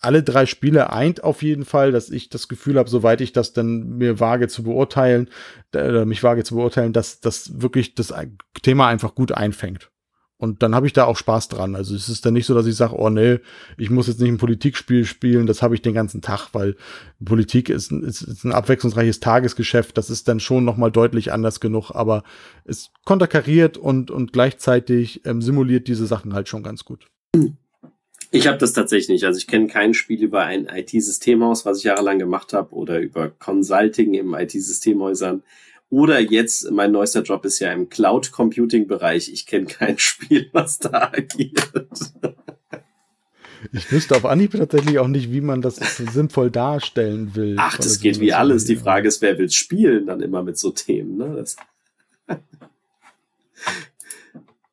alle 0.00 0.22
drei 0.22 0.46
Spiele 0.46 0.92
eint 0.92 1.24
auf 1.24 1.42
jeden 1.42 1.64
Fall, 1.64 1.92
dass 1.92 2.10
ich 2.10 2.28
das 2.28 2.48
Gefühl 2.48 2.78
habe, 2.78 2.88
soweit 2.88 3.20
ich 3.20 3.32
das 3.32 3.52
dann 3.52 3.98
mir 3.98 4.20
wage 4.20 4.48
zu 4.48 4.62
beurteilen, 4.62 5.28
äh, 5.74 6.04
mich 6.04 6.22
wage 6.22 6.44
zu 6.44 6.54
beurteilen, 6.54 6.92
dass 6.92 7.20
das 7.20 7.60
wirklich 7.60 7.94
das 7.94 8.14
Thema 8.62 8.88
einfach 8.88 9.14
gut 9.14 9.32
einfängt. 9.32 9.90
Und 10.38 10.62
dann 10.62 10.74
habe 10.74 10.86
ich 10.86 10.92
da 10.92 11.04
auch 11.04 11.16
Spaß 11.16 11.48
dran. 11.48 11.74
Also 11.74 11.96
es 11.96 12.08
ist 12.08 12.24
dann 12.24 12.34
nicht 12.34 12.46
so, 12.46 12.54
dass 12.54 12.66
ich 12.66 12.76
sage, 12.76 12.94
oh 12.96 13.10
nee, 13.10 13.40
ich 13.76 13.90
muss 13.90 14.06
jetzt 14.06 14.20
nicht 14.20 14.30
ein 14.30 14.38
Politikspiel 14.38 15.04
spielen, 15.04 15.48
das 15.48 15.62
habe 15.62 15.74
ich 15.74 15.82
den 15.82 15.94
ganzen 15.94 16.22
Tag, 16.22 16.50
weil 16.52 16.76
Politik 17.22 17.68
ist, 17.68 17.90
ist, 17.90 18.22
ist 18.22 18.44
ein 18.44 18.52
abwechslungsreiches 18.52 19.18
Tagesgeschäft, 19.18 19.98
das 19.98 20.10
ist 20.10 20.28
dann 20.28 20.38
schon 20.38 20.64
nochmal 20.64 20.92
deutlich 20.92 21.32
anders 21.32 21.58
genug, 21.58 21.90
aber 21.90 22.22
es 22.64 22.90
konterkariert 23.04 23.76
und, 23.76 24.12
und 24.12 24.32
gleichzeitig 24.32 25.26
ähm, 25.26 25.42
simuliert 25.42 25.88
diese 25.88 26.06
Sachen 26.06 26.32
halt 26.34 26.48
schon 26.48 26.62
ganz 26.62 26.84
gut. 26.84 27.08
Ich 28.30 28.46
habe 28.46 28.58
das 28.58 28.74
tatsächlich 28.74 29.08
nicht. 29.08 29.24
Also 29.24 29.38
ich 29.38 29.46
kenne 29.46 29.66
kein 29.66 29.94
Spiel 29.94 30.22
über 30.22 30.44
ein 30.44 30.68
IT-Systemhaus, 30.72 31.64
was 31.66 31.78
ich 31.78 31.84
jahrelang 31.84 32.18
gemacht 32.18 32.52
habe, 32.52 32.74
oder 32.74 33.00
über 33.00 33.30
Consulting 33.30 34.14
im 34.14 34.34
IT-Systemhäusern 34.34 35.42
oder 35.90 36.20
jetzt, 36.20 36.70
mein 36.70 36.92
neuester 36.92 37.22
Job 37.22 37.44
ist 37.44 37.60
ja 37.60 37.72
im 37.72 37.88
Cloud 37.88 38.30
Computing 38.30 38.86
Bereich. 38.86 39.32
Ich 39.32 39.46
kenne 39.46 39.66
kein 39.66 39.98
Spiel, 39.98 40.50
was 40.52 40.78
da 40.78 41.10
agiert. 41.12 41.70
Ich 43.72 43.90
wüsste 43.90 44.16
auf 44.16 44.24
Anhieb 44.24 44.52
tatsächlich 44.52 44.98
auch 44.98 45.08
nicht, 45.08 45.32
wie 45.32 45.40
man 45.40 45.62
das 45.62 45.76
sinnvoll 45.76 46.50
darstellen 46.50 47.34
will. 47.34 47.56
Ach, 47.58 47.76
das 47.76 48.00
geht 48.00 48.20
wie 48.20 48.32
alles. 48.32 48.64
Die 48.64 48.76
Frage 48.76 49.08
ist, 49.08 49.20
wer 49.20 49.38
will 49.38 49.50
spielen 49.50 50.06
dann 50.06 50.20
immer 50.20 50.42
mit 50.42 50.58
so 50.58 50.70
Themen. 50.70 51.16
Ne? 51.16 51.44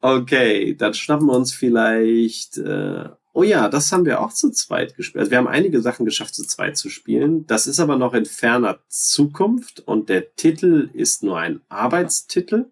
okay, 0.01 0.75
dann 0.75 0.93
schnappen 0.93 1.27
wir 1.27 1.35
uns 1.35 1.51
vielleicht 1.53 2.57
äh, 2.57 3.09
Oh 3.37 3.43
ja, 3.43 3.67
das 3.67 3.91
haben 3.91 4.05
wir 4.05 4.21
auch 4.21 4.31
zu 4.31 4.49
zweit 4.49 4.95
gespielt. 4.95 5.19
Also 5.19 5.31
wir 5.31 5.39
haben 5.39 5.49
einige 5.49 5.81
Sachen 5.81 6.05
geschafft, 6.05 6.33
zu 6.33 6.47
zweit 6.47 6.77
zu 6.77 6.87
spielen. 6.87 7.45
Das 7.47 7.67
ist 7.67 7.81
aber 7.81 7.97
noch 7.97 8.13
in 8.13 8.23
ferner 8.23 8.79
Zukunft 8.87 9.81
und 9.81 10.07
der 10.07 10.35
Titel 10.35 10.89
ist 10.93 11.21
nur 11.21 11.37
ein 11.37 11.59
Arbeitstitel. 11.67 12.67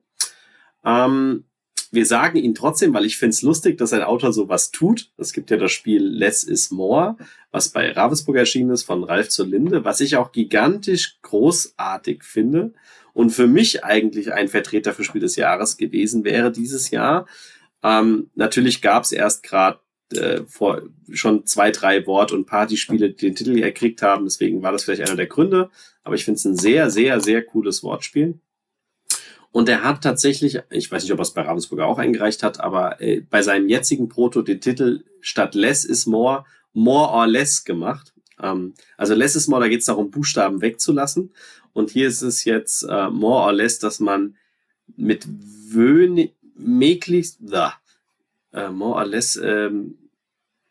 Ähm, 0.86 1.44
wir 1.92 2.06
sagen 2.06 2.38
ihn 2.38 2.56
trotzdem, 2.56 2.94
weil 2.94 3.04
ich 3.04 3.18
finde 3.18 3.32
es 3.32 3.42
lustig, 3.42 3.78
dass 3.78 3.92
ein 3.92 4.04
Autor 4.04 4.32
sowas 4.32 4.72
tut. 4.72 5.12
Es 5.18 5.34
gibt 5.34 5.52
ja 5.52 5.58
das 5.58 5.74
Spiel 5.74 6.02
Less 6.02 6.44
is 6.44 6.72
More, 6.72 7.18
was 7.52 7.68
bei 7.68 7.92
Ravensburg 7.92 8.38
erschienen 8.38 8.72
ist 8.72 8.84
von 8.84 9.04
Ralf 9.04 9.28
zur 9.28 9.48
Linde, 9.48 9.84
was 9.84 10.00
ich 10.00 10.16
auch 10.16 10.32
gigantisch 10.32 11.20
großartig 11.24 12.24
finde 12.24 12.74
und 13.12 13.32
für 13.32 13.48
mich 13.48 13.84
eigentlich 13.84 14.32
ein 14.32 14.48
Vertreter 14.48 14.94
für 14.94 15.04
Spiel 15.04 15.22
des 15.22 15.36
Jahres 15.36 15.76
gewesen 15.76 16.24
wäre 16.24 16.54
dieses 16.54 16.90
Jahr. 16.90 17.28
Ähm, 17.84 18.32
natürlich 18.34 18.82
gab 18.82 19.04
es 19.04 19.12
erst 19.12 19.44
gerade 19.44 19.83
äh, 20.18 20.44
vor 20.46 20.82
schon 21.12 21.46
zwei, 21.46 21.72
drei 21.72 22.06
Wort- 22.06 22.32
und 22.32 22.46
Partyspiele 22.46 23.12
den 23.12 23.36
Titel 23.36 23.56
gekriegt 23.56 24.02
haben. 24.02 24.26
Deswegen 24.26 24.62
war 24.62 24.72
das 24.72 24.84
vielleicht 24.84 25.02
einer 25.02 25.16
der 25.16 25.28
Gründe. 25.28 25.70
Aber 26.04 26.16
ich 26.16 26.26
finde 26.26 26.38
es 26.38 26.46
ein 26.46 26.58
sehr, 26.58 26.90
sehr, 26.90 27.20
sehr 27.22 27.44
cooles 27.44 27.84
Wortspiel. 27.84 28.40
Und 29.52 29.70
er 29.70 29.84
hat 29.84 30.04
tatsächlich, 30.04 30.60
ich 30.72 30.92
weiß 30.92 31.04
nicht, 31.04 31.14
ob 31.14 31.20
er 31.20 31.24
es 31.24 31.32
bei 31.32 31.44
Ravensburger 31.44 31.86
auch 31.86 32.00
eingereicht 32.00 32.42
hat, 32.42 32.60
aber 32.60 33.00
äh, 33.02 33.22
bei 33.22 33.44
seinem 33.44 33.70
jetzigen 33.70 34.10
Proto 34.10 34.42
den 34.42 34.60
Titel 34.60 35.04
statt 35.22 35.54
Less 35.54 35.86
is 35.86 36.08
More, 36.08 36.46
More 36.74 37.12
or 37.12 37.28
Less 37.28 37.64
gemacht. 37.64 38.14
Ähm, 38.42 38.74
also 38.98 39.14
Less 39.14 39.36
is 39.36 39.48
More, 39.48 39.62
da 39.62 39.68
geht 39.68 39.82
es 39.82 39.86
darum, 39.86 40.10
Buchstaben 40.10 40.62
wegzulassen. 40.62 41.34
Und 41.72 41.92
hier 41.92 42.08
ist 42.08 42.24
es 42.24 42.46
jetzt 42.46 42.84
äh, 42.84 43.10
More 43.10 43.46
or 43.46 43.54
Less, 43.54 43.78
dass 43.78 44.00
man 44.00 44.36
mit 44.96 45.28
möglichst, 46.56 47.40
äh, 48.54 48.70
more 48.70 48.96
or 48.96 49.06
less, 49.06 49.36
ähm, 49.36 49.98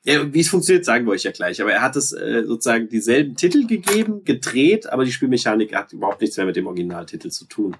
ja, 0.04 0.32
wie 0.32 0.40
es 0.40 0.48
funktioniert, 0.48 0.84
sagen 0.84 1.06
wir 1.06 1.12
euch 1.12 1.22
ja 1.22 1.30
gleich. 1.30 1.60
Aber 1.60 1.72
er 1.72 1.82
hat 1.82 1.96
es 1.96 2.12
äh, 2.12 2.42
sozusagen 2.44 2.88
dieselben 2.88 3.36
Titel 3.36 3.66
gegeben, 3.66 4.24
gedreht, 4.24 4.88
aber 4.88 5.04
die 5.04 5.12
Spielmechanik 5.12 5.74
hat 5.74 5.92
überhaupt 5.92 6.20
nichts 6.20 6.36
mehr 6.36 6.46
mit 6.46 6.56
dem 6.56 6.66
Originaltitel 6.66 7.30
zu 7.30 7.44
tun. 7.44 7.76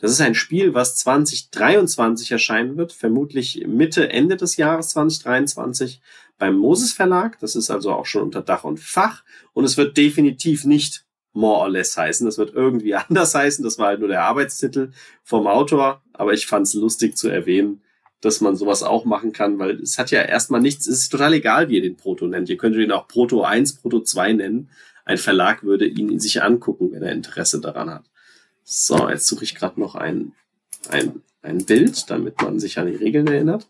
Das 0.00 0.10
ist 0.10 0.20
ein 0.20 0.34
Spiel, 0.34 0.74
was 0.74 0.96
2023 0.96 2.32
erscheinen 2.32 2.76
wird, 2.76 2.92
vermutlich 2.92 3.64
Mitte, 3.68 4.10
Ende 4.10 4.36
des 4.36 4.56
Jahres 4.56 4.88
2023 4.88 6.00
beim 6.38 6.56
Moses 6.56 6.92
Verlag. 6.92 7.38
Das 7.38 7.54
ist 7.54 7.70
also 7.70 7.92
auch 7.92 8.06
schon 8.06 8.22
unter 8.22 8.42
Dach 8.42 8.64
und 8.64 8.80
Fach. 8.80 9.22
Und 9.52 9.62
es 9.64 9.76
wird 9.76 9.96
definitiv 9.96 10.64
nicht 10.64 11.04
more 11.32 11.60
or 11.60 11.68
less 11.68 11.96
heißen. 11.96 12.26
Das 12.26 12.36
wird 12.36 12.52
irgendwie 12.52 12.94
anders 12.96 13.36
heißen. 13.36 13.62
Das 13.62 13.78
war 13.78 13.86
halt 13.86 14.00
nur 14.00 14.08
der 14.08 14.24
Arbeitstitel 14.24 14.90
vom 15.22 15.46
Autor. 15.46 16.02
Aber 16.12 16.32
ich 16.32 16.48
fand 16.48 16.66
es 16.66 16.74
lustig 16.74 17.16
zu 17.16 17.28
erwähnen, 17.28 17.80
dass 18.22 18.40
man 18.40 18.56
sowas 18.56 18.82
auch 18.82 19.04
machen 19.04 19.32
kann, 19.32 19.58
weil 19.58 19.80
es 19.80 19.98
hat 19.98 20.10
ja 20.12 20.22
erstmal 20.22 20.60
nichts, 20.60 20.86
es 20.86 21.00
ist 21.00 21.08
total 21.10 21.34
egal, 21.34 21.68
wie 21.68 21.76
ihr 21.76 21.82
den 21.82 21.96
Proto 21.96 22.26
nennt. 22.26 22.48
Ihr 22.48 22.56
könnt 22.56 22.76
ihn 22.76 22.92
auch 22.92 23.08
Proto 23.08 23.42
1, 23.42 23.74
Proto 23.74 24.00
2 24.00 24.34
nennen. 24.34 24.70
Ein 25.04 25.18
Verlag 25.18 25.64
würde 25.64 25.86
ihn 25.86 26.18
sich 26.20 26.42
angucken, 26.42 26.92
wenn 26.92 27.02
er 27.02 27.12
Interesse 27.12 27.60
daran 27.60 27.90
hat. 27.90 28.04
So, 28.62 29.08
jetzt 29.08 29.26
suche 29.26 29.44
ich 29.44 29.56
gerade 29.56 29.80
noch 29.80 29.96
ein, 29.96 30.32
ein, 30.88 31.22
ein 31.42 31.66
Bild, 31.66 32.08
damit 32.10 32.40
man 32.40 32.60
sich 32.60 32.78
an 32.78 32.86
die 32.86 32.94
Regeln 32.94 33.26
erinnert. 33.26 33.68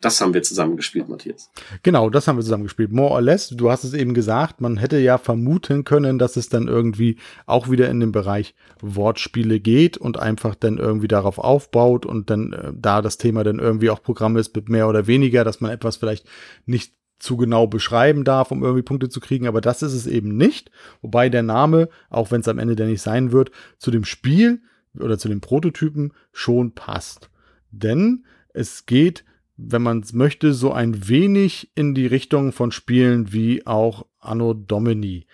Das 0.00 0.20
haben 0.20 0.34
wir 0.34 0.42
zusammen 0.42 0.76
gespielt, 0.76 1.08
Matthias. 1.08 1.50
Genau, 1.82 2.10
das 2.10 2.28
haben 2.28 2.36
wir 2.36 2.42
zusammen 2.42 2.64
gespielt. 2.64 2.92
More 2.92 3.12
or 3.12 3.22
less, 3.22 3.48
du 3.48 3.70
hast 3.70 3.82
es 3.82 3.94
eben 3.94 4.12
gesagt, 4.12 4.60
man 4.60 4.76
hätte 4.76 4.98
ja 4.98 5.16
vermuten 5.16 5.84
können, 5.84 6.18
dass 6.18 6.36
es 6.36 6.50
dann 6.50 6.68
irgendwie 6.68 7.16
auch 7.46 7.70
wieder 7.70 7.88
in 7.88 8.00
den 8.00 8.12
Bereich 8.12 8.54
Wortspiele 8.82 9.58
geht 9.58 9.96
und 9.96 10.18
einfach 10.18 10.54
dann 10.54 10.76
irgendwie 10.76 11.08
darauf 11.08 11.38
aufbaut 11.38 12.04
und 12.04 12.28
dann 12.28 12.52
äh, 12.52 12.72
da 12.74 13.00
das 13.00 13.16
Thema 13.16 13.42
dann 13.42 13.58
irgendwie 13.58 13.88
auch 13.88 14.02
Programm 14.02 14.36
ist 14.36 14.54
mit 14.54 14.68
mehr 14.68 14.88
oder 14.88 15.06
weniger, 15.06 15.44
dass 15.44 15.60
man 15.60 15.70
etwas 15.70 15.96
vielleicht 15.96 16.26
nicht 16.66 16.92
zu 17.18 17.38
genau 17.38 17.66
beschreiben 17.66 18.24
darf, 18.24 18.50
um 18.50 18.62
irgendwie 18.62 18.82
Punkte 18.82 19.08
zu 19.08 19.20
kriegen, 19.20 19.46
aber 19.46 19.62
das 19.62 19.82
ist 19.82 19.94
es 19.94 20.06
eben 20.06 20.36
nicht. 20.36 20.70
Wobei 21.00 21.30
der 21.30 21.42
Name, 21.42 21.88
auch 22.10 22.30
wenn 22.30 22.42
es 22.42 22.48
am 22.48 22.58
Ende 22.58 22.76
der 22.76 22.86
nicht 22.86 23.00
sein 23.00 23.32
wird, 23.32 23.50
zu 23.78 23.90
dem 23.90 24.04
Spiel 24.04 24.60
oder 24.98 25.18
zu 25.18 25.28
den 25.28 25.40
Prototypen 25.40 26.12
schon 26.32 26.72
passt. 26.72 27.30
Denn 27.70 28.24
es 28.52 28.86
geht 28.86 29.24
wenn 29.56 29.82
man 29.82 30.00
es 30.00 30.12
möchte, 30.12 30.52
so 30.52 30.72
ein 30.72 31.08
wenig 31.08 31.70
in 31.74 31.94
die 31.94 32.06
Richtung 32.06 32.52
von 32.52 32.72
Spielen 32.72 33.32
wie 33.32 33.66
auch 33.66 34.06
Anno 34.20 34.54
Domini. 34.54 35.26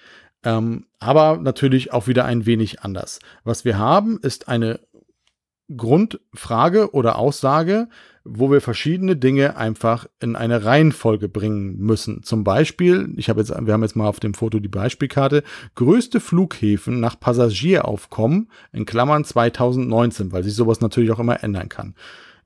Ähm, 0.44 0.86
aber 0.98 1.38
natürlich 1.38 1.92
auch 1.92 2.06
wieder 2.06 2.24
ein 2.24 2.46
wenig 2.46 2.82
anders. 2.82 3.20
Was 3.44 3.64
wir 3.64 3.78
haben, 3.78 4.18
ist 4.22 4.48
eine 4.48 4.80
Grundfrage 5.76 6.92
oder 6.92 7.18
Aussage, 7.18 7.88
wo 8.24 8.50
wir 8.50 8.60
verschiedene 8.60 9.16
Dinge 9.16 9.56
einfach 9.56 10.06
in 10.20 10.36
eine 10.36 10.64
Reihenfolge 10.64 11.28
bringen 11.28 11.76
müssen. 11.78 12.22
Zum 12.22 12.44
Beispiel, 12.44 13.12
ich 13.16 13.28
habe 13.28 13.40
jetzt, 13.40 13.50
wir 13.50 13.72
haben 13.72 13.82
jetzt 13.82 13.96
mal 13.96 14.06
auf 14.06 14.20
dem 14.20 14.34
Foto 14.34 14.60
die 14.60 14.68
Beispielkarte, 14.68 15.42
größte 15.74 16.20
Flughäfen 16.20 17.00
nach 17.00 17.18
Passagieraufkommen 17.18 18.50
in 18.72 18.84
Klammern 18.84 19.24
2019, 19.24 20.30
weil 20.30 20.44
sich 20.44 20.54
sowas 20.54 20.80
natürlich 20.80 21.10
auch 21.10 21.18
immer 21.18 21.42
ändern 21.42 21.68
kann. 21.68 21.94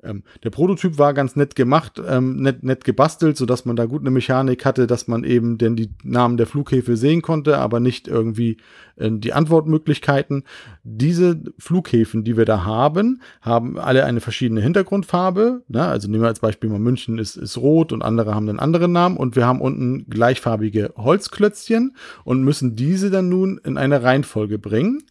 Ähm, 0.07 0.23
der 0.43 0.51
Prototyp 0.51 0.99
war 0.99 1.15
ganz 1.15 1.37
nett 1.37 1.57
gemacht, 1.57 2.01
ähm, 2.07 2.37
nett, 2.37 2.63
nett 2.63 2.85
gebastelt, 2.85 3.37
sodass 3.37 3.65
man 3.65 3.77
da 3.77 3.87
gut 3.87 4.03
eine 4.03 4.11
Mechanik 4.11 4.65
hatte, 4.65 4.87
dass 4.87 5.09
man 5.09 5.25
eben 5.25 5.59
denn 5.59 5.77
die 5.77 5.91
Namen 6.03 6.37
der 6.37 6.47
Flughäfen 6.47 6.97
sehen 6.97 7.23
konnte, 7.23 7.59
aber 7.59 7.81
nicht 7.81 8.09
irgendwie 8.09 8.59
äh, 8.97 9.11
die 9.11 9.33
Antwortmöglichkeiten. 9.33 10.45
Diese 10.83 11.41
Flughäfen, 11.59 12.25
die 12.25 12.37
wir 12.37 12.45
da 12.45 12.65
haben, 12.65 13.21
haben 13.41 13.79
alle 13.79 14.05
eine 14.05 14.21
verschiedene 14.21 14.61
Hintergrundfarbe. 14.61 15.63
Ne? 15.69 15.85
Also 15.85 16.09
nehmen 16.09 16.23
wir 16.23 16.29
als 16.29 16.41
Beispiel 16.41 16.71
mal 16.71 16.79
München 16.79 17.19
ist, 17.19 17.37
ist 17.37 17.59
rot 17.59 17.93
und 17.93 18.03
andere 18.03 18.35
haben 18.35 18.49
einen 18.49 18.61
anderen 18.61 18.93
Namen 18.93 19.17
und 19.17 19.37
wir 19.37 19.47
haben 19.47 19.61
unten 19.61 20.09
gleichfarbige 20.09 20.93
Holzklötzchen 20.97 21.97
und 22.25 22.43
müssen 22.43 22.77
diese 22.77 23.11
dann 23.11 23.29
nun 23.29 23.59
in 23.65 23.77
eine 23.77 24.03
Reihenfolge 24.03 24.59
bringen 24.59 25.03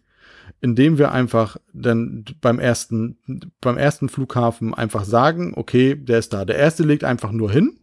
indem 0.65 0.97
wir 0.97 1.11
einfach 1.11 1.57
dann 1.73 2.25
beim 2.41 2.57
ersten, 2.57 3.51
beim 3.61 3.77
ersten 3.77 4.09
Flughafen 4.09 4.73
einfach 4.73 5.05
sagen, 5.05 5.53
okay, 5.55 5.93
der 5.93 6.17
ist 6.17 6.33
da. 6.33 6.43
Der 6.43 6.55
erste 6.55 6.81
legt 6.81 7.03
einfach 7.03 7.31
nur 7.31 7.51
hin. 7.51 7.77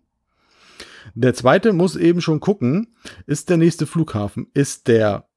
Der 1.14 1.32
zweite 1.32 1.72
muss 1.72 1.94
eben 1.94 2.20
schon 2.20 2.40
gucken, 2.40 2.96
ist 3.24 3.50
der 3.50 3.56
nächste 3.56 3.86
Flughafen, 3.86 4.48
ist 4.52 4.88
der 4.88 5.28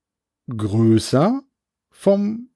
größer 0.49 1.43
vom 1.91 2.49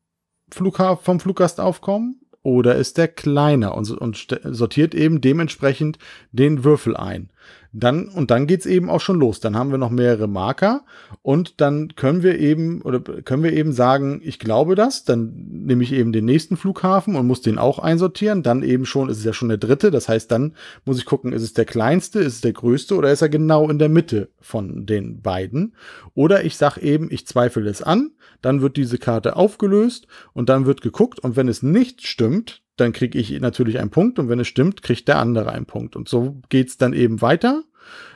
Flughafen, 0.50 1.04
vom 1.04 1.20
Fluggastaufkommen 1.20 2.22
oder 2.42 2.76
ist 2.76 2.98
der 2.98 3.10
kleiner 3.10 3.76
und, 3.76 3.92
und 3.92 4.40
sortiert 4.44 4.96
eben 4.96 5.22
dementsprechend 5.22 6.00
den 6.32 6.64
Würfel 6.64 6.98
ein. 6.98 7.30
Dann, 7.72 8.08
und 8.08 8.32
dann 8.32 8.48
geht's 8.48 8.66
eben 8.66 8.90
auch 8.90 9.02
schon 9.02 9.20
los. 9.20 9.40
Dann 9.40 9.56
haben 9.56 9.70
wir 9.70 9.78
noch 9.78 9.92
mehrere 9.92 10.28
Marker 10.28 10.86
und 11.22 11.62
dann 11.62 11.96
können 11.96 12.24
wir 12.24 12.40
eben, 12.40 12.82
oder 12.82 13.00
können 13.00 13.44
wir 13.44 13.54
eben 13.54 13.74
sagen, 13.74 14.22
ich 14.24 14.40
glaube 14.40 14.74
das, 14.74 15.04
dann 15.04 15.34
nehme 15.50 15.84
ich 15.84 15.94
eben 15.94 16.12
den 16.12 16.26
nächsten 16.26 16.58
Flughafen 16.58 17.16
und 17.16 17.28
muss 17.28 17.42
den 17.42 17.60
auch 17.60 17.78
einsortieren. 17.78 18.42
Dann 18.42 18.64
eben 18.64 18.86
schon, 18.86 19.10
ist 19.10 19.20
es 19.20 19.24
ja 19.24 19.34
schon 19.34 19.50
der 19.50 19.60
dritte. 19.60 19.92
Das 19.92 20.10
heißt, 20.10 20.32
dann 20.32 20.56
muss 20.84 20.98
ich 20.98 21.06
gucken, 21.06 21.32
ist 21.32 21.44
es 21.44 21.54
der 21.54 21.66
kleinste, 21.66 22.20
ist 22.20 22.36
es 22.36 22.42
der 22.42 22.54
größte 22.54 22.96
oder 22.96 23.12
ist 23.12 23.22
er 23.22 23.30
genau 23.30 23.70
in 23.70 23.78
der 23.78 23.90
Mitte 23.90 24.30
von 24.40 24.88
den 24.88 25.22
beiden? 25.22 25.76
Oder 26.16 26.44
ich 26.46 26.58
sage 26.58 26.82
eben, 26.82 27.12
ich 27.12 27.28
zweifle 27.28 27.70
es 27.70 27.84
an, 27.84 28.12
dann 28.42 28.62
wird 28.62 28.78
diese 28.78 28.98
Karte 28.98 29.36
aufgelöst 29.36 30.08
und 30.34 30.50
dann 30.50 30.66
wird 30.66 30.82
geguckt 30.82 31.20
und 31.20 31.36
wenn 31.36 31.48
es 31.48 31.62
nicht 31.62 32.08
stimmt, 32.08 32.64
dann 32.80 32.94
kriege 32.94 33.18
ich 33.18 33.32
natürlich 33.40 33.80
einen 33.80 33.90
Punkt 33.90 34.20
und 34.20 34.30
wenn 34.30 34.40
es 34.40 34.48
stimmt, 34.48 34.82
kriegt 34.82 35.08
der 35.08 35.18
andere 35.18 35.52
einen 35.52 35.66
Punkt. 35.66 35.96
Und 35.96 36.10
so 36.10 36.42
geht's 36.50 36.78
dann 36.78 36.94
eben 36.94 37.22
weiter. 37.22 37.64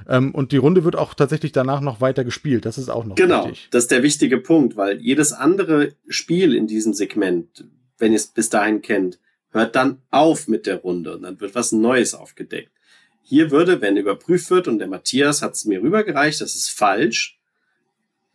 Ähm, 0.07 0.33
und 0.33 0.51
die 0.51 0.57
Runde 0.57 0.83
wird 0.83 0.95
auch 0.95 1.13
tatsächlich 1.13 1.51
danach 1.51 1.81
noch 1.81 2.01
weiter 2.01 2.23
gespielt. 2.23 2.65
Das 2.65 2.77
ist 2.77 2.89
auch 2.89 3.05
noch 3.05 3.15
genau, 3.15 3.45
wichtig. 3.45 3.63
Genau, 3.63 3.71
das 3.71 3.83
ist 3.85 3.91
der 3.91 4.03
wichtige 4.03 4.37
Punkt, 4.37 4.75
weil 4.75 4.99
jedes 5.01 5.31
andere 5.31 5.93
Spiel 6.07 6.55
in 6.55 6.67
diesem 6.67 6.93
Segment, 6.93 7.65
wenn 7.97 8.11
ihr 8.11 8.17
es 8.17 8.27
bis 8.27 8.49
dahin 8.49 8.81
kennt, 8.81 9.19
hört 9.51 9.75
dann 9.75 10.01
auf 10.09 10.47
mit 10.47 10.65
der 10.65 10.77
Runde 10.77 11.15
und 11.15 11.23
dann 11.23 11.39
wird 11.39 11.55
was 11.55 11.71
Neues 11.71 12.13
aufgedeckt. 12.13 12.71
Hier 13.21 13.51
würde, 13.51 13.81
wenn 13.81 13.97
überprüft 13.97 14.49
wird 14.49 14.67
und 14.67 14.79
der 14.79 14.87
Matthias 14.87 15.41
hat 15.41 15.53
es 15.53 15.65
mir 15.65 15.81
rübergereicht, 15.81 16.41
das 16.41 16.55
ist 16.55 16.69
falsch, 16.69 17.39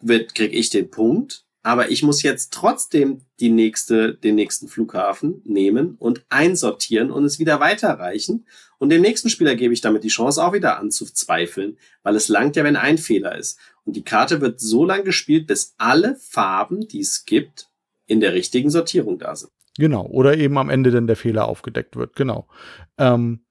wird 0.00 0.34
kriege 0.34 0.56
ich 0.56 0.70
den 0.70 0.90
Punkt 0.90 1.44
aber 1.62 1.90
ich 1.90 2.02
muss 2.02 2.22
jetzt 2.22 2.52
trotzdem 2.52 3.22
die 3.40 3.50
nächste, 3.50 4.14
den 4.14 4.36
nächsten 4.36 4.68
Flughafen 4.68 5.42
nehmen 5.44 5.96
und 5.98 6.24
einsortieren 6.28 7.10
und 7.10 7.24
es 7.24 7.38
wieder 7.38 7.60
weiterreichen. 7.60 8.46
Und 8.78 8.90
dem 8.90 9.02
nächsten 9.02 9.28
Spieler 9.28 9.54
gebe 9.54 9.74
ich 9.74 9.80
damit 9.80 10.04
die 10.04 10.08
Chance 10.08 10.42
auch 10.42 10.52
wieder 10.52 10.78
anzuzweifeln, 10.78 11.78
weil 12.02 12.14
es 12.14 12.28
langt 12.28 12.56
ja, 12.56 12.64
wenn 12.64 12.76
ein 12.76 12.98
Fehler 12.98 13.36
ist. 13.36 13.58
Und 13.84 13.96
die 13.96 14.04
Karte 14.04 14.40
wird 14.40 14.60
so 14.60 14.84
lang 14.84 15.04
gespielt, 15.04 15.46
bis 15.46 15.74
alle 15.78 16.16
Farben, 16.16 16.86
die 16.86 17.00
es 17.00 17.24
gibt, 17.24 17.68
in 18.06 18.20
der 18.20 18.34
richtigen 18.34 18.70
Sortierung 18.70 19.18
da 19.18 19.34
sind. 19.34 19.52
Genau. 19.76 20.06
Oder 20.06 20.36
eben 20.36 20.58
am 20.58 20.70
Ende 20.70 20.90
dann 20.90 21.06
der 21.06 21.16
Fehler 21.16 21.46
aufgedeckt 21.48 21.96
wird. 21.96 22.16
Genau. 22.16 22.48
Ähm, 22.98 23.44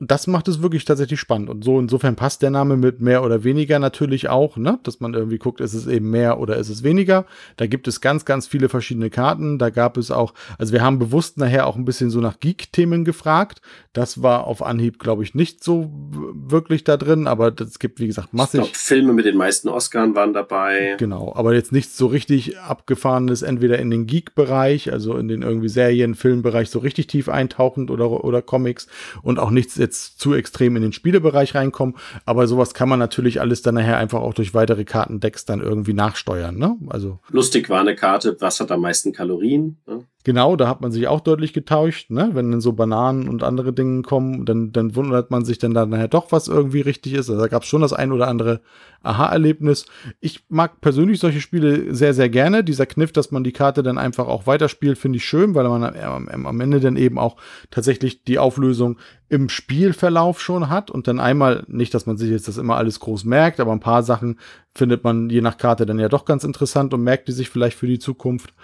das 0.00 0.28
macht 0.28 0.46
es 0.46 0.62
wirklich 0.62 0.84
tatsächlich 0.84 1.18
spannend. 1.18 1.50
Und 1.50 1.64
so 1.64 1.80
insofern 1.80 2.14
passt 2.14 2.42
der 2.42 2.50
Name 2.50 2.76
mit 2.76 3.00
mehr 3.00 3.24
oder 3.24 3.42
weniger 3.42 3.80
natürlich 3.80 4.28
auch, 4.28 4.56
ne? 4.56 4.78
Dass 4.84 5.00
man 5.00 5.14
irgendwie 5.14 5.38
guckt, 5.38 5.60
ist 5.60 5.74
es 5.74 5.88
eben 5.88 6.10
mehr 6.10 6.38
oder 6.38 6.56
ist 6.56 6.68
es 6.68 6.84
weniger. 6.84 7.24
Da 7.56 7.66
gibt 7.66 7.88
es 7.88 8.00
ganz, 8.00 8.24
ganz 8.24 8.46
viele 8.46 8.68
verschiedene 8.68 9.10
Karten. 9.10 9.58
Da 9.58 9.70
gab 9.70 9.96
es 9.96 10.12
auch, 10.12 10.34
also 10.56 10.72
wir 10.72 10.82
haben 10.82 11.00
bewusst 11.00 11.36
nachher 11.36 11.66
auch 11.66 11.74
ein 11.74 11.84
bisschen 11.84 12.10
so 12.10 12.20
nach 12.20 12.38
Geek-Themen 12.38 13.04
gefragt. 13.04 13.60
Das 13.92 14.22
war 14.22 14.46
auf 14.46 14.62
Anhieb, 14.62 15.00
glaube 15.00 15.24
ich, 15.24 15.34
nicht 15.34 15.64
so 15.64 15.90
wirklich 16.12 16.84
da 16.84 16.96
drin, 16.96 17.26
aber 17.26 17.52
es 17.60 17.80
gibt, 17.80 17.98
wie 17.98 18.06
gesagt, 18.06 18.32
massig. 18.32 18.60
Ich 18.60 18.66
glaub, 18.66 18.76
Filme 18.76 19.12
mit 19.12 19.24
den 19.24 19.36
meisten 19.36 19.68
Oscars 19.68 20.14
waren 20.14 20.32
dabei. 20.32 20.94
Genau, 20.98 21.32
aber 21.34 21.54
jetzt 21.54 21.72
nichts 21.72 21.96
so 21.96 22.06
richtig 22.06 22.56
abgefahrenes, 22.60 23.42
entweder 23.42 23.80
in 23.80 23.90
den 23.90 24.06
Geek-Bereich, 24.06 24.92
also 24.92 25.16
in 25.16 25.26
den 25.26 25.42
irgendwie 25.42 25.68
Serien, 25.68 26.14
Filmbereich 26.14 26.70
so 26.70 26.78
richtig 26.78 27.08
tief 27.08 27.28
eintauchend 27.28 27.90
oder, 27.90 28.22
oder 28.22 28.42
Comics 28.42 28.86
und 29.22 29.40
auch 29.40 29.50
nichts 29.50 29.76
jetzt 29.88 30.20
zu 30.20 30.34
extrem 30.34 30.76
in 30.76 30.82
den 30.82 30.92
Spielebereich 30.92 31.54
reinkommen. 31.54 31.96
Aber 32.26 32.46
sowas 32.46 32.74
kann 32.74 32.88
man 32.88 32.98
natürlich 32.98 33.40
alles 33.40 33.62
dann 33.62 33.74
nachher 33.74 33.96
einfach 33.96 34.20
auch 34.20 34.34
durch 34.34 34.54
weitere 34.54 34.84
Kartendecks 34.84 35.44
dann 35.44 35.60
irgendwie 35.60 35.94
nachsteuern. 35.94 36.56
Ne? 36.56 36.76
Also 36.88 37.18
lustig 37.30 37.70
war 37.70 37.80
eine 37.80 37.96
Karte, 37.96 38.36
was 38.40 38.60
hat 38.60 38.70
am 38.70 38.82
meisten 38.82 39.12
Kalorien? 39.12 39.78
Ne? 39.86 40.04
Genau, 40.24 40.56
da 40.56 40.68
hat 40.68 40.82
man 40.82 40.92
sich 40.92 41.08
auch 41.08 41.20
deutlich 41.20 41.54
getauscht, 41.54 42.10
ne? 42.10 42.30
Wenn 42.34 42.50
dann 42.50 42.60
so 42.60 42.74
Bananen 42.74 43.30
und 43.30 43.42
andere 43.42 43.72
Dinge 43.72 44.02
kommen, 44.02 44.44
dann, 44.44 44.72
dann 44.72 44.94
wundert 44.94 45.30
man 45.30 45.46
sich 45.46 45.56
dann 45.56 45.72
da 45.72 45.86
nachher 45.86 46.08
doch, 46.08 46.32
was 46.32 46.48
irgendwie 46.48 46.82
richtig 46.82 47.14
ist. 47.14 47.30
Also 47.30 47.40
da 47.40 47.48
gab 47.48 47.62
es 47.62 47.68
schon 47.68 47.80
das 47.80 47.94
ein 47.94 48.12
oder 48.12 48.28
andere 48.28 48.60
Aha-Erlebnis. 49.02 49.86
Ich 50.20 50.44
mag 50.48 50.80
persönlich 50.80 51.20
solche 51.20 51.40
Spiele 51.40 51.94
sehr, 51.94 52.14
sehr 52.14 52.28
gerne. 52.28 52.64
Dieser 52.64 52.86
Kniff, 52.86 53.12
dass 53.12 53.30
man 53.30 53.44
die 53.44 53.52
Karte 53.52 53.82
dann 53.82 53.98
einfach 53.98 54.26
auch 54.26 54.46
weiterspielt, 54.46 54.98
finde 54.98 55.18
ich 55.18 55.24
schön, 55.24 55.54
weil 55.54 55.68
man 55.68 55.84
am, 55.96 56.46
am 56.46 56.60
Ende 56.60 56.80
dann 56.80 56.96
eben 56.96 57.18
auch 57.18 57.36
tatsächlich 57.70 58.24
die 58.24 58.38
Auflösung 58.38 58.98
im 59.30 59.48
Spielverlauf 59.50 60.40
schon 60.40 60.70
hat 60.70 60.90
und 60.90 61.06
dann 61.06 61.20
einmal, 61.20 61.64
nicht, 61.68 61.92
dass 61.92 62.06
man 62.06 62.16
sich 62.16 62.30
jetzt 62.30 62.48
das 62.48 62.56
immer 62.56 62.76
alles 62.76 62.98
groß 62.98 63.24
merkt, 63.24 63.60
aber 63.60 63.72
ein 63.72 63.80
paar 63.80 64.02
Sachen 64.02 64.38
findet 64.74 65.04
man 65.04 65.28
je 65.28 65.42
nach 65.42 65.58
Karte 65.58 65.84
dann 65.84 65.98
ja 65.98 66.08
doch 66.08 66.24
ganz 66.24 66.44
interessant 66.44 66.94
und 66.94 67.02
merkt 67.02 67.28
die 67.28 67.32
sich 67.32 67.50
vielleicht 67.50 67.76
für 67.76 67.86
die 67.86 67.98
Zukunft, 67.98 68.54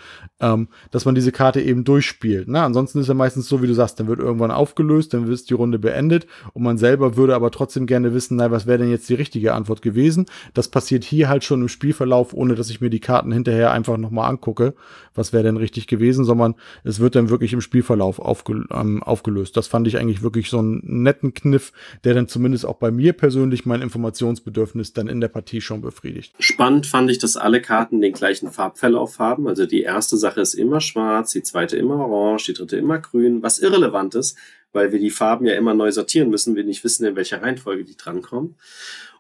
ähm, 0.41 0.69
dass 0.91 1.05
man 1.05 1.15
diese 1.15 1.33
Karte 1.33 1.61
eben 1.61 1.85
durchspielt. 1.85 2.49
Ne? 2.49 2.63
Ansonsten 2.63 3.01
ist 3.01 3.09
ja 3.09 3.15
meistens 3.15 3.49
so, 3.49 3.63
wie 3.63 3.67
du 3.67 3.75
sagst, 3.75 4.01
dann 4.01 4.07
wird 4.07 4.21
irgendwann 4.21 4.53
aufgelöst, 4.53 5.13
dann 5.13 5.31
ist 5.31 5.51
die 5.51 5.55
Runde 5.55 5.79
beendet 5.79 6.27
und 6.55 6.63
man 6.63 6.79
selber 6.79 7.17
würde 7.17 7.35
aber 7.35 7.51
trotzdem 7.51 7.87
gerne 7.87 8.15
wissen, 8.15 8.37
na, 8.37 8.51
was 8.51 8.67
wäre 8.67 8.79
denn 8.79 8.91
jetzt 8.91 9.09
die 9.09 9.15
richtige 9.15 9.53
Antwort 9.53 9.83
gewesen? 9.83 10.24
Das 10.55 10.69
passiert 10.69 11.05
hier 11.05 11.29
halt 11.29 11.45
schon 11.45 11.63
im 11.63 11.69
Spielverlauf, 11.69 12.35
ohne 12.35 12.55
dass 12.55 12.71
ich 12.71 12.81
mir 12.81 12.91
die 12.91 13.01
Karten 13.01 13.33
hinterher 13.33 13.73
einfach 13.73 13.97
nochmal 13.97 14.31
angucke, 14.31 14.75
was 15.15 15.33
wäre 15.33 15.45
denn 15.45 15.57
richtig 15.57 15.87
gewesen, 15.87 16.25
sondern 16.25 16.55
es 16.83 17.01
wird 17.01 17.15
dann 17.15 17.31
wirklich 17.31 17.53
im 17.53 17.61
Spielverlauf 17.61 18.19
aufge 18.19 18.65
ähm, 18.71 19.03
aufgelöst. 19.03 19.57
Das 19.57 19.67
fand 19.67 19.87
ich 19.87 19.99
eigentlich 19.99 20.23
wirklich 20.23 20.51
so 20.51 20.59
einen 20.59 20.81
netten 20.85 21.35
Kniff, 21.35 21.73
der 22.05 22.15
dann 22.15 22.29
zumindest 22.29 22.67
auch 22.67 22.77
bei 22.77 22.91
mir 22.91 23.13
persönlich 23.13 23.67
mein 23.67 23.83
Informationsbedürfnis 23.83 24.93
dann 24.93 25.09
in 25.09 25.21
der 25.21 25.29
Partie 25.29 25.61
schon 25.61 25.81
befriedigt. 25.81 26.35
Spannend 26.39 26.87
fand 26.87 27.11
ich, 27.11 27.19
dass 27.19 27.37
alle 27.37 27.61
Karten 27.61 28.01
den 28.01 28.13
gleichen 28.13 28.51
Farbverlauf 28.51 29.19
haben. 29.19 29.49
Also 29.49 29.67
die 29.67 29.83
erste 29.83 30.17
Sache 30.17 30.41
ist 30.41 30.55
immer 30.55 30.81
schwarz, 30.81 31.33
die 31.33 31.43
zweite 31.43 31.77
immer 31.77 31.97
orange, 31.97 32.47
die 32.47 32.55
dritte 32.55 32.77
immer 32.77 32.99
grün, 32.99 33.43
was 33.43 33.59
irrelevant 33.59 34.15
ist, 34.15 34.37
weil 34.73 34.93
wir 34.93 34.99
die 34.99 35.11
Farben 35.11 35.47
ja 35.47 35.55
immer 35.55 35.75
neu 35.75 35.91
sortieren 35.93 36.31
müssen, 36.31 36.57
wir 36.57 36.65
nicht 36.65 36.85
wissen, 36.85 37.05
in 37.07 37.17
welcher 37.17 37.43
Reihenfolge 37.43 37.85
die 37.85 37.97
drankommen. 37.97 38.57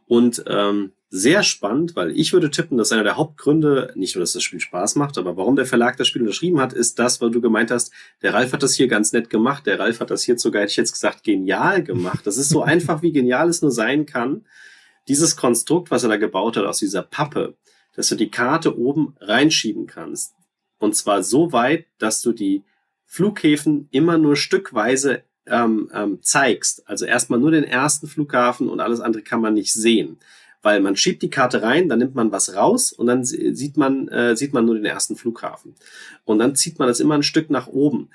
Und 0.06 0.44
ähm, 0.46 0.92
sehr 1.16 1.44
spannend, 1.44 1.94
weil 1.94 2.10
ich 2.10 2.32
würde 2.32 2.50
tippen, 2.50 2.76
dass 2.76 2.90
einer 2.90 3.04
der 3.04 3.16
Hauptgründe, 3.16 3.92
nicht 3.94 4.16
nur, 4.16 4.20
dass 4.20 4.32
das 4.32 4.42
Spiel 4.42 4.58
Spaß 4.58 4.96
macht, 4.96 5.16
aber 5.16 5.36
warum 5.36 5.54
der 5.54 5.64
Verlag 5.64 5.96
das 5.96 6.08
Spiel 6.08 6.22
unterschrieben 6.22 6.60
hat, 6.60 6.72
ist 6.72 6.98
das, 6.98 7.20
weil 7.20 7.30
du 7.30 7.40
gemeint 7.40 7.70
hast, 7.70 7.92
der 8.20 8.34
Ralf 8.34 8.52
hat 8.52 8.64
das 8.64 8.74
hier 8.74 8.88
ganz 8.88 9.12
nett 9.12 9.30
gemacht, 9.30 9.64
der 9.64 9.78
Ralf 9.78 10.00
hat 10.00 10.10
das 10.10 10.24
hier 10.24 10.36
sogar, 10.38 10.62
hätte 10.62 10.70
ich 10.72 10.76
jetzt 10.76 10.92
gesagt, 10.92 11.22
genial 11.22 11.84
gemacht. 11.84 12.26
Das 12.26 12.36
ist 12.36 12.48
so 12.48 12.62
einfach, 12.64 13.02
wie 13.02 13.12
genial 13.12 13.48
es 13.48 13.62
nur 13.62 13.70
sein 13.70 14.06
kann. 14.06 14.44
Dieses 15.06 15.36
Konstrukt, 15.36 15.92
was 15.92 16.02
er 16.02 16.08
da 16.08 16.16
gebaut 16.16 16.56
hat 16.56 16.64
aus 16.64 16.78
dieser 16.78 17.02
Pappe, 17.02 17.56
dass 17.94 18.08
du 18.08 18.16
die 18.16 18.30
Karte 18.30 18.76
oben 18.76 19.14
reinschieben 19.20 19.86
kannst. 19.86 20.34
Und 20.78 20.96
zwar 20.96 21.22
so 21.22 21.52
weit, 21.52 21.86
dass 21.98 22.22
du 22.22 22.32
die 22.32 22.64
Flughäfen 23.06 23.88
immer 23.92 24.18
nur 24.18 24.34
stückweise 24.34 25.22
ähm, 25.46 25.90
ähm, 25.92 26.18
zeigst. 26.22 26.88
Also 26.88 27.04
erstmal 27.04 27.38
nur 27.38 27.50
den 27.50 27.64
ersten 27.64 28.06
Flughafen 28.06 28.68
und 28.68 28.80
alles 28.80 29.00
andere 29.00 29.22
kann 29.22 29.40
man 29.40 29.54
nicht 29.54 29.72
sehen. 29.72 30.18
Weil 30.62 30.80
man 30.80 30.96
schiebt 30.96 31.22
die 31.22 31.30
Karte 31.30 31.62
rein, 31.62 31.88
dann 31.88 31.98
nimmt 31.98 32.14
man 32.14 32.32
was 32.32 32.54
raus 32.54 32.92
und 32.92 33.06
dann 33.06 33.24
sieht 33.24 33.76
man, 33.76 34.08
äh, 34.08 34.34
sieht 34.34 34.54
man 34.54 34.64
nur 34.64 34.74
den 34.74 34.86
ersten 34.86 35.14
Flughafen. 35.14 35.74
Und 36.24 36.38
dann 36.38 36.56
zieht 36.56 36.78
man 36.78 36.88
das 36.88 37.00
immer 37.00 37.14
ein 37.14 37.22
Stück 37.22 37.50
nach 37.50 37.66
oben. 37.66 38.08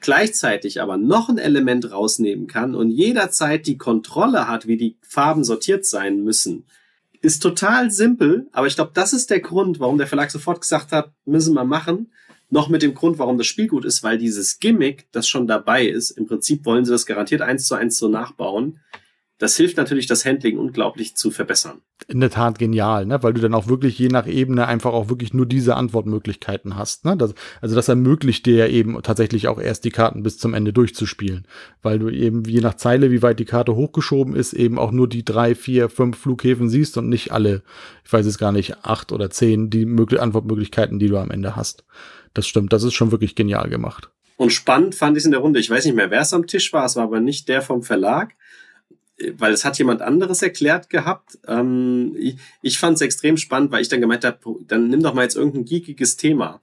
Gleichzeitig 0.00 0.80
aber 0.80 0.96
noch 0.96 1.28
ein 1.28 1.38
Element 1.38 1.90
rausnehmen 1.90 2.46
kann 2.46 2.74
und 2.74 2.90
jederzeit 2.90 3.66
die 3.66 3.76
Kontrolle 3.76 4.48
hat, 4.48 4.66
wie 4.66 4.76
die 4.76 4.96
Farben 5.02 5.44
sortiert 5.44 5.84
sein 5.84 6.22
müssen. 6.22 6.64
Ist 7.22 7.42
total 7.42 7.90
simpel, 7.90 8.48
aber 8.52 8.66
ich 8.66 8.76
glaube, 8.76 8.92
das 8.94 9.12
ist 9.12 9.28
der 9.28 9.40
Grund, 9.40 9.78
warum 9.78 9.98
der 9.98 10.06
Verlag 10.06 10.30
sofort 10.30 10.62
gesagt 10.62 10.92
hat, 10.92 11.12
müssen 11.26 11.54
wir 11.54 11.64
machen, 11.64 12.10
noch 12.50 12.68
mit 12.68 12.82
dem 12.82 12.94
Grund, 12.94 13.18
warum 13.18 13.38
das 13.38 13.46
Spiel 13.46 13.68
gut 13.68 13.84
ist, 13.84 14.02
weil 14.02 14.18
dieses 14.18 14.58
Gimmick, 14.58 15.06
das 15.12 15.28
schon 15.28 15.46
dabei 15.46 15.86
ist, 15.86 16.10
im 16.10 16.26
Prinzip 16.26 16.64
wollen 16.66 16.84
sie 16.84 16.92
das 16.92 17.06
garantiert 17.06 17.42
eins 17.42 17.66
zu 17.66 17.74
eins 17.74 17.98
so 17.98 18.08
nachbauen 18.08 18.80
das 19.40 19.56
hilft 19.56 19.78
natürlich, 19.78 20.06
das 20.06 20.26
Handling 20.26 20.58
unglaublich 20.58 21.16
zu 21.16 21.30
verbessern. 21.30 21.80
In 22.08 22.20
der 22.20 22.28
Tat 22.28 22.58
genial, 22.58 23.06
ne? 23.06 23.22
weil 23.22 23.32
du 23.32 23.40
dann 23.40 23.54
auch 23.54 23.68
wirklich 23.68 23.98
je 23.98 24.08
nach 24.08 24.26
Ebene 24.26 24.66
einfach 24.66 24.92
auch 24.92 25.08
wirklich 25.08 25.32
nur 25.32 25.46
diese 25.46 25.76
Antwortmöglichkeiten 25.76 26.76
hast. 26.76 27.06
Ne? 27.06 27.16
Das, 27.16 27.34
also 27.62 27.74
das 27.74 27.88
ermöglicht 27.88 28.44
dir 28.44 28.56
ja 28.56 28.66
eben 28.66 29.02
tatsächlich 29.02 29.48
auch 29.48 29.58
erst 29.58 29.86
die 29.86 29.90
Karten 29.90 30.22
bis 30.22 30.36
zum 30.36 30.52
Ende 30.52 30.74
durchzuspielen, 30.74 31.46
weil 31.80 31.98
du 31.98 32.10
eben 32.10 32.44
je 32.44 32.60
nach 32.60 32.74
Zeile, 32.74 33.10
wie 33.10 33.22
weit 33.22 33.38
die 33.38 33.46
Karte 33.46 33.74
hochgeschoben 33.74 34.36
ist, 34.36 34.52
eben 34.52 34.78
auch 34.78 34.92
nur 34.92 35.08
die 35.08 35.24
drei, 35.24 35.54
vier, 35.54 35.88
fünf 35.88 36.18
Flughäfen 36.18 36.68
siehst 36.68 36.98
und 36.98 37.08
nicht 37.08 37.32
alle, 37.32 37.62
ich 38.04 38.12
weiß 38.12 38.26
jetzt 38.26 38.38
gar 38.38 38.52
nicht, 38.52 38.84
acht 38.84 39.10
oder 39.10 39.30
zehn, 39.30 39.70
die 39.70 39.86
Antwortmöglichkeiten, 40.18 40.98
die 40.98 41.08
du 41.08 41.16
am 41.16 41.30
Ende 41.30 41.56
hast. 41.56 41.84
Das 42.34 42.46
stimmt, 42.46 42.72
das 42.72 42.82
ist 42.82 42.94
schon 42.94 43.10
wirklich 43.10 43.34
genial 43.34 43.68
gemacht. 43.68 44.10
Und 44.36 44.50
spannend 44.52 44.94
fand 44.94 45.16
ich 45.16 45.22
es 45.22 45.26
in 45.26 45.32
der 45.32 45.40
Runde. 45.40 45.60
Ich 45.60 45.68
weiß 45.68 45.84
nicht 45.84 45.94
mehr, 45.94 46.10
wer 46.10 46.22
es 46.22 46.32
am 46.32 46.46
Tisch 46.46 46.72
war. 46.72 46.86
Es 46.86 46.96
war 46.96 47.04
aber 47.04 47.20
nicht 47.20 47.48
der 47.48 47.60
vom 47.60 47.82
Verlag 47.82 48.34
weil 49.34 49.52
es 49.52 49.64
hat 49.64 49.78
jemand 49.78 50.02
anderes 50.02 50.42
erklärt 50.42 50.88
gehabt. 50.90 51.38
Ähm, 51.46 52.14
ich 52.18 52.36
ich 52.62 52.78
fand 52.78 52.96
es 52.96 53.00
extrem 53.00 53.36
spannend, 53.36 53.70
weil 53.70 53.82
ich 53.82 53.88
dann 53.88 54.00
gemeint 54.00 54.24
habe, 54.24 54.38
dann 54.66 54.88
nimm 54.88 55.02
doch 55.02 55.14
mal 55.14 55.22
jetzt 55.22 55.36
irgendein 55.36 55.64
geekiges 55.64 56.16
Thema. 56.16 56.60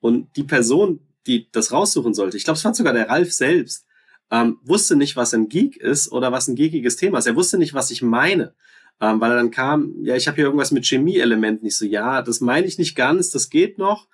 Und 0.00 0.36
die 0.36 0.44
Person, 0.44 1.00
die 1.26 1.48
das 1.52 1.72
raussuchen 1.72 2.14
sollte, 2.14 2.36
ich 2.36 2.44
glaube, 2.44 2.58
es 2.58 2.64
war 2.64 2.74
sogar 2.74 2.92
der 2.92 3.08
Ralf 3.08 3.32
selbst, 3.32 3.86
ähm, 4.30 4.58
wusste 4.62 4.96
nicht, 4.96 5.16
was 5.16 5.34
ein 5.34 5.48
Geek 5.48 5.76
ist 5.76 6.10
oder 6.12 6.32
was 6.32 6.48
ein 6.48 6.56
geekiges 6.56 6.96
Thema 6.96 7.18
ist. 7.18 7.26
Er 7.26 7.36
wusste 7.36 7.58
nicht, 7.58 7.74
was 7.74 7.90
ich 7.90 8.02
meine. 8.02 8.54
Ähm, 9.00 9.20
weil 9.20 9.32
er 9.32 9.36
dann 9.36 9.50
kam, 9.50 9.94
ja, 10.02 10.14
ich 10.14 10.28
habe 10.28 10.36
hier 10.36 10.44
irgendwas 10.44 10.72
mit 10.72 10.84
Chemieelementen. 10.84 11.66
Ich 11.66 11.76
so, 11.76 11.86
ja, 11.86 12.22
das 12.22 12.40
meine 12.40 12.66
ich 12.66 12.78
nicht 12.78 12.94
ganz, 12.94 13.30
das 13.30 13.50
geht 13.50 13.78
noch. 13.78 14.08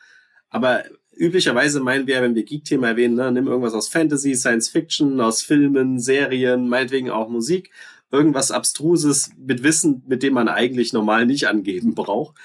Aber 0.56 0.84
üblicherweise 1.14 1.80
meinen 1.80 2.06
wir, 2.06 2.22
wenn 2.22 2.34
wir 2.34 2.42
Geek-Thema 2.42 2.88
erwähnen, 2.88 3.14
ne, 3.14 3.30
nimm 3.30 3.46
irgendwas 3.46 3.74
aus 3.74 3.88
Fantasy, 3.88 4.34
Science 4.34 4.70
Fiction, 4.70 5.20
aus 5.20 5.42
Filmen, 5.42 5.98
Serien, 5.98 6.70
meinetwegen 6.70 7.10
auch 7.10 7.28
Musik, 7.28 7.70
irgendwas 8.10 8.50
Abstruses 8.50 9.28
mit 9.36 9.62
Wissen, 9.62 10.02
mit 10.06 10.22
dem 10.22 10.32
man 10.32 10.48
eigentlich 10.48 10.94
normal 10.94 11.26
nicht 11.26 11.46
angeben 11.46 11.94
braucht. 11.94 12.36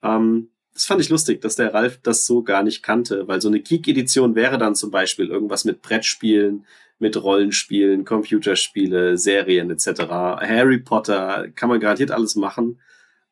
Ähm, 0.00 0.50
das 0.74 0.84
fand 0.84 1.00
ich 1.00 1.08
lustig, 1.08 1.40
dass 1.40 1.56
der 1.56 1.74
Ralf 1.74 1.98
das 2.04 2.24
so 2.24 2.44
gar 2.44 2.62
nicht 2.62 2.84
kannte, 2.84 3.26
weil 3.26 3.40
so 3.40 3.48
eine 3.48 3.58
Geek-Edition 3.58 4.36
wäre 4.36 4.58
dann 4.58 4.76
zum 4.76 4.92
Beispiel 4.92 5.26
irgendwas 5.26 5.64
mit 5.64 5.82
Brettspielen, 5.82 6.66
mit 7.00 7.20
Rollenspielen, 7.20 8.04
Computerspiele, 8.04 9.18
Serien 9.18 9.72
etc. 9.72 10.02
Harry 10.08 10.78
Potter, 10.78 11.48
kann 11.56 11.68
man 11.68 11.80
garantiert 11.80 12.12
alles 12.12 12.36
machen. 12.36 12.78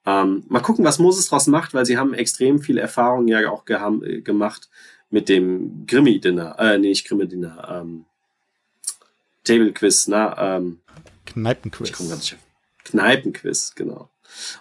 Ähm, 0.06 0.44
mal 0.48 0.60
gucken, 0.60 0.84
was 0.84 0.98
Moses 0.98 1.28
draus 1.28 1.46
macht, 1.46 1.74
weil 1.74 1.86
sie 1.86 1.96
haben 1.96 2.14
extrem 2.14 2.60
viel 2.60 2.78
Erfahrung 2.78 3.26
ja 3.28 3.50
auch 3.50 3.64
äh, 3.68 4.20
gemacht 4.20 4.68
mit 5.10 5.28
dem 5.28 5.86
Grimmy-Dinner, 5.86 6.56
äh, 6.58 6.78
nee, 6.78 6.88
nicht 6.88 7.08
Grimmy-Dinner, 7.08 7.80
ähm, 7.80 8.04
Table-Quiz, 9.44 10.08
na, 10.08 10.56
ähm, 10.56 10.80
Kneipenquiz. 11.26 11.90
Ich 11.90 11.96
gar 11.96 12.16
nicht. 12.16 12.36
Kneipenquiz, 12.84 13.74
genau. 13.74 14.10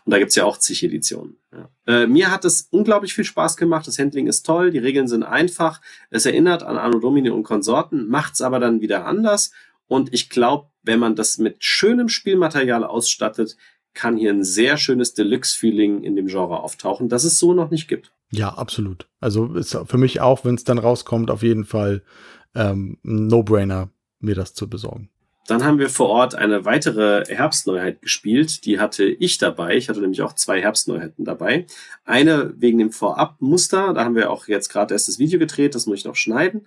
Und 0.06 0.11
da 0.11 0.20
gibt's 0.20 0.36
ja 0.36 0.45
auch 0.45 0.57
zig 0.57 0.84
Editionen. 0.84 1.38
Ja. 1.52 1.70
Äh, 1.88 2.07
mir 2.07 2.32
hat 2.32 2.45
es 2.45 2.68
unglaublich 2.70 3.14
viel 3.14 3.24
Spaß 3.24 3.57
gemacht. 3.57 3.88
Das 3.88 3.99
Handling 3.99 4.28
ist 4.28 4.45
toll, 4.45 4.72
die 4.72 4.80
Regeln 4.80 5.07
sind 5.07 5.24
einfach. 5.24 5.82
Es 6.10 6.26
erinnert 6.26 6.64
an 6.64 6.78
Anno 6.78 6.99
Domini 6.99 7.30
und 7.30 7.44
Konsorten, 7.44 8.07
macht's 8.07 8.41
aber 8.41 8.60
dann 8.60 8.82
wieder 8.82 9.06
anders. 9.06 9.52
Und 9.88 10.14
ich 10.14 10.30
glaube, 10.30 10.70
wenn 10.84 10.99
man 10.99 11.15
das 11.15 11.38
mit 11.38 11.64
schönem 11.64 12.10
Spielmaterial 12.10 12.84
ausstattet, 12.84 13.57
kann 13.94 14.18
hier 14.18 14.32
ein 14.32 14.44
sehr 14.44 14.78
schönes 14.78 15.14
Deluxe-Feeling 15.14 16.03
in 16.03 16.15
dem 16.15 16.28
Genre 16.28 16.60
auftauchen, 16.60 17.10
das 17.10 17.24
es 17.24 17.40
so 17.40 17.53
noch 17.53 17.70
nicht 17.70 17.88
gibt. 17.88 18.11
Ja, 18.32 18.49
absolut. 18.49 19.07
Also 19.20 19.53
ist 19.53 19.78
für 19.86 19.98
mich 19.98 20.20
auch, 20.22 20.44
wenn 20.44 20.56
es 20.56 20.64
dann 20.64 20.80
rauskommt, 20.80 21.30
auf 21.30 21.44
jeden 21.44 21.65
Fall 21.65 22.02
ähm, 22.56 22.98
ein 23.03 23.28
No-Brainer, 23.28 23.90
mir 24.20 24.36
das 24.36 24.53
zu 24.53 24.68
besorgen. 24.70 25.10
Dann 25.48 25.64
haben 25.65 25.78
wir 25.78 25.90
vor 25.90 26.07
Ort 26.07 26.36
eine 26.36 26.64
weitere 26.64 27.26
Herbstneuheit 27.26 28.02
gespielt. 28.02 28.65
Die 28.65 28.80
hatte 28.80 29.03
ich 29.03 29.38
dabei. 29.38 29.76
Ich 29.76 29.90
hatte 29.90 29.99
nämlich 29.99 30.22
auch 30.22 30.34
zwei 30.34 30.61
Herbstneuheiten 30.61 31.26
dabei. 31.26 31.65
Eine 32.06 32.53
wegen 32.56 32.78
dem 32.78 32.91
Vorabmuster. 32.91 33.94
Da 33.94 34.06
haben 34.06 34.15
wir 34.15 34.32
auch 34.32 34.48
jetzt 34.48 34.70
gerade 34.70 34.94
erst 34.94 35.10
das 35.10 35.20
Video 35.20 35.40
gedreht. 35.40 35.76
Das 35.76 35.86
muss 35.86 35.99
ich 35.99 36.06
noch 36.06 36.15
schneiden. 36.15 36.65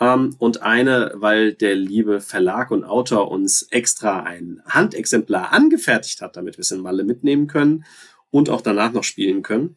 Ähm, 0.00 0.36
und 0.38 0.62
eine, 0.62 1.12
weil 1.14 1.54
der 1.54 1.74
liebe 1.74 2.20
Verlag 2.20 2.70
und 2.70 2.84
Autor 2.84 3.30
uns 3.30 3.62
extra 3.62 4.22
ein 4.22 4.62
Handexemplar 4.66 5.52
angefertigt 5.52 6.20
hat, 6.20 6.36
damit 6.36 6.56
wir 6.56 6.62
es 6.62 6.70
in 6.70 6.80
Malle 6.80 7.04
mitnehmen 7.04 7.46
können 7.48 7.84
und 8.30 8.48
auch 8.48 8.60
danach 8.60 8.92
noch 8.92 9.04
spielen 9.04 9.42
können. 9.42 9.76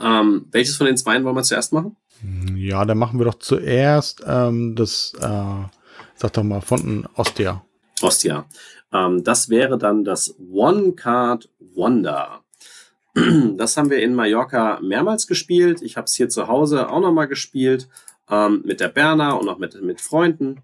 Ähm, 0.00 0.46
welches 0.50 0.76
von 0.76 0.86
den 0.86 0.96
zwei 0.96 1.22
wollen 1.22 1.36
wir 1.36 1.42
zuerst 1.42 1.72
machen? 1.72 1.96
Ja, 2.54 2.84
dann 2.84 2.98
machen 2.98 3.18
wir 3.18 3.26
doch 3.26 3.38
zuerst 3.38 4.22
ähm, 4.26 4.74
das, 4.74 5.12
äh, 5.20 5.64
sag 6.16 6.32
doch 6.32 6.42
mal, 6.42 6.60
von 6.60 7.06
Ostia. 7.14 7.64
Ostia. 8.02 8.46
Ähm, 8.92 9.22
das 9.22 9.48
wäre 9.48 9.78
dann 9.78 10.04
das 10.04 10.34
One 10.52 10.92
Card 10.92 11.48
Wonder. 11.74 12.42
Das 13.56 13.76
haben 13.76 13.90
wir 13.90 14.00
in 14.00 14.14
Mallorca 14.14 14.78
mehrmals 14.80 15.26
gespielt. 15.26 15.82
Ich 15.82 15.96
habe 15.96 16.04
es 16.04 16.14
hier 16.14 16.28
zu 16.28 16.46
Hause 16.46 16.88
auch 16.88 17.00
nochmal 17.00 17.26
gespielt 17.26 17.88
ähm, 18.30 18.62
mit 18.64 18.80
der 18.80 18.88
Berna 18.88 19.32
und 19.32 19.48
auch 19.48 19.58
mit, 19.58 19.80
mit 19.82 20.00
Freunden 20.00 20.62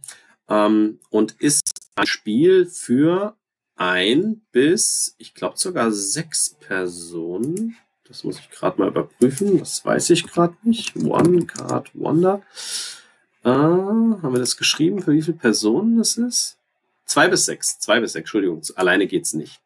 ähm, 0.49 0.99
und 1.11 1.33
ist 1.33 1.71
ein 1.97 2.07
Spiel 2.07 2.67
für 2.67 3.37
ein 3.77 4.43
bis, 4.53 5.15
ich 5.19 5.35
glaube 5.35 5.59
sogar 5.59 5.91
sechs 5.91 6.57
Personen. 6.61 7.77
Das 8.07 8.23
muss 8.23 8.39
ich 8.39 8.51
gerade 8.51 8.81
mal 8.81 8.89
überprüfen. 8.89 9.59
Das 9.59 9.85
weiß 9.85 10.11
ich 10.11 10.27
gerade 10.27 10.57
nicht. 10.63 10.95
One 10.97 11.47
Card 11.47 11.91
Wonder. 11.95 12.43
Äh, 13.43 13.51
haben 13.51 14.33
wir 14.33 14.39
das 14.39 14.57
geschrieben, 14.57 15.03
für 15.03 15.13
wie 15.13 15.23
viele 15.23 15.37
Personen 15.37 15.99
das 15.99 16.17
ist? 16.17 16.59
Zwei 17.07 17.29
bis 17.29 17.47
sechs. 17.47 17.79
Zwei 17.79 18.01
bis 18.01 18.13
sechs, 18.13 18.25
Entschuldigung. 18.25 18.63
Alleine 18.77 19.07
geht's 19.07 19.33
nicht. 19.33 19.61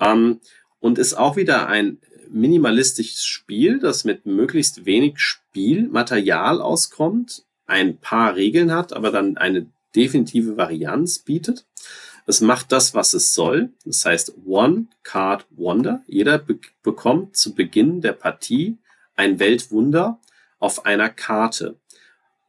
Ähm, 0.00 0.40
und 0.80 0.98
ist 0.98 1.14
auch 1.14 1.36
wieder 1.36 1.68
ein 1.68 1.98
minimalistisches 2.30 3.24
Spiel, 3.24 3.78
das 3.78 4.04
mit 4.04 4.26
möglichst 4.26 4.86
wenig 4.86 5.18
Spielmaterial 5.18 6.60
auskommt, 6.60 7.44
ein 7.66 7.98
paar 7.98 8.36
Regeln 8.36 8.72
hat, 8.72 8.92
aber 8.92 9.10
dann 9.10 9.36
eine 9.36 9.66
definitive 9.94 10.56
Varianz 10.56 11.18
bietet. 11.18 11.66
Es 12.26 12.40
macht 12.40 12.72
das, 12.72 12.94
was 12.94 13.14
es 13.14 13.34
soll. 13.34 13.70
Das 13.84 14.04
heißt 14.04 14.34
One 14.44 14.88
Card 15.02 15.46
Wonder. 15.50 16.02
Jeder 16.06 16.38
be 16.38 16.58
bekommt 16.82 17.36
zu 17.36 17.54
Beginn 17.54 18.00
der 18.00 18.12
Partie 18.12 18.78
ein 19.14 19.38
Weltwunder 19.38 20.20
auf 20.58 20.86
einer 20.86 21.08
Karte. 21.08 21.76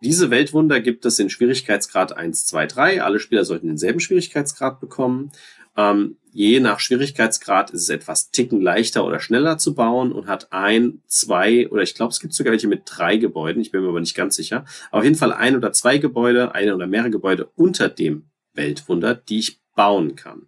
Diese 0.01 0.29
Weltwunder 0.29 0.79
gibt 0.79 1.05
es 1.05 1.17
in 1.19 1.29
Schwierigkeitsgrad 1.29 2.15
1, 2.15 2.45
2, 2.47 2.67
3. 2.67 3.01
Alle 3.01 3.19
Spieler 3.19 3.45
sollten 3.45 3.67
denselben 3.67 3.99
Schwierigkeitsgrad 3.99 4.79
bekommen. 4.79 5.31
Ähm, 5.75 6.17
je 6.37 6.59
nach 6.59 6.79
Schwierigkeitsgrad 6.79 7.71
ist 7.71 7.81
es 7.81 7.89
etwas 7.89 8.29
ticken 8.29 8.61
leichter 8.61 9.03
oder 9.03 9.19
schneller 9.19 9.57
zu 9.57 9.73
bauen 9.73 10.11
und 10.11 10.27
hat 10.27 10.53
ein, 10.53 11.01
zwei 11.07 11.67
oder 11.69 11.81
ich 11.81 11.95
glaube, 11.95 12.11
es 12.11 12.19
gibt 12.19 12.35
sogar 12.35 12.51
welche 12.51 12.67
mit 12.67 12.83
drei 12.85 13.17
Gebäuden. 13.17 13.59
Ich 13.59 13.71
bin 13.71 13.81
mir 13.81 13.89
aber 13.89 13.99
nicht 13.99 14.15
ganz 14.15 14.35
sicher. 14.35 14.63
Auf 14.91 15.03
jeden 15.03 15.15
Fall 15.15 15.33
ein 15.33 15.55
oder 15.55 15.73
zwei 15.73 15.97
Gebäude, 15.97 16.53
eine 16.53 16.75
oder 16.75 16.85
mehrere 16.85 17.09
Gebäude 17.09 17.49
unter 17.55 17.89
dem 17.89 18.29
Weltwunder, 18.53 19.15
die 19.15 19.39
ich 19.39 19.61
bauen 19.75 20.15
kann. 20.15 20.43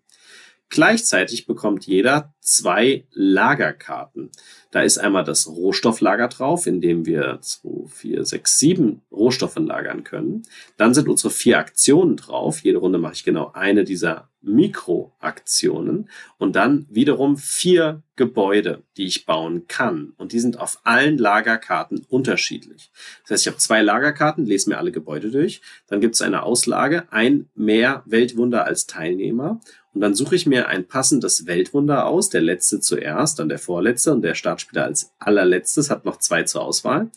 Gleichzeitig 0.70 1.48
bekommt 1.48 1.88
jeder 1.88 2.36
zwei 2.40 3.08
Lagerkarten. 3.12 4.30
Da 4.70 4.84
ist 4.84 5.00
einmal 5.00 5.24
das 5.24 5.48
Rohstofflager 5.48 6.28
drauf, 6.28 6.68
in 6.68 6.82
dem 6.82 7.08
wir 7.08 7.40
2, 7.42 7.88
4, 7.88 8.26
6, 8.26 8.60
7 8.60 9.02
Rohstoffe 9.12 9.58
lagern 9.58 10.04
können. 10.04 10.44
Dann 10.78 10.94
sind 10.94 11.10
unsere 11.10 11.34
vier 11.34 11.58
Aktionen 11.58 12.16
drauf. 12.16 12.60
Jede 12.60 12.78
Runde 12.78 13.00
mache 13.00 13.14
ich 13.14 13.24
genau 13.24 13.52
eine 13.54 13.84
dieser 13.84 14.29
Mikroaktionen 14.42 16.10
und 16.38 16.56
dann 16.56 16.88
wiederum 16.90 17.38
vier 17.38 18.04
Gebäude, 18.16 18.84
die 18.98 19.06
ich 19.06 19.26
bauen 19.26 19.68
kann. 19.68 20.14
Und 20.18 20.32
die 20.32 20.40
sind 20.40 20.60
auf 20.60 20.80
allen 20.84 21.18
Lagerkarten 21.18 22.06
unterschiedlich. 22.10 22.92
Das 23.24 23.32
heißt, 23.32 23.44
ich 23.44 23.48
habe 23.48 23.58
zwei 23.58 23.82
Lagerkarten, 23.82 24.46
lese 24.46 24.70
mir 24.70 24.78
alle 24.78 24.92
Gebäude 24.92 25.32
durch. 25.32 25.62
Dann 25.88 26.02
gibt 26.02 26.16
es 26.16 26.22
eine 26.22 26.44
Auslage, 26.44 27.12
ein 27.12 27.50
mehr 27.56 28.04
Weltwunder 28.06 28.66
als 28.66 28.88
Teilnehmer 28.88 29.62
und 29.94 30.02
dann 30.02 30.16
suche 30.16 30.36
ich 30.36 30.46
mir 30.46 30.68
ein 30.68 30.88
passendes 30.88 31.48
Weltwunder 31.48 32.06
aus, 32.06 32.30
der 32.30 32.42
letzte 32.42 32.80
zuerst, 32.80 33.40
dann 33.40 33.50
der 33.50 33.60
vorletzte 33.60 34.14
und 34.14 34.22
der 34.22 34.36
Startspieler 34.36 34.86
als 34.86 35.12
allerletztes 35.20 35.90
hat 35.90 36.06
noch 36.06 36.20
zwei 36.20 36.44
zur 36.44 36.62
Auswahl. 36.62 37.10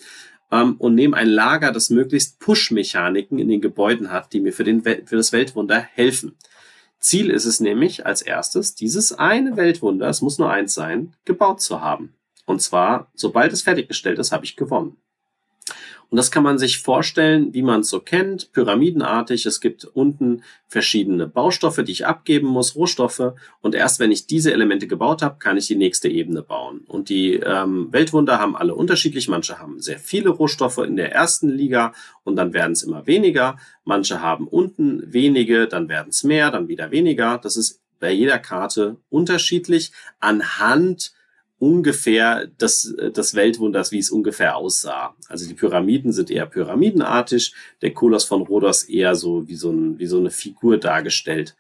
Ähm, 0.51 0.77
und 0.79 0.95
nehme 0.95 1.17
ein 1.17 1.29
Lager, 1.29 1.73
das 1.73 1.91
möglichst 1.91 2.41
Push-Mechaniken 2.41 3.39
in 3.39 3.49
den 3.49 3.61
Gebäuden 3.61 4.11
hat, 4.11 4.33
die 4.33 4.41
mir 4.41 4.53
für, 4.53 4.65
den 4.65 4.83
für 4.83 5.17
das 5.17 5.33
Weltwunder 5.33 5.79
helfen. 5.79 6.37
Ziel 7.03 7.31
ist 7.31 7.47
es 7.47 7.59
nämlich 7.59 8.07
als 8.07 8.23
erstes, 8.23 8.77
dieses 8.77 9.13
eine 9.13 9.57
Weltwunder, 9.57 10.09
es 10.09 10.23
muss 10.23 10.39
nur 10.39 10.51
eins 10.51 10.73
sein, 10.73 11.15
gebaut 11.25 11.61
zu 11.61 11.81
haben. 11.81 12.15
Und 12.47 12.63
zwar, 12.63 13.11
sobald 13.15 13.53
es 13.53 13.63
fertiggestellt 13.63 14.21
ist, 14.21 14.31
habe 14.31 14.45
ich 14.45 14.57
gewonnen. 14.57 14.97
Und 16.13 16.19
das 16.19 16.31
kann 16.31 16.43
man 16.43 16.59
sich 16.59 16.83
vorstellen, 16.83 17.55
wie 17.55 17.63
man 17.63 17.81
es 17.81 17.89
so 17.89 17.99
kennt, 17.99 18.53
pyramidenartig. 18.53 19.47
Es 19.47 19.63
gibt 19.63 19.87
unten 19.87 20.43
verschiedene 20.69 21.27
Baustoffe, 21.27 21.83
die 21.83 21.93
ich 21.93 22.07
abgeben 22.07 22.49
muss, 22.49 22.77
Rohstoffe. 22.77 23.33
Und 23.63 23.75
erst 23.75 23.99
wenn 23.99 24.13
ich 24.13 24.27
diese 24.27 24.53
Elemente 24.53 24.87
gebaut 24.87 25.23
habe, 25.23 25.39
kann 25.39 25.57
ich 25.57 25.69
die 25.69 25.75
nächste 25.75 26.11
Ebene 26.11 26.43
bauen. 26.43 26.83
Und 26.87 27.09
die 27.09 27.37
ähm, 27.37 27.91
Weltwunder 27.95 28.39
haben 28.39 28.57
alle 28.57 28.75
unterschiedlich. 28.75 29.29
Manche 29.29 29.59
haben 29.59 29.81
sehr 29.81 29.99
viele 29.99 30.29
Rohstoffe 30.29 30.77
in 30.77 30.97
der 30.97 31.13
ersten 31.13 31.49
Liga 31.49 31.95
und 32.25 32.37
dann 32.37 32.53
werden 32.53 32.73
es 32.73 32.83
immer 32.83 33.07
weniger. 33.07 33.57
Manche 33.85 34.21
haben 34.21 34.47
unten 34.47 35.15
wenige, 35.15 35.67
dann 35.67 35.89
werden 35.89 36.11
es 36.11 36.25
mehr, 36.25 36.51
dann 36.51 36.69
wieder 36.69 36.91
weniger. 36.91 37.39
Das 37.39 37.57
ist 37.57 37.81
bei 38.01 38.13
jeder 38.13 38.39
Karte 38.39 38.99
unterschiedlich 39.09 39.93
anhand 40.21 41.15
ungefähr 41.63 42.49
des, 42.61 42.93
des 43.17 43.37
Weltwunders, 43.37 43.93
wie 43.93 44.01
es 44.01 44.11
ungefähr 44.11 44.57
aussah. 44.57 45.15
Also 45.29 45.47
die 45.47 45.55
Pyramiden 45.55 46.13
sind 46.13 46.29
eher 46.29 46.47
pyramidenartig, 46.47 47.55
der 47.83 47.95
Koloss 47.95 48.25
von 48.25 48.43
Rhodos 48.43 48.83
eher 48.83 49.15
so 49.15 49.47
wie 49.47 49.55
so, 49.55 49.71
ein, 49.71 49.97
wie 50.01 50.07
so 50.07 50.19
eine 50.19 50.33
Figur 50.33 50.79
dargestellt. 50.79 51.55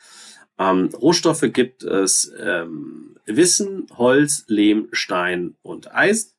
Ähm, 0.58 0.90
Rohstoffe 1.00 1.44
gibt 1.52 1.84
es 1.84 2.32
ähm, 2.44 3.14
Wissen, 3.26 3.86
Holz, 3.96 4.42
Lehm, 4.48 4.88
Stein 4.90 5.54
und 5.62 5.94
Eisen. 5.94 6.32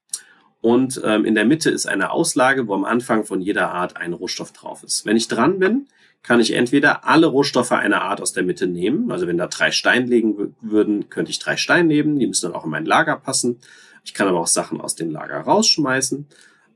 Und 0.60 1.02
ähm, 1.06 1.24
in 1.24 1.34
der 1.34 1.46
Mitte 1.46 1.70
ist 1.70 1.86
eine 1.86 2.12
Auslage, 2.12 2.68
wo 2.68 2.74
am 2.74 2.84
Anfang 2.84 3.24
von 3.24 3.40
jeder 3.40 3.72
Art 3.72 3.96
ein 3.96 4.12
Rohstoff 4.12 4.52
drauf 4.52 4.84
ist. 4.84 5.06
Wenn 5.06 5.16
ich 5.16 5.30
dran 5.30 5.60
bin, 5.60 5.88
kann 6.24 6.40
ich 6.40 6.54
entweder 6.54 7.06
alle 7.06 7.28
Rohstoffe 7.28 7.74
einer 7.74 8.02
Art 8.02 8.22
aus 8.22 8.32
der 8.32 8.44
Mitte 8.44 8.66
nehmen. 8.66 9.12
Also 9.12 9.28
wenn 9.28 9.38
da 9.38 9.48
drei 9.48 9.72
Steine 9.72 10.08
liegen 10.08 10.56
würden, 10.62 11.10
könnte 11.10 11.32
ich 11.32 11.40
drei 11.40 11.58
Steine 11.58 11.88
nehmen. 11.88 12.18
Die 12.18 12.26
müssen 12.26 12.48
dann 12.48 12.56
auch 12.56 12.64
in 12.64 12.72
mein 12.72 12.86
Lager 12.86 13.18
passen. 13.18 13.60
Ich 14.06 14.14
kann 14.14 14.28
aber 14.28 14.40
auch 14.40 14.48
Sachen 14.48 14.80
aus 14.80 14.96
dem 14.96 15.12
Lager 15.12 15.42
rausschmeißen. 15.42 16.28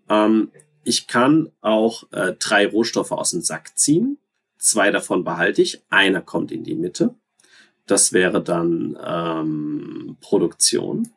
Ähm, 0.10 0.52
ich 0.84 1.07
kann 1.07 1.49
auch 1.61 2.03
äh, 2.11 2.34
drei 2.38 2.68
Rohstoffe 2.68 3.11
aus 3.11 3.32
dem 3.32 3.41
Sack 3.41 3.78
ziehen. 3.78 4.18
Zwei 4.57 4.91
davon 4.91 5.24
behalte 5.24 5.61
ich. 5.61 5.82
Einer 5.90 6.22
kommt 6.22 6.52
in 6.52 6.64
die 6.64 6.76
Mitte. 6.76 7.15
Das 7.86 8.11
wäre 8.11 8.44
dann 8.44 8.98
ähm, 9.02 10.18
Produktion. 10.19 11.10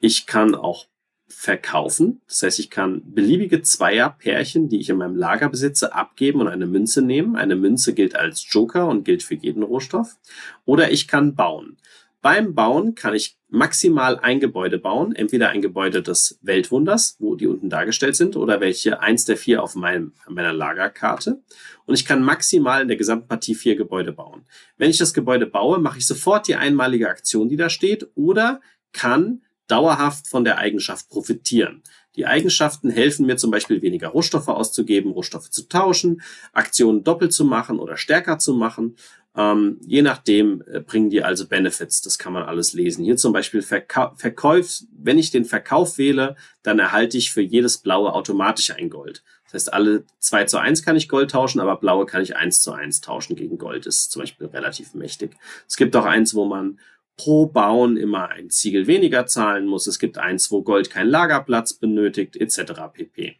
Ich 0.00 0.26
kann 0.26 0.56
auch 0.56 0.86
verkaufen. 1.34 2.20
Das 2.28 2.42
heißt, 2.42 2.58
ich 2.58 2.70
kann 2.70 3.02
beliebige 3.04 3.62
Zweierpärchen, 3.62 4.68
die 4.68 4.80
ich 4.80 4.88
in 4.88 4.96
meinem 4.96 5.16
Lager 5.16 5.48
besitze, 5.48 5.94
abgeben 5.94 6.40
und 6.40 6.48
eine 6.48 6.66
Münze 6.66 7.02
nehmen. 7.02 7.36
Eine 7.36 7.56
Münze 7.56 7.94
gilt 7.94 8.16
als 8.16 8.46
Joker 8.48 8.88
und 8.88 9.04
gilt 9.04 9.22
für 9.22 9.34
jeden 9.34 9.62
Rohstoff. 9.62 10.16
Oder 10.64 10.90
ich 10.90 11.08
kann 11.08 11.34
bauen. 11.34 11.76
Beim 12.24 12.54
Bauen 12.54 12.94
kann 12.94 13.12
ich 13.12 13.36
maximal 13.50 14.18
ein 14.18 14.40
Gebäude 14.40 14.78
bauen, 14.78 15.14
entweder 15.14 15.50
ein 15.50 15.60
Gebäude 15.60 16.00
des 16.00 16.38
Weltwunders, 16.40 17.16
wo 17.18 17.34
die 17.34 17.46
unten 17.46 17.68
dargestellt 17.68 18.16
sind, 18.16 18.34
oder 18.34 18.60
welche 18.60 19.00
eins 19.00 19.26
der 19.26 19.36
vier 19.36 19.62
auf 19.62 19.74
meinem, 19.74 20.14
meiner 20.26 20.54
Lagerkarte. 20.54 21.42
Und 21.84 21.94
ich 21.94 22.06
kann 22.06 22.22
maximal 22.22 22.80
in 22.80 22.88
der 22.88 22.96
gesamten 22.96 23.28
Partie 23.28 23.54
vier 23.54 23.76
Gebäude 23.76 24.12
bauen. 24.12 24.46
Wenn 24.78 24.88
ich 24.88 24.96
das 24.96 25.12
Gebäude 25.12 25.46
baue, 25.46 25.78
mache 25.78 25.98
ich 25.98 26.06
sofort 26.06 26.48
die 26.48 26.56
einmalige 26.56 27.10
Aktion, 27.10 27.50
die 27.50 27.56
da 27.56 27.68
steht, 27.68 28.08
oder 28.14 28.62
kann 28.92 29.42
dauerhaft 29.66 30.28
von 30.28 30.44
der 30.44 30.58
Eigenschaft 30.58 31.08
profitieren. 31.08 31.82
Die 32.16 32.26
Eigenschaften 32.26 32.90
helfen 32.90 33.26
mir 33.26 33.36
zum 33.36 33.50
Beispiel 33.50 33.82
weniger 33.82 34.08
Rohstoffe 34.08 34.48
auszugeben, 34.48 35.12
Rohstoffe 35.12 35.50
zu 35.50 35.68
tauschen, 35.68 36.22
Aktionen 36.52 37.02
doppelt 37.02 37.32
zu 37.32 37.44
machen 37.44 37.78
oder 37.78 37.96
stärker 37.96 38.38
zu 38.38 38.54
machen. 38.54 38.96
Ähm, 39.36 39.80
je 39.84 40.02
nachdem 40.02 40.62
äh, 40.70 40.78
bringen 40.78 41.10
die 41.10 41.24
also 41.24 41.48
Benefits. 41.48 42.02
Das 42.02 42.18
kann 42.18 42.32
man 42.32 42.44
alles 42.44 42.72
lesen. 42.72 43.04
Hier 43.04 43.16
zum 43.16 43.32
Beispiel 43.32 43.62
Verka 43.62 44.14
Verkauf. 44.16 44.84
Wenn 44.96 45.18
ich 45.18 45.32
den 45.32 45.44
Verkauf 45.44 45.98
wähle, 45.98 46.36
dann 46.62 46.78
erhalte 46.78 47.18
ich 47.18 47.32
für 47.32 47.40
jedes 47.40 47.78
Blaue 47.78 48.12
automatisch 48.12 48.70
ein 48.70 48.90
Gold. 48.90 49.24
Das 49.44 49.54
heißt, 49.54 49.72
alle 49.72 50.04
zwei 50.20 50.44
zu 50.44 50.58
eins 50.58 50.84
kann 50.84 50.96
ich 50.96 51.08
Gold 51.08 51.32
tauschen, 51.32 51.60
aber 51.60 51.76
Blaue 51.76 52.06
kann 52.06 52.22
ich 52.22 52.36
eins 52.36 52.60
zu 52.60 52.72
eins 52.72 53.00
tauschen 53.00 53.34
gegen 53.34 53.58
Gold. 53.58 53.86
Das 53.86 53.96
ist 53.96 54.12
zum 54.12 54.22
Beispiel 54.22 54.46
relativ 54.46 54.94
mächtig. 54.94 55.36
Es 55.66 55.76
gibt 55.76 55.96
auch 55.96 56.04
eins, 56.04 56.34
wo 56.34 56.44
man 56.44 56.78
pro 57.16 57.46
Bauen 57.46 57.96
immer 57.96 58.28
ein 58.30 58.50
Ziegel 58.50 58.86
weniger 58.86 59.26
zahlen 59.26 59.66
muss. 59.66 59.86
Es 59.86 59.98
gibt 59.98 60.18
eins, 60.18 60.50
wo 60.50 60.62
Gold 60.62 60.90
keinen 60.90 61.10
Lagerplatz 61.10 61.74
benötigt, 61.74 62.36
etc. 62.36 62.72
pp. 62.92 63.36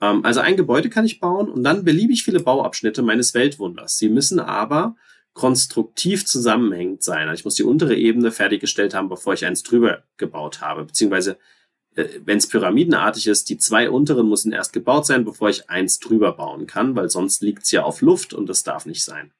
Ähm, 0.00 0.24
also 0.24 0.40
ein 0.40 0.56
Gebäude 0.56 0.90
kann 0.90 1.04
ich 1.04 1.20
bauen 1.20 1.48
und 1.48 1.64
dann 1.64 1.84
beliebig 1.84 2.22
viele 2.22 2.40
Bauabschnitte 2.40 3.02
meines 3.02 3.34
Weltwunders. 3.34 3.98
Sie 3.98 4.08
müssen 4.08 4.40
aber 4.40 4.96
konstruktiv 5.32 6.26
zusammenhängend 6.26 7.02
sein. 7.02 7.28
Also 7.28 7.40
ich 7.40 7.44
muss 7.44 7.54
die 7.54 7.62
untere 7.62 7.94
Ebene 7.94 8.32
fertiggestellt 8.32 8.94
haben, 8.94 9.08
bevor 9.08 9.34
ich 9.34 9.46
eins 9.46 9.62
drüber 9.62 10.02
gebaut 10.16 10.60
habe. 10.60 10.84
Beziehungsweise, 10.84 11.38
äh, 11.94 12.08
wenn 12.24 12.38
es 12.38 12.48
pyramidenartig 12.48 13.26
ist, 13.28 13.48
die 13.48 13.58
zwei 13.58 13.88
unteren 13.88 14.28
müssen 14.28 14.52
erst 14.52 14.72
gebaut 14.72 15.06
sein, 15.06 15.24
bevor 15.24 15.48
ich 15.48 15.70
eins 15.70 15.98
drüber 15.98 16.32
bauen 16.32 16.66
kann, 16.66 16.96
weil 16.96 17.08
sonst 17.08 17.42
liegt 17.42 17.62
es 17.64 17.70
ja 17.70 17.84
auf 17.84 18.00
Luft 18.02 18.34
und 18.34 18.48
das 18.48 18.64
darf 18.64 18.84
nicht 18.84 19.04
sein. 19.04 19.32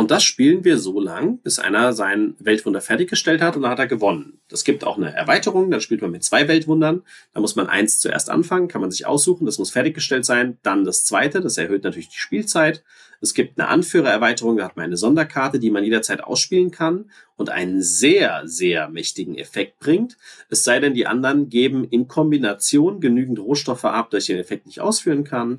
Und 0.00 0.10
das 0.10 0.24
spielen 0.24 0.64
wir 0.64 0.78
so 0.78 0.98
lang, 0.98 1.40
bis 1.42 1.58
einer 1.58 1.92
sein 1.92 2.34
Weltwunder 2.38 2.80
fertiggestellt 2.80 3.42
hat 3.42 3.56
und 3.56 3.60
dann 3.60 3.70
hat 3.70 3.80
er 3.80 3.86
gewonnen. 3.86 4.40
Das 4.48 4.64
gibt 4.64 4.82
auch 4.82 4.96
eine 4.96 5.14
Erweiterung, 5.14 5.70
dann 5.70 5.82
spielt 5.82 6.00
man 6.00 6.10
mit 6.10 6.24
zwei 6.24 6.48
Weltwundern. 6.48 7.02
Da 7.34 7.40
muss 7.42 7.54
man 7.54 7.66
eins 7.66 7.98
zuerst 7.98 8.30
anfangen, 8.30 8.66
kann 8.66 8.80
man 8.80 8.90
sich 8.90 9.04
aussuchen, 9.04 9.44
das 9.44 9.58
muss 9.58 9.70
fertiggestellt 9.70 10.24
sein. 10.24 10.56
Dann 10.62 10.84
das 10.84 11.04
zweite, 11.04 11.42
das 11.42 11.58
erhöht 11.58 11.84
natürlich 11.84 12.08
die 12.08 12.16
Spielzeit. 12.16 12.82
Es 13.20 13.34
gibt 13.34 13.60
eine 13.60 13.68
Anführererweiterung, 13.68 14.56
da 14.56 14.64
hat 14.64 14.76
man 14.78 14.86
eine 14.86 14.96
Sonderkarte, 14.96 15.58
die 15.58 15.68
man 15.68 15.84
jederzeit 15.84 16.24
ausspielen 16.24 16.70
kann 16.70 17.10
und 17.36 17.50
einen 17.50 17.82
sehr, 17.82 18.44
sehr 18.46 18.88
mächtigen 18.88 19.36
Effekt 19.36 19.80
bringt. 19.80 20.16
Es 20.48 20.64
sei 20.64 20.80
denn, 20.80 20.94
die 20.94 21.06
anderen 21.06 21.50
geben 21.50 21.84
in 21.84 22.08
Kombination 22.08 23.02
genügend 23.02 23.38
Rohstoffe 23.38 23.84
ab, 23.84 24.08
dass 24.08 24.22
ich 24.22 24.28
den 24.28 24.38
Effekt 24.38 24.64
nicht 24.64 24.80
ausführen 24.80 25.24
kann. 25.24 25.58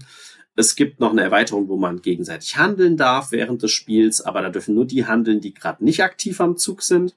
Es 0.56 0.76
gibt 0.76 1.00
noch 1.00 1.12
eine 1.12 1.22
Erweiterung, 1.22 1.70
wo 1.70 1.78
man 1.78 2.02
gegenseitig 2.02 2.58
handeln 2.58 2.98
darf 2.98 3.32
während 3.32 3.64
des 3.64 3.72
Spiels, 3.72 4.22
aber 4.22 4.42
da 4.42 4.50
dürfen 4.50 4.76
nur 4.76 4.86
die 4.86 5.06
handeln, 5.06 5.40
die 5.40 5.54
gerade 5.54 5.84
nicht 5.84 6.04
aktiv 6.04 6.42
am 6.42 6.58
Zug 6.58 6.82
sind. 6.82 7.16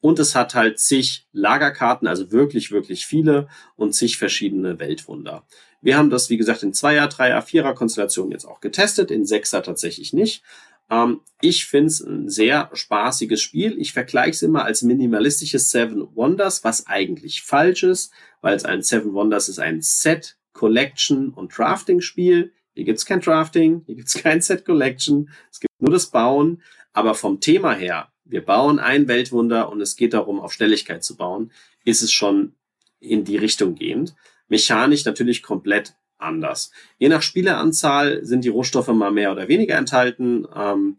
Und 0.00 0.18
es 0.18 0.34
hat 0.34 0.54
halt 0.54 0.80
zig 0.80 1.28
Lagerkarten, 1.32 2.08
also 2.08 2.32
wirklich, 2.32 2.72
wirklich 2.72 3.06
viele 3.06 3.48
und 3.76 3.94
zig 3.94 4.18
verschiedene 4.18 4.80
Weltwunder. 4.80 5.46
Wir 5.80 5.96
haben 5.96 6.10
das, 6.10 6.28
wie 6.28 6.36
gesagt, 6.36 6.62
in 6.62 6.74
Zweier, 6.74 7.08
Dreier, 7.08 7.40
Vierer 7.40 7.74
Konstellationen 7.74 8.32
jetzt 8.32 8.44
auch 8.44 8.60
getestet, 8.60 9.10
in 9.10 9.24
Sechser 9.24 9.62
tatsächlich 9.62 10.12
nicht. 10.12 10.42
Ähm, 10.90 11.20
ich 11.40 11.66
finde 11.66 11.86
es 11.86 12.00
ein 12.00 12.28
sehr 12.28 12.70
spaßiges 12.72 13.40
Spiel. 13.40 13.78
Ich 13.80 13.92
vergleiche 13.92 14.30
es 14.30 14.42
immer 14.42 14.64
als 14.64 14.82
minimalistisches 14.82 15.70
Seven 15.70 16.08
Wonders, 16.14 16.64
was 16.64 16.86
eigentlich 16.86 17.42
falsch 17.42 17.84
ist, 17.84 18.12
weil 18.40 18.56
es 18.56 18.64
ein 18.64 18.82
Seven 18.82 19.14
Wonders 19.14 19.48
ist 19.48 19.58
ein 19.58 19.82
Set 19.82 20.36
Collection 20.52 21.30
und 21.30 21.56
Drafting 21.56 22.00
Spiel. 22.00 22.52
Hier 22.74 22.84
gibt's 22.84 23.06
kein 23.06 23.20
Drafting, 23.20 23.82
hier 23.86 23.96
gibt's 23.96 24.14
kein 24.22 24.40
Set 24.40 24.64
Collection, 24.64 25.30
es 25.50 25.60
gibt 25.60 25.72
nur 25.80 25.92
das 25.92 26.06
Bauen. 26.06 26.62
Aber 26.92 27.14
vom 27.14 27.40
Thema 27.40 27.74
her, 27.74 28.08
wir 28.24 28.44
bauen 28.44 28.78
ein 28.78 29.08
Weltwunder 29.08 29.70
und 29.70 29.80
es 29.80 29.96
geht 29.96 30.14
darum, 30.14 30.40
auf 30.40 30.52
Schnelligkeit 30.52 31.02
zu 31.02 31.16
bauen, 31.16 31.50
ist 31.84 32.02
es 32.02 32.12
schon 32.12 32.54
in 33.00 33.24
die 33.24 33.36
Richtung 33.36 33.74
gehend. 33.74 34.14
Mechanisch 34.48 35.04
natürlich 35.04 35.42
komplett 35.42 35.94
anders. 36.18 36.70
Je 36.98 37.08
nach 37.08 37.22
Spieleranzahl 37.22 38.24
sind 38.24 38.44
die 38.44 38.48
Rohstoffe 38.50 38.88
mal 38.88 39.10
mehr 39.10 39.32
oder 39.32 39.48
weniger 39.48 39.76
enthalten. 39.76 40.46
Ähm, 40.54 40.96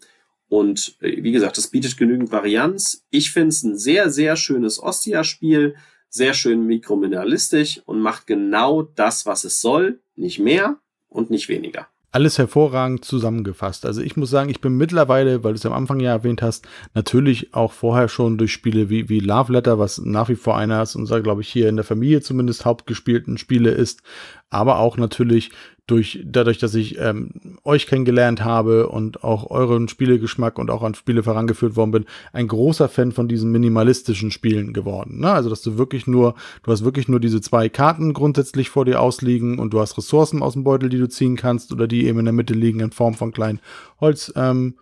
und 0.50 0.98
äh, 1.02 1.24
wie 1.24 1.32
gesagt, 1.32 1.58
es 1.58 1.70
bietet 1.70 1.98
genügend 1.98 2.32
Varianz. 2.32 3.06
Ich 3.10 3.32
finde 3.32 3.50
es 3.50 3.64
ein 3.64 3.78
sehr, 3.78 4.10
sehr 4.10 4.36
schönes 4.36 4.82
Ostia-Spiel 4.82 5.76
sehr 6.14 6.36
schön 6.36 6.66
mikrominimalistisch 6.68 7.82
und 7.86 8.00
macht 8.00 8.28
genau 8.28 8.84
das, 8.84 9.26
was 9.26 9.44
es 9.44 9.62
soll, 9.62 10.00
nicht 10.16 10.40
mehr 10.40 10.78
und 11.10 11.32
nicht 11.32 11.50
weniger. 11.50 11.88
Alles 12.12 12.38
hervorragend 12.38 13.04
zusammengefasst. 13.04 13.88
Also 13.88 14.02
ich 14.02 14.16
muss 14.16 14.30
sagen, 14.30 14.52
ich 14.52 14.62
bin 14.62 14.78
mittlerweile, 14.78 15.44
weil 15.44 15.54
du 15.54 15.58
es 15.58 15.66
am 15.66 15.74
Anfang 15.74 16.00
ja 16.00 16.12
erwähnt 16.12 16.44
hast, 16.44 16.68
natürlich 16.94 17.56
auch 17.56 17.72
vorher 17.72 18.08
schon 18.08 18.38
durch 18.38 18.54
Spiele 18.54 18.92
wie, 18.92 19.10
wie 19.10 19.20
Love 19.20 19.52
Letter, 19.52 19.80
was 19.80 19.98
nach 19.98 20.30
wie 20.30 20.36
vor 20.36 20.56
einer 20.56 20.88
unserer, 20.96 21.22
glaube 21.22 21.42
ich, 21.42 21.50
hier 21.50 21.68
in 21.68 21.76
der 21.76 21.86
Familie 21.86 22.22
zumindest 22.22 22.66
hauptgespielten 22.66 23.40
Spiele 23.40 23.72
ist, 23.72 24.04
aber 24.52 24.78
auch 24.78 24.98
natürlich 24.98 25.50
durch, 25.86 26.22
dadurch, 26.26 26.60
dass 26.60 26.76
ich 26.76 26.98
ähm, 26.98 27.32
euch 27.66 27.88
kennengelernt 27.88 28.44
habe 28.44 28.88
und 28.88 29.24
auch 29.24 29.52
euren 29.52 29.90
Spielegeschmack 29.90 30.58
und 30.58 30.72
auch 30.72 30.82
an 30.82 30.96
Spiele 30.96 31.24
vorangeführt 31.24 31.76
worden 31.76 31.92
bin, 31.92 32.06
ein 32.32 32.48
großer 32.48 32.88
Fan 32.88 33.12
von 33.12 33.28
diesen 33.28 33.52
minimalistischen 33.52 34.32
Spielen 34.32 34.72
geworden. 34.72 35.20
Ne? 35.20 35.32
Also, 35.32 35.50
dass 35.50 35.62
du 35.62 35.78
wirklich 35.78 36.08
nur, 36.08 36.36
du 36.64 36.72
hast 36.72 36.86
wirklich 36.86 37.10
nur 37.10 37.20
diese 37.20 37.42
zwei 37.42 37.68
Karten 37.68 38.14
grundsätzlich 38.14 38.70
vor 38.70 38.86
dir 38.86 39.02
ausliegen 39.02 39.60
und 39.60 39.74
du 39.74 39.82
hast 39.82 39.98
Ressourcen 39.98 40.42
aus 40.42 40.54
dem 40.54 40.64
Beutel, 40.64 40.88
die 40.88 41.00
du 41.00 41.10
ziehen 41.10 41.36
kannst 41.36 41.74
oder 41.74 41.88
die 41.88 42.08
eben 42.08 42.20
in 42.20 42.26
der 42.26 42.34
Mitte 42.34 42.54
liegen 42.54 42.80
in 42.80 42.92
Form 42.92 43.16
von 43.16 43.34
kleinen 43.34 43.60
Holz. 44.00 44.32
Ähm, 44.38 44.76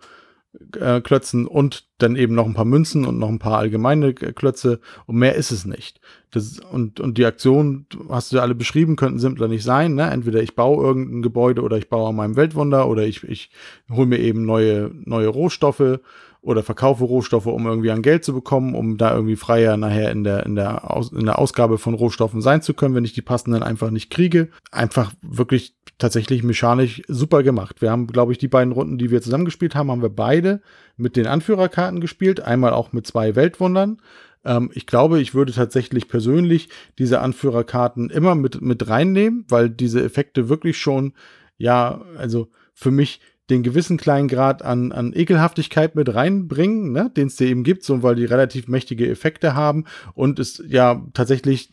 äh, 0.78 1.00
Klötzen 1.00 1.46
und 1.46 1.86
dann 1.98 2.16
eben 2.16 2.34
noch 2.34 2.46
ein 2.46 2.54
paar 2.54 2.64
Münzen 2.64 3.04
und 3.06 3.18
noch 3.18 3.28
ein 3.28 3.38
paar 3.38 3.58
allgemeine 3.58 4.12
Klötze 4.14 4.80
und 5.06 5.16
mehr 5.16 5.34
ist 5.34 5.50
es 5.50 5.64
nicht. 5.64 6.00
Das, 6.30 6.60
und, 6.60 7.00
und 7.00 7.18
die 7.18 7.24
Aktion, 7.24 7.86
hast 8.08 8.32
du 8.32 8.36
ja 8.36 8.42
alle 8.42 8.54
beschrieben, 8.54 8.96
könnten 8.96 9.18
simpler 9.18 9.48
nicht 9.48 9.64
sein. 9.64 9.94
Ne? 9.94 10.10
Entweder 10.10 10.42
ich 10.42 10.54
baue 10.54 10.84
irgendein 10.84 11.22
Gebäude 11.22 11.62
oder 11.62 11.78
ich 11.78 11.88
baue 11.88 12.08
an 12.08 12.16
meinem 12.16 12.36
Weltwunder 12.36 12.88
oder 12.88 13.04
ich, 13.04 13.22
ich 13.24 13.50
hole 13.90 14.06
mir 14.06 14.18
eben 14.18 14.44
neue, 14.44 14.90
neue 15.04 15.28
Rohstoffe 15.28 16.00
oder 16.42 16.64
verkaufe 16.64 17.04
Rohstoffe, 17.04 17.46
um 17.46 17.66
irgendwie 17.66 17.92
an 17.92 18.02
Geld 18.02 18.24
zu 18.24 18.34
bekommen, 18.34 18.74
um 18.74 18.98
da 18.98 19.14
irgendwie 19.14 19.36
freier 19.36 19.76
nachher 19.76 20.10
in 20.10 20.24
der, 20.24 20.44
in 20.44 20.56
der, 20.56 20.90
Aus, 20.90 21.12
in 21.12 21.24
der 21.24 21.38
Ausgabe 21.38 21.78
von 21.78 21.94
Rohstoffen 21.94 22.42
sein 22.42 22.62
zu 22.62 22.74
können, 22.74 22.96
wenn 22.96 23.04
ich 23.04 23.12
die 23.12 23.22
passenden 23.22 23.62
einfach 23.62 23.90
nicht 23.90 24.10
kriege. 24.10 24.48
Einfach 24.72 25.12
wirklich 25.22 25.76
tatsächlich 25.98 26.42
mechanisch 26.42 27.02
super 27.06 27.44
gemacht. 27.44 27.80
Wir 27.80 27.92
haben, 27.92 28.08
glaube 28.08 28.32
ich, 28.32 28.38
die 28.38 28.48
beiden 28.48 28.72
Runden, 28.72 28.98
die 28.98 29.12
wir 29.12 29.22
zusammengespielt 29.22 29.76
haben, 29.76 29.92
haben 29.92 30.02
wir 30.02 30.08
beide 30.08 30.62
mit 30.96 31.14
den 31.14 31.28
Anführerkarten 31.28 32.00
gespielt. 32.00 32.40
Einmal 32.40 32.72
auch 32.72 32.92
mit 32.92 33.06
zwei 33.06 33.36
Weltwundern. 33.36 34.02
Ähm, 34.44 34.72
ich 34.74 34.86
glaube, 34.86 35.20
ich 35.20 35.34
würde 35.34 35.52
tatsächlich 35.52 36.08
persönlich 36.08 36.70
diese 36.98 37.20
Anführerkarten 37.20 38.10
immer 38.10 38.34
mit, 38.34 38.60
mit 38.60 38.88
reinnehmen, 38.88 39.44
weil 39.48 39.70
diese 39.70 40.02
Effekte 40.02 40.48
wirklich 40.48 40.76
schon, 40.76 41.12
ja, 41.56 42.02
also 42.18 42.48
für 42.74 42.90
mich 42.90 43.20
den 43.52 43.62
gewissen 43.62 43.98
kleinen 43.98 44.28
Grad 44.28 44.64
an, 44.64 44.92
an 44.92 45.12
Ekelhaftigkeit 45.14 45.94
mit 45.94 46.14
reinbringen, 46.14 46.92
ne, 46.92 47.10
den 47.14 47.28
es 47.28 47.36
dir 47.36 47.48
eben 47.48 47.62
gibt, 47.62 47.84
so 47.84 48.02
weil 48.02 48.14
die 48.14 48.24
relativ 48.24 48.66
mächtige 48.66 49.08
Effekte 49.08 49.54
haben 49.54 49.84
und 50.14 50.38
es 50.38 50.62
ja 50.66 51.02
tatsächlich 51.12 51.70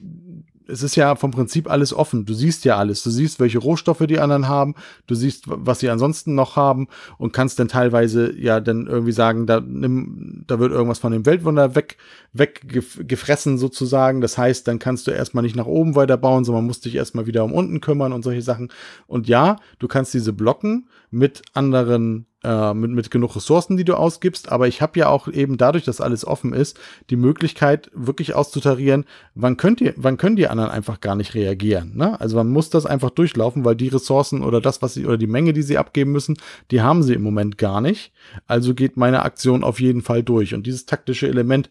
es 0.69 0.83
ist 0.83 0.95
ja 0.95 1.15
vom 1.15 1.31
Prinzip 1.31 1.69
alles 1.69 1.93
offen. 1.93 2.25
Du 2.25 2.33
siehst 2.33 2.63
ja 2.63 2.77
alles. 2.77 3.03
Du 3.03 3.09
siehst, 3.09 3.39
welche 3.39 3.57
Rohstoffe 3.57 4.05
die 4.07 4.19
anderen 4.19 4.47
haben. 4.47 4.75
Du 5.07 5.15
siehst, 5.15 5.45
was 5.47 5.79
sie 5.79 5.89
ansonsten 5.89 6.35
noch 6.35 6.55
haben 6.55 6.87
und 7.17 7.33
kannst 7.33 7.59
dann 7.59 7.67
teilweise 7.67 8.33
ja 8.37 8.59
dann 8.59 8.87
irgendwie 8.87 9.11
sagen, 9.11 9.47
da 9.47 9.59
nimm, 9.59 10.43
da 10.47 10.59
wird 10.59 10.71
irgendwas 10.71 10.99
von 10.99 11.11
dem 11.11 11.25
Weltwunder 11.25 11.75
weg, 11.75 11.97
weggefressen 12.33 13.57
sozusagen. 13.57 14.21
Das 14.21 14.37
heißt, 14.37 14.67
dann 14.67 14.79
kannst 14.79 15.07
du 15.07 15.11
erstmal 15.11 15.43
nicht 15.43 15.55
nach 15.55 15.65
oben 15.65 15.95
weiterbauen, 15.95 16.45
sondern 16.45 16.65
musst 16.65 16.85
dich 16.85 16.95
erstmal 16.95 17.25
wieder 17.25 17.43
um 17.43 17.53
unten 17.53 17.81
kümmern 17.81 18.13
und 18.13 18.23
solche 18.23 18.43
Sachen. 18.43 18.69
Und 19.07 19.27
ja, 19.27 19.55
du 19.79 19.87
kannst 19.87 20.13
diese 20.13 20.33
blocken 20.33 20.87
mit 21.11 21.41
anderen 21.53 22.27
äh, 22.43 22.73
mit, 22.73 22.91
mit 22.91 23.11
genug 23.11 23.35
Ressourcen, 23.35 23.75
die 23.75 23.83
du 23.83 23.95
ausgibst. 23.95 24.49
Aber 24.51 24.67
ich 24.67 24.81
habe 24.81 24.97
ja 24.99 25.09
auch 25.09 25.27
eben 25.27 25.57
dadurch, 25.57 25.83
dass 25.83 26.01
alles 26.01 26.25
offen 26.25 26.53
ist, 26.53 26.79
die 27.09 27.15
Möglichkeit, 27.15 27.91
wirklich 27.93 28.33
auszutarieren, 28.33 29.05
wann 29.35 29.57
könnt 29.57 29.81
ihr, 29.81 29.93
wann 29.97 30.17
können 30.17 30.35
die 30.35 30.47
anderen 30.47 30.71
einfach 30.71 31.01
gar 31.01 31.15
nicht 31.15 31.33
reagieren. 31.35 31.97
Ne? 31.97 32.19
Also 32.19 32.37
man 32.37 32.49
muss 32.49 32.69
das 32.69 32.85
einfach 32.85 33.09
durchlaufen, 33.09 33.65
weil 33.65 33.75
die 33.75 33.89
Ressourcen 33.89 34.43
oder 34.43 34.61
das, 34.61 34.81
was 34.81 34.93
sie, 34.93 35.05
oder 35.05 35.17
die 35.17 35.27
Menge, 35.27 35.53
die 35.53 35.63
sie 35.63 35.77
abgeben 35.77 36.11
müssen, 36.11 36.37
die 36.71 36.81
haben 36.81 37.03
sie 37.03 37.13
im 37.13 37.23
Moment 37.23 37.57
gar 37.57 37.81
nicht. 37.81 38.13
Also 38.47 38.73
geht 38.73 38.95
meine 38.95 39.23
Aktion 39.23 39.63
auf 39.63 39.79
jeden 39.81 40.01
Fall 40.01 40.23
durch. 40.23 40.53
Und 40.53 40.65
dieses 40.65 40.85
taktische 40.85 41.27
Element 41.27 41.69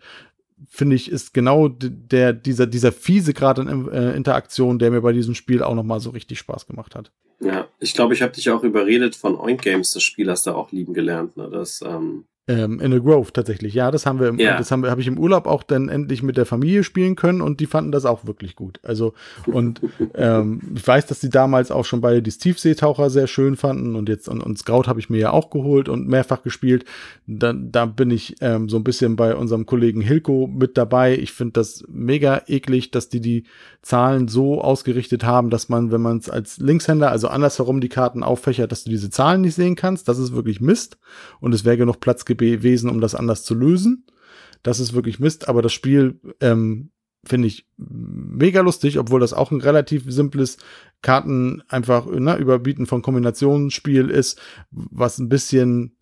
finde 0.69 0.97
ich, 0.97 1.11
ist 1.11 1.35
genau 1.35 1.69
der, 1.69 2.33
dieser, 2.33 2.67
dieser 2.67 2.93
fiese 2.93 3.35
Grad 3.35 3.59
in 3.59 3.89
äh, 3.91 4.17
Interaktion, 4.17 4.79
der 4.79 4.91
mir 4.91 5.01
bei 5.01 5.13
diesem 5.13 5.35
Spiel 5.35 5.63
auch 5.63 5.75
nochmal 5.75 6.01
so 6.01 6.11
richtig 6.11 6.39
Spaß 6.39 6.67
gemacht 6.67 6.95
hat. 6.95 7.13
Ja, 7.41 7.69
ich 7.79 7.95
glaube, 7.95 8.15
ich 8.15 8.23
habe 8.23 8.33
dich 8.33 8.51
auch 8.51 8.65
überredet 8.65 9.15
von 9.15 9.37
Oink 9.37 9.63
Games, 9.63 9.93
das 9.93 10.03
Spiel 10.03 10.29
hast 10.31 10.47
du 10.47 10.53
auch 10.53 10.73
lieben 10.73 10.93
gelernt. 10.93 11.37
Ne? 11.37 11.49
Das, 11.51 11.83
ähm, 11.83 12.25
ähm, 12.49 12.81
in 12.81 12.95
a 12.95 12.99
Grove 12.99 13.31
tatsächlich. 13.33 13.75
Ja, 13.75 13.91
das 13.91 14.07
haben 14.07 14.19
wir, 14.19 14.29
im, 14.29 14.39
ja. 14.39 14.57
das 14.57 14.71
haben 14.71 14.83
wir, 14.83 14.91
habe 14.91 15.03
ich 15.03 15.07
im 15.07 15.19
Urlaub 15.19 15.47
auch 15.47 15.63
dann 15.63 15.91
endlich 15.91 16.23
mit 16.23 16.39
der 16.39 16.47
Familie 16.47 16.83
spielen 16.83 17.15
können 17.15 17.43
und 17.43 17.61
die 17.61 17.67
fanden 17.67 17.93
das 17.93 18.07
auch 18.07 18.27
wirklich 18.27 18.57
gut. 18.57 18.81
Also 18.83 19.13
und 19.47 19.83
ähm, 20.15 20.63
ich 20.75 20.87
weiß, 20.87 21.07
dass 21.07 21.21
die 21.21 21.29
damals 21.29 21.71
auch 21.71 21.85
schon 21.85 22.01
beide 22.01 22.23
die 22.23 22.31
Tiefseetaucher 22.31 23.11
sehr 23.11 23.27
schön 23.27 23.57
fanden 23.57 23.95
und 23.95 24.09
jetzt 24.09 24.29
und, 24.29 24.43
und 24.43 24.59
Scout 24.59 24.85
habe 24.87 24.99
ich 24.99 25.11
mir 25.11 25.19
ja 25.19 25.31
auch 25.31 25.51
geholt 25.51 25.91
und 25.91 26.09
mehrfach 26.09 26.43
gespielt. 26.43 26.87
Da, 27.27 27.53
da 27.53 27.85
bin 27.85 28.11
ich 28.11 28.37
ähm, 28.41 28.71
so 28.71 28.79
ein 28.79 28.85
bisschen 28.85 29.17
bei 29.17 29.37
unserem 29.37 29.67
Kollegen 29.67 30.01
Hilko 30.01 30.47
mit 30.47 30.79
dabei. 30.79 31.19
Ich 31.19 31.33
finde 31.33 31.53
das 31.53 31.85
mega 31.89 32.43
eklig, 32.47 32.91
dass 32.91 33.11
die 33.11 33.21
die 33.21 33.45
Zahlen 33.83 34.27
so 34.27 34.63
ausgerichtet 34.63 35.23
haben, 35.23 35.51
dass 35.51 35.69
man, 35.69 35.93
wenn 35.93 36.01
man 36.01 36.17
es 36.17 36.31
als 36.31 36.57
Linkshänder, 36.59 37.11
also 37.11 37.29
andersherum 37.29 37.81
die 37.81 37.89
Karten 37.91 38.23
auffächert, 38.23 38.73
dass 38.73 38.85
du 38.85 38.91
diese 38.91 39.11
Zahlen 39.11 39.43
nicht 39.43 39.55
sehen 39.55 39.77
kannst. 39.77 40.09
Das 40.09 40.19
ist 40.19 40.35
wirklich 40.35 40.63
Mist 40.63 40.97
und 41.41 41.55
es 41.55 41.65
wäre 41.65 41.77
genug 41.77 42.01
Platz 42.01 42.25
gewesen 42.25 42.38
gewesen, 42.39 42.91
um 42.91 43.01
das 43.01 43.15
anders 43.15 43.45
zu 43.45 43.55
lösen. 43.55 44.07
Das 44.63 44.81
ist 44.81 44.93
wirklich 44.93 45.21
Mist, 45.21 45.49
aber 45.49 45.63
das 45.63 45.73
Spiel 45.73 46.21
ähm, 46.41 46.91
finde 47.25 47.49
ich 47.49 47.67
mega 47.77 48.61
lustig, 48.61 48.99
obwohl 48.99 49.21
das 49.21 49.33
auch 49.33 49.51
ein 49.51 49.61
relativ 49.61 50.05
simples 50.07 50.57
Karten 51.03 51.63
einfach 51.69 52.07
ne, 52.07 52.37
überbieten 52.37 52.87
von 52.87 53.03
Kombinationsspiel 53.03 54.11
ist, 54.11 54.41
was 54.71 55.19
ein 55.19 55.29
bisschen 55.29 55.98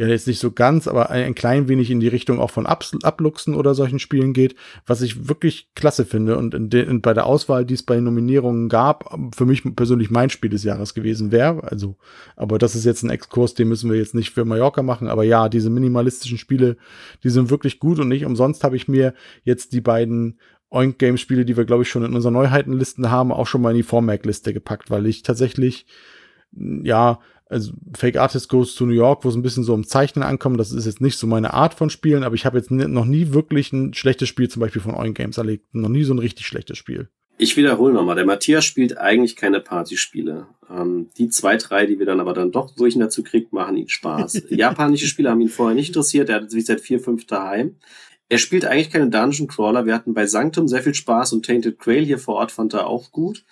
ja 0.00 0.08
jetzt 0.08 0.26
nicht 0.26 0.38
so 0.38 0.50
ganz, 0.50 0.88
aber 0.88 1.10
ein, 1.10 1.24
ein 1.24 1.34
klein 1.34 1.68
wenig 1.68 1.90
in 1.90 2.00
die 2.00 2.08
Richtung 2.08 2.40
auch 2.40 2.50
von 2.50 2.64
Abs 2.64 2.96
Abluchsen 3.02 3.54
oder 3.54 3.74
solchen 3.74 3.98
Spielen 3.98 4.32
geht, 4.32 4.54
was 4.86 5.02
ich 5.02 5.28
wirklich 5.28 5.68
klasse 5.74 6.06
finde 6.06 6.38
und 6.38 6.54
in 6.54 6.70
de, 6.70 6.88
in, 6.88 7.02
bei 7.02 7.12
der 7.12 7.26
Auswahl, 7.26 7.66
die 7.66 7.74
es 7.74 7.82
bei 7.82 8.00
Nominierungen 8.00 8.70
gab, 8.70 9.14
für 9.34 9.44
mich 9.44 9.62
persönlich 9.76 10.10
mein 10.10 10.30
Spiel 10.30 10.48
des 10.48 10.64
Jahres 10.64 10.94
gewesen 10.94 11.32
wäre. 11.32 11.64
Also, 11.64 11.96
aber 12.34 12.58
das 12.58 12.74
ist 12.74 12.86
jetzt 12.86 13.02
ein 13.02 13.10
Exkurs, 13.10 13.52
den 13.52 13.68
müssen 13.68 13.90
wir 13.90 13.98
jetzt 13.98 14.14
nicht 14.14 14.30
für 14.30 14.46
Mallorca 14.46 14.82
machen, 14.82 15.06
aber 15.06 15.24
ja, 15.24 15.50
diese 15.50 15.68
minimalistischen 15.68 16.38
Spiele, 16.38 16.78
die 17.22 17.30
sind 17.30 17.50
wirklich 17.50 17.78
gut 17.78 17.98
und 17.98 18.08
nicht 18.08 18.24
umsonst 18.24 18.64
habe 18.64 18.76
ich 18.76 18.88
mir 18.88 19.12
jetzt 19.44 19.74
die 19.74 19.82
beiden 19.82 20.38
Oink 20.70 20.98
Game 20.98 21.18
Spiele, 21.18 21.44
die 21.44 21.58
wir 21.58 21.66
glaube 21.66 21.82
ich 21.82 21.90
schon 21.90 22.04
in 22.04 22.14
unseren 22.14 22.34
Neuheitenlisten 22.34 23.10
haben, 23.10 23.32
auch 23.32 23.46
schon 23.46 23.60
mal 23.60 23.70
in 23.70 23.76
die 23.76 23.82
Vormerk 23.82 24.24
Liste 24.24 24.54
gepackt, 24.54 24.90
weil 24.90 25.04
ich 25.06 25.22
tatsächlich 25.22 25.84
ja, 26.52 27.20
also 27.50 27.72
Fake 27.96 28.16
Artist 28.16 28.48
Goes 28.48 28.74
to 28.74 28.86
New 28.86 28.94
York, 28.94 29.24
wo 29.24 29.28
es 29.28 29.34
ein 29.34 29.42
bisschen 29.42 29.64
so 29.64 29.74
um 29.74 29.84
Zeichnen 29.84 30.22
ankommt, 30.22 30.58
das 30.58 30.72
ist 30.72 30.86
jetzt 30.86 31.00
nicht 31.00 31.18
so 31.18 31.26
meine 31.26 31.52
Art 31.52 31.74
von 31.74 31.90
Spielen, 31.90 32.22
aber 32.22 32.34
ich 32.34 32.46
habe 32.46 32.58
jetzt 32.58 32.70
noch 32.70 33.04
nie 33.04 33.32
wirklich 33.32 33.72
ein 33.72 33.92
schlechtes 33.92 34.28
Spiel 34.28 34.48
zum 34.48 34.60
Beispiel 34.60 34.80
von 34.80 34.94
Oin 34.94 35.14
Games 35.14 35.36
erlebt. 35.36 35.74
Noch 35.74 35.88
nie 35.88 36.04
so 36.04 36.14
ein 36.14 36.18
richtig 36.20 36.46
schlechtes 36.46 36.78
Spiel. 36.78 37.08
Ich 37.38 37.56
wiederhole 37.56 37.94
nochmal, 37.94 38.16
der 38.16 38.26
Matthias 38.26 38.64
spielt 38.64 38.98
eigentlich 38.98 39.34
keine 39.34 39.60
Partyspiele. 39.60 40.46
Ähm, 40.70 41.08
die 41.16 41.28
zwei, 41.28 41.56
drei, 41.56 41.86
die 41.86 41.98
wir 41.98 42.06
dann 42.06 42.20
aber 42.20 42.34
dann 42.34 42.52
doch 42.52 42.74
durch 42.74 42.94
ihn 42.94 43.00
dazu 43.00 43.22
kriegt, 43.22 43.52
machen 43.52 43.78
ihn 43.78 43.88
Spaß. 43.88 44.42
Japanische 44.50 45.06
Spiele 45.06 45.30
haben 45.30 45.40
ihn 45.40 45.48
vorher 45.48 45.74
nicht 45.74 45.88
interessiert, 45.88 46.28
er 46.28 46.36
hat 46.36 46.50
sich 46.50 46.66
seit 46.66 46.80
vier, 46.80 47.00
fünf 47.00 47.26
daheim. 47.26 47.76
Er 48.28 48.38
spielt 48.38 48.64
eigentlich 48.64 48.90
keine 48.90 49.10
Dungeon 49.10 49.48
Crawler. 49.48 49.86
Wir 49.86 49.94
hatten 49.94 50.14
bei 50.14 50.26
Sanctum 50.26 50.68
sehr 50.68 50.82
viel 50.82 50.94
Spaß 50.94 51.32
und 51.32 51.44
Tainted 51.44 51.80
Grail 51.80 52.04
hier 52.04 52.18
vor 52.18 52.36
Ort 52.36 52.52
fand 52.52 52.74
er 52.74 52.86
auch 52.86 53.10
gut. 53.10 53.44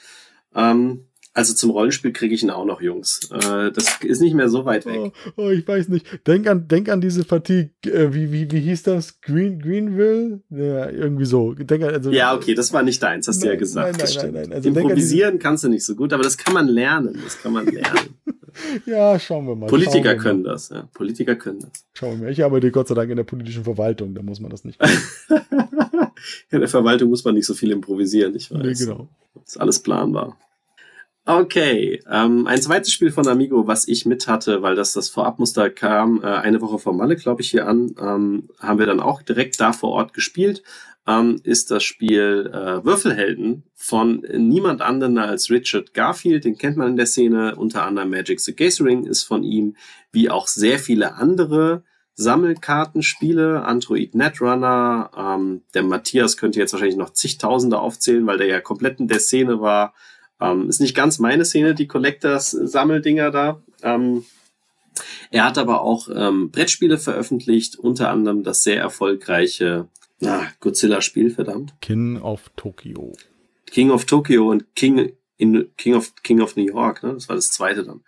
Ähm, 0.54 1.07
also 1.38 1.54
zum 1.54 1.70
Rollenspiel 1.70 2.12
kriege 2.12 2.34
ich 2.34 2.42
ihn 2.42 2.50
auch 2.50 2.64
noch, 2.64 2.80
Jungs. 2.80 3.30
Äh, 3.30 3.70
das 3.70 4.00
ist 4.02 4.20
nicht 4.20 4.34
mehr 4.34 4.48
so 4.48 4.64
weit 4.64 4.86
weg. 4.86 4.98
Oh, 4.98 5.12
oh, 5.36 5.50
ich 5.50 5.68
weiß 5.68 5.86
nicht. 5.88 6.26
Denk 6.26 6.48
an, 6.48 6.66
denk 6.66 6.88
an 6.88 7.00
diese 7.00 7.22
Partie, 7.22 7.70
äh, 7.86 8.12
wie, 8.12 8.32
wie, 8.32 8.50
wie 8.50 8.58
hieß 8.58 8.82
das? 8.82 9.20
Green, 9.20 9.60
Greenville? 9.60 10.40
Ja, 10.50 10.90
irgendwie 10.90 11.26
so. 11.26 11.54
Denk 11.54 11.84
an, 11.84 11.94
also, 11.94 12.10
ja, 12.10 12.34
okay, 12.34 12.54
das 12.54 12.72
war 12.72 12.82
nicht 12.82 13.00
deins, 13.00 13.28
hast 13.28 13.36
nein, 13.36 13.50
du 13.50 13.52
ja 13.52 13.58
gesagt. 13.60 13.98
Nein, 13.98 14.08
nein, 14.08 14.32
nein, 14.32 14.42
nein. 14.48 14.52
Also 14.52 14.68
Improvisieren 14.68 15.38
kannst 15.38 15.62
du 15.62 15.68
nicht 15.68 15.84
so 15.84 15.94
gut, 15.94 16.12
aber 16.12 16.24
das 16.24 16.36
kann 16.36 16.54
man 16.54 16.66
lernen. 16.66 17.20
Das 17.22 17.40
kann 17.40 17.52
man 17.52 17.66
lernen. 17.72 18.16
ja, 18.86 19.16
schauen 19.20 19.46
wir 19.46 19.54
mal. 19.54 19.68
Politiker 19.68 20.10
wir 20.10 20.16
können 20.16 20.42
mal. 20.42 20.54
das, 20.54 20.70
ja. 20.70 20.88
Politiker 20.92 21.36
können 21.36 21.60
das. 21.60 21.84
Schauen 21.94 22.18
wir 22.18 22.24
mal. 22.24 22.32
Ich 22.32 22.42
arbeite 22.42 22.72
Gott 22.72 22.88
sei 22.88 22.96
Dank 22.96 23.10
in 23.10 23.16
der 23.16 23.22
politischen 23.22 23.62
Verwaltung, 23.62 24.12
da 24.12 24.22
muss 24.22 24.40
man 24.40 24.50
das 24.50 24.64
nicht. 24.64 24.80
in 26.50 26.58
der 26.58 26.68
Verwaltung 26.68 27.10
muss 27.10 27.24
man 27.24 27.34
nicht 27.34 27.46
so 27.46 27.54
viel 27.54 27.70
improvisieren, 27.70 28.34
ich 28.34 28.50
weiß. 28.50 28.60
Nee, 28.60 28.86
genau. 28.86 29.08
Das 29.36 29.50
ist 29.50 29.56
alles 29.58 29.78
planbar. 29.78 30.36
Okay, 31.30 32.00
ähm, 32.10 32.46
ein 32.46 32.62
zweites 32.62 32.90
Spiel 32.90 33.12
von 33.12 33.28
Amigo, 33.28 33.66
was 33.66 33.86
ich 33.86 34.06
mit 34.06 34.28
hatte, 34.28 34.62
weil 34.62 34.74
das 34.74 34.94
das 34.94 35.10
Vorabmuster 35.10 35.68
kam, 35.68 36.22
äh, 36.22 36.26
eine 36.26 36.62
Woche 36.62 36.78
vor 36.78 36.94
Malle, 36.94 37.16
glaube 37.16 37.42
ich, 37.42 37.50
hier 37.50 37.66
an, 37.68 37.94
ähm, 38.00 38.48
haben 38.58 38.78
wir 38.78 38.86
dann 38.86 38.98
auch 38.98 39.20
direkt 39.20 39.60
da 39.60 39.74
vor 39.74 39.90
Ort 39.90 40.14
gespielt, 40.14 40.62
ähm, 41.06 41.38
ist 41.44 41.70
das 41.70 41.84
Spiel 41.84 42.50
äh, 42.50 42.82
Würfelhelden 42.82 43.64
von 43.74 44.24
niemand 44.38 44.80
anderen 44.80 45.18
als 45.18 45.50
Richard 45.50 45.92
Garfield, 45.92 46.46
den 46.46 46.56
kennt 46.56 46.78
man 46.78 46.88
in 46.88 46.96
der 46.96 47.04
Szene, 47.04 47.56
unter 47.56 47.82
anderem 47.84 48.08
Magic 48.08 48.40
the 48.40 48.56
Gathering 48.56 49.04
ist 49.04 49.24
von 49.24 49.42
ihm, 49.44 49.76
wie 50.10 50.30
auch 50.30 50.46
sehr 50.46 50.78
viele 50.78 51.16
andere 51.16 51.82
Sammelkartenspiele, 52.14 53.66
Android 53.66 54.14
Netrunner, 54.14 55.10
ähm, 55.14 55.60
der 55.74 55.82
Matthias 55.82 56.38
könnte 56.38 56.58
jetzt 56.58 56.72
wahrscheinlich 56.72 56.96
noch 56.96 57.12
zigtausende 57.12 57.78
aufzählen, 57.78 58.26
weil 58.26 58.38
der 58.38 58.46
ja 58.46 58.60
komplett 58.62 58.98
in 58.98 59.08
der 59.08 59.20
Szene 59.20 59.60
war, 59.60 59.92
ähm, 60.40 60.68
ist 60.68 60.80
nicht 60.80 60.94
ganz 60.94 61.18
meine 61.18 61.44
Szene, 61.44 61.74
die 61.74 61.86
Collectors-Sammeldinger 61.86 63.30
da. 63.30 63.62
Ähm, 63.82 64.24
er 65.30 65.44
hat 65.44 65.58
aber 65.58 65.82
auch 65.82 66.08
ähm, 66.14 66.50
Brettspiele 66.50 66.98
veröffentlicht, 66.98 67.76
unter 67.76 68.10
anderem 68.10 68.42
das 68.42 68.62
sehr 68.62 68.80
erfolgreiche 68.80 69.88
ah, 70.24 70.46
Godzilla-Spiel, 70.60 71.30
verdammt. 71.30 71.74
King 71.80 72.20
of 72.20 72.50
Tokyo. 72.56 73.12
King 73.66 73.90
of 73.90 74.06
Tokyo 74.06 74.50
und 74.50 74.74
King, 74.74 75.12
in, 75.36 75.70
King, 75.76 75.94
of, 75.94 76.14
King 76.22 76.40
of 76.40 76.56
New 76.56 76.66
York, 76.66 77.02
ne? 77.02 77.14
das 77.14 77.28
war 77.28 77.36
das 77.36 77.52
zweite 77.52 77.84
dann 77.84 78.02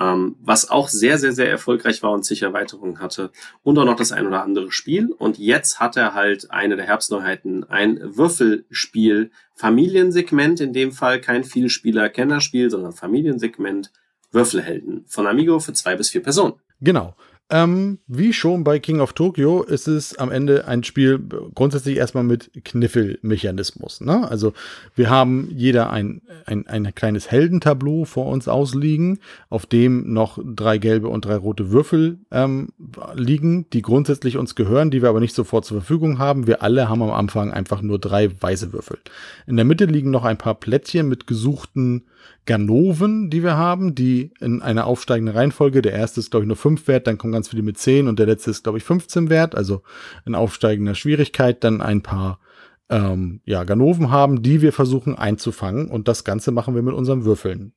ähm, 0.00 0.36
was 0.40 0.70
auch 0.70 0.88
sehr, 0.88 1.18
sehr, 1.18 1.32
sehr 1.32 1.50
erfolgreich 1.50 2.02
war 2.02 2.12
und 2.12 2.24
sich 2.24 2.42
Erweiterungen 2.42 3.00
hatte. 3.00 3.30
Und 3.62 3.78
auch 3.78 3.84
noch 3.84 3.96
das 3.96 4.12
ein 4.12 4.26
oder 4.26 4.42
andere 4.42 4.72
Spiel. 4.72 5.12
Und 5.12 5.38
jetzt 5.38 5.78
hat 5.78 5.96
er 5.96 6.14
halt 6.14 6.50
eine 6.50 6.76
der 6.76 6.86
Herbstneuheiten, 6.86 7.64
ein 7.68 8.00
Würfelspiel, 8.02 9.30
Familiensegment, 9.60 10.58
in 10.62 10.72
dem 10.72 10.90
Fall 10.90 11.20
kein 11.20 11.44
Vielspieler-Kennerspiel, 11.44 12.70
sondern 12.70 12.92
Familiensegment, 12.92 13.92
Würfelhelden 14.32 15.04
von 15.06 15.26
Amigo 15.26 15.58
für 15.60 15.74
zwei 15.74 15.96
bis 15.96 16.08
vier 16.08 16.22
Personen. 16.22 16.54
Genau. 16.80 17.14
Ähm, 17.50 17.98
wie 18.06 18.32
schon 18.32 18.64
bei 18.64 18.78
King 18.78 19.00
of 19.00 19.12
Tokyo 19.12 19.62
ist 19.62 19.88
es 19.88 20.16
am 20.18 20.30
Ende 20.30 20.68
ein 20.68 20.84
Spiel 20.84 21.18
grundsätzlich 21.54 21.96
erstmal 21.96 22.24
mit 22.24 22.50
Kniffelmechanismus. 22.64 24.00
Ne? 24.00 24.28
Also 24.28 24.52
wir 24.94 25.10
haben 25.10 25.48
jeder 25.54 25.90
ein, 25.90 26.22
ein, 26.46 26.66
ein 26.68 26.94
kleines 26.94 27.30
Heldentableau 27.30 28.04
vor 28.04 28.26
uns 28.26 28.46
ausliegen, 28.46 29.18
auf 29.48 29.66
dem 29.66 30.12
noch 30.12 30.38
drei 30.44 30.78
gelbe 30.78 31.08
und 31.08 31.24
drei 31.24 31.36
rote 31.36 31.70
Würfel 31.70 32.18
ähm, 32.30 32.68
liegen, 33.14 33.68
die 33.70 33.82
grundsätzlich 33.82 34.36
uns 34.36 34.54
gehören, 34.54 34.90
die 34.90 35.02
wir 35.02 35.08
aber 35.08 35.20
nicht 35.20 35.34
sofort 35.34 35.64
zur 35.64 35.80
Verfügung 35.80 36.18
haben. 36.18 36.46
Wir 36.46 36.62
alle 36.62 36.88
haben 36.88 37.02
am 37.02 37.10
Anfang 37.10 37.52
einfach 37.52 37.82
nur 37.82 37.98
drei 37.98 38.30
weiße 38.40 38.72
Würfel. 38.72 38.98
In 39.46 39.56
der 39.56 39.64
Mitte 39.64 39.86
liegen 39.86 40.10
noch 40.10 40.24
ein 40.24 40.38
paar 40.38 40.54
Plättchen 40.54 41.08
mit 41.08 41.26
gesuchten 41.26 42.04
Ganoven, 42.46 43.30
die 43.30 43.42
wir 43.42 43.56
haben, 43.56 43.94
die 43.94 44.32
in 44.40 44.62
einer 44.62 44.86
aufsteigenden 44.86 45.36
Reihenfolge, 45.36 45.82
der 45.82 45.92
erste 45.92 46.20
ist, 46.20 46.30
glaube 46.30 46.44
ich, 46.44 46.48
nur 46.48 46.56
5 46.56 46.88
wert, 46.88 47.06
dann 47.06 47.18
kommen 47.18 47.32
ganz 47.32 47.48
viele 47.48 47.62
mit 47.62 47.78
10 47.78 48.08
und 48.08 48.18
der 48.18 48.26
letzte 48.26 48.50
ist, 48.50 48.64
glaube 48.64 48.78
ich, 48.78 48.84
15 48.84 49.30
wert, 49.30 49.54
also 49.54 49.82
in 50.26 50.34
aufsteigender 50.34 50.94
Schwierigkeit, 50.94 51.62
dann 51.62 51.80
ein 51.80 52.02
paar 52.02 52.40
ähm, 52.88 53.40
ja, 53.44 53.64
Ganoven 53.64 54.10
haben, 54.10 54.42
die 54.42 54.62
wir 54.62 54.72
versuchen 54.72 55.16
einzufangen 55.16 55.88
und 55.88 56.08
das 56.08 56.24
Ganze 56.24 56.50
machen 56.50 56.74
wir 56.74 56.82
mit 56.82 56.94
unseren 56.94 57.24
Würfeln. 57.24 57.72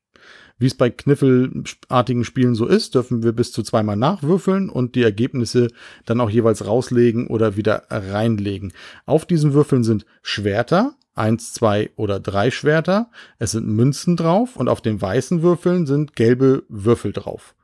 Wie 0.57 0.67
es 0.67 0.75
bei 0.75 0.89
kniffelartigen 0.89 2.23
Spielen 2.23 2.55
so 2.55 2.65
ist, 2.65 2.95
dürfen 2.95 3.23
wir 3.23 3.31
bis 3.31 3.51
zu 3.51 3.63
zweimal 3.63 3.97
nachwürfeln 3.97 4.69
und 4.69 4.95
die 4.95 5.03
Ergebnisse 5.03 5.69
dann 6.05 6.21
auch 6.21 6.29
jeweils 6.29 6.65
rauslegen 6.65 7.27
oder 7.27 7.57
wieder 7.57 7.83
reinlegen. 7.89 8.71
Auf 9.05 9.25
diesen 9.25 9.53
Würfeln 9.53 9.83
sind 9.83 10.05
Schwerter, 10.21 10.95
eins, 11.15 11.53
zwei 11.53 11.91
oder 11.95 12.19
drei 12.19 12.51
Schwerter. 12.51 13.09
Es 13.39 13.51
sind 13.51 13.67
Münzen 13.67 14.15
drauf 14.15 14.55
und 14.55 14.67
auf 14.67 14.81
den 14.81 15.01
weißen 15.01 15.41
Würfeln 15.41 15.85
sind 15.85 16.15
gelbe 16.15 16.63
Würfel 16.69 17.13
drauf. 17.13 17.55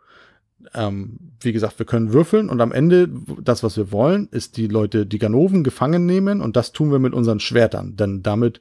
Ähm, 0.74 1.20
wie 1.40 1.54
gesagt, 1.54 1.80
wir 1.80 1.86
können 1.86 2.14
würfeln 2.14 2.50
und 2.50 2.62
am 2.62 2.72
Ende, 2.72 3.10
das, 3.42 3.64
was 3.64 3.78
wir 3.78 3.92
wollen, 3.92 4.28
ist 4.32 4.58
die 4.58 4.68
Leute, 4.68 5.06
die 5.06 5.18
Ganoven 5.18 5.64
gefangen 5.64 6.06
nehmen 6.06 6.42
und 6.42 6.56
das 6.56 6.74
tun 6.74 6.92
wir 6.92 7.00
mit 7.00 7.14
unseren 7.14 7.40
Schwertern, 7.40 7.96
denn 7.96 8.24
damit 8.24 8.60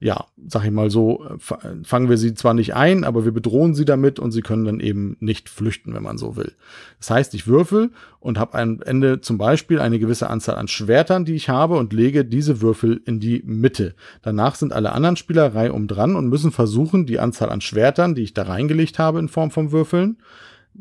ja, 0.00 0.26
sag 0.46 0.64
ich 0.64 0.70
mal 0.70 0.90
so, 0.90 1.26
fangen 1.38 2.08
wir 2.08 2.18
sie 2.18 2.34
zwar 2.34 2.54
nicht 2.54 2.74
ein, 2.74 3.02
aber 3.02 3.24
wir 3.24 3.32
bedrohen 3.32 3.74
sie 3.74 3.84
damit 3.84 4.20
und 4.20 4.30
sie 4.30 4.42
können 4.42 4.64
dann 4.64 4.78
eben 4.78 5.16
nicht 5.18 5.48
flüchten, 5.48 5.92
wenn 5.92 6.04
man 6.04 6.18
so 6.18 6.36
will. 6.36 6.52
Das 6.98 7.10
heißt, 7.10 7.34
ich 7.34 7.48
würfel 7.48 7.90
und 8.20 8.38
habe 8.38 8.58
am 8.58 8.80
Ende 8.82 9.20
zum 9.20 9.38
Beispiel 9.38 9.80
eine 9.80 9.98
gewisse 9.98 10.30
Anzahl 10.30 10.54
an 10.54 10.68
Schwertern, 10.68 11.24
die 11.24 11.34
ich 11.34 11.48
habe 11.48 11.76
und 11.76 11.92
lege 11.92 12.24
diese 12.24 12.60
Würfel 12.60 13.00
in 13.06 13.18
die 13.18 13.42
Mitte. 13.44 13.96
Danach 14.22 14.54
sind 14.54 14.72
alle 14.72 14.92
anderen 14.92 15.16
Spieler 15.16 15.54
reihum 15.54 15.88
dran 15.88 16.14
und 16.14 16.28
müssen 16.28 16.52
versuchen, 16.52 17.04
die 17.04 17.18
Anzahl 17.18 17.50
an 17.50 17.60
Schwertern, 17.60 18.14
die 18.14 18.22
ich 18.22 18.34
da 18.34 18.44
reingelegt 18.44 19.00
habe 19.00 19.18
in 19.18 19.28
Form 19.28 19.50
von 19.50 19.72
Würfeln, 19.72 20.18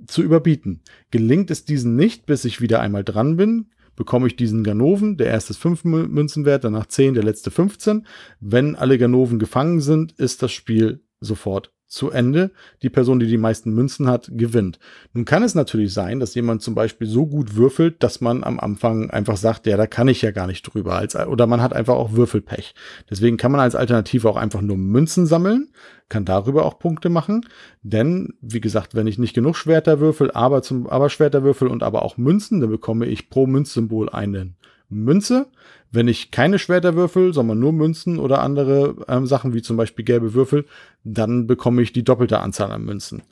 zu 0.05 0.21
überbieten. 0.21 0.81
Gelingt 1.09 1.49
es 1.49 1.65
diesen 1.65 1.95
nicht, 1.95 2.27
bis 2.27 2.45
ich 2.45 2.61
wieder 2.61 2.81
einmal 2.81 3.03
dran 3.03 3.35
bin, 3.35 3.67
bekomme 3.97 4.27
ich 4.27 4.37
diesen 4.37 4.63
Ganoven. 4.63 5.17
Der 5.17 5.27
erste 5.27 5.51
ist 5.51 5.57
5 5.57 5.83
Münzen 5.83 6.45
wert, 6.45 6.63
danach 6.63 6.85
10, 6.85 7.15
der 7.15 7.23
letzte 7.23 7.51
15. 7.51 8.07
Wenn 8.39 8.75
alle 8.75 8.97
Ganoven 8.97 9.39
gefangen 9.39 9.81
sind, 9.81 10.13
ist 10.13 10.41
das 10.41 10.53
Spiel 10.53 11.03
sofort 11.19 11.73
zu 11.87 12.11
Ende. 12.11 12.51
Die 12.81 12.89
Person, 12.89 13.19
die 13.19 13.27
die 13.27 13.37
meisten 13.37 13.73
Münzen 13.73 14.07
hat, 14.07 14.29
gewinnt. 14.33 14.79
Nun 15.13 15.25
kann 15.25 15.43
es 15.43 15.55
natürlich 15.55 15.93
sein, 15.93 16.19
dass 16.19 16.35
jemand 16.35 16.61
zum 16.61 16.75
Beispiel 16.75 17.07
so 17.07 17.25
gut 17.25 17.55
würfelt, 17.55 18.03
dass 18.03 18.21
man 18.21 18.43
am 18.43 18.59
Anfang 18.59 19.09
einfach 19.09 19.37
sagt, 19.37 19.65
ja, 19.67 19.77
da 19.77 19.87
kann 19.87 20.07
ich 20.07 20.21
ja 20.21 20.31
gar 20.31 20.47
nicht 20.47 20.63
drüber. 20.63 20.95
Als, 20.95 21.15
oder 21.15 21.47
man 21.47 21.61
hat 21.61 21.73
einfach 21.73 21.95
auch 21.95 22.11
Würfelpech. 22.11 22.75
Deswegen 23.09 23.37
kann 23.37 23.51
man 23.51 23.61
als 23.61 23.75
Alternative 23.75 24.29
auch 24.29 24.37
einfach 24.37 24.61
nur 24.61 24.77
Münzen 24.77 25.25
sammeln, 25.25 25.69
kann 26.09 26.25
darüber 26.25 26.65
auch 26.65 26.79
Punkte 26.79 27.09
machen. 27.09 27.45
Denn, 27.83 28.33
wie 28.41 28.61
gesagt, 28.61 28.95
wenn 28.95 29.07
ich 29.07 29.17
nicht 29.17 29.33
genug 29.33 29.55
Schwerter 29.55 29.99
würfel, 29.99 30.31
aber, 30.31 30.61
zum, 30.61 30.87
aber 30.87 31.09
Schwerter 31.09 31.43
würfel 31.43 31.67
und 31.67 31.83
aber 31.83 32.03
auch 32.03 32.17
Münzen, 32.17 32.59
dann 32.59 32.69
bekomme 32.69 33.05
ich 33.05 33.29
pro 33.29 33.47
Münzsymbol 33.47 34.09
einen 34.09 34.57
Münze. 34.89 35.47
Wenn 35.91 36.07
ich 36.07 36.31
keine 36.31 36.59
Schwerter 36.59 36.95
würfel, 36.95 37.33
sondern 37.33 37.59
nur 37.59 37.73
Münzen 37.73 38.19
oder 38.19 38.41
andere 38.41 38.95
ähm, 39.07 39.25
Sachen 39.25 39.53
wie 39.53 39.61
zum 39.61 39.77
Beispiel 39.77 40.03
gelbe 40.03 40.33
Würfel, 40.33 40.65
dann 41.03 41.47
bekomme 41.47 41.81
ich 41.81 41.93
die 41.93 42.03
doppelte 42.03 42.39
Anzahl 42.39 42.71
an 42.71 42.83
Münzen. 42.83 43.23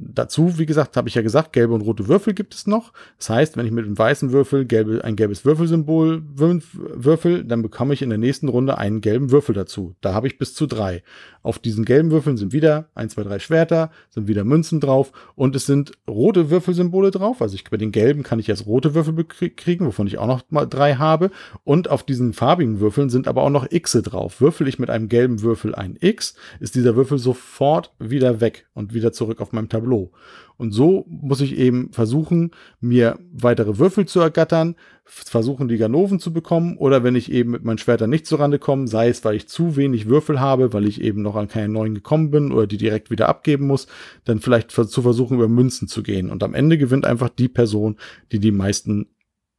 Dazu, 0.00 0.58
wie 0.58 0.66
gesagt, 0.66 0.96
habe 0.96 1.08
ich 1.08 1.16
ja 1.16 1.22
gesagt, 1.22 1.52
gelbe 1.52 1.74
und 1.74 1.80
rote 1.80 2.06
Würfel 2.06 2.32
gibt 2.32 2.54
es 2.54 2.68
noch. 2.68 2.92
Das 3.18 3.30
heißt, 3.30 3.56
wenn 3.56 3.66
ich 3.66 3.72
mit 3.72 3.84
einem 3.84 3.98
weißen 3.98 4.30
Würfel 4.30 4.64
gelbe, 4.64 5.02
ein 5.02 5.16
gelbes 5.16 5.44
Würfelsymbol 5.44 6.22
würfel, 6.36 7.42
dann 7.42 7.62
bekomme 7.62 7.94
ich 7.94 8.02
in 8.02 8.08
der 8.08 8.18
nächsten 8.18 8.46
Runde 8.46 8.78
einen 8.78 9.00
gelben 9.00 9.32
Würfel 9.32 9.56
dazu. 9.56 9.96
Da 10.00 10.14
habe 10.14 10.28
ich 10.28 10.38
bis 10.38 10.54
zu 10.54 10.66
drei. 10.66 11.02
Auf 11.48 11.58
diesen 11.58 11.86
gelben 11.86 12.10
Würfeln 12.10 12.36
sind 12.36 12.52
wieder 12.52 12.90
ein, 12.94 13.08
zwei, 13.08 13.22
drei 13.22 13.38
Schwerter, 13.38 13.90
sind 14.10 14.28
wieder 14.28 14.44
Münzen 14.44 14.80
drauf 14.80 15.12
und 15.34 15.56
es 15.56 15.64
sind 15.64 15.92
rote 16.06 16.50
Würfelsymbole 16.50 17.10
drauf. 17.10 17.40
Also 17.40 17.54
ich, 17.54 17.64
bei 17.64 17.78
den 17.78 17.90
gelben 17.90 18.22
kann 18.22 18.38
ich 18.38 18.48
jetzt 18.48 18.66
rote 18.66 18.94
Würfel 18.94 19.24
kriegen, 19.24 19.86
wovon 19.86 20.06
ich 20.06 20.18
auch 20.18 20.26
noch 20.26 20.42
mal 20.50 20.66
drei 20.66 20.96
habe. 20.96 21.30
Und 21.64 21.88
auf 21.88 22.02
diesen 22.02 22.34
farbigen 22.34 22.80
Würfeln 22.80 23.08
sind 23.08 23.26
aber 23.26 23.44
auch 23.44 23.48
noch 23.48 23.66
Xe 23.66 24.02
drauf. 24.02 24.42
Würfel 24.42 24.68
ich 24.68 24.78
mit 24.78 24.90
einem 24.90 25.08
gelben 25.08 25.40
Würfel 25.40 25.74
ein 25.74 25.96
X, 25.98 26.34
ist 26.60 26.74
dieser 26.74 26.96
Würfel 26.96 27.16
sofort 27.16 27.94
wieder 27.98 28.42
weg 28.42 28.66
und 28.74 28.92
wieder 28.92 29.12
zurück 29.14 29.40
auf 29.40 29.52
meinem 29.52 29.70
Tableau. 29.70 30.12
Und 30.58 30.72
so 30.72 31.06
muss 31.08 31.40
ich 31.40 31.56
eben 31.56 31.92
versuchen, 31.92 32.50
mir 32.80 33.18
weitere 33.32 33.78
Würfel 33.78 34.06
zu 34.06 34.18
ergattern, 34.18 34.74
versuchen, 35.04 35.68
die 35.68 35.78
Ganoven 35.78 36.18
zu 36.18 36.32
bekommen, 36.32 36.76
oder 36.76 37.04
wenn 37.04 37.14
ich 37.14 37.30
eben 37.30 37.52
mit 37.52 37.64
meinen 37.64 37.78
Schwertern 37.78 38.10
nicht 38.10 38.26
zurande 38.26 38.58
komme, 38.58 38.88
sei 38.88 39.08
es, 39.08 39.24
weil 39.24 39.36
ich 39.36 39.48
zu 39.48 39.76
wenig 39.76 40.08
Würfel 40.08 40.40
habe, 40.40 40.72
weil 40.72 40.86
ich 40.86 41.00
eben 41.00 41.22
noch 41.22 41.36
an 41.36 41.46
keinen 41.46 41.72
neuen 41.72 41.94
gekommen 41.94 42.32
bin 42.32 42.50
oder 42.50 42.66
die 42.66 42.76
direkt 42.76 43.08
wieder 43.10 43.28
abgeben 43.28 43.68
muss, 43.68 43.86
dann 44.24 44.40
vielleicht 44.40 44.72
zu 44.72 45.02
versuchen, 45.02 45.36
über 45.36 45.48
Münzen 45.48 45.86
zu 45.86 46.02
gehen. 46.02 46.28
Und 46.28 46.42
am 46.42 46.54
Ende 46.54 46.76
gewinnt 46.76 47.06
einfach 47.06 47.28
die 47.28 47.48
Person, 47.48 47.96
die 48.32 48.40
die 48.40 48.52
meisten 48.52 49.06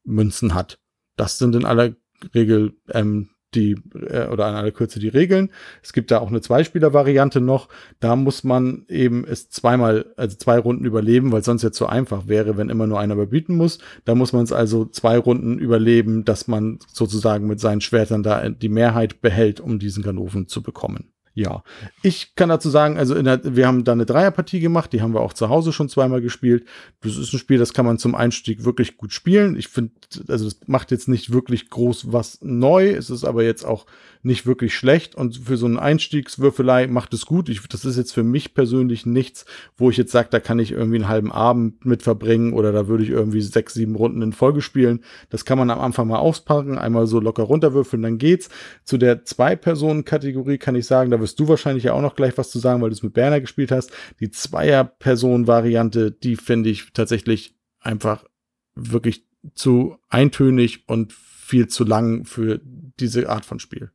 Münzen 0.03 0.53
hat. 0.53 0.79
Das 1.15 1.37
sind 1.37 1.55
in 1.55 1.63
aller 1.63 1.95
Regel 2.35 2.73
ähm, 2.89 3.29
die 3.55 3.75
äh, 3.93 4.27
oder 4.27 4.45
an 4.45 4.55
aller 4.55 4.71
Kürze 4.71 4.99
die 4.99 5.07
Regeln. 5.07 5.49
Es 5.81 5.93
gibt 5.93 6.11
da 6.11 6.19
auch 6.19 6.29
eine 6.29 6.41
Zweispieler-Variante 6.41 7.41
noch. 7.41 7.69
Da 7.99 8.15
muss 8.15 8.43
man 8.43 8.85
eben 8.87 9.25
es 9.25 9.49
zweimal, 9.49 10.05
also 10.17 10.37
zwei 10.37 10.59
Runden 10.59 10.85
überleben, 10.85 11.31
weil 11.31 11.43
sonst 11.43 11.63
jetzt 11.63 11.77
so 11.77 11.85
einfach 11.85 12.27
wäre, 12.27 12.57
wenn 12.57 12.69
immer 12.69 12.87
nur 12.87 12.99
einer 12.99 13.15
überbieten 13.15 13.55
muss. 13.55 13.79
Da 14.05 14.15
muss 14.15 14.33
man 14.33 14.43
es 14.43 14.51
also 14.51 14.85
zwei 14.85 15.17
Runden 15.17 15.59
überleben, 15.59 16.25
dass 16.25 16.47
man 16.47 16.79
sozusagen 16.91 17.47
mit 17.47 17.59
seinen 17.59 17.81
Schwertern 17.81 18.23
da 18.23 18.47
die 18.49 18.69
Mehrheit 18.69 19.21
behält, 19.21 19.59
um 19.59 19.79
diesen 19.79 20.03
Ganoven 20.03 20.47
zu 20.47 20.61
bekommen. 20.61 21.11
Ja, 21.33 21.64
ich 22.01 22.35
kann 22.35 22.49
dazu 22.49 22.69
sagen, 22.69 22.98
also 22.98 23.22
der, 23.22 23.56
wir 23.56 23.67
haben 23.67 23.83
da 23.83 23.91
eine 23.91 24.06
Dreierpartie 24.06 24.59
gemacht, 24.59 24.91
die 24.91 25.01
haben 25.01 25.14
wir 25.14 25.22
auch 25.22 25.33
zu 25.33 25.49
Hause 25.49 25.72
schon 25.72 25.88
zweimal 25.88 26.22
gespielt. 26.22 26.66
Das 27.01 27.17
ist 27.17 27.33
ein 27.33 27.40
Spiel, 27.40 27.58
das 27.58 27.74
kann 27.74 27.85
man 27.85 27.98
zum 27.98 28.16
Einstieg 28.16 28.66
wirklich 28.66 28.98
gut 28.98 29.14
spielen. 29.14 29.56
Ich 29.56 29.67
finde, 29.67 29.93
also 30.27 30.45
das 30.45 30.59
macht 30.66 30.91
jetzt 30.91 31.08
nicht 31.08 31.32
wirklich 31.32 31.69
groß 31.69 32.11
was 32.11 32.40
neu, 32.41 32.90
es 32.90 33.09
ist 33.09 33.24
aber 33.24 33.43
jetzt 33.43 33.64
auch 33.64 33.85
nicht 34.22 34.45
wirklich 34.45 34.75
schlecht 34.75 35.15
und 35.15 35.38
für 35.38 35.56
so 35.56 35.65
eine 35.65 35.81
Einstiegswürfelei 35.81 36.88
macht 36.88 37.14
es 37.14 37.25
gut. 37.25 37.48
Ich, 37.48 37.61
das 37.67 37.85
ist 37.85 37.98
jetzt 37.98 38.14
für 38.14 38.23
mich 38.23 38.53
persönlich 38.53 39.06
nichts, 39.06 39.45
wo 39.77 39.89
ich 39.89 39.98
jetzt 39.98 40.11
sage, 40.11 40.27
da 40.30 40.41
kann 40.41 40.59
ich 40.59 40.72
irgendwie 40.72 40.98
einen 40.98 41.07
halben 41.07 41.31
Abend 41.31 41.85
mit 41.85 42.03
verbringen 42.03 42.51
oder 42.51 42.73
da 42.73 42.88
würde 42.88 43.03
ich 43.03 43.09
irgendwie 43.09 43.41
sechs, 43.41 43.73
sieben 43.73 43.95
Runden 43.95 44.22
in 44.22 44.33
Folge 44.33 44.61
spielen. 44.61 45.06
Das 45.30 45.45
kann 45.45 45.57
man 45.57 45.69
am 45.69 45.80
Anfang 45.80 46.07
mal 46.07 46.19
auspacken, 46.19 46.77
einmal 46.77 47.07
so 47.07 47.22
locker 47.22 47.43
runterwürfeln, 47.43 48.01
dann 48.01 48.17
geht's. 48.17 48.49
Zu 48.83 48.98
der 48.98 49.23
Zwei-Personen-Kategorie 49.23 50.57
kann 50.57 50.75
ich 50.75 50.85
sagen, 50.85 51.11
da 51.11 51.22
wirst 51.22 51.39
du 51.39 51.48
wahrscheinlich 51.48 51.85
ja 51.85 51.93
auch 51.93 52.01
noch 52.01 52.15
gleich 52.15 52.38
was 52.38 52.49
zu 52.49 52.59
sagen, 52.59 52.81
weil 52.81 52.89
du 52.89 52.95
es 52.95 53.03
mit 53.03 53.14
Berner 53.14 53.39
gespielt 53.39 53.72
hast. 53.72 53.91
Die 54.19 54.31
Zweier-Personen-Variante, 54.31 56.11
die 56.11 56.35
finde 56.35 56.69
ich 56.69 56.91
tatsächlich 56.91 57.56
einfach 57.80 58.25
wirklich 58.75 59.25
zu 59.53 59.95
eintönig 60.09 60.83
und 60.88 61.14
viel 61.14 61.67
zu 61.67 61.85
lang 61.85 62.25
für 62.25 62.59
diese 62.99 63.30
Art 63.30 63.45
von 63.45 63.59
Spiel. 63.59 63.91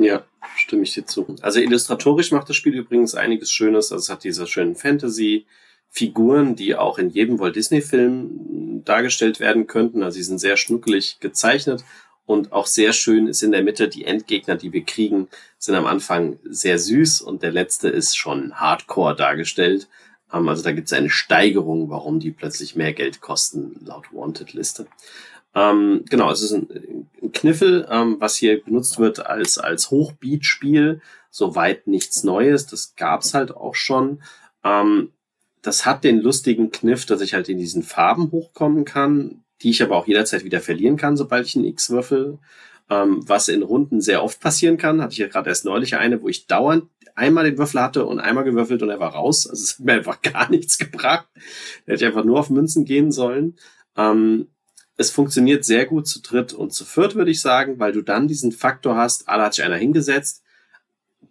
Ja, 0.00 0.24
stimme 0.56 0.84
ich 0.84 0.94
dir 0.94 1.04
zu. 1.04 1.36
Also 1.42 1.60
illustratorisch 1.60 2.32
macht 2.32 2.48
das 2.48 2.56
Spiel 2.56 2.74
übrigens 2.74 3.14
einiges 3.14 3.52
Schönes. 3.52 3.92
Also 3.92 4.04
es 4.04 4.08
hat 4.08 4.24
diese 4.24 4.46
schönen 4.46 4.74
Fantasy-Figuren, 4.74 6.56
die 6.56 6.74
auch 6.74 6.98
in 6.98 7.10
jedem 7.10 7.38
Walt 7.38 7.56
Disney-Film 7.56 8.82
dargestellt 8.86 9.40
werden 9.40 9.66
könnten. 9.66 10.02
Also 10.02 10.16
sie 10.16 10.22
sind 10.22 10.38
sehr 10.38 10.56
schnuckelig 10.56 11.20
gezeichnet 11.20 11.84
und 12.24 12.52
auch 12.52 12.66
sehr 12.66 12.94
schön 12.94 13.26
ist 13.26 13.42
in 13.42 13.52
der 13.52 13.62
Mitte 13.62 13.88
die 13.88 14.06
Endgegner, 14.06 14.56
die 14.56 14.72
wir 14.72 14.84
kriegen, 14.84 15.28
sind 15.58 15.74
am 15.74 15.84
Anfang 15.84 16.38
sehr 16.44 16.78
süß 16.78 17.20
und 17.20 17.42
der 17.42 17.52
letzte 17.52 17.90
ist 17.90 18.16
schon 18.16 18.54
hardcore 18.54 19.14
dargestellt. 19.14 19.86
Ähm, 20.32 20.48
also 20.48 20.62
da 20.62 20.72
gibt 20.72 20.86
es 20.86 20.94
eine 20.94 21.10
Steigerung, 21.10 21.90
warum 21.90 22.20
die 22.20 22.30
plötzlich 22.30 22.74
mehr 22.74 22.94
Geld 22.94 23.20
kosten, 23.20 23.80
laut 23.84 24.12
Wanted-Liste. 24.12 24.86
Ähm, 25.54 26.04
genau, 26.08 26.30
es 26.30 26.42
ist 26.42 26.52
ein, 26.52 27.08
ein 27.22 27.32
Kniffel, 27.32 27.86
ähm, 27.90 28.16
was 28.18 28.36
hier 28.36 28.62
benutzt 28.62 28.98
wird 28.98 29.26
als, 29.26 29.58
als 29.58 29.90
Hochbeat-Spiel. 29.90 31.00
Soweit 31.30 31.86
nichts 31.86 32.24
Neues, 32.24 32.66
das 32.66 32.94
gab's 32.96 33.34
halt 33.34 33.54
auch 33.56 33.74
schon. 33.74 34.22
Ähm, 34.64 35.12
das 35.62 35.84
hat 35.86 36.04
den 36.04 36.20
lustigen 36.20 36.70
Kniff, 36.70 37.06
dass 37.06 37.20
ich 37.20 37.34
halt 37.34 37.48
in 37.48 37.58
diesen 37.58 37.82
Farben 37.82 38.30
hochkommen 38.30 38.84
kann, 38.84 39.44
die 39.62 39.70
ich 39.70 39.82
aber 39.82 39.96
auch 39.96 40.06
jederzeit 40.06 40.44
wieder 40.44 40.60
verlieren 40.60 40.96
kann, 40.96 41.16
sobald 41.16 41.46
ich 41.46 41.56
einen 41.56 41.66
X 41.66 41.90
würfel. 41.90 42.38
Ähm, 42.88 43.22
was 43.26 43.48
in 43.48 43.62
Runden 43.62 44.00
sehr 44.00 44.24
oft 44.24 44.40
passieren 44.40 44.76
kann, 44.76 45.00
hatte 45.00 45.12
ich 45.12 45.18
ja 45.18 45.28
gerade 45.28 45.50
erst 45.50 45.64
neulich 45.64 45.96
eine, 45.96 46.22
wo 46.22 46.28
ich 46.28 46.46
dauernd 46.46 46.84
einmal 47.14 47.44
den 47.44 47.58
Würfel 47.58 47.80
hatte 47.80 48.06
und 48.06 48.18
einmal 48.18 48.44
gewürfelt 48.44 48.82
und 48.82 48.90
er 48.90 49.00
war 49.00 49.12
raus. 49.12 49.46
Also 49.46 49.62
es 49.62 49.78
hat 49.78 49.86
mir 49.86 49.92
einfach 49.92 50.22
gar 50.22 50.50
nichts 50.50 50.78
gebracht. 50.78 51.28
Hätte 51.86 52.06
einfach 52.06 52.24
nur 52.24 52.38
auf 52.38 52.50
Münzen 52.50 52.84
gehen 52.84 53.12
sollen. 53.12 53.56
Ähm, 53.96 54.48
es 55.00 55.10
funktioniert 55.10 55.64
sehr 55.64 55.86
gut 55.86 56.06
zu 56.06 56.20
dritt 56.20 56.52
und 56.52 56.74
zu 56.74 56.84
viert, 56.84 57.14
würde 57.14 57.30
ich 57.30 57.40
sagen, 57.40 57.78
weil 57.78 57.92
du 57.92 58.02
dann 58.02 58.28
diesen 58.28 58.52
Faktor 58.52 58.96
hast, 58.96 59.26
ah, 59.30 59.38
da 59.38 59.44
hat 59.46 59.54
sich 59.54 59.64
einer 59.64 59.78
hingesetzt. 59.78 60.42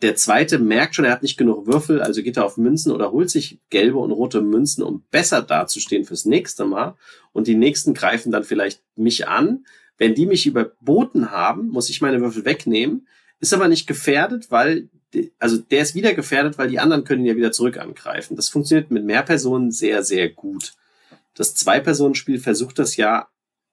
Der 0.02 0.16
zweite 0.16 0.58
merkt 0.58 0.96
schon, 0.96 1.06
er 1.06 1.12
hat 1.12 1.22
nicht 1.22 1.38
genug 1.38 1.68
Würfel, 1.68 2.02
also 2.02 2.24
geht 2.24 2.38
er 2.38 2.46
auf 2.46 2.58
Münzen 2.58 2.92
oder 2.92 3.12
holt 3.12 3.30
sich 3.30 3.60
gelbe 3.70 4.00
und 4.00 4.10
rote 4.10 4.42
Münzen, 4.42 4.82
um 4.82 5.04
besser 5.12 5.44
dazustehen 5.44 6.04
fürs 6.04 6.26
nächste 6.26 6.66
Mal. 6.66 6.96
Und 7.32 7.46
die 7.46 7.54
nächsten 7.54 7.94
greifen 7.94 8.32
dann 8.32 8.44
vielleicht 8.44 8.82
mich 8.96 9.28
an. 9.28 9.66
Wenn 10.00 10.16
die 10.16 10.26
mich 10.26 10.48
überboten 10.48 11.30
haben, 11.30 11.68
muss 11.68 11.92
ich 11.92 12.02
meine 12.02 12.22
Würfel 12.22 12.46
wegnehmen. 12.46 13.08
Ist 13.40 13.54
aber 13.54 13.68
nicht 13.68 13.86
gefährdet, 13.86 14.50
weil, 14.50 14.90
also 15.38 15.58
der 15.58 15.84
ist 15.84 15.94
wieder 15.94 16.16
gefährdet, 16.16 16.58
weil 16.58 16.70
die 16.70 16.80
anderen 16.80 17.04
können 17.04 17.22
ihn 17.22 17.28
ja 17.28 17.36
wieder 17.36 17.52
zurück 17.52 17.78
angreifen. 17.78 18.36
Das 18.36 18.50
funktioniert 18.50 18.90
mit 18.90 19.06
mehr 19.06 19.22
Personen 19.22 19.70
sehr, 19.70 20.04
sehr 20.04 20.30
gut. 20.30 20.74
Das 21.36 21.54
Zwei-Personen-Spiel 21.54 22.40
versucht 22.40 22.80
das 22.80 22.98
ja 22.98 23.28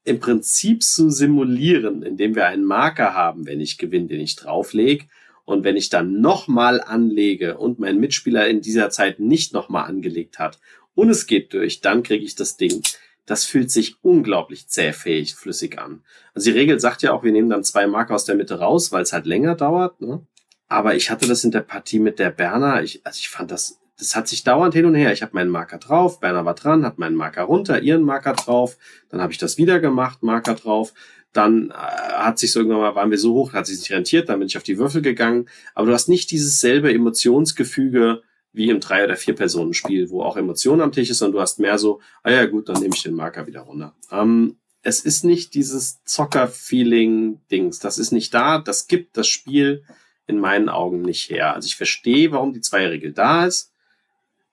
im 0.06 0.20
Prinzip 0.20 0.82
zu 0.82 1.10
simulieren, 1.10 2.02
indem 2.02 2.34
wir 2.34 2.46
einen 2.46 2.64
Marker 2.64 3.14
haben, 3.14 3.46
wenn 3.46 3.60
ich 3.60 3.78
gewinne, 3.78 4.06
den 4.06 4.20
ich 4.20 4.36
drauflege. 4.36 5.06
Und 5.44 5.62
wenn 5.62 5.76
ich 5.76 5.90
dann 5.90 6.20
nochmal 6.20 6.80
anlege 6.80 7.58
und 7.58 7.78
mein 7.78 7.98
Mitspieler 7.98 8.48
in 8.48 8.60
dieser 8.60 8.90
Zeit 8.90 9.20
nicht 9.20 9.52
nochmal 9.52 9.88
angelegt 9.88 10.38
hat 10.38 10.58
und 10.94 11.08
es 11.08 11.26
geht 11.26 11.52
durch, 11.52 11.80
dann 11.80 12.02
kriege 12.02 12.24
ich 12.24 12.34
das 12.34 12.56
Ding 12.56 12.82
das 13.26 13.44
fühlt 13.44 13.70
sich 13.70 13.96
unglaublich 14.02 14.68
zähfähig 14.68 15.34
flüssig 15.34 15.78
an. 15.78 16.02
Also 16.32 16.50
die 16.50 16.56
Regel 16.56 16.80
sagt 16.80 17.02
ja 17.02 17.12
auch, 17.12 17.24
wir 17.24 17.32
nehmen 17.32 17.50
dann 17.50 17.64
zwei 17.64 17.86
Marker 17.86 18.14
aus 18.14 18.24
der 18.24 18.36
Mitte 18.36 18.60
raus, 18.60 18.92
weil 18.92 19.02
es 19.02 19.12
halt 19.12 19.26
länger 19.26 19.56
dauert. 19.56 20.00
Ne? 20.00 20.24
Aber 20.68 20.94
ich 20.94 21.10
hatte 21.10 21.26
das 21.28 21.44
in 21.44 21.50
der 21.50 21.60
Partie 21.60 21.98
mit 21.98 22.18
der 22.18 22.30
Berner. 22.30 22.82
Ich, 22.82 23.04
also 23.04 23.18
ich 23.18 23.28
fand 23.28 23.50
das, 23.50 23.80
das 23.98 24.14
hat 24.14 24.28
sich 24.28 24.44
dauernd 24.44 24.74
hin 24.74 24.84
und 24.84 24.94
her. 24.94 25.12
Ich 25.12 25.22
habe 25.22 25.32
meinen 25.34 25.50
Marker 25.50 25.78
drauf, 25.78 26.20
Berner 26.20 26.44
war 26.44 26.54
dran, 26.54 26.84
hat 26.84 26.98
meinen 26.98 27.16
Marker 27.16 27.42
runter, 27.42 27.80
ihren 27.80 28.02
Marker 28.02 28.34
drauf. 28.34 28.76
Dann 29.08 29.20
habe 29.20 29.32
ich 29.32 29.38
das 29.38 29.58
wieder 29.58 29.80
gemacht, 29.80 30.22
Marker 30.22 30.54
drauf. 30.54 30.92
Dann 31.32 31.70
äh, 31.70 31.74
hat 31.74 32.38
sich 32.38 32.52
so 32.52 32.60
irgendwann 32.60 32.80
mal, 32.80 32.94
waren 32.94 33.10
wir 33.10 33.18
so 33.18 33.34
hoch, 33.34 33.52
hat 33.52 33.66
sich 33.66 33.78
nicht 33.78 33.92
rentiert, 33.92 34.28
dann 34.28 34.38
bin 34.38 34.48
ich 34.48 34.56
auf 34.56 34.62
die 34.62 34.78
Würfel 34.78 35.02
gegangen. 35.02 35.48
Aber 35.74 35.86
du 35.86 35.92
hast 35.92 36.08
nicht 36.08 36.30
dieses 36.30 36.60
selbe 36.60 36.92
Emotionsgefüge, 36.92 38.22
wie 38.52 38.70
im 38.70 38.80
Drei- 38.80 39.04
oder 39.04 39.16
Vier-Personen-Spiel, 39.16 40.08
wo 40.10 40.22
auch 40.22 40.36
Emotionen 40.36 40.80
am 40.80 40.92
Tisch 40.92 41.10
ist 41.10 41.20
und 41.20 41.32
du 41.32 41.40
hast 41.40 41.58
mehr 41.58 41.76
so, 41.78 42.00
ah 42.22 42.30
ja 42.30 42.46
gut, 42.46 42.70
dann 42.70 42.80
nehme 42.80 42.94
ich 42.94 43.02
den 43.02 43.12
Marker 43.14 43.46
wieder 43.46 43.60
runter. 43.60 43.94
Ähm, 44.10 44.56
es 44.80 45.00
ist 45.00 45.24
nicht 45.24 45.54
dieses 45.54 46.02
Zocker-Feeling-Dings. 46.04 47.80
Das 47.80 47.98
ist 47.98 48.12
nicht 48.12 48.32
da. 48.32 48.58
Das 48.58 48.86
gibt 48.86 49.16
das 49.16 49.26
Spiel 49.26 49.84
in 50.26 50.38
meinen 50.38 50.68
Augen 50.68 51.02
nicht 51.02 51.28
her. 51.28 51.54
Also 51.54 51.66
ich 51.66 51.76
verstehe, 51.76 52.30
warum 52.32 52.52
die 52.52 52.60
Zweierregel 52.60 53.12
da 53.12 53.46
ist. 53.46 53.72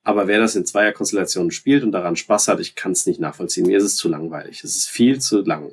Aber 0.04 0.28
wer 0.28 0.40
das 0.40 0.56
in 0.56 0.66
Zweierkonstellationen 0.66 1.52
spielt 1.52 1.84
und 1.84 1.92
daran 1.92 2.16
Spaß 2.16 2.50
hat, 2.50 2.60
ich 2.60 2.76
kann 2.76 2.92
es 2.92 3.06
nicht 3.06 3.20
nachvollziehen. 3.20 3.66
Mir 3.66 3.78
ist 3.78 3.86
es 3.86 3.96
zu 3.96 4.10
langweilig. 4.10 4.64
Es 4.64 4.76
ist 4.76 4.90
viel 4.90 5.20
zu 5.20 5.42
lang. 5.42 5.72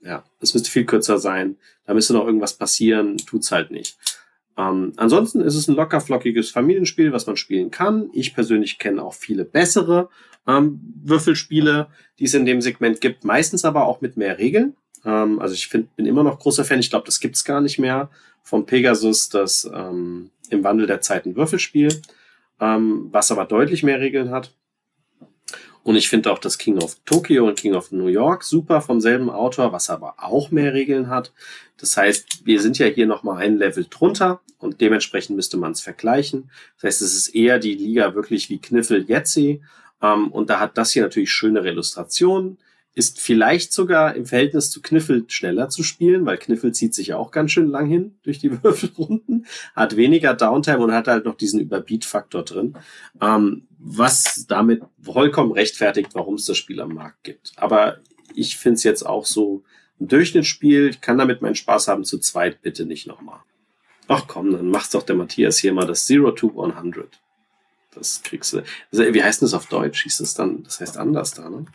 Ja, 0.00 0.24
es 0.40 0.54
müsste 0.54 0.70
viel 0.70 0.84
kürzer 0.84 1.18
sein. 1.18 1.56
Da 1.84 1.94
müsste 1.94 2.14
noch 2.14 2.26
irgendwas 2.26 2.54
passieren. 2.54 3.16
Tut's 3.18 3.52
halt 3.52 3.70
nicht. 3.70 3.96
Ähm, 4.58 4.92
ansonsten 4.96 5.40
ist 5.40 5.54
es 5.54 5.68
ein 5.68 5.76
locker 5.76 6.00
flockiges 6.00 6.50
Familienspiel, 6.50 7.12
was 7.12 7.26
man 7.26 7.36
spielen 7.36 7.70
kann. 7.70 8.10
Ich 8.12 8.34
persönlich 8.34 8.78
kenne 8.78 9.02
auch 9.02 9.14
viele 9.14 9.44
bessere 9.44 10.08
ähm, 10.46 10.80
Würfelspiele, 11.04 11.88
die 12.18 12.24
es 12.24 12.34
in 12.34 12.46
dem 12.46 12.60
Segment 12.60 13.00
gibt, 13.00 13.24
meistens 13.24 13.64
aber 13.64 13.86
auch 13.86 14.00
mit 14.00 14.16
mehr 14.16 14.38
Regeln. 14.38 14.74
Ähm, 15.04 15.38
also 15.38 15.54
ich 15.54 15.68
find, 15.68 15.94
bin 15.96 16.06
immer 16.06 16.24
noch 16.24 16.38
großer 16.38 16.64
Fan, 16.64 16.80
ich 16.80 16.90
glaube, 16.90 17.06
das 17.06 17.20
gibt's 17.20 17.44
gar 17.44 17.60
nicht 17.60 17.78
mehr, 17.78 18.10
von 18.42 18.66
Pegasus, 18.66 19.28
das 19.28 19.70
ähm, 19.72 20.30
im 20.48 20.64
Wandel 20.64 20.86
der 20.86 21.00
Zeiten 21.00 21.36
Würfelspiel, 21.36 22.00
ähm, 22.60 23.08
was 23.10 23.30
aber 23.30 23.44
deutlich 23.44 23.82
mehr 23.82 24.00
Regeln 24.00 24.30
hat. 24.30 24.54
Und 25.82 25.96
ich 25.96 26.08
finde 26.08 26.30
auch 26.30 26.38
das 26.38 26.58
King 26.58 26.78
of 26.78 26.96
Tokyo 27.06 27.46
und 27.46 27.58
King 27.58 27.74
of 27.74 27.90
New 27.90 28.06
York 28.06 28.44
super 28.44 28.82
vom 28.82 29.00
selben 29.00 29.30
Autor, 29.30 29.72
was 29.72 29.88
aber 29.88 30.14
auch 30.18 30.50
mehr 30.50 30.74
Regeln 30.74 31.08
hat. 31.08 31.32
Das 31.78 31.96
heißt, 31.96 32.44
wir 32.44 32.60
sind 32.60 32.78
ja 32.78 32.86
hier 32.86 33.06
nochmal 33.06 33.42
ein 33.42 33.56
Level 33.56 33.86
drunter 33.88 34.40
und 34.58 34.82
dementsprechend 34.82 35.36
müsste 35.36 35.56
man 35.56 35.72
es 35.72 35.80
vergleichen. 35.80 36.50
Das 36.76 36.84
heißt, 36.84 37.02
es 37.02 37.14
ist 37.16 37.28
eher 37.34 37.58
die 37.58 37.74
Liga 37.74 38.14
wirklich 38.14 38.50
wie 38.50 38.58
Kniffel 38.58 39.06
Jetsi. 39.08 39.62
Ähm, 40.02 40.30
und 40.30 40.50
da 40.50 40.60
hat 40.60 40.76
das 40.76 40.90
hier 40.90 41.02
natürlich 41.02 41.32
schönere 41.32 41.68
Illustrationen 41.68 42.58
ist 42.94 43.20
vielleicht 43.20 43.72
sogar 43.72 44.14
im 44.14 44.26
Verhältnis 44.26 44.70
zu 44.70 44.82
Kniffel 44.82 45.24
schneller 45.28 45.68
zu 45.68 45.82
spielen, 45.82 46.26
weil 46.26 46.38
Kniffel 46.38 46.72
zieht 46.72 46.94
sich 46.94 47.08
ja 47.08 47.16
auch 47.16 47.30
ganz 47.30 47.52
schön 47.52 47.68
lang 47.68 47.86
hin 47.86 48.18
durch 48.22 48.38
die 48.38 48.50
Würfelrunden, 48.62 49.46
hat 49.76 49.96
weniger 49.96 50.34
Downtime 50.34 50.78
und 50.78 50.92
hat 50.92 51.08
halt 51.08 51.24
noch 51.24 51.36
diesen 51.36 51.60
Überbeat-Faktor 51.60 52.44
drin, 52.44 52.74
ähm, 53.20 53.66
was 53.78 54.46
damit 54.48 54.82
vollkommen 55.00 55.52
rechtfertigt, 55.52 56.10
warum 56.14 56.34
es 56.34 56.46
das 56.46 56.58
Spiel 56.58 56.80
am 56.80 56.94
Markt 56.94 57.22
gibt. 57.22 57.52
Aber 57.56 57.98
ich 58.34 58.56
finde 58.56 58.76
es 58.76 58.82
jetzt 58.82 59.04
auch 59.04 59.24
so 59.24 59.62
ein 60.00 60.08
Durchschnittsspiel, 60.08 60.88
ich 60.88 61.00
kann 61.00 61.18
damit 61.18 61.42
meinen 61.42 61.54
Spaß 61.54 61.88
haben, 61.88 62.04
zu 62.04 62.18
zweit 62.18 62.62
bitte 62.62 62.86
nicht 62.86 63.06
nochmal. 63.06 63.40
Ach 64.08 64.24
komm, 64.26 64.50
dann 64.50 64.68
macht's 64.68 64.90
doch 64.90 65.04
der 65.04 65.14
Matthias 65.14 65.58
hier 65.58 65.72
mal 65.72 65.86
das 65.86 66.06
Zero 66.06 66.32
to 66.32 66.48
100. 66.60 67.20
Das 67.94 68.22
kriegst 68.22 68.52
du. 68.52 68.62
Also, 68.92 69.14
wie 69.14 69.22
heißt 69.22 69.42
das 69.42 69.54
auf 69.54 69.66
Deutsch? 69.66 70.02
Hieß 70.02 70.18
das 70.18 70.34
dann, 70.34 70.62
das 70.64 70.80
heißt 70.80 70.96
anders 70.96 71.32
da, 71.32 71.48
ne? 71.48 71.66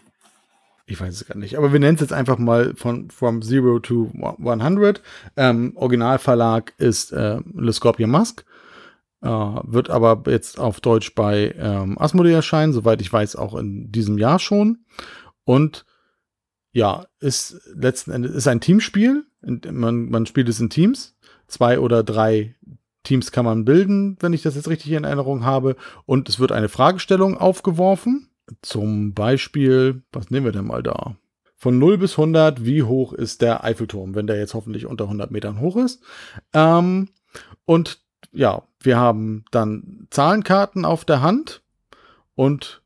Ich 0.88 1.00
weiß 1.00 1.14
es 1.14 1.26
gar 1.26 1.38
nicht, 1.38 1.58
aber 1.58 1.74
wir 1.74 1.80
nennen 1.80 1.96
es 1.96 2.02
jetzt 2.02 2.14
einfach 2.14 2.38
mal 2.38 2.76
von 2.76 3.10
From 3.10 3.42
Zero 3.42 3.80
to 3.80 4.12
100. 4.14 5.02
Ähm, 5.36 5.74
Originalverlag 5.76 6.74
ist 6.78 7.12
äh, 7.12 7.40
Le 7.56 7.74
Scorpion 7.74 8.12
Mask. 8.12 8.46
Äh, 9.22 9.28
wird 9.28 9.90
aber 9.90 10.24
jetzt 10.28 10.60
auf 10.60 10.82
Deutsch 10.82 11.16
bei 11.16 11.56
ähm, 11.58 11.98
Asmodee 12.00 12.34
erscheinen, 12.34 12.74
soweit 12.74 13.02
ich 13.02 13.12
weiß, 13.12 13.36
auch 13.36 13.56
in 13.56 13.92
diesem 13.92 14.20
Jahr 14.20 14.38
schon. 14.38 14.86
Und 15.44 15.86
ja, 16.72 17.06
ist 17.20 17.62
letzten 17.74 18.12
Endes 18.12 18.36
ist 18.36 18.48
ein 18.48 18.62
Teamspiel. 18.62 19.26
Man, 19.42 20.10
man 20.10 20.26
spielt 20.28 20.50
es 20.50 20.60
in 20.60 20.70
Teams. 20.70 21.16
Zwei 21.48 21.80
oder 21.80 22.04
drei 22.04 22.56
Teams 23.04 23.32
kann 23.32 23.46
man 23.46 23.66
bilden, 23.66 24.18
wenn 24.20 24.34
ich 24.34 24.44
das 24.44 24.56
jetzt 24.56 24.68
richtig 24.68 24.92
in 24.92 25.04
Erinnerung 25.04 25.46
habe. 25.46 25.78
Und 26.06 26.30
es 26.30 26.40
wird 26.40 26.52
eine 26.52 26.70
Fragestellung 26.70 27.38
aufgeworfen 27.38 28.30
zum 28.62 29.14
Beispiel, 29.14 30.04
was 30.12 30.30
nehmen 30.30 30.46
wir 30.46 30.52
denn 30.52 30.66
mal 30.66 30.84
da? 30.84 31.16
Von 31.56 31.80
0 31.80 31.98
bis 31.98 32.12
100, 32.12 32.66
wie 32.66 32.84
hoch 32.84 33.14
ist 33.14 33.42
der 33.42 33.64
Eiffelturm, 33.64 34.14
wenn 34.14 34.28
der 34.28 34.38
jetzt 34.38 34.54
hoffentlich 34.54 34.86
unter 34.86 35.06
100 35.06 35.32
Metern 35.32 35.60
hoch 35.60 35.78
ist? 35.78 36.04
Ähm, 36.54 37.10
und 37.66 38.00
ja, 38.32 38.64
wir 38.82 38.98
haben 38.98 39.46
dann 39.52 40.08
Zahlenkarten 40.12 40.86
auf 40.86 41.06
der 41.06 41.22
Hand 41.22 41.64
und 42.36 42.82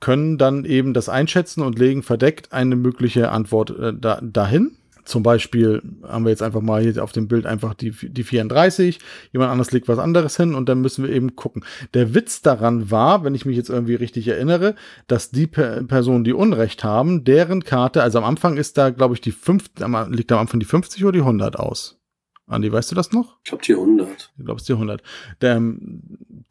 können 0.00 0.38
dann 0.38 0.64
eben 0.64 0.94
das 0.94 1.08
einschätzen 1.08 1.62
und 1.62 1.78
legen 1.78 2.02
verdeckt 2.02 2.52
eine 2.52 2.76
mögliche 2.76 3.30
Antwort 3.30 3.70
äh, 3.70 3.92
da, 3.94 4.20
dahin. 4.22 4.76
Zum 5.04 5.22
Beispiel 5.22 5.82
haben 6.02 6.24
wir 6.24 6.30
jetzt 6.30 6.42
einfach 6.42 6.60
mal 6.60 6.82
hier 6.82 7.02
auf 7.02 7.12
dem 7.12 7.28
Bild 7.28 7.46
einfach 7.46 7.74
die, 7.74 7.90
die 7.90 8.22
34, 8.22 8.98
jemand 9.32 9.50
anderes 9.50 9.72
legt 9.72 9.88
was 9.88 9.98
anderes 9.98 10.36
hin 10.36 10.54
und 10.54 10.68
dann 10.68 10.80
müssen 10.80 11.04
wir 11.04 11.12
eben 11.12 11.36
gucken. 11.36 11.64
Der 11.94 12.14
Witz 12.14 12.42
daran 12.42 12.90
war, 12.90 13.24
wenn 13.24 13.34
ich 13.34 13.46
mich 13.46 13.56
jetzt 13.56 13.70
irgendwie 13.70 13.94
richtig 13.94 14.28
erinnere, 14.28 14.74
dass 15.06 15.30
die 15.30 15.46
per 15.46 15.82
Personen, 15.84 16.24
die 16.24 16.32
Unrecht 16.32 16.84
haben, 16.84 17.24
deren 17.24 17.64
Karte, 17.64 18.02
also 18.02 18.18
am 18.18 18.24
Anfang 18.24 18.56
ist 18.56 18.78
da, 18.78 18.90
glaube 18.90 19.14
ich, 19.14 19.20
die 19.20 19.32
5, 19.32 19.70
liegt 20.10 20.32
am 20.32 20.38
Anfang 20.38 20.60
die 20.60 20.66
50 20.66 21.04
oder 21.04 21.12
die 21.12 21.20
100 21.20 21.58
aus? 21.58 22.00
Andi, 22.46 22.70
weißt 22.72 22.90
du 22.90 22.94
das 22.96 23.12
noch? 23.12 23.38
Ich 23.44 23.50
glaube 23.50 23.64
die 23.64 23.74
100. 23.74 24.32
Ich 24.36 24.44
glaube 24.44 24.60
es 24.60 24.66
die 24.66 24.72
100. 24.72 25.02
Der, 25.40 25.62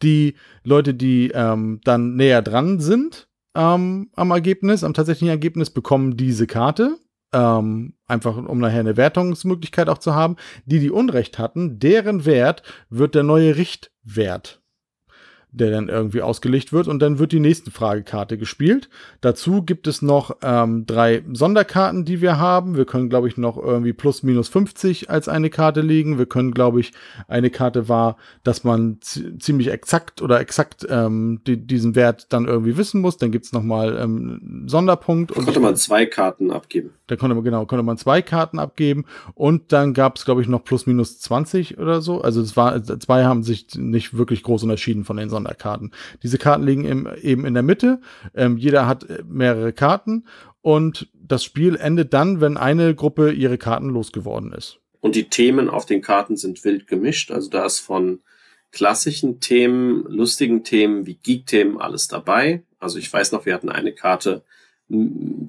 die 0.02 0.36
Leute, 0.64 0.94
die 0.94 1.32
ähm, 1.34 1.82
dann 1.84 2.16
näher 2.16 2.42
dran 2.42 2.80
sind 2.80 3.28
ähm, 3.56 4.10
am 4.16 4.32
Ergebnis, 4.32 4.84
am 4.84 4.94
tatsächlichen 4.94 5.30
Ergebnis, 5.30 5.70
bekommen 5.70 6.16
diese 6.16 6.48
Karte 6.48 6.98
ähm, 7.34 7.94
einfach 8.08 8.36
um 8.38 8.60
nachher 8.60 8.80
eine 8.80 8.98
Wertungsmöglichkeit 8.98 9.90
auch 9.90 9.98
zu 9.98 10.16
haben. 10.16 10.36
Die, 10.66 10.80
die 10.80 10.92
Unrecht 10.92 11.40
hatten, 11.40 11.80
deren 11.80 12.26
Wert 12.26 12.64
wird 12.90 13.16
der 13.16 13.24
neue 13.24 13.56
Richtwert 13.56 14.62
der 15.52 15.72
dann 15.72 15.90
irgendwie 15.90 16.22
ausgelegt 16.22 16.72
wird 16.72 16.88
und 16.88 17.00
dann 17.00 17.18
wird 17.18 17.32
die 17.32 17.40
nächste 17.40 17.72
Fragekarte 17.72 18.38
gespielt. 18.38 18.88
Dazu 19.22 19.64
gibt 19.64 19.88
es 19.88 20.04
noch 20.04 20.38
ähm, 20.44 20.86
drei 20.86 21.24
Sonderkarten, 21.32 22.06
die 22.06 22.22
wir 22.22 22.38
haben. 22.38 22.78
Wir 22.78 22.86
können, 22.86 23.10
glaube 23.10 23.28
ich, 23.28 23.38
noch 23.38 23.58
irgendwie 23.58 23.94
plus 23.94 24.22
minus 24.22 24.48
50 24.50 25.10
als 25.10 25.28
eine 25.28 25.50
Karte 25.50 25.82
legen. 25.82 26.20
Wir 26.20 26.28
können, 26.28 26.54
glaube 26.54 26.80
ich, 26.80 26.94
eine 27.28 27.50
Karte 27.50 27.90
war, 27.90 28.18
dass 28.44 28.64
man 28.64 29.00
ziemlich 29.02 29.70
exakt 29.70 30.22
oder 30.22 30.40
exakt 30.40 30.86
ähm, 30.88 31.42
die, 31.48 31.58
diesen 31.58 31.96
Wert 31.96 32.28
dann 32.32 32.46
irgendwie 32.46 32.78
wissen 32.78 33.02
muss. 33.02 33.18
Dann 33.18 33.32
gibt 33.32 33.46
es 33.46 33.52
nochmal 33.52 33.98
ähm, 34.00 34.66
Sonderpunkt. 34.68 35.32
Da 35.36 35.42
konnte 35.42 35.60
man 35.60 35.76
zwei 35.76 36.06
Karten 36.06 36.52
abgeben. 36.52 36.92
Da 37.08 37.16
konnte 37.16 37.34
man, 37.34 37.44
genau, 37.44 37.66
konnte 37.66 37.84
man 37.84 37.98
zwei 37.98 38.22
Karten 38.22 38.60
abgeben 38.60 39.06
und 39.34 39.72
dann 39.72 39.96
gab 39.96 40.18
es, 40.18 40.26
glaube 40.26 40.44
ich, 40.44 40.48
noch 40.48 40.64
plus 40.64 40.86
minus 40.86 41.20
20 41.20 41.80
oder 41.80 42.02
so. 42.02 42.22
Also 42.22 42.40
es 42.40 42.56
war, 42.56 42.84
zwei 42.84 43.24
haben 43.24 43.42
sich 43.42 43.66
nicht 43.76 44.16
wirklich 44.16 44.44
groß 44.44 44.62
unterschieden 44.62 45.06
von 45.06 45.18
den 45.18 45.30
Sonderkarten. 45.30 45.39
Diese 46.24 46.38
Karten 46.38 46.64
liegen 46.64 46.86
im, 46.86 47.10
eben 47.22 47.46
in 47.46 47.54
der 47.54 47.64
Mitte. 47.64 48.02
Ähm, 48.34 48.58
jeder 48.58 48.88
hat 48.88 49.10
äh, 49.10 49.24
mehrere 49.28 49.74
Karten 49.74 50.26
und 50.62 51.10
das 51.14 51.44
Spiel 51.44 51.76
endet 51.76 52.14
dann, 52.14 52.42
wenn 52.42 52.58
eine 52.58 52.96
Gruppe 52.96 53.32
ihre 53.32 53.58
Karten 53.58 53.90
losgeworden 53.90 54.52
ist. 54.52 54.80
Und 55.00 55.16
die 55.16 55.30
Themen 55.30 55.70
auf 55.70 55.86
den 55.86 56.02
Karten 56.02 56.36
sind 56.36 56.64
wild 56.64 56.88
gemischt. 56.88 57.32
Also 57.32 57.50
da 57.50 57.66
ist 57.66 57.80
von 57.80 58.20
klassischen 58.72 59.40
Themen, 59.40 60.04
lustigen 60.08 60.64
Themen 60.64 61.06
wie 61.06 61.16
Geek-Themen 61.16 61.80
alles 61.80 62.08
dabei. 62.08 62.64
Also 62.80 63.00
ich 63.00 63.12
weiß 63.12 63.32
noch, 63.32 63.46
wir 63.46 63.54
hatten 63.54 63.70
eine 63.70 63.94
Karte 63.94 64.44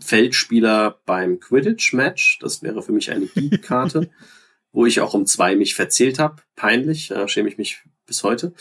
Feldspieler 0.00 1.00
beim 1.06 1.40
Quidditch-Match. 1.40 2.38
Das 2.40 2.62
wäre 2.62 2.82
für 2.82 2.92
mich 2.92 3.10
eine 3.10 3.26
Geek-Karte, 3.26 4.10
wo 4.72 4.86
ich 4.86 5.00
auch 5.00 5.14
um 5.14 5.26
zwei 5.26 5.56
mich 5.56 5.74
verzählt 5.74 6.18
habe. 6.18 6.42
Peinlich, 6.56 7.10
äh, 7.10 7.26
schäme 7.26 7.48
ich 7.48 7.58
mich 7.58 7.82
bis 8.10 8.24
heute. 8.24 8.52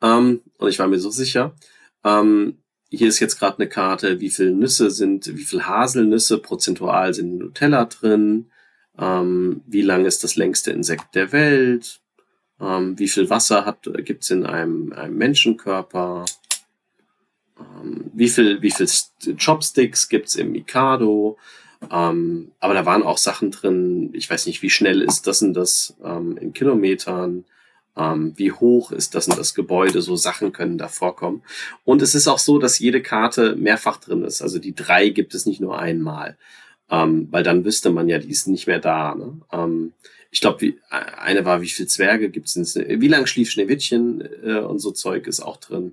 Ähm, 0.00 0.42
und 0.58 0.68
ich 0.68 0.78
war 0.78 0.86
mir 0.86 1.00
so 1.00 1.10
sicher. 1.10 1.56
Ähm, 2.04 2.58
hier 2.88 3.08
ist 3.08 3.18
jetzt 3.18 3.36
gerade 3.36 3.58
eine 3.58 3.68
Karte, 3.68 4.20
wie 4.20 4.30
viel 4.30 4.52
Nüsse 4.52 4.92
sind, 4.92 5.26
wie 5.36 5.42
viel 5.42 5.64
Haselnüsse 5.64 6.38
prozentual 6.38 7.12
sind 7.12 7.32
in 7.32 7.38
Nutella 7.38 7.86
drin, 7.86 8.52
ähm, 8.96 9.62
wie 9.66 9.82
lang 9.82 10.04
ist 10.04 10.22
das 10.22 10.36
längste 10.36 10.70
Insekt 10.70 11.16
der 11.16 11.32
Welt, 11.32 12.00
ähm, 12.60 12.96
wie 12.96 13.08
viel 13.08 13.28
Wasser 13.28 13.66
hat, 13.66 13.90
gibt's 14.04 14.30
in 14.30 14.46
einem, 14.46 14.92
einem 14.92 15.16
Menschenkörper, 15.16 16.26
ähm, 17.58 18.10
wie 18.14 18.28
viel, 18.28 18.62
wie 18.62 18.70
viel 18.70 18.86
Chopsticks 19.36 20.08
gibt's 20.08 20.36
im 20.36 20.52
Mikado, 20.52 21.38
ähm, 21.90 22.52
aber 22.60 22.74
da 22.74 22.86
waren 22.86 23.02
auch 23.02 23.18
Sachen 23.18 23.50
drin, 23.50 24.10
ich 24.12 24.30
weiß 24.30 24.46
nicht, 24.46 24.62
wie 24.62 24.70
schnell 24.70 25.02
ist 25.02 25.26
das 25.26 25.42
und 25.42 25.54
das 25.54 25.96
ähm, 26.04 26.36
in 26.36 26.52
Kilometern, 26.52 27.46
ähm, 27.96 28.32
wie 28.36 28.52
hoch 28.52 28.92
ist 28.92 29.14
das 29.14 29.28
und 29.28 29.38
das 29.38 29.54
Gebäude, 29.54 30.00
so 30.02 30.16
Sachen 30.16 30.52
können 30.52 30.78
da 30.78 30.88
vorkommen. 30.88 31.42
Und 31.84 32.02
es 32.02 32.14
ist 32.14 32.28
auch 32.28 32.38
so, 32.38 32.58
dass 32.58 32.78
jede 32.78 33.02
Karte 33.02 33.56
mehrfach 33.56 33.98
drin 33.98 34.24
ist. 34.24 34.42
Also 34.42 34.58
die 34.58 34.74
drei 34.74 35.10
gibt 35.10 35.34
es 35.34 35.46
nicht 35.46 35.60
nur 35.60 35.78
einmal, 35.78 36.38
ähm, 36.90 37.28
weil 37.30 37.42
dann 37.42 37.64
wüsste 37.64 37.90
man 37.90 38.08
ja, 38.08 38.18
die 38.18 38.30
ist 38.30 38.48
nicht 38.48 38.66
mehr 38.66 38.78
da. 38.78 39.14
Ne? 39.14 39.40
Ähm, 39.52 39.92
ich 40.30 40.40
glaube, 40.40 40.74
eine 40.90 41.44
war, 41.44 41.60
wie 41.60 41.68
viele 41.68 41.88
Zwerge 41.88 42.30
gibt 42.30 42.48
es? 42.48 42.74
Wie 42.74 43.08
lang 43.08 43.26
schlief 43.26 43.50
Schneewittchen 43.50 44.26
äh, 44.42 44.60
und 44.60 44.78
so 44.78 44.90
Zeug 44.90 45.26
ist 45.26 45.40
auch 45.40 45.58
drin. 45.58 45.92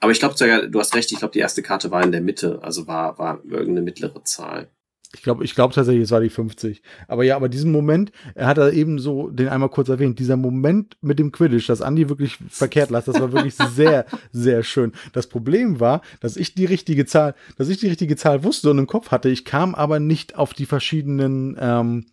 Aber 0.00 0.12
ich 0.12 0.18
glaube, 0.18 0.34
du 0.68 0.78
hast 0.80 0.94
recht, 0.94 1.12
ich 1.12 1.18
glaube, 1.18 1.32
die 1.32 1.40
erste 1.40 1.62
Karte 1.62 1.90
war 1.90 2.02
in 2.02 2.12
der 2.12 2.20
Mitte, 2.20 2.60
also 2.62 2.86
war, 2.86 3.18
war 3.18 3.40
irgendeine 3.44 3.82
mittlere 3.82 4.22
Zahl. 4.24 4.68
Ich 5.14 5.22
glaube, 5.22 5.42
ich 5.42 5.54
glaube 5.54 5.74
tatsächlich, 5.74 6.04
es 6.04 6.10
war 6.10 6.20
die 6.20 6.28
50. 6.28 6.82
Aber 7.06 7.24
ja, 7.24 7.36
aber 7.36 7.48
diesen 7.48 7.72
Moment, 7.72 8.12
er 8.34 8.46
hat 8.46 8.58
da 8.58 8.70
eben 8.70 8.98
so 8.98 9.30
den 9.30 9.48
einmal 9.48 9.70
kurz 9.70 9.88
erwähnt, 9.88 10.18
dieser 10.18 10.36
Moment 10.36 10.98
mit 11.00 11.18
dem 11.18 11.32
Quidditch, 11.32 11.66
dass 11.66 11.80
Andy 11.80 12.10
wirklich 12.10 12.38
verkehrt 12.50 12.90
las, 12.90 13.06
das 13.06 13.18
war 13.18 13.32
wirklich 13.32 13.54
sehr, 13.74 14.04
sehr 14.32 14.62
schön. 14.62 14.92
Das 15.14 15.26
Problem 15.26 15.80
war, 15.80 16.02
dass 16.20 16.36
ich 16.36 16.54
die 16.54 16.66
richtige 16.66 17.06
Zahl, 17.06 17.34
dass 17.56 17.70
ich 17.70 17.78
die 17.78 17.88
richtige 17.88 18.16
Zahl 18.16 18.44
wusste 18.44 18.70
und 18.70 18.78
im 18.78 18.86
Kopf 18.86 19.10
hatte. 19.10 19.30
Ich 19.30 19.46
kam 19.46 19.74
aber 19.74 19.98
nicht 19.98 20.36
auf 20.36 20.52
die 20.52 20.66
verschiedenen 20.66 21.56
ähm, 21.58 22.06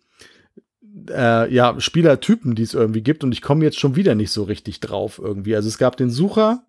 äh, 1.10 1.52
ja, 1.52 1.78
Spielertypen, 1.78 2.54
die 2.54 2.62
es 2.62 2.74
irgendwie 2.74 3.02
gibt. 3.02 3.24
Und 3.24 3.32
ich 3.32 3.42
komme 3.42 3.64
jetzt 3.64 3.78
schon 3.78 3.96
wieder 3.96 4.14
nicht 4.14 4.30
so 4.30 4.44
richtig 4.44 4.80
drauf 4.80 5.20
irgendwie. 5.22 5.54
Also 5.54 5.68
es 5.68 5.78
gab 5.78 5.96
den 5.96 6.10
Sucher. 6.10 6.64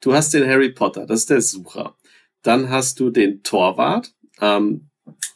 Du 0.00 0.12
hast 0.12 0.34
den 0.34 0.46
Harry 0.46 0.70
Potter, 0.70 1.06
das 1.06 1.20
ist 1.20 1.30
der 1.30 1.40
Sucher. 1.40 1.94
Dann 2.42 2.68
hast 2.68 3.00
du 3.00 3.10
den 3.10 3.42
Torwart. 3.42 4.12
Ähm, 4.40 4.90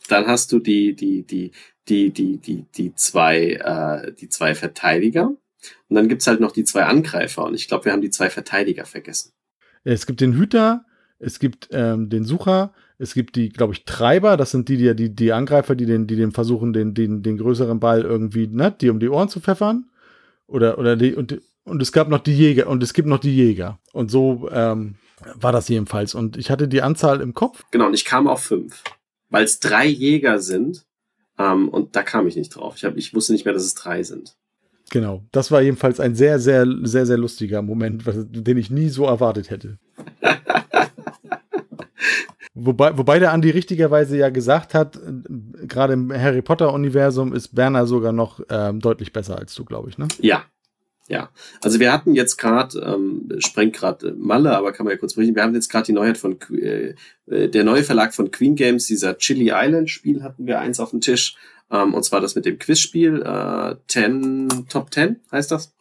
dann 0.08 0.26
hast 0.26 0.52
du 0.52 0.58
die, 0.58 0.94
die, 0.94 1.22
die, 1.22 1.52
die, 1.88 2.10
die, 2.10 2.38
die, 2.38 2.64
die 2.76 2.94
zwei, 2.94 3.52
äh, 3.52 4.12
die 4.12 4.28
zwei 4.28 4.54
Verteidiger. 4.54 5.26
Und 5.26 5.94
dann 5.94 6.08
gibt's 6.08 6.26
halt 6.26 6.40
noch 6.40 6.52
die 6.52 6.64
zwei 6.64 6.84
Angreifer. 6.84 7.44
Und 7.44 7.54
ich 7.54 7.68
glaube, 7.68 7.86
wir 7.86 7.92
haben 7.92 8.02
die 8.02 8.10
zwei 8.10 8.30
Verteidiger 8.30 8.84
vergessen. 8.84 9.32
Es 9.84 10.06
gibt 10.06 10.20
den 10.20 10.34
Hüter, 10.34 10.84
es 11.18 11.38
gibt 11.38 11.68
ähm, 11.72 12.08
den 12.08 12.24
Sucher, 12.24 12.72
es 12.98 13.14
gibt 13.14 13.36
die, 13.36 13.48
glaube 13.48 13.74
ich, 13.74 13.84
Treiber, 13.84 14.36
das 14.36 14.50
sind 14.50 14.68
die, 14.68 14.76
die, 14.76 14.94
die, 14.94 15.14
die 15.14 15.32
Angreifer, 15.32 15.74
die 15.74 15.86
den, 15.86 16.06
die 16.06 16.16
den 16.16 16.32
versuchen, 16.32 16.72
den, 16.72 16.94
den, 16.94 17.22
den 17.22 17.38
größeren 17.38 17.80
Ball 17.80 18.02
irgendwie, 18.02 18.48
ne, 18.48 18.74
die 18.80 18.90
um 18.90 18.98
die 18.98 19.08
Ohren 19.08 19.28
zu 19.28 19.40
pfeffern. 19.40 19.88
Oder, 20.46 20.78
oder 20.78 20.96
die, 20.96 21.14
und, 21.14 21.40
und 21.64 21.82
es 21.82 21.92
gab 21.92 22.08
noch 22.08 22.20
die 22.20 22.36
Jäger, 22.36 22.66
und 22.66 22.82
es 22.82 22.94
gibt 22.94 23.08
noch 23.08 23.18
die 23.18 23.34
Jäger. 23.34 23.78
Und 23.92 24.10
so 24.10 24.48
ähm, 24.50 24.96
war 25.34 25.52
das 25.52 25.68
jedenfalls. 25.68 26.14
Und 26.14 26.36
ich 26.36 26.50
hatte 26.50 26.66
die 26.66 26.82
Anzahl 26.82 27.20
im 27.20 27.34
Kopf. 27.34 27.64
Genau, 27.70 27.86
und 27.86 27.94
ich 27.94 28.04
kam 28.04 28.26
auf 28.26 28.42
fünf 28.42 28.82
weil 29.30 29.44
es 29.44 29.60
drei 29.60 29.86
Jäger 29.86 30.38
sind. 30.38 30.84
Ähm, 31.38 31.68
und 31.68 31.96
da 31.96 32.02
kam 32.02 32.26
ich 32.26 32.36
nicht 32.36 32.50
drauf. 32.50 32.74
Ich, 32.76 32.84
hab, 32.84 32.96
ich 32.96 33.14
wusste 33.14 33.32
nicht 33.32 33.44
mehr, 33.44 33.54
dass 33.54 33.64
es 33.64 33.74
drei 33.74 34.02
sind. 34.02 34.36
Genau, 34.90 35.22
das 35.32 35.50
war 35.50 35.60
jedenfalls 35.60 36.00
ein 36.00 36.14
sehr, 36.14 36.38
sehr, 36.38 36.66
sehr, 36.82 37.04
sehr 37.04 37.18
lustiger 37.18 37.60
Moment, 37.60 38.04
den 38.06 38.56
ich 38.56 38.70
nie 38.70 38.88
so 38.88 39.04
erwartet 39.04 39.50
hätte. 39.50 39.78
wobei, 42.54 42.96
wobei 42.96 43.18
der 43.18 43.32
Andi 43.32 43.50
richtigerweise 43.50 44.16
ja 44.16 44.30
gesagt 44.30 44.72
hat, 44.72 44.98
gerade 45.66 45.92
im 45.92 46.10
Harry 46.10 46.40
Potter-Universum 46.40 47.34
ist 47.34 47.54
Berner 47.54 47.86
sogar 47.86 48.12
noch 48.12 48.40
ähm, 48.48 48.80
deutlich 48.80 49.12
besser 49.12 49.38
als 49.38 49.54
du, 49.54 49.66
glaube 49.66 49.90
ich, 49.90 49.98
ne? 49.98 50.08
Ja, 50.20 50.44
ja, 51.08 51.30
also 51.62 51.80
wir 51.80 51.92
hatten 51.92 52.14
jetzt 52.14 52.36
gerade, 52.36 52.78
ähm, 52.80 53.28
sprengt 53.38 53.74
gerade 53.74 54.12
Malle, 54.12 54.56
aber 54.56 54.72
kann 54.72 54.84
man 54.84 54.92
ja 54.92 54.98
kurz 54.98 55.14
berichten, 55.14 55.34
wir 55.34 55.42
haben 55.42 55.54
jetzt 55.54 55.70
gerade 55.70 55.86
die 55.86 55.92
Neuheit 55.92 56.18
von, 56.18 56.38
äh, 56.52 56.94
äh, 57.26 57.48
der 57.48 57.64
neue 57.64 57.82
Verlag 57.82 58.14
von 58.14 58.30
Queen 58.30 58.54
Games, 58.54 58.86
dieser 58.86 59.16
Chili 59.16 59.50
Island 59.54 59.88
Spiel 59.88 60.22
hatten 60.22 60.46
wir 60.46 60.60
eins 60.60 60.80
auf 60.80 60.90
dem 60.90 61.00
Tisch, 61.00 61.36
ähm, 61.70 61.94
und 61.94 62.04
zwar 62.04 62.20
das 62.20 62.34
mit 62.34 62.44
dem 62.44 62.58
Quizspiel, 62.58 63.22
äh, 63.22 63.76
10, 63.88 64.66
Top 64.68 64.92
10 64.92 65.20
heißt 65.32 65.50
das. 65.50 65.74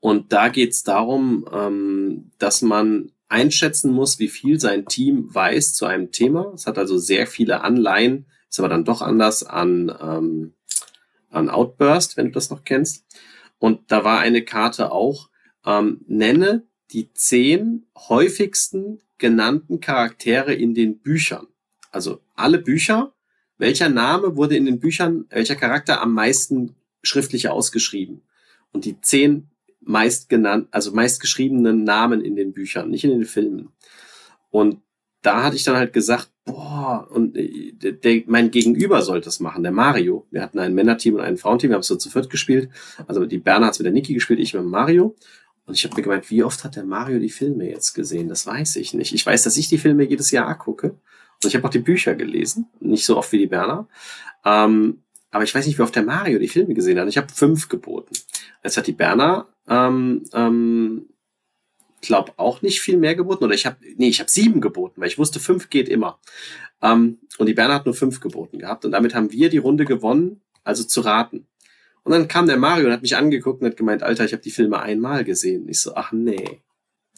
Und 0.00 0.32
da 0.32 0.48
geht's 0.48 0.82
darum, 0.82 1.46
ähm, 1.52 2.30
dass 2.38 2.62
man 2.62 3.12
einschätzen 3.28 3.92
muss, 3.92 4.18
wie 4.18 4.28
viel 4.28 4.58
sein 4.58 4.86
Team 4.86 5.32
weiß 5.32 5.74
zu 5.74 5.84
einem 5.84 6.10
Thema. 6.10 6.52
Es 6.54 6.66
hat 6.66 6.78
also 6.78 6.98
sehr 6.98 7.26
viele 7.26 7.62
Anleihen, 7.62 8.26
ist 8.48 8.58
aber 8.58 8.68
dann 8.68 8.84
doch 8.84 9.02
anders 9.02 9.44
an, 9.44 9.94
ähm, 10.00 10.54
an 11.30 11.50
Outburst, 11.50 12.16
wenn 12.16 12.26
du 12.26 12.32
das 12.32 12.50
noch 12.50 12.64
kennst. 12.64 13.04
Und 13.60 13.92
da 13.92 14.02
war 14.02 14.18
eine 14.18 14.42
Karte 14.42 14.90
auch, 14.90 15.28
ähm, 15.64 16.00
nenne 16.08 16.66
die 16.90 17.12
zehn 17.12 17.86
häufigsten 17.96 19.00
genannten 19.18 19.80
Charaktere 19.80 20.54
in 20.54 20.74
den 20.74 20.98
Büchern. 20.98 21.46
Also 21.92 22.20
alle 22.34 22.58
Bücher, 22.58 23.12
welcher 23.58 23.90
Name 23.90 24.36
wurde 24.36 24.56
in 24.56 24.64
den 24.64 24.80
Büchern, 24.80 25.26
welcher 25.28 25.56
Charakter 25.56 26.00
am 26.00 26.14
meisten 26.14 26.74
schriftlich 27.02 27.48
ausgeschrieben? 27.48 28.22
Und 28.72 28.86
die 28.86 28.98
zehn 29.02 29.50
meist 29.80 30.30
genannt, 30.30 30.68
also 30.70 30.92
meist 30.92 31.20
geschriebenen 31.20 31.84
Namen 31.84 32.24
in 32.24 32.36
den 32.36 32.52
Büchern, 32.54 32.90
nicht 32.90 33.04
in 33.04 33.10
den 33.10 33.24
Filmen. 33.26 33.68
Und 34.50 34.80
da 35.20 35.42
hatte 35.42 35.56
ich 35.56 35.64
dann 35.64 35.76
halt 35.76 35.92
gesagt, 35.92 36.30
boah, 36.44 36.69
und 36.96 37.36
äh, 37.36 37.72
der, 37.72 37.92
der, 37.92 38.22
mein 38.26 38.50
Gegenüber 38.50 39.02
sollte 39.02 39.26
das 39.26 39.40
machen, 39.40 39.62
der 39.62 39.72
Mario. 39.72 40.26
Wir 40.30 40.42
hatten 40.42 40.58
ein 40.58 40.74
Männerteam 40.74 41.14
und 41.14 41.20
ein 41.20 41.36
Frauenteam, 41.36 41.70
wir 41.70 41.74
haben 41.74 41.80
es 41.80 41.88
so 41.88 41.96
zu 41.96 42.10
viert 42.10 42.30
gespielt. 42.30 42.70
Also 43.06 43.24
die 43.26 43.38
Berner 43.38 43.66
hat 43.66 43.78
mit 43.78 43.86
der 43.86 43.92
Niki 43.92 44.14
gespielt, 44.14 44.40
ich 44.40 44.54
mit 44.54 44.64
Mario. 44.64 45.16
Und 45.66 45.74
ich 45.74 45.84
habe 45.84 45.94
mir 45.94 46.02
gemeint, 46.02 46.30
wie 46.30 46.42
oft 46.42 46.64
hat 46.64 46.76
der 46.76 46.84
Mario 46.84 47.18
die 47.18 47.30
Filme 47.30 47.68
jetzt 47.68 47.94
gesehen? 47.94 48.28
Das 48.28 48.46
weiß 48.46 48.76
ich 48.76 48.94
nicht. 48.94 49.14
Ich 49.14 49.24
weiß, 49.24 49.44
dass 49.44 49.56
ich 49.56 49.68
die 49.68 49.78
Filme 49.78 50.04
jedes 50.04 50.30
Jahr 50.30 50.56
gucke. 50.58 50.96
Und 51.42 51.48
ich 51.48 51.54
habe 51.54 51.66
auch 51.66 51.70
die 51.70 51.78
Bücher 51.78 52.14
gelesen. 52.14 52.66
Nicht 52.80 53.04
so 53.04 53.16
oft 53.16 53.30
wie 53.32 53.38
die 53.38 53.46
Berner. 53.46 53.88
Ähm, 54.44 55.02
aber 55.30 55.44
ich 55.44 55.54
weiß 55.54 55.66
nicht, 55.66 55.78
wie 55.78 55.82
oft 55.82 55.94
der 55.94 56.02
Mario 56.02 56.38
die 56.38 56.48
Filme 56.48 56.74
gesehen 56.74 56.98
hat. 56.98 57.08
Ich 57.08 57.16
habe 57.16 57.32
fünf 57.32 57.68
geboten. 57.68 58.14
Jetzt 58.64 58.76
hat 58.76 58.86
die 58.86 58.92
Berner 58.92 59.46
ähm, 59.68 60.24
ähm, 60.32 61.06
glaube 62.00 62.32
auch 62.36 62.62
nicht 62.62 62.80
viel 62.80 62.96
mehr 62.96 63.14
geboten. 63.14 63.44
Oder 63.44 63.54
ich 63.54 63.66
habe, 63.66 63.76
nee, 63.96 64.08
ich 64.08 64.20
habe 64.20 64.30
sieben 64.30 64.60
geboten, 64.60 65.00
weil 65.00 65.08
ich 65.08 65.18
wusste, 65.18 65.40
fünf 65.40 65.70
geht 65.70 65.88
immer. 65.88 66.18
Ähm, 66.82 67.18
und 67.38 67.46
die 67.46 67.54
Berner 67.54 67.74
hat 67.74 67.86
nur 67.86 67.94
fünf 67.94 68.20
geboten 68.20 68.58
gehabt. 68.58 68.84
Und 68.84 68.92
damit 68.92 69.14
haben 69.14 69.32
wir 69.32 69.50
die 69.50 69.58
Runde 69.58 69.84
gewonnen, 69.84 70.40
also 70.64 70.84
zu 70.84 71.00
raten. 71.00 71.46
Und 72.02 72.12
dann 72.12 72.28
kam 72.28 72.46
der 72.46 72.56
Mario 72.56 72.86
und 72.86 72.92
hat 72.92 73.02
mich 73.02 73.16
angeguckt 73.16 73.60
und 73.60 73.68
hat 73.68 73.76
gemeint, 73.76 74.02
Alter, 74.02 74.24
ich 74.24 74.32
habe 74.32 74.42
die 74.42 74.50
Filme 74.50 74.80
einmal 74.80 75.24
gesehen. 75.24 75.68
Ich 75.68 75.80
so, 75.80 75.94
ach 75.94 76.12
nee. 76.12 76.60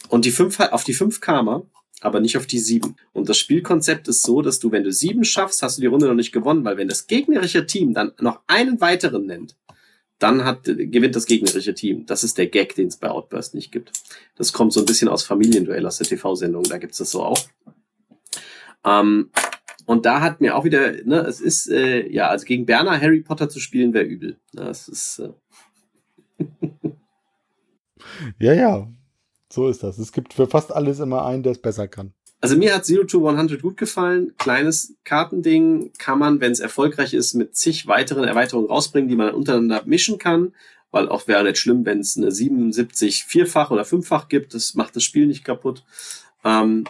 Und 0.09 0.25
die 0.25 0.33
fünf, 0.33 0.59
auf 0.59 0.85
die 0.85 0.95
fünf 0.95 1.21
kam 1.21 1.49
er, 1.49 1.67
aber 2.01 2.21
nicht 2.21 2.37
auf 2.37 2.47
die 2.47 2.59
sieben. 2.59 2.97
Und 3.13 3.29
das 3.29 3.39
Spielkonzept 3.39 4.09
ist 4.09 4.23
so, 4.23 4.43
dass 4.43 4.59
du, 4.59 4.73
wenn 4.73 4.83
du 4.83 4.93
sieben 4.93 5.25
schaffst, 5.25 5.63
hast 5.63 5.79
du 5.79 5.81
die 5.81 5.87
Runde 5.87 6.07
noch 6.07 6.15
nicht 6.15 6.33
gewonnen, 6.33 6.65
weil 6.65 6.77
wenn 6.77 6.89
das 6.89 7.07
gegnerische 7.07 7.67
Team 7.67 7.95
dann 7.95 8.13
noch 8.21 8.41
einen 8.49 8.81
weiteren 8.81 9.27
nennt, 9.27 9.57
dann 10.19 10.45
hat, 10.45 10.65
gewinnt 10.65 11.17
das 11.17 11.27
gegnerische 11.27 11.75
Team. 11.75 12.07
Das 12.07 12.23
ist 12.23 12.39
der 12.39 12.47
Gag, 12.47 12.75
den 12.75 12.89
es 12.89 12.97
bei 12.97 13.11
Outburst 13.11 13.55
nicht 13.55 13.73
gibt. 13.73 13.93
Das 14.37 14.53
kommt 14.53 14.73
so 14.73 14.81
ein 14.81 14.87
bisschen 14.87 15.09
aus 15.09 15.25
Familienduell, 15.25 15.87
aus 15.87 15.99
der 15.99 16.07
TV-Sendung, 16.07 16.65
da 16.65 16.79
gibt's 16.79 16.99
das 16.99 17.11
so 17.11 17.23
auch. 17.25 17.41
Ähm, 18.85 19.31
und 19.87 20.07
da 20.07 20.21
hat 20.21 20.41
mir 20.41 20.57
auch 20.57 20.65
wieder, 20.65 20.93
ne, 21.05 21.21
es 21.21 21.41
ist, 21.41 21.69
äh, 21.69 22.09
ja, 22.09 22.29
also 22.29 22.45
gegen 22.45 22.67
Berner 22.67 23.01
Harry 23.01 23.21
Potter 23.21 23.49
zu 23.49 23.61
spielen 23.61 23.93
wäre 23.95 24.05
übel. 24.05 24.39
Das 24.53 24.89
ist. 24.89 25.21
Äh 25.21 25.33
ja, 28.39 28.53
ja. 28.55 28.89
So 29.51 29.69
ist 29.69 29.83
das. 29.83 29.99
Es 29.99 30.13
gibt 30.13 30.33
für 30.33 30.47
fast 30.47 30.73
alles 30.73 30.99
immer 31.01 31.27
einen, 31.27 31.43
der 31.43 31.53
es 31.53 31.61
besser 31.61 31.89
kann. 31.89 32.15
Also 32.41 32.57
mir 32.57 32.75
hat 32.75 32.85
Zero 32.85 33.05
to 33.05 33.29
100 33.29 33.63
gut 33.63 33.77
gefallen. 33.77 34.35
Kleines 34.39 34.95
Kartending 35.05 35.93
kann 35.99 36.19
man, 36.19 36.41
wenn 36.41 36.51
es 36.51 36.59
erfolgreich 36.59 37.15
ist, 37.15 37.35
mit 37.35 37.55
zig 37.55 37.87
weiteren 37.87 38.25
Erweiterungen 38.25 38.69
rausbringen, 38.69 39.09
die 39.09 39.15
man 39.15 39.35
untereinander 39.35 39.83
mischen 39.85 40.19
kann. 40.19 40.53
Weil 40.91 41.09
auch 41.09 41.29
wäre 41.29 41.45
nicht 41.45 41.59
schlimm, 41.59 41.87
wenn 41.87 42.01
es 42.01 42.17
eine 42.17 42.33
77 42.33 43.25
vierfach 43.25 43.71
oder 43.71 43.85
fünffach 43.85 44.29
gibt. 44.29 44.55
Das 44.55 44.75
macht 44.75 44.97
das 44.97 45.05
Spiel 45.05 45.27
nicht 45.27 45.45
kaputt. 45.45 45.85
Ähm, 46.45 46.85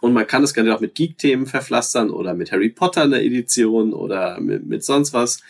und 0.00 0.12
man 0.12 0.26
kann 0.26 0.44
es 0.44 0.54
gerne 0.54 0.74
auch 0.74 0.80
mit 0.80 0.94
Geek-Themen 0.94 1.46
verpflastern 1.46 2.10
oder 2.10 2.34
mit 2.34 2.52
Harry 2.52 2.68
Potter 2.68 3.02
eine 3.02 3.22
Edition 3.22 3.92
oder 3.92 4.40
mit, 4.40 4.64
mit 4.66 4.84
sonst 4.84 5.12
was. 5.12 5.40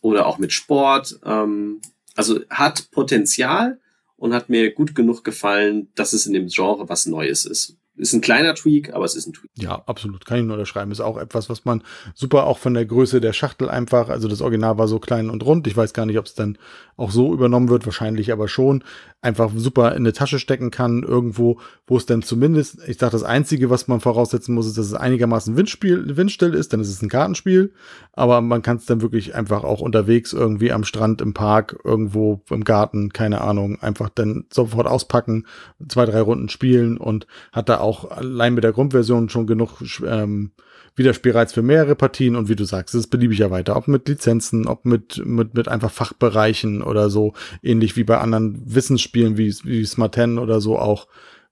Oder 0.00 0.26
auch 0.26 0.38
mit 0.38 0.52
Sport. 0.52 1.18
Ähm, 1.24 1.80
also 2.14 2.40
hat 2.50 2.90
Potenzial 2.90 3.78
und 4.16 4.34
hat 4.34 4.48
mir 4.48 4.72
gut 4.72 4.94
genug 4.94 5.24
gefallen, 5.24 5.88
dass 5.94 6.12
es 6.12 6.26
in 6.26 6.32
dem 6.32 6.48
Genre 6.48 6.88
was 6.88 7.06
Neues 7.06 7.44
ist. 7.44 7.76
Ist 7.96 8.12
ein 8.12 8.20
kleiner 8.20 8.54
Tweak, 8.54 8.92
aber 8.92 9.04
es 9.04 9.14
ist 9.14 9.26
ein 9.26 9.32
Tweak. 9.32 9.50
Ja, 9.56 9.82
absolut. 9.86 10.26
Kann 10.26 10.38
ich 10.38 10.44
nur 10.44 10.54
unterschreiben. 10.54 10.92
Ist 10.92 11.00
auch 11.00 11.16
etwas, 11.16 11.48
was 11.48 11.64
man 11.64 11.82
super 12.14 12.44
auch 12.44 12.58
von 12.58 12.74
der 12.74 12.84
Größe 12.84 13.20
der 13.20 13.32
Schachtel 13.32 13.70
einfach, 13.70 14.08
also 14.10 14.28
das 14.28 14.42
Original 14.42 14.76
war 14.76 14.86
so 14.86 14.98
klein 14.98 15.30
und 15.30 15.44
rund. 15.44 15.66
Ich 15.66 15.76
weiß 15.76 15.92
gar 15.94 16.04
nicht, 16.04 16.18
ob 16.18 16.26
es 16.26 16.34
dann 16.34 16.58
auch 16.96 17.10
so 17.10 17.32
übernommen 17.32 17.68
wird, 17.68 17.86
wahrscheinlich 17.86 18.32
aber 18.32 18.48
schon. 18.48 18.84
Einfach 19.22 19.50
super 19.54 19.92
in 19.92 19.98
eine 19.98 20.12
Tasche 20.12 20.38
stecken 20.38 20.70
kann, 20.70 21.02
irgendwo, 21.02 21.58
wo 21.86 21.96
es 21.96 22.06
dann 22.06 22.22
zumindest, 22.22 22.78
ich 22.86 22.98
sage, 22.98 23.12
das 23.12 23.22
Einzige, 23.22 23.70
was 23.70 23.88
man 23.88 24.00
voraussetzen 24.00 24.54
muss, 24.54 24.66
ist, 24.66 24.78
dass 24.78 24.86
es 24.86 24.94
einigermaßen 24.94 25.56
Windspiel, 25.56 26.16
windstill 26.16 26.54
ist, 26.54 26.72
dann 26.72 26.80
ist 26.80 26.88
es 26.88 27.02
ein 27.02 27.08
Kartenspiel. 27.08 27.72
Aber 28.12 28.40
man 28.40 28.62
kann 28.62 28.76
es 28.76 28.86
dann 28.86 29.00
wirklich 29.00 29.34
einfach 29.34 29.64
auch 29.64 29.80
unterwegs 29.80 30.32
irgendwie 30.32 30.72
am 30.72 30.84
Strand, 30.84 31.20
im 31.20 31.34
Park, 31.34 31.78
irgendwo 31.84 32.42
im 32.50 32.64
Garten, 32.64 33.12
keine 33.12 33.40
Ahnung, 33.40 33.80
einfach 33.80 34.08
dann 34.08 34.44
sofort 34.50 34.86
auspacken, 34.86 35.46
zwei, 35.88 36.06
drei 36.06 36.20
Runden 36.20 36.48
spielen 36.48 36.96
und 36.98 37.26
hat 37.52 37.68
da 37.68 37.78
auch 37.78 37.85
auch 37.86 38.10
allein 38.10 38.54
mit 38.54 38.64
der 38.64 38.72
Grundversion 38.72 39.28
schon 39.28 39.46
genug 39.46 39.82
ähm, 40.04 40.50
Widerspielreiz 40.96 41.52
für 41.52 41.62
mehrere 41.62 41.94
Partien 41.94 42.36
und 42.36 42.48
wie 42.48 42.56
du 42.56 42.64
sagst, 42.64 42.94
es 42.94 43.02
ist 43.02 43.10
beliebig 43.10 43.38
ja 43.38 43.50
weiter, 43.50 43.76
ob 43.76 43.86
mit 43.86 44.08
Lizenzen, 44.08 44.66
ob 44.66 44.86
mit, 44.86 45.24
mit, 45.24 45.54
mit 45.54 45.68
einfach 45.68 45.90
Fachbereichen 45.90 46.82
oder 46.82 47.10
so, 47.10 47.34
ähnlich 47.62 47.96
wie 47.96 48.04
bei 48.04 48.18
anderen 48.18 48.62
Wissensspielen 48.64 49.36
wie, 49.36 49.54
wie 49.64 49.84
Smart 49.84 50.14
10 50.14 50.38
oder 50.38 50.60
so 50.60 50.78
auch. 50.78 51.06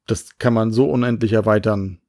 Das 0.06 0.38
kann 0.38 0.54
man 0.54 0.72
so 0.72 0.86
unendlich 0.90 1.32
erweitern. 1.34 2.00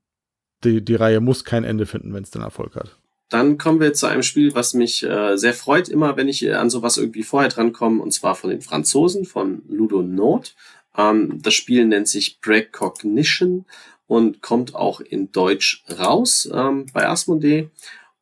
Die, 0.64 0.84
die 0.84 0.96
Reihe 0.96 1.20
muss 1.20 1.44
kein 1.44 1.66
Ende 1.66 1.86
finden, 1.86 2.14
wenn 2.14 2.24
es 2.24 2.32
den 2.32 2.42
Erfolg 2.42 2.76
hat. 2.76 2.98
Dann 3.30 3.58
kommen 3.58 3.80
wir 3.80 3.94
zu 3.94 4.06
einem 4.06 4.24
Spiel, 4.24 4.56
was 4.56 4.74
mich 4.74 5.04
äh, 5.04 5.36
sehr 5.36 5.54
freut, 5.54 5.90
immer 5.90 6.16
wenn 6.16 6.30
ich 6.30 6.44
äh, 6.44 6.54
an 6.54 6.70
sowas 6.70 6.98
irgendwie 6.98 7.24
vorher 7.24 7.50
drankomme, 7.50 8.02
und 8.02 8.12
zwar 8.12 8.36
von 8.36 8.50
den 8.50 8.62
Franzosen, 8.62 9.26
von 9.26 9.64
Ludo 9.68 10.02
Note. 10.02 10.52
Ähm, 10.96 11.40
das 11.42 11.54
Spiel 11.54 11.86
nennt 11.86 12.08
sich 12.08 12.40
Precognition 12.40 13.66
und 14.08 14.42
kommt 14.42 14.76
auch 14.76 15.00
in 15.00 15.32
Deutsch 15.32 15.84
raus 15.98 16.50
ähm, 16.54 16.86
bei 16.94 17.08
Asmodee 17.08 17.70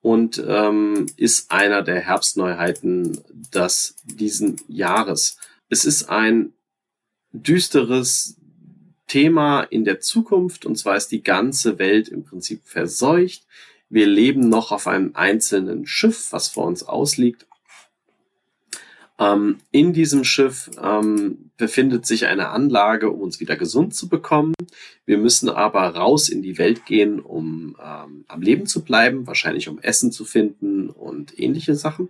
und 0.01 0.43
ähm, 0.45 1.05
ist 1.17 1.51
einer 1.51 1.81
der 1.81 1.99
Herbstneuheiten 1.99 3.21
des 3.53 3.95
diesen 4.03 4.59
Jahres. 4.67 5.37
Es 5.69 5.85
ist 5.85 6.09
ein 6.09 6.53
düsteres 7.31 8.37
Thema 9.07 9.61
in 9.63 9.83
der 9.85 9.99
Zukunft 9.99 10.65
und 10.65 10.77
zwar 10.77 10.95
ist 10.95 11.11
die 11.11 11.23
ganze 11.23 11.79
Welt 11.79 12.07
im 12.07 12.23
Prinzip 12.23 12.61
verseucht. 12.65 13.45
Wir 13.89 14.07
leben 14.07 14.49
noch 14.49 14.71
auf 14.71 14.87
einem 14.87 15.11
einzelnen 15.13 15.85
Schiff, 15.85 16.31
was 16.31 16.47
vor 16.47 16.65
uns 16.65 16.83
ausliegt 16.83 17.45
ähm, 19.19 19.59
in 19.71 19.93
diesem 19.93 20.23
Schiff 20.23 20.71
ähm, 20.81 21.51
befindet 21.57 22.05
sich 22.05 22.25
eine 22.25 22.49
Anlage, 22.49 23.09
um 23.09 23.21
uns 23.21 23.39
wieder 23.39 23.55
gesund 23.55 23.93
zu 23.93 24.09
bekommen. 24.09 24.53
Wir 25.05 25.17
müssen 25.17 25.49
aber 25.49 25.81
raus 25.95 26.29
in 26.29 26.41
die 26.41 26.57
Welt 26.57 26.85
gehen, 26.85 27.19
um 27.19 27.75
ähm, 27.79 28.25
am 28.27 28.41
Leben 28.41 28.65
zu 28.65 28.83
bleiben, 28.83 29.27
wahrscheinlich 29.27 29.69
um 29.69 29.79
Essen 29.79 30.11
zu 30.11 30.25
finden 30.25 30.89
und 30.89 31.37
ähnliche 31.39 31.75
Sachen. 31.75 32.09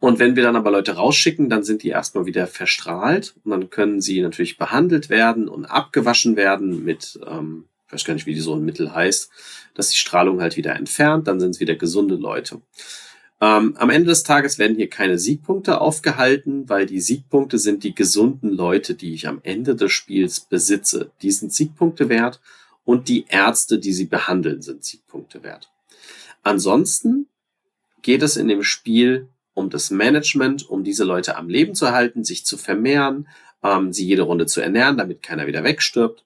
Und 0.00 0.18
wenn 0.18 0.34
wir 0.34 0.42
dann 0.42 0.56
aber 0.56 0.72
Leute 0.72 0.96
rausschicken, 0.96 1.48
dann 1.48 1.62
sind 1.62 1.84
die 1.84 1.90
erstmal 1.90 2.26
wieder 2.26 2.48
verstrahlt 2.48 3.34
und 3.44 3.52
dann 3.52 3.70
können 3.70 4.00
sie 4.00 4.20
natürlich 4.20 4.58
behandelt 4.58 5.10
werden 5.10 5.48
und 5.48 5.64
abgewaschen 5.64 6.34
werden 6.34 6.84
mit, 6.84 7.20
ähm, 7.24 7.66
ich 7.86 7.92
weiß 7.92 8.04
gar 8.04 8.14
nicht, 8.14 8.26
wie 8.26 8.38
so 8.40 8.56
ein 8.56 8.64
Mittel 8.64 8.92
heißt, 8.92 9.30
dass 9.74 9.90
die 9.90 9.96
Strahlung 9.96 10.40
halt 10.40 10.56
wieder 10.56 10.74
entfernt, 10.74 11.28
dann 11.28 11.38
sind 11.38 11.50
es 11.50 11.60
wieder 11.60 11.76
gesunde 11.76 12.16
Leute. 12.16 12.60
Ähm, 13.42 13.76
am 13.76 13.90
Ende 13.90 14.10
des 14.10 14.22
Tages 14.22 14.60
werden 14.60 14.76
hier 14.76 14.88
keine 14.88 15.18
Siegpunkte 15.18 15.80
aufgehalten, 15.80 16.68
weil 16.68 16.86
die 16.86 17.00
Siegpunkte 17.00 17.58
sind 17.58 17.82
die 17.82 17.92
gesunden 17.92 18.50
Leute, 18.50 18.94
die 18.94 19.14
ich 19.14 19.26
am 19.26 19.40
Ende 19.42 19.74
des 19.74 19.90
Spiels 19.90 20.38
besitze. 20.38 21.10
Die 21.22 21.32
sind 21.32 21.52
Siegpunkte 21.52 22.08
wert 22.08 22.40
und 22.84 23.08
die 23.08 23.24
Ärzte, 23.28 23.80
die 23.80 23.92
sie 23.92 24.06
behandeln, 24.06 24.62
sind 24.62 24.84
Siegpunkte 24.84 25.42
wert. 25.42 25.72
Ansonsten 26.44 27.26
geht 28.02 28.22
es 28.22 28.36
in 28.36 28.46
dem 28.46 28.62
Spiel 28.62 29.28
um 29.54 29.70
das 29.70 29.90
Management, 29.90 30.70
um 30.70 30.84
diese 30.84 31.02
Leute 31.02 31.36
am 31.36 31.48
Leben 31.48 31.74
zu 31.74 31.90
halten, 31.90 32.22
sich 32.22 32.46
zu 32.46 32.56
vermehren, 32.56 33.26
ähm, 33.64 33.92
sie 33.92 34.06
jede 34.06 34.22
Runde 34.22 34.46
zu 34.46 34.60
ernähren, 34.60 34.96
damit 34.96 35.20
keiner 35.20 35.48
wieder 35.48 35.64
wegstirbt 35.64 36.24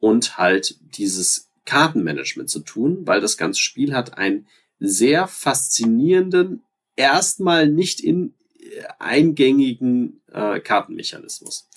und 0.00 0.36
halt 0.36 0.76
dieses 0.98 1.48
Kartenmanagement 1.64 2.50
zu 2.50 2.60
tun, 2.60 3.06
weil 3.06 3.22
das 3.22 3.38
ganze 3.38 3.60
Spiel 3.60 3.94
hat 3.94 4.18
ein 4.18 4.46
sehr 4.80 5.26
faszinierenden, 5.26 6.62
erstmal 6.96 7.68
nicht 7.68 8.00
in 8.00 8.34
äh, 8.58 8.84
eingängigen 8.98 10.20
äh, 10.32 10.60
Kartenmechanismus. 10.60 11.68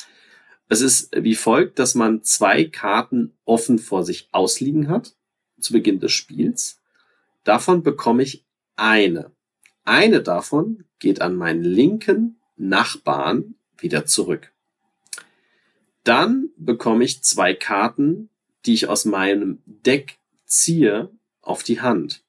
Es 0.67 0.81
ist 0.81 1.09
wie 1.15 1.35
folgt, 1.35 1.79
dass 1.79 1.95
man 1.95 2.23
zwei 2.23 2.63
Karten 2.63 3.33
offen 3.43 3.77
vor 3.77 4.05
sich 4.05 4.29
ausliegen 4.31 4.87
hat 4.87 5.15
zu 5.59 5.73
Beginn 5.73 5.99
des 5.99 6.13
Spiels. 6.13 6.79
Davon 7.43 7.83
bekomme 7.83 8.23
ich 8.23 8.45
eine. 8.75 9.31
Eine 9.83 10.21
davon 10.21 10.85
geht 10.99 11.21
an 11.21 11.35
meinen 11.35 11.63
linken 11.63 12.39
Nachbarn 12.55 13.55
wieder 13.77 14.05
zurück. 14.05 14.53
Dann 16.03 16.49
bekomme 16.55 17.03
ich 17.03 17.23
zwei 17.23 17.53
Karten, 17.53 18.29
die 18.65 18.73
ich 18.73 18.87
aus 18.87 19.05
meinem 19.05 19.61
Deck 19.65 20.19
ziehe, 20.45 21.09
auf 21.41 21.63
die 21.63 21.81
Hand. 21.81 22.23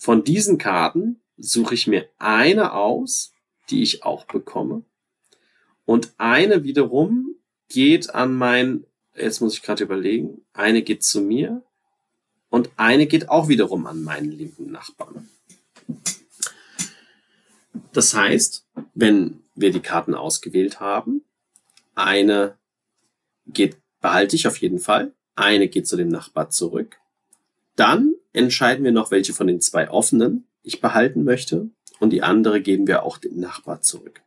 Von 0.00 0.24
diesen 0.24 0.56
Karten 0.56 1.20
suche 1.36 1.74
ich 1.74 1.86
mir 1.86 2.08
eine 2.16 2.72
aus, 2.72 3.34
die 3.68 3.82
ich 3.82 4.02
auch 4.02 4.24
bekomme. 4.24 4.82
Und 5.84 6.14
eine 6.16 6.64
wiederum 6.64 7.34
geht 7.68 8.14
an 8.14 8.34
mein, 8.34 8.86
jetzt 9.14 9.42
muss 9.42 9.52
ich 9.52 9.62
gerade 9.62 9.84
überlegen, 9.84 10.40
eine 10.54 10.80
geht 10.80 11.04
zu 11.04 11.20
mir 11.20 11.62
und 12.48 12.70
eine 12.78 13.06
geht 13.06 13.28
auch 13.28 13.48
wiederum 13.48 13.86
an 13.86 14.02
meinen 14.02 14.32
linken 14.32 14.70
Nachbarn. 14.70 15.28
Das 17.92 18.14
heißt, 18.14 18.64
wenn 18.94 19.42
wir 19.54 19.70
die 19.70 19.80
Karten 19.80 20.14
ausgewählt 20.14 20.80
haben, 20.80 21.26
eine 21.94 22.56
geht, 23.46 23.76
behalte 24.00 24.34
ich 24.34 24.46
auf 24.46 24.56
jeden 24.56 24.78
Fall, 24.78 25.12
eine 25.34 25.68
geht 25.68 25.86
zu 25.86 25.98
dem 25.98 26.08
Nachbar 26.08 26.48
zurück. 26.48 26.96
Dann 27.76 28.09
entscheiden 28.32 28.84
wir 28.84 28.92
noch, 28.92 29.10
welche 29.10 29.32
von 29.32 29.46
den 29.46 29.60
zwei 29.60 29.90
offenen 29.90 30.46
ich 30.62 30.80
behalten 30.80 31.24
möchte 31.24 31.70
und 31.98 32.10
die 32.10 32.22
andere 32.22 32.60
geben 32.60 32.86
wir 32.86 33.02
auch 33.02 33.18
dem 33.18 33.38
Nachbar 33.38 33.80
zurück. 33.82 34.22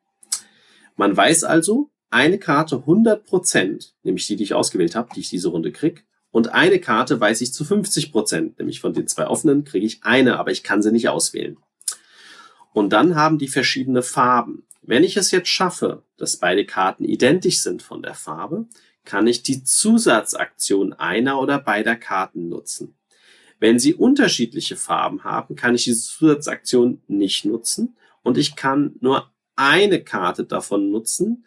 Man 0.95 1.15
weiß 1.15 1.43
also, 1.43 1.89
eine 2.09 2.37
Karte 2.37 2.77
100 2.77 3.25
Prozent, 3.25 3.95
nämlich 4.03 4.27
die, 4.27 4.35
die 4.35 4.43
ich 4.43 4.53
ausgewählt 4.53 4.95
habe, 4.95 5.09
die 5.15 5.21
ich 5.21 5.29
diese 5.29 5.49
Runde 5.49 5.71
krieg, 5.71 6.05
und 6.29 6.51
eine 6.51 6.79
Karte 6.79 7.19
weiß 7.19 7.41
ich 7.41 7.53
zu 7.53 7.63
50 7.63 8.11
Prozent, 8.11 8.57
nämlich 8.57 8.79
von 8.79 8.93
den 8.93 9.07
zwei 9.07 9.27
offenen 9.27 9.65
kriege 9.65 9.85
ich 9.85 10.03
eine, 10.03 10.39
aber 10.39 10.51
ich 10.51 10.63
kann 10.63 10.81
sie 10.81 10.91
nicht 10.91 11.09
auswählen. 11.09 11.57
Und 12.73 12.89
dann 12.91 13.15
haben 13.15 13.37
die 13.37 13.47
verschiedene 13.47 14.01
Farben. 14.01 14.65
Wenn 14.81 15.03
ich 15.03 15.15
es 15.15 15.29
jetzt 15.29 15.49
schaffe, 15.49 16.03
dass 16.17 16.37
beide 16.37 16.65
Karten 16.65 17.05
identisch 17.05 17.61
sind 17.61 17.83
von 17.83 18.01
der 18.01 18.15
Farbe, 18.15 18.65
kann 19.05 19.27
ich 19.27 19.43
die 19.43 19.63
Zusatzaktion 19.63 20.93
einer 20.93 21.39
oder 21.39 21.59
beider 21.59 21.95
Karten 21.95 22.49
nutzen. 22.49 22.95
Wenn 23.63 23.79
sie 23.79 23.93
unterschiedliche 23.93 24.75
Farben 24.75 25.23
haben, 25.23 25.55
kann 25.55 25.73
ich 25.73 25.85
diese 25.85 26.01
Zusatzaktion 26.01 27.01
nicht 27.07 27.45
nutzen 27.45 27.95
und 28.21 28.37
ich 28.37 28.57
kann 28.57 28.97
nur 28.99 29.31
eine 29.55 30.03
Karte 30.03 30.43
davon 30.43 30.91
nutzen, 30.91 31.45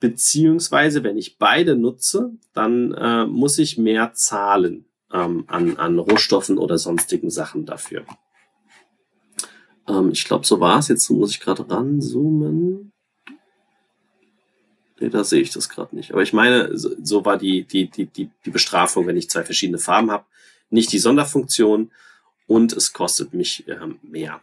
beziehungsweise 0.00 1.04
wenn 1.04 1.16
ich 1.16 1.38
beide 1.38 1.76
nutze, 1.76 2.32
dann 2.54 2.92
äh, 2.94 3.26
muss 3.26 3.60
ich 3.60 3.78
mehr 3.78 4.14
zahlen 4.14 4.86
ähm, 5.12 5.44
an, 5.46 5.76
an 5.76 5.96
Rohstoffen 6.00 6.58
oder 6.58 6.76
sonstigen 6.76 7.30
Sachen 7.30 7.66
dafür. 7.66 8.04
Ähm, 9.86 10.10
ich 10.10 10.24
glaube, 10.24 10.44
so 10.44 10.58
war 10.58 10.80
es. 10.80 10.88
Jetzt 10.88 11.08
muss 11.08 11.30
ich 11.30 11.38
gerade 11.38 11.70
ranzoomen. 11.70 12.90
Nee, 14.98 15.08
da 15.08 15.22
sehe 15.22 15.42
ich 15.42 15.52
das 15.52 15.68
gerade 15.68 15.94
nicht. 15.94 16.10
Aber 16.10 16.22
ich 16.24 16.32
meine, 16.32 16.76
so, 16.76 16.90
so 17.00 17.24
war 17.24 17.38
die, 17.38 17.62
die, 17.64 17.88
die, 17.88 18.06
die, 18.06 18.28
die 18.44 18.50
Bestrafung, 18.50 19.06
wenn 19.06 19.16
ich 19.16 19.30
zwei 19.30 19.44
verschiedene 19.44 19.78
Farben 19.78 20.10
habe 20.10 20.24
nicht 20.74 20.92
die 20.92 20.98
Sonderfunktion 20.98 21.90
und 22.46 22.72
es 22.72 22.92
kostet 22.92 23.32
mich 23.32 23.66
äh, 23.68 23.78
mehr. 24.02 24.42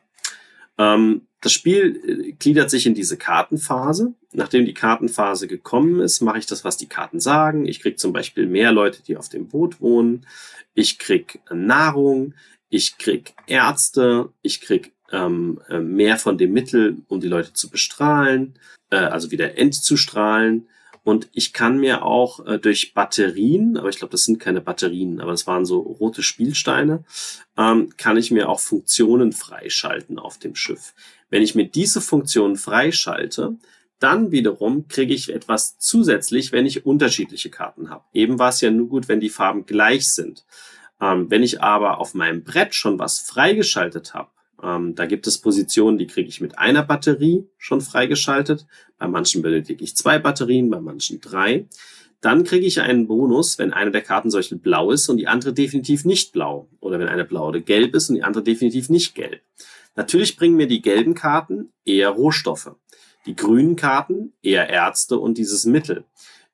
Ähm, 0.77 1.27
das 1.41 1.51
Spiel 1.51 2.01
äh, 2.05 2.31
gliedert 2.31 2.71
sich 2.71 2.87
in 2.87 2.95
diese 2.95 3.17
Kartenphase. 3.17 4.13
Nachdem 4.31 4.65
die 4.65 4.73
Kartenphase 4.73 5.47
gekommen 5.47 5.99
ist, 5.99 6.21
mache 6.21 6.39
ich 6.39 6.45
das, 6.45 6.63
was 6.63 6.77
die 6.77 6.87
Karten 6.87 7.19
sagen. 7.19 7.65
Ich 7.67 7.81
kriege 7.81 7.97
zum 7.97 8.13
Beispiel 8.13 8.47
mehr 8.47 8.71
Leute, 8.71 9.03
die 9.03 9.17
auf 9.17 9.29
dem 9.29 9.47
Boot 9.47 9.81
wohnen. 9.81 10.25
Ich 10.73 10.97
krieg 10.97 11.41
Nahrung. 11.51 12.33
Ich 12.69 12.97
krieg 12.97 13.33
Ärzte. 13.47 14.29
Ich 14.41 14.61
krieg 14.61 14.93
ähm, 15.11 15.59
äh, 15.67 15.79
mehr 15.79 16.17
von 16.17 16.37
dem 16.37 16.53
Mittel, 16.53 16.97
um 17.09 17.19
die 17.19 17.27
Leute 17.27 17.53
zu 17.53 17.69
bestrahlen, 17.69 18.53
äh, 18.89 18.95
also 18.95 19.31
wieder 19.31 19.57
entzustrahlen. 19.57 20.67
Und 21.03 21.29
ich 21.33 21.51
kann 21.51 21.79
mir 21.79 22.03
auch 22.03 22.45
äh, 22.45 22.59
durch 22.59 22.93
Batterien, 22.93 23.77
aber 23.77 23.89
ich 23.89 23.97
glaube, 23.97 24.11
das 24.11 24.25
sind 24.25 24.39
keine 24.39 24.61
Batterien, 24.61 25.19
aber 25.19 25.31
es 25.31 25.47
waren 25.47 25.65
so 25.65 25.79
rote 25.79 26.21
Spielsteine, 26.21 27.03
ähm, 27.57 27.89
kann 27.97 28.17
ich 28.17 28.29
mir 28.29 28.49
auch 28.49 28.59
Funktionen 28.59 29.31
freischalten 29.31 30.19
auf 30.19 30.37
dem 30.37 30.55
Schiff. 30.55 30.93
Wenn 31.31 31.41
ich 31.41 31.55
mir 31.55 31.67
diese 31.67 32.01
Funktionen 32.01 32.55
freischalte, 32.55 33.57
Dann 34.01 34.31
wiederum 34.31 34.87
kriege 34.87 35.13
ich 35.13 35.31
etwas 35.31 35.77
zusätzlich, 35.77 36.51
wenn 36.51 36.65
ich 36.65 36.87
unterschiedliche 36.87 37.51
Karten 37.51 37.91
habe. 37.91 38.03
Eben 38.13 38.39
war 38.39 38.49
es 38.49 38.59
ja 38.59 38.71
nur 38.71 38.89
gut, 38.89 39.07
wenn 39.07 39.19
die 39.19 39.29
Farben 39.29 39.67
gleich 39.67 40.09
sind. 40.11 40.43
Ähm, 40.99 41.29
wenn 41.29 41.43
ich 41.43 41.61
aber 41.61 41.99
auf 41.99 42.15
meinem 42.15 42.43
Brett 42.43 42.73
schon 42.73 42.97
was 42.97 43.19
freigeschaltet 43.19 44.15
habe, 44.15 44.31
ähm, 44.61 44.95
da 44.95 45.05
gibt 45.05 45.27
es 45.27 45.39
Positionen, 45.39 45.97
die 45.97 46.07
kriege 46.07 46.29
ich 46.29 46.41
mit 46.41 46.57
einer 46.57 46.83
Batterie 46.83 47.47
schon 47.57 47.81
freigeschaltet. 47.81 48.65
Bei 48.97 49.07
manchen 49.07 49.41
benötige 49.41 49.83
ich 49.83 49.95
zwei 49.95 50.19
Batterien, 50.19 50.69
bei 50.69 50.79
manchen 50.79 51.19
drei. 51.19 51.67
Dann 52.21 52.43
kriege 52.43 52.67
ich 52.67 52.81
einen 52.81 53.07
Bonus, 53.07 53.57
wenn 53.57 53.73
eine 53.73 53.89
der 53.89 54.03
Karten 54.03 54.29
solche 54.29 54.55
blau 54.55 54.91
ist 54.91 55.09
und 55.09 55.17
die 55.17 55.27
andere 55.27 55.53
definitiv 55.53 56.05
nicht 56.05 56.31
blau. 56.33 56.69
Oder 56.79 56.99
wenn 56.99 57.07
eine 57.07 57.25
blau 57.25 57.47
oder 57.47 57.61
gelb 57.61 57.95
ist 57.95 58.09
und 58.09 58.15
die 58.15 58.23
andere 58.23 58.43
definitiv 58.43 58.89
nicht 58.89 59.15
gelb. 59.15 59.41
Natürlich 59.95 60.37
bringen 60.37 60.55
mir 60.55 60.67
die 60.67 60.81
gelben 60.81 61.15
Karten 61.15 61.73
eher 61.83 62.09
Rohstoffe. 62.09 62.75
Die 63.25 63.35
grünen 63.35 63.75
Karten 63.75 64.33
eher 64.43 64.69
Ärzte 64.69 65.17
und 65.17 65.37
dieses 65.37 65.65
Mittel. 65.65 66.05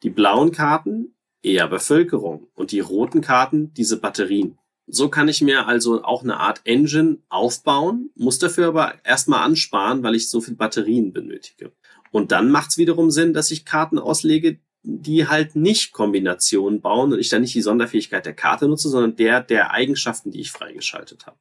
Die 0.03 0.09
blauen 0.09 0.51
Karten 0.51 1.13
eher 1.43 1.67
Bevölkerung 1.67 2.47
und 2.55 2.71
die 2.71 2.79
roten 2.79 3.21
Karten 3.21 3.73
diese 3.73 3.99
Batterien. 3.99 4.57
So 4.87 5.09
kann 5.09 5.27
ich 5.27 5.41
mir 5.41 5.67
also 5.67 6.03
auch 6.03 6.23
eine 6.23 6.39
Art 6.39 6.61
Engine 6.63 7.17
aufbauen, 7.27 8.09
muss 8.15 8.39
dafür 8.39 8.69
aber 8.69 8.95
erstmal 9.03 9.43
ansparen, 9.43 10.01
weil 10.01 10.15
ich 10.15 10.29
so 10.29 10.39
viel 10.39 10.55
Batterien 10.55 11.11
benötige. 11.11 11.73
Und 12.11 12.31
dann 12.31 12.49
macht 12.49 12.71
es 12.71 12.77
wiederum 12.77 13.11
Sinn, 13.11 13.33
dass 13.33 13.51
ich 13.51 13.65
Karten 13.65 13.99
auslege, 13.99 14.59
die 14.83 15.27
halt 15.27 15.57
nicht 15.57 15.91
Kombinationen 15.91 16.79
bauen 16.79 17.11
und 17.11 17.19
ich 17.19 17.27
dann 17.27 17.41
nicht 17.41 17.53
die 17.53 17.61
Sonderfähigkeit 17.61 18.25
der 18.25 18.33
Karte 18.33 18.69
nutze, 18.69 18.87
sondern 18.87 19.17
der 19.17 19.41
der 19.41 19.71
Eigenschaften, 19.71 20.31
die 20.31 20.39
ich 20.39 20.51
freigeschaltet 20.51 21.27
habe. 21.27 21.37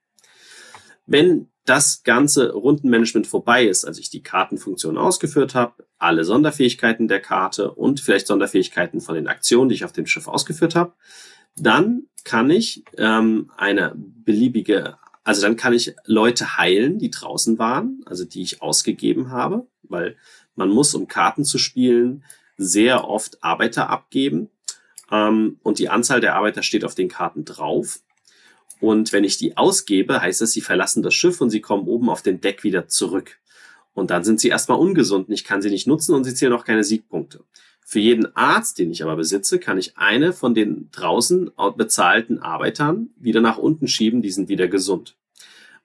Wenn 1.07 1.49
das 1.65 2.03
ganze 2.03 2.53
Rundenmanagement 2.53 3.29
vorbei 3.29 3.67
ist, 3.67 3.85
also 3.85 4.01
ich 4.01 4.11
die 4.11 4.23
Kartenfunktion 4.23 4.99
ausgeführt 4.99 5.55
habe, 5.55 5.85
alle 5.99 6.25
Sonderfähigkeiten 6.25 7.07
der 7.07 7.21
Karte 7.21 7.71
und 7.71 8.01
vielleicht 8.01 8.27
Sonderfähigkeiten 8.27 9.01
von 9.01 9.15
den 9.15 9.29
Aktionen, 9.29 9.69
die 9.69 9.77
ich 9.77 9.85
auf 9.85 9.93
dem 9.93 10.07
Schiff 10.07 10.27
ausgeführt 10.27 10.75
habe, 10.75 10.95
dann 11.57 12.05
kann 12.25 12.51
ich 12.51 12.85
ähm, 12.99 13.51
eine 13.57 13.93
beliebige, 13.97 14.99
also 15.25 15.43
dann 15.43 15.57
kann 15.57 15.73
ich 15.73 15.95
Leute 16.05 16.59
heilen, 16.59 16.99
die 16.99 17.11
draußen 17.11 17.59
waren, 17.59 18.03
also 18.07 18.25
die 18.25 18.43
ich 18.43 18.63
ausgegeben 18.63 19.31
habe, 19.31 19.67
weil 19.83 20.17
man 20.55 20.69
muss, 20.69 20.95
um 20.95 21.09
Karten 21.09 21.45
zu 21.45 21.59
spielen, 21.59 22.25
sehr 22.57 23.07
oft 23.09 23.43
Arbeiter 23.43 23.91
abgeben. 23.91 24.51
Ähm, 25.11 25.59
und 25.63 25.79
die 25.79 25.89
Anzahl 25.89 26.21
der 26.21 26.35
Arbeiter 26.35 26.63
steht 26.63 26.85
auf 26.85 26.95
den 26.95 27.09
Karten 27.09 27.45
drauf. 27.45 28.01
Und 28.81 29.13
wenn 29.13 29.25
ich 29.25 29.39
die 29.39 29.57
ausgebe, 29.57 30.21
heißt 30.21 30.41
das, 30.41 30.53
sie 30.53 30.61
verlassen 30.61 31.03
das 31.03 31.15
Schiff 31.15 31.41
und 31.41 31.51
sie 31.51 31.61
kommen 31.61 31.87
oben 31.87 32.11
auf 32.11 32.23
den 32.23 32.41
Deck 32.41 32.65
wieder 32.65 32.89
zurück. 32.89 33.39
Und 33.95 34.11
dann 34.11 34.25
sind 34.25 34.41
sie 34.41 34.49
erstmal 34.49 34.79
ungesund 34.79 35.29
und 35.29 35.35
ich 35.35 35.45
kann 35.45 35.63
sie 35.63 35.71
nicht 35.71 35.87
nutzen 35.87 36.15
und 36.15 36.25
sie 36.25 36.35
zählen 36.35 36.53
auch 36.53 36.65
keine 36.65 36.85
Siegpunkte. 36.85 37.45
Für 37.89 38.01
jeden 38.01 38.35
Arzt, 38.35 38.81
den 38.81 38.91
ich 38.91 39.05
aber 39.05 39.15
besitze, 39.15 39.61
kann 39.61 39.79
ich 39.79 39.97
eine 39.97 40.33
von 40.33 40.55
den 40.55 40.89
draußen 40.91 41.53
bezahlten 41.77 42.41
Arbeitern 42.41 43.11
wieder 43.17 43.41
nach 43.41 43.59
unten 43.59 43.87
schieben, 43.87 44.23
die 44.23 44.33
sind 44.33 44.49
wieder 44.49 44.67
gesund. 44.67 45.15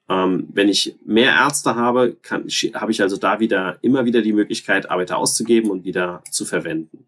Ähm, 0.08 0.48
wenn 0.52 0.68
ich 0.68 0.96
mehr 1.06 1.30
Ärzte 1.30 1.76
habe, 1.76 2.16
kann, 2.20 2.48
habe 2.74 2.90
ich 2.90 3.02
also 3.02 3.16
da 3.16 3.38
wieder 3.38 3.78
immer 3.82 4.04
wieder 4.04 4.20
die 4.20 4.32
Möglichkeit, 4.32 4.90
Arbeiter 4.90 5.16
auszugeben 5.16 5.70
und 5.70 5.84
wieder 5.84 6.24
zu 6.28 6.44
verwenden. 6.44 7.06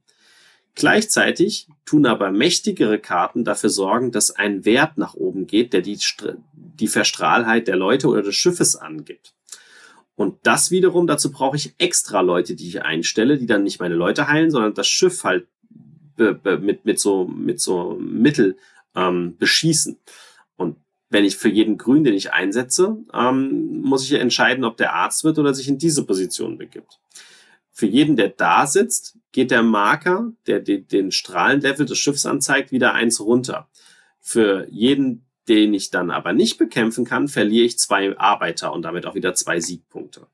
Gleichzeitig 0.76 1.66
tun 1.84 2.06
aber 2.06 2.31
mächtigere 2.31 3.00
Karten 3.00 3.42
dafür 3.42 3.70
sorgen, 3.70 4.12
dass 4.12 4.31
ein 4.31 4.64
Wert 4.64 4.97
nach 4.97 5.14
oben 5.14 5.48
geht, 5.48 5.73
der 5.73 5.81
die, 5.81 5.98
die 6.52 6.86
Verstrahlheit 6.86 7.66
der 7.66 7.76
Leute 7.76 8.06
oder 8.06 8.23
des 8.23 8.36
Schiffes 8.36 8.76
angibt. 8.76 9.34
Und 10.16 10.38
das 10.44 10.70
wiederum, 10.70 11.06
dazu 11.06 11.32
brauche 11.32 11.56
ich 11.56 11.74
extra 11.78 12.20
Leute, 12.20 12.54
die 12.54 12.68
ich 12.68 12.82
einstelle, 12.82 13.36
die 13.36 13.46
dann 13.46 13.64
nicht 13.64 13.80
meine 13.80 13.96
Leute 13.96 14.28
heilen, 14.28 14.50
sondern 14.50 14.74
das 14.74 14.86
Schiff 14.86 15.24
halt 15.24 15.46
mit, 16.16 16.84
mit 16.84 17.00
so, 17.00 17.26
mit 17.26 17.60
so 17.60 17.98
Mittel 18.00 18.56
ähm, 18.94 19.36
beschießen. 19.38 19.98
Und 20.56 20.76
wenn 21.10 21.24
ich 21.24 21.36
für 21.36 21.48
jeden 21.48 21.78
Grün, 21.78 22.04
den 22.04 22.14
ich 22.14 22.32
einsetze, 22.32 22.96
ähm, 23.12 23.80
muss 23.82 24.04
ich 24.04 24.12
entscheiden, 24.12 24.64
ob 24.64 24.76
der 24.76 24.94
Arzt 24.94 25.24
wird 25.24 25.38
oder 25.38 25.52
sich 25.52 25.68
in 25.68 25.78
diese 25.78 26.04
Position 26.04 26.58
begibt. 26.58 27.00
Für 27.72 27.86
jeden, 27.86 28.14
der 28.14 28.28
da 28.28 28.68
sitzt, 28.68 29.18
geht 29.32 29.50
der 29.50 29.64
Marker, 29.64 30.32
der 30.46 30.60
den, 30.60 30.86
den 30.86 31.10
Strahlenlevel 31.10 31.86
des 31.86 31.98
Schiffs 31.98 32.24
anzeigt, 32.24 32.70
wieder 32.70 32.94
eins 32.94 33.20
runter. 33.20 33.68
Für 34.20 34.68
jeden, 34.70 35.26
den 35.48 35.74
ich 35.74 35.90
dann 35.90 36.10
aber 36.10 36.32
nicht 36.32 36.58
bekämpfen 36.58 37.05
kann, 37.05 37.28
verliere 37.28 37.66
ich 37.66 37.78
zwei 37.78 38.16
Arbeiter 38.18 38.73
und 38.73 38.82
damit 38.82 39.06
auch 39.06 39.14
wieder 39.14 39.34
zwei 39.34 39.60
Siegpunkte. 39.60 40.26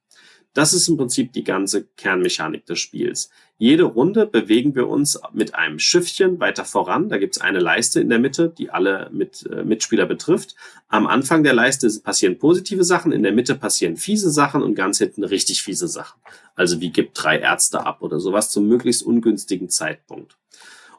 Das 0.53 0.73
ist 0.73 0.89
im 0.89 0.97
Prinzip 0.97 1.33
die 1.33 1.45
ganze 1.45 1.85
Kernmechanik 1.97 2.67
des 2.67 2.81
Spiels. 2.81 3.31
Jede 3.57 3.85
Runde 3.85 4.27
bewegen 4.27 4.75
wir 4.75 4.89
uns 4.89 5.21
mit 5.33 5.55
einem 5.55 5.79
Schiffchen 5.79 6.41
weiter 6.41 6.65
voran. 6.65 7.09
Da 7.09 7.19
gibt 7.19 7.37
es 7.37 7.43
eine 7.43 7.61
Leiste 7.61 8.01
in 8.01 8.09
der 8.09 8.19
Mitte, 8.19 8.53
die 8.57 8.71
alle 8.71 9.11
mit, 9.13 9.47
äh, 9.47 9.63
Mitspieler 9.63 10.07
betrifft. 10.07 10.57
Am 10.89 11.07
Anfang 11.07 11.45
der 11.45 11.53
Leiste 11.53 11.89
passieren 12.03 12.39
positive 12.39 12.83
Sachen, 12.83 13.13
in 13.13 13.23
der 13.23 13.33
Mitte 13.33 13.55
passieren 13.55 13.97
fiese 13.97 14.31
Sachen 14.31 14.63
und 14.63 14.75
ganz 14.75 14.99
hinten 14.99 15.23
richtig 15.23 15.63
fiese 15.63 15.87
Sachen. 15.87 16.21
Also 16.57 16.81
wie 16.81 16.91
gibt 16.91 17.23
drei 17.23 17.39
Ärzte 17.39 17.87
ab 17.87 18.03
oder 18.03 18.19
sowas 18.19 18.51
zum 18.51 18.67
möglichst 18.67 19.05
ungünstigen 19.05 19.69
Zeitpunkt. 19.69 20.40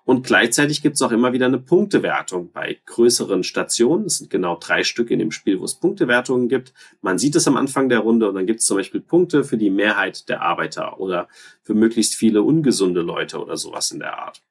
Und 0.03 0.25
gleichzeitig 0.25 0.81
gibt 0.81 0.95
es 0.95 1.01
auch 1.01 1.11
immer 1.11 1.33
wieder 1.33 1.45
eine 1.45 1.59
Punktewertung 1.59 2.51
bei 2.51 2.80
größeren 2.85 3.43
Stationen. 3.43 4.05
Es 4.05 4.17
sind 4.17 4.30
genau 4.30 4.57
drei 4.59 4.83
Stück 4.83 5.11
in 5.11 5.19
dem 5.19 5.31
Spiel, 5.31 5.59
wo 5.59 5.65
es 5.65 5.75
Punktewertungen 5.75 6.49
gibt. 6.49 6.73
Man 7.01 7.17
sieht 7.17 7.35
es 7.35 7.47
am 7.47 7.57
Anfang 7.57 7.89
der 7.89 7.99
Runde 7.99 8.27
und 8.27 8.35
dann 8.35 8.45
gibt 8.45 8.61
es 8.61 8.65
zum 8.65 8.77
Beispiel 8.77 9.01
Punkte 9.01 9.43
für 9.43 9.57
die 9.57 9.69
Mehrheit 9.69 10.27
der 10.30 10.41
Arbeiter 10.41 10.99
oder 10.99 11.27
für 11.63 11.73
möglichst 11.73 12.15
viele 12.15 12.41
ungesunde 12.43 13.01
Leute 13.01 13.39
oder 13.39 13.57
sowas 13.57 13.91
in 13.91 13.99
der 13.99 14.17
Art. 14.17 14.41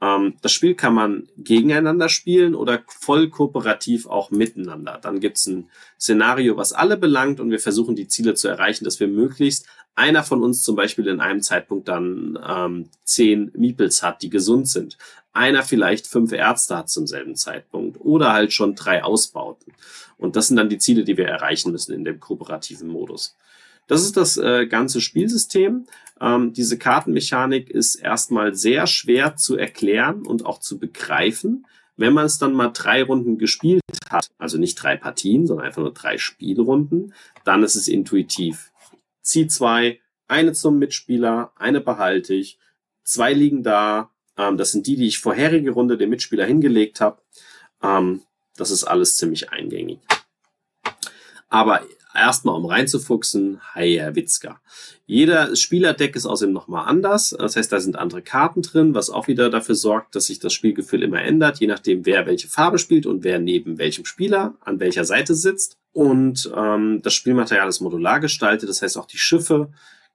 Ähm, 0.00 0.34
das 0.42 0.52
Spiel 0.52 0.74
kann 0.74 0.94
man 0.94 1.28
gegeneinander 1.36 2.08
spielen 2.08 2.54
oder 2.54 2.82
voll 2.86 3.28
kooperativ 3.28 4.06
auch 4.06 4.30
miteinander. 4.30 4.98
Dann 5.00 5.20
gibt 5.20 5.36
es 5.36 5.46
ein 5.46 5.70
Szenario, 5.98 6.56
was 6.56 6.72
alle 6.72 6.96
belangt 6.96 7.40
und 7.40 7.50
wir 7.50 7.60
versuchen 7.60 7.96
die 7.96 8.08
Ziele 8.08 8.34
zu 8.34 8.48
erreichen, 8.48 8.84
dass 8.84 9.00
wir 9.00 9.08
möglichst 9.08 9.66
einer 9.94 10.24
von 10.24 10.42
uns 10.42 10.62
zum 10.62 10.76
Beispiel 10.76 11.06
in 11.06 11.20
einem 11.20 11.40
Zeitpunkt 11.40 11.88
dann 11.88 12.38
ähm, 12.46 12.90
zehn 13.04 13.52
Meeples 13.54 14.02
hat, 14.02 14.22
die 14.22 14.30
gesund 14.30 14.68
sind. 14.68 14.98
Einer 15.32 15.62
vielleicht 15.62 16.06
fünf 16.06 16.32
Ärzte 16.32 16.76
hat 16.76 16.90
zum 16.90 17.06
selben 17.06 17.36
Zeitpunkt 17.36 18.00
oder 18.00 18.32
halt 18.32 18.52
schon 18.52 18.74
drei 18.74 19.02
Ausbauten. 19.04 19.72
Und 20.16 20.36
das 20.36 20.48
sind 20.48 20.56
dann 20.56 20.68
die 20.68 20.78
Ziele, 20.78 21.04
die 21.04 21.16
wir 21.16 21.26
erreichen 21.26 21.72
müssen 21.72 21.92
in 21.92 22.04
dem 22.04 22.20
kooperativen 22.20 22.88
Modus. 22.88 23.36
Das 23.86 24.02
ist 24.02 24.16
das 24.16 24.36
äh, 24.36 24.66
ganze 24.66 25.00
Spielsystem. 25.00 25.86
Ähm, 26.24 26.54
diese 26.54 26.78
Kartenmechanik 26.78 27.68
ist 27.68 27.96
erstmal 27.96 28.54
sehr 28.54 28.86
schwer 28.86 29.36
zu 29.36 29.58
erklären 29.58 30.26
und 30.26 30.46
auch 30.46 30.58
zu 30.58 30.78
begreifen. 30.78 31.66
Wenn 31.96 32.14
man 32.14 32.24
es 32.24 32.38
dann 32.38 32.54
mal 32.54 32.70
drei 32.72 33.02
Runden 33.02 33.36
gespielt 33.36 33.82
hat, 34.08 34.28
also 34.38 34.56
nicht 34.56 34.76
drei 34.76 34.96
Partien, 34.96 35.46
sondern 35.46 35.66
einfach 35.66 35.82
nur 35.82 35.92
drei 35.92 36.16
Spielrunden, 36.16 37.12
dann 37.44 37.62
ist 37.62 37.74
es 37.74 37.88
intuitiv. 37.88 38.72
Zieh 39.20 39.48
zwei, 39.48 40.00
eine 40.26 40.54
zum 40.54 40.78
Mitspieler, 40.78 41.52
eine 41.56 41.82
behalte 41.82 42.32
ich, 42.32 42.58
zwei 43.04 43.34
liegen 43.34 43.62
da. 43.62 44.10
Ähm, 44.38 44.56
das 44.56 44.72
sind 44.72 44.86
die, 44.86 44.96
die 44.96 45.06
ich 45.06 45.18
vorherige 45.18 45.72
Runde 45.72 45.98
dem 45.98 46.08
Mitspieler 46.08 46.46
hingelegt 46.46 47.02
habe. 47.02 47.20
Ähm, 47.82 48.22
das 48.56 48.70
ist 48.70 48.84
alles 48.84 49.18
ziemlich 49.18 49.50
eingängig. 49.50 49.98
Aber 51.50 51.82
erstmal 52.14 52.56
um 52.56 52.66
reinzufuchsen, 52.66 53.60
Witzka. 53.74 54.60
Jeder 55.06 55.54
Spielerdeck 55.56 56.16
ist 56.16 56.26
außerdem 56.26 56.52
nochmal 56.52 56.86
anders. 56.86 57.34
Das 57.38 57.56
heißt, 57.56 57.70
da 57.72 57.80
sind 57.80 57.96
andere 57.96 58.22
Karten 58.22 58.62
drin, 58.62 58.94
was 58.94 59.10
auch 59.10 59.28
wieder 59.28 59.50
dafür 59.50 59.74
sorgt, 59.74 60.14
dass 60.14 60.26
sich 60.26 60.38
das 60.38 60.52
Spielgefühl 60.52 61.02
immer 61.02 61.22
ändert, 61.22 61.60
je 61.60 61.66
nachdem, 61.66 62.06
wer 62.06 62.26
welche 62.26 62.48
Farbe 62.48 62.78
spielt 62.78 63.06
und 63.06 63.24
wer 63.24 63.38
neben 63.38 63.78
welchem 63.78 64.04
Spieler 64.04 64.54
an 64.60 64.80
welcher 64.80 65.04
Seite 65.04 65.34
sitzt. 65.34 65.76
Und 65.92 66.50
ähm, 66.56 67.00
das 67.02 67.14
Spielmaterial 67.14 67.68
ist 67.68 67.80
modular 67.80 68.20
gestaltet, 68.20 68.68
das 68.68 68.82
heißt 68.82 68.98
auch 68.98 69.06
die 69.06 69.18
Schiffe 69.18 69.70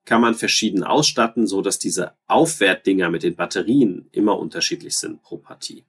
kann 0.05 0.21
man 0.21 0.33
verschieden 0.33 0.83
ausstatten, 0.83 1.45
so 1.45 1.61
dass 1.61 1.77
diese 1.77 2.13
Aufwertdinger 2.25 3.11
mit 3.11 3.21
den 3.21 3.35
Batterien 3.35 4.07
immer 4.11 4.39
unterschiedlich 4.39 4.97
sind 4.97 5.21
pro 5.21 5.37
Partie. 5.37 5.85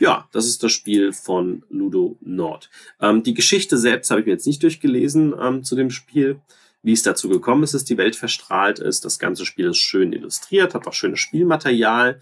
Ja, 0.00 0.26
das 0.32 0.46
ist 0.46 0.62
das 0.62 0.72
Spiel 0.72 1.12
von 1.12 1.62
Ludo 1.68 2.16
Nord. 2.22 2.70
Ähm, 3.00 3.22
die 3.22 3.34
Geschichte 3.34 3.76
selbst 3.76 4.10
habe 4.10 4.20
ich 4.20 4.26
mir 4.26 4.32
jetzt 4.32 4.46
nicht 4.46 4.62
durchgelesen 4.62 5.34
ähm, 5.38 5.62
zu 5.62 5.76
dem 5.76 5.90
Spiel. 5.90 6.40
Wie 6.82 6.94
es 6.94 7.02
dazu 7.02 7.28
gekommen 7.28 7.62
ist, 7.62 7.74
dass 7.74 7.84
die 7.84 7.98
Welt 7.98 8.16
verstrahlt 8.16 8.78
ist. 8.78 9.04
Das 9.04 9.18
ganze 9.18 9.44
Spiel 9.44 9.68
ist 9.68 9.76
schön 9.76 10.14
illustriert, 10.14 10.74
hat 10.74 10.86
auch 10.86 10.94
schönes 10.94 11.20
Spielmaterial. 11.20 12.18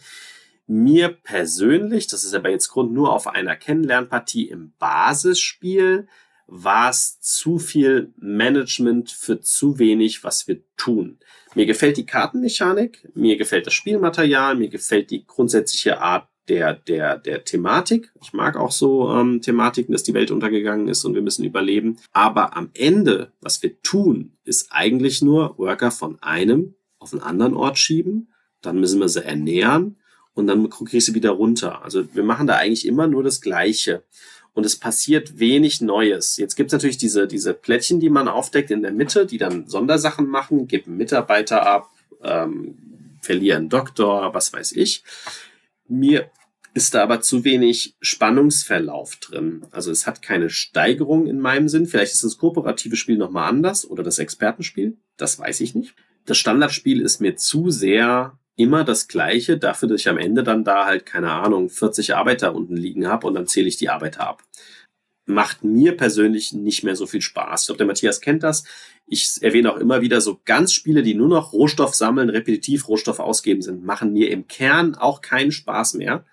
Mir 0.67 1.11
persönlich, 1.11 2.09
das 2.09 2.25
ist 2.25 2.35
aber 2.35 2.51
jetzt 2.51 2.69
Grund 2.69 2.93
nur 2.93 3.13
auf 3.13 3.29
einer 3.29 3.55
Kennenlernpartie 3.55 4.49
im 4.49 4.73
Basisspiel, 4.81 6.09
war 6.49 6.91
es 6.91 7.21
zu 7.21 7.59
viel 7.59 8.13
Management 8.17 9.13
für 9.13 9.41
zu 9.41 9.79
wenig, 9.79 10.25
was 10.25 10.49
wir 10.49 10.61
tun. 10.77 11.19
Mir 11.55 11.67
gefällt 11.67 11.97
die 11.97 12.07
Kartenmechanik, 12.07 13.09
mir 13.15 13.37
gefällt 13.37 13.67
das 13.67 13.75
Spielmaterial, 13.75 14.57
mir 14.57 14.69
gefällt 14.69 15.13
die 15.13 15.25
grundsätzliche 15.25 16.01
Art 16.01 16.27
der, 16.49 16.75
der, 16.75 17.19
der 17.19 17.45
Thematik. 17.45 18.13
Ich 18.23 18.33
mag 18.33 18.57
auch 18.57 18.73
so 18.73 19.11
ähm, 19.11 19.41
Thematiken, 19.43 19.93
dass 19.93 20.03
die 20.03 20.15
Welt 20.15 20.31
untergegangen 20.31 20.89
ist 20.89 21.05
und 21.05 21.15
wir 21.15 21.23
müssen 21.23 21.45
überleben. 21.45 21.99
Aber 22.13 22.57
am 22.57 22.71
Ende, 22.75 23.33
was 23.41 23.63
wir 23.63 23.81
tun, 23.83 24.33
ist 24.45 24.69
eigentlich 24.71 25.23
nur 25.23 25.59
Worker 25.59 25.91
von 25.91 26.21
einem 26.23 26.75
auf 26.99 27.13
einen 27.13 27.23
anderen 27.23 27.55
Ort 27.55 27.79
schieben, 27.79 28.33
dann 28.61 28.81
müssen 28.81 29.01
wir 29.01 29.09
sie 29.09 29.25
ernähren 29.25 29.97
und 30.35 30.47
dann 30.47 30.69
kriege 30.71 30.97
ich 30.97 31.05
sie 31.05 31.15
wieder 31.15 31.31
runter. 31.31 31.83
Also 31.85 32.05
wir 32.15 32.25
machen 32.25 32.47
da 32.47 32.57
eigentlich 32.57 32.87
immer 32.87 33.07
nur 33.07 33.23
das 33.23 33.41
Gleiche. 33.41 34.05
Und 34.55 34.67
es 34.67 34.77
passiert 34.77 35.39
wenig 35.39 35.81
Neues. 35.81 36.37
Jetzt 36.37 36.57
gibt 36.57 36.69
es 36.69 36.73
natürlich 36.73 36.97
diese, 36.97 37.29
diese 37.29 37.55
Plättchen, 37.55 38.01
die 38.01 38.11
man 38.11 38.27
aufdeckt 38.27 38.73
in 38.73 38.83
der 38.83 38.91
Mitte, 38.91 39.25
die 39.25 39.39
dann 39.39 39.69
Sondersachen 39.69 40.27
machen, 40.27 40.67
geben 40.67 40.97
Mitarbeiter 40.97 41.65
ab, 41.65 41.91
ähm, 42.25 42.77
verlieren 43.21 43.69
Doktor, 43.69 44.35
was 44.35 44.53
weiß 44.53 44.73
ich. 44.73 45.05
Mir 45.87 46.31
ist 46.79 46.95
da 46.95 47.03
aber 47.03 47.21
zu 47.21 47.43
wenig 47.43 47.97
Spannungsverlauf 48.01 49.17
drin. 49.17 49.67
Also 49.73 49.91
es 49.91 50.07
hat 50.07 50.23
keine 50.23 50.49
Steigerung 50.49 51.27
in 51.27 51.41
meinem 51.41 51.69
Sinn. 51.69 51.87
Vielleicht 51.87 52.13
ist 52.13 52.23
das 52.23 52.39
kooperative 52.39 52.95
Spiel 52.95 53.19
nochmal 53.19 53.49
anders 53.49 53.85
oder 53.85 54.05
das 54.05 54.21
Expertenspiel. 54.21 54.97
Das 55.17 55.41
weiß 55.41 55.61
ich 55.61 55.75
nicht. 55.75 55.97
Das 56.25 56.39
Standardspiel 56.39 57.01
ist 57.01 57.21
mir 57.21 57.35
zu 57.35 57.71
sehr 57.71 58.39
immer 58.55 58.85
das 58.85 59.09
Gleiche, 59.09 59.59
dafür, 59.59 59.89
dass 59.89 60.03
ich 60.03 60.09
am 60.09 60.19
Ende 60.19 60.45
dann 60.45 60.63
da 60.63 60.87
halt, 60.87 61.05
keine 61.05 61.33
Ahnung, 61.33 61.69
40 61.69 62.15
Arbeiter 62.15 62.55
unten 62.55 62.77
liegen 62.77 63.09
habe 63.09 63.27
und 63.27 63.35
dann 63.35 63.49
zähle 63.49 63.67
ich 63.67 63.77
die 63.77 63.89
Arbeiter 63.89 64.29
ab. 64.29 64.45
Macht 65.27 65.65
mir 65.65 65.97
persönlich 65.97 66.53
nicht 66.53 66.85
mehr 66.85 66.95
so 66.95 67.07
viel 67.07 67.23
Spaß. 67.23 67.63
Ich 67.63 67.67
glaube, 67.67 67.79
der 67.79 67.89
Matthias 67.89 68.21
kennt 68.21 68.45
das. 68.45 68.63
Ich 69.05 69.31
erwähne 69.41 69.73
auch 69.73 69.79
immer 69.79 70.01
wieder 70.01 70.21
so 70.21 70.41
ganz 70.45 70.73
Spiele, 70.73 71.03
die 71.03 71.15
nur 71.15 71.29
noch 71.29 71.53
Rohstoff 71.53 71.97
sammeln, 71.97 72.31
repetitiv 72.31 72.87
Rohstoff 72.87 73.19
ausgeben 73.19 73.63
sind, 73.63 73.85
machen 73.85 74.13
mir 74.13 74.31
im 74.31 74.47
Kern 74.47 74.95
auch 74.95 75.23
keinen 75.23 75.51
Spaß 75.51 75.95
mehr. 75.95 76.25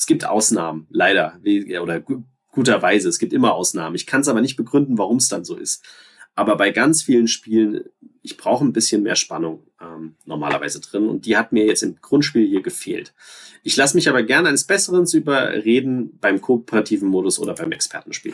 Es 0.00 0.06
gibt 0.06 0.24
Ausnahmen, 0.24 0.86
leider, 0.88 1.38
oder 1.82 2.02
guterweise. 2.52 3.06
Es 3.10 3.18
gibt 3.18 3.34
immer 3.34 3.52
Ausnahmen. 3.52 3.94
Ich 3.96 4.06
kann 4.06 4.22
es 4.22 4.28
aber 4.28 4.40
nicht 4.40 4.56
begründen, 4.56 4.96
warum 4.96 5.18
es 5.18 5.28
dann 5.28 5.44
so 5.44 5.54
ist. 5.56 5.84
Aber 6.34 6.56
bei 6.56 6.70
ganz 6.70 7.02
vielen 7.02 7.28
Spielen, 7.28 7.84
ich 8.22 8.38
brauche 8.38 8.64
ein 8.64 8.72
bisschen 8.72 9.02
mehr 9.02 9.14
Spannung 9.14 9.62
ähm, 9.78 10.14
normalerweise 10.24 10.80
drin. 10.80 11.06
Und 11.06 11.26
die 11.26 11.36
hat 11.36 11.52
mir 11.52 11.66
jetzt 11.66 11.82
im 11.82 12.00
Grundspiel 12.00 12.48
hier 12.48 12.62
gefehlt. 12.62 13.12
Ich 13.62 13.76
lasse 13.76 13.94
mich 13.94 14.08
aber 14.08 14.22
gerne 14.22 14.48
eines 14.48 14.64
Besseren 14.64 15.04
überreden 15.12 16.18
beim 16.18 16.40
kooperativen 16.40 17.10
Modus 17.10 17.38
oder 17.38 17.52
beim 17.52 17.70
Expertenspiel. 17.70 18.32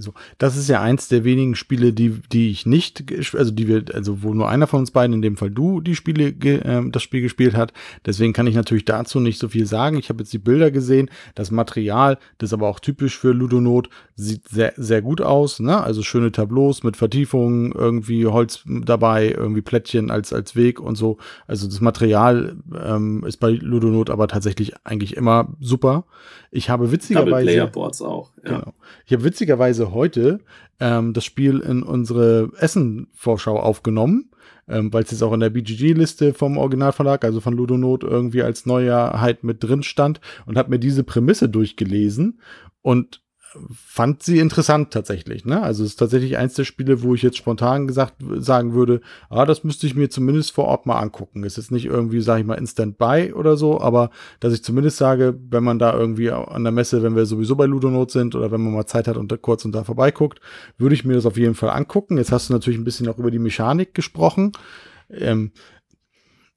So, 0.00 0.12
das 0.38 0.56
ist 0.56 0.68
ja 0.68 0.80
eins 0.80 1.08
der 1.08 1.24
wenigen 1.24 1.54
Spiele, 1.54 1.92
die, 1.92 2.20
die 2.32 2.50
ich 2.50 2.66
nicht, 2.66 3.04
also 3.34 3.50
die 3.50 3.68
wir, 3.68 3.84
also 3.94 4.22
wo 4.22 4.34
nur 4.34 4.48
einer 4.48 4.66
von 4.66 4.80
uns 4.80 4.90
beiden, 4.90 5.14
in 5.14 5.22
dem 5.22 5.36
Fall 5.36 5.50
du, 5.50 5.80
die 5.80 5.94
Spiele, 5.94 6.28
äh, 6.28 6.90
das 6.90 7.02
Spiel 7.02 7.22
gespielt 7.22 7.56
hat. 7.56 7.72
Deswegen 8.06 8.32
kann 8.32 8.46
ich 8.46 8.54
natürlich 8.54 8.84
dazu 8.84 9.20
nicht 9.20 9.38
so 9.38 9.48
viel 9.48 9.66
sagen. 9.66 9.98
Ich 9.98 10.08
habe 10.08 10.20
jetzt 10.20 10.32
die 10.32 10.38
Bilder 10.38 10.70
gesehen, 10.70 11.10
das 11.34 11.50
Material, 11.50 12.18
das 12.38 12.50
ist 12.50 12.54
aber 12.54 12.68
auch 12.68 12.80
typisch 12.80 13.18
für 13.18 13.32
Ludonot, 13.32 13.88
sieht 14.16 14.48
sehr, 14.48 14.72
sehr 14.76 15.02
gut 15.02 15.20
aus, 15.20 15.60
ne? 15.60 15.82
Also 15.82 16.02
schöne 16.02 16.32
Tableaus 16.32 16.82
mit 16.82 16.96
Vertiefungen, 16.96 17.72
irgendwie 17.72 18.26
Holz 18.26 18.64
dabei, 18.66 19.30
irgendwie 19.30 19.62
Plättchen 19.62 20.10
als, 20.10 20.32
als 20.32 20.56
Weg 20.56 20.80
und 20.80 20.96
so. 20.96 21.18
Also 21.46 21.66
das 21.66 21.80
Material 21.80 22.56
ähm, 22.84 23.24
ist 23.24 23.38
bei 23.38 23.50
Ludonot 23.50 24.10
aber 24.10 24.28
tatsächlich 24.28 24.74
eigentlich 24.84 25.16
immer 25.16 25.48
super. 25.60 26.04
Ich 26.50 26.70
habe 26.70 26.90
witzigerweise. 26.90 27.46
Playerboards 27.46 28.02
auch. 28.02 28.30
Ja. 28.44 28.58
Genau. 28.58 28.74
Ich 29.06 29.12
habe 29.12 29.24
witzigerweise 29.24 29.87
heute 29.92 30.40
ähm, 30.80 31.12
das 31.12 31.24
Spiel 31.24 31.60
in 31.60 31.82
unsere 31.82 32.50
Essen-Vorschau 32.58 33.58
aufgenommen, 33.58 34.30
ähm, 34.68 34.92
weil 34.92 35.02
es 35.02 35.10
jetzt 35.10 35.22
auch 35.22 35.32
in 35.32 35.40
der 35.40 35.50
BGG-Liste 35.50 36.34
vom 36.34 36.56
Originalverlag, 36.56 37.24
also 37.24 37.40
von 37.40 37.54
Ludonot, 37.54 38.04
irgendwie 38.04 38.42
als 38.42 38.66
Neuheit 38.66 39.44
mit 39.44 39.62
drin 39.62 39.82
stand 39.82 40.20
und 40.46 40.56
habe 40.56 40.70
mir 40.70 40.78
diese 40.78 41.04
Prämisse 41.04 41.48
durchgelesen. 41.48 42.40
Und 42.82 43.22
fand 43.72 44.22
sie 44.22 44.38
interessant 44.38 44.92
tatsächlich. 44.92 45.44
Ne? 45.44 45.62
Also 45.62 45.82
es 45.82 45.90
ist 45.90 45.96
tatsächlich 45.96 46.36
eins 46.36 46.54
der 46.54 46.64
Spiele, 46.64 47.02
wo 47.02 47.14
ich 47.14 47.22
jetzt 47.22 47.36
spontan 47.36 47.86
gesagt 47.86 48.16
sagen 48.36 48.74
würde, 48.74 49.00
ah, 49.30 49.46
das 49.46 49.64
müsste 49.64 49.86
ich 49.86 49.94
mir 49.94 50.10
zumindest 50.10 50.52
vor 50.52 50.66
Ort 50.66 50.86
mal 50.86 50.98
angucken. 50.98 51.44
Ist 51.44 51.56
jetzt 51.56 51.70
nicht 51.70 51.86
irgendwie, 51.86 52.20
sage 52.20 52.40
ich 52.40 52.46
mal, 52.46 52.54
instant 52.54 52.98
buy 52.98 53.32
oder 53.32 53.56
so, 53.56 53.80
aber 53.80 54.10
dass 54.40 54.52
ich 54.52 54.62
zumindest 54.62 54.98
sage, 54.98 55.38
wenn 55.50 55.64
man 55.64 55.78
da 55.78 55.94
irgendwie 55.94 56.30
an 56.30 56.62
der 56.62 56.72
Messe, 56.72 57.02
wenn 57.02 57.16
wir 57.16 57.26
sowieso 57.26 57.56
bei 57.56 57.66
Ludonot 57.66 58.10
sind 58.10 58.34
oder 58.34 58.50
wenn 58.50 58.60
man 58.60 58.74
mal 58.74 58.86
Zeit 58.86 59.08
hat 59.08 59.16
und 59.16 59.32
da 59.32 59.36
kurz 59.36 59.64
und 59.64 59.72
da 59.72 59.84
vorbeiguckt, 59.84 60.40
würde 60.76 60.94
ich 60.94 61.04
mir 61.04 61.14
das 61.14 61.26
auf 61.26 61.36
jeden 61.36 61.54
Fall 61.54 61.70
angucken. 61.70 62.18
Jetzt 62.18 62.32
hast 62.32 62.48
du 62.48 62.52
natürlich 62.52 62.78
ein 62.78 62.84
bisschen 62.84 63.08
auch 63.08 63.18
über 63.18 63.30
die 63.30 63.38
Mechanik 63.38 63.94
gesprochen. 63.94 64.52
Ähm, 65.10 65.52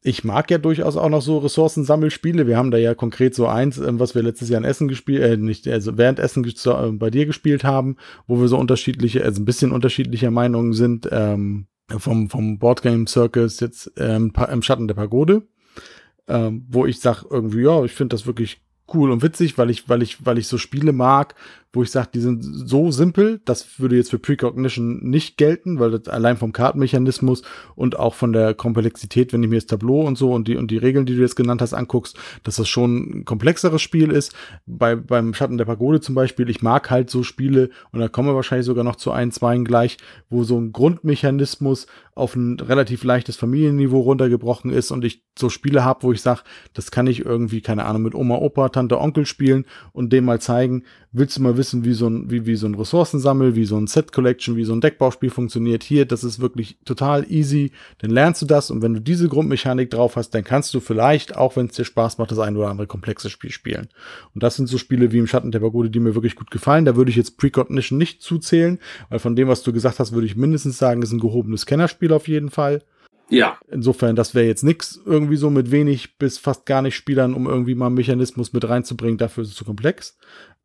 ich 0.03 0.23
mag 0.23 0.49
ja 0.49 0.57
durchaus 0.57 0.97
auch 0.97 1.09
noch 1.09 1.21
so 1.21 1.38
Ressourcensammelspiele. 1.38 2.47
Wir 2.47 2.57
haben 2.57 2.71
da 2.71 2.77
ja 2.77 2.95
konkret 2.95 3.35
so 3.35 3.47
eins, 3.47 3.77
ähm, 3.77 3.99
was 3.99 4.15
wir 4.15 4.23
letztes 4.23 4.49
Jahr 4.49 4.59
in 4.59 4.65
Essen 4.65 4.88
gespielt, 4.88 5.21
äh, 5.21 5.38
nicht, 5.38 5.67
also 5.67 5.97
während 5.97 6.19
Essen 6.19 6.43
äh, 6.43 6.91
bei 6.93 7.09
dir 7.09 7.25
gespielt 7.25 7.63
haben, 7.63 7.97
wo 8.27 8.39
wir 8.39 8.47
so 8.47 8.57
unterschiedliche, 8.57 9.23
also 9.23 9.41
ein 9.41 9.45
bisschen 9.45 9.71
unterschiedlicher 9.71 10.31
Meinungen 10.31 10.73
sind, 10.73 11.07
ähm, 11.11 11.67
vom, 11.89 12.30
vom 12.30 12.57
Boardgame 12.57 13.07
Circus 13.07 13.59
jetzt 13.59 13.91
ähm, 13.97 14.31
im 14.51 14.61
Schatten 14.61 14.88
der 14.88 14.95
Pagode, 14.95 15.43
ähm, 16.27 16.65
wo 16.69 16.85
ich 16.85 16.99
sag 16.99 17.25
irgendwie, 17.30 17.63
ja, 17.63 17.83
ich 17.83 17.91
finde 17.91 18.15
das 18.15 18.25
wirklich 18.25 18.61
cool 18.93 19.11
und 19.11 19.21
witzig, 19.21 19.57
weil 19.57 19.69
ich, 19.69 19.88
weil 19.88 20.01
ich, 20.01 20.25
weil 20.25 20.38
ich 20.38 20.47
so 20.47 20.57
Spiele 20.57 20.93
mag, 20.93 21.35
wo 21.74 21.83
ich 21.83 21.91
sage, 21.91 22.09
die 22.14 22.19
sind 22.19 22.43
so 22.43 22.91
simpel, 22.91 23.41
das 23.45 23.80
würde 23.80 23.95
jetzt 23.95 24.11
für 24.11 24.19
Precognition 24.19 25.00
nicht 25.01 25.38
gelten, 25.38 25.80
weil 25.80 25.91
das 25.91 26.08
allein 26.08 26.35
vom 26.35 26.51
Kartenmechanismus 26.51 27.43
und 27.75 27.98
auch 27.98 28.14
von 28.14 28.33
der 28.33 28.53
Komplexität, 28.53 29.32
wenn 29.32 29.43
ich 29.43 29.50
mir 29.50 29.56
das 29.58 29.67
Tableau 29.67 30.01
und 30.01 30.17
so 30.17 30.33
und 30.33 30.48
die, 30.48 30.58
und 30.58 30.69
die 30.69 30.77
Regeln, 30.77 31.06
die 31.06 31.16
du 31.16 31.22
jetzt 31.22 31.35
genannt 31.35 31.61
hast, 31.61 31.74
anguckst, 31.74 32.17
dass 32.43 32.58
das 32.58 32.67
schon 32.67 33.19
ein 33.19 33.25
komplexeres 33.25 33.82
Spiel 33.82 34.11
ist. 34.11 34.33
Bei, 34.66 34.95
beim 34.95 35.33
Schatten 35.33 35.58
der 35.58 35.66
Pagode 35.66 36.01
zum 36.01 36.16
Beispiel, 36.16 36.50
ich 36.50 36.61
mag 36.61 36.90
halt 36.90 37.09
so 37.09 37.24
Spiele, 37.24 37.69
und 37.91 38.00
da 38.00 38.09
kommen 38.09 38.27
wir 38.27 38.35
wahrscheinlich 38.35 38.66
sogar 38.66 38.83
noch 38.83 38.98
zu 38.98 39.11
ein, 39.11 39.32
zwei 39.32 39.51
gleich, 39.59 39.98
wo 40.30 40.43
so 40.43 40.58
ein 40.58 40.72
Grundmechanismus 40.72 41.88
auf 42.16 42.35
ein 42.35 42.59
relativ 42.59 43.03
leichtes 43.03 43.35
Familienniveau 43.35 44.00
runtergebrochen 44.00 44.72
ist 44.72 44.91
und 44.91 45.03
ich 45.06 45.24
so 45.38 45.50
Spiele 45.50 45.83
habe, 45.83 46.03
wo 46.03 46.11
ich 46.11 46.22
sage, 46.22 46.41
das 46.74 46.91
kann 46.91 47.08
ich 47.08 47.25
irgendwie, 47.25 47.61
keine 47.61 47.85
Ahnung, 47.85 48.03
mit 48.03 48.16
Oma, 48.16 48.35
Opa, 48.35 48.69
Tante, 48.69 49.00
Onkel 49.00 49.25
spielen 49.25 49.66
und 49.93 50.11
dem 50.11 50.25
mal 50.25 50.41
zeigen, 50.41 50.83
willst 51.14 51.38
du 51.38 51.41
mal 51.41 51.57
wissen, 51.57 51.83
wie 51.83 51.93
so 51.93 52.07
ein, 52.07 52.31
wie, 52.31 52.45
wie 52.45 52.56
so 52.56 52.67
ein 52.67 52.75
Ressourcensammel, 52.75 53.56
wie 53.56 53.65
so 53.65 53.77
ein 53.77 53.88
Set 53.88 54.14
Collection, 54.14 54.56
wie 54.56 54.64
so 54.64 54.73
ein 54.73 54.80
Deckbauspiel 54.80 55.30
funktioniert. 55.30 55.83
Hier, 55.83 56.06
das 56.06 56.23
ist 56.23 56.40
wirklich 56.40 56.77
total 56.85 57.30
easy. 57.30 57.72
Dann 57.98 58.11
lernst 58.11 58.41
du 58.41 58.45
das 58.45 58.72
und 58.72 58.81
wenn 58.81 58.93
du 58.93 59.01
diese 59.01 59.27
Grundmechanik 59.27 59.90
drauf 59.90 60.15
hast, 60.15 60.30
dann 60.31 60.43
kannst 60.43 60.73
du 60.73 60.80
vielleicht, 60.80 61.35
auch 61.35 61.57
wenn 61.57 61.65
es 61.65 61.73
dir 61.73 61.83
Spaß 61.83 62.17
macht, 62.17 62.31
das 62.31 62.40
ein 62.40 62.56
oder 62.56 62.69
andere 62.69 62.88
komplexe 62.88 63.30
Spiel 63.30 63.51
spielen. 63.51 63.90
Und 64.33 64.43
das 64.43 64.56
sind 64.56 64.67
so 64.67 64.77
Spiele 64.77 65.11
wie 65.11 65.19
im 65.19 65.27
Schatten 65.27 65.51
der 65.51 65.59
Pagode, 65.59 65.90
die 65.90 65.99
mir 65.99 66.15
wirklich 66.15 66.35
gut 66.35 66.49
gefallen. 66.49 66.85
Da 66.85 66.95
würde 66.95 67.11
ich 67.11 67.17
jetzt 67.17 67.38
Precognition 67.38 67.98
nicht 67.98 68.22
zuzählen, 68.22 68.80
weil 69.09 69.19
von 69.19 69.35
dem, 69.35 69.49
was 69.49 69.64
du 69.64 69.73
gesagt 69.73 69.99
hast, 69.99 70.14
würde 70.14 70.27
ich 70.27 70.38
mindestens 70.38 70.77
sagen, 70.77 71.01
ist 71.01 71.11
ein 71.11 71.19
gehobenes 71.19 71.65
Kennerspiel 71.65 72.14
auf 72.14 72.30
jeden 72.30 72.49
Fall. 72.49 72.83
Ja. 73.31 73.57
Insofern, 73.72 74.17
das 74.17 74.35
wäre 74.35 74.45
jetzt 74.45 74.64
nix 74.64 74.99
irgendwie 75.06 75.38
so 75.38 75.49
mit 75.49 75.72
wenig 75.72 76.17
bis 76.17 76.38
fast 76.38 76.65
gar 76.65 76.81
nicht 76.81 76.98
Spielern, 76.98 77.33
um 77.33 77.48
irgendwie 77.48 77.75
mal 77.75 77.85
einen 77.85 77.95
Mechanismus 77.95 78.51
mit 78.51 78.67
reinzubringen. 78.67 79.17
Dafür 79.17 79.43
ist 79.43 79.51
es 79.51 79.56
zu 79.56 79.64
komplex 79.64 80.17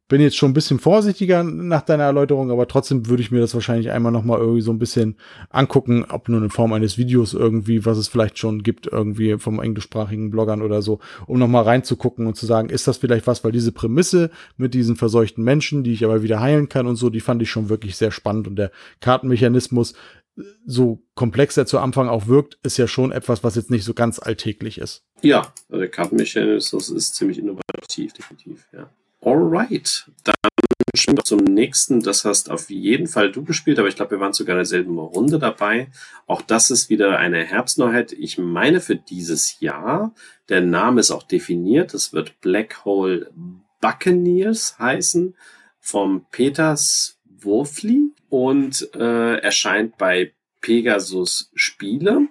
bin 0.08 0.20
jetzt 0.20 0.36
schon 0.36 0.50
ein 0.50 0.54
bisschen 0.54 0.78
vorsichtiger 0.78 1.42
nach 1.42 1.82
deiner 1.82 2.04
Erläuterung, 2.04 2.50
aber 2.50 2.68
trotzdem 2.68 3.08
würde 3.08 3.22
ich 3.22 3.32
mir 3.32 3.40
das 3.40 3.54
wahrscheinlich 3.54 3.90
einmal 3.90 4.12
nochmal 4.12 4.38
irgendwie 4.38 4.60
so 4.60 4.70
ein 4.70 4.78
bisschen 4.78 5.16
angucken, 5.50 6.04
ob 6.08 6.28
nur 6.28 6.42
in 6.42 6.50
Form 6.50 6.72
eines 6.72 6.96
Videos 6.96 7.34
irgendwie, 7.34 7.84
was 7.84 7.98
es 7.98 8.06
vielleicht 8.06 8.38
schon 8.38 8.62
gibt, 8.62 8.86
irgendwie 8.86 9.38
vom 9.38 9.60
englischsprachigen 9.60 10.30
Bloggern 10.30 10.62
oder 10.62 10.80
so, 10.80 11.00
um 11.26 11.38
nochmal 11.38 11.64
reinzugucken 11.64 12.26
und 12.26 12.36
zu 12.36 12.46
sagen, 12.46 12.68
ist 12.68 12.86
das 12.86 12.98
vielleicht 12.98 13.26
was, 13.26 13.42
weil 13.42 13.52
diese 13.52 13.72
Prämisse 13.72 14.30
mit 14.56 14.74
diesen 14.74 14.94
verseuchten 14.94 15.42
Menschen, 15.42 15.82
die 15.82 15.92
ich 15.92 16.04
aber 16.04 16.22
wieder 16.22 16.40
heilen 16.40 16.68
kann 16.68 16.86
und 16.86 16.96
so, 16.96 17.10
die 17.10 17.20
fand 17.20 17.42
ich 17.42 17.50
schon 17.50 17.68
wirklich 17.68 17.96
sehr 17.96 18.12
spannend 18.12 18.46
und 18.46 18.56
der 18.56 18.70
Kartenmechanismus, 19.00 19.94
so 20.66 21.02
komplex 21.14 21.56
er 21.56 21.66
zu 21.66 21.78
Anfang 21.78 22.08
auch 22.08 22.26
wirkt, 22.26 22.58
ist 22.62 22.76
ja 22.76 22.86
schon 22.86 23.10
etwas, 23.10 23.42
was 23.42 23.56
jetzt 23.56 23.70
nicht 23.70 23.84
so 23.84 23.94
ganz 23.94 24.18
alltäglich 24.18 24.78
ist. 24.78 25.02
Ja, 25.22 25.52
der 25.70 25.88
Kartenmechanismus 25.88 26.90
ist 26.90 27.14
ziemlich 27.14 27.38
innovativ, 27.38 28.12
definitiv, 28.12 28.66
ja. 28.72 28.90
Alright, 29.20 30.10
dann 30.24 30.34
springen 30.94 31.18
wir 31.18 31.24
zum 31.24 31.38
nächsten. 31.38 32.02
Das 32.02 32.24
hast 32.24 32.50
auf 32.50 32.70
jeden 32.70 33.06
Fall 33.06 33.32
du 33.32 33.44
gespielt, 33.44 33.78
aber 33.78 33.88
ich 33.88 33.96
glaube, 33.96 34.12
wir 34.12 34.20
waren 34.20 34.32
sogar 34.32 34.54
in 34.54 34.58
derselben 34.58 34.98
Runde 34.98 35.38
dabei. 35.38 35.88
Auch 36.26 36.42
das 36.42 36.70
ist 36.70 36.90
wieder 36.90 37.18
eine 37.18 37.44
Herbstneuheit. 37.44 38.12
Ich 38.12 38.38
meine 38.38 38.80
für 38.80 38.96
dieses 38.96 39.60
Jahr. 39.60 40.14
Der 40.48 40.60
Name 40.60 41.00
ist 41.00 41.10
auch 41.10 41.22
definiert. 41.22 41.94
Es 41.94 42.12
wird 42.12 42.40
Black 42.40 42.84
Hole 42.84 43.30
Buccaneers 43.80 44.78
heißen 44.78 45.34
vom 45.80 46.26
Peters 46.30 47.18
Wurfli 47.24 48.12
und 48.28 48.88
äh, 48.94 49.36
erscheint 49.38 49.98
bei 49.98 50.32
Pegasus 50.60 51.50
Spiele 51.54 52.28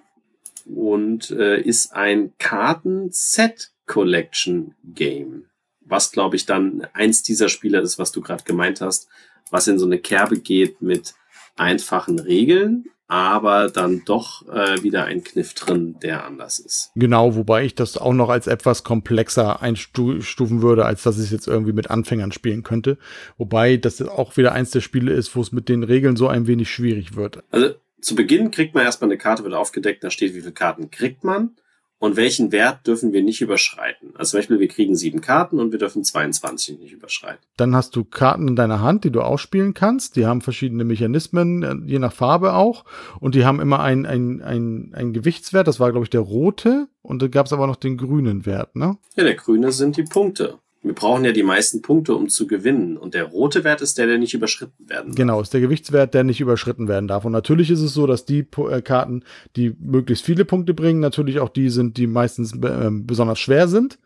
und 0.66 1.30
äh, 1.30 1.60
ist 1.60 1.92
ein 1.94 2.32
Karten-Set 2.38 3.70
Collection 3.86 4.74
Game 4.84 5.46
was, 5.88 6.12
glaube 6.12 6.36
ich, 6.36 6.46
dann 6.46 6.86
eins 6.92 7.22
dieser 7.22 7.48
Spiele 7.48 7.80
ist, 7.80 7.98
was 7.98 8.12
du 8.12 8.20
gerade 8.20 8.44
gemeint 8.44 8.80
hast, 8.80 9.08
was 9.50 9.68
in 9.68 9.78
so 9.78 9.86
eine 9.86 9.98
Kerbe 9.98 10.38
geht 10.38 10.82
mit 10.82 11.14
einfachen 11.56 12.18
Regeln, 12.18 12.86
aber 13.08 13.68
dann 13.70 14.02
doch 14.04 14.48
äh, 14.48 14.82
wieder 14.82 15.04
ein 15.04 15.22
Kniff 15.22 15.54
drin, 15.54 15.96
der 16.02 16.24
anders 16.24 16.58
ist. 16.58 16.90
Genau, 16.96 17.36
wobei 17.36 17.64
ich 17.64 17.74
das 17.74 17.96
auch 17.96 18.12
noch 18.12 18.28
als 18.28 18.48
etwas 18.48 18.82
komplexer 18.82 19.62
einstufen 19.62 20.62
würde, 20.62 20.84
als 20.84 21.04
dass 21.04 21.18
ich 21.18 21.26
es 21.26 21.30
jetzt 21.30 21.46
irgendwie 21.46 21.72
mit 21.72 21.88
Anfängern 21.88 22.32
spielen 22.32 22.64
könnte. 22.64 22.98
Wobei 23.38 23.76
das 23.76 24.02
auch 24.02 24.36
wieder 24.36 24.52
eins 24.52 24.72
der 24.72 24.80
Spiele 24.80 25.12
ist, 25.12 25.36
wo 25.36 25.40
es 25.40 25.52
mit 25.52 25.68
den 25.68 25.84
Regeln 25.84 26.16
so 26.16 26.26
ein 26.26 26.48
wenig 26.48 26.68
schwierig 26.68 27.14
wird. 27.14 27.44
Also 27.50 27.74
zu 28.00 28.16
Beginn 28.16 28.50
kriegt 28.50 28.74
man 28.74 28.84
erstmal 28.84 29.08
eine 29.08 29.18
Karte, 29.18 29.44
wird 29.44 29.54
aufgedeckt, 29.54 30.02
da 30.02 30.10
steht, 30.10 30.34
wie 30.34 30.40
viele 30.40 30.52
Karten 30.52 30.90
kriegt 30.90 31.22
man. 31.22 31.56
Und 31.98 32.16
welchen 32.16 32.52
Wert 32.52 32.86
dürfen 32.86 33.12
wir 33.12 33.22
nicht 33.22 33.40
überschreiten. 33.40 34.10
Also 34.16 34.32
zum 34.32 34.38
Beispiel, 34.38 34.60
wir 34.60 34.68
kriegen 34.68 34.96
sieben 34.96 35.20
Karten 35.20 35.58
und 35.58 35.72
wir 35.72 35.78
dürfen 35.78 36.04
22 36.04 36.78
nicht 36.78 36.92
überschreiten. 36.92 37.40
Dann 37.56 37.74
hast 37.74 37.96
du 37.96 38.04
Karten 38.04 38.48
in 38.48 38.56
deiner 38.56 38.80
Hand, 38.80 39.04
die 39.04 39.10
du 39.10 39.22
ausspielen 39.22 39.72
kannst. 39.72 40.16
Die 40.16 40.26
haben 40.26 40.42
verschiedene 40.42 40.84
Mechanismen, 40.84 41.62
äh, 41.62 41.74
je 41.86 41.98
nach 41.98 42.12
Farbe 42.12 42.54
auch. 42.54 42.84
Und 43.20 43.34
die 43.34 43.44
haben 43.44 43.60
immer 43.60 43.80
einen 43.80 44.06
ein, 44.06 44.92
ein 44.94 45.12
Gewichtswert. 45.12 45.66
Das 45.66 45.80
war, 45.80 45.90
glaube 45.90 46.04
ich, 46.04 46.10
der 46.10 46.20
rote. 46.20 46.88
Und 47.02 47.22
da 47.22 47.28
gab 47.28 47.46
es 47.46 47.52
aber 47.52 47.66
noch 47.66 47.76
den 47.76 47.96
grünen 47.96 48.46
Wert, 48.46 48.76
ne? 48.76 48.98
Ja, 49.14 49.24
der 49.24 49.34
grüne 49.34 49.72
sind 49.72 49.96
die 49.96 50.02
Punkte. 50.02 50.58
Wir 50.86 50.94
brauchen 50.94 51.24
ja 51.24 51.32
die 51.32 51.42
meisten 51.42 51.82
Punkte, 51.82 52.14
um 52.14 52.28
zu 52.28 52.46
gewinnen. 52.46 52.96
Und 52.96 53.14
der 53.14 53.24
rote 53.24 53.64
Wert 53.64 53.80
ist 53.80 53.98
der, 53.98 54.06
der 54.06 54.18
nicht 54.18 54.34
überschritten 54.34 54.88
werden 54.88 55.08
darf. 55.08 55.16
Genau, 55.16 55.40
ist 55.40 55.52
der 55.52 55.60
Gewichtswert, 55.60 56.14
der 56.14 56.22
nicht 56.22 56.40
überschritten 56.40 56.86
werden 56.86 57.08
darf. 57.08 57.24
Und 57.24 57.32
natürlich 57.32 57.72
ist 57.72 57.80
es 57.80 57.92
so, 57.92 58.06
dass 58.06 58.24
die 58.24 58.46
äh, 58.70 58.82
Karten, 58.82 59.24
die 59.56 59.74
möglichst 59.80 60.24
viele 60.24 60.44
Punkte 60.44 60.74
bringen, 60.74 61.00
natürlich 61.00 61.40
auch 61.40 61.48
die 61.48 61.70
sind, 61.70 61.96
die 61.96 62.06
meistens 62.06 62.54
äh, 62.54 62.90
besonders 62.90 63.40
schwer 63.40 63.66
sind 63.66 63.98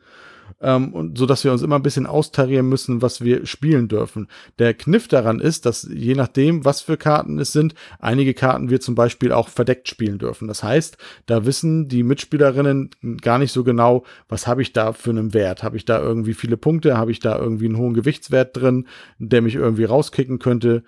ähm, 0.60 0.92
und 0.92 1.18
so 1.18 1.26
dass 1.26 1.44
wir 1.44 1.52
uns 1.52 1.62
immer 1.62 1.76
ein 1.76 1.82
bisschen 1.82 2.06
austarieren 2.06 2.68
müssen, 2.68 3.02
was 3.02 3.22
wir 3.22 3.46
spielen 3.46 3.88
dürfen. 3.88 4.28
Der 4.58 4.74
Kniff 4.74 5.08
daran 5.08 5.40
ist, 5.40 5.66
dass 5.66 5.88
je 5.92 6.14
nachdem, 6.14 6.64
was 6.64 6.80
für 6.80 6.96
Karten 6.96 7.38
es 7.38 7.52
sind, 7.52 7.74
einige 7.98 8.34
Karten 8.34 8.70
wir 8.70 8.80
zum 8.80 8.94
Beispiel 8.94 9.32
auch 9.32 9.48
verdeckt 9.48 9.88
spielen 9.88 10.18
dürfen. 10.18 10.48
Das 10.48 10.62
heißt, 10.62 10.96
da 11.26 11.46
wissen 11.46 11.88
die 11.88 12.02
Mitspielerinnen 12.02 12.90
gar 13.20 13.38
nicht 13.38 13.52
so 13.52 13.64
genau, 13.64 14.04
was 14.28 14.46
habe 14.46 14.62
ich 14.62 14.72
da 14.72 14.92
für 14.92 15.10
einen 15.10 15.34
Wert? 15.34 15.62
Habe 15.62 15.76
ich 15.76 15.84
da 15.84 16.00
irgendwie 16.00 16.34
viele 16.34 16.56
Punkte? 16.56 16.96
Habe 16.96 17.10
ich 17.10 17.20
da 17.20 17.38
irgendwie 17.38 17.66
einen 17.66 17.78
hohen 17.78 17.94
Gewichtswert 17.94 18.56
drin, 18.56 18.86
der 19.18 19.42
mich 19.42 19.54
irgendwie 19.54 19.84
rauskicken 19.84 20.38
könnte? 20.38 20.82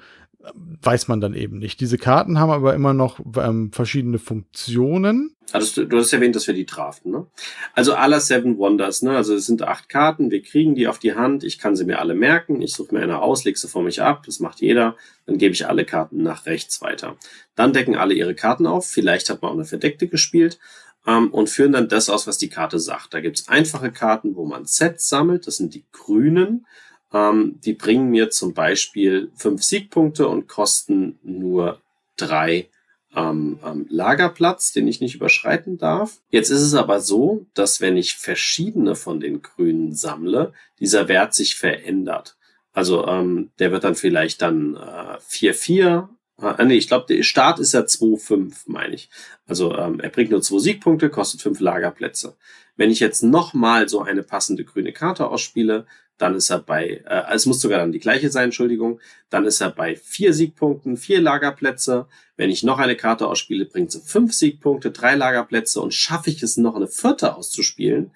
Weiß 0.82 1.08
man 1.08 1.20
dann 1.20 1.34
eben 1.34 1.58
nicht. 1.58 1.80
Diese 1.80 1.98
Karten 1.98 2.38
haben 2.38 2.50
aber 2.50 2.74
immer 2.74 2.94
noch 2.94 3.20
ähm, 3.36 3.70
verschiedene 3.72 4.18
Funktionen. 4.18 5.36
Also 5.52 5.84
du 5.84 5.98
hast 5.98 6.12
erwähnt, 6.12 6.34
dass 6.34 6.46
wir 6.46 6.54
die 6.54 6.64
draften, 6.64 7.12
ne? 7.12 7.26
Also 7.74 7.94
aller 7.94 8.20
Seven 8.20 8.56
Wonders, 8.56 9.02
ne? 9.02 9.16
Also 9.16 9.34
es 9.34 9.46
sind 9.46 9.62
acht 9.62 9.88
Karten, 9.88 10.30
wir 10.30 10.42
kriegen 10.42 10.74
die 10.74 10.88
auf 10.88 10.98
die 10.98 11.14
Hand, 11.14 11.44
ich 11.44 11.58
kann 11.58 11.76
sie 11.76 11.84
mir 11.84 11.98
alle 11.98 12.14
merken, 12.14 12.62
ich 12.62 12.72
suche 12.72 12.94
mir 12.94 13.02
eine 13.02 13.20
aus, 13.20 13.44
leg 13.44 13.58
sie 13.58 13.68
vor 13.68 13.82
mich 13.82 14.00
ab, 14.00 14.22
das 14.24 14.40
macht 14.40 14.60
jeder, 14.60 14.96
dann 15.26 15.38
gebe 15.38 15.52
ich 15.52 15.66
alle 15.66 15.84
Karten 15.84 16.22
nach 16.22 16.46
rechts 16.46 16.80
weiter. 16.80 17.16
Dann 17.54 17.72
decken 17.72 17.96
alle 17.96 18.14
ihre 18.14 18.34
Karten 18.34 18.66
auf, 18.66 18.88
vielleicht 18.88 19.28
hat 19.28 19.42
man 19.42 19.50
auch 19.50 19.54
eine 19.54 19.66
verdeckte 19.66 20.08
gespielt 20.08 20.58
ähm, 21.06 21.30
und 21.30 21.50
führen 21.50 21.72
dann 21.72 21.88
das 21.88 22.08
aus, 22.08 22.26
was 22.26 22.38
die 22.38 22.48
Karte 22.48 22.78
sagt. 22.78 23.12
Da 23.12 23.20
gibt's 23.20 23.48
einfache 23.48 23.92
Karten, 23.92 24.36
wo 24.36 24.46
man 24.46 24.64
Sets 24.64 25.08
sammelt, 25.08 25.46
das 25.46 25.56
sind 25.56 25.74
die 25.74 25.84
grünen. 25.92 26.66
Ähm, 27.12 27.58
die 27.64 27.74
bringen 27.74 28.10
mir 28.10 28.30
zum 28.30 28.54
Beispiel 28.54 29.30
fünf 29.34 29.62
Siegpunkte 29.62 30.28
und 30.28 30.48
kosten 30.48 31.18
nur 31.22 31.80
drei 32.16 32.68
ähm, 33.14 33.58
ähm, 33.64 33.86
Lagerplatz, 33.90 34.72
den 34.72 34.88
ich 34.88 35.00
nicht 35.00 35.14
überschreiten 35.14 35.78
darf. 35.78 36.20
Jetzt 36.30 36.50
ist 36.50 36.62
es 36.62 36.74
aber 36.74 37.00
so, 37.00 37.46
dass 37.54 37.80
wenn 37.80 37.96
ich 37.96 38.16
verschiedene 38.16 38.94
von 38.94 39.20
den 39.20 39.42
Grünen 39.42 39.94
sammle, 39.94 40.52
dieser 40.80 41.08
Wert 41.08 41.34
sich 41.34 41.56
verändert. 41.56 42.36
Also 42.72 43.06
ähm, 43.06 43.50
der 43.58 43.70
wird 43.70 43.84
dann 43.84 43.94
vielleicht 43.94 44.40
dann 44.40 44.76
4-4. 44.76 46.08
Ah, 46.42 46.64
nee, 46.64 46.74
ich 46.74 46.88
glaube, 46.88 47.06
der 47.08 47.22
Start 47.22 47.58
ist 47.58 47.72
ja 47.72 47.80
2-5, 47.80 48.64
meine 48.66 48.94
ich. 48.94 49.08
Also 49.46 49.76
ähm, 49.76 50.00
er 50.00 50.10
bringt 50.10 50.30
nur 50.30 50.42
zwei 50.42 50.58
Siegpunkte, 50.58 51.08
kostet 51.08 51.40
fünf 51.40 51.60
Lagerplätze. 51.60 52.36
Wenn 52.76 52.90
ich 52.90 53.00
jetzt 53.00 53.22
nochmal 53.22 53.88
so 53.88 54.00
eine 54.00 54.22
passende 54.22 54.64
grüne 54.64 54.92
Karte 54.92 55.28
ausspiele, 55.28 55.86
dann 56.18 56.34
ist 56.34 56.50
er 56.50 56.60
bei, 56.60 57.02
äh, 57.06 57.22
es 57.32 57.46
muss 57.46 57.60
sogar 57.60 57.78
dann 57.78 57.92
die 57.92 57.98
gleiche 57.98 58.30
sein, 58.30 58.44
Entschuldigung, 58.44 59.00
dann 59.30 59.44
ist 59.44 59.60
er 59.60 59.70
bei 59.70 59.96
vier 59.96 60.32
Siegpunkten, 60.32 60.96
vier 60.96 61.20
Lagerplätze. 61.20 62.06
Wenn 62.36 62.50
ich 62.50 62.62
noch 62.62 62.78
eine 62.78 62.96
Karte 62.96 63.26
ausspiele, 63.26 63.64
bringt 63.64 63.92
sie 63.92 64.00
fünf 64.00 64.32
Siegpunkte, 64.32 64.90
drei 64.90 65.14
Lagerplätze 65.14 65.80
und 65.80 65.94
schaffe 65.94 66.30
ich 66.30 66.42
es 66.42 66.56
noch 66.56 66.76
eine 66.76 66.88
vierte 66.88 67.36
auszuspielen, 67.36 68.12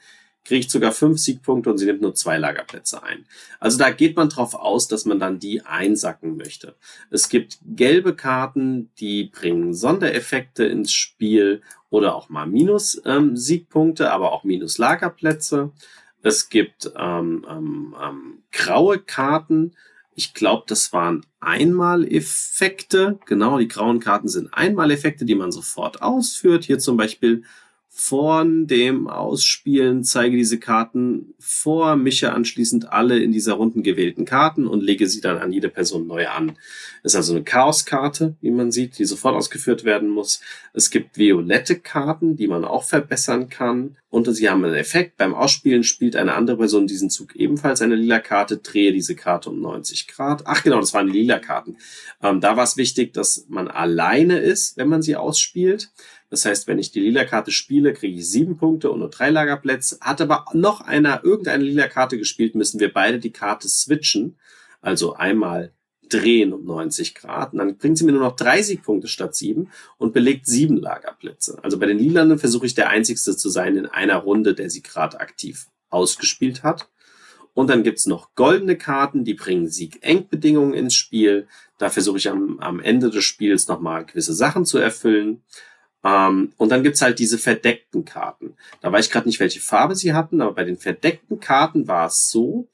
kriege 0.47 0.61
ich 0.61 0.71
sogar 0.71 0.93
fünf 0.93 1.19
Siegpunkte 1.19 1.71
und 1.71 1.79
sie 1.79 1.87
nimmt 1.87 2.03
nur 2.03 2.15
zwei 2.15 2.39
Lagerplätze 2.39 3.03
ein. 3.03 3.27
Also 3.59 3.79
da 3.79 3.91
geht 3.91 4.17
man 4.17 4.29
drauf 4.29 4.55
aus, 4.55 4.87
dass 4.87 5.05
man 5.05 5.19
dann 5.19 5.41
die 5.41 5.63
einsacken 5.63 6.37
möchte. 6.37 6.77
Es 7.11 7.29
gibt 7.29 7.59
gelbe 7.67 8.15
Karten, 8.15 8.91
die 9.01 9.25
bringen 9.25 9.75
Sondereffekte 9.75 10.65
ins 10.65 10.93
Spiel 10.93 11.63
oder 11.91 12.15
auch 12.15 12.29
mal 12.29 12.47
Minus 12.47 13.01
ähm, 13.05 13.37
Siegpunkte, 13.37 14.13
aber 14.13 14.33
auch 14.33 14.45
Minus 14.45 14.79
Lagerplätze. 14.79 15.73
Es 16.23 16.49
gibt 16.49 16.93
ähm, 16.97 17.45
ähm, 17.49 17.97
ähm, 18.01 18.39
graue 18.53 19.01
Karten. 19.01 19.73
Ich 20.15 20.33
glaube, 20.33 20.65
das 20.69 20.93
waren 20.93 21.27
Einmaleffekte. 21.41 23.19
Genau, 23.27 23.59
die 23.59 23.69
grauen 23.69 23.99
Karten 24.01 24.29
sind 24.29 24.55
Einmaleffekte, 24.55 25.25
die 25.25 25.35
man 25.35 25.51
sofort 25.51 26.03
ausführt. 26.03 26.65
Hier 26.65 26.79
zum 26.79 26.97
Beispiel 26.97 27.43
von 27.99 28.67
dem 28.67 29.09
Ausspielen 29.09 30.05
zeige 30.05 30.37
diese 30.37 30.59
Karten 30.59 31.33
vor, 31.39 31.97
mische 31.97 32.31
anschließend 32.31 32.93
alle 32.93 33.19
in 33.19 33.33
dieser 33.33 33.55
Runden 33.55 33.83
gewählten 33.83 34.27
Karten 34.27 34.67
und 34.67 34.83
lege 34.83 35.09
sie 35.09 35.23
dann 35.23 35.39
an 35.39 35.51
jede 35.51 35.71
Person 35.71 36.07
neu 36.07 36.29
an. 36.29 36.59
Das 37.03 37.15
ist 37.15 37.17
also 37.17 37.33
eine 37.33 37.43
Chaoskarte, 37.43 38.37
wie 38.43 38.51
man 38.51 38.71
sieht, 38.71 38.99
die 38.99 39.07
sofort 39.07 39.35
ausgeführt 39.35 39.85
werden 39.85 40.11
muss. 40.11 40.43
Es 40.75 40.91
gibt 40.91 41.17
violette 41.17 41.79
Karten, 41.79 42.37
die 42.37 42.49
man 42.49 42.67
auch 42.67 42.85
verbessern 42.85 43.49
kann. 43.49 43.97
Und 44.11 44.33
sie 44.35 44.49
haben 44.49 44.65
einen 44.65 44.75
Effekt. 44.75 45.17
Beim 45.17 45.35
Ausspielen 45.35 45.83
spielt 45.83 46.17
eine 46.17 46.35
andere 46.35 46.59
Person 46.59 46.87
diesen 46.87 47.11
Zug 47.11 47.35
ebenfalls 47.35 47.83
eine 47.83 47.97
lila 47.97 48.19
Karte, 48.19 48.59
drehe 48.59 48.93
diese 48.93 49.15
Karte 49.15 49.51
um 49.51 49.61
90 49.61 50.07
Grad. 50.09 50.43
Ach 50.47 50.63
genau, 50.63 50.81
das 50.81 50.95
waren 50.95 51.09
lila 51.09 51.39
Karten. 51.39 51.77
Ähm, 52.23 52.41
da 52.41 52.57
war 52.57 52.65
es 52.65 52.77
wichtig, 52.77 53.15
dass 53.15 53.47
man 53.49 53.69
alleine 53.69 54.39
ist, 54.39 54.77
wenn 54.77 54.89
man 54.89 55.03
sie 55.03 55.17
ausspielt. 55.17 55.91
Das 56.31 56.45
heißt, 56.45 56.67
wenn 56.67 56.79
ich 56.79 56.91
die 56.91 57.01
lila 57.01 57.25
Karte 57.25 57.51
spiele, 57.51 57.93
kriege 57.93 58.19
ich 58.19 58.29
sieben 58.29 58.57
Punkte 58.57 58.91
und 58.91 58.99
nur 58.99 59.11
drei 59.11 59.31
Lagerplätze. 59.31 59.99
Hat 60.01 60.21
aber 60.21 60.47
noch 60.53 60.81
einer 60.81 61.25
irgendeine 61.25 61.65
lila 61.65 61.89
Karte 61.89 62.19
gespielt, 62.19 62.55
müssen 62.55 62.81
wir 62.81 62.93
beide 62.93 63.19
die 63.19 63.33
Karte 63.33 63.69
switchen. 63.69 64.37
Also 64.81 65.15
einmal 65.15 65.73
drehen 66.09 66.53
um 66.53 66.65
90 66.65 67.15
Grad. 67.15 67.53
Und 67.53 67.59
dann 67.59 67.77
bringt 67.77 67.99
sie 67.99 68.05
mir 68.05 68.13
nur 68.13 68.23
noch 68.23 68.37
30 68.37 68.83
Punkte 68.83 69.09
statt 69.09 69.35
sieben 69.35 69.71
und 69.99 70.13
belegt 70.13 70.47
sieben 70.47 70.77
Lagerplätze. 70.77 71.59
Also 71.63 71.79
bei 71.79 71.87
den 71.87 71.99
Lilanen 71.99 72.39
versuche 72.39 72.67
ich 72.67 72.75
der 72.75 72.89
Einzigste 72.89 73.37
zu 73.37 73.49
sein 73.49 73.77
in 73.77 73.87
einer 73.87 74.17
Runde, 74.17 74.55
der 74.55 74.71
sie 74.71 74.83
gerade 74.83 75.21
aktiv 75.21 75.67
ausgespielt 75.91 76.63
hat. 76.63 76.89
Und 77.55 77.71
dann 77.71 77.83
gibt's 77.83 78.07
noch 78.07 78.35
goldene 78.35 78.77
Karten, 78.77 79.25
die 79.25 79.33
bringen 79.33 79.67
Sieg-Eng-Bedingungen 79.67 80.75
ins 80.75 80.95
Spiel. 80.95 81.49
Da 81.79 81.89
versuche 81.89 82.19
ich 82.19 82.29
am, 82.29 82.59
am 82.61 82.81
Ende 82.81 83.09
des 83.09 83.25
Spiels 83.25 83.67
nochmal 83.67 84.05
gewisse 84.05 84.35
Sachen 84.35 84.67
zu 84.67 84.77
erfüllen. 84.77 85.43
Ähm, 86.07 86.53
und 86.57 86.71
dann 86.71 86.85
gibt's 86.85 87.03
halt 87.03 87.19
diese 87.19 87.37
verdeckten 87.37 88.05
Karten. 88.05 88.55
Da 88.81 88.93
weiß 88.93 89.07
ich 89.07 89.13
gerade 89.13 89.27
nicht, 89.27 89.41
welche 89.41 89.61
Farbe 89.61 89.97
sie 89.97 90.13
hatten, 90.13 90.41
aber 90.41 90.53
bei 90.53 90.65
den 90.65 90.77
verdeckten 90.77 91.41
Karten 91.41 91.89
war 91.89 92.07
es 92.07 92.31
so, 92.31 92.69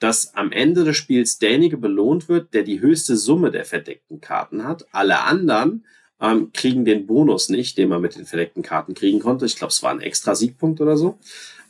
dass 0.00 0.34
am 0.34 0.52
Ende 0.52 0.84
des 0.84 0.96
Spiels 0.96 1.38
derjenige 1.38 1.78
belohnt 1.78 2.28
wird, 2.28 2.52
der 2.52 2.62
die 2.62 2.80
höchste 2.80 3.16
Summe 3.16 3.50
der 3.50 3.64
verdeckten 3.64 4.20
Karten 4.20 4.64
hat. 4.64 4.86
Alle 4.92 5.20
anderen 5.20 5.86
ähm, 6.20 6.50
kriegen 6.52 6.84
den 6.84 7.06
Bonus 7.06 7.48
nicht, 7.48 7.78
den 7.78 7.88
man 7.88 8.02
mit 8.02 8.16
den 8.16 8.26
verdeckten 8.26 8.62
Karten 8.62 8.92
kriegen 8.92 9.20
konnte. 9.20 9.46
Ich 9.46 9.56
glaube, 9.56 9.70
es 9.70 9.82
war 9.82 9.90
ein 9.90 10.02
extra 10.02 10.34
Siegpunkt 10.34 10.82
oder 10.82 10.98
so. 10.98 11.18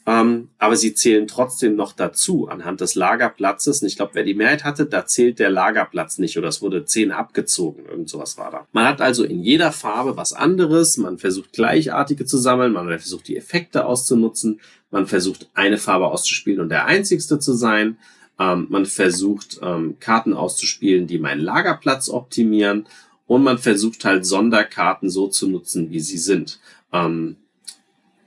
Ähm, 0.06 0.50
aber 0.58 0.76
sie 0.76 0.92
zählen 0.92 1.26
trotzdem 1.26 1.76
noch 1.76 1.92
dazu 1.92 2.48
anhand 2.48 2.82
des 2.82 2.94
Lagerplatzes. 2.94 3.80
Und 3.80 3.88
ich 3.88 3.96
glaube, 3.96 4.12
wer 4.14 4.24
die 4.24 4.34
Mehrheit 4.34 4.62
hatte, 4.62 4.84
da 4.84 5.06
zählt 5.06 5.38
der 5.38 5.48
Lagerplatz 5.48 6.18
nicht 6.18 6.36
oder 6.36 6.48
es 6.48 6.60
wurde 6.60 6.84
zehn 6.84 7.10
abgezogen. 7.10 7.86
Irgend 7.86 8.10
sowas 8.10 8.36
war 8.36 8.50
da. 8.50 8.66
Man 8.72 8.86
hat 8.86 9.00
also 9.00 9.24
in 9.24 9.42
jeder 9.42 9.72
Farbe 9.72 10.16
was 10.16 10.34
anderes. 10.34 10.98
Man 10.98 11.16
versucht 11.16 11.54
gleichartige 11.54 12.26
zu 12.26 12.36
sammeln. 12.36 12.72
Man 12.72 12.86
versucht 12.88 13.28
die 13.28 13.36
Effekte 13.36 13.86
auszunutzen. 13.86 14.60
Man 14.90 15.06
versucht 15.06 15.48
eine 15.54 15.78
Farbe 15.78 16.08
auszuspielen 16.08 16.60
und 16.60 16.68
der 16.68 16.84
einzigste 16.84 17.38
zu 17.38 17.54
sein. 17.54 17.96
Ähm, 18.38 18.66
man 18.68 18.84
versucht 18.84 19.60
ähm, 19.62 19.96
Karten 20.00 20.34
auszuspielen, 20.34 21.06
die 21.06 21.18
meinen 21.18 21.40
Lagerplatz 21.40 22.10
optimieren. 22.10 22.86
Und 23.26 23.42
man 23.42 23.56
versucht 23.56 24.04
halt 24.04 24.26
Sonderkarten 24.26 25.08
so 25.08 25.28
zu 25.28 25.48
nutzen, 25.48 25.90
wie 25.90 26.00
sie 26.00 26.18
sind. 26.18 26.60
Ähm, 26.92 27.36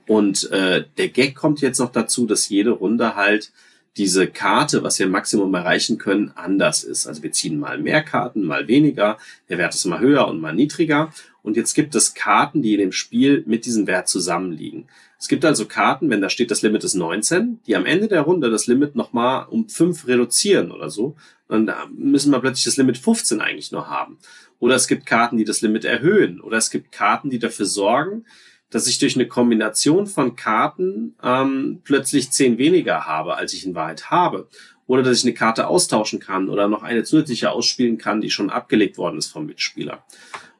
und 0.08 0.50
äh, 0.50 0.84
der 0.96 1.08
Gag 1.08 1.36
kommt 1.36 1.60
jetzt 1.60 1.78
noch 1.78 1.92
dazu, 1.92 2.26
dass 2.26 2.48
jede 2.48 2.70
Runde 2.70 3.14
halt 3.14 3.52
diese 3.98 4.28
Karte, 4.28 4.82
was 4.82 4.98
wir 4.98 5.06
im 5.06 5.12
Maximum 5.12 5.52
erreichen 5.54 5.98
können, 5.98 6.32
anders 6.34 6.84
ist. 6.84 7.06
Also 7.06 7.22
wir 7.22 7.32
ziehen 7.32 7.58
mal 7.58 7.78
mehr 7.78 8.02
Karten, 8.02 8.44
mal 8.44 8.68
weniger. 8.68 9.18
Der 9.48 9.58
Wert 9.58 9.74
ist 9.74 9.84
mal 9.86 10.00
höher 10.00 10.28
und 10.28 10.40
mal 10.40 10.54
niedriger. 10.54 11.12
Und 11.42 11.56
jetzt 11.56 11.74
gibt 11.74 11.94
es 11.94 12.14
Karten, 12.14 12.62
die 12.62 12.74
in 12.74 12.80
dem 12.80 12.92
Spiel 12.92 13.42
mit 13.46 13.66
diesem 13.66 13.86
Wert 13.86 14.08
zusammenliegen. 14.08 14.86
Es 15.18 15.26
gibt 15.26 15.44
also 15.44 15.66
Karten, 15.66 16.10
wenn 16.10 16.20
da 16.20 16.30
steht, 16.30 16.50
das 16.50 16.62
Limit 16.62 16.84
ist 16.84 16.94
19, 16.94 17.60
die 17.66 17.74
am 17.74 17.86
Ende 17.86 18.06
der 18.06 18.22
Runde 18.22 18.50
das 18.50 18.68
Limit 18.68 18.94
nochmal 18.94 19.46
um 19.50 19.68
5 19.68 20.06
reduzieren 20.06 20.70
oder 20.70 20.90
so. 20.90 21.16
Dann 21.48 21.70
müssen 21.96 22.30
wir 22.30 22.38
plötzlich 22.38 22.66
das 22.66 22.76
Limit 22.76 22.98
15 22.98 23.40
eigentlich 23.40 23.72
nur 23.72 23.88
haben. 23.88 24.18
Oder 24.60 24.76
es 24.76 24.86
gibt 24.86 25.06
Karten, 25.06 25.38
die 25.38 25.44
das 25.44 25.60
Limit 25.60 25.84
erhöhen. 25.84 26.40
Oder 26.40 26.58
es 26.58 26.70
gibt 26.70 26.92
Karten, 26.92 27.30
die 27.30 27.40
dafür 27.40 27.66
sorgen, 27.66 28.24
dass 28.70 28.86
ich 28.86 28.98
durch 28.98 29.16
eine 29.16 29.26
Kombination 29.26 30.06
von 30.06 30.36
Karten 30.36 31.14
ähm, 31.22 31.80
plötzlich 31.84 32.30
zehn 32.30 32.58
weniger 32.58 33.06
habe, 33.06 33.36
als 33.36 33.54
ich 33.54 33.64
in 33.64 33.74
Wahrheit 33.74 34.10
habe. 34.10 34.48
Oder 34.86 35.02
dass 35.02 35.18
ich 35.18 35.24
eine 35.24 35.34
Karte 35.34 35.66
austauschen 35.66 36.18
kann 36.18 36.48
oder 36.48 36.66
noch 36.66 36.82
eine 36.82 37.04
zusätzliche 37.04 37.50
ausspielen 37.50 37.98
kann, 37.98 38.20
die 38.20 38.30
schon 38.30 38.50
abgelegt 38.50 38.96
worden 38.96 39.18
ist 39.18 39.28
vom 39.28 39.46
Mitspieler. 39.46 40.02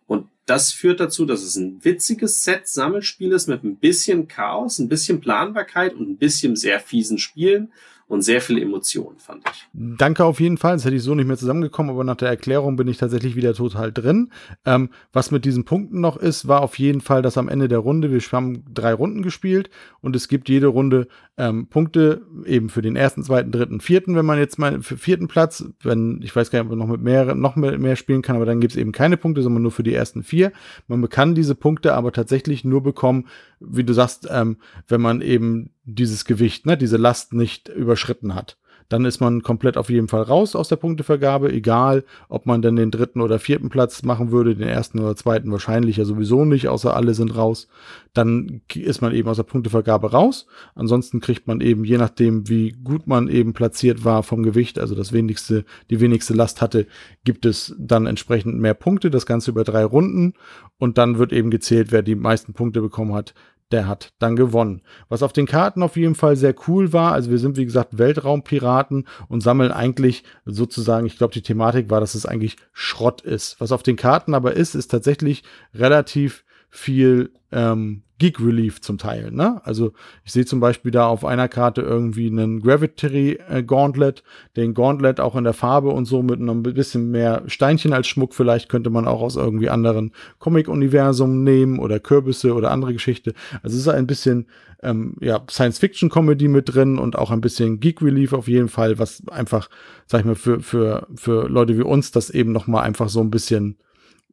Und 0.06 0.28
das 0.46 0.72
führt 0.72 1.00
dazu, 1.00 1.24
dass 1.24 1.42
es 1.42 1.56
ein 1.56 1.82
witziges 1.84 2.42
Set-Sammelspiel 2.42 3.32
ist 3.32 3.48
mit 3.48 3.64
ein 3.64 3.76
bisschen 3.76 4.28
Chaos, 4.28 4.78
ein 4.78 4.88
bisschen 4.88 5.20
Planbarkeit 5.20 5.94
und 5.94 6.08
ein 6.08 6.16
bisschen 6.16 6.56
sehr 6.56 6.80
fiesen 6.80 7.18
Spielen 7.18 7.72
und 8.08 8.22
sehr 8.22 8.40
viele 8.40 8.62
Emotionen, 8.62 9.18
fand 9.18 9.44
ich. 9.52 9.68
Danke 9.74 10.24
auf 10.24 10.40
jeden 10.40 10.56
Fall. 10.56 10.74
Das 10.74 10.84
hätte 10.84 10.96
ich 10.96 11.02
so 11.02 11.14
nicht 11.14 11.26
mehr 11.26 11.36
zusammengekommen, 11.36 11.90
aber 11.92 12.04
nach 12.04 12.16
der 12.16 12.28
Erklärung 12.28 12.76
bin 12.76 12.88
ich 12.88 12.96
tatsächlich 12.96 13.36
wieder 13.36 13.52
total 13.52 13.92
drin. 13.92 14.32
Ähm, 14.64 14.88
was 15.12 15.30
mit 15.30 15.44
diesen 15.44 15.64
Punkten 15.64 16.00
noch 16.00 16.16
ist, 16.16 16.48
war 16.48 16.62
auf 16.62 16.78
jeden 16.78 17.02
Fall, 17.02 17.20
dass 17.20 17.36
am 17.36 17.48
Ende 17.48 17.68
der 17.68 17.78
Runde, 17.78 18.10
wir 18.10 18.20
haben 18.32 18.64
drei 18.72 18.94
Runden 18.94 19.22
gespielt 19.22 19.68
und 20.00 20.16
es 20.16 20.28
gibt 20.28 20.48
jede 20.48 20.68
Runde 20.68 21.08
ähm, 21.36 21.68
Punkte 21.68 22.22
eben 22.46 22.70
für 22.70 22.82
den 22.82 22.96
ersten, 22.96 23.22
zweiten, 23.22 23.52
dritten, 23.52 23.80
vierten, 23.80 24.16
wenn 24.16 24.26
man 24.26 24.38
jetzt 24.38 24.58
mal 24.58 24.82
für 24.82 24.96
vierten 24.96 25.28
Platz, 25.28 25.64
wenn, 25.82 26.20
ich 26.22 26.34
weiß 26.34 26.50
gar 26.50 26.58
nicht, 26.58 26.72
ob 26.72 26.76
man 26.76 26.78
noch 26.78 26.92
mit 26.92 27.02
mehr, 27.02 27.34
noch 27.34 27.56
mehr, 27.56 27.96
spielen 27.96 28.22
kann, 28.22 28.36
aber 28.36 28.46
dann 28.46 28.60
gibt 28.60 28.72
es 28.72 28.78
eben 28.78 28.92
keine 28.92 29.16
Punkte, 29.16 29.42
sondern 29.42 29.62
nur 29.62 29.70
für 29.70 29.82
die 29.82 29.94
ersten 29.94 30.22
vier. 30.22 30.52
Man 30.86 31.08
kann 31.08 31.34
diese 31.34 31.54
Punkte 31.54 31.94
aber 31.94 32.12
tatsächlich 32.12 32.64
nur 32.64 32.82
bekommen, 32.82 33.26
wie 33.60 33.84
du 33.84 33.92
sagst, 33.92 34.26
ähm, 34.30 34.58
wenn 34.86 35.00
man 35.00 35.20
eben 35.20 35.70
dieses 35.84 36.24
Gewicht, 36.24 36.66
ne, 36.66 36.76
diese 36.76 36.96
Last 36.96 37.32
nicht 37.32 37.68
überschritten 37.68 38.34
hat. 38.34 38.56
Dann 38.88 39.04
ist 39.04 39.20
man 39.20 39.42
komplett 39.42 39.76
auf 39.76 39.90
jeden 39.90 40.08
Fall 40.08 40.22
raus 40.22 40.56
aus 40.56 40.68
der 40.68 40.76
Punktevergabe, 40.76 41.52
egal 41.52 42.04
ob 42.28 42.46
man 42.46 42.62
dann 42.62 42.76
den 42.76 42.90
dritten 42.90 43.20
oder 43.20 43.38
vierten 43.38 43.68
Platz 43.68 44.02
machen 44.02 44.30
würde, 44.30 44.56
den 44.56 44.68
ersten 44.68 44.98
oder 45.00 45.14
zweiten 45.14 45.52
wahrscheinlich 45.52 45.98
ja 45.98 46.06
sowieso 46.06 46.46
nicht, 46.46 46.68
außer 46.68 46.96
alle 46.96 47.12
sind 47.12 47.36
raus. 47.36 47.68
Dann 48.14 48.62
ist 48.74 49.02
man 49.02 49.12
eben 49.12 49.28
aus 49.28 49.36
der 49.36 49.42
Punktevergabe 49.42 50.12
raus. 50.12 50.46
Ansonsten 50.74 51.20
kriegt 51.20 51.46
man 51.46 51.60
eben, 51.60 51.84
je 51.84 51.98
nachdem, 51.98 52.48
wie 52.48 52.72
gut 52.72 53.06
man 53.06 53.28
eben 53.28 53.52
platziert 53.52 54.04
war 54.04 54.22
vom 54.22 54.42
Gewicht, 54.42 54.78
also 54.78 54.94
das 54.94 55.12
wenigste, 55.12 55.64
die 55.90 56.00
wenigste 56.00 56.32
Last 56.32 56.62
hatte, 56.62 56.86
gibt 57.24 57.44
es 57.44 57.76
dann 57.78 58.06
entsprechend 58.06 58.58
mehr 58.58 58.74
Punkte, 58.74 59.10
das 59.10 59.26
Ganze 59.26 59.50
über 59.50 59.64
drei 59.64 59.84
Runden. 59.84 60.32
Und 60.78 60.96
dann 60.96 61.18
wird 61.18 61.32
eben 61.32 61.50
gezählt, 61.50 61.92
wer 61.92 62.02
die 62.02 62.14
meisten 62.14 62.54
Punkte 62.54 62.80
bekommen 62.80 63.12
hat, 63.14 63.34
der 63.70 63.86
hat 63.86 64.12
dann 64.18 64.36
gewonnen. 64.36 64.82
Was 65.08 65.22
auf 65.22 65.32
den 65.32 65.46
Karten 65.46 65.82
auf 65.82 65.96
jeden 65.96 66.14
Fall 66.14 66.36
sehr 66.36 66.54
cool 66.66 66.92
war, 66.92 67.12
also 67.12 67.30
wir 67.30 67.38
sind 67.38 67.56
wie 67.56 67.64
gesagt 67.64 67.98
Weltraumpiraten 67.98 69.06
und 69.28 69.42
sammeln 69.42 69.72
eigentlich 69.72 70.24
sozusagen, 70.44 71.06
ich 71.06 71.18
glaube 71.18 71.34
die 71.34 71.42
Thematik 71.42 71.90
war, 71.90 72.00
dass 72.00 72.14
es 72.14 72.26
eigentlich 72.26 72.56
Schrott 72.72 73.20
ist. 73.20 73.60
Was 73.60 73.72
auf 73.72 73.82
den 73.82 73.96
Karten 73.96 74.34
aber 74.34 74.54
ist, 74.54 74.74
ist 74.74 74.90
tatsächlich 74.90 75.42
relativ 75.74 76.44
viel 76.70 77.30
ähm, 77.50 78.02
Geek 78.18 78.40
Relief 78.40 78.80
zum 78.80 78.98
Teil. 78.98 79.30
Ne? 79.30 79.60
Also 79.64 79.92
ich 80.24 80.32
sehe 80.32 80.44
zum 80.44 80.58
Beispiel 80.58 80.90
da 80.90 81.06
auf 81.06 81.24
einer 81.24 81.48
Karte 81.48 81.82
irgendwie 81.82 82.26
einen 82.26 82.60
Gravity 82.60 83.38
äh, 83.48 83.62
Gauntlet, 83.62 84.24
den 84.56 84.74
Gauntlet 84.74 85.20
auch 85.20 85.36
in 85.36 85.44
der 85.44 85.52
Farbe 85.52 85.90
und 85.90 86.04
so 86.04 86.22
mit 86.22 86.40
einem 86.40 86.62
bisschen 86.62 87.10
mehr 87.10 87.44
Steinchen 87.46 87.92
als 87.92 88.08
Schmuck. 88.08 88.34
Vielleicht 88.34 88.68
könnte 88.68 88.90
man 88.90 89.06
auch 89.06 89.22
aus 89.22 89.36
irgendwie 89.36 89.70
anderen 89.70 90.12
Comic-Universum 90.40 91.44
nehmen 91.44 91.78
oder 91.78 92.00
Kürbisse 92.00 92.54
oder 92.54 92.72
andere 92.72 92.92
Geschichte. 92.92 93.34
Also 93.62 93.76
es 93.76 93.82
ist 93.82 93.88
ein 93.88 94.08
bisschen 94.08 94.46
ähm, 94.82 95.14
ja, 95.20 95.44
Science-Fiction-Comedy 95.48 96.48
mit 96.48 96.74
drin 96.74 96.98
und 96.98 97.16
auch 97.16 97.30
ein 97.30 97.40
bisschen 97.40 97.78
Geek 97.78 98.02
Relief 98.02 98.32
auf 98.32 98.48
jeden 98.48 98.68
Fall, 98.68 98.98
was 98.98 99.22
einfach, 99.28 99.70
sag 100.06 100.20
ich 100.20 100.26
mal, 100.26 100.34
für, 100.34 100.60
für, 100.60 101.06
für 101.14 101.48
Leute 101.48 101.78
wie 101.78 101.82
uns 101.82 102.10
das 102.10 102.30
eben 102.30 102.50
nochmal 102.50 102.84
einfach 102.84 103.08
so 103.08 103.20
ein 103.20 103.30
bisschen 103.30 103.78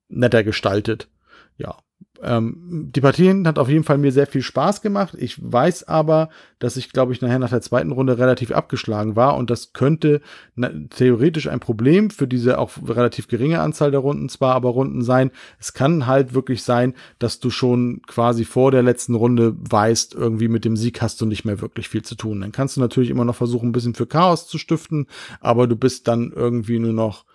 netter 0.09 0.43
gestaltet. 0.43 1.07
Ja, 1.57 1.77
ähm, 2.21 2.89
die 2.93 3.01
Partien 3.01 3.47
hat 3.47 3.59
auf 3.59 3.69
jeden 3.69 3.83
Fall 3.83 3.97
mir 3.97 4.11
sehr 4.11 4.27
viel 4.27 4.41
Spaß 4.41 4.81
gemacht. 4.81 5.15
Ich 5.17 5.39
weiß 5.39 5.87
aber, 5.87 6.29
dass 6.59 6.77
ich, 6.77 6.91
glaube 6.91 7.13
ich, 7.13 7.21
nachher 7.21 7.39
nach 7.39 7.49
der 7.49 7.61
zweiten 7.61 7.91
Runde 7.91 8.17
relativ 8.17 8.51
abgeschlagen 8.51 9.15
war 9.15 9.35
und 9.35 9.49
das 9.49 9.73
könnte 9.73 10.21
theoretisch 10.89 11.47
ein 11.47 11.59
Problem 11.59 12.09
für 12.09 12.27
diese 12.27 12.57
auch 12.57 12.71
relativ 12.87 13.27
geringe 13.27 13.61
Anzahl 13.61 13.91
der 13.91 13.99
Runden 13.99 14.29
zwar, 14.29 14.55
aber 14.55 14.69
Runden 14.69 15.01
sein. 15.01 15.31
Es 15.59 15.73
kann 15.73 16.07
halt 16.07 16.33
wirklich 16.33 16.63
sein, 16.63 16.93
dass 17.19 17.39
du 17.39 17.49
schon 17.49 18.01
quasi 18.07 18.45
vor 18.45 18.71
der 18.71 18.83
letzten 18.83 19.15
Runde 19.15 19.55
weißt, 19.57 20.13
irgendwie 20.15 20.47
mit 20.47 20.65
dem 20.65 20.77
Sieg 20.77 21.01
hast 21.01 21.21
du 21.21 21.25
nicht 21.25 21.45
mehr 21.45 21.61
wirklich 21.61 21.89
viel 21.89 22.03
zu 22.03 22.15
tun. 22.15 22.41
Dann 22.41 22.51
kannst 22.51 22.77
du 22.77 22.81
natürlich 22.81 23.09
immer 23.09 23.25
noch 23.25 23.35
versuchen, 23.35 23.69
ein 23.69 23.73
bisschen 23.73 23.95
für 23.95 24.07
Chaos 24.07 24.47
zu 24.47 24.57
stiften, 24.57 25.07
aber 25.39 25.67
du 25.67 25.75
bist 25.75 26.07
dann 26.07 26.31
irgendwie 26.33 26.79
nur 26.79 26.93
noch 26.93 27.25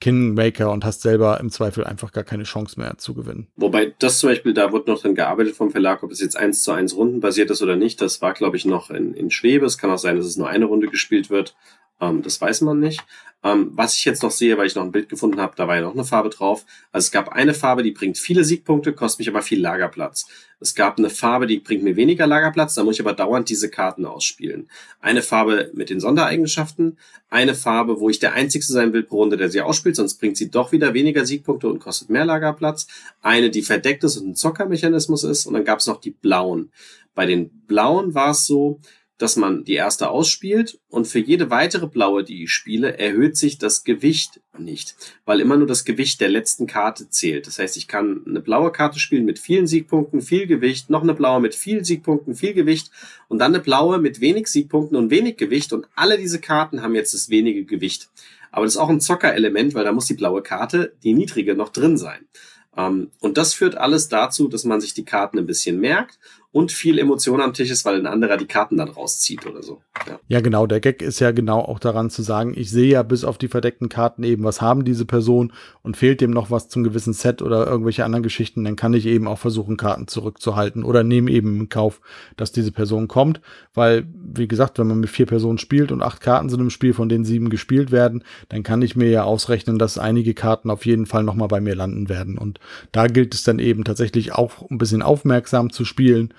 Kingmaker 0.00 0.70
und 0.70 0.84
hast 0.84 1.02
selber 1.02 1.38
im 1.40 1.50
Zweifel 1.50 1.84
einfach 1.84 2.12
gar 2.12 2.24
keine 2.24 2.44
Chance 2.44 2.80
mehr 2.80 2.96
zu 2.98 3.14
gewinnen. 3.14 3.48
Wobei 3.56 3.94
das 3.98 4.18
zum 4.18 4.30
Beispiel, 4.30 4.54
da 4.54 4.72
wird 4.72 4.86
noch 4.86 5.00
dran 5.00 5.14
gearbeitet 5.14 5.54
vom 5.54 5.70
Verlag, 5.70 6.02
ob 6.02 6.10
es 6.10 6.20
jetzt 6.20 6.36
eins 6.36 6.62
zu 6.62 6.72
eins 6.72 6.96
Runden 6.96 7.20
basiert 7.20 7.50
ist 7.50 7.62
oder 7.62 7.76
nicht. 7.76 8.00
Das 8.00 8.22
war, 8.22 8.32
glaube 8.32 8.56
ich, 8.56 8.64
noch 8.64 8.90
in, 8.90 9.14
in 9.14 9.30
Schwebe. 9.30 9.66
Es 9.66 9.78
kann 9.78 9.90
auch 9.90 9.98
sein, 9.98 10.16
dass 10.16 10.26
es 10.26 10.36
nur 10.36 10.48
eine 10.48 10.64
Runde 10.64 10.88
gespielt 10.88 11.30
wird. 11.30 11.54
Ähm, 12.00 12.22
das 12.22 12.40
weiß 12.40 12.62
man 12.62 12.80
nicht. 12.80 13.04
Ähm, 13.42 13.70
was 13.72 13.96
ich 13.96 14.04
jetzt 14.04 14.22
noch 14.22 14.30
sehe, 14.30 14.58
weil 14.58 14.66
ich 14.66 14.74
noch 14.74 14.82
ein 14.82 14.92
Bild 14.92 15.08
gefunden 15.08 15.40
habe, 15.40 15.54
da 15.56 15.66
war 15.66 15.76
ja 15.76 15.80
noch 15.80 15.94
eine 15.94 16.04
Farbe 16.04 16.28
drauf. 16.28 16.66
Also 16.92 17.06
es 17.06 17.10
gab 17.10 17.30
eine 17.30 17.54
Farbe, 17.54 17.82
die 17.82 17.92
bringt 17.92 18.18
viele 18.18 18.44
Siegpunkte, 18.44 18.92
kostet 18.92 19.20
mich 19.20 19.28
aber 19.28 19.40
viel 19.40 19.60
Lagerplatz. 19.60 20.26
Es 20.60 20.74
gab 20.74 20.98
eine 20.98 21.08
Farbe, 21.08 21.46
die 21.46 21.58
bringt 21.58 21.82
mir 21.82 21.96
weniger 21.96 22.26
Lagerplatz, 22.26 22.74
da 22.74 22.84
muss 22.84 22.96
ich 22.96 23.00
aber 23.00 23.14
dauernd 23.14 23.48
diese 23.48 23.70
Karten 23.70 24.04
ausspielen. 24.04 24.68
Eine 25.00 25.22
Farbe 25.22 25.70
mit 25.72 25.88
den 25.88 26.00
Sondereigenschaften, 26.00 26.98
eine 27.30 27.54
Farbe, 27.54 27.98
wo 27.98 28.10
ich 28.10 28.18
der 28.18 28.34
Einzige 28.34 28.64
sein 28.66 28.92
will 28.92 29.04
pro 29.04 29.20
Runde, 29.20 29.38
der 29.38 29.48
sie 29.48 29.62
ausspielt, 29.62 29.96
sonst 29.96 30.18
bringt 30.18 30.36
sie 30.36 30.50
doch 30.50 30.70
wieder 30.72 30.92
weniger 30.92 31.24
Siegpunkte 31.24 31.66
und 31.66 31.78
kostet 31.78 32.10
mehr 32.10 32.26
Lagerplatz. 32.26 32.88
Eine, 33.22 33.48
die 33.48 33.62
verdeckt 33.62 34.04
ist 34.04 34.18
und 34.18 34.28
ein 34.28 34.36
Zockermechanismus 34.36 35.24
ist. 35.24 35.46
Und 35.46 35.54
dann 35.54 35.64
gab 35.64 35.78
es 35.78 35.86
noch 35.86 36.00
die 36.00 36.10
blauen. 36.10 36.70
Bei 37.14 37.24
den 37.24 37.48
blauen 37.66 38.14
war 38.14 38.32
es 38.32 38.44
so, 38.44 38.80
dass 39.20 39.36
man 39.36 39.64
die 39.64 39.74
erste 39.74 40.08
ausspielt 40.08 40.80
und 40.88 41.06
für 41.06 41.18
jede 41.18 41.50
weitere 41.50 41.86
blaue, 41.86 42.24
die 42.24 42.44
ich 42.44 42.52
spiele, 42.52 42.96
erhöht 42.98 43.36
sich 43.36 43.58
das 43.58 43.84
Gewicht 43.84 44.40
nicht, 44.58 44.96
weil 45.26 45.40
immer 45.40 45.58
nur 45.58 45.66
das 45.66 45.84
Gewicht 45.84 46.22
der 46.22 46.30
letzten 46.30 46.66
Karte 46.66 47.10
zählt. 47.10 47.46
Das 47.46 47.58
heißt, 47.58 47.76
ich 47.76 47.86
kann 47.86 48.22
eine 48.26 48.40
blaue 48.40 48.72
Karte 48.72 48.98
spielen 48.98 49.26
mit 49.26 49.38
vielen 49.38 49.66
Siegpunkten, 49.66 50.22
viel 50.22 50.46
Gewicht, 50.46 50.88
noch 50.88 51.02
eine 51.02 51.12
blaue 51.12 51.40
mit 51.40 51.54
viel 51.54 51.84
Siegpunkten, 51.84 52.34
viel 52.34 52.54
Gewicht 52.54 52.90
und 53.28 53.40
dann 53.40 53.54
eine 53.54 53.62
blaue 53.62 53.98
mit 53.98 54.22
wenig 54.22 54.46
Siegpunkten 54.46 54.96
und 54.96 55.10
wenig 55.10 55.36
Gewicht 55.36 55.74
und 55.74 55.86
alle 55.94 56.16
diese 56.16 56.40
Karten 56.40 56.80
haben 56.80 56.94
jetzt 56.94 57.12
das 57.12 57.28
wenige 57.28 57.66
Gewicht. 57.66 58.08
Aber 58.50 58.64
das 58.64 58.76
ist 58.76 58.80
auch 58.80 58.88
ein 58.88 59.02
Zockerelement, 59.02 59.74
weil 59.74 59.84
da 59.84 59.92
muss 59.92 60.06
die 60.06 60.14
blaue 60.14 60.42
Karte, 60.42 60.94
die 61.02 61.12
niedrige, 61.12 61.54
noch 61.54 61.68
drin 61.68 61.98
sein. 61.98 62.26
Um, 62.72 63.10
und 63.20 63.36
das 63.36 63.52
führt 63.52 63.74
alles 63.74 64.08
dazu, 64.08 64.46
dass 64.46 64.64
man 64.64 64.80
sich 64.80 64.94
die 64.94 65.04
Karten 65.04 65.38
ein 65.38 65.46
bisschen 65.46 65.80
merkt 65.80 66.18
und 66.52 66.72
viel 66.72 66.98
Emotion 66.98 67.40
am 67.40 67.54
Tisch 67.54 67.70
ist, 67.70 67.84
weil 67.84 67.96
ein 67.96 68.06
anderer 68.06 68.36
die 68.36 68.46
Karten 68.46 68.76
dann 68.76 68.88
rauszieht 68.88 69.46
oder 69.46 69.62
so. 69.62 69.82
Ja. 70.08 70.18
ja, 70.26 70.40
genau. 70.40 70.66
Der 70.66 70.80
Gag 70.80 71.00
ist 71.00 71.20
ja 71.20 71.30
genau 71.30 71.60
auch 71.60 71.78
daran 71.78 72.10
zu 72.10 72.22
sagen, 72.22 72.54
ich 72.56 72.70
sehe 72.70 72.90
ja 72.90 73.04
bis 73.04 73.22
auf 73.22 73.38
die 73.38 73.46
verdeckten 73.46 73.88
Karten 73.88 74.24
eben, 74.24 74.42
was 74.42 74.60
haben 74.60 74.84
diese 74.84 75.04
Personen 75.04 75.52
und 75.82 75.96
fehlt 75.96 76.20
dem 76.20 76.32
noch 76.32 76.50
was 76.50 76.68
zum 76.68 76.82
gewissen 76.82 77.12
Set 77.12 77.40
oder 77.40 77.68
irgendwelche 77.68 78.04
anderen 78.04 78.24
Geschichten, 78.24 78.64
dann 78.64 78.74
kann 78.74 78.94
ich 78.94 79.06
eben 79.06 79.28
auch 79.28 79.38
versuchen, 79.38 79.76
Karten 79.76 80.08
zurückzuhalten 80.08 80.82
oder 80.82 81.04
nehme 81.04 81.30
eben 81.30 81.60
in 81.60 81.68
Kauf, 81.68 82.00
dass 82.36 82.50
diese 82.50 82.72
Person 82.72 83.06
kommt, 83.06 83.40
weil, 83.72 84.08
wie 84.12 84.48
gesagt, 84.48 84.80
wenn 84.80 84.88
man 84.88 84.98
mit 84.98 85.10
vier 85.10 85.26
Personen 85.26 85.58
spielt 85.58 85.92
und 85.92 86.02
acht 86.02 86.20
Karten 86.20 86.48
sind 86.48 86.60
im 86.60 86.70
Spiel, 86.70 86.94
von 86.94 87.08
denen 87.08 87.24
sieben 87.24 87.48
gespielt 87.48 87.92
werden, 87.92 88.24
dann 88.48 88.64
kann 88.64 88.82
ich 88.82 88.96
mir 88.96 89.08
ja 89.08 89.22
ausrechnen, 89.22 89.78
dass 89.78 89.98
einige 89.98 90.34
Karten 90.34 90.70
auf 90.70 90.84
jeden 90.84 91.06
Fall 91.06 91.22
nochmal 91.22 91.48
bei 91.48 91.60
mir 91.60 91.76
landen 91.76 92.08
werden 92.08 92.38
und 92.38 92.58
da 92.90 93.06
gilt 93.06 93.34
es 93.34 93.44
dann 93.44 93.60
eben 93.60 93.84
tatsächlich 93.84 94.32
auch 94.32 94.68
ein 94.68 94.78
bisschen 94.78 95.02
aufmerksam 95.02 95.70
zu 95.70 95.84
spielen 95.84 96.34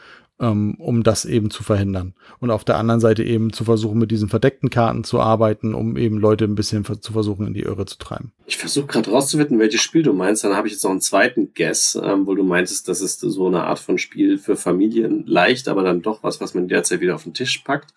um 0.48 1.03
das 1.03 1.26
eben 1.26 1.52
zu 1.52 1.64
verhindern. 1.64 2.14
Und 2.40 2.50
auf 2.50 2.64
der 2.64 2.78
anderen 2.78 3.00
Seite 3.00 3.24
eben 3.24 3.53
zu 3.53 3.64
versuchen, 3.64 4.00
mit 4.00 4.10
diesen 4.10 4.28
verdeckten 4.28 4.70
Karten 4.70 5.03
zu 5.03 5.20
arbeiten, 5.20 5.76
um 5.76 5.98
eben 5.98 6.18
Leute 6.18 6.45
ein 6.45 6.56
bisschen 6.56 6.84
zu 6.84 7.14
versuchen, 7.14 7.45
in 7.45 7.53
die 7.53 7.61
Irre 7.61 7.86
zu 7.86 8.00
treiben. 8.00 8.32
Ich 8.48 8.58
versuche 8.58 8.88
gerade 8.88 9.11
rauszufinden, 9.11 9.60
welches 9.60 9.82
Spiel 9.82 10.02
du 10.02 10.14
meinst. 10.14 10.44
Dann 10.44 10.56
habe 10.56 10.68
ich 10.68 10.74
jetzt 10.74 10.84
noch 10.84 10.92
einen 10.92 11.02
zweiten 11.02 11.53
Guess, 11.53 12.00
ähm, 12.03 12.26
wo 12.26 12.34
du 12.34 12.44
meintest, 12.44 12.88
das 12.88 13.02
ist 13.02 13.20
so 13.20 13.48
eine 13.48 13.64
Art 13.66 13.80
von 13.80 14.00
Spiel 14.00 14.40
für 14.40 14.56
Familien. 14.56 15.26
Leicht, 15.28 15.68
aber 15.68 15.84
dann 15.84 16.02
doch 16.02 16.24
was, 16.24 16.42
was 16.42 16.56
man 16.56 16.68
derzeit 16.68 17.02
wieder 17.02 17.16
auf 17.16 17.24
den 17.24 17.34
Tisch 17.36 17.60
packt. 17.60 17.94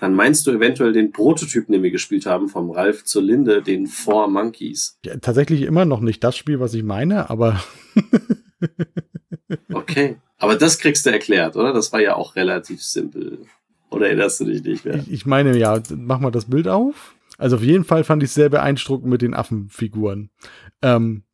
Dann 0.00 0.14
meinst 0.14 0.46
du 0.46 0.52
eventuell 0.52 0.92
den 0.92 1.12
Prototypen, 1.12 1.72
den 1.72 1.82
wir 1.82 1.90
gespielt 1.90 2.24
haben, 2.24 2.48
vom 2.48 2.70
Ralf 2.70 3.04
zur 3.04 3.22
Linde, 3.22 3.62
den 3.62 3.86
Four 3.86 4.28
Monkeys. 4.28 4.98
Ja, 5.04 5.16
tatsächlich 5.18 5.62
immer 5.62 5.84
noch 5.84 6.00
nicht 6.00 6.24
das 6.24 6.36
Spiel, 6.36 6.60
was 6.60 6.72
ich 6.72 6.82
meine, 6.84 7.28
aber. 7.28 7.62
okay. 9.72 10.16
Aber 10.40 10.56
das 10.56 10.78
kriegst 10.78 11.06
du 11.06 11.10
erklärt, 11.10 11.54
oder? 11.54 11.72
Das 11.72 11.92
war 11.92 12.00
ja 12.00 12.16
auch 12.16 12.34
relativ 12.34 12.82
simpel. 12.82 13.38
Oder 13.90 14.06
erinnerst 14.06 14.40
du 14.40 14.46
dich 14.46 14.64
nicht 14.64 14.84
mehr? 14.84 14.96
Ich, 14.96 15.12
ich 15.12 15.26
meine, 15.26 15.56
ja, 15.56 15.80
mach 15.94 16.18
mal 16.18 16.30
das 16.30 16.46
Bild 16.46 16.66
auf. 16.66 17.14
Also 17.36 17.56
auf 17.56 17.62
jeden 17.62 17.84
Fall 17.84 18.04
fand 18.04 18.22
ich 18.22 18.30
es 18.30 18.34
sehr 18.34 18.48
beeindruckend 18.48 19.08
mit 19.08 19.22
den 19.22 19.34
Affenfiguren. 19.34 20.30
Ähm. 20.82 21.24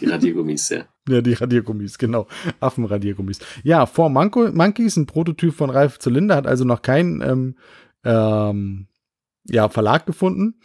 Die 0.00 0.06
Radiergummis, 0.06 0.70
ja. 0.70 0.84
Ja, 1.08 1.20
die 1.20 1.34
Radiergummis, 1.34 1.98
genau. 1.98 2.26
Affenradiergummis. 2.58 3.38
Ja, 3.62 3.86
Four 3.86 4.10
Monkeys, 4.10 4.96
ein 4.96 5.06
Prototyp 5.06 5.54
von 5.54 5.70
Ralf 5.70 6.00
Zylinder, 6.00 6.34
hat 6.34 6.48
also 6.48 6.64
noch 6.64 6.82
keinen 6.82 7.20
ähm, 7.20 7.54
ähm, 8.04 8.88
ja, 9.48 9.68
Verlag 9.68 10.04
gefunden. 10.04 10.58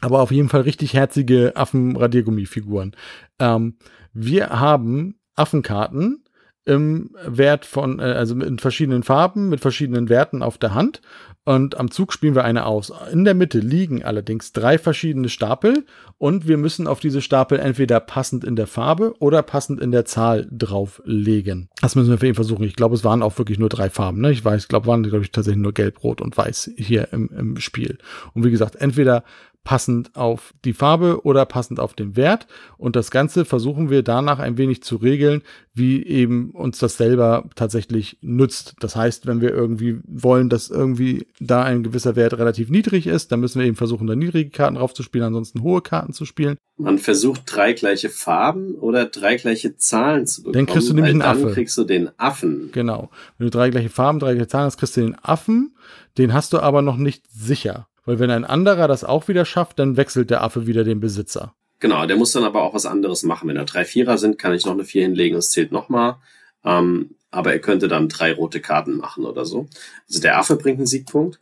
Aber 0.00 0.20
auf 0.20 0.32
jeden 0.32 0.48
Fall 0.48 0.62
richtig 0.62 0.94
herzige 0.94 1.54
Affenradiergummifiguren. 1.54 2.96
Ähm, 3.38 3.76
wir 4.12 4.50
haben 4.50 5.20
Affenkarten 5.36 6.21
im 6.64 7.10
Wert 7.26 7.66
von, 7.66 7.98
äh, 7.98 8.02
also 8.02 8.38
in 8.40 8.58
verschiedenen 8.58 9.02
Farben, 9.02 9.48
mit 9.48 9.60
verschiedenen 9.60 10.08
Werten 10.08 10.42
auf 10.42 10.58
der 10.58 10.74
Hand. 10.74 11.00
und 11.44 11.76
am 11.76 11.90
Zug 11.90 12.12
spielen 12.12 12.36
wir 12.36 12.44
eine 12.44 12.66
aus. 12.66 12.92
In 13.10 13.24
der 13.24 13.34
Mitte 13.34 13.58
liegen 13.58 14.04
allerdings 14.04 14.52
drei 14.52 14.78
verschiedene 14.78 15.28
Stapel 15.28 15.84
und 16.18 16.46
wir 16.46 16.56
müssen 16.56 16.86
auf 16.86 17.00
diese 17.00 17.20
Stapel 17.20 17.58
entweder 17.58 17.98
passend 17.98 18.44
in 18.44 18.54
der 18.54 18.68
Farbe 18.68 19.14
oder 19.18 19.42
passend 19.42 19.80
in 19.80 19.90
der 19.90 20.04
Zahl 20.04 20.46
drauflegen. 20.52 21.68
Das 21.80 21.96
müssen 21.96 22.10
wir 22.10 22.18
für 22.18 22.28
ihn 22.28 22.36
versuchen. 22.36 22.62
Ich 22.62 22.76
glaube, 22.76 22.94
es 22.94 23.02
waren 23.02 23.24
auch 23.24 23.38
wirklich 23.38 23.58
nur 23.58 23.68
drei 23.68 23.90
Farben. 23.90 24.20
Ne? 24.20 24.30
Ich 24.30 24.44
weiß, 24.44 24.62
ich 24.62 24.68
glaube, 24.68 24.86
waren 24.86 25.02
glaube 25.02 25.24
ich 25.24 25.32
tatsächlich 25.32 25.62
nur 25.62 25.72
gelb, 25.72 26.04
rot 26.04 26.20
und 26.20 26.36
weiß 26.36 26.70
hier 26.76 27.08
im, 27.12 27.28
im 27.36 27.56
Spiel. 27.56 27.98
Und 28.34 28.44
wie 28.44 28.52
gesagt, 28.52 28.76
entweder 28.76 29.24
passend 29.64 30.16
auf 30.16 30.54
die 30.64 30.72
Farbe 30.72 31.24
oder 31.24 31.44
passend 31.46 31.78
auf 31.78 31.94
den 31.94 32.16
Wert. 32.16 32.46
Und 32.78 32.96
das 32.96 33.10
Ganze 33.10 33.44
versuchen 33.44 33.90
wir 33.90 34.02
danach 34.02 34.38
ein 34.38 34.58
wenig 34.58 34.82
zu 34.82 34.96
regeln, 34.96 35.42
wie 35.72 36.04
eben 36.04 36.50
uns 36.50 36.78
das 36.78 36.96
selber 36.96 37.48
tatsächlich 37.54 38.18
nützt. 38.20 38.74
Das 38.80 38.96
heißt, 38.96 39.26
wenn 39.26 39.40
wir 39.40 39.50
irgendwie 39.50 40.00
wollen, 40.06 40.48
dass 40.48 40.68
irgendwie 40.68 41.26
da 41.40 41.62
ein 41.62 41.82
gewisser 41.82 42.16
Wert 42.16 42.34
relativ 42.34 42.70
niedrig 42.70 43.06
ist, 43.06 43.30
dann 43.30 43.40
müssen 43.40 43.60
wir 43.60 43.66
eben 43.66 43.76
versuchen, 43.76 44.06
da 44.06 44.16
niedrige 44.16 44.50
Karten 44.50 44.74
draufzuspielen, 44.74 45.28
ansonsten 45.28 45.62
hohe 45.62 45.80
Karten 45.80 46.12
zu 46.12 46.24
spielen. 46.24 46.56
Man 46.76 46.98
versucht 46.98 47.42
drei 47.46 47.72
gleiche 47.74 48.08
Farben 48.08 48.74
oder 48.74 49.06
drei 49.06 49.36
gleiche 49.36 49.76
Zahlen 49.76 50.26
zu 50.26 50.42
bekommen. 50.42 50.66
Dann 50.66 50.74
kriegst 50.74 50.88
du 50.90 50.94
nämlich 50.94 51.12
einen 51.12 51.20
dann 51.20 51.36
Affe. 51.36 51.52
kriegst 51.52 51.78
du 51.78 51.84
den 51.84 52.10
Affen. 52.18 52.70
Genau. 52.72 53.10
Wenn 53.38 53.46
du 53.46 53.50
drei 53.50 53.70
gleiche 53.70 53.90
Farben, 53.90 54.18
drei 54.18 54.34
gleiche 54.34 54.48
Zahlen 54.48 54.66
hast, 54.66 54.78
kriegst 54.78 54.96
du 54.96 55.02
den 55.02 55.16
Affen. 55.22 55.76
Den 56.18 56.32
hast 56.34 56.52
du 56.52 56.58
aber 56.58 56.82
noch 56.82 56.96
nicht 56.96 57.24
sicher. 57.30 57.86
Weil 58.04 58.18
wenn 58.18 58.30
ein 58.30 58.44
anderer 58.44 58.88
das 58.88 59.04
auch 59.04 59.28
wieder 59.28 59.44
schafft, 59.44 59.78
dann 59.78 59.96
wechselt 59.96 60.30
der 60.30 60.42
Affe 60.42 60.66
wieder 60.66 60.84
den 60.84 61.00
Besitzer. 61.00 61.54
Genau, 61.80 62.06
der 62.06 62.16
muss 62.16 62.32
dann 62.32 62.44
aber 62.44 62.62
auch 62.62 62.74
was 62.74 62.86
anderes 62.86 63.22
machen. 63.22 63.48
Wenn 63.48 63.56
da 63.56 63.64
drei 63.64 63.84
Vierer 63.84 64.18
sind, 64.18 64.38
kann 64.38 64.54
ich 64.54 64.64
noch 64.64 64.72
eine 64.72 64.84
Vier 64.84 65.02
hinlegen, 65.02 65.36
es 65.36 65.50
zählt 65.50 65.72
nochmal. 65.72 66.16
Ähm, 66.64 67.16
aber 67.30 67.52
er 67.52 67.58
könnte 67.58 67.88
dann 67.88 68.08
drei 68.08 68.32
rote 68.32 68.60
Karten 68.60 68.96
machen 68.98 69.24
oder 69.24 69.44
so. 69.44 69.68
Also 70.08 70.20
der 70.20 70.38
Affe 70.38 70.56
bringt 70.56 70.78
einen 70.78 70.86
Siegpunkt. 70.86 71.40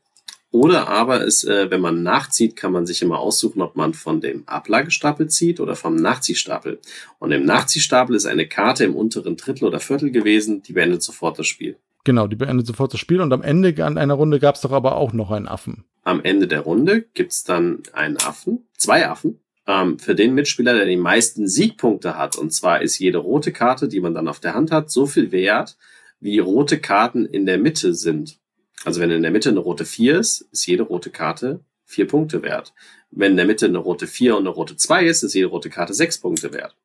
Oder 0.52 0.88
aber 0.88 1.22
ist, 1.24 1.44
äh, 1.44 1.70
wenn 1.70 1.80
man 1.80 2.02
nachzieht, 2.02 2.56
kann 2.56 2.72
man 2.72 2.84
sich 2.84 3.02
immer 3.02 3.20
aussuchen, 3.20 3.62
ob 3.62 3.76
man 3.76 3.94
von 3.94 4.20
dem 4.20 4.42
Ablagestapel 4.48 5.28
zieht 5.28 5.60
oder 5.60 5.76
vom 5.76 5.94
Nachziehstapel. 5.94 6.80
Und 7.18 7.30
im 7.30 7.44
Nachziehstapel 7.44 8.16
ist 8.16 8.26
eine 8.26 8.48
Karte 8.48 8.84
im 8.84 8.96
unteren 8.96 9.36
Drittel 9.36 9.66
oder 9.66 9.78
Viertel 9.78 10.10
gewesen, 10.10 10.62
die 10.62 10.72
beendet 10.72 11.02
sofort 11.02 11.38
das 11.38 11.46
Spiel. 11.46 11.76
Genau, 12.04 12.26
die 12.26 12.36
beendet 12.36 12.66
sofort 12.66 12.92
das 12.92 13.00
Spiel 13.00 13.20
und 13.20 13.32
am 13.32 13.42
Ende 13.42 13.84
an 13.84 13.98
einer 13.98 14.14
Runde 14.14 14.40
gab 14.40 14.54
es 14.54 14.62
doch 14.62 14.72
aber 14.72 14.96
auch 14.96 15.12
noch 15.12 15.30
einen 15.30 15.48
Affen. 15.48 15.84
Am 16.02 16.22
Ende 16.22 16.46
der 16.46 16.60
Runde 16.60 17.02
gibt's 17.14 17.44
dann 17.44 17.82
einen 17.92 18.16
Affen, 18.16 18.66
zwei 18.76 19.08
Affen, 19.08 19.40
ähm, 19.66 19.98
für 19.98 20.14
den 20.14 20.34
Mitspieler, 20.34 20.74
der 20.74 20.86
die 20.86 20.96
meisten 20.96 21.46
Siegpunkte 21.46 22.16
hat. 22.16 22.36
Und 22.36 22.52
zwar 22.52 22.82
ist 22.82 22.98
jede 22.98 23.18
rote 23.18 23.52
Karte, 23.52 23.88
die 23.88 24.00
man 24.00 24.14
dann 24.14 24.28
auf 24.28 24.40
der 24.40 24.54
Hand 24.54 24.72
hat, 24.72 24.90
so 24.90 25.06
viel 25.06 25.30
wert, 25.30 25.76
wie 26.20 26.38
rote 26.38 26.78
Karten 26.78 27.26
in 27.26 27.46
der 27.46 27.58
Mitte 27.58 27.94
sind. 27.94 28.38
Also 28.84 29.00
wenn 29.00 29.10
in 29.10 29.22
der 29.22 29.30
Mitte 29.30 29.50
eine 29.50 29.60
rote 29.60 29.84
4 29.84 30.18
ist, 30.18 30.48
ist 30.52 30.66
jede 30.66 30.84
rote 30.84 31.10
Karte 31.10 31.60
vier 31.84 32.06
Punkte 32.06 32.42
wert. 32.42 32.72
Wenn 33.10 33.32
in 33.32 33.36
der 33.36 33.46
Mitte 33.46 33.66
eine 33.66 33.78
rote 33.78 34.06
4 34.06 34.36
und 34.36 34.42
eine 34.42 34.50
rote 34.50 34.76
2 34.76 35.04
ist, 35.04 35.22
ist 35.22 35.34
jede 35.34 35.48
rote 35.48 35.70
Karte 35.70 35.92
sechs 35.92 36.18
Punkte 36.18 36.52
wert. 36.52 36.76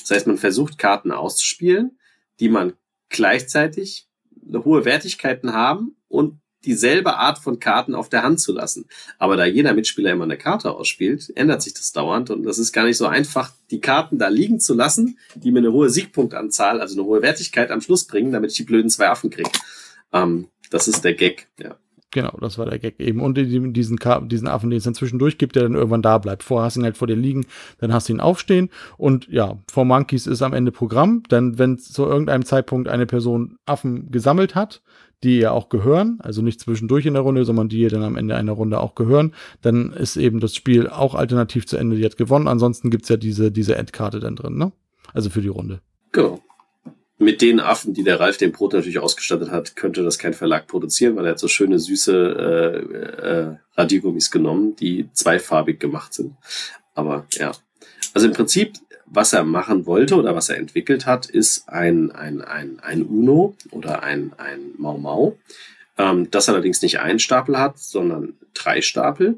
Das 0.00 0.10
heißt, 0.10 0.26
man 0.26 0.38
versucht 0.38 0.76
Karten 0.76 1.12
auszuspielen, 1.12 1.98
die 2.40 2.48
man 2.48 2.74
gleichzeitig 3.08 4.08
eine 4.52 4.64
hohe 4.64 4.84
Wertigkeiten 4.84 5.52
haben 5.52 5.96
und 6.08 6.40
dieselbe 6.64 7.16
Art 7.16 7.38
von 7.38 7.58
Karten 7.58 7.94
auf 7.94 8.08
der 8.08 8.22
Hand 8.22 8.40
zu 8.40 8.52
lassen. 8.52 8.86
Aber 9.18 9.36
da 9.36 9.44
jeder 9.44 9.72
Mitspieler 9.72 10.12
immer 10.12 10.24
eine 10.24 10.36
Karte 10.36 10.72
ausspielt, 10.72 11.32
ändert 11.34 11.62
sich 11.62 11.74
das 11.74 11.92
dauernd 11.92 12.30
und 12.30 12.42
das 12.42 12.58
ist 12.58 12.72
gar 12.72 12.84
nicht 12.84 12.98
so 12.98 13.06
einfach, 13.06 13.52
die 13.70 13.80
Karten 13.80 14.18
da 14.18 14.28
liegen 14.28 14.60
zu 14.60 14.74
lassen, 14.74 15.18
die 15.34 15.52
mir 15.52 15.60
eine 15.60 15.72
hohe 15.72 15.90
Siegpunktanzahl, 15.90 16.80
also 16.80 17.00
eine 17.00 17.08
hohe 17.08 17.22
Wertigkeit 17.22 17.70
am 17.70 17.80
Schluss 17.80 18.06
bringen, 18.06 18.32
damit 18.32 18.50
ich 18.50 18.56
die 18.58 18.64
blöden 18.64 18.90
zwei 18.90 19.08
Affen 19.08 19.30
kriege. 19.30 19.50
Ähm, 20.12 20.48
das 20.70 20.86
ist 20.86 21.02
der 21.02 21.14
Gag, 21.14 21.48
ja. 21.58 21.76
Genau, 22.12 22.36
das 22.40 22.58
war 22.58 22.66
der 22.66 22.80
Gag 22.80 22.98
eben. 22.98 23.20
Und 23.20 23.36
diesen, 23.36 23.72
diesen 23.72 24.48
Affen, 24.48 24.70
den 24.70 24.78
es 24.78 24.84
dann 24.84 24.94
zwischendurch 24.94 25.38
gibt, 25.38 25.54
der 25.54 25.62
dann 25.62 25.74
irgendwann 25.74 26.02
da 26.02 26.18
bleibt. 26.18 26.42
Vorher 26.42 26.66
hast 26.66 26.76
du 26.76 26.80
ihn 26.80 26.84
halt 26.84 26.96
vor 26.96 27.06
dir 27.06 27.16
liegen, 27.16 27.46
dann 27.78 27.92
hast 27.92 28.08
du 28.08 28.12
ihn 28.12 28.20
aufstehen. 28.20 28.70
Und 28.96 29.28
ja, 29.28 29.58
vor 29.70 29.84
Monkeys 29.84 30.26
ist 30.26 30.42
am 30.42 30.52
Ende 30.52 30.72
Programm. 30.72 31.22
Denn 31.30 31.58
wenn 31.58 31.78
zu 31.78 32.04
irgendeinem 32.04 32.44
Zeitpunkt 32.44 32.88
eine 32.88 33.06
Person 33.06 33.58
Affen 33.64 34.10
gesammelt 34.10 34.56
hat, 34.56 34.82
die 35.22 35.38
ihr 35.38 35.52
auch 35.52 35.68
gehören, 35.68 36.18
also 36.20 36.42
nicht 36.42 36.60
zwischendurch 36.60 37.06
in 37.06 37.14
der 37.14 37.22
Runde, 37.22 37.44
sondern 37.44 37.68
die 37.68 37.78
ihr 37.78 37.90
dann 37.90 38.02
am 38.02 38.16
Ende 38.16 38.34
einer 38.34 38.52
Runde 38.52 38.80
auch 38.80 38.94
gehören, 38.96 39.34
dann 39.62 39.92
ist 39.92 40.16
eben 40.16 40.40
das 40.40 40.54
Spiel 40.54 40.88
auch 40.88 41.14
alternativ 41.14 41.66
zu 41.66 41.76
Ende, 41.76 42.02
hat 42.04 42.16
gewonnen. 42.16 42.48
Ansonsten 42.48 42.90
gibt's 42.90 43.08
ja 43.08 43.18
diese, 43.18 43.52
diese 43.52 43.76
Endkarte 43.76 44.18
dann 44.18 44.34
drin, 44.34 44.56
ne? 44.56 44.72
Also 45.12 45.30
für 45.30 45.42
die 45.42 45.48
Runde. 45.48 45.80
Genau 46.12 46.40
mit 47.20 47.42
den 47.42 47.60
Affen, 47.60 47.92
die 47.92 48.02
der 48.02 48.18
Ralf 48.18 48.38
den 48.38 48.50
Brot 48.50 48.72
natürlich 48.72 48.98
ausgestattet 48.98 49.50
hat, 49.50 49.76
könnte 49.76 50.02
das 50.02 50.18
kein 50.18 50.32
Verlag 50.32 50.66
produzieren, 50.66 51.16
weil 51.16 51.26
er 51.26 51.32
hat 51.32 51.38
so 51.38 51.48
schöne 51.48 51.78
süße 51.78 52.12
äh, 52.16 53.26
äh, 53.26 53.56
Radiergummis 53.76 54.30
genommen, 54.30 54.74
die 54.74 55.10
zweifarbig 55.12 55.78
gemacht 55.78 56.14
sind. 56.14 56.34
Aber 56.94 57.26
ja, 57.32 57.52
also 58.14 58.26
im 58.26 58.32
Prinzip, 58.32 58.72
was 59.04 59.34
er 59.34 59.44
machen 59.44 59.84
wollte 59.84 60.16
oder 60.16 60.34
was 60.34 60.48
er 60.48 60.56
entwickelt 60.56 61.04
hat, 61.04 61.26
ist 61.26 61.68
ein, 61.68 62.10
ein, 62.10 62.40
ein, 62.40 62.80
ein 62.80 63.02
Uno 63.02 63.54
oder 63.70 64.02
ein, 64.02 64.32
ein 64.38 64.72
Mau 64.78 64.96
Mau, 64.96 65.36
ähm, 65.98 66.30
das 66.30 66.48
allerdings 66.48 66.80
nicht 66.80 67.00
einen 67.00 67.18
Stapel 67.18 67.58
hat, 67.58 67.78
sondern 67.78 68.38
drei 68.54 68.80
Stapel. 68.80 69.36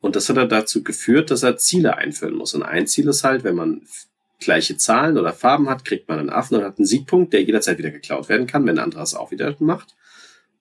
Und 0.00 0.14
das 0.14 0.28
hat 0.28 0.36
er 0.36 0.46
dazu 0.46 0.84
geführt, 0.84 1.32
dass 1.32 1.42
er 1.42 1.56
Ziele 1.56 1.96
einführen 1.96 2.34
muss. 2.34 2.54
Und 2.54 2.62
ein 2.62 2.86
Ziel 2.86 3.08
ist 3.08 3.24
halt, 3.24 3.42
wenn 3.42 3.56
man 3.56 3.82
gleiche 4.44 4.76
Zahlen 4.76 5.18
oder 5.18 5.32
Farben 5.32 5.68
hat, 5.68 5.84
kriegt 5.84 6.08
man 6.08 6.18
einen 6.18 6.30
Affen 6.30 6.56
und 6.56 6.64
hat 6.64 6.78
einen 6.78 6.86
Siegpunkt, 6.86 7.32
der 7.32 7.42
jederzeit 7.42 7.78
wieder 7.78 7.90
geklaut 7.90 8.28
werden 8.28 8.46
kann, 8.46 8.66
wenn 8.66 8.78
ein 8.78 8.84
anderer 8.84 9.02
es 9.02 9.14
auch 9.14 9.30
wieder 9.30 9.54
macht. 9.60 9.94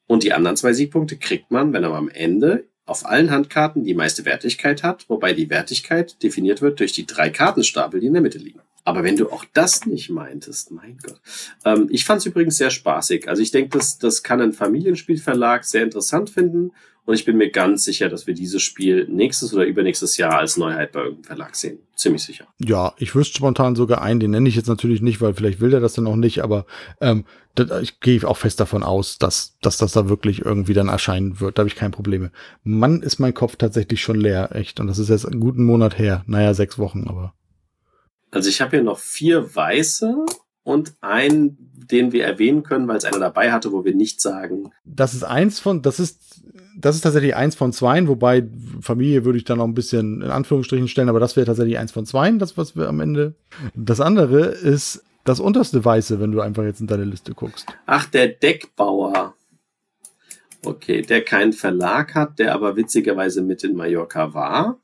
Und 0.07 0.23
die 0.23 0.33
anderen 0.33 0.57
zwei 0.57 0.73
Siegpunkte 0.73 1.17
kriegt 1.17 1.51
man, 1.51 1.73
wenn 1.73 1.83
er 1.83 1.93
am 1.93 2.09
Ende 2.09 2.65
auf 2.85 3.05
allen 3.05 3.31
Handkarten 3.31 3.83
die 3.83 3.93
meiste 3.93 4.25
Wertigkeit 4.25 4.83
hat, 4.83 5.09
wobei 5.09 5.33
die 5.33 5.49
Wertigkeit 5.49 6.21
definiert 6.21 6.61
wird 6.61 6.79
durch 6.79 6.91
die 6.91 7.05
drei 7.05 7.29
Kartenstapel, 7.29 7.99
die 7.99 8.07
in 8.07 8.13
der 8.13 8.21
Mitte 8.21 8.37
liegen. 8.37 8.59
Aber 8.85 9.03
wenn 9.03 9.15
du 9.15 9.29
auch 9.31 9.45
das 9.53 9.85
nicht 9.85 10.09
meintest, 10.09 10.71
mein 10.71 10.97
Gott. 11.01 11.21
Ähm, 11.63 11.87
ich 11.89 12.03
fand 12.03 12.19
es 12.19 12.25
übrigens 12.25 12.57
sehr 12.57 12.69
spaßig. 12.69 13.29
Also 13.29 13.41
ich 13.41 13.51
denke, 13.51 13.77
das, 13.77 13.97
das 13.97 14.23
kann 14.23 14.41
ein 14.41 14.51
Familienspielverlag 14.51 15.63
sehr 15.63 15.83
interessant 15.83 16.29
finden 16.29 16.71
und 17.05 17.15
ich 17.15 17.25
bin 17.25 17.37
mir 17.37 17.49
ganz 17.49 17.83
sicher, 17.83 18.07
dass 18.07 18.27
wir 18.27 18.33
dieses 18.33 18.61
Spiel 18.61 19.07
nächstes 19.09 19.53
oder 19.53 19.65
übernächstes 19.65 20.15
Jahr 20.15 20.37
als 20.37 20.55
Neuheit 20.55 20.93
bei 20.93 21.01
irgendeinem 21.01 21.25
Verlag 21.25 21.55
sehen. 21.55 21.79
Ziemlich 21.95 22.23
sicher. 22.23 22.47
Ja, 22.59 22.93
ich 22.97 23.13
wüsste 23.13 23.37
spontan 23.37 23.75
sogar 23.75 24.01
einen, 24.01 24.21
den 24.21 24.31
nenne 24.31 24.47
ich 24.47 24.55
jetzt 24.55 24.69
natürlich 24.69 25.01
nicht, 25.01 25.19
weil 25.19 25.33
vielleicht 25.33 25.59
will 25.59 25.69
der 25.69 25.81
das 25.81 25.93
dann 25.93 26.07
auch 26.07 26.15
nicht, 26.15 26.43
aber 26.43 26.65
ähm, 27.01 27.25
ich 27.81 27.99
gehe 27.99 28.25
auch 28.27 28.37
fest 28.37 28.59
davon 28.61 28.83
aus, 28.83 29.17
dass, 29.17 29.57
dass 29.61 29.77
das 29.77 29.91
da 29.91 30.07
wirklich 30.07 30.45
irgendwie 30.45 30.73
dann 30.73 30.87
erscheinen 30.87 31.41
wird. 31.41 31.57
Da 31.57 31.61
habe 31.61 31.69
ich 31.69 31.75
kein 31.75 31.91
Probleme. 31.91 32.31
Mann, 32.63 33.01
ist 33.01 33.19
mein 33.19 33.33
Kopf 33.33 33.57
tatsächlich 33.57 34.01
schon 34.01 34.19
leer, 34.19 34.55
echt. 34.55 34.79
Und 34.79 34.87
das 34.87 34.97
ist 34.97 35.09
jetzt 35.09 35.25
einen 35.25 35.41
guten 35.41 35.65
Monat 35.65 35.99
her. 35.99 36.23
Naja, 36.25 36.53
sechs 36.53 36.79
Wochen, 36.79 37.05
aber. 37.07 37.33
Also 38.31 38.49
ich 38.49 38.61
habe 38.61 38.71
hier 38.71 38.83
noch 38.83 38.97
vier 38.97 39.55
weiße 39.55 40.25
und 40.63 40.93
einen, 41.01 41.57
den 41.91 42.11
wir 42.11 42.25
erwähnen 42.25 42.63
können, 42.63 42.87
weil 42.87 42.97
es 42.97 43.05
einer 43.05 43.19
dabei 43.19 43.51
hatte, 43.51 43.71
wo 43.71 43.83
wir 43.85 43.93
nicht 43.93 44.21
sagen. 44.21 44.71
Das 44.85 45.13
ist 45.13 45.23
eins 45.23 45.59
von, 45.59 45.81
das 45.81 45.99
ist 45.99 46.41
das 46.75 46.95
ist 46.95 47.01
tatsächlich 47.01 47.35
eins 47.35 47.55
von 47.55 47.71
zwei, 47.71 48.07
wobei 48.07 48.47
Familie 48.81 49.25
würde 49.25 49.37
ich 49.37 49.43
dann 49.43 49.59
noch 49.59 49.65
ein 49.65 49.73
bisschen 49.73 50.21
in 50.21 50.31
Anführungsstrichen 50.31 50.87
stellen, 50.87 51.09
aber 51.09 51.19
das 51.19 51.35
wäre 51.35 51.45
tatsächlich 51.45 51.77
eins 51.77 51.91
von 51.91 52.05
zwei, 52.05 52.31
das, 52.31 52.57
was 52.57 52.75
wir 52.75 52.87
am 52.87 52.99
Ende. 52.99 53.35
Das 53.75 54.01
andere 54.01 54.45
ist 54.45 55.03
das 55.23 55.39
unterste 55.39 55.83
Weiße, 55.85 56.19
wenn 56.19 56.31
du 56.31 56.41
einfach 56.41 56.63
jetzt 56.63 56.81
in 56.81 56.87
deine 56.87 57.05
Liste 57.05 57.33
guckst. 57.33 57.67
Ach, 57.85 58.05
der 58.07 58.27
Deckbauer. 58.27 59.35
Okay, 60.65 61.01
der 61.01 61.23
keinen 61.23 61.53
Verlag 61.53 62.15
hat, 62.15 62.39
der 62.39 62.53
aber 62.53 62.75
witzigerweise 62.75 63.41
mit 63.41 63.63
in 63.63 63.75
Mallorca 63.75 64.33
war, 64.33 64.79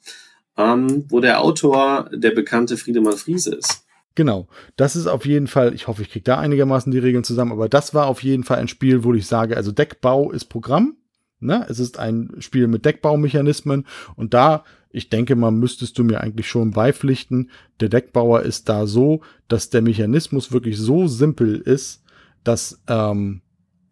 ähm, 0.58 1.06
wo 1.08 1.22
der 1.22 1.42
Autor 1.42 2.10
der 2.14 2.32
bekannte 2.32 2.78
Friedemann 2.78 3.18
Friese 3.18 3.56
ist. 3.56 3.86
Genau, 4.16 4.48
das 4.76 4.96
ist 4.96 5.08
auf 5.08 5.26
jeden 5.26 5.48
Fall, 5.48 5.74
ich 5.74 5.88
hoffe, 5.88 6.02
ich 6.02 6.10
kriege 6.10 6.24
da 6.24 6.40
einigermaßen 6.40 6.92
die 6.92 6.98
Regeln 6.98 7.24
zusammen, 7.24 7.52
aber 7.52 7.70
das 7.70 7.94
war 7.94 8.08
auf 8.08 8.24
jeden 8.24 8.44
Fall 8.44 8.58
ein 8.58 8.68
Spiel, 8.68 9.04
wo 9.04 9.14
ich 9.14 9.28
sage, 9.28 9.56
also 9.56 9.72
Deckbau 9.72 10.32
ist 10.32 10.46
Programm. 10.46 10.98
Ne? 11.40 11.66
Es 11.70 11.80
ist 11.80 11.98
ein 11.98 12.32
Spiel 12.40 12.68
mit 12.68 12.86
Deckbaumechanismen 12.86 13.86
und 14.16 14.34
da, 14.34 14.66
ich 14.90 15.10
denke 15.10 15.36
mal, 15.36 15.52
müsstest 15.52 15.98
du 15.98 16.04
mir 16.04 16.20
eigentlich 16.20 16.50
schon 16.50 16.72
beipflichten, 16.72 17.50
der 17.80 17.88
Deckbauer 17.88 18.42
ist 18.42 18.68
da 18.68 18.88
so, 18.88 19.22
dass 19.48 19.70
der 19.70 19.82
Mechanismus 19.82 20.52
wirklich 20.52 20.78
so 20.78 21.08
simpel 21.08 21.56
ist, 21.56 22.04
dass 22.44 22.82
ähm, 22.88 23.42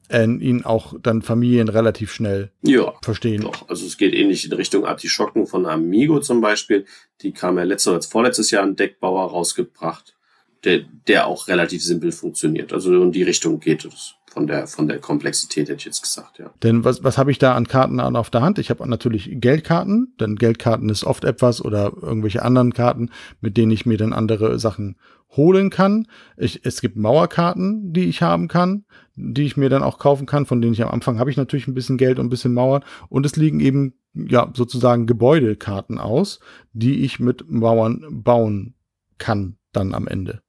ihn 0.10 0.64
auch 0.64 0.94
dann 1.02 1.22
Familien 1.22 1.68
relativ 1.68 2.12
schnell 2.12 2.52
ja, 2.62 2.94
verstehen. 3.02 3.42
Doch, 3.42 3.68
also 3.68 3.86
es 3.86 3.98
geht 3.98 4.14
ähnlich 4.14 4.46
in 4.46 4.54
Richtung 4.54 4.86
Artischocken 4.86 5.48
von 5.48 5.66
Amigo 5.66 6.20
zum 6.20 6.42
Beispiel. 6.42 6.86
Die 7.22 7.34
kam 7.34 7.58
ja 7.58 7.64
letztes 7.64 7.92
oder 7.92 8.02
vorletztes 8.02 8.52
Jahr 8.52 8.64
ein 8.64 8.76
Deckbauer 8.76 9.30
rausgebracht, 9.30 10.16
der, 10.64 10.86
der 11.08 11.28
auch 11.28 11.48
relativ 11.48 11.84
simpel 11.84 12.12
funktioniert. 12.12 12.72
Also 12.72 12.94
in 13.02 13.12
die 13.12 13.24
Richtung 13.24 13.60
geht 13.60 13.86
es 13.86 14.16
von 14.38 14.46
der, 14.46 14.68
von 14.68 14.88
der 14.88 15.00
Komplexität, 15.00 15.68
hätte 15.68 15.80
ich 15.80 15.86
jetzt 15.86 16.04
gesagt, 16.04 16.38
ja. 16.38 16.52
Denn 16.62 16.84
was, 16.84 17.04
was 17.04 17.18
habe 17.18 17.32
ich 17.32 17.40
da 17.40 17.56
an 17.56 17.68
Karten 17.68 18.00
an 18.00 18.16
auf 18.16 18.30
der 18.30 18.42
Hand? 18.42 18.60
Ich 18.60 18.70
habe 18.70 18.88
natürlich 18.88 19.30
Geldkarten, 19.32 20.14
denn 20.20 20.36
Geldkarten 20.36 20.90
ist 20.90 21.04
oft 21.04 21.24
etwas 21.24 21.64
oder 21.64 21.92
irgendwelche 22.02 22.44
anderen 22.44 22.74
Karten, 22.74 23.10
mit 23.42 23.58
denen 23.58 23.72
ich 23.72 23.86
mir 23.86 23.98
dann 23.98 24.14
andere 24.14 24.60
Sachen 24.60 24.96
holen 25.36 25.70
kann. 25.70 26.08
Ich, 26.38 26.62
es 26.64 26.82
gibt 26.82 26.98
Mauerkarten, 26.98 27.94
die 27.94 28.06
ich 28.06 28.22
haben 28.22 28.48
kann, 28.48 28.86
die 29.18 29.44
ich 29.44 29.58
mir 29.58 29.70
dann 29.70 29.84
auch 29.84 30.00
kaufen 30.00 30.26
kann, 30.26 30.46
von 30.46 30.62
denen 30.62 30.74
ich 30.74 30.84
am 30.84 30.92
Anfang 30.92 31.20
habe 31.20 31.30
ich 31.30 31.38
natürlich 31.38 31.68
ein 31.68 31.74
bisschen 31.74 31.98
Geld 31.98 32.20
und 32.20 32.28
ein 32.28 32.30
bisschen 32.30 32.54
Mauern. 32.54 32.84
Und 33.10 33.26
es 33.26 33.36
liegen 33.36 33.60
eben, 33.60 33.96
ja, 34.14 34.52
sozusagen 34.56 35.08
Gebäudekarten 35.08 35.98
aus, 35.98 36.40
die 36.72 37.04
ich 37.04 37.20
mit 37.20 37.50
Mauern 37.50 38.06
bauen 38.24 38.76
kann 39.18 39.58
dann 39.74 39.94
am 39.94 40.08
Ende. 40.08 40.42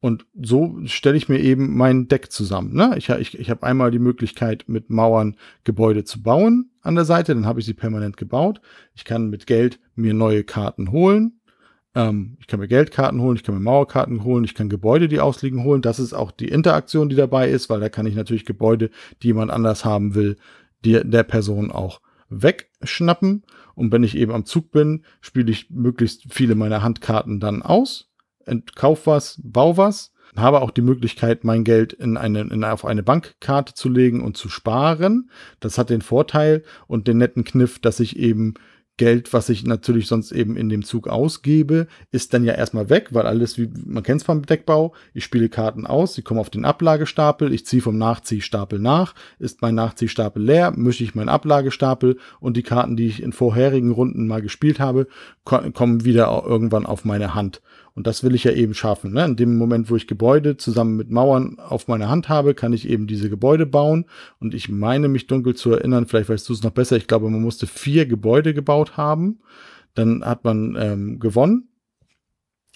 Und 0.00 0.26
so 0.40 0.78
stelle 0.86 1.16
ich 1.16 1.28
mir 1.28 1.38
eben 1.38 1.76
mein 1.76 2.08
Deck 2.08 2.32
zusammen. 2.32 2.74
Ne? 2.74 2.94
Ich, 2.96 3.08
ich, 3.08 3.38
ich 3.38 3.50
habe 3.50 3.64
einmal 3.64 3.90
die 3.92 4.00
Möglichkeit, 4.00 4.64
mit 4.66 4.90
Mauern 4.90 5.36
Gebäude 5.62 6.02
zu 6.02 6.22
bauen 6.22 6.70
an 6.80 6.96
der 6.96 7.04
Seite, 7.04 7.34
dann 7.34 7.46
habe 7.46 7.60
ich 7.60 7.66
sie 7.66 7.74
permanent 7.74 8.16
gebaut. 8.16 8.60
Ich 8.94 9.04
kann 9.04 9.30
mit 9.30 9.46
Geld 9.46 9.78
mir 9.94 10.14
neue 10.14 10.42
Karten 10.42 10.90
holen. 10.90 11.40
Ähm, 11.94 12.36
ich 12.40 12.46
kann 12.46 12.60
mir 12.60 12.68
Geldkarten 12.68 13.20
holen, 13.20 13.36
ich 13.36 13.42
kann 13.42 13.54
mir 13.54 13.60
Mauerkarten 13.60 14.24
holen, 14.24 14.44
ich 14.44 14.54
kann 14.54 14.68
Gebäude, 14.68 15.08
die 15.08 15.20
ausliegen, 15.20 15.64
holen. 15.64 15.82
Das 15.82 15.98
ist 15.98 16.12
auch 16.12 16.30
die 16.30 16.48
Interaktion, 16.48 17.08
die 17.08 17.16
dabei 17.16 17.50
ist, 17.50 17.70
weil 17.70 17.80
da 17.80 17.88
kann 17.88 18.06
ich 18.06 18.14
natürlich 18.14 18.44
Gebäude, 18.44 18.90
die 19.22 19.28
jemand 19.28 19.50
anders 19.50 19.84
haben 19.84 20.14
will, 20.14 20.36
die, 20.84 21.00
der 21.04 21.22
Person 21.22 21.70
auch 21.70 22.00
wegschnappen. 22.28 23.44
Und 23.74 23.92
wenn 23.92 24.04
ich 24.04 24.16
eben 24.16 24.32
am 24.32 24.46
Zug 24.46 24.70
bin, 24.70 25.04
spiele 25.20 25.50
ich 25.50 25.70
möglichst 25.70 26.32
viele 26.32 26.54
meiner 26.54 26.82
Handkarten 26.82 27.40
dann 27.40 27.62
aus 27.62 28.12
kauf 28.74 29.06
was, 29.06 29.40
bau 29.42 29.76
was, 29.76 30.12
habe 30.36 30.62
auch 30.62 30.70
die 30.70 30.82
Möglichkeit, 30.82 31.44
mein 31.44 31.62
Geld 31.62 31.92
in 31.92 32.16
eine, 32.16 32.40
in, 32.40 32.64
auf 32.64 32.86
eine 32.86 33.02
Bankkarte 33.02 33.74
zu 33.74 33.90
legen 33.90 34.22
und 34.22 34.36
zu 34.36 34.48
sparen. 34.48 35.30
Das 35.60 35.76
hat 35.76 35.90
den 35.90 36.00
Vorteil 36.00 36.62
und 36.86 37.06
den 37.06 37.18
netten 37.18 37.44
Kniff, 37.44 37.78
dass 37.78 38.00
ich 38.00 38.16
eben 38.16 38.54
Geld, 38.98 39.32
was 39.32 39.48
ich 39.48 39.64
natürlich 39.64 40.06
sonst 40.06 40.32
eben 40.32 40.56
in 40.56 40.68
dem 40.68 40.84
Zug 40.84 41.08
ausgebe, 41.08 41.86
ist 42.10 42.34
dann 42.34 42.44
ja 42.44 42.52
erstmal 42.52 42.90
weg, 42.90 43.08
weil 43.12 43.26
alles, 43.26 43.56
wie 43.56 43.70
man 43.86 44.02
kennt 44.02 44.20
es 44.20 44.26
vom 44.26 44.44
Deckbau, 44.44 44.92
ich 45.14 45.24
spiele 45.24 45.48
Karten 45.48 45.86
aus, 45.86 46.14
sie 46.14 46.22
kommen 46.22 46.40
auf 46.40 46.50
den 46.50 46.64
Ablagestapel, 46.66 47.52
ich 47.54 47.64
ziehe 47.64 47.80
vom 47.80 47.96
Nachziehstapel 47.96 48.78
nach, 48.78 49.14
ist 49.38 49.62
mein 49.62 49.74
Nachziehstapel 49.74 50.42
leer, 50.42 50.72
mische 50.76 51.04
ich 51.04 51.14
meinen 51.14 51.30
Ablagestapel 51.30 52.18
und 52.38 52.56
die 52.56 52.62
Karten, 52.62 52.96
die 52.96 53.06
ich 53.06 53.22
in 53.22 53.32
vorherigen 53.32 53.92
Runden 53.92 54.26
mal 54.26 54.42
gespielt 54.42 54.78
habe, 54.78 55.06
kommen 55.44 56.04
wieder 56.04 56.44
irgendwann 56.46 56.86
auf 56.86 57.04
meine 57.04 57.34
Hand. 57.34 57.62
Und 57.94 58.06
das 58.06 58.24
will 58.24 58.34
ich 58.34 58.44
ja 58.44 58.52
eben 58.52 58.74
schaffen. 58.74 59.12
Ne? 59.12 59.24
In 59.24 59.36
dem 59.36 59.58
Moment, 59.58 59.90
wo 59.90 59.96
ich 59.96 60.06
Gebäude 60.06 60.56
zusammen 60.56 60.96
mit 60.96 61.10
Mauern 61.10 61.58
auf 61.58 61.88
meiner 61.88 62.08
Hand 62.08 62.28
habe, 62.28 62.54
kann 62.54 62.72
ich 62.72 62.88
eben 62.88 63.06
diese 63.06 63.28
Gebäude 63.28 63.66
bauen. 63.66 64.06
Und 64.40 64.54
ich 64.54 64.68
meine 64.68 65.08
mich 65.08 65.26
dunkel 65.26 65.54
zu 65.54 65.72
erinnern, 65.72 66.06
vielleicht 66.06 66.30
weißt 66.30 66.48
du 66.48 66.54
es 66.54 66.62
noch 66.62 66.70
besser, 66.70 66.96
ich 66.96 67.06
glaube, 67.06 67.28
man 67.28 67.42
musste 67.42 67.66
vier 67.66 68.06
Gebäude 68.06 68.54
gebaut 68.54 68.96
haben. 68.96 69.40
Dann 69.94 70.24
hat 70.24 70.44
man 70.44 70.76
ähm, 70.78 71.18
gewonnen. 71.18 71.68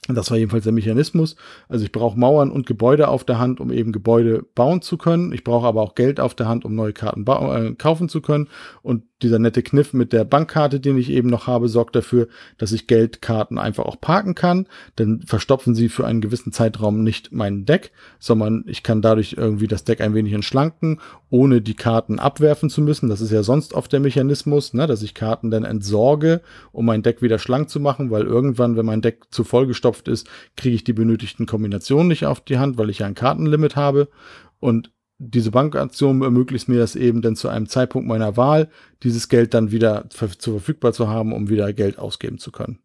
Das 0.08 0.30
war 0.30 0.38
jedenfalls 0.38 0.64
der 0.64 0.72
Mechanismus. 0.72 1.36
Also 1.68 1.84
ich 1.84 1.92
brauche 1.92 2.18
Mauern 2.18 2.50
und 2.50 2.66
Gebäude 2.66 3.08
auf 3.08 3.24
der 3.24 3.38
Hand, 3.38 3.58
um 3.60 3.72
eben 3.72 3.92
Gebäude 3.92 4.44
bauen 4.54 4.82
zu 4.82 4.98
können. 4.98 5.32
Ich 5.32 5.42
brauche 5.42 5.66
aber 5.66 5.82
auch 5.82 5.94
Geld 5.94 6.20
auf 6.20 6.34
der 6.34 6.46
Hand, 6.46 6.64
um 6.64 6.74
neue 6.74 6.92
Karten 6.92 7.26
äh, 7.26 7.74
kaufen 7.74 8.08
zu 8.08 8.20
können. 8.20 8.48
Und 8.82 9.02
dieser 9.22 9.38
nette 9.38 9.62
Kniff 9.62 9.94
mit 9.94 10.12
der 10.12 10.24
Bankkarte, 10.24 10.78
den 10.78 10.98
ich 10.98 11.10
eben 11.10 11.30
noch 11.30 11.46
habe, 11.46 11.68
sorgt 11.68 11.96
dafür, 11.96 12.28
dass 12.58 12.72
ich 12.72 12.86
Geldkarten 12.86 13.58
einfach 13.58 13.84
auch 13.84 14.00
parken 14.00 14.34
kann. 14.34 14.66
Dann 14.96 15.22
verstopfen 15.22 15.74
sie 15.74 15.88
für 15.88 16.06
einen 16.06 16.20
gewissen 16.20 16.52
Zeitraum 16.52 17.02
nicht 17.02 17.32
mein 17.32 17.64
Deck, 17.64 17.92
sondern 18.18 18.64
ich 18.66 18.82
kann 18.82 19.00
dadurch 19.00 19.34
irgendwie 19.38 19.68
das 19.68 19.84
Deck 19.84 20.02
ein 20.02 20.14
wenig 20.14 20.34
entschlanken, 20.34 21.00
ohne 21.30 21.62
die 21.62 21.74
Karten 21.74 22.18
abwerfen 22.18 22.68
zu 22.68 22.82
müssen. 22.82 23.08
Das 23.08 23.22
ist 23.22 23.30
ja 23.30 23.42
sonst 23.42 23.72
oft 23.72 23.92
der 23.92 24.00
Mechanismus, 24.00 24.74
ne, 24.74 24.86
dass 24.86 25.02
ich 25.02 25.14
Karten 25.14 25.50
dann 25.50 25.64
entsorge, 25.64 26.42
um 26.72 26.84
mein 26.84 27.02
Deck 27.02 27.22
wieder 27.22 27.38
schlank 27.38 27.70
zu 27.70 27.80
machen, 27.80 28.10
weil 28.10 28.24
irgendwann, 28.24 28.76
wenn 28.76 28.86
mein 28.86 29.02
Deck 29.02 29.24
zu 29.30 29.44
vollgestopft 29.44 30.08
ist, 30.08 30.28
kriege 30.56 30.74
ich 30.74 30.84
die 30.84 30.92
benötigten 30.92 31.46
Kombinationen 31.46 32.08
nicht 32.08 32.26
auf 32.26 32.40
die 32.40 32.58
Hand, 32.58 32.76
weil 32.76 32.90
ich 32.90 32.98
ja 32.98 33.06
ein 33.06 33.14
Kartenlimit 33.14 33.76
habe. 33.76 34.08
Und 34.58 34.90
diese 35.18 35.50
Bankaktion 35.50 36.22
ermöglicht 36.22 36.68
mir 36.68 36.78
das 36.78 36.94
eben 36.94 37.22
dann 37.22 37.36
zu 37.36 37.48
einem 37.48 37.68
Zeitpunkt 37.68 38.06
meiner 38.06 38.36
Wahl, 38.36 38.68
dieses 39.02 39.28
Geld 39.28 39.54
dann 39.54 39.70
wieder 39.70 40.08
zur 40.10 40.60
verfügbar 40.60 40.92
zu 40.92 41.08
haben, 41.08 41.32
um 41.32 41.48
wieder 41.48 41.72
Geld 41.72 41.98
ausgeben 41.98 42.38
zu 42.38 42.52
können. 42.52 42.80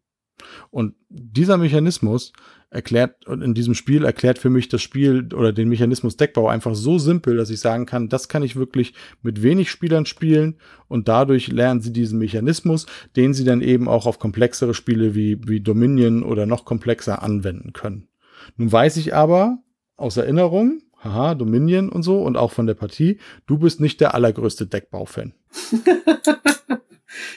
Und 0.70 0.94
dieser 1.08 1.56
Mechanismus 1.56 2.32
erklärt, 2.70 3.26
in 3.28 3.54
diesem 3.54 3.74
Spiel 3.74 4.04
erklärt 4.04 4.38
für 4.38 4.48
mich 4.48 4.68
das 4.68 4.80
Spiel 4.80 5.28
oder 5.34 5.52
den 5.52 5.68
Mechanismus 5.68 6.16
Deckbau 6.16 6.48
einfach 6.48 6.74
so 6.74 6.98
simpel, 6.98 7.36
dass 7.36 7.50
ich 7.50 7.60
sagen 7.60 7.84
kann, 7.84 8.08
das 8.08 8.28
kann 8.28 8.42
ich 8.42 8.56
wirklich 8.56 8.94
mit 9.22 9.42
wenig 9.42 9.70
Spielern 9.70 10.06
spielen 10.06 10.56
und 10.88 11.06
dadurch 11.06 11.48
lernen 11.48 11.82
sie 11.82 11.92
diesen 11.92 12.18
Mechanismus, 12.18 12.86
den 13.14 13.34
sie 13.34 13.44
dann 13.44 13.60
eben 13.60 13.88
auch 13.88 14.06
auf 14.06 14.18
komplexere 14.18 14.72
Spiele 14.72 15.14
wie, 15.14 15.38
wie 15.46 15.60
Dominion 15.60 16.22
oder 16.22 16.46
noch 16.46 16.64
komplexer 16.64 17.22
anwenden 17.22 17.74
können. 17.74 18.08
Nun 18.56 18.72
weiß 18.72 18.96
ich 18.96 19.14
aber 19.14 19.58
aus 19.96 20.16
Erinnerung, 20.16 20.80
haha, 21.04 21.34
Dominion 21.34 21.88
und 21.88 22.02
so 22.02 22.22
und 22.22 22.36
auch 22.36 22.52
von 22.52 22.66
der 22.66 22.74
Partie, 22.74 23.18
du 23.46 23.58
bist 23.58 23.80
nicht 23.80 24.00
der 24.00 24.14
allergrößte 24.14 24.66
Deckbau-Fan. 24.66 25.34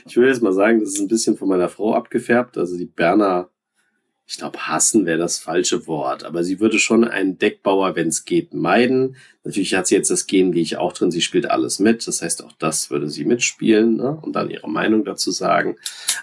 ich 0.06 0.16
würde 0.16 0.30
jetzt 0.30 0.42
mal 0.42 0.54
sagen, 0.54 0.80
das 0.80 0.90
ist 0.90 1.00
ein 1.00 1.08
bisschen 1.08 1.38
von 1.38 1.50
meiner 1.50 1.70
Frau 1.70 1.94
abgefärbt. 1.94 2.58
Also 2.58 2.78
die 2.78 2.86
Berner 2.86 3.50
ich 4.28 4.38
glaube, 4.38 4.68
hassen 4.68 5.06
wäre 5.06 5.20
das 5.20 5.38
falsche 5.38 5.86
Wort, 5.86 6.24
aber 6.24 6.44
sie 6.44 6.60
würde 6.60 6.80
schon 6.80 7.04
einen 7.04 7.38
Deckbauer, 7.38 7.96
wenn 7.96 8.08
es 8.08 8.26
geht, 8.26 8.56
meiden. 8.56 9.18
Natürlich 9.44 9.76
hat 9.76 9.86
sie 9.86 9.94
jetzt 9.94 10.10
das 10.10 10.26
Gen, 10.26 10.54
wie 10.54 10.62
ich 10.62 10.78
auch 10.78 10.94
drin, 10.94 11.12
sie 11.12 11.22
spielt 11.22 11.52
alles 11.52 11.78
mit. 11.78 12.08
Das 12.08 12.24
heißt, 12.24 12.44
auch 12.44 12.54
das 12.58 12.90
würde 12.90 13.08
sie 13.08 13.24
mitspielen 13.24 13.98
ne? 13.98 14.18
und 14.20 14.34
dann 14.36 14.50
ihre 14.50 14.68
Meinung 14.68 15.06
dazu 15.06 15.30
sagen. 15.30 15.78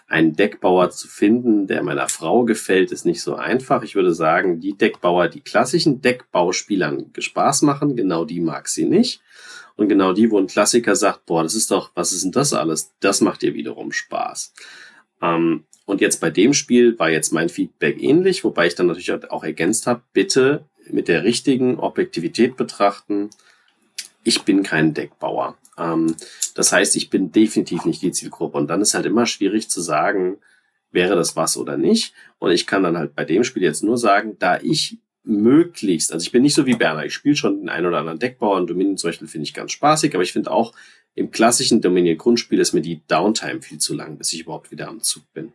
Einen 0.09 0.35
Deckbauer 0.35 0.91
zu 0.91 1.07
finden, 1.07 1.69
der 1.69 1.85
meiner 1.85 2.09
Frau 2.09 2.45
gefällt, 2.45 2.91
ist 2.91 3.07
nicht 3.07 3.23
so 3.23 3.37
einfach. 3.37 3.85
Ich 3.85 3.95
würde 3.95 4.15
sagen, 4.15 4.59
die 4.59 4.77
Deckbauer, 4.77 5.29
die 5.29 5.41
klassischen 5.41 6.01
Deckbauspielern 6.01 7.13
Spaß 7.17 7.63
machen, 7.63 7.95
genau 7.95 8.25
die 8.25 8.41
mag 8.41 8.67
sie 8.67 8.85
nicht. 8.85 9.21
Und 9.77 9.89
genau 9.89 10.13
die, 10.13 10.29
wo 10.29 10.39
ein 10.39 10.49
Klassiker 10.49 10.97
sagt, 10.97 11.25
boah, 11.27 11.45
das 11.45 11.55
ist 11.55 11.71
doch, 11.71 11.93
was 11.95 12.13
ist 12.13 12.25
denn 12.25 12.33
das 12.33 12.53
alles? 12.53 12.93
Das 12.99 13.21
macht 13.21 13.45
ihr 13.45 13.55
wiederum 13.55 13.93
Spaß. 13.93 14.53
Ähm, 15.23 15.65
und 15.93 16.01
jetzt 16.01 16.21
bei 16.21 16.31
dem 16.31 16.55
Spiel 16.55 16.99
war 16.99 17.11
jetzt 17.11 17.33
mein 17.33 17.51
Feedback 17.51 18.03
ähnlich, 18.03 18.45
wobei 18.45 18.67
ich 18.67 18.75
dann 18.75 18.87
natürlich 18.87 19.13
auch 19.31 19.45
ergänzt 19.45 19.87
habe, 19.87 20.03
bitte 20.13 20.65
mit 20.91 21.07
der 21.07 21.23
richtigen 21.23 21.79
Objektivität 21.79 22.57
betrachten. 22.57 23.29
Ich 24.25 24.43
bin 24.43 24.63
kein 24.63 24.95
Deckbauer. 24.95 25.57
Ähm, 25.77 26.17
das 26.55 26.73
heißt, 26.73 26.97
ich 26.97 27.11
bin 27.11 27.31
definitiv 27.31 27.85
nicht 27.85 28.01
die 28.01 28.11
Zielgruppe. 28.11 28.57
Und 28.57 28.69
dann 28.69 28.81
ist 28.81 28.95
halt 28.95 29.05
immer 29.05 29.27
schwierig 29.27 29.69
zu 29.69 29.83
sagen, 29.83 30.39
wäre 30.91 31.15
das 31.15 31.37
was 31.37 31.59
oder 31.59 31.77
nicht. 31.77 32.15
Und 32.39 32.53
ich 32.53 32.67
kann 32.67 32.83
dann 32.83 32.97
halt 32.97 33.15
bei 33.15 33.27
dem 33.27 33.45
Spiel 33.45 33.63
jetzt 33.63 33.83
nur 33.83 33.99
sagen, 33.99 34.37
da 34.39 34.59
ich 34.61 34.99
möglichst, 35.25 36.13
also 36.13 36.25
ich 36.25 36.33
bin 36.33 36.43
nicht 36.43 36.55
so 36.55 36.67
wie 36.67 36.75
Berner, 36.75 37.05
ich 37.05 37.15
spiele 37.15 37.37
schon 37.37 37.61
den 37.61 37.69
einen 37.69 37.87
oder 37.87 37.99
anderen 37.99 38.19
Deckbauer 38.19 38.57
und 38.57 38.69
Dominion 38.69 38.97
zum 38.97 39.09
Beispiel 39.09 39.29
finde 39.29 39.45
ich 39.45 39.55
ganz 39.55 39.73
spaßig, 39.73 40.15
aber 40.15 40.23
ich 40.23 40.33
finde 40.33 40.51
auch, 40.51 40.73
im 41.15 41.31
klassischen 41.31 41.81
Dominion-Grundspiel 41.81 42.59
ist 42.59 42.73
mir 42.73 42.81
die 42.81 43.03
Downtime 43.07 43.61
viel 43.61 43.79
zu 43.79 43.95
lang, 43.95 44.17
bis 44.17 44.33
ich 44.33 44.41
überhaupt 44.41 44.71
wieder 44.71 44.89
am 44.89 45.03
Zug 45.03 45.31
bin. 45.35 45.53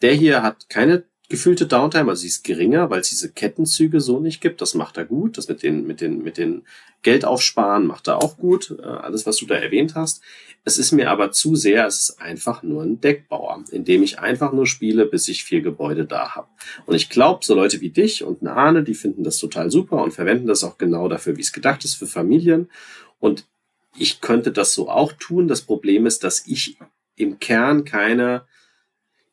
Der 0.00 0.14
hier 0.14 0.42
hat 0.42 0.68
keine 0.68 1.04
gefühlte 1.28 1.66
Downtime, 1.66 2.10
also 2.10 2.20
sie 2.20 2.28
ist 2.28 2.44
geringer, 2.44 2.90
weil 2.90 3.00
es 3.00 3.08
diese 3.08 3.32
Kettenzüge 3.32 4.00
so 4.00 4.20
nicht 4.20 4.40
gibt. 4.40 4.60
Das 4.60 4.74
macht 4.74 4.96
er 4.96 5.04
gut. 5.04 5.38
Das 5.38 5.48
mit 5.48 5.62
den, 5.62 5.86
mit 5.86 6.00
den, 6.00 6.22
mit 6.22 6.38
den 6.38 6.62
Geldaufsparen 7.02 7.86
macht 7.86 8.08
er 8.08 8.22
auch 8.22 8.36
gut. 8.36 8.76
Äh, 8.78 8.82
alles, 8.82 9.26
was 9.26 9.36
du 9.36 9.46
da 9.46 9.56
erwähnt 9.56 9.94
hast. 9.94 10.22
Es 10.64 10.78
ist 10.78 10.92
mir 10.92 11.10
aber 11.10 11.32
zu 11.32 11.54
sehr, 11.54 11.86
es 11.86 12.08
ist 12.08 12.20
einfach 12.20 12.62
nur 12.62 12.82
ein 12.82 13.00
Deckbauer, 13.00 13.64
in 13.70 13.84
dem 13.84 14.02
ich 14.02 14.18
einfach 14.18 14.52
nur 14.52 14.66
spiele, 14.66 15.06
bis 15.06 15.28
ich 15.28 15.44
vier 15.44 15.60
Gebäude 15.60 16.04
da 16.04 16.34
habe. 16.34 16.48
Und 16.86 16.96
ich 16.96 17.08
glaube, 17.08 17.44
so 17.44 17.54
Leute 17.54 17.80
wie 17.80 17.90
dich 17.90 18.24
und 18.24 18.42
eine 18.42 18.52
Ahne, 18.52 18.82
die 18.82 18.94
finden 18.94 19.22
das 19.22 19.38
total 19.38 19.70
super 19.70 20.02
und 20.02 20.12
verwenden 20.12 20.46
das 20.46 20.64
auch 20.64 20.78
genau 20.78 21.08
dafür, 21.08 21.36
wie 21.36 21.42
es 21.42 21.52
gedacht 21.52 21.84
ist, 21.84 21.94
für 21.94 22.06
Familien. 22.06 22.68
Und 23.20 23.46
ich 23.96 24.20
könnte 24.20 24.52
das 24.52 24.74
so 24.74 24.88
auch 24.88 25.12
tun. 25.12 25.48
Das 25.48 25.62
Problem 25.62 26.06
ist, 26.06 26.24
dass 26.24 26.46
ich 26.46 26.76
im 27.14 27.38
Kern 27.38 27.84
keine 27.84 28.42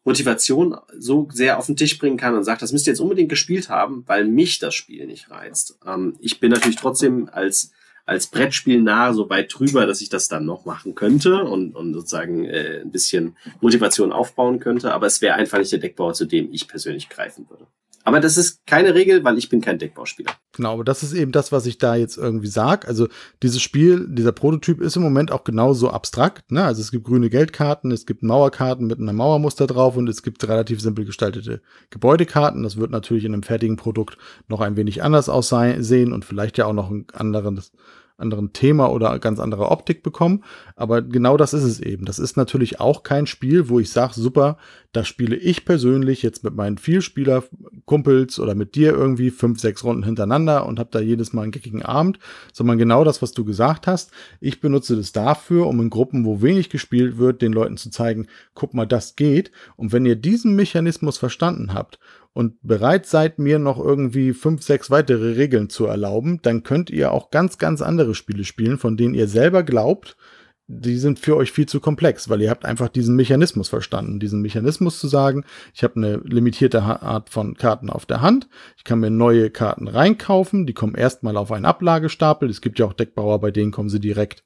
Motivation 0.04 0.78
so 0.98 1.28
sehr 1.32 1.58
auf 1.58 1.66
den 1.66 1.78
Tisch 1.78 1.98
bringen 1.98 2.18
kann 2.18 2.36
und 2.36 2.44
sagt, 2.44 2.62
das 2.62 2.72
müsst 2.72 2.88
ihr 2.88 2.92
jetzt 2.92 3.00
unbedingt 3.00 3.30
gespielt 3.30 3.70
haben, 3.70 4.04
weil 4.08 4.26
mich 4.26 4.60
das 4.60 4.76
Spiel 4.76 5.06
nicht 5.06 5.30
reizt. 5.30 5.78
Ähm, 5.86 6.16
ich 6.20 6.40
bin 6.40 6.52
natürlich 6.52 6.78
trotzdem 6.78 7.30
als 7.32 7.72
als 8.06 8.28
Brettspiel 8.28 8.82
nah 8.82 9.14
so 9.14 9.30
weit 9.30 9.54
drüber, 9.58 9.86
dass 9.86 10.02
ich 10.02 10.10
das 10.10 10.28
dann 10.28 10.46
noch 10.46 10.66
machen 10.66 10.94
könnte 10.94 11.44
und, 11.46 11.74
und 11.74 11.94
sozusagen 11.94 12.46
äh, 12.46 12.82
ein 12.82 12.92
bisschen 12.92 13.38
Motivation 13.62 14.12
aufbauen 14.12 14.60
könnte. 14.60 14.94
Aber 14.94 15.08
es 15.08 15.22
wäre 15.22 15.36
einfach 15.36 15.58
nicht 15.58 15.72
der 15.72 15.80
Deckbauer, 15.80 16.14
zu 16.14 16.26
dem 16.26 16.52
ich 16.52 16.68
persönlich 16.68 17.10
greifen 17.10 17.50
würde. 17.50 17.66
Aber 18.06 18.20
das 18.20 18.38
ist 18.38 18.66
keine 18.68 18.94
Regel, 18.96 19.24
weil 19.24 19.38
ich 19.38 19.50
bin 19.50 19.62
kein 19.62 19.80
Deckbauspieler. 19.80 20.32
Genau, 20.52 20.74
aber 20.74 20.84
das 20.84 21.04
ist 21.04 21.14
eben 21.14 21.32
das, 21.32 21.52
was 21.52 21.66
ich 21.66 21.78
da 21.78 21.96
jetzt 21.96 22.18
irgendwie 22.18 22.48
sag. 22.48 22.88
Also 22.88 23.08
dieses 23.42 23.62
Spiel, 23.62 24.08
dieser 24.10 24.34
Prototyp 24.34 24.82
ist 24.82 24.98
im 24.98 25.04
Moment 25.04 25.32
auch 25.32 25.46
genauso 25.46 25.90
abstrakt. 25.90 26.52
Ne? 26.52 26.64
Also 26.64 26.82
es 26.82 26.92
gibt 26.92 27.06
grüne 27.06 27.30
Geldkarten, 27.30 27.92
es 27.92 28.06
gibt 28.06 28.22
Mauerkarten 28.22 28.88
mit 28.88 29.00
einem 29.00 29.16
Mauermuster 29.16 29.68
drauf 29.68 29.96
und 29.96 30.10
es 30.10 30.22
gibt 30.22 30.46
relativ 30.48 30.82
simpel 30.82 31.06
gestaltete 31.06 31.62
Gebäudekarten. 31.92 32.64
Das 32.64 32.76
wird 32.76 32.92
natürlich 32.92 33.24
in 33.24 33.34
einem 33.34 33.44
fertigen 33.44 33.78
Produkt 33.78 34.18
noch 34.50 34.60
ein 34.60 34.76
wenig 34.76 35.02
anders 35.02 35.30
aussehen 35.30 36.12
und 36.12 36.26
vielleicht 36.26 36.58
ja 36.58 36.66
auch 36.66 36.74
noch 36.74 36.92
ein 36.92 37.08
anderes 37.14 37.72
anderen 38.18 38.54
Thema 38.54 38.92
oder 38.92 39.18
ganz 39.20 39.40
andere 39.40 39.70
Optik 39.70 40.04
bekommen. 40.04 40.44
Aber 40.76 41.02
genau 41.02 41.38
das 41.38 41.54
ist 41.54 41.64
es 41.64 41.80
eben. 41.80 42.06
Das 42.06 42.20
ist 42.20 42.38
natürlich 42.38 42.80
auch 42.80 43.04
kein 43.04 43.28
Spiel, 43.28 43.70
wo 43.70 43.80
ich 43.80 43.90
sage, 43.90 44.14
super, 44.16 44.58
da 44.92 45.04
spiele 45.04 45.36
ich 45.36 45.66
persönlich 45.66 46.22
jetzt 46.22 46.44
mit 46.44 46.56
meinen 46.56 46.78
Vielspieler-Kumpels 46.78 48.40
oder 48.40 48.54
mit 48.54 48.76
dir 48.76 48.92
irgendwie 48.92 49.32
fünf, 49.32 49.60
sechs 49.60 49.84
Runden 49.84 50.04
hintereinander 50.04 50.66
und 50.66 50.80
habe 50.80 50.90
da 50.92 51.00
jedes 51.00 51.34
Mal 51.34 51.44
einen 51.44 51.52
geckigen 51.52 51.82
Abend, 51.82 52.20
sondern 52.54 52.78
genau 52.78 53.04
das, 53.04 53.22
was 53.22 53.32
du 53.32 53.44
gesagt 53.44 53.88
hast. 53.88 54.12
Ich 54.40 54.62
benutze 54.62 54.96
das 54.96 55.12
dafür, 55.12 55.66
um 55.66 55.80
in 55.80 55.90
Gruppen, 55.90 56.26
wo 56.26 56.42
wenig 56.44 56.70
gespielt 56.70 57.18
wird, 57.18 57.42
den 57.42 57.54
Leuten 57.54 57.78
zu 57.78 57.90
zeigen, 57.90 58.28
guck 58.54 58.76
mal, 58.76 58.86
das 58.86 59.16
geht. 59.16 59.52
Und 59.76 59.92
wenn 59.92 60.06
ihr 60.06 60.16
diesen 60.16 60.56
Mechanismus 60.56 61.18
verstanden 61.18 61.74
habt 61.74 62.00
und 62.34 62.56
bereit 62.62 63.06
seid, 63.06 63.40
mir 63.40 63.60
noch 63.60 63.80
irgendwie 63.80 64.34
fünf, 64.34 64.64
sechs 64.64 64.90
weitere 64.90 65.34
Regeln 65.34 65.70
zu 65.70 65.86
erlauben, 65.86 66.40
dann 66.42 66.64
könnt 66.64 66.90
ihr 66.90 67.12
auch 67.12 67.30
ganz, 67.30 67.58
ganz 67.58 67.82
andere 67.82 68.16
Spiele 68.16 68.44
spielen, 68.44 68.78
von 68.78 68.98
denen 68.98 69.14
ihr 69.14 69.28
selber 69.28 69.64
glaubt, 69.64 70.18
die 70.68 70.98
sind 70.98 71.20
für 71.20 71.36
euch 71.36 71.52
viel 71.52 71.66
zu 71.66 71.80
komplex, 71.80 72.30
weil 72.30 72.42
ihr 72.42 72.50
habt 72.50 72.66
einfach 72.66 72.88
diesen 72.88 73.16
Mechanismus 73.16 73.68
verstanden. 73.68 74.20
Diesen 74.20 74.42
Mechanismus 74.42 74.98
zu 74.98 75.08
sagen, 75.08 75.44
ich 75.74 75.84
habe 75.84 75.98
eine 75.98 76.18
limitierte 76.24 76.82
Art 76.82 77.30
von 77.30 77.56
Karten 77.56 77.90
auf 77.90 78.06
der 78.06 78.22
Hand, 78.22 78.48
ich 78.78 78.84
kann 78.84 79.00
mir 79.00 79.10
neue 79.10 79.50
Karten 79.50 79.88
reinkaufen, 79.88 80.66
die 80.66 80.74
kommen 80.74 80.96
erstmal 80.96 81.36
auf 81.38 81.52
einen 81.52 81.66
Ablagestapel. 81.66 82.50
Es 82.50 82.62
gibt 82.62 82.80
ja 82.80 82.86
auch 82.86 82.94
Deckbauer, 82.94 83.40
bei 83.40 83.52
denen 83.52 83.72
kommen 83.72 83.90
sie 83.90 84.00
direkt 84.00 84.44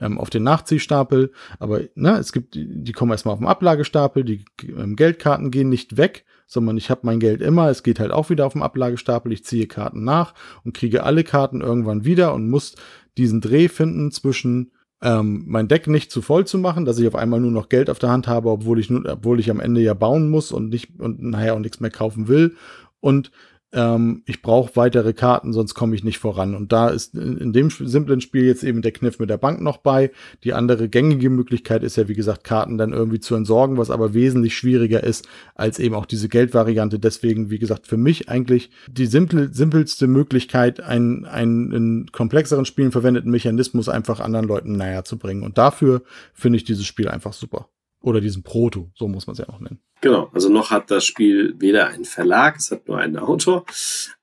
ähm, 0.00 0.18
auf 0.18 0.28
den 0.28 0.42
Nachziehstapel. 0.42 1.32
Aber 1.60 1.82
ne, 1.94 2.18
es 2.18 2.32
gibt, 2.32 2.56
die 2.56 2.92
kommen 2.92 3.12
erstmal 3.12 3.34
auf 3.34 3.40
den 3.40 3.48
Ablagestapel, 3.48 4.24
die 4.24 4.44
ähm, 4.64 4.96
Geldkarten 4.96 5.52
gehen 5.52 5.68
nicht 5.68 5.96
weg, 5.96 6.24
sondern 6.50 6.76
ich 6.76 6.90
habe 6.90 7.02
mein 7.04 7.20
Geld 7.20 7.40
immer, 7.40 7.70
es 7.70 7.84
geht 7.84 8.00
halt 8.00 8.10
auch 8.10 8.28
wieder 8.28 8.44
auf 8.44 8.54
dem 8.54 8.62
Ablagestapel, 8.62 9.30
ich 9.30 9.44
ziehe 9.44 9.68
Karten 9.68 10.02
nach 10.02 10.34
und 10.64 10.76
kriege 10.76 11.04
alle 11.04 11.22
Karten 11.22 11.60
irgendwann 11.60 12.04
wieder 12.04 12.34
und 12.34 12.50
muss 12.50 12.74
diesen 13.16 13.40
Dreh 13.40 13.68
finden 13.68 14.10
zwischen 14.10 14.72
ähm, 15.00 15.44
mein 15.46 15.68
Deck 15.68 15.86
nicht 15.86 16.10
zu 16.10 16.22
voll 16.22 16.46
zu 16.46 16.58
machen, 16.58 16.84
dass 16.84 16.98
ich 16.98 17.06
auf 17.06 17.14
einmal 17.14 17.40
nur 17.40 17.52
noch 17.52 17.68
Geld 17.68 17.88
auf 17.88 18.00
der 18.00 18.10
Hand 18.10 18.26
habe, 18.26 18.50
obwohl 18.50 18.80
ich 18.80 18.90
nur, 18.90 19.08
obwohl 19.08 19.38
ich 19.38 19.48
am 19.48 19.60
Ende 19.60 19.80
ja 19.80 19.94
bauen 19.94 20.28
muss 20.28 20.50
und 20.50 20.70
nicht 20.70 20.98
und 20.98 21.22
nachher 21.22 21.54
auch 21.54 21.60
nichts 21.60 21.78
mehr 21.78 21.90
kaufen 21.90 22.26
will 22.26 22.56
und 22.98 23.30
ähm, 23.72 24.22
ich 24.26 24.42
brauche 24.42 24.74
weitere 24.74 25.12
Karten, 25.12 25.52
sonst 25.52 25.74
komme 25.74 25.94
ich 25.94 26.02
nicht 26.02 26.18
voran. 26.18 26.54
Und 26.54 26.72
da 26.72 26.88
ist 26.88 27.14
in, 27.14 27.52
dem 27.52 27.70
simplen 27.70 28.20
Spiel 28.20 28.44
jetzt 28.44 28.64
eben 28.64 28.82
der 28.82 28.92
Kniff 28.92 29.18
mit 29.18 29.30
der 29.30 29.36
Bank 29.36 29.60
noch 29.60 29.76
bei. 29.76 30.10
Die 30.42 30.52
andere 30.54 30.88
gängige 30.88 31.30
Möglichkeit 31.30 31.84
ist 31.84 31.96
ja, 31.96 32.08
wie 32.08 32.14
gesagt, 32.14 32.42
Karten 32.42 32.78
dann 32.78 32.92
irgendwie 32.92 33.20
zu 33.20 33.34
entsorgen, 33.34 33.76
was 33.76 33.90
aber 33.90 34.12
wesentlich 34.12 34.56
schwieriger 34.56 35.04
ist 35.04 35.28
als 35.54 35.78
eben 35.78 35.94
auch 35.94 36.06
diese 36.06 36.28
Geldvariante. 36.28 36.98
Deswegen, 36.98 37.50
wie 37.50 37.58
gesagt, 37.58 37.86
für 37.86 37.96
mich 37.96 38.28
eigentlich 38.28 38.70
die 38.88 39.06
simpel, 39.06 39.54
simpelste 39.54 40.08
Möglichkeit, 40.08 40.80
einen, 40.80 41.24
einen 41.24 41.72
in 41.72 42.06
komplexeren 42.12 42.64
Spielen 42.64 42.92
verwendeten 42.92 43.30
Mechanismus 43.30 43.88
einfach 43.88 44.20
anderen 44.20 44.46
Leuten 44.46 44.72
näher 44.72 45.04
zu 45.04 45.16
bringen. 45.16 45.42
Und 45.42 45.58
dafür 45.58 46.02
finde 46.34 46.56
ich 46.56 46.64
dieses 46.64 46.86
Spiel 46.86 47.08
einfach 47.08 47.32
super. 47.32 47.68
Oder 48.02 48.20
diesen 48.20 48.42
Proto, 48.42 48.90
so 48.94 49.06
muss 49.08 49.26
man 49.26 49.32
es 49.32 49.38
ja 49.38 49.48
auch 49.48 49.60
nennen. 49.60 49.80
Genau, 50.00 50.30
also 50.32 50.48
noch 50.48 50.70
hat 50.70 50.90
das 50.90 51.04
Spiel 51.04 51.54
weder 51.58 51.88
einen 51.88 52.06
Verlag, 52.06 52.56
es 52.56 52.70
hat 52.70 52.88
nur 52.88 52.98
einen 52.98 53.18
Autor. 53.18 53.66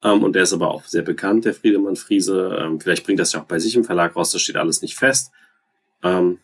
Ähm, 0.04 0.24
und 0.24 0.34
der 0.34 0.44
ist 0.44 0.54
aber 0.54 0.72
auch 0.72 0.86
sehr 0.86 1.04
bekannt, 1.04 1.46
der 1.46 1.54
Friedemann 1.54 1.96
Friese. 1.96 2.58
Ähm, 2.60 2.80
vielleicht 2.80 3.06
bringt 3.06 3.20
das 3.20 3.34
ja 3.34 3.42
auch 3.42 3.46
bei 3.46 3.60
sich 3.60 3.76
im 3.76 3.84
Verlag 3.84 4.16
raus, 4.16 4.32
das 4.32 4.42
steht 4.42 4.56
alles 4.56 4.82
nicht 4.82 4.96
fest. 4.96 5.32
Ähm, 6.04 6.40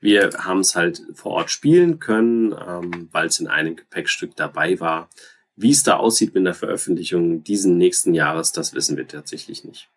wir 0.00 0.30
haben 0.38 0.60
es 0.60 0.76
halt 0.76 1.02
vor 1.14 1.32
Ort 1.32 1.50
spielen 1.50 1.98
können, 1.98 2.52
ähm, 2.52 3.08
weil 3.12 3.26
es 3.28 3.40
in 3.40 3.48
einem 3.48 3.76
Gepäckstück 3.76 4.36
dabei 4.36 4.78
war. 4.80 5.08
Wie 5.56 5.70
es 5.70 5.82
da 5.82 5.96
aussieht 5.96 6.34
mit 6.34 6.46
der 6.46 6.54
Veröffentlichung 6.54 7.44
diesen 7.44 7.76
nächsten 7.76 8.14
Jahres, 8.14 8.52
das 8.52 8.74
wissen 8.74 8.96
wir 8.96 9.06
tatsächlich 9.06 9.64
nicht. 9.64 9.88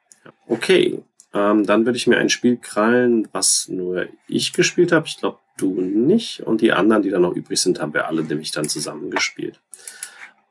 Okay, 0.48 1.04
ähm, 1.34 1.66
dann 1.66 1.86
würde 1.86 1.98
ich 1.98 2.08
mir 2.08 2.18
ein 2.18 2.30
Spiel 2.30 2.58
krallen, 2.58 3.28
was 3.32 3.68
nur 3.68 4.08
ich 4.28 4.54
gespielt 4.54 4.92
habe. 4.92 5.08
Ich 5.08 5.18
glaube, 5.18 5.40
du 5.58 5.82
nicht. 5.82 6.42
Und 6.42 6.62
die 6.62 6.72
anderen, 6.72 7.04
die 7.04 7.10
da 7.10 7.20
noch 7.20 7.36
übrig 7.36 7.60
sind, 7.60 7.80
haben 7.80 7.94
wir 7.94 8.08
alle 8.08 8.24
nämlich 8.24 8.52
dann 8.52 8.70
zusammen 8.70 9.12
gespielt. 9.12 9.60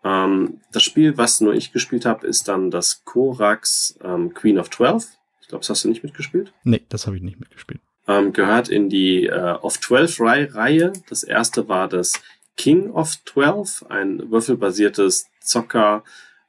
Ähm, 0.05 0.61
das 0.73 0.83
Spiel, 0.83 1.17
was 1.17 1.41
nur 1.41 1.55
ich 1.55 1.73
gespielt 1.73 2.05
habe, 2.05 2.27
ist 2.27 2.49
dann 2.49 2.71
das 2.71 3.05
Korax 3.05 3.99
ähm, 4.03 4.35
Queen 4.35 4.59
of 4.59 4.69
Twelve. 4.69 5.05
Ich 5.41 5.49
glaube, 5.49 5.61
das 5.61 5.71
hast 5.71 5.85
du 5.85 5.89
nicht 5.89 6.03
mitgespielt. 6.03 6.53
Nee, 6.65 6.83
das 6.89 7.07
habe 7.07 7.17
ich 7.17 7.23
nicht 7.23 7.39
mitgespielt. 7.39 7.81
Ähm, 8.09 8.33
gehört 8.33 8.69
in 8.69 8.89
die 8.89 9.27
äh, 9.27 9.53
of 9.63 9.79
Twelve 9.79 10.13
Reihe. 10.55 10.93
Das 11.09 11.23
erste 11.23 11.69
war 11.69 11.89
das 11.89 12.21
King 12.57 12.91
of 12.91 13.17
Twelve, 13.25 13.89
ein 13.89 14.31
würfelbasiertes 14.31 15.29
Zocker, 15.41 16.03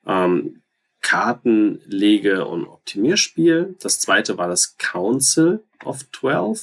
ähm, 0.06 0.63
Kartenlege- 1.04 2.46
und 2.46 2.66
Optimierspiel. 2.66 3.76
Das 3.80 4.00
zweite 4.00 4.38
war 4.40 4.48
das 4.48 4.78
Council 4.78 5.64
of 5.86 6.06
Twelve, 6.06 6.60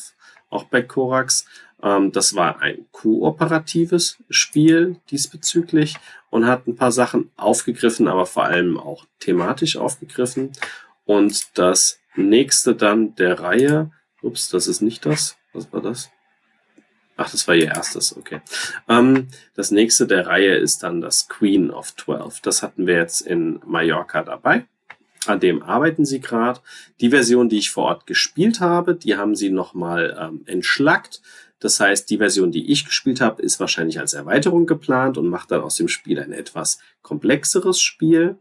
auch 0.49 0.65
bei 0.65 0.83
Korax. 0.83 1.45
Ähm, 1.83 2.11
das 2.11 2.35
war 2.35 2.61
ein 2.61 2.87
kooperatives 2.91 4.19
Spiel 4.29 4.97
diesbezüglich 5.11 5.97
und 6.31 6.47
hat 6.47 6.67
ein 6.67 6.75
paar 6.75 6.91
Sachen 6.91 7.31
aufgegriffen, 7.37 8.09
aber 8.09 8.27
vor 8.27 8.45
allem 8.45 8.77
auch 8.77 9.07
thematisch 9.21 9.77
aufgegriffen. 9.77 10.53
Und 11.05 11.57
das 11.59 12.01
nächste 12.17 12.75
dann 12.75 13.15
der 13.15 13.39
Reihe, 13.41 13.93
ups, 14.23 14.49
das 14.49 14.67
ist 14.67 14.81
nicht 14.81 15.07
das. 15.07 15.37
Was 15.53 15.73
war 15.73 15.81
das? 15.81 16.11
Ach, 17.23 17.31
das 17.31 17.47
war 17.47 17.55
ihr 17.55 17.67
erstes, 17.67 18.17
okay. 18.17 18.41
Ähm, 18.89 19.29
das 19.55 19.71
nächste 19.71 20.07
der 20.07 20.27
Reihe 20.27 20.55
ist 20.55 20.83
dann 20.83 21.03
das 21.03 21.29
Queen 21.29 21.71
of 21.71 21.93
Twelve. 21.93 22.37
Das 22.43 22.63
hatten 22.63 22.87
wir 22.87 22.97
jetzt 22.97 23.21
in 23.21 23.61
Mallorca 23.67 24.23
dabei. 24.23 24.65
An 25.27 25.39
dem 25.39 25.63
arbeiten 25.63 26.07
sie 26.07 26.23
gerade. 26.23 26.61
Die 27.03 27.11
Version, 27.11 27.51
die 27.51 27.59
ich 27.59 27.71
vor 27.71 27.85
Ort 27.85 28.07
gespielt 28.07 28.61
habe, 28.61 28.95
die 28.95 29.17
haben 29.17 29.37
sie 29.37 29.51
nochmal 29.51 30.17
ähm, 30.19 30.45
entschlackt. 30.47 31.21
Das 31.59 31.79
heißt, 31.79 32.09
die 32.09 32.17
Version, 32.17 32.53
die 32.53 32.73
ich 32.73 32.87
gespielt 32.87 33.21
habe, 33.21 33.43
ist 33.43 33.61
wahrscheinlich 33.61 34.01
als 34.01 34.15
Erweiterung 34.15 34.65
geplant 34.65 35.19
und 35.19 35.29
macht 35.29 35.51
dann 35.51 35.61
aus 35.61 35.77
dem 35.77 35.89
Spiel 35.89 36.19
ein 36.21 36.33
etwas 36.33 36.79
komplexeres 37.03 37.83
Spiel. 37.83 38.39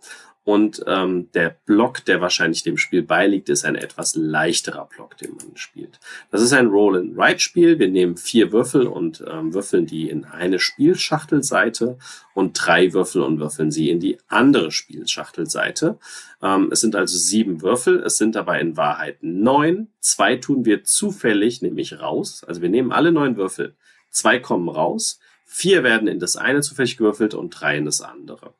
Und 0.50 0.84
ähm, 0.88 1.32
der 1.36 1.56
Block, 1.68 2.04
der 2.06 2.22
wahrscheinlich 2.22 2.64
dem 2.64 2.80
Spiel 2.80 3.04
beiliegt, 3.04 3.50
ist 3.50 3.66
ein 3.66 3.76
etwas 3.76 4.16
leichterer 4.16 4.90
Block, 4.90 5.16
den 5.16 5.36
man 5.36 5.56
spielt. 5.58 6.00
Das 6.32 6.42
ist 6.42 6.54
ein 6.54 6.66
Roll-and-Write-Spiel. 6.66 7.78
Wir 7.78 7.88
nehmen 7.88 8.18
vier 8.18 8.52
Würfel 8.52 8.88
und 8.88 9.24
ähm, 9.32 9.54
würfeln 9.54 9.86
die 9.86 10.10
in 10.10 10.26
eine 10.26 10.58
Spielschachtelseite 10.58 12.00
und 12.34 12.54
drei 12.54 12.94
Würfel 12.94 13.22
und 13.22 13.40
würfeln 13.40 13.70
sie 13.70 13.92
in 13.92 14.00
die 14.00 14.18
andere 14.28 14.72
Spielschachtelseite. 14.72 16.00
Ähm, 16.42 16.70
es 16.72 16.82
sind 16.82 16.96
also 16.96 17.16
sieben 17.16 17.62
Würfel. 17.62 18.02
Es 18.02 18.18
sind 18.18 18.34
dabei 18.34 18.60
in 18.60 18.76
Wahrheit 18.76 19.20
neun. 19.22 19.90
Zwei 20.00 20.38
tun 20.38 20.66
wir 20.66 20.84
zufällig, 20.84 21.62
nämlich 21.62 22.00
raus. 22.00 22.44
Also 22.44 22.64
wir 22.64 22.70
nehmen 22.70 22.92
alle 22.92 23.12
neun 23.12 23.38
Würfel. 23.38 23.76
Zwei 24.10 24.40
kommen 24.40 24.68
raus. 24.68 25.20
Vier 25.52 25.84
werden 25.84 26.08
in 26.08 26.20
das 26.20 26.38
eine 26.38 26.62
zufällig 26.62 26.98
gewürfelt 26.98 27.34
und 27.34 27.50
drei 27.50 27.78
in 27.78 27.86
das 27.86 28.02
andere. 28.02 28.54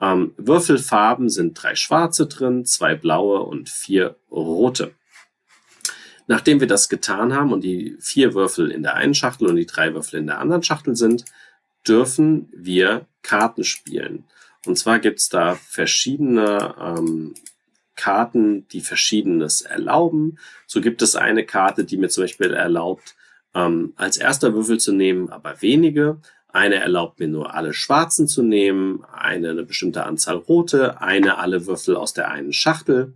Ähm, 0.00 0.34
Würfelfarben 0.36 1.28
sind 1.28 1.54
drei 1.54 1.74
schwarze 1.74 2.26
drin, 2.26 2.64
zwei 2.64 2.94
blaue 2.94 3.40
und 3.40 3.68
vier 3.68 4.16
rote. 4.30 4.92
Nachdem 6.26 6.60
wir 6.60 6.66
das 6.66 6.88
getan 6.88 7.34
haben 7.34 7.52
und 7.52 7.62
die 7.62 7.96
vier 8.00 8.34
Würfel 8.34 8.70
in 8.70 8.82
der 8.82 8.94
einen 8.94 9.14
Schachtel 9.14 9.48
und 9.48 9.56
die 9.56 9.66
drei 9.66 9.94
Würfel 9.94 10.18
in 10.18 10.26
der 10.26 10.38
anderen 10.38 10.62
Schachtel 10.62 10.96
sind, 10.96 11.24
dürfen 11.86 12.48
wir 12.52 13.06
Karten 13.22 13.64
spielen. 13.64 14.24
Und 14.66 14.76
zwar 14.76 14.98
gibt's 14.98 15.28
da 15.28 15.54
verschiedene 15.54 16.74
ähm, 16.80 17.34
Karten, 17.94 18.66
die 18.68 18.80
verschiedenes 18.80 19.62
erlauben. 19.62 20.38
So 20.66 20.80
gibt 20.80 21.00
es 21.02 21.16
eine 21.16 21.44
Karte, 21.44 21.84
die 21.84 21.96
mir 21.96 22.08
zum 22.08 22.24
Beispiel 22.24 22.52
erlaubt, 22.52 23.14
ähm, 23.54 23.94
als 23.96 24.18
erster 24.18 24.52
Würfel 24.54 24.78
zu 24.78 24.92
nehmen, 24.92 25.30
aber 25.30 25.62
wenige. 25.62 26.20
Eine 26.56 26.76
erlaubt 26.76 27.20
mir 27.20 27.28
nur 27.28 27.52
alle 27.52 27.74
schwarzen 27.74 28.26
zu 28.26 28.42
nehmen, 28.42 29.04
eine 29.12 29.50
eine 29.50 29.64
bestimmte 29.64 30.06
Anzahl 30.06 30.36
rote, 30.36 31.02
eine 31.02 31.36
alle 31.36 31.66
Würfel 31.66 31.96
aus 31.96 32.14
der 32.14 32.30
einen 32.30 32.54
Schachtel. 32.54 33.12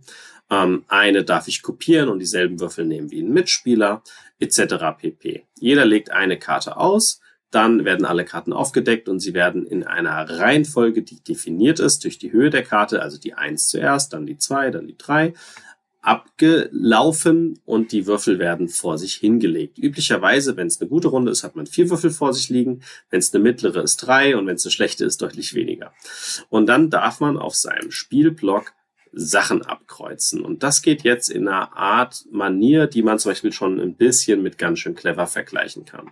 Ähm, 0.51 0.83
eine 0.87 1.23
darf 1.23 1.47
ich 1.47 1.63
kopieren 1.63 2.09
und 2.09 2.19
dieselben 2.19 2.59
Würfel 2.59 2.85
nehmen 2.85 3.09
wie 3.09 3.23
ein 3.23 3.33
Mitspieler, 3.33 4.03
etc. 4.37 4.75
pp. 4.95 5.47
Jeder 5.59 5.85
legt 5.85 6.11
eine 6.11 6.37
Karte 6.37 6.77
aus, 6.77 7.19
dann 7.49 7.83
werden 7.83 8.05
alle 8.05 8.25
Karten 8.25 8.53
aufgedeckt 8.53 9.09
und 9.09 9.19
sie 9.19 9.33
werden 9.33 9.65
in 9.65 9.87
einer 9.87 10.29
Reihenfolge, 10.29 11.01
die 11.01 11.23
definiert 11.23 11.79
ist 11.79 12.03
durch 12.03 12.19
die 12.19 12.31
Höhe 12.31 12.51
der 12.51 12.61
Karte, 12.61 13.01
also 13.01 13.17
die 13.17 13.33
1 13.33 13.69
zuerst, 13.69 14.13
dann 14.13 14.27
die 14.27 14.37
2, 14.37 14.69
dann 14.69 14.85
die 14.85 14.99
3, 14.99 15.33
abgelaufen 16.01 17.59
und 17.65 17.91
die 17.91 18.07
Würfel 18.07 18.39
werden 18.39 18.69
vor 18.69 18.97
sich 18.97 19.15
hingelegt. 19.15 19.77
Üblicherweise, 19.77 20.57
wenn 20.57 20.67
es 20.67 20.81
eine 20.81 20.89
gute 20.89 21.09
Runde 21.09 21.31
ist, 21.31 21.43
hat 21.43 21.55
man 21.55 21.67
vier 21.67 21.89
Würfel 21.89 22.09
vor 22.09 22.33
sich 22.33 22.49
liegen. 22.49 22.81
Wenn 23.09 23.19
es 23.19 23.33
eine 23.33 23.43
mittlere 23.43 23.83
ist, 23.83 23.97
drei 23.97 24.35
und 24.35 24.47
wenn 24.47 24.55
es 24.55 24.65
eine 24.65 24.71
schlechte 24.71 25.05
ist, 25.05 25.21
deutlich 25.21 25.53
weniger. 25.53 25.93
Und 26.49 26.65
dann 26.67 26.89
darf 26.89 27.19
man 27.19 27.37
auf 27.37 27.55
seinem 27.55 27.91
Spielblock 27.91 28.73
Sachen 29.13 29.61
abkreuzen. 29.61 30.41
Und 30.41 30.63
das 30.63 30.81
geht 30.81 31.03
jetzt 31.03 31.29
in 31.29 31.47
einer 31.47 31.75
Art 31.75 32.25
Manier, 32.31 32.87
die 32.87 33.03
man 33.03 33.19
zum 33.19 33.31
Beispiel 33.31 33.51
schon 33.51 33.79
ein 33.79 33.95
bisschen 33.95 34.41
mit 34.41 34.57
ganz 34.57 34.79
schön 34.79 34.95
clever 34.95 35.27
vergleichen 35.27 35.85
kann. 35.85 36.11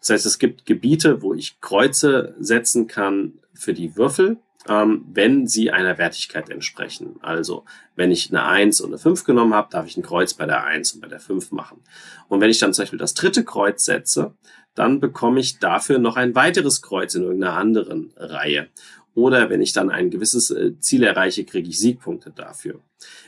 Das 0.00 0.10
heißt, 0.10 0.26
es 0.26 0.38
gibt 0.38 0.66
Gebiete, 0.66 1.22
wo 1.22 1.32
ich 1.32 1.60
Kreuze 1.60 2.34
setzen 2.40 2.88
kann 2.88 3.34
für 3.54 3.72
die 3.72 3.96
Würfel 3.96 4.38
ähm, 4.68 5.04
wenn 5.12 5.46
sie 5.46 5.70
einer 5.70 5.98
Wertigkeit 5.98 6.50
entsprechen. 6.50 7.16
Also 7.22 7.64
wenn 7.96 8.10
ich 8.10 8.30
eine 8.30 8.44
1 8.44 8.80
und 8.80 8.90
eine 8.90 8.98
5 8.98 9.24
genommen 9.24 9.54
habe, 9.54 9.68
darf 9.70 9.86
ich 9.86 9.96
ein 9.96 10.02
Kreuz 10.02 10.34
bei 10.34 10.46
der 10.46 10.64
1 10.64 10.92
und 10.92 11.00
bei 11.00 11.08
der 11.08 11.20
5 11.20 11.52
machen. 11.52 11.82
Und 12.28 12.40
wenn 12.40 12.50
ich 12.50 12.58
dann 12.58 12.74
zum 12.74 12.82
Beispiel 12.82 12.98
das 12.98 13.14
dritte 13.14 13.44
Kreuz 13.44 13.84
setze, 13.84 14.34
dann 14.74 15.00
bekomme 15.00 15.40
ich 15.40 15.58
dafür 15.58 15.98
noch 15.98 16.16
ein 16.16 16.34
weiteres 16.34 16.82
Kreuz 16.82 17.14
in 17.14 17.22
irgendeiner 17.22 17.56
anderen 17.56 18.12
Reihe. 18.16 18.68
Oder 19.14 19.50
wenn 19.50 19.60
ich 19.60 19.72
dann 19.72 19.90
ein 19.90 20.10
gewisses 20.10 20.50
äh, 20.50 20.78
Ziel 20.78 21.02
erreiche, 21.02 21.44
kriege 21.44 21.68
ich 21.68 21.78
Siegpunkte 21.78 22.30
dafür. 22.30 22.80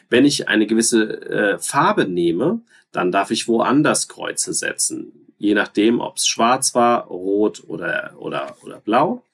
Wenn 0.09 0.25
ich 0.25 0.49
eine 0.49 0.67
gewisse 0.67 1.21
äh, 1.29 1.59
Farbe 1.59 2.07
nehme, 2.07 2.61
dann 2.93 3.11
darf 3.11 3.31
ich 3.31 3.49
woanders 3.49 4.09
Kreuze 4.09 4.53
setzen. 4.53 5.13
Je 5.39 5.55
nachdem, 5.55 6.01
ob 6.01 6.19
es 6.19 6.29
schwarz 6.29 6.75
war, 6.75 7.07
rot 7.07 7.65
oder, 7.67 8.15
oder, 8.17 8.57
oder 8.63 8.81
blau. 8.81 9.25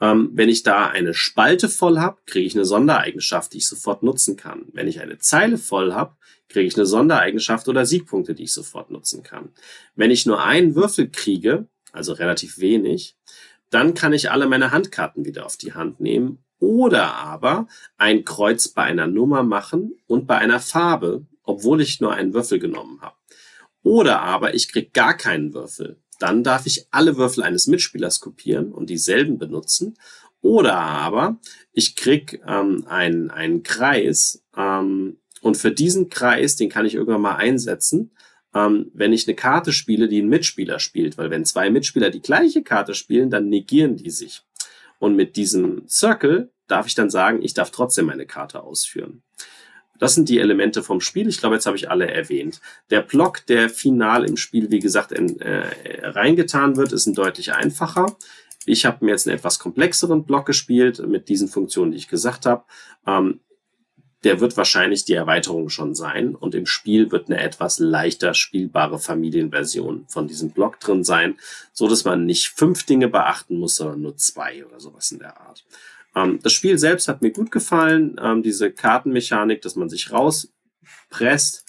Ähm, 0.00 0.30
wenn 0.34 0.48
ich 0.48 0.62
da 0.62 0.86
eine 0.88 1.14
Spalte 1.14 1.68
voll 1.68 1.98
habe, 1.98 2.18
kriege 2.26 2.46
ich 2.46 2.54
eine 2.54 2.64
Sondereigenschaft, 2.64 3.52
die 3.52 3.58
ich 3.58 3.68
sofort 3.68 4.02
nutzen 4.02 4.36
kann. 4.36 4.66
Wenn 4.72 4.88
ich 4.88 5.00
eine 5.00 5.18
Zeile 5.18 5.58
voll 5.58 5.94
habe, 5.94 6.16
kriege 6.48 6.66
ich 6.66 6.76
eine 6.76 6.86
Sondereigenschaft 6.86 7.68
oder 7.68 7.86
Siegpunkte, 7.86 8.34
die 8.34 8.44
ich 8.44 8.52
sofort 8.52 8.90
nutzen 8.90 9.22
kann. 9.22 9.50
Wenn 9.94 10.10
ich 10.10 10.26
nur 10.26 10.42
einen 10.42 10.74
Würfel 10.74 11.08
kriege, 11.08 11.66
also 11.92 12.12
relativ 12.12 12.58
wenig, 12.58 13.16
dann 13.70 13.94
kann 13.94 14.12
ich 14.12 14.30
alle 14.30 14.46
meine 14.46 14.70
Handkarten 14.70 15.24
wieder 15.24 15.46
auf 15.46 15.56
die 15.56 15.72
Hand 15.72 16.00
nehmen 16.00 16.44
oder 16.58 17.14
aber 17.14 17.66
ein 17.96 18.24
Kreuz 18.24 18.68
bei 18.68 18.82
einer 18.82 19.06
Nummer 19.06 19.42
machen 19.42 19.98
und 20.06 20.26
bei 20.26 20.38
einer 20.38 20.60
Farbe, 20.60 21.26
obwohl 21.42 21.80
ich 21.80 22.00
nur 22.00 22.12
einen 22.12 22.32
Würfel 22.32 22.58
genommen 22.58 23.00
habe. 23.00 23.16
Oder 23.82 24.20
aber 24.20 24.54
ich 24.54 24.70
kriege 24.70 24.90
gar 24.90 25.16
keinen 25.16 25.54
Würfel. 25.54 26.00
Dann 26.18 26.42
darf 26.42 26.66
ich 26.66 26.86
alle 26.90 27.16
Würfel 27.16 27.42
eines 27.42 27.66
Mitspielers 27.66 28.20
kopieren 28.20 28.72
und 28.72 28.90
dieselben 28.90 29.38
benutzen. 29.38 29.96
Oder 30.40 30.76
aber 30.76 31.38
ich 31.72 31.96
krieg 31.96 32.40
ähm, 32.46 32.86
einen, 32.86 33.30
einen 33.30 33.62
Kreis 33.62 34.44
ähm, 34.56 35.18
und 35.40 35.56
für 35.56 35.72
diesen 35.72 36.08
Kreis, 36.08 36.56
den 36.56 36.68
kann 36.68 36.86
ich 36.86 36.94
irgendwann 36.94 37.20
mal 37.20 37.36
einsetzen, 37.36 38.12
ähm, 38.54 38.90
wenn 38.94 39.12
ich 39.12 39.26
eine 39.26 39.36
Karte 39.36 39.72
spiele, 39.72 40.08
die 40.08 40.20
ein 40.22 40.28
Mitspieler 40.28 40.78
spielt. 40.78 41.18
Weil 41.18 41.30
wenn 41.30 41.44
zwei 41.44 41.70
Mitspieler 41.70 42.10
die 42.10 42.22
gleiche 42.22 42.62
Karte 42.62 42.94
spielen, 42.94 43.30
dann 43.30 43.48
negieren 43.48 43.96
die 43.96 44.10
sich. 44.10 44.42
Und 44.98 45.14
mit 45.16 45.36
diesem 45.36 45.86
Circle 45.88 46.52
darf 46.66 46.86
ich 46.86 46.94
dann 46.94 47.10
sagen, 47.10 47.42
ich 47.42 47.54
darf 47.54 47.70
trotzdem 47.70 48.06
meine 48.06 48.26
Karte 48.26 48.62
ausführen. 48.62 49.22
Das 49.98 50.14
sind 50.14 50.28
die 50.28 50.38
Elemente 50.38 50.82
vom 50.82 51.00
Spiel. 51.00 51.28
Ich 51.28 51.38
glaube, 51.38 51.56
jetzt 51.56 51.66
habe 51.66 51.76
ich 51.76 51.90
alle 51.90 52.10
erwähnt. 52.10 52.60
Der 52.90 53.02
Block, 53.02 53.46
der 53.46 53.70
final 53.70 54.24
im 54.24 54.36
Spiel, 54.36 54.70
wie 54.70 54.80
gesagt, 54.80 55.12
in, 55.12 55.40
äh, 55.40 55.66
reingetan 56.02 56.76
wird, 56.76 56.92
ist 56.92 57.06
ein 57.06 57.14
deutlich 57.14 57.52
einfacher. 57.52 58.16
Ich 58.66 58.84
habe 58.84 59.04
mir 59.04 59.12
jetzt 59.12 59.26
einen 59.26 59.36
etwas 59.36 59.58
komplexeren 59.58 60.24
Block 60.24 60.46
gespielt 60.46 61.06
mit 61.06 61.28
diesen 61.28 61.48
Funktionen, 61.48 61.92
die 61.92 61.98
ich 61.98 62.08
gesagt 62.08 62.46
habe. 62.46 62.64
Ähm, 63.06 63.40
der 64.24 64.40
wird 64.40 64.56
wahrscheinlich 64.56 65.04
die 65.04 65.14
Erweiterung 65.14 65.68
schon 65.68 65.94
sein 65.94 66.34
und 66.34 66.56
im 66.56 66.66
Spiel 66.66 67.12
wird 67.12 67.28
eine 67.28 67.40
etwas 67.40 67.78
leichter 67.78 68.34
spielbare 68.34 68.98
Familienversion 68.98 70.06
von 70.08 70.26
diesem 70.26 70.50
Block 70.50 70.80
drin 70.80 71.04
sein, 71.04 71.36
so 71.72 71.86
dass 71.86 72.04
man 72.04 72.26
nicht 72.26 72.48
fünf 72.48 72.84
Dinge 72.84 73.08
beachten 73.08 73.58
muss, 73.58 73.76
sondern 73.76 74.00
nur 74.00 74.16
zwei 74.16 74.66
oder 74.66 74.80
sowas 74.80 75.12
in 75.12 75.20
der 75.20 75.40
Art. 75.40 75.64
Ähm, 76.16 76.40
das 76.42 76.52
Spiel 76.52 76.78
selbst 76.78 77.06
hat 77.06 77.22
mir 77.22 77.30
gut 77.30 77.52
gefallen. 77.52 78.18
Ähm, 78.20 78.42
diese 78.42 78.72
Kartenmechanik, 78.72 79.62
dass 79.62 79.76
man 79.76 79.88
sich 79.88 80.10
rauspresst, 80.10 81.64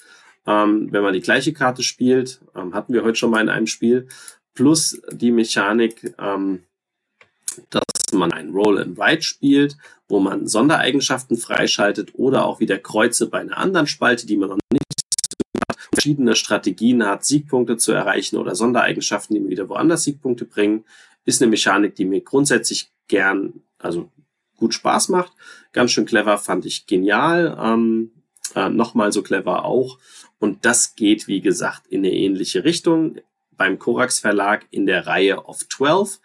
ähm, 0.48 0.88
wenn 0.92 1.04
man 1.04 1.14
die 1.14 1.22
gleiche 1.22 1.54
Karte 1.54 1.84
spielt, 1.84 2.40
ähm, 2.56 2.74
hatten 2.74 2.94
wir 2.94 3.04
heute 3.04 3.18
schon 3.18 3.30
mal 3.30 3.42
in 3.42 3.50
einem 3.50 3.68
Spiel. 3.68 4.08
Plus 4.56 5.00
die 5.12 5.32
Mechanik, 5.32 6.16
ähm, 6.18 6.64
dass 7.70 7.84
man 8.14 8.32
ein 8.32 8.52
Roll 8.52 8.80
and 8.80 8.98
Write 8.98 9.22
spielt, 9.22 9.76
wo 10.08 10.20
man 10.20 10.48
Sondereigenschaften 10.48 11.38
freischaltet 11.38 12.12
oder 12.14 12.46
auch 12.46 12.60
wieder 12.60 12.78
Kreuze 12.78 13.28
bei 13.28 13.40
einer 13.40 13.58
anderen 13.58 13.88
Spalte, 13.88 14.26
die 14.26 14.38
man 14.38 14.50
noch 14.50 14.58
nicht 14.72 14.84
hat, 15.70 15.78
verschiedene 15.92 16.36
Strategien 16.36 17.06
hat, 17.06 17.26
Siegpunkte 17.26 17.78
zu 17.78 17.92
erreichen 17.92 18.38
oder 18.38 18.56
Sondereigenschaften, 18.56 19.36
die 19.36 19.42
mir 19.42 19.50
wieder 19.50 19.68
woanders 19.68 20.04
Siegpunkte 20.04 20.46
bringen, 20.46 20.86
ist 21.26 21.42
eine 21.42 21.50
Mechanik, 21.50 21.96
die 21.96 22.06
mir 22.06 22.22
grundsätzlich 22.22 22.90
gern, 23.08 23.62
also 23.80 24.10
gut 24.58 24.74
Spaß 24.74 25.10
macht. 25.10 25.32
Ganz 25.72 25.92
schön 25.92 26.06
clever, 26.06 26.38
fand 26.38 26.66
ich 26.66 26.88
genial. 26.88 27.58
Ähm, 27.60 28.12
äh, 28.56 28.70
Nochmal 28.70 29.12
so 29.12 29.24
clever 29.24 29.66
auch. 29.66 29.98
Und 30.40 30.66
das 30.66 30.96
geht, 30.96 31.28
wie 31.28 31.42
gesagt, 31.42 31.88
in 31.88 32.02
eine 32.02 32.14
ähnliche 32.14 32.64
Richtung 32.64 33.18
beim 33.52 33.80
Korax 33.80 34.20
Verlag 34.20 34.68
in 34.72 34.86
der 34.86 35.08
Reihe 35.08 35.46
of 35.46 35.68
12. 35.68 36.20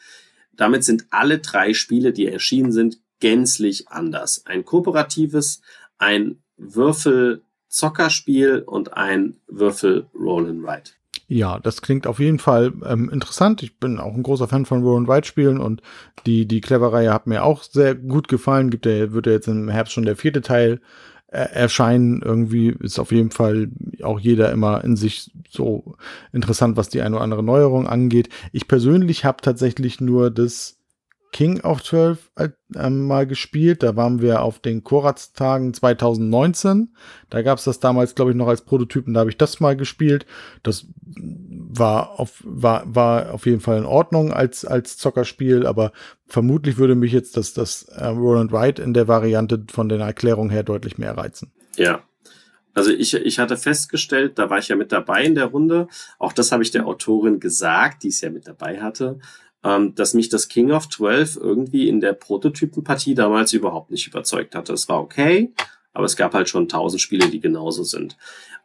Damit 0.52 0.84
sind 0.84 1.06
alle 1.10 1.38
drei 1.38 1.72
Spiele, 1.72 2.12
die 2.12 2.26
erschienen 2.26 2.72
sind, 2.72 2.98
gänzlich 3.20 3.88
anders. 3.88 4.44
Ein 4.46 4.64
kooperatives, 4.64 5.62
ein 5.98 6.42
Würfel-Zockerspiel 6.56 8.64
und 8.66 8.94
ein 8.94 9.40
Würfel-Roll-and-Ride. 9.46 10.90
Ja, 11.34 11.58
das 11.58 11.80
klingt 11.80 12.06
auf 12.06 12.20
jeden 12.20 12.38
Fall 12.38 12.74
ähm, 12.84 13.08
interessant. 13.08 13.62
Ich 13.62 13.78
bin 13.78 13.98
auch 13.98 14.14
ein 14.14 14.22
großer 14.22 14.48
Fan 14.48 14.66
von 14.66 14.82
Roll 14.82 14.98
and 14.98 15.08
Ride 15.08 15.26
Spielen 15.26 15.58
und 15.60 15.80
die, 16.26 16.46
die 16.46 16.60
Clever-Reihe 16.60 17.10
hat 17.10 17.26
mir 17.26 17.42
auch 17.42 17.62
sehr 17.62 17.94
gut 17.94 18.28
gefallen. 18.28 18.68
Gibt 18.68 18.84
ja, 18.84 19.12
wird 19.12 19.24
ja 19.24 19.32
jetzt 19.32 19.48
im 19.48 19.70
Herbst 19.70 19.94
schon 19.94 20.04
der 20.04 20.16
vierte 20.16 20.42
Teil 20.42 20.82
äh, 21.28 21.38
erscheinen. 21.38 22.20
Irgendwie 22.20 22.76
ist 22.80 22.98
auf 22.98 23.12
jeden 23.12 23.30
Fall 23.30 23.70
auch 24.02 24.20
jeder 24.20 24.52
immer 24.52 24.84
in 24.84 24.94
sich 24.94 25.30
so 25.48 25.96
interessant, 26.34 26.76
was 26.76 26.90
die 26.90 27.00
eine 27.00 27.16
oder 27.16 27.24
andere 27.24 27.42
Neuerung 27.42 27.86
angeht. 27.86 28.28
Ich 28.52 28.68
persönlich 28.68 29.24
habe 29.24 29.40
tatsächlich 29.40 30.02
nur 30.02 30.30
das 30.30 30.81
King 31.32 31.62
of 31.62 31.82
12 31.82 32.30
äh, 32.36 32.90
mal 32.90 33.26
gespielt. 33.26 33.82
Da 33.82 33.96
waren 33.96 34.20
wir 34.20 34.42
auf 34.42 34.58
den 34.58 34.84
Koratz-Tagen 34.84 35.72
2019. 35.72 36.94
Da 37.30 37.40
gab 37.40 37.58
es 37.58 37.64
das 37.64 37.80
damals, 37.80 38.14
glaube 38.14 38.30
ich, 38.30 38.36
noch 38.36 38.48
als 38.48 38.60
Prototypen. 38.60 39.14
Da 39.14 39.20
habe 39.20 39.30
ich 39.30 39.38
das 39.38 39.58
mal 39.58 39.74
gespielt. 39.74 40.26
Das 40.62 40.86
war 41.06 42.20
auf, 42.20 42.42
war, 42.44 42.82
war 42.86 43.32
auf 43.32 43.46
jeden 43.46 43.60
Fall 43.60 43.78
in 43.78 43.86
Ordnung 43.86 44.32
als, 44.32 44.66
als 44.66 44.98
Zockerspiel, 44.98 45.66
aber 45.66 45.92
vermutlich 46.26 46.76
würde 46.76 46.94
mich 46.94 47.12
jetzt 47.12 47.38
das, 47.38 47.54
das 47.54 47.84
äh, 47.84 48.06
Roland 48.06 48.52
Wright 48.52 48.78
in 48.78 48.92
der 48.92 49.08
Variante 49.08 49.64
von 49.72 49.88
der 49.88 50.00
Erklärung 50.00 50.50
her 50.50 50.62
deutlich 50.62 50.98
mehr 50.98 51.16
reizen. 51.16 51.50
Ja, 51.76 52.02
also 52.74 52.90
ich, 52.90 53.14
ich 53.14 53.38
hatte 53.38 53.56
festgestellt, 53.56 54.38
da 54.38 54.50
war 54.50 54.58
ich 54.58 54.68
ja 54.68 54.76
mit 54.76 54.92
dabei 54.92 55.24
in 55.24 55.34
der 55.34 55.46
Runde. 55.46 55.88
Auch 56.18 56.32
das 56.32 56.52
habe 56.52 56.62
ich 56.62 56.70
der 56.70 56.86
Autorin 56.86 57.40
gesagt, 57.40 58.02
die 58.02 58.08
es 58.08 58.20
ja 58.20 58.30
mit 58.30 58.46
dabei 58.46 58.80
hatte 58.80 59.18
ähm, 59.64 59.94
dass 59.94 60.14
mich 60.14 60.28
das 60.28 60.48
King 60.48 60.70
of 60.72 60.88
12 60.88 61.36
irgendwie 61.36 61.88
in 61.88 62.00
der 62.00 62.12
Prototypenpartie 62.12 63.14
damals 63.14 63.52
überhaupt 63.52 63.90
nicht 63.90 64.06
überzeugt 64.06 64.54
hatte. 64.54 64.72
Es 64.72 64.88
war 64.88 65.00
okay, 65.00 65.52
aber 65.92 66.06
es 66.06 66.16
gab 66.16 66.34
halt 66.34 66.48
schon 66.48 66.68
tausend 66.68 67.00
Spiele, 67.00 67.28
die 67.28 67.40
genauso 67.40 67.84
sind. 67.84 68.16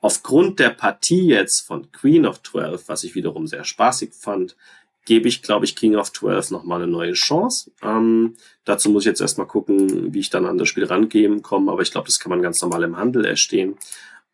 Aufgrund 0.01 0.59
der 0.59 0.69
Partie 0.69 1.27
jetzt 1.27 1.61
von 1.61 1.91
Queen 1.91 2.25
of 2.25 2.41
12, 2.43 2.87
was 2.87 3.03
ich 3.03 3.15
wiederum 3.15 3.47
sehr 3.47 3.63
spaßig 3.63 4.13
fand, 4.13 4.55
gebe 5.05 5.27
ich, 5.29 5.41
glaube 5.41 5.65
ich, 5.65 5.75
King 5.75 5.95
of 5.95 6.11
12 6.11 6.51
nochmal 6.51 6.81
eine 6.81 6.91
neue 6.91 7.13
Chance. 7.13 7.71
Ähm, 7.81 8.35
dazu 8.65 8.89
muss 8.89 9.03
ich 9.03 9.07
jetzt 9.07 9.21
erstmal 9.21 9.47
gucken, 9.47 10.13
wie 10.13 10.19
ich 10.19 10.29
dann 10.29 10.45
an 10.45 10.57
das 10.57 10.67
Spiel 10.67 10.83
rangehen 10.83 11.41
komme, 11.41 11.71
aber 11.71 11.81
ich 11.81 11.91
glaube, 11.91 12.07
das 12.07 12.19
kann 12.19 12.29
man 12.29 12.41
ganz 12.41 12.61
normal 12.61 12.83
im 12.83 12.97
Handel 12.97 13.25
erstehen. 13.25 13.77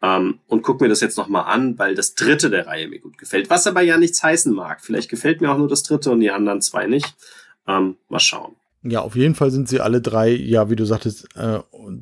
Ähm, 0.03 0.39
und 0.47 0.63
guck 0.63 0.81
mir 0.81 0.89
das 0.89 0.99
jetzt 0.99 1.17
nochmal 1.17 1.45
an, 1.45 1.79
weil 1.79 1.95
das 1.95 2.13
dritte 2.13 2.49
der 2.49 2.67
Reihe 2.67 2.89
mir 2.89 2.99
gut 2.99 3.17
gefällt. 3.17 3.49
Was 3.49 3.65
aber 3.65 3.81
ja 3.81 3.97
nichts 3.97 4.21
heißen 4.21 4.53
mag. 4.53 4.81
Vielleicht 4.81 5.09
gefällt 5.09 5.39
mir 5.39 5.49
auch 5.49 5.57
nur 5.57 5.69
das 5.69 5.83
dritte 5.83 6.11
und 6.11 6.19
die 6.19 6.29
anderen 6.29 6.61
zwei 6.61 6.87
nicht. 6.87 7.15
Ähm, 7.65 7.95
mal 8.09 8.19
schauen. 8.19 8.55
Ja, 8.85 8.99
auf 8.99 9.15
jeden 9.15 9.33
Fall 9.33 9.49
sind 9.49 9.69
sie 9.69 9.79
alle 9.79 10.01
drei, 10.01 10.29
ja, 10.29 10.69
wie 10.69 10.75
du 10.75 10.85
sagtest, 10.85 11.29
äh, 11.37 11.59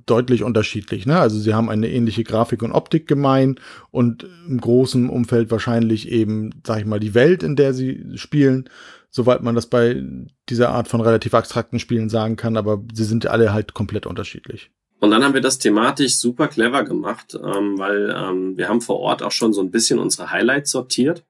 deutlich 0.08 0.42
unterschiedlich. 0.42 1.06
Ne? 1.06 1.20
Also 1.20 1.38
sie 1.38 1.54
haben 1.54 1.70
eine 1.70 1.90
ähnliche 1.90 2.24
Grafik 2.24 2.64
und 2.64 2.72
Optik 2.72 3.08
gemein 3.08 3.60
und 3.92 4.28
im 4.48 4.60
großen 4.60 5.08
Umfeld 5.08 5.52
wahrscheinlich 5.52 6.10
eben, 6.10 6.50
sag 6.66 6.80
ich 6.80 6.86
mal, 6.86 7.00
die 7.00 7.14
Welt, 7.14 7.44
in 7.44 7.56
der 7.56 7.76
sie 7.76 8.04
spielen, 8.16 8.68
soweit 9.12 9.44
man 9.44 9.54
das 9.54 9.68
bei 9.68 10.02
dieser 10.50 10.70
Art 10.70 10.88
von 10.88 11.02
relativ 11.02 11.36
abstrakten 11.36 11.78
Spielen 11.78 12.10
sagen 12.10 12.36
kann, 12.36 12.58
aber 12.58 12.82
sie 12.92 13.04
sind 13.04 13.28
alle 13.28 13.54
halt 13.54 13.76
komplett 13.76 14.08
unterschiedlich. 14.08 14.72
Und 15.02 15.10
dann 15.10 15.24
haben 15.24 15.34
wir 15.34 15.42
das 15.42 15.58
thematisch 15.58 16.18
super 16.18 16.48
clever 16.48 16.84
gemacht, 16.84 17.34
ähm, 17.34 17.80
weil 17.80 18.16
ähm, 18.16 18.56
wir 18.56 18.70
haben 18.70 18.82
vor 18.82 19.00
Ort 19.00 19.24
auch 19.24 19.32
schon 19.32 19.52
so 19.52 19.60
ein 19.60 19.72
bisschen 19.72 19.98
unsere 19.98 20.30
Highlights 20.30 20.70
sortiert. 20.70 21.26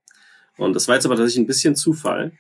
Und 0.58 0.76
das 0.76 0.90
war 0.90 0.96
jetzt 0.96 1.06
aber 1.06 1.16
tatsächlich 1.16 1.46
ein 1.46 1.48
bisschen 1.48 1.78
Zufall. 1.78 2.34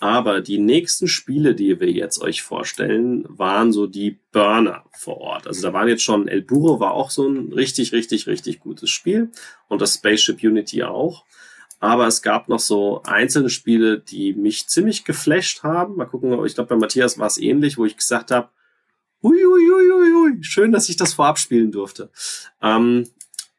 Aber 0.00 0.40
die 0.40 0.56
nächsten 0.56 1.06
Spiele, 1.06 1.54
die 1.54 1.78
wir 1.78 1.90
jetzt 1.90 2.22
euch 2.22 2.40
vorstellen, 2.40 3.26
waren 3.28 3.74
so 3.74 3.86
die 3.86 4.20
Burner 4.32 4.84
vor 4.90 5.18
Ort. 5.18 5.46
Also 5.46 5.60
da 5.60 5.74
waren 5.74 5.86
jetzt 5.86 6.02
schon, 6.02 6.28
El 6.28 6.40
Burro 6.40 6.80
war 6.80 6.92
auch 6.92 7.10
so 7.10 7.28
ein 7.28 7.52
richtig, 7.52 7.92
richtig, 7.92 8.26
richtig 8.26 8.60
gutes 8.60 8.88
Spiel. 8.88 9.30
Und 9.68 9.82
das 9.82 9.96
Spaceship 9.96 10.42
Unity 10.42 10.82
auch. 10.84 11.26
Aber 11.78 12.06
es 12.06 12.22
gab 12.22 12.48
noch 12.48 12.58
so 12.58 13.02
einzelne 13.02 13.50
Spiele, 13.50 13.98
die 13.98 14.32
mich 14.32 14.66
ziemlich 14.66 15.04
geflasht 15.04 15.62
haben. 15.62 15.96
Mal 15.96 16.06
gucken, 16.06 16.42
ich 16.46 16.54
glaube, 16.54 16.70
bei 16.70 16.76
Matthias 16.76 17.18
war 17.18 17.26
es 17.26 17.36
ähnlich, 17.36 17.76
wo 17.76 17.84
ich 17.84 17.98
gesagt 17.98 18.30
habe, 18.30 18.48
Hui, 19.22 20.38
schön, 20.42 20.72
dass 20.72 20.88
ich 20.88 20.96
das 20.96 21.14
vorab 21.14 21.38
spielen 21.38 21.72
durfte. 21.72 22.10
Ähm, 22.62 23.06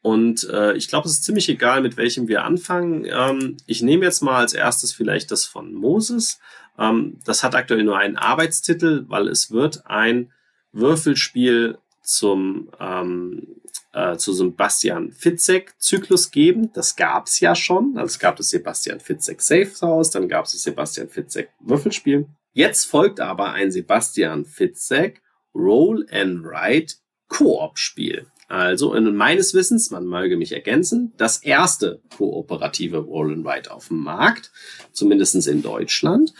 und 0.02 0.48
äh, 0.50 0.74
ich 0.74 0.88
glaube, 0.88 1.06
es 1.06 1.14
ist 1.14 1.24
ziemlich 1.24 1.48
egal, 1.48 1.80
mit 1.80 1.96
welchem 1.96 2.26
wir 2.26 2.44
anfangen. 2.44 3.04
Ähm, 3.04 3.56
ich 3.66 3.82
nehme 3.82 4.04
jetzt 4.04 4.22
mal 4.22 4.40
als 4.40 4.52
erstes 4.52 4.92
vielleicht 4.92 5.30
das 5.30 5.44
von 5.44 5.72
Moses. 5.72 6.40
Ähm, 6.76 7.18
das 7.24 7.44
hat 7.44 7.54
aktuell 7.54 7.84
nur 7.84 7.98
einen 7.98 8.16
Arbeitstitel, 8.16 9.04
weil 9.08 9.28
es 9.28 9.52
wird 9.52 9.86
ein 9.86 10.32
Würfelspiel 10.72 11.78
zum 12.02 12.70
ähm, 12.80 13.60
äh, 13.92 14.16
zu 14.16 14.32
Sebastian 14.32 15.12
Fitzek 15.12 15.74
Zyklus 15.78 16.32
geben. 16.32 16.72
Das 16.72 16.96
gab's 16.96 17.38
ja 17.38 17.54
schon. 17.54 17.96
Also 17.96 18.06
es 18.06 18.18
gab 18.18 18.36
das 18.36 18.48
Sebastian 18.48 18.98
Fitzek 18.98 19.40
Safe 19.40 19.70
House, 19.82 20.10
dann 20.10 20.28
gab 20.28 20.46
es 20.46 20.52
das 20.52 20.62
Sebastian 20.62 21.08
Fitzek 21.08 21.50
Würfelspiel. 21.60 22.26
Jetzt 22.54 22.84
folgt 22.84 23.20
aber 23.20 23.52
ein 23.52 23.70
Sebastian 23.70 24.44
Fitzek 24.44 25.22
Roll 25.54 26.06
and 26.10 26.44
Write 26.44 26.94
Koop-Spiel. 27.28 28.26
Also 28.48 28.92
in 28.92 29.16
meines 29.16 29.54
Wissens, 29.54 29.90
man 29.90 30.06
möge 30.06 30.36
mich 30.36 30.52
ergänzen, 30.52 31.14
das 31.16 31.38
erste 31.38 32.02
kooperative 32.14 32.98
Roll 32.98 33.32
and 33.32 33.44
Write 33.46 33.70
auf 33.70 33.88
dem 33.88 34.00
Markt, 34.00 34.50
zumindestens 34.92 35.46
in 35.46 35.62
Deutschland. 35.62 36.34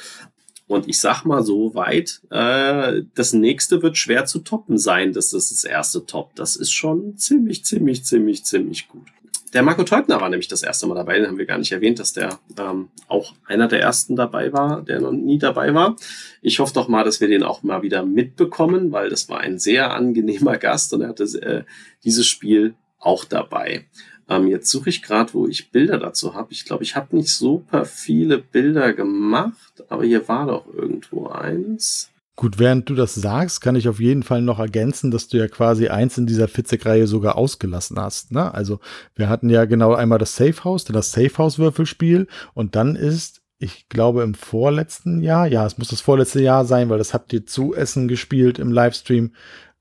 Und 0.66 0.89
ich 0.89 1.00
sag 1.00 1.24
mal 1.24 1.42
so 1.42 1.74
weit, 1.74 2.20
äh, 2.31 3.02
das 3.15 3.32
nächste 3.32 3.82
wird 3.82 3.97
schwer 3.97 4.26
zu 4.26 4.41
toppen 4.41 4.76
sein, 4.78 5.12
dass 5.12 5.31
das 5.31 5.49
das 5.49 5.65
erste 5.65 6.05
Top. 6.05 6.34
Das 6.34 6.57
ist 6.57 6.73
schon 6.73 7.16
ziemlich, 7.16 7.65
ziemlich, 7.65 8.05
ziemlich, 8.05 8.44
ziemlich 8.44 8.89
gut. 8.89 9.08
Der 9.53 9.63
Marco 9.63 9.83
Teubner 9.85 10.19
war 10.19 10.31
nämlich 10.31 10.49
das 10.49 10.63
erste 10.63 10.87
Mal 10.87 10.95
dabei, 10.95 11.19
den 11.19 11.27
haben 11.27 11.37
wir 11.37 11.45
gar 11.45 11.59
nicht 11.59 11.73
erwähnt, 11.73 11.99
dass 11.99 12.15
der 12.15 12.39
ähm, 12.59 12.89
auch 13.07 13.35
einer 13.45 13.69
der 13.69 13.83
ersten 13.83 14.17
dabei 14.17 14.51
war, 14.55 14.81
der 14.83 15.01
noch 15.01 15.13
nie 15.13 15.39
dabei 15.39 15.75
war. 15.75 15.97
Ich 16.41 16.59
hoffe 16.59 16.73
doch 16.73 16.89
mal, 16.89 17.05
dass 17.05 17.21
wir 17.21 17.29
den 17.29 17.43
auch 17.43 17.63
mal 17.63 17.83
wieder 17.83 18.03
mitbekommen, 18.03 18.93
weil 18.93 19.11
das 19.11 19.29
war 19.29 19.41
ein 19.41 19.59
sehr 19.59 19.93
angenehmer 19.93 20.57
Gast 20.57 20.95
und 20.95 21.03
er 21.03 21.09
hatte 21.09 21.25
äh, 21.43 21.65
dieses 22.03 22.27
Spiel 22.27 22.75
auch 22.99 23.27
dabei. 23.27 23.85
Ähm, 24.27 24.47
jetzt 24.47 24.71
suche 24.71 24.89
ich 24.89 25.03
gerade, 25.03 25.35
wo 25.35 25.47
ich 25.47 25.71
Bilder 25.71 25.99
dazu 25.99 26.35
habe. 26.35 26.53
Ich 26.53 26.65
glaube, 26.65 26.85
ich 26.85 26.97
habe 26.97 27.15
nicht 27.15 27.31
super 27.31 27.85
viele 27.85 28.39
Bilder 28.39 28.95
gemacht, 28.95 29.85
aber 29.91 30.05
hier 30.05 30.27
war 30.29 30.47
doch 30.47 30.73
irgendwo 30.73 31.29
eins. 31.29 32.11
Gut, 32.35 32.59
während 32.59 32.89
du 32.89 32.94
das 32.94 33.15
sagst, 33.15 33.61
kann 33.61 33.77
ich 33.77 33.89
auf 33.89 34.01
jeden 34.01 34.23
Fall 34.23 34.41
noch 34.41 34.59
ergänzen, 34.59 35.11
dass 35.11 35.28
du 35.28 35.36
ja 35.36 35.49
quasi 35.49 35.89
eins 35.89 36.17
in 36.17 36.27
dieser 36.27 36.49
Fitzek-Reihe 36.49 37.07
sogar 37.07 37.36
ausgelassen 37.36 38.01
hast. 38.01 38.33
Ne? 38.33 38.52
Also 38.55 38.81
wir 39.15 39.28
hatten 39.28 39.51
ja 39.51 39.67
genau 39.67 39.94
einmal 39.94 40.19
das 40.19 40.35
Safe 40.35 40.65
House, 40.65 40.85
das 40.85 41.12
Safe 41.12 41.36
House-Würfelspiel 41.36 42.27
und 42.55 42.75
dann 42.75 42.97
ist, 42.97 43.43
ich 43.59 43.89
glaube 43.91 44.23
im 44.23 44.33
vorletzten 44.33 45.20
Jahr, 45.20 45.47
ja, 45.47 45.67
es 45.67 45.77
muss 45.77 45.89
das 45.89 46.01
vorletzte 46.01 46.41
Jahr 46.41 46.65
sein, 46.65 46.89
weil 46.89 46.99
das 46.99 47.12
habt 47.12 47.35
ihr 47.35 47.44
zu 47.44 47.75
Essen 47.75 48.09
gespielt 48.09 48.59
im 48.59 48.73
Livestream, 48.73 49.33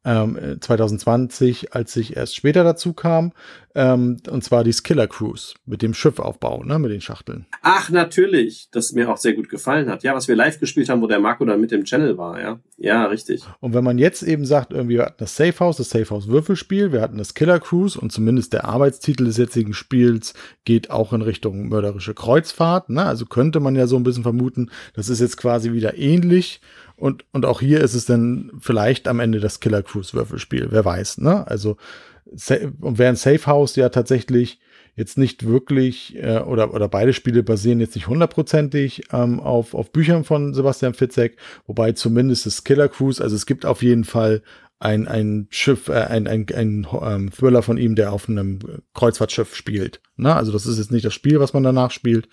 ähm, 0.03 0.57
2020, 0.59 1.73
als 1.73 1.95
ich 1.95 2.15
erst 2.15 2.35
später 2.35 2.63
dazu 2.63 2.93
kam, 2.93 3.33
ähm, 3.73 4.17
und 4.29 4.43
zwar 4.43 4.63
die 4.63 4.73
Skiller 4.73 5.07
Cruise 5.07 5.53
mit 5.65 5.81
dem 5.81 5.93
Schiffaufbau, 5.93 6.63
ne, 6.63 6.79
mit 6.79 6.91
den 6.91 7.01
Schachteln. 7.01 7.45
Ach, 7.61 7.89
natürlich, 7.89 8.67
das 8.71 8.91
mir 8.91 9.09
auch 9.09 9.17
sehr 9.17 9.33
gut 9.33 9.49
gefallen 9.49 9.89
hat. 9.89 10.03
Ja, 10.03 10.13
was 10.13 10.27
wir 10.27 10.35
live 10.35 10.59
gespielt 10.59 10.89
haben, 10.89 11.01
wo 11.01 11.07
der 11.07 11.19
Marco 11.19 11.45
dann 11.45 11.61
mit 11.61 11.71
dem 11.71 11.85
Channel 11.85 12.17
war, 12.17 12.41
ja. 12.41 12.59
Ja, 12.77 13.05
richtig. 13.05 13.43
Und 13.59 13.73
wenn 13.73 13.83
man 13.83 13.97
jetzt 13.97 14.23
eben 14.23 14.45
sagt, 14.45 14.73
irgendwie, 14.73 14.97
wir 14.97 15.05
hatten 15.05 15.19
das 15.19 15.35
Safe 15.35 15.57
House, 15.59 15.77
das 15.77 15.89
Safe 15.89 16.09
House 16.09 16.27
Würfelspiel, 16.27 16.91
wir 16.91 17.01
hatten 17.01 17.17
das 17.17 17.33
Killer 17.33 17.59
Cruise 17.59 17.99
und 17.99 18.11
zumindest 18.11 18.53
der 18.53 18.65
Arbeitstitel 18.65 19.25
des 19.25 19.37
jetzigen 19.37 19.73
Spiels 19.73 20.33
geht 20.65 20.89
auch 20.89 21.13
in 21.13 21.21
Richtung 21.21 21.69
mörderische 21.69 22.13
Kreuzfahrt, 22.13 22.89
ne? 22.89 23.05
Also 23.05 23.25
könnte 23.25 23.59
man 23.59 23.75
ja 23.75 23.87
so 23.87 23.95
ein 23.95 24.03
bisschen 24.03 24.23
vermuten, 24.23 24.71
das 24.93 25.09
ist 25.09 25.21
jetzt 25.21 25.37
quasi 25.37 25.71
wieder 25.71 25.97
ähnlich 25.97 26.59
und, 27.01 27.25
und 27.31 27.47
auch 27.47 27.61
hier 27.61 27.81
ist 27.81 27.95
es 27.95 28.05
dann 28.05 28.51
vielleicht 28.59 29.07
am 29.07 29.19
Ende 29.19 29.39
das 29.39 29.59
Killer 29.59 29.81
Cruise 29.81 30.13
Würfelspiel, 30.13 30.67
wer 30.69 30.85
weiß, 30.85 31.17
ne? 31.17 31.47
Also, 31.47 31.77
und 32.25 32.99
während 32.99 33.17
Safe 33.17 33.43
House 33.47 33.75
ja 33.75 33.89
tatsächlich 33.89 34.59
jetzt 34.95 35.17
nicht 35.17 35.47
wirklich, 35.47 36.15
äh, 36.15 36.39
oder, 36.39 36.75
oder 36.75 36.87
beide 36.87 37.13
Spiele 37.13 37.41
basieren 37.41 37.79
jetzt 37.79 37.95
nicht 37.95 38.07
hundertprozentig 38.07 39.05
ähm, 39.11 39.39
auf, 39.39 39.73
auf 39.73 39.91
Büchern 39.91 40.23
von 40.23 40.53
Sebastian 40.53 40.93
Fitzek, 40.93 41.37
wobei 41.65 41.93
zumindest 41.93 42.45
das 42.45 42.63
Killer 42.63 42.87
Cruise, 42.87 43.21
also 43.21 43.35
es 43.35 43.47
gibt 43.47 43.65
auf 43.65 43.81
jeden 43.81 44.03
Fall 44.03 44.43
ein, 44.77 45.07
ein 45.07 45.47
Schiff, 45.49 45.89
äh, 45.89 45.93
ein, 45.93 46.27
ein, 46.27 46.45
ein 46.53 46.87
ähm, 47.01 47.31
Thriller 47.31 47.63
von 47.63 47.77
ihm, 47.77 47.95
der 47.95 48.13
auf 48.13 48.29
einem 48.29 48.59
Kreuzfahrtschiff 48.93 49.55
spielt. 49.55 50.01
Ne? 50.17 50.35
Also 50.35 50.51
das 50.51 50.67
ist 50.67 50.77
jetzt 50.77 50.91
nicht 50.91 51.05
das 51.05 51.15
Spiel, 51.15 51.39
was 51.39 51.53
man 51.53 51.63
danach 51.63 51.89
spielt, 51.89 52.27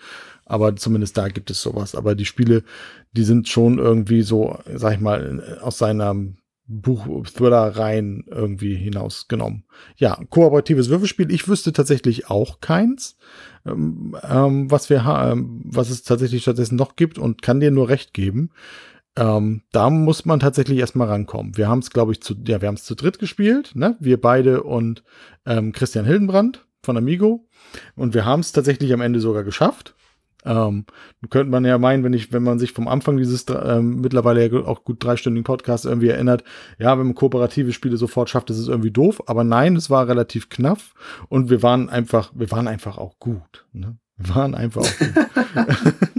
aber 0.49 0.75
zumindest 0.75 1.15
da 1.15 1.29
gibt 1.29 1.49
es 1.51 1.61
sowas. 1.61 1.95
Aber 1.95 2.15
die 2.15 2.25
Spiele, 2.25 2.63
die 3.13 3.23
sind 3.23 3.47
schon 3.47 3.77
irgendwie 3.77 4.23
so, 4.23 4.57
sag 4.73 4.95
ich 4.95 4.99
mal, 4.99 5.59
aus 5.61 5.77
seiner 5.77 6.15
Buch-Thriller 6.65 7.77
rein 7.77 8.23
irgendwie 8.27 8.75
hinausgenommen. 8.75 9.63
Ja, 9.97 10.19
kooperatives 10.29 10.89
Würfelspiel. 10.89 11.31
Ich 11.31 11.47
wüsste 11.47 11.71
tatsächlich 11.71 12.29
auch 12.29 12.61
keins, 12.61 13.17
ähm, 13.65 14.15
ähm, 14.23 14.69
was 14.69 14.89
wir 14.89 15.05
ähm, 15.05 15.61
was 15.65 15.89
es 15.89 16.03
tatsächlich 16.03 16.43
stattdessen 16.43 16.75
noch 16.75 16.95
gibt 16.95 17.17
und 17.17 17.41
kann 17.41 17.59
dir 17.59 17.71
nur 17.71 17.89
recht 17.89 18.13
geben. 18.13 18.51
Ähm, 19.15 19.63
da 19.71 19.89
muss 19.89 20.25
man 20.25 20.39
tatsächlich 20.39 20.77
erstmal 20.77 21.07
rankommen. 21.07 21.57
Wir 21.57 21.67
haben 21.67 21.79
es, 21.79 21.89
glaube 21.89 22.11
ich, 22.11 22.21
zu, 22.21 22.35
ja, 22.47 22.61
wir 22.61 22.67
haben 22.67 22.75
es 22.75 22.85
zu 22.85 22.95
dritt 22.95 23.17
gespielt, 23.17 23.71
ne? 23.75 23.97
Wir 23.99 24.21
beide 24.21 24.63
und 24.63 25.03
ähm, 25.45 25.73
Christian 25.73 26.05
Hildenbrand 26.05 26.65
von 26.83 26.97
Amigo. 26.97 27.47
Und 27.95 28.13
wir 28.13 28.25
haben 28.25 28.39
es 28.41 28.51
tatsächlich 28.51 28.93
am 28.93 29.01
Ende 29.01 29.19
sogar 29.19 29.43
geschafft. 29.43 29.95
Ähm, 30.45 30.85
könnte 31.29 31.51
man 31.51 31.65
ja 31.65 31.77
meinen, 31.77 32.03
wenn 32.03 32.13
ich, 32.13 32.31
wenn 32.31 32.43
man 32.43 32.59
sich 32.59 32.71
vom 32.71 32.87
Anfang 32.87 33.17
dieses 33.17 33.45
ähm, 33.49 34.01
mittlerweile 34.01 34.47
ja 34.47 34.59
auch 34.65 34.83
gut 34.83 35.03
dreistündigen 35.03 35.43
Podcast 35.43 35.85
irgendwie 35.85 36.09
erinnert, 36.09 36.43
ja, 36.77 36.97
wenn 36.97 37.07
man 37.07 37.15
kooperative 37.15 37.73
Spiele 37.73 37.97
sofort 37.97 38.29
schafft, 38.29 38.49
ist 38.49 38.57
es 38.57 38.67
irgendwie 38.67 38.91
doof. 38.91 39.21
Aber 39.27 39.43
nein, 39.43 39.75
es 39.75 39.89
war 39.89 40.07
relativ 40.07 40.49
knapp 40.49 40.79
und 41.27 41.49
wir 41.49 41.61
waren 41.61 41.89
einfach, 41.89 42.31
wir 42.33 42.49
waren 42.51 42.67
einfach 42.67 42.97
auch 42.97 43.19
gut. 43.19 43.65
Ne? 43.73 43.97
Wir 44.17 44.35
waren 44.35 44.55
einfach 44.55 44.81
auch 44.81 44.97
gut. 44.97 45.15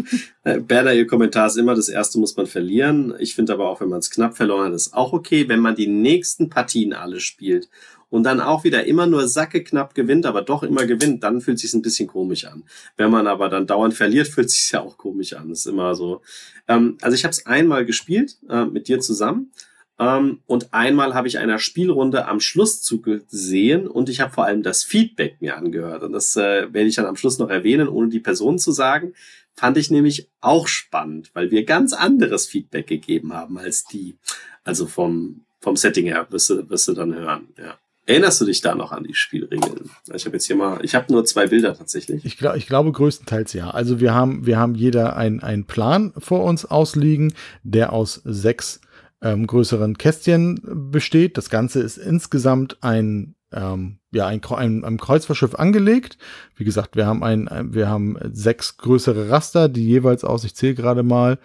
Berner, 0.67 0.93
Ihr 0.95 1.07
Kommentar 1.07 1.47
ist 1.47 1.57
immer, 1.57 1.75
das 1.75 1.89
erste 1.89 2.19
muss 2.19 2.37
man 2.37 2.47
verlieren. 2.47 3.15
Ich 3.19 3.35
finde 3.35 3.53
aber 3.53 3.69
auch, 3.69 3.81
wenn 3.81 3.89
man 3.89 4.01
es 4.01 4.11
knapp 4.11 4.37
verloren 4.37 4.67
hat, 4.67 4.75
ist 4.75 4.95
auch 4.95 5.13
okay. 5.13 5.49
Wenn 5.49 5.61
man 5.61 5.75
die 5.75 5.87
nächsten 5.87 6.49
Partien 6.49 6.93
alle 6.93 7.21
spielt 7.21 7.69
und 8.11 8.25
dann 8.25 8.41
auch 8.41 8.65
wieder 8.65 8.85
immer 8.85 9.07
nur 9.07 9.27
Sacke 9.29 9.63
knapp 9.63 9.95
gewinnt, 9.95 10.27
aber 10.27 10.43
doch 10.43 10.63
immer 10.63 10.85
gewinnt, 10.85 11.23
dann 11.23 11.41
fühlt 11.41 11.59
sich 11.59 11.73
ein 11.73 11.83
bisschen 11.83 12.09
komisch 12.09 12.45
an. 12.45 12.65
Wenn 12.97 13.11
man 13.11 13.27
aber 13.27 13.49
dann 13.49 13.67
dauernd 13.67 13.95
verliert, 13.95 14.29
fühlt 14.29 14.51
sich 14.51 14.71
ja 14.73 14.81
auch 14.81 14.99
komisch 14.99 15.33
an. 15.33 15.49
Das 15.49 15.61
ist 15.61 15.67
immer 15.67 15.95
so. 15.95 16.21
Ähm, 16.69 16.99
also 17.01 17.15
ich 17.15 17.25
habe 17.25 17.33
es 17.33 17.47
einmal 17.47 17.87
gespielt 17.87 18.37
äh, 18.49 18.65
mit 18.65 18.89
dir 18.89 19.01
zusammen. 19.01 19.53
Ähm, 19.99 20.41
und 20.47 20.73
einmal 20.73 21.15
habe 21.15 21.29
ich 21.29 21.39
einer 21.39 21.59
Spielrunde 21.59 22.27
am 22.27 22.41
Schluss 22.41 22.83
zugesehen 22.83 23.87
und 23.87 24.09
ich 24.09 24.21
habe 24.21 24.33
vor 24.33 24.47
allem 24.47 24.63
das 24.63 24.83
Feedback 24.83 25.37
mir 25.41 25.57
angehört. 25.57 26.03
Und 26.03 26.13
das 26.13 26.35
äh, 26.37 26.73
werde 26.73 26.89
ich 26.89 26.97
dann 26.97 27.07
am 27.07 27.17
Schluss 27.17 27.39
noch 27.39 27.51
erwähnen, 27.51 27.87
ohne 27.89 28.09
die 28.09 28.21
Person 28.21 28.59
zu 28.59 28.73
sagen. 28.73 29.15
Fand 29.55 29.77
ich 29.77 29.91
nämlich 29.91 30.29
auch 30.41 30.69
spannend, 30.69 31.31
weil 31.35 31.51
wir 31.51 31.65
ganz 31.65 31.93
anderes 31.93 32.47
Feedback 32.47 32.87
gegeben 32.87 33.35
haben 33.35 33.59
als 33.59 33.85
die. 33.85 34.17
Also 34.65 34.87
vom, 34.87 35.43
vom 35.61 35.77
Setting 35.77 36.07
her 36.07 36.27
wirst 36.31 36.49
du, 36.49 36.69
wirst 36.71 36.89
du 36.89 36.95
dann 36.95 37.15
hören, 37.15 37.49
ja. 37.59 37.79
Erinnerst 38.11 38.41
du 38.41 38.45
dich 38.45 38.61
da 38.61 38.75
noch 38.75 38.91
an 38.91 39.05
die 39.05 39.15
Spielregeln? 39.15 39.89
Ich 40.13 40.27
habe 40.27 40.35
jetzt 40.35 40.47
hier 40.47 40.57
mal, 40.57 40.85
ich 40.85 40.97
habe 40.97 41.13
nur 41.13 41.25
zwei 41.25 41.47
Bilder 41.47 41.75
tatsächlich. 41.75 42.25
Ich, 42.25 42.37
glaub, 42.37 42.57
ich 42.57 42.67
glaube 42.67 42.91
größtenteils 42.91 43.53
ja. 43.53 43.71
Also 43.71 44.01
wir 44.01 44.13
haben, 44.13 44.47
wir 44.47 44.59
haben 44.59 44.75
jeder 44.75 45.17
einen 45.17 45.65
Plan 45.65 46.13
vor 46.19 46.43
uns 46.43 46.65
ausliegen, 46.65 47.33
der 47.63 47.93
aus 47.93 48.21
sechs 48.25 48.81
ähm, 49.23 49.47
größeren 49.47 49.97
Kästchen 49.97 50.61
besteht. 50.91 51.39
Das 51.39 51.51
Ganze 51.51 51.83
ist 51.83 51.99
insgesamt 51.99 52.79
ein 52.83 53.37
ähm, 53.53 53.99
ja, 54.11 54.27
ein, 54.27 54.41
ein, 54.45 54.85
ein 54.85 54.99
Kreuzfahrtschiff 54.99 55.55
angelegt. 55.55 56.19
Wie 56.57 56.65
gesagt, 56.65 56.97
wir 56.97 57.07
haben 57.07 57.23
ein, 57.23 57.49
wir 57.73 57.89
haben 57.89 58.17
sechs 58.33 58.77
größere 58.77 59.29
Raster, 59.29 59.69
die 59.69 59.87
jeweils 59.87 60.25
aus, 60.25 60.43
ich 60.43 60.57
zähle 60.57 60.75
gerade 60.75 61.05
mal, 61.05 61.39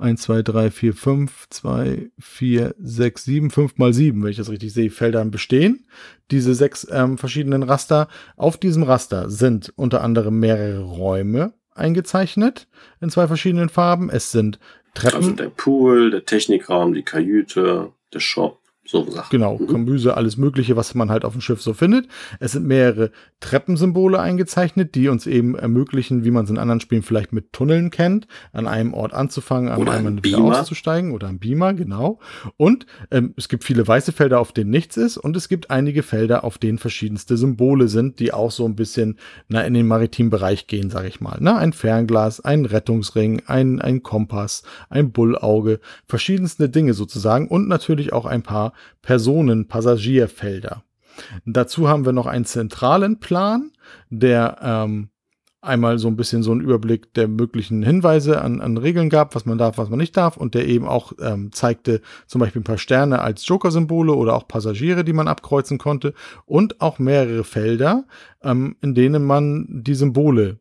1, 0.00 0.22
2, 0.22 0.42
3, 0.42 0.70
4, 0.70 0.94
5, 0.94 1.46
2, 1.50 2.10
4, 2.18 2.74
6, 2.78 3.24
7, 3.24 3.50
5 3.50 3.78
mal 3.78 3.92
7, 3.92 4.22
wenn 4.22 4.30
ich 4.30 4.36
das 4.36 4.50
richtig 4.50 4.72
sehe, 4.72 4.90
Feldern 4.90 5.30
bestehen. 5.30 5.86
Diese 6.30 6.54
sechs 6.54 6.86
ähm, 6.90 7.18
verschiedenen 7.18 7.62
Raster. 7.62 8.08
Auf 8.36 8.56
diesem 8.56 8.82
Raster 8.82 9.30
sind 9.30 9.72
unter 9.76 10.02
anderem 10.02 10.38
mehrere 10.38 10.80
Räume 10.80 11.54
eingezeichnet 11.74 12.68
in 13.00 13.10
zwei 13.10 13.26
verschiedenen 13.26 13.68
Farben. 13.68 14.10
Es 14.10 14.30
sind 14.30 14.58
Treppen. 14.94 15.16
Also 15.16 15.30
der 15.32 15.50
Pool, 15.50 16.10
der 16.10 16.24
Technikraum, 16.24 16.94
die 16.94 17.02
Kajüte, 17.02 17.92
der 18.12 18.20
Shop, 18.20 18.59
so 18.90 19.08
Sachen. 19.10 19.30
Genau, 19.30 19.58
mhm. 19.58 19.66
Kombüse, 19.66 20.16
alles 20.16 20.36
Mögliche, 20.36 20.76
was 20.76 20.94
man 20.94 21.10
halt 21.10 21.24
auf 21.24 21.32
dem 21.32 21.40
Schiff 21.40 21.62
so 21.62 21.74
findet. 21.74 22.08
Es 22.40 22.52
sind 22.52 22.66
mehrere 22.66 23.10
Treppensymbole 23.40 24.18
eingezeichnet, 24.18 24.94
die 24.94 25.08
uns 25.08 25.26
eben 25.26 25.54
ermöglichen, 25.54 26.24
wie 26.24 26.30
man 26.30 26.44
es 26.44 26.50
in 26.50 26.58
anderen 26.58 26.80
Spielen 26.80 27.02
vielleicht 27.02 27.32
mit 27.32 27.52
Tunneln 27.52 27.90
kennt, 27.90 28.26
an 28.52 28.66
einem 28.66 28.92
Ort 28.92 29.14
anzufangen, 29.14 29.70
an 29.70 29.88
einem 29.88 30.24
wieder 30.24 30.38
auszusteigen 30.38 31.12
oder 31.12 31.28
ein 31.28 31.38
Beamer, 31.38 31.74
genau. 31.74 32.18
Und 32.56 32.86
ähm, 33.10 33.34
es 33.36 33.48
gibt 33.48 33.64
viele 33.64 33.86
weiße 33.86 34.12
Felder, 34.12 34.40
auf 34.40 34.52
denen 34.52 34.70
nichts 34.70 34.96
ist 34.96 35.16
und 35.16 35.36
es 35.36 35.48
gibt 35.48 35.70
einige 35.70 36.02
Felder, 36.02 36.44
auf 36.44 36.58
denen 36.58 36.78
verschiedenste 36.78 37.36
Symbole 37.36 37.88
sind, 37.88 38.18
die 38.18 38.32
auch 38.32 38.50
so 38.50 38.64
ein 38.64 38.74
bisschen 38.74 39.18
na, 39.48 39.62
in 39.62 39.74
den 39.74 39.86
maritimen 39.86 40.30
Bereich 40.30 40.66
gehen, 40.66 40.90
sage 40.90 41.08
ich 41.08 41.20
mal. 41.20 41.38
Na, 41.40 41.56
ein 41.58 41.72
Fernglas, 41.72 42.40
ein 42.40 42.64
Rettungsring, 42.64 43.42
ein, 43.46 43.80
ein 43.80 44.02
Kompass, 44.02 44.62
ein 44.88 45.12
Bullauge, 45.12 45.80
verschiedenste 46.06 46.68
Dinge 46.68 46.94
sozusagen 46.94 47.48
und 47.48 47.68
natürlich 47.68 48.12
auch 48.12 48.26
ein 48.26 48.42
paar 48.42 48.72
Personen-Passagierfelder. 49.02 50.84
Dazu 51.44 51.88
haben 51.88 52.04
wir 52.04 52.12
noch 52.12 52.26
einen 52.26 52.44
zentralen 52.44 53.20
Plan, 53.20 53.72
der 54.08 54.58
ähm, 54.62 55.10
einmal 55.62 55.98
so 55.98 56.08
ein 56.08 56.16
bisschen 56.16 56.42
so 56.42 56.52
einen 56.52 56.62
Überblick 56.62 57.12
der 57.14 57.28
möglichen 57.28 57.82
Hinweise 57.82 58.40
an, 58.40 58.60
an 58.60 58.76
Regeln 58.76 59.10
gab, 59.10 59.34
was 59.34 59.44
man 59.44 59.58
darf, 59.58 59.78
was 59.78 59.90
man 59.90 59.98
nicht 59.98 60.16
darf 60.16 60.36
und 60.36 60.54
der 60.54 60.66
eben 60.66 60.86
auch 60.86 61.12
ähm, 61.20 61.52
zeigte 61.52 62.00
zum 62.26 62.40
Beispiel 62.40 62.60
ein 62.60 62.64
paar 62.64 62.78
Sterne 62.78 63.20
als 63.20 63.46
Joker-Symbole 63.46 64.14
oder 64.14 64.34
auch 64.34 64.48
Passagiere, 64.48 65.04
die 65.04 65.12
man 65.12 65.28
abkreuzen 65.28 65.78
konnte 65.78 66.14
und 66.46 66.80
auch 66.80 66.98
mehrere 66.98 67.44
Felder, 67.44 68.04
ähm, 68.42 68.76
in 68.80 68.94
denen 68.94 69.24
man 69.24 69.66
die 69.68 69.94
Symbole 69.94 70.58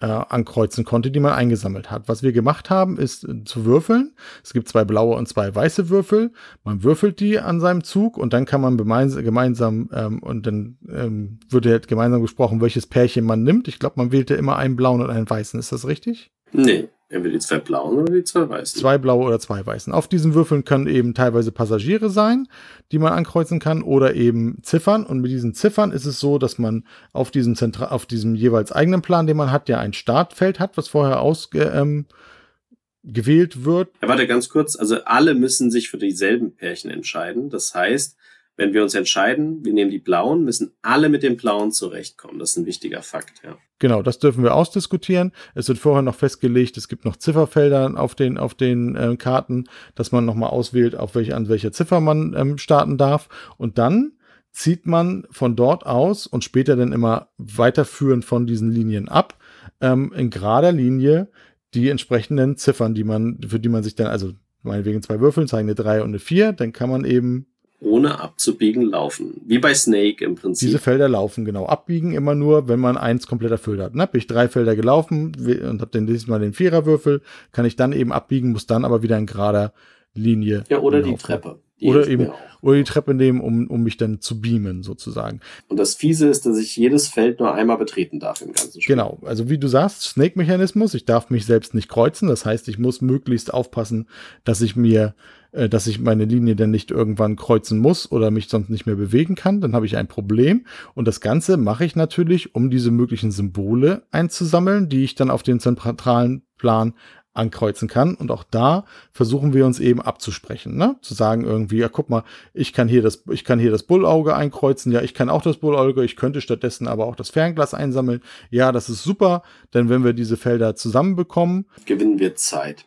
äh, 0.00 0.06
ankreuzen 0.06 0.84
konnte, 0.84 1.10
die 1.10 1.20
man 1.20 1.32
eingesammelt 1.32 1.90
hat. 1.90 2.08
Was 2.08 2.22
wir 2.22 2.32
gemacht 2.32 2.70
haben, 2.70 2.98
ist 2.98 3.24
äh, 3.24 3.44
zu 3.44 3.64
würfeln. 3.64 4.14
Es 4.44 4.52
gibt 4.52 4.68
zwei 4.68 4.84
blaue 4.84 5.16
und 5.16 5.28
zwei 5.28 5.52
weiße 5.54 5.88
Würfel. 5.88 6.32
Man 6.64 6.84
würfelt 6.84 7.20
die 7.20 7.38
an 7.38 7.60
seinem 7.60 7.82
Zug 7.82 8.16
und 8.16 8.32
dann 8.32 8.44
kann 8.44 8.60
man 8.60 8.76
gemeinsam 8.76 9.90
ähm, 9.92 10.22
und 10.22 10.46
dann 10.46 10.78
ähm, 10.88 11.40
wird 11.48 11.66
halt 11.66 11.88
gemeinsam 11.88 12.22
gesprochen, 12.22 12.60
welches 12.60 12.86
Pärchen 12.86 13.24
man 13.24 13.42
nimmt. 13.42 13.68
Ich 13.68 13.78
glaube, 13.78 13.94
man 13.96 14.12
wählte 14.12 14.34
immer 14.34 14.56
einen 14.56 14.76
blauen 14.76 15.00
und 15.00 15.10
einen 15.10 15.28
weißen. 15.28 15.58
Ist 15.58 15.72
das 15.72 15.86
richtig? 15.86 16.30
Nee. 16.52 16.88
Entweder 17.10 17.32
die 17.32 17.38
zwei 17.38 17.58
blauen 17.58 17.98
oder 17.98 18.12
die 18.12 18.24
zwei 18.24 18.46
weißen. 18.46 18.80
Zwei 18.80 18.98
blaue 18.98 19.24
oder 19.24 19.40
zwei 19.40 19.64
weißen. 19.64 19.94
Auf 19.94 20.08
diesen 20.08 20.34
Würfeln 20.34 20.64
können 20.64 20.86
eben 20.86 21.14
teilweise 21.14 21.52
Passagiere 21.52 22.10
sein, 22.10 22.48
die 22.92 22.98
man 22.98 23.14
ankreuzen 23.14 23.60
kann, 23.60 23.82
oder 23.82 24.14
eben 24.14 24.58
Ziffern. 24.62 25.06
Und 25.06 25.20
mit 25.20 25.30
diesen 25.30 25.54
Ziffern 25.54 25.90
ist 25.90 26.04
es 26.04 26.20
so, 26.20 26.36
dass 26.36 26.58
man 26.58 26.84
auf 27.14 27.30
diesem, 27.30 27.56
Zentra 27.56 27.86
auf 27.86 28.04
diesem 28.04 28.34
jeweils 28.34 28.72
eigenen 28.72 29.00
Plan, 29.00 29.26
den 29.26 29.38
man 29.38 29.50
hat, 29.50 29.70
ja 29.70 29.78
ein 29.78 29.94
Startfeld 29.94 30.60
hat, 30.60 30.76
was 30.76 30.88
vorher 30.88 31.22
ausgewählt 31.22 31.72
ähm, 31.74 33.64
wird. 33.64 33.88
Ja, 34.02 34.08
warte 34.08 34.26
ganz 34.26 34.50
kurz. 34.50 34.76
Also 34.76 35.02
alle 35.04 35.34
müssen 35.34 35.70
sich 35.70 35.88
für 35.88 35.98
dieselben 35.98 36.54
Pärchen 36.56 36.90
entscheiden. 36.90 37.48
Das 37.48 37.74
heißt, 37.74 38.18
wenn 38.58 38.74
wir 38.74 38.82
uns 38.82 38.94
entscheiden, 38.94 39.64
wir 39.64 39.72
nehmen 39.72 39.92
die 39.92 40.00
blauen, 40.00 40.44
müssen 40.44 40.72
alle 40.82 41.08
mit 41.08 41.22
den 41.22 41.36
blauen 41.36 41.70
zurechtkommen. 41.70 42.40
Das 42.40 42.50
ist 42.50 42.56
ein 42.56 42.66
wichtiger 42.66 43.02
Fakt, 43.02 43.40
ja. 43.44 43.56
Genau, 43.78 44.02
das 44.02 44.18
dürfen 44.18 44.42
wir 44.42 44.56
ausdiskutieren. 44.56 45.32
Es 45.54 45.68
wird 45.68 45.78
vorher 45.78 46.02
noch 46.02 46.16
festgelegt, 46.16 46.76
es 46.76 46.88
gibt 46.88 47.04
noch 47.04 47.14
Zifferfelder 47.14 47.94
auf 47.96 48.16
den, 48.16 48.36
auf 48.36 48.54
den 48.54 48.96
äh, 48.96 49.16
Karten, 49.16 49.68
dass 49.94 50.10
man 50.10 50.24
nochmal 50.24 50.50
auswählt, 50.50 50.96
auf 50.96 51.14
welche, 51.14 51.36
an 51.36 51.48
welcher 51.48 51.70
Ziffer 51.70 52.00
man 52.00 52.34
ähm, 52.36 52.58
starten 52.58 52.98
darf. 52.98 53.28
Und 53.56 53.78
dann 53.78 54.14
zieht 54.50 54.86
man 54.86 55.24
von 55.30 55.54
dort 55.54 55.86
aus 55.86 56.26
und 56.26 56.42
später 56.42 56.74
dann 56.74 56.90
immer 56.90 57.28
weiterführend 57.38 58.24
von 58.24 58.48
diesen 58.48 58.72
Linien 58.72 59.08
ab, 59.08 59.38
ähm, 59.80 60.12
in 60.16 60.30
gerader 60.30 60.72
Linie 60.72 61.30
die 61.74 61.90
entsprechenden 61.90 62.56
Ziffern, 62.56 62.94
die 62.94 63.04
man, 63.04 63.38
für 63.46 63.60
die 63.60 63.68
man 63.68 63.84
sich 63.84 63.94
dann, 63.94 64.08
also 64.08 64.32
meinetwegen 64.62 65.00
zwei 65.00 65.20
Würfeln, 65.20 65.46
zeigen 65.46 65.68
eine 65.68 65.76
3 65.76 66.02
und 66.02 66.08
eine 66.08 66.18
4, 66.18 66.52
dann 66.52 66.72
kann 66.72 66.90
man 66.90 67.04
eben 67.04 67.46
ohne 67.80 68.20
abzubiegen 68.20 68.82
laufen. 68.82 69.40
Wie 69.46 69.58
bei 69.58 69.72
Snake 69.72 70.24
im 70.24 70.34
Prinzip. 70.34 70.66
Diese 70.66 70.78
Felder 70.78 71.08
laufen, 71.08 71.44
genau. 71.44 71.66
Abbiegen 71.66 72.12
immer 72.12 72.34
nur, 72.34 72.68
wenn 72.68 72.80
man 72.80 72.96
eins 72.96 73.26
komplett 73.26 73.52
erfüllt 73.52 73.80
hat. 73.80 73.94
Ne? 73.94 74.06
Bin 74.06 74.18
ich 74.18 74.26
drei 74.26 74.48
Felder 74.48 74.74
gelaufen 74.74 75.36
und 75.36 75.80
habe 75.80 75.90
dann 75.92 76.06
dieses 76.06 76.26
Mal 76.26 76.40
den 76.40 76.54
Viererwürfel, 76.54 77.22
kann 77.52 77.64
ich 77.64 77.76
dann 77.76 77.92
eben 77.92 78.12
abbiegen, 78.12 78.50
muss 78.50 78.66
dann 78.66 78.84
aber 78.84 79.02
wieder 79.02 79.16
in 79.16 79.26
gerader 79.26 79.72
Linie. 80.14 80.64
Ja, 80.68 80.80
oder 80.80 80.98
laufen. 80.98 81.12
die 81.12 81.22
Treppe. 81.22 81.60
Die 81.80 81.86
oder 81.86 82.08
eben, 82.08 82.32
oder 82.60 82.76
die 82.76 82.84
Treppe 82.84 83.14
nehmen, 83.14 83.40
um, 83.40 83.68
um 83.68 83.84
mich 83.84 83.96
dann 83.96 84.20
zu 84.20 84.40
beamen, 84.40 84.82
sozusagen. 84.82 85.38
Und 85.68 85.78
das 85.78 85.94
Fiese 85.94 86.26
ist, 86.28 86.44
dass 86.44 86.58
ich 86.58 86.76
jedes 86.76 87.06
Feld 87.06 87.38
nur 87.38 87.54
einmal 87.54 87.78
betreten 87.78 88.18
darf 88.18 88.40
im 88.40 88.48
ganzen 88.48 88.80
Spiel. 88.80 88.96
Genau. 88.96 89.18
Also 89.24 89.48
wie 89.48 89.58
du 89.58 89.68
sagst, 89.68 90.02
Snake-Mechanismus. 90.02 90.94
Ich 90.94 91.04
darf 91.04 91.30
mich 91.30 91.46
selbst 91.46 91.74
nicht 91.74 91.88
kreuzen. 91.88 92.28
Das 92.28 92.44
heißt, 92.44 92.66
ich 92.66 92.78
muss 92.78 93.00
möglichst 93.00 93.54
aufpassen, 93.54 94.08
dass 94.42 94.60
ich 94.60 94.74
mir 94.74 95.14
äh, 95.52 95.68
dass 95.68 95.86
ich 95.86 96.00
meine 96.00 96.24
Linie 96.24 96.56
dann 96.56 96.70
nicht 96.70 96.90
irgendwann 96.90 97.36
kreuzen 97.36 97.78
muss 97.78 98.10
oder 98.10 98.30
mich 98.30 98.48
sonst 98.48 98.70
nicht 98.70 98.86
mehr 98.86 98.96
bewegen 98.96 99.34
kann, 99.34 99.60
dann 99.60 99.74
habe 99.74 99.86
ich 99.86 99.96
ein 99.96 100.08
Problem. 100.08 100.66
Und 100.94 101.08
das 101.08 101.20
Ganze 101.20 101.56
mache 101.56 101.84
ich 101.84 101.96
natürlich, 101.96 102.54
um 102.54 102.70
diese 102.70 102.90
möglichen 102.90 103.30
Symbole 103.30 104.02
einzusammeln, 104.10 104.88
die 104.88 105.04
ich 105.04 105.14
dann 105.14 105.30
auf 105.30 105.42
den 105.42 105.60
zentralen 105.60 106.42
Plan 106.56 106.94
ankreuzen 107.38 107.88
kann. 107.88 108.14
Und 108.14 108.30
auch 108.30 108.44
da 108.44 108.84
versuchen 109.12 109.54
wir 109.54 109.64
uns 109.64 109.80
eben 109.80 110.02
abzusprechen, 110.02 110.76
ne? 110.76 110.96
Zu 111.00 111.14
sagen 111.14 111.44
irgendwie, 111.44 111.78
ja, 111.78 111.88
guck 111.88 112.10
mal, 112.10 112.24
ich 112.52 112.72
kann 112.72 112.88
hier 112.88 113.00
das, 113.00 113.22
ich 113.30 113.44
kann 113.44 113.58
hier 113.58 113.70
das 113.70 113.84
Bullauge 113.84 114.34
einkreuzen. 114.34 114.92
Ja, 114.92 115.00
ich 115.00 115.14
kann 115.14 115.30
auch 115.30 115.42
das 115.42 115.58
Bullauge. 115.58 116.04
Ich 116.04 116.16
könnte 116.16 116.40
stattdessen 116.40 116.88
aber 116.88 117.06
auch 117.06 117.16
das 117.16 117.30
Fernglas 117.30 117.74
einsammeln. 117.74 118.20
Ja, 118.50 118.72
das 118.72 118.90
ist 118.90 119.04
super. 119.04 119.42
Denn 119.72 119.88
wenn 119.88 120.04
wir 120.04 120.12
diese 120.12 120.36
Felder 120.36 120.74
zusammenbekommen, 120.74 121.66
gewinnen 121.86 122.18
wir 122.18 122.34
Zeit. 122.34 122.86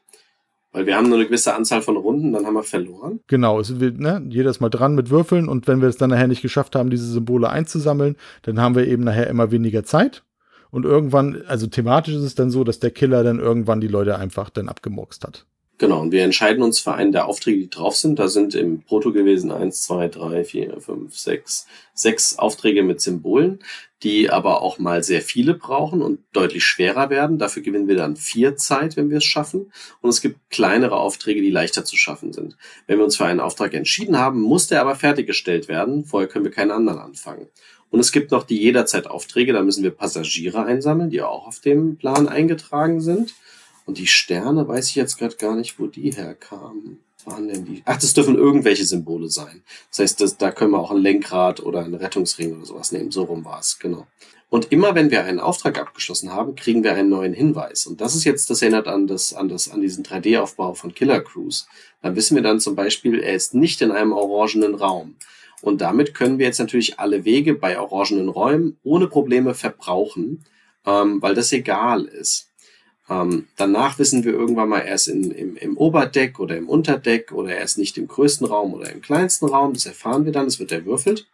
Weil 0.73 0.85
wir 0.85 0.95
haben 0.95 1.09
nur 1.09 1.17
eine 1.17 1.27
gewisse 1.27 1.53
Anzahl 1.53 1.81
von 1.81 1.97
Runden, 1.97 2.31
dann 2.31 2.45
haben 2.45 2.53
wir 2.53 2.63
verloren. 2.63 3.19
Genau, 3.27 3.59
es 3.59 3.79
wird, 3.79 3.99
ne, 3.99 4.25
jedes 4.29 4.61
Mal 4.61 4.69
dran 4.69 4.95
mit 4.95 5.09
Würfeln 5.09 5.49
und 5.49 5.67
wenn 5.67 5.81
wir 5.81 5.89
es 5.89 5.97
dann 5.97 6.11
nachher 6.11 6.27
nicht 6.27 6.41
geschafft 6.41 6.75
haben, 6.75 6.89
diese 6.89 7.11
Symbole 7.11 7.49
einzusammeln, 7.49 8.15
dann 8.43 8.59
haben 8.59 8.75
wir 8.75 8.87
eben 8.87 9.03
nachher 9.03 9.27
immer 9.27 9.51
weniger 9.51 9.83
Zeit. 9.83 10.23
Und 10.69 10.85
irgendwann, 10.85 11.43
also 11.47 11.67
thematisch 11.67 12.13
ist 12.13 12.23
es 12.23 12.35
dann 12.35 12.49
so, 12.49 12.63
dass 12.63 12.79
der 12.79 12.91
Killer 12.91 13.23
dann 13.23 13.39
irgendwann 13.39 13.81
die 13.81 13.89
Leute 13.89 14.17
einfach 14.17 14.49
dann 14.49 14.69
abgemurkst 14.69 15.25
hat. 15.25 15.45
Genau, 15.77 15.99
und 15.99 16.11
wir 16.11 16.23
entscheiden 16.23 16.63
uns 16.63 16.79
für 16.79 16.93
einen 16.93 17.11
der 17.11 17.25
Aufträge, 17.25 17.57
die 17.59 17.69
drauf 17.69 17.97
sind. 17.97 18.19
Da 18.19 18.27
sind 18.27 18.53
im 18.53 18.83
Proto 18.83 19.11
gewesen 19.11 19.51
eins, 19.51 19.81
zwei, 19.81 20.07
drei, 20.07 20.43
vier, 20.43 20.79
fünf, 20.79 21.17
sechs, 21.17 21.65
sechs 21.93 22.37
Aufträge 22.37 22.83
mit 22.83 23.01
Symbolen, 23.01 23.59
die 24.03 24.29
aber 24.29 24.61
auch 24.61 24.79
mal 24.79 25.03
sehr 25.03 25.21
viele 25.21 25.53
brauchen 25.53 26.01
und 26.01 26.19
deutlich 26.33 26.63
schwerer 26.63 27.09
werden. 27.09 27.37
Dafür 27.37 27.61
gewinnen 27.61 27.87
wir 27.87 27.95
dann 27.95 28.15
vier 28.15 28.55
Zeit, 28.55 28.97
wenn 28.97 29.09
wir 29.09 29.17
es 29.17 29.23
schaffen. 29.23 29.71
Und 30.01 30.09
es 30.09 30.21
gibt 30.21 30.49
kleinere 30.49 30.97
Aufträge, 30.97 31.41
die 31.41 31.51
leichter 31.51 31.85
zu 31.85 31.95
schaffen 31.97 32.33
sind. 32.33 32.57
Wenn 32.87 32.97
wir 32.97 33.05
uns 33.05 33.17
für 33.17 33.25
einen 33.25 33.39
Auftrag 33.39 33.73
entschieden 33.73 34.17
haben, 34.17 34.41
muss 34.41 34.67
der 34.67 34.81
aber 34.81 34.95
fertiggestellt 34.95 35.67
werden. 35.67 36.05
Vorher 36.05 36.27
können 36.27 36.45
wir 36.45 36.51
keinen 36.51 36.71
anderen 36.71 36.99
anfangen. 36.99 37.47
Und 37.91 37.99
es 37.99 38.11
gibt 38.11 38.31
noch 38.31 38.43
die 38.43 38.59
Jederzeit-Aufträge, 38.59 39.51
da 39.53 39.61
müssen 39.61 39.83
wir 39.83 39.91
Passagiere 39.91 40.63
einsammeln, 40.63 41.09
die 41.09 41.21
auch 41.21 41.45
auf 41.45 41.59
dem 41.59 41.97
Plan 41.97 42.29
eingetragen 42.29 43.01
sind. 43.01 43.35
Und 43.85 43.97
die 43.97 44.07
Sterne 44.07 44.67
weiß 44.67 44.87
ich 44.89 44.95
jetzt 44.95 45.17
gerade 45.17 45.35
gar 45.35 45.55
nicht, 45.55 45.77
wo 45.77 45.87
die 45.87 46.11
herkamen. 46.11 46.99
Waren 47.25 47.47
denn 47.47 47.65
die? 47.65 47.83
Ach, 47.85 47.97
das 47.97 48.13
dürfen 48.13 48.35
irgendwelche 48.35 48.85
Symbole 48.85 49.29
sein. 49.29 49.63
Das 49.89 49.99
heißt, 49.99 50.21
das, 50.21 50.37
da 50.37 50.51
können 50.51 50.71
wir 50.71 50.79
auch 50.79 50.91
ein 50.91 50.97
Lenkrad 50.97 51.61
oder 51.61 51.83
einen 51.83 51.95
Rettungsring 51.95 52.55
oder 52.55 52.65
sowas 52.65 52.91
nehmen. 52.91 53.11
So 53.11 53.23
rum 53.23 53.45
war 53.45 53.59
es, 53.59 53.79
genau. 53.79 54.07
Und 54.49 54.71
immer 54.73 54.95
wenn 54.95 55.11
wir 55.11 55.23
einen 55.23 55.39
Auftrag 55.39 55.79
abgeschlossen 55.79 56.33
haben, 56.33 56.55
kriegen 56.55 56.83
wir 56.83 56.93
einen 56.93 57.07
neuen 57.07 57.33
Hinweis. 57.33 57.85
Und 57.85 58.01
das 58.01 58.15
ist 58.15 58.25
jetzt, 58.25 58.49
das 58.49 58.61
erinnert 58.61 58.87
an 58.87 59.07
das, 59.07 59.33
an 59.33 59.47
das, 59.47 59.71
an 59.71 59.79
diesen 59.79 60.03
3D-Aufbau 60.03 60.73
von 60.73 60.93
Killer 60.93 61.21
Cruise. 61.21 61.65
Da 62.01 62.17
wissen 62.17 62.35
wir 62.35 62.43
dann 62.43 62.59
zum 62.59 62.75
Beispiel, 62.75 63.21
er 63.21 63.33
ist 63.33 63.53
nicht 63.53 63.81
in 63.81 63.91
einem 63.91 64.11
orangenen 64.11 64.75
Raum. 64.75 65.15
Und 65.61 65.79
damit 65.79 66.13
können 66.13 66.37
wir 66.37 66.47
jetzt 66.47 66.59
natürlich 66.59 66.99
alle 66.99 67.23
Wege 67.23 67.53
bei 67.53 67.79
orangenen 67.79 68.27
Räumen 68.27 68.77
ohne 68.83 69.07
Probleme 69.07 69.53
verbrauchen, 69.53 70.43
ähm, 70.85 71.21
weil 71.21 71.33
das 71.33 71.53
egal 71.53 72.03
ist. 72.03 72.50
Ähm, 73.11 73.47
danach 73.57 73.99
wissen 73.99 74.23
wir 74.23 74.31
irgendwann 74.31 74.69
mal, 74.69 74.79
er 74.79 74.95
ist 74.95 75.07
in, 75.07 75.31
im, 75.31 75.57
im 75.57 75.77
Oberdeck 75.77 76.39
oder 76.39 76.55
im 76.55 76.69
Unterdeck 76.69 77.33
oder 77.33 77.53
er 77.53 77.63
ist 77.63 77.77
nicht 77.77 77.97
im 77.97 78.07
größten 78.07 78.47
Raum 78.47 78.73
oder 78.73 78.89
im 78.89 79.01
kleinsten 79.01 79.47
Raum. 79.47 79.73
Das 79.73 79.85
erfahren 79.85 80.23
wir 80.23 80.31
dann, 80.31 80.47
es 80.47 80.59
wird 80.59 80.71
erwürfelt. 80.71 81.27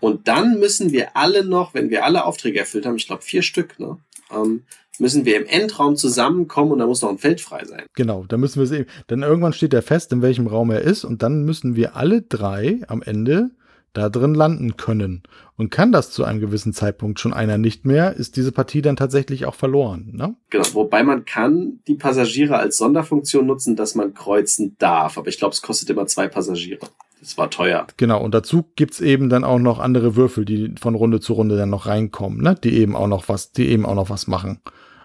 Und 0.00 0.26
dann 0.26 0.58
müssen 0.58 0.90
wir 0.90 1.16
alle 1.16 1.44
noch, 1.44 1.74
wenn 1.74 1.90
wir 1.90 2.04
alle 2.04 2.24
Aufträge 2.24 2.58
erfüllt 2.58 2.86
haben, 2.86 2.96
ich 2.96 3.06
glaube 3.06 3.22
vier 3.22 3.42
Stück, 3.42 3.78
ne, 3.78 3.98
ähm, 4.34 4.64
müssen 4.98 5.24
wir 5.24 5.36
im 5.36 5.46
Endraum 5.46 5.96
zusammenkommen 5.96 6.72
und 6.72 6.80
da 6.80 6.86
muss 6.86 7.02
noch 7.02 7.10
ein 7.10 7.18
Feld 7.18 7.40
frei 7.40 7.64
sein. 7.66 7.84
Genau, 7.94 8.24
da 8.28 8.36
müssen 8.36 8.58
wir 8.58 8.66
sehen. 8.66 8.86
Dann 9.06 9.22
irgendwann 9.22 9.52
steht 9.52 9.74
er 9.74 9.82
fest, 9.82 10.12
in 10.12 10.22
welchem 10.22 10.48
Raum 10.48 10.72
er 10.72 10.80
ist 10.80 11.04
und 11.04 11.22
dann 11.22 11.44
müssen 11.44 11.76
wir 11.76 11.94
alle 11.94 12.22
drei 12.22 12.80
am 12.88 13.00
Ende 13.00 13.50
da 13.92 14.08
drin 14.08 14.34
landen 14.34 14.76
können. 14.76 15.22
Und 15.56 15.70
kann 15.70 15.92
das 15.92 16.10
zu 16.10 16.24
einem 16.24 16.40
gewissen 16.40 16.72
Zeitpunkt 16.72 17.20
schon 17.20 17.32
einer 17.32 17.58
nicht 17.58 17.84
mehr, 17.84 18.14
ist 18.14 18.36
diese 18.36 18.52
Partie 18.52 18.82
dann 18.82 18.96
tatsächlich 18.96 19.46
auch 19.46 19.54
verloren. 19.54 20.10
Ne? 20.12 20.34
Genau, 20.50 20.66
wobei 20.72 21.02
man 21.02 21.24
kann 21.24 21.80
die 21.86 21.94
Passagiere 21.94 22.56
als 22.56 22.78
Sonderfunktion 22.78 23.46
nutzen, 23.46 23.76
dass 23.76 23.94
man 23.94 24.14
kreuzen 24.14 24.76
darf. 24.78 25.18
Aber 25.18 25.28
ich 25.28 25.38
glaube, 25.38 25.52
es 25.52 25.62
kostet 25.62 25.90
immer 25.90 26.06
zwei 26.06 26.28
Passagiere. 26.28 26.88
Das 27.20 27.38
war 27.38 27.50
teuer. 27.50 27.86
Genau, 27.98 28.20
und 28.20 28.34
dazu 28.34 28.64
gibt's 28.74 29.00
eben 29.00 29.28
dann 29.28 29.44
auch 29.44 29.60
noch 29.60 29.78
andere 29.78 30.16
Würfel, 30.16 30.44
die 30.44 30.74
von 30.80 30.96
Runde 30.96 31.20
zu 31.20 31.34
Runde 31.34 31.56
dann 31.56 31.70
noch 31.70 31.86
reinkommen, 31.86 32.40
ne? 32.40 32.56
Die 32.64 32.74
eben 32.74 32.96
auch 32.96 33.06
noch 33.06 33.28
was, 33.28 33.52
die 33.52 33.68
eben 33.68 33.86
auch 33.86 33.94
noch 33.94 34.10
was 34.10 34.26
machen 34.26 34.60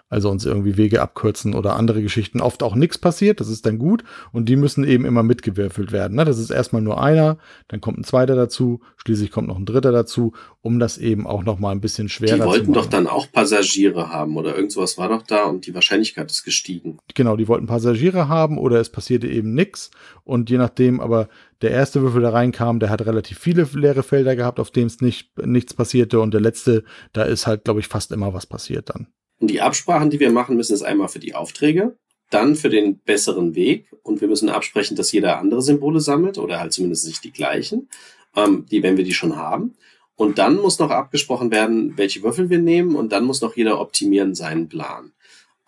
also 0.08 0.30
uns 0.30 0.44
irgendwie 0.44 0.76
Wege 0.76 1.02
abkürzen 1.02 1.54
oder 1.54 1.76
andere 1.76 2.02
Geschichten. 2.02 2.40
Oft 2.40 2.62
auch 2.62 2.74
nichts 2.74 2.98
passiert, 2.98 3.40
das 3.40 3.48
ist 3.48 3.66
dann 3.66 3.78
gut 3.78 4.04
und 4.32 4.48
die 4.48 4.56
müssen 4.56 4.84
eben 4.84 5.04
immer 5.04 5.22
mitgewürfelt 5.22 5.92
werden. 5.92 6.16
Ne? 6.16 6.24
Das 6.24 6.38
ist 6.38 6.50
erstmal 6.50 6.82
nur 6.82 7.02
einer, 7.02 7.38
dann 7.68 7.80
kommt 7.80 7.98
ein 7.98 8.04
zweiter 8.04 8.34
dazu, 8.34 8.80
schließlich 8.96 9.30
kommt 9.30 9.48
noch 9.48 9.58
ein 9.58 9.66
dritter 9.66 9.92
dazu, 9.92 10.32
um 10.62 10.78
das 10.78 10.98
eben 10.98 11.26
auch 11.26 11.44
noch 11.44 11.58
mal 11.58 11.72
ein 11.72 11.80
bisschen 11.80 12.08
schwerer 12.08 12.32
zu 12.32 12.38
machen. 12.38 12.50
Die 12.50 12.58
wollten 12.58 12.72
doch 12.72 12.86
dann 12.86 13.06
auch 13.06 13.30
Passagiere 13.30 14.10
haben 14.10 14.36
oder 14.36 14.56
irgend 14.56 14.72
sowas 14.72 14.98
war 14.98 15.08
doch 15.08 15.22
da 15.22 15.44
und 15.44 15.66
die 15.66 15.74
Wahrscheinlichkeit 15.74 16.30
ist 16.30 16.44
gestiegen. 16.44 16.98
Genau, 17.14 17.36
die 17.36 17.48
wollten 17.48 17.66
Passagiere 17.66 18.28
haben 18.28 18.58
oder 18.58 18.80
es 18.80 18.90
passierte 18.90 19.28
eben 19.28 19.54
nichts 19.54 19.90
und 20.24 20.50
je 20.50 20.58
nachdem, 20.58 21.00
aber 21.00 21.28
der 21.60 21.72
erste 21.72 22.02
Würfel, 22.02 22.22
der 22.22 22.32
reinkam, 22.32 22.78
der 22.78 22.90
hat 22.90 23.04
relativ 23.04 23.38
viele 23.38 23.68
leere 23.74 24.02
Felder 24.02 24.36
gehabt, 24.36 24.60
auf 24.60 24.70
denen 24.70 24.86
es 24.86 25.00
nicht, 25.00 25.36
nichts 25.44 25.74
passierte 25.74 26.20
und 26.20 26.32
der 26.32 26.40
letzte, 26.40 26.84
da 27.12 27.24
ist 27.24 27.46
halt, 27.46 27.64
glaube 27.64 27.80
ich, 27.80 27.88
fast 27.88 28.12
immer 28.12 28.32
was 28.32 28.46
passiert 28.46 28.90
dann. 28.90 29.08
Und 29.40 29.48
die 29.48 29.60
Absprachen, 29.60 30.10
die 30.10 30.20
wir 30.20 30.30
machen 30.30 30.56
müssen, 30.56 30.74
ist 30.74 30.82
einmal 30.82 31.08
für 31.08 31.20
die 31.20 31.34
Aufträge, 31.34 31.96
dann 32.30 32.56
für 32.56 32.68
den 32.68 32.98
besseren 32.98 33.54
Weg 33.54 33.94
und 34.02 34.20
wir 34.20 34.28
müssen 34.28 34.48
absprechen, 34.48 34.96
dass 34.96 35.12
jeder 35.12 35.38
andere 35.38 35.62
Symbole 35.62 36.00
sammelt 36.00 36.38
oder 36.38 36.60
halt 36.60 36.72
zumindest 36.72 37.06
nicht 37.06 37.24
die 37.24 37.32
gleichen, 37.32 37.88
ähm, 38.36 38.66
die, 38.70 38.82
wenn 38.82 38.96
wir 38.96 39.04
die 39.04 39.14
schon 39.14 39.36
haben. 39.36 39.74
Und 40.16 40.38
dann 40.38 40.56
muss 40.56 40.78
noch 40.78 40.90
abgesprochen 40.90 41.50
werden, 41.52 41.96
welche 41.96 42.22
Würfel 42.22 42.50
wir 42.50 42.58
nehmen 42.58 42.96
und 42.96 43.12
dann 43.12 43.24
muss 43.24 43.40
noch 43.40 43.56
jeder 43.56 43.80
optimieren 43.80 44.34
seinen 44.34 44.68
Plan. 44.68 45.12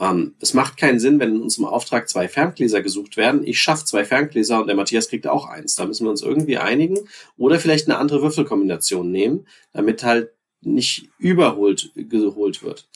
Ähm, 0.00 0.34
es 0.40 0.54
macht 0.54 0.76
keinen 0.76 0.98
Sinn, 0.98 1.20
wenn 1.20 1.36
in 1.36 1.42
unserem 1.42 1.66
Auftrag 1.66 2.08
zwei 2.08 2.26
Ferngläser 2.26 2.82
gesucht 2.82 3.16
werden. 3.16 3.46
Ich 3.46 3.60
schaffe 3.60 3.84
zwei 3.84 4.04
Ferngläser 4.04 4.60
und 4.60 4.66
der 4.66 4.74
Matthias 4.74 5.08
kriegt 5.08 5.26
auch 5.26 5.46
eins. 5.46 5.76
Da 5.76 5.86
müssen 5.86 6.04
wir 6.04 6.10
uns 6.10 6.22
irgendwie 6.22 6.58
einigen 6.58 6.98
oder 7.36 7.60
vielleicht 7.60 7.86
eine 7.88 7.98
andere 7.98 8.22
Würfelkombination 8.22 9.10
nehmen, 9.10 9.46
damit 9.72 10.02
halt 10.02 10.30
nicht 10.62 11.08
überholt 11.18 11.92
geholt 11.94 12.62
wird. 12.62 12.88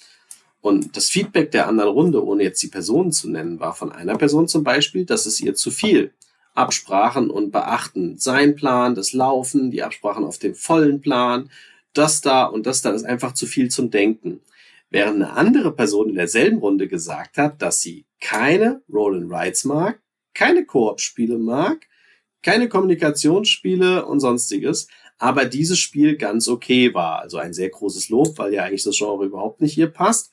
Und 0.64 0.96
das 0.96 1.10
Feedback 1.10 1.50
der 1.50 1.68
anderen 1.68 1.90
Runde, 1.90 2.24
ohne 2.24 2.42
jetzt 2.42 2.62
die 2.62 2.68
Personen 2.68 3.12
zu 3.12 3.28
nennen, 3.28 3.60
war 3.60 3.74
von 3.74 3.92
einer 3.92 4.16
Person 4.16 4.48
zum 4.48 4.64
Beispiel, 4.64 5.04
dass 5.04 5.26
es 5.26 5.38
ihr 5.38 5.54
zu 5.54 5.70
viel 5.70 6.14
Absprachen 6.54 7.28
und 7.28 7.50
beachten. 7.50 8.16
Sein 8.16 8.56
Plan, 8.56 8.94
das 8.94 9.12
Laufen, 9.12 9.70
die 9.70 9.82
Absprachen 9.82 10.24
auf 10.24 10.38
dem 10.38 10.54
vollen 10.54 11.02
Plan, 11.02 11.50
das 11.92 12.22
da 12.22 12.46
und 12.46 12.64
das 12.64 12.80
da 12.80 12.92
ist 12.92 13.04
einfach 13.04 13.34
zu 13.34 13.44
viel 13.44 13.70
zum 13.70 13.90
Denken. 13.90 14.40
Während 14.88 15.16
eine 15.16 15.32
andere 15.34 15.70
Person 15.70 16.08
in 16.08 16.14
derselben 16.14 16.60
Runde 16.60 16.88
gesagt 16.88 17.36
hat, 17.36 17.60
dass 17.60 17.82
sie 17.82 18.06
keine 18.22 18.80
Roll 18.90 19.18
and 19.18 19.30
Rides 19.30 19.66
mag, 19.66 20.00
keine 20.32 20.64
Koop-Spiele 20.64 21.36
mag, 21.36 21.86
keine 22.42 22.70
Kommunikationsspiele 22.70 24.06
und 24.06 24.20
sonstiges, 24.20 24.88
aber 25.18 25.44
dieses 25.44 25.78
Spiel 25.78 26.16
ganz 26.16 26.48
okay 26.48 26.94
war. 26.94 27.18
Also 27.18 27.36
ein 27.36 27.52
sehr 27.52 27.68
großes 27.68 28.08
Lob, 28.08 28.38
weil 28.38 28.54
ja 28.54 28.64
eigentlich 28.64 28.84
das 28.84 28.96
Genre 28.96 29.26
überhaupt 29.26 29.60
nicht 29.60 29.74
hier 29.74 29.88
passt. 29.88 30.30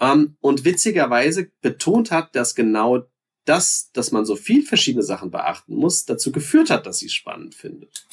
Ähm, 0.00 0.36
und 0.40 0.64
witzigerweise 0.64 1.50
betont 1.60 2.10
hat, 2.10 2.34
dass 2.34 2.54
genau 2.54 3.06
das, 3.44 3.90
dass 3.92 4.12
man 4.12 4.24
so 4.24 4.36
viel 4.36 4.62
verschiedene 4.62 5.02
Sachen 5.02 5.30
beachten 5.30 5.74
muss, 5.74 6.04
dazu 6.04 6.32
geführt 6.32 6.70
hat, 6.70 6.86
dass 6.86 6.98
sie 6.98 7.06
es 7.06 7.12
spannend 7.12 7.54
findet. 7.54 8.06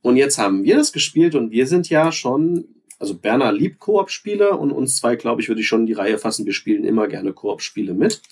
Und 0.00 0.16
jetzt 0.16 0.38
haben 0.38 0.64
wir 0.64 0.76
das 0.76 0.92
gespielt 0.92 1.34
und 1.34 1.50
wir 1.50 1.66
sind 1.66 1.88
ja 1.88 2.12
schon, 2.12 2.66
also 2.98 3.14
Berner 3.14 3.52
liebt 3.52 3.80
Koop-Spiele 3.80 4.56
und 4.56 4.70
uns 4.70 4.96
zwei, 4.96 5.16
glaube 5.16 5.42
ich, 5.42 5.48
würde 5.48 5.60
ich 5.60 5.68
schon 5.68 5.80
in 5.80 5.86
die 5.86 5.92
Reihe 5.92 6.18
fassen. 6.18 6.46
Wir 6.46 6.52
spielen 6.52 6.84
immer 6.84 7.08
gerne 7.08 7.32
Koop-Spiele 7.32 7.94
mit. 7.94 8.22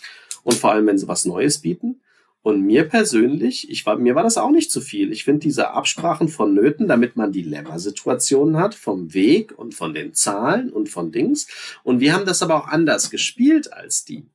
Und 0.42 0.55
vor 0.55 0.73
allem, 0.73 0.86
wenn 0.86 0.98
sie 0.98 1.08
was 1.08 1.24
Neues 1.24 1.60
bieten. 1.60 2.00
Und 2.47 2.62
mir 2.62 2.84
persönlich, 2.84 3.68
ich 3.73 3.84
war, 3.86 3.97
mir 3.99 4.15
war 4.15 4.23
das 4.23 4.39
auch 4.39 4.52
nicht 4.52 4.70
zu 4.70 4.81
viel. 4.81 5.10
Ich 5.10 5.25
finde 5.25 5.41
diese 5.41 5.70
Absprachen 5.73 6.28
vonnöten, 6.28 6.86
damit 6.86 7.16
man 7.16 7.33
Dilemma-Situationen 7.33 8.57
hat, 8.57 8.76
vom 8.76 9.12
Weg 9.15 9.58
und 9.58 9.75
von 9.75 9.92
den 9.94 10.15
Zahlen 10.15 10.70
und 10.70 10.89
von 10.89 11.10
Dings. 11.10 11.49
Und 11.83 11.99
wir 11.99 12.12
haben 12.15 12.25
das 12.25 12.42
aber 12.42 12.55
auch 12.55 12.68
anders 12.68 13.10
gespielt 13.10 13.73
als 13.73 14.05
die. 14.05 14.26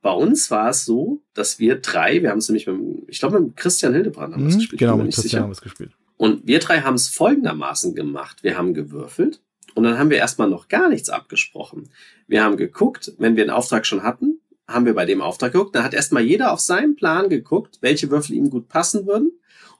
Bei 0.00 0.12
uns 0.12 0.50
war 0.50 0.70
es 0.70 0.86
so, 0.86 1.20
dass 1.34 1.58
wir 1.58 1.76
drei, 1.76 2.22
wir 2.22 2.30
haben 2.30 2.38
es 2.38 2.48
nämlich 2.48 2.66
mit, 2.66 2.78
ich 3.08 3.18
glaube, 3.18 3.38
mit 3.38 3.54
Christian 3.54 3.92
Hildebrand 3.92 4.32
haben 4.32 4.44
wir 4.44 4.48
es 4.48 4.54
Mhm, 4.54 4.58
gespielt. 4.60 4.78
genau, 4.78 4.92
bin 4.92 4.98
mir 5.00 5.02
mit 5.04 5.06
nicht 5.08 5.16
Christian 5.16 5.28
sicher. 5.30 5.42
haben 5.42 5.50
wir 5.50 5.52
es 5.52 5.60
gespielt. 5.60 5.90
Und 6.16 6.46
wir 6.46 6.58
drei 6.58 6.80
haben 6.80 6.94
es 6.94 7.08
folgendermaßen 7.08 7.94
gemacht. 7.94 8.42
Wir 8.42 8.56
haben 8.56 8.72
gewürfelt 8.72 9.42
und 9.74 9.82
dann 9.84 9.98
haben 9.98 10.08
wir 10.08 10.16
erstmal 10.16 10.48
noch 10.48 10.68
gar 10.68 10.88
nichts 10.88 11.10
abgesprochen. 11.10 11.90
Wir 12.26 12.42
haben 12.44 12.56
geguckt, 12.56 13.12
wenn 13.18 13.36
wir 13.36 13.42
einen 13.44 13.50
Auftrag 13.50 13.84
schon 13.84 14.02
hatten, 14.04 14.38
haben 14.68 14.86
wir 14.86 14.94
bei 14.94 15.04
dem 15.04 15.20
Auftrag 15.20 15.52
geguckt. 15.52 15.74
Dann 15.74 15.84
hat 15.84 15.94
erstmal 15.94 16.22
jeder 16.22 16.52
auf 16.52 16.60
seinen 16.60 16.96
Plan 16.96 17.28
geguckt, 17.28 17.78
welche 17.80 18.10
Würfel 18.10 18.36
ihm 18.36 18.50
gut 18.50 18.68
passen 18.68 19.06
würden. 19.06 19.32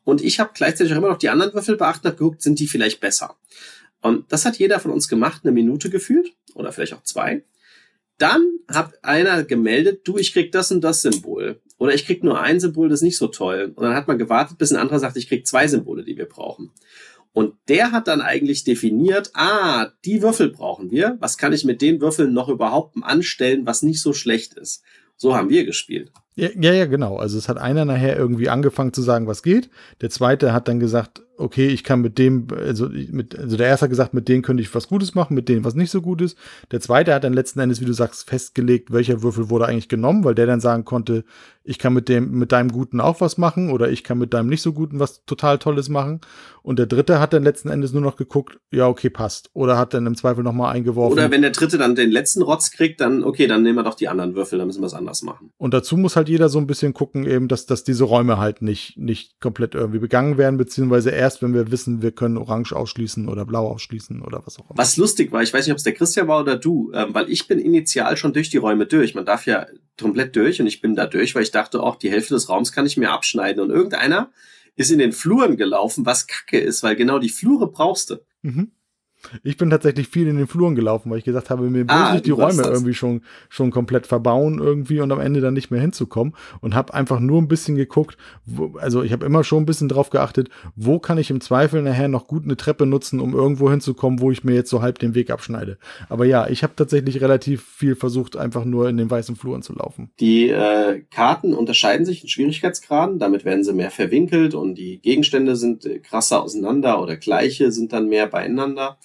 Und 0.04 0.22
ich 0.22 0.40
habe 0.40 0.50
gleichzeitig 0.54 0.92
auch 0.92 0.98
immer 0.98 1.08
noch 1.08 1.18
die 1.18 1.28
anderen 1.28 1.54
Würfel 1.54 1.76
beachtet 1.76 2.12
und 2.12 2.18
geguckt, 2.18 2.42
sind 2.42 2.58
die 2.58 2.66
vielleicht 2.66 3.00
besser. 3.00 3.36
Und 4.00 4.32
das 4.32 4.44
hat 4.44 4.58
jeder 4.58 4.80
von 4.80 4.90
uns 4.90 5.08
gemacht, 5.08 5.42
eine 5.44 5.52
Minute 5.52 5.88
gefühlt 5.88 6.32
oder 6.54 6.72
vielleicht 6.72 6.94
auch 6.94 7.04
zwei. 7.04 7.44
Dann 8.18 8.58
hat 8.68 9.04
einer 9.04 9.44
gemeldet, 9.44 10.02
du, 10.04 10.18
ich 10.18 10.32
krieg 10.32 10.52
das 10.52 10.70
und 10.72 10.82
das 10.82 11.02
Symbol. 11.02 11.60
Oder 11.78 11.94
ich 11.94 12.04
krieg 12.04 12.22
nur 12.22 12.40
ein 12.40 12.60
Symbol, 12.60 12.88
das 12.88 13.00
ist 13.00 13.04
nicht 13.04 13.16
so 13.16 13.28
toll. 13.28 13.72
Und 13.74 13.82
dann 13.84 13.94
hat 13.94 14.08
man 14.08 14.18
gewartet, 14.18 14.58
bis 14.58 14.72
ein 14.72 14.76
anderer 14.76 14.98
sagt, 14.98 15.16
ich 15.16 15.28
krieg 15.28 15.46
zwei 15.46 15.66
Symbole, 15.66 16.04
die 16.04 16.16
wir 16.16 16.26
brauchen. 16.26 16.70
Und 17.32 17.54
der 17.68 17.92
hat 17.92 18.08
dann 18.08 18.20
eigentlich 18.20 18.64
definiert, 18.64 19.30
ah, 19.34 19.88
die 20.04 20.22
Würfel 20.22 20.50
brauchen 20.50 20.90
wir. 20.90 21.16
Was 21.20 21.38
kann 21.38 21.52
ich 21.52 21.64
mit 21.64 21.80
den 21.80 22.00
Würfeln 22.00 22.34
noch 22.34 22.48
überhaupt 22.48 22.94
anstellen, 23.00 23.64
was 23.64 23.82
nicht 23.82 24.02
so 24.02 24.12
schlecht 24.12 24.54
ist? 24.54 24.82
So 25.16 25.34
haben 25.34 25.48
wir 25.48 25.64
gespielt. 25.64 26.12
Ja, 26.34 26.48
ja, 26.58 26.72
ja, 26.72 26.86
genau. 26.86 27.16
Also 27.16 27.38
es 27.38 27.48
hat 27.48 27.58
einer 27.58 27.84
nachher 27.84 28.16
irgendwie 28.16 28.48
angefangen 28.48 28.92
zu 28.92 29.02
sagen, 29.02 29.26
was 29.26 29.42
geht. 29.42 29.70
Der 30.00 30.10
zweite 30.10 30.52
hat 30.52 30.68
dann 30.68 30.80
gesagt, 30.80 31.22
okay, 31.42 31.66
ich 31.66 31.84
kann 31.84 32.00
mit 32.00 32.18
dem, 32.18 32.46
also, 32.56 32.88
mit, 32.88 33.38
also 33.38 33.56
der 33.56 33.66
erste 33.66 33.84
hat 33.84 33.90
gesagt, 33.90 34.14
mit 34.14 34.28
denen 34.28 34.42
könnte 34.42 34.62
ich 34.62 34.74
was 34.74 34.88
Gutes 34.88 35.14
machen, 35.14 35.34
mit 35.34 35.48
denen 35.48 35.64
was 35.64 35.74
nicht 35.74 35.90
so 35.90 36.00
gut 36.00 36.22
ist. 36.22 36.38
Der 36.70 36.80
zweite 36.80 37.12
hat 37.12 37.24
dann 37.24 37.32
letzten 37.32 37.60
Endes, 37.60 37.80
wie 37.80 37.84
du 37.84 37.92
sagst, 37.92 38.28
festgelegt, 38.28 38.92
welcher 38.92 39.22
Würfel 39.22 39.50
wurde 39.50 39.66
eigentlich 39.66 39.88
genommen, 39.88 40.24
weil 40.24 40.34
der 40.34 40.46
dann 40.46 40.60
sagen 40.60 40.84
konnte, 40.84 41.24
ich 41.64 41.78
kann 41.78 41.92
mit 41.92 42.08
dem, 42.08 42.32
mit 42.32 42.52
deinem 42.52 42.72
Guten 42.72 43.00
auch 43.00 43.20
was 43.20 43.38
machen 43.38 43.70
oder 43.70 43.90
ich 43.90 44.02
kann 44.02 44.18
mit 44.18 44.34
deinem 44.34 44.48
nicht 44.48 44.62
so 44.62 44.72
Guten 44.72 44.98
was 44.98 45.24
total 45.24 45.58
Tolles 45.58 45.88
machen. 45.88 46.20
Und 46.62 46.78
der 46.78 46.86
dritte 46.86 47.20
hat 47.20 47.32
dann 47.32 47.42
letzten 47.42 47.68
Endes 47.68 47.92
nur 47.92 48.02
noch 48.02 48.16
geguckt, 48.16 48.58
ja, 48.70 48.86
okay, 48.86 49.10
passt. 49.10 49.50
Oder 49.52 49.78
hat 49.78 49.94
dann 49.94 50.06
im 50.06 50.16
Zweifel 50.16 50.44
nochmal 50.44 50.74
eingeworfen. 50.74 51.12
Oder 51.12 51.30
wenn 51.30 51.42
der 51.42 51.50
dritte 51.50 51.78
dann 51.78 51.94
den 51.94 52.10
letzten 52.10 52.42
Rotz 52.42 52.70
kriegt, 52.70 53.00
dann, 53.00 53.24
okay, 53.24 53.46
dann 53.46 53.62
nehmen 53.62 53.76
wir 53.76 53.82
doch 53.82 53.94
die 53.94 54.08
anderen 54.08 54.34
Würfel, 54.34 54.58
dann 54.58 54.68
müssen 54.68 54.82
wir 54.82 54.86
es 54.86 54.94
anders 54.94 55.22
machen. 55.22 55.50
Und 55.56 55.74
dazu 55.74 55.96
muss 55.96 56.16
halt 56.16 56.28
jeder 56.28 56.48
so 56.48 56.58
ein 56.58 56.66
bisschen 56.66 56.94
gucken, 56.94 57.26
eben, 57.26 57.48
dass, 57.48 57.66
dass 57.66 57.84
diese 57.84 58.04
Räume 58.04 58.38
halt 58.38 58.62
nicht, 58.62 58.96
nicht 58.96 59.40
komplett 59.40 59.74
irgendwie 59.74 59.98
begangen 59.98 60.38
werden, 60.38 60.56
beziehungsweise 60.56 61.10
erst, 61.10 61.31
wenn 61.40 61.54
wir 61.54 61.70
wissen, 61.70 62.02
wir 62.02 62.10
können 62.12 62.36
Orange 62.36 62.72
ausschließen 62.72 63.28
oder 63.28 63.46
Blau 63.46 63.68
ausschließen 63.68 64.20
oder 64.20 64.42
was 64.44 64.58
auch 64.58 64.68
immer. 64.68 64.78
Was 64.78 64.96
lustig 64.96 65.32
war, 65.32 65.42
ich 65.42 65.54
weiß 65.54 65.66
nicht, 65.66 65.72
ob 65.72 65.78
es 65.78 65.84
der 65.84 65.94
Christian 65.94 66.28
war 66.28 66.40
oder 66.40 66.56
du, 66.56 66.92
ähm, 66.92 67.14
weil 67.14 67.30
ich 67.30 67.46
bin 67.46 67.58
initial 67.58 68.16
schon 68.16 68.32
durch 68.32 68.50
die 68.50 68.58
Räume 68.58 68.86
durch. 68.86 69.14
Man 69.14 69.24
darf 69.24 69.46
ja 69.46 69.66
komplett 69.98 70.36
durch 70.36 70.60
und 70.60 70.66
ich 70.66 70.80
bin 70.80 70.96
da 70.96 71.06
durch, 71.06 71.34
weil 71.34 71.44
ich 71.44 71.52
dachte 71.52 71.82
auch, 71.82 71.96
die 71.96 72.10
Hälfte 72.10 72.34
des 72.34 72.48
Raums 72.48 72.72
kann 72.72 72.84
ich 72.84 72.96
mir 72.96 73.10
abschneiden. 73.10 73.62
Und 73.62 73.70
irgendeiner 73.70 74.30
ist 74.76 74.90
in 74.90 74.98
den 74.98 75.12
Fluren 75.12 75.56
gelaufen, 75.56 76.04
was 76.04 76.26
kacke 76.26 76.58
ist, 76.58 76.82
weil 76.82 76.96
genau 76.96 77.18
die 77.18 77.28
Flure 77.28 77.70
brauchst 77.70 78.10
du. 78.10 78.16
Mhm. 78.42 78.72
Ich 79.42 79.56
bin 79.56 79.70
tatsächlich 79.70 80.08
viel 80.08 80.26
in 80.26 80.36
den 80.36 80.46
Fluren 80.46 80.74
gelaufen, 80.74 81.10
weil 81.10 81.18
ich 81.18 81.24
gesagt 81.24 81.50
habe, 81.50 81.68
mir 81.70 81.84
Ah, 81.88 82.12
nicht 82.14 82.26
die 82.26 82.30
du 82.30 82.38
warst 82.38 82.58
Räume 82.58 82.68
das. 82.68 82.78
irgendwie 82.78 82.94
schon, 82.94 83.22
schon 83.48 83.70
komplett 83.70 84.06
verbauen 84.06 84.58
irgendwie 84.58 85.00
und 85.00 85.10
am 85.12 85.20
Ende 85.20 85.40
dann 85.40 85.54
nicht 85.54 85.70
mehr 85.70 85.80
hinzukommen 85.80 86.34
und 86.60 86.74
habe 86.74 86.92
einfach 86.94 87.20
nur 87.20 87.40
ein 87.40 87.48
bisschen 87.48 87.76
geguckt, 87.76 88.16
wo, 88.44 88.76
also 88.78 89.02
ich 89.02 89.12
habe 89.12 89.24
immer 89.26 89.44
schon 89.44 89.62
ein 89.62 89.66
bisschen 89.66 89.88
drauf 89.88 90.10
geachtet, 90.10 90.48
wo 90.76 90.98
kann 90.98 91.18
ich 91.18 91.30
im 91.30 91.40
Zweifel 91.40 91.82
nachher 91.82 92.08
noch 92.08 92.26
gut 92.26 92.44
eine 92.44 92.56
Treppe 92.56 92.86
nutzen, 92.86 93.20
um 93.20 93.34
irgendwo 93.34 93.70
hinzukommen, 93.70 94.20
wo 94.20 94.30
ich 94.30 94.44
mir 94.44 94.54
jetzt 94.54 94.70
so 94.70 94.82
halb 94.82 94.98
den 94.98 95.14
Weg 95.14 95.30
abschneide. 95.30 95.78
Aber 96.08 96.24
ja, 96.24 96.48
ich 96.48 96.62
habe 96.62 96.74
tatsächlich 96.76 97.20
relativ 97.20 97.62
viel 97.64 97.94
versucht, 97.94 98.36
einfach 98.36 98.64
nur 98.64 98.88
in 98.88 98.96
den 98.96 99.10
weißen 99.10 99.36
Fluren 99.36 99.62
zu 99.62 99.72
laufen. 99.74 100.10
Die 100.20 100.48
äh, 100.48 101.02
Karten 101.10 101.54
unterscheiden 101.54 102.04
sich 102.06 102.22
in 102.22 102.28
Schwierigkeitsgraden, 102.28 103.18
damit 103.18 103.44
werden 103.44 103.64
sie 103.64 103.72
mehr 103.72 103.90
verwinkelt 103.90 104.54
und 104.54 104.74
die 104.74 104.98
Gegenstände 105.00 105.56
sind 105.56 105.86
äh, 105.86 105.98
krasser 106.00 106.42
auseinander 106.42 107.00
oder 107.02 107.16
gleiche 107.16 107.72
sind 107.72 107.92
dann 107.92 108.08
mehr 108.08 108.26
beieinander 108.26 108.98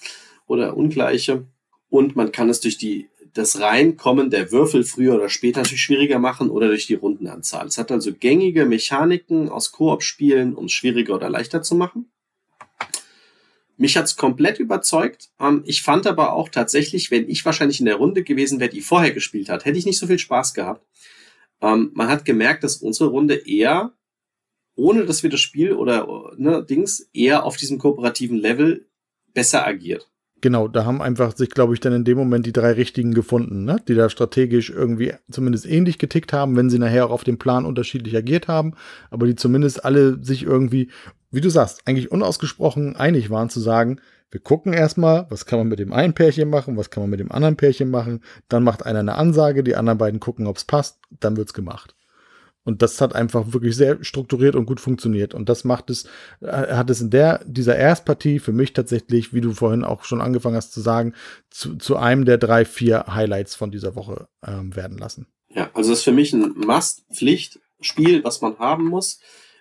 oder 0.48 0.76
ungleiche. 0.76 1.46
Und 1.88 2.16
man 2.16 2.32
kann 2.32 2.50
es 2.50 2.60
durch 2.60 2.76
die, 2.76 3.08
das 3.32 3.60
Reinkommen 3.60 4.30
der 4.30 4.50
Würfel 4.50 4.82
früher 4.82 5.14
oder 5.14 5.28
später 5.28 5.60
natürlich 5.60 5.82
schwieriger 5.82 6.18
machen 6.18 6.50
oder 6.50 6.66
durch 6.68 6.86
die 6.86 6.94
Rundenanzahl. 6.94 7.66
Es 7.66 7.78
hat 7.78 7.92
also 7.92 8.12
gängige 8.12 8.66
Mechaniken 8.66 9.48
aus 9.48 9.70
Koop-Spielen, 9.72 10.54
um 10.54 10.66
es 10.66 10.72
schwieriger 10.72 11.14
oder 11.14 11.30
leichter 11.30 11.62
zu 11.62 11.76
machen. 11.76 12.10
Mich 13.76 13.96
hat's 13.96 14.16
komplett 14.16 14.58
überzeugt. 14.58 15.30
Ähm, 15.38 15.62
ich 15.64 15.82
fand 15.82 16.06
aber 16.06 16.32
auch 16.32 16.48
tatsächlich, 16.48 17.12
wenn 17.12 17.30
ich 17.30 17.44
wahrscheinlich 17.44 17.78
in 17.78 17.86
der 17.86 17.94
Runde 17.94 18.24
gewesen 18.24 18.58
wäre, 18.58 18.70
die 18.70 18.80
vorher 18.80 19.12
gespielt 19.12 19.48
hat, 19.48 19.64
hätte 19.64 19.78
ich 19.78 19.86
nicht 19.86 19.98
so 19.98 20.08
viel 20.08 20.18
Spaß 20.18 20.52
gehabt. 20.52 20.84
Ähm, 21.60 21.92
man 21.94 22.08
hat 22.08 22.24
gemerkt, 22.24 22.64
dass 22.64 22.76
unsere 22.76 23.10
Runde 23.10 23.34
eher, 23.34 23.92
ohne 24.74 25.06
dass 25.06 25.22
wir 25.22 25.30
das 25.30 25.40
Spiel 25.40 25.72
oder 25.72 26.32
ne, 26.36 26.64
Dings, 26.68 27.08
eher 27.12 27.44
auf 27.44 27.56
diesem 27.56 27.78
kooperativen 27.78 28.38
Level 28.38 28.88
besser 29.32 29.64
agiert. 29.64 30.10
Genau, 30.40 30.68
da 30.68 30.84
haben 30.84 31.02
einfach 31.02 31.36
sich, 31.36 31.50
glaube 31.50 31.74
ich, 31.74 31.80
dann 31.80 31.92
in 31.92 32.04
dem 32.04 32.16
Moment 32.16 32.46
die 32.46 32.52
drei 32.52 32.72
richtigen 32.72 33.12
gefunden, 33.12 33.64
ne? 33.64 33.80
die 33.88 33.94
da 33.94 34.08
strategisch 34.08 34.70
irgendwie 34.70 35.14
zumindest 35.30 35.66
ähnlich 35.66 35.98
getickt 35.98 36.32
haben, 36.32 36.56
wenn 36.56 36.70
sie 36.70 36.78
nachher 36.78 37.06
auch 37.06 37.10
auf 37.10 37.24
dem 37.24 37.38
Plan 37.38 37.66
unterschiedlich 37.66 38.16
agiert 38.16 38.46
haben, 38.46 38.74
aber 39.10 39.26
die 39.26 39.34
zumindest 39.34 39.84
alle 39.84 40.22
sich 40.22 40.44
irgendwie, 40.44 40.90
wie 41.32 41.40
du 41.40 41.50
sagst, 41.50 41.82
eigentlich 41.86 42.12
unausgesprochen 42.12 42.94
einig 42.94 43.30
waren 43.30 43.50
zu 43.50 43.58
sagen, 43.58 44.00
wir 44.30 44.40
gucken 44.40 44.72
erstmal, 44.72 45.26
was 45.30 45.46
kann 45.46 45.58
man 45.58 45.68
mit 45.68 45.80
dem 45.80 45.92
einen 45.92 46.14
Pärchen 46.14 46.50
machen, 46.50 46.76
was 46.76 46.90
kann 46.90 47.02
man 47.02 47.10
mit 47.10 47.20
dem 47.20 47.32
anderen 47.32 47.56
Pärchen 47.56 47.90
machen, 47.90 48.20
dann 48.48 48.62
macht 48.62 48.86
einer 48.86 49.00
eine 49.00 49.16
Ansage, 49.16 49.64
die 49.64 49.74
anderen 49.74 49.98
beiden 49.98 50.20
gucken, 50.20 50.46
ob 50.46 50.58
es 50.58 50.64
passt, 50.64 51.00
dann 51.18 51.36
wird's 51.36 51.54
gemacht. 51.54 51.96
Und 52.68 52.82
das 52.82 53.00
hat 53.00 53.14
einfach 53.14 53.54
wirklich 53.54 53.74
sehr 53.74 54.04
strukturiert 54.04 54.54
und 54.54 54.66
gut 54.66 54.78
funktioniert. 54.78 55.32
Und 55.32 55.48
das 55.48 55.64
macht 55.64 55.88
es, 55.88 56.04
äh, 56.42 56.74
hat 56.74 56.90
es 56.90 57.00
in 57.00 57.08
der, 57.08 57.40
dieser 57.46 57.74
Erstpartie 57.76 58.40
für 58.40 58.52
mich 58.52 58.74
tatsächlich, 58.74 59.32
wie 59.32 59.40
du 59.40 59.52
vorhin 59.54 59.84
auch 59.84 60.04
schon 60.04 60.20
angefangen 60.20 60.56
hast 60.56 60.74
zu 60.74 60.82
sagen, 60.82 61.14
zu, 61.48 61.76
zu 61.76 61.96
einem 61.96 62.26
der 62.26 62.36
drei, 62.36 62.66
vier 62.66 63.06
Highlights 63.08 63.54
von 63.54 63.70
dieser 63.70 63.96
Woche 63.96 64.28
ähm, 64.46 64.76
werden 64.76 64.98
lassen. 64.98 65.28
Ja, 65.48 65.70
also 65.72 65.88
das 65.88 66.00
ist 66.00 66.04
für 66.04 66.12
mich 66.12 66.34
ein 66.34 66.52
Must-Pflicht-Spiel, 66.58 68.22
was 68.22 68.42
man 68.42 68.58
haben 68.58 68.84
muss. 68.84 69.18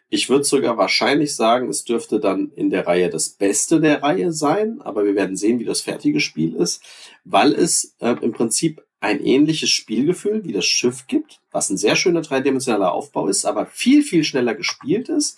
Ich 0.09 0.29
würde 0.29 0.43
sogar 0.43 0.77
wahrscheinlich 0.77 1.33
sagen, 1.33 1.69
es 1.69 1.85
dürfte 1.85 2.19
dann 2.19 2.51
in 2.57 2.69
der 2.69 2.87
Reihe 2.87 3.09
das 3.09 3.29
Beste 3.29 3.79
der 3.79 4.03
Reihe 4.03 4.33
sein, 4.33 4.81
aber 4.81 5.05
wir 5.05 5.15
werden 5.15 5.37
sehen, 5.37 5.59
wie 5.59 5.65
das 5.65 5.79
fertige 5.79 6.19
Spiel 6.19 6.55
ist, 6.55 6.83
weil 7.23 7.53
es 7.53 7.95
äh, 7.99 8.17
im 8.21 8.33
Prinzip 8.33 8.83
ein 8.99 9.23
ähnliches 9.23 9.69
Spielgefühl 9.69 10.43
wie 10.43 10.53
das 10.53 10.65
Schiff 10.65 11.07
gibt, 11.07 11.39
was 11.51 11.69
ein 11.69 11.77
sehr 11.77 11.95
schöner 11.95 12.21
dreidimensionaler 12.21 12.91
Aufbau 12.91 13.27
ist, 13.27 13.45
aber 13.45 13.65
viel, 13.65 14.03
viel 14.03 14.23
schneller 14.23 14.55
gespielt 14.55 15.09
ist 15.09 15.37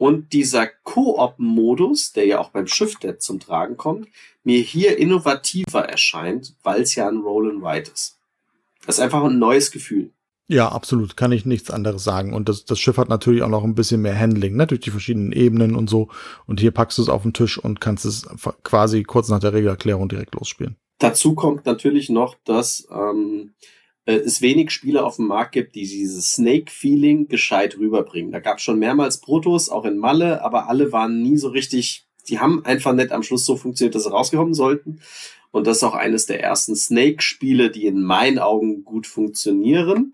und 0.00 0.32
dieser 0.32 0.66
Koop-Modus, 0.66 2.12
der 2.12 2.24
ja 2.24 2.38
auch 2.38 2.48
beim 2.48 2.64
Dead 2.64 3.20
zum 3.20 3.38
Tragen 3.38 3.76
kommt, 3.76 4.08
mir 4.44 4.58
hier 4.60 4.96
innovativer 4.96 5.84
erscheint, 5.84 6.54
weil 6.62 6.80
es 6.80 6.94
ja 6.94 7.06
ein 7.06 7.18
Roll 7.18 7.50
and 7.50 7.62
Ride 7.62 7.90
ist. 7.90 8.16
Das 8.86 8.96
ist 8.96 9.04
einfach 9.04 9.22
ein 9.22 9.38
neues 9.38 9.70
Gefühl. 9.70 10.10
Ja, 10.48 10.70
absolut. 10.70 11.18
Kann 11.18 11.32
ich 11.32 11.44
nichts 11.44 11.70
anderes 11.70 12.02
sagen. 12.02 12.32
Und 12.32 12.48
das, 12.48 12.64
das 12.64 12.80
Schiff 12.80 12.96
hat 12.96 13.10
natürlich 13.10 13.42
auch 13.42 13.50
noch 13.50 13.62
ein 13.62 13.74
bisschen 13.74 14.00
mehr 14.00 14.18
Handling, 14.18 14.56
ne? 14.56 14.66
durch 14.66 14.80
die 14.80 14.90
verschiedenen 14.90 15.32
Ebenen 15.32 15.76
und 15.76 15.90
so. 15.90 16.08
Und 16.46 16.60
hier 16.60 16.70
packst 16.70 16.96
du 16.96 17.02
es 17.02 17.10
auf 17.10 17.22
den 17.22 17.34
Tisch 17.34 17.58
und 17.58 17.82
kannst 17.82 18.06
es 18.06 18.26
quasi 18.64 19.02
kurz 19.02 19.28
nach 19.28 19.40
der 19.40 19.52
Regelerklärung 19.52 20.08
direkt 20.08 20.34
losspielen. 20.34 20.76
Dazu 21.00 21.34
kommt 21.34 21.64
natürlich 21.64 22.10
noch, 22.10 22.36
dass 22.44 22.86
ähm, 22.92 23.54
äh, 24.04 24.16
es 24.16 24.42
wenig 24.42 24.70
Spiele 24.70 25.02
auf 25.02 25.16
dem 25.16 25.28
Markt 25.28 25.52
gibt, 25.52 25.74
die 25.74 25.86
dieses 25.86 26.32
Snake-Feeling 26.32 27.26
gescheit 27.26 27.78
rüberbringen. 27.78 28.32
Da 28.32 28.38
gab 28.38 28.58
es 28.58 28.64
schon 28.64 28.78
mehrmals 28.78 29.18
Protos, 29.20 29.70
auch 29.70 29.86
in 29.86 29.96
Malle, 29.96 30.44
aber 30.44 30.68
alle 30.68 30.92
waren 30.92 31.22
nie 31.22 31.38
so 31.38 31.48
richtig, 31.48 32.06
die 32.28 32.38
haben 32.38 32.66
einfach 32.66 32.92
nicht 32.92 33.12
am 33.12 33.22
Schluss 33.22 33.46
so 33.46 33.56
funktioniert, 33.56 33.94
dass 33.94 34.04
sie 34.04 34.12
rausgekommen 34.12 34.52
sollten. 34.52 35.00
Und 35.50 35.66
das 35.66 35.78
ist 35.78 35.84
auch 35.84 35.94
eines 35.94 36.26
der 36.26 36.42
ersten 36.42 36.76
Snake-Spiele, 36.76 37.70
die 37.70 37.86
in 37.86 38.02
meinen 38.02 38.38
Augen 38.38 38.84
gut 38.84 39.06
funktionieren 39.06 40.12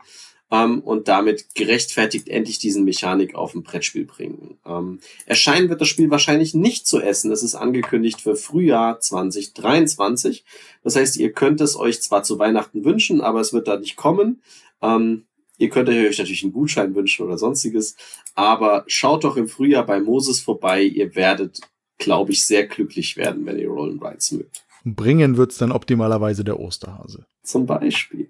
ähm, 0.51 0.81
und 0.81 1.09
damit 1.09 1.55
gerechtfertigt 1.55 2.29
endlich 2.29 2.59
diesen 2.59 2.85
Mechanik 2.85 3.35
auf 3.35 3.55
ein 3.55 3.63
Brettspiel 3.63 4.05
bringen. 4.05 4.59
Ähm, 4.65 5.01
erscheinen 5.27 5.69
wird 5.69 5.81
das 5.81 5.89
Spiel 5.89 6.11
wahrscheinlich 6.11 6.55
nicht 6.55 6.87
zu 6.87 7.01
essen. 7.01 7.33
Es 7.33 7.43
ist 7.43 7.55
angekündigt 7.55 8.21
für 8.21 8.37
Frühjahr 8.37 9.01
2023. 9.01 10.45
Das 10.83 10.97
heißt, 10.97 11.17
ihr 11.17 11.33
könnt 11.33 11.61
es 11.61 11.77
euch 11.77 12.01
zwar 12.03 12.23
zu 12.23 12.39
Weihnachten 12.39 12.85
wünschen, 12.85 13.21
aber 13.21 13.41
es 13.41 13.53
wird 13.53 13.69
da 13.69 13.77
nicht 13.77 13.97
kommen. 13.97 14.43
Ähm, 14.83 15.25
Ihr 15.59 15.71
könnt 15.71 15.89
euch 15.89 16.19
natürlich 16.19 16.43
einen 16.43 16.53
Gutschein 16.53 16.95
wünschen 16.95 17.25
oder 17.25 17.39
sonstiges, 17.39 17.97
aber 18.35 18.85
schaut 18.89 19.25
doch 19.25 19.37
im 19.37 19.49
Frühjahr 19.49 19.87
bei 19.87 20.01
Moses 20.01 20.41
vorbei. 20.41 20.83
Ihr 20.83 21.15
werdet, 21.15 21.61
glaube 21.99 22.33
ich, 22.33 22.45
sehr 22.45 22.67
glücklich 22.67 23.17
werden, 23.17 23.47
wenn 23.47 23.59
ihr 23.59 23.69
Roll 23.69 23.99
Rides 23.99 24.33
mögt. 24.33 24.65
Bringen 24.85 25.37
wird's 25.37 25.57
dann 25.57 25.73
optimalerweise 25.73 26.45
der 26.45 26.61
Osterhase. 26.61 27.27
Zum 27.43 27.65
Beispiel 27.67 28.29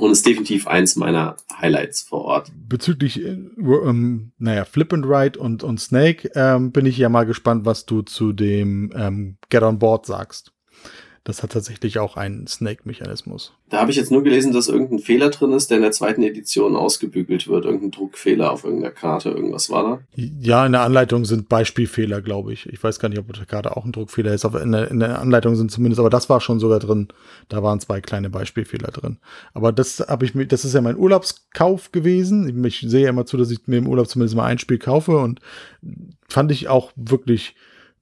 und 0.00 0.10
ist 0.10 0.26
definitiv 0.26 0.66
eins 0.66 0.96
meiner 0.96 1.36
Highlights 1.60 2.02
vor 2.02 2.22
Ort. 2.24 2.52
Bezüglich, 2.68 3.22
äh, 3.22 3.36
ähm, 3.58 4.32
naja, 4.38 4.64
Flip 4.64 4.92
and 4.92 5.06
Ride 5.06 5.38
und, 5.38 5.62
und 5.62 5.80
Snake 5.80 6.30
ähm, 6.34 6.72
bin 6.72 6.86
ich 6.86 6.98
ja 6.98 7.08
mal 7.08 7.24
gespannt, 7.24 7.64
was 7.64 7.86
du 7.86 8.02
zu 8.02 8.32
dem 8.32 8.92
ähm, 8.96 9.36
Get 9.48 9.62
on 9.62 9.78
Board 9.78 10.06
sagst. 10.06 10.52
Das 11.30 11.44
hat 11.44 11.52
tatsächlich 11.52 12.00
auch 12.00 12.16
einen 12.16 12.48
Snake-Mechanismus. 12.48 13.52
Da 13.68 13.78
habe 13.78 13.92
ich 13.92 13.96
jetzt 13.96 14.10
nur 14.10 14.24
gelesen, 14.24 14.52
dass 14.52 14.66
irgendein 14.66 14.98
Fehler 14.98 15.30
drin 15.30 15.52
ist, 15.52 15.70
der 15.70 15.76
in 15.76 15.84
der 15.84 15.92
zweiten 15.92 16.24
Edition 16.24 16.74
ausgebügelt 16.74 17.46
wird. 17.46 17.66
Irgendein 17.66 17.92
Druckfehler 17.92 18.50
auf 18.50 18.64
irgendeiner 18.64 18.90
Karte, 18.92 19.30
irgendwas 19.30 19.70
war 19.70 19.84
da? 19.84 20.00
Ja, 20.16 20.66
in 20.66 20.72
der 20.72 20.80
Anleitung 20.80 21.24
sind 21.24 21.48
Beispielfehler, 21.48 22.20
glaube 22.20 22.52
ich. 22.52 22.66
Ich 22.66 22.82
weiß 22.82 22.98
gar 22.98 23.08
nicht, 23.08 23.20
ob 23.20 23.30
auf 23.30 23.36
der 23.36 23.46
Karte 23.46 23.76
auch 23.76 23.84
ein 23.84 23.92
Druckfehler 23.92 24.34
ist. 24.34 24.44
Aber 24.44 24.60
in 24.60 24.72
der, 24.72 24.90
in 24.90 24.98
der 24.98 25.20
Anleitung 25.20 25.54
sind 25.54 25.70
zumindest, 25.70 26.00
aber 26.00 26.10
das 26.10 26.28
war 26.28 26.40
schon 26.40 26.58
sogar 26.58 26.80
drin. 26.80 27.06
Da 27.48 27.62
waren 27.62 27.78
zwei 27.78 28.00
kleine 28.00 28.28
Beispielfehler 28.28 28.90
drin. 28.90 29.18
Aber 29.54 29.70
das 29.70 30.00
habe 30.00 30.24
ich 30.24 30.34
mir, 30.34 30.46
das 30.46 30.64
ist 30.64 30.74
ja 30.74 30.80
mein 30.80 30.96
Urlaubskauf 30.96 31.92
gewesen. 31.92 32.64
Ich 32.64 32.80
sehe 32.80 33.04
ja 33.04 33.10
immer 33.10 33.24
zu, 33.24 33.36
dass 33.36 33.52
ich 33.52 33.68
mir 33.68 33.76
im 33.76 33.86
Urlaub 33.86 34.08
zumindest 34.08 34.34
mal 34.34 34.46
ein 34.46 34.58
Spiel 34.58 34.78
kaufe 34.78 35.16
und 35.16 35.38
fand 36.28 36.50
ich 36.50 36.66
auch 36.66 36.90
wirklich 36.96 37.54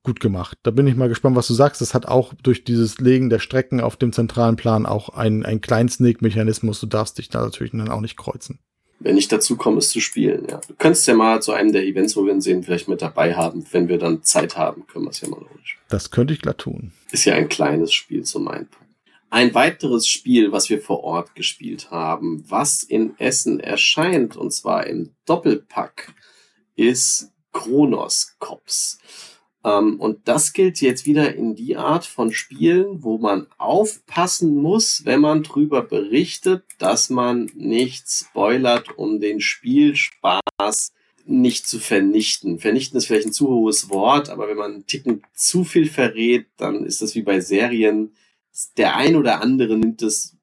gut 0.08 0.20
gemacht. 0.20 0.56
Da 0.62 0.70
bin 0.70 0.86
ich 0.86 0.96
mal 0.96 1.10
gespannt, 1.10 1.36
was 1.36 1.48
du 1.48 1.52
sagst. 1.52 1.82
Das 1.82 1.92
hat 1.92 2.06
auch 2.06 2.32
durch 2.42 2.64
dieses 2.64 2.96
Legen 2.96 3.28
der 3.28 3.40
Strecken 3.40 3.82
auf 3.82 3.96
dem 3.96 4.10
zentralen 4.14 4.56
Plan 4.56 4.86
auch 4.86 5.10
einen, 5.10 5.44
einen 5.44 5.60
kleinen 5.60 5.90
Snake-Mechanismus. 5.90 6.80
Du 6.80 6.86
darfst 6.86 7.18
dich 7.18 7.28
da 7.28 7.42
natürlich 7.42 7.72
dann 7.72 7.90
auch 7.90 8.00
nicht 8.00 8.16
kreuzen. 8.16 8.58
Wenn 9.00 9.18
ich 9.18 9.28
dazu 9.28 9.56
komme, 9.56 9.78
es 9.78 9.90
zu 9.90 10.00
spielen, 10.00 10.46
ja. 10.50 10.62
Du 10.66 10.74
könntest 10.74 11.06
ja 11.06 11.14
mal 11.14 11.42
zu 11.42 11.52
einem 11.52 11.72
der 11.72 11.84
Events, 11.84 12.16
wo 12.16 12.24
wir 12.24 12.32
ihn 12.32 12.40
sehen, 12.40 12.62
vielleicht 12.62 12.88
mit 12.88 13.02
dabei 13.02 13.36
haben. 13.36 13.66
Wenn 13.70 13.88
wir 13.88 13.98
dann 13.98 14.22
Zeit 14.22 14.56
haben, 14.56 14.86
können 14.86 15.04
wir 15.04 15.10
es 15.10 15.20
ja 15.20 15.28
mal 15.28 15.40
logisch. 15.40 15.78
Das 15.90 16.10
könnte 16.10 16.32
ich 16.32 16.40
glatt 16.40 16.58
tun. 16.58 16.92
Ist 17.12 17.26
ja 17.26 17.34
ein 17.34 17.50
kleines 17.50 17.92
Spiel 17.92 18.22
zum 18.22 18.44
meinen 18.44 18.68
Ein 19.28 19.52
weiteres 19.52 20.08
Spiel, 20.08 20.52
was 20.52 20.70
wir 20.70 20.80
vor 20.80 21.04
Ort 21.04 21.34
gespielt 21.34 21.90
haben, 21.90 22.42
was 22.48 22.82
in 22.82 23.12
Essen 23.18 23.60
erscheint, 23.60 24.36
und 24.36 24.54
zwar 24.54 24.86
im 24.86 25.10
Doppelpack, 25.26 26.14
ist 26.76 27.30
Kronos 27.52 28.36
Cops. 28.38 28.98
Ähm, 29.64 29.98
und 30.00 30.28
das 30.28 30.52
gilt 30.52 30.80
jetzt 30.80 31.06
wieder 31.06 31.34
in 31.34 31.54
die 31.54 31.76
Art 31.76 32.06
von 32.06 32.32
Spielen, 32.32 33.02
wo 33.02 33.18
man 33.18 33.46
aufpassen 33.58 34.56
muss, 34.56 35.04
wenn 35.04 35.20
man 35.20 35.42
drüber 35.42 35.82
berichtet, 35.82 36.64
dass 36.78 37.10
man 37.10 37.50
nicht 37.54 38.08
spoilert, 38.08 38.96
um 38.96 39.20
den 39.20 39.40
Spielspaß 39.40 40.92
nicht 41.24 41.66
zu 41.66 41.78
vernichten. 41.78 42.58
Vernichten 42.58 42.96
ist 42.96 43.06
vielleicht 43.06 43.26
ein 43.26 43.32
zu 43.32 43.48
hohes 43.48 43.90
Wort, 43.90 44.30
aber 44.30 44.48
wenn 44.48 44.56
man 44.56 44.72
einen 44.72 44.86
Ticken 44.86 45.22
zu 45.34 45.64
viel 45.64 45.86
verrät, 45.86 46.46
dann 46.56 46.84
ist 46.84 47.02
das 47.02 47.14
wie 47.14 47.22
bei 47.22 47.40
Serien. 47.40 48.14
Der 48.76 48.96
ein 48.96 49.14
oder 49.14 49.42
andere 49.42 49.76
nimmt 49.76 50.02
es 50.02 50.34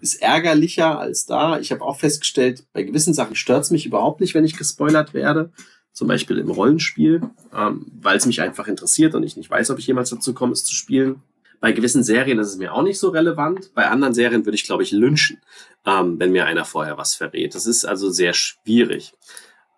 ist 0.00 0.22
ärgerlicher 0.22 0.98
als 0.98 1.26
da. 1.26 1.60
Ich 1.60 1.72
habe 1.72 1.84
auch 1.84 1.98
festgestellt, 1.98 2.64
bei 2.72 2.82
gewissen 2.82 3.12
Sachen 3.12 3.36
stört 3.36 3.64
es 3.64 3.70
mich 3.70 3.84
überhaupt 3.84 4.20
nicht, 4.20 4.34
wenn 4.34 4.46
ich 4.46 4.56
gespoilert 4.56 5.12
werde 5.12 5.52
zum 5.92 6.08
Beispiel 6.08 6.38
im 6.38 6.50
Rollenspiel, 6.50 7.22
ähm, 7.54 7.86
weil 8.00 8.16
es 8.16 8.26
mich 8.26 8.40
einfach 8.40 8.68
interessiert 8.68 9.14
und 9.14 9.22
ich 9.22 9.36
nicht 9.36 9.50
weiß, 9.50 9.70
ob 9.70 9.78
ich 9.78 9.86
jemals 9.86 10.10
dazu 10.10 10.34
komme, 10.34 10.52
es 10.52 10.64
zu 10.64 10.74
spielen. 10.74 11.22
Bei 11.60 11.72
gewissen 11.72 12.02
Serien 12.02 12.38
ist 12.38 12.48
es 12.48 12.56
mir 12.56 12.74
auch 12.74 12.82
nicht 12.82 12.98
so 12.98 13.10
relevant. 13.10 13.72
Bei 13.74 13.88
anderen 13.88 14.14
Serien 14.14 14.46
würde 14.46 14.54
ich, 14.54 14.64
glaube 14.64 14.82
ich, 14.82 14.92
lynchen, 14.92 15.38
ähm, 15.84 16.18
wenn 16.18 16.32
mir 16.32 16.46
einer 16.46 16.64
vorher 16.64 16.96
was 16.96 17.14
verrät. 17.14 17.54
Das 17.54 17.66
ist 17.66 17.84
also 17.84 18.10
sehr 18.10 18.32
schwierig. 18.32 19.14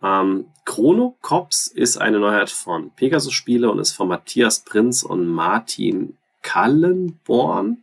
Ähm, 0.02 0.46
Chrono 0.64 1.16
Cops 1.22 1.66
ist 1.66 1.96
eine 1.96 2.20
Neuheit 2.20 2.50
von 2.50 2.92
Pegasus 2.94 3.32
Spiele 3.32 3.70
und 3.70 3.78
ist 3.78 3.92
von 3.92 4.08
Matthias 4.08 4.60
Prinz 4.60 5.02
und 5.02 5.26
Martin 5.26 6.16
Kallenborn 6.42 7.82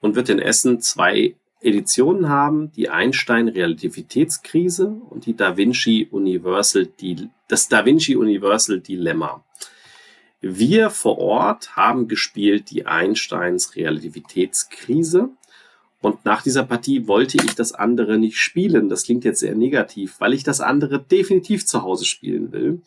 und 0.00 0.14
wird 0.16 0.28
in 0.28 0.40
Essen 0.40 0.80
zwei 0.80 1.36
Editionen 1.62 2.28
haben, 2.28 2.72
die 2.72 2.88
Einstein-Relativitätskrise 2.88 4.96
und 5.10 5.26
die 5.26 5.36
Da 5.36 5.56
Vinci 5.56 6.08
Universal, 6.10 6.88
das 7.48 7.68
Da 7.68 7.84
Vinci 7.84 8.16
Universal 8.16 8.80
Dilemma. 8.80 9.44
Wir 10.40 10.90
vor 10.90 11.18
Ort 11.18 11.76
haben 11.76 12.08
gespielt 12.08 12.70
die 12.70 12.86
Einsteins 12.86 13.76
Relativitätskrise 13.76 15.30
und 16.00 16.24
nach 16.24 16.42
dieser 16.42 16.64
Partie 16.64 17.06
wollte 17.06 17.36
ich 17.36 17.54
das 17.54 17.72
andere 17.72 18.18
nicht 18.18 18.36
spielen. 18.36 18.88
Das 18.88 19.04
klingt 19.04 19.24
jetzt 19.24 19.38
sehr 19.38 19.54
negativ, 19.54 20.16
weil 20.18 20.34
ich 20.34 20.42
das 20.42 20.60
andere 20.60 20.98
definitiv 20.98 21.64
zu 21.64 21.82
Hause 21.82 22.04
spielen 22.04 22.50
will. 22.50 22.82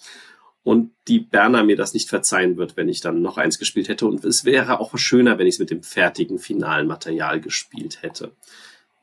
Und 0.66 0.94
die 1.08 1.20
Berner 1.20 1.64
mir 1.64 1.76
das 1.76 1.94
nicht 1.94 2.10
verzeihen 2.10 2.58
wird, 2.58 2.76
wenn 2.76 2.90
ich 2.90 3.00
dann 3.00 3.22
noch 3.22 3.38
eins 3.38 3.60
gespielt 3.60 3.88
hätte. 3.88 4.08
Und 4.08 4.26
es 4.26 4.46
wäre 4.46 4.80
auch 4.80 4.98
schöner, 4.98 5.38
wenn 5.38 5.46
ich 5.46 5.56
es 5.56 5.60
mit 5.60 5.70
dem 5.70 5.84
fertigen 5.84 6.40
finalen 6.40 6.88
Material 6.88 7.40
gespielt 7.40 8.02
hätte. 8.02 8.32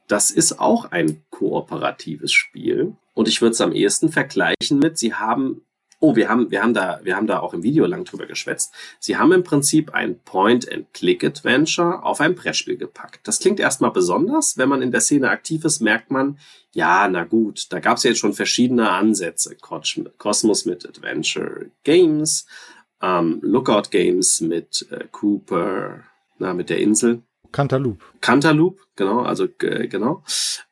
Das 0.08 0.32
ist 0.32 0.58
auch 0.58 0.90
ein 0.90 1.22
kooperatives 1.30 2.32
Spiel. 2.32 2.96
Und 3.14 3.28
ich 3.28 3.40
würde 3.40 3.52
es 3.52 3.60
am 3.60 3.72
ehesten 3.72 4.10
vergleichen 4.10 4.80
mit, 4.80 4.98
sie 4.98 5.14
haben, 5.14 5.62
oh, 6.02 6.16
wir 6.16 6.28
haben, 6.28 6.50
wir 6.50 6.62
haben 6.62 6.74
da, 6.74 7.00
wir 7.04 7.16
haben 7.16 7.28
da 7.28 7.38
auch 7.38 7.54
im 7.54 7.62
Video 7.62 7.86
lang 7.86 8.04
drüber 8.04 8.26
geschwätzt. 8.26 8.74
Sie 8.98 9.16
haben 9.16 9.30
im 9.32 9.44
Prinzip 9.44 9.94
ein 9.94 10.18
Point-and-Click-Adventure 10.24 12.02
auf 12.02 12.20
ein 12.20 12.34
Brettspiel 12.34 12.76
gepackt. 12.76 13.20
Das 13.28 13.38
klingt 13.38 13.60
erstmal 13.60 13.92
besonders. 13.92 14.58
Wenn 14.58 14.68
man 14.68 14.82
in 14.82 14.90
der 14.90 15.00
Szene 15.00 15.30
aktiv 15.30 15.64
ist, 15.64 15.80
merkt 15.80 16.10
man, 16.10 16.38
ja, 16.72 17.06
na 17.08 17.22
gut, 17.22 17.66
da 17.70 17.78
gab 17.78 17.98
es 17.98 18.02
ja 18.02 18.10
jetzt 18.10 18.18
schon 18.18 18.32
verschiedene 18.32 18.90
Ansätze. 18.90 19.56
Cosmos 19.56 20.64
mit 20.64 20.84
Adventure 20.86 21.70
Games, 21.84 22.46
ähm, 23.00 23.38
Lookout 23.42 23.90
Games 23.90 24.40
mit 24.40 24.88
äh, 24.90 25.04
Cooper, 25.12 26.02
na, 26.38 26.52
mit 26.52 26.68
der 26.68 26.78
Insel. 26.78 27.22
Cantaloupe. 27.52 28.04
Cantaloupe, 28.20 28.80
genau, 28.96 29.20
also 29.20 29.46
genau. 29.58 30.24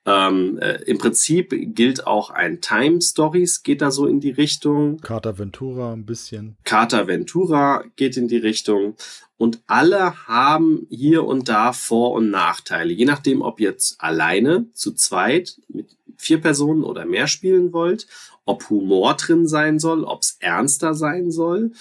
Ähm, 0.07 0.59
äh, 0.59 0.83
Im 0.84 0.99
Prinzip 0.99 1.55
gilt 1.75 2.07
auch 2.07 2.31
ein 2.31 2.60
Time 2.60 3.00
Stories, 3.00 3.62
geht 3.62 3.83
da 3.83 3.91
so 3.91 4.07
in 4.07 4.20
die 4.20 4.31
Richtung. 4.31 4.99
Carta 5.00 5.39
Ventura 5.39 5.92
ein 5.92 6.07
bisschen. 6.07 6.57
Carta 6.65 7.07
Ventura 7.07 7.84
geht 7.97 8.17
in 8.17 8.28
die 8.28 8.39
Richtung. 8.39 8.97
Und 9.36 9.62
alle 9.67 10.26
haben 10.26 10.86
hier 10.91 11.25
und 11.25 11.49
da 11.49 11.73
Vor- 11.73 12.12
und 12.12 12.31
Nachteile. 12.31 12.92
Je 12.92 13.05
nachdem, 13.05 13.41
ob 13.41 13.60
ihr 13.60 13.70
jetzt 13.70 14.00
alleine, 14.00 14.67
zu 14.73 14.92
zweit, 14.92 15.59
mit 15.68 15.97
vier 16.17 16.41
Personen 16.41 16.84
oder 16.84 17.07
mehr 17.07 17.26
spielen 17.26 17.73
wollt, 17.73 18.07
ob 18.44 18.68
Humor 18.68 19.15
drin 19.15 19.47
sein 19.47 19.78
soll, 19.78 20.05
ob 20.05 20.23
es 20.23 20.36
ernster 20.41 20.94
sein 20.94 21.31
soll 21.31 21.73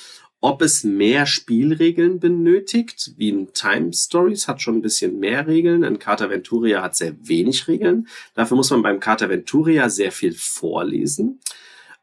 ob 0.41 0.61
es 0.61 0.83
mehr 0.83 1.25
Spielregeln 1.25 2.19
benötigt, 2.19 3.13
wie 3.17 3.31
ein 3.31 3.51
Time 3.53 3.91
Stories 3.93 4.47
hat 4.47 4.61
schon 4.61 4.77
ein 4.77 4.81
bisschen 4.81 5.19
mehr 5.19 5.47
Regeln. 5.47 5.83
Ein 5.83 5.99
Carta 5.99 6.29
Venturia 6.29 6.81
hat 6.81 6.95
sehr 6.95 7.15
wenig 7.27 7.67
Regeln. 7.67 8.07
Dafür 8.35 8.55
muss 8.55 8.69
man 8.69 8.81
beim 8.81 8.99
Carta 8.99 9.27
Venturia 9.29 9.89
sehr 9.89 10.11
viel 10.11 10.33
vorlesen. 10.33 11.39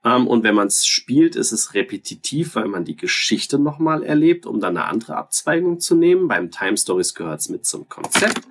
Ähm, 0.06 0.28
und 0.28 0.44
wenn 0.44 0.54
man 0.54 0.68
es 0.68 0.86
spielt, 0.86 1.34
ist 1.34 1.50
es 1.50 1.74
repetitiv, 1.74 2.54
weil 2.54 2.68
man 2.68 2.84
die 2.84 2.96
Geschichte 2.96 3.58
nochmal 3.58 4.04
erlebt, 4.04 4.46
um 4.46 4.60
dann 4.60 4.76
eine 4.76 4.86
andere 4.86 5.16
Abzweigung 5.16 5.80
zu 5.80 5.96
nehmen. 5.96 6.28
Beim 6.28 6.52
Time 6.52 6.76
Stories 6.76 7.14
gehört 7.14 7.40
es 7.40 7.48
mit 7.48 7.66
zum 7.66 7.88
Konzept. 7.88 8.42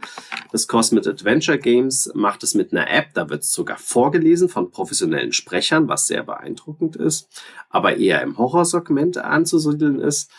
Das 0.51 0.67
Cosmic 0.67 1.08
Adventure 1.08 1.58
Games 1.58 2.11
macht 2.14 2.43
es 2.43 2.56
mit 2.56 2.74
einer 2.74 2.90
App, 2.92 3.14
da 3.14 3.30
wird 3.30 3.43
es 3.43 3.53
sogar 3.53 3.77
vorgelesen 3.77 4.50
von 4.50 4.69
professionellen 4.69 5.32
Sprechern, 5.32 5.88
was 5.88 6.08
sehr 6.08 6.24
beeindruckend 6.24 6.98
ist, 6.98 7.30
aber 7.69 7.95
eher 7.95 8.22
im 8.22 8.38
Horrorsegment 8.38 9.17
anzusiedeln 9.17 10.00
ist. 10.00 10.30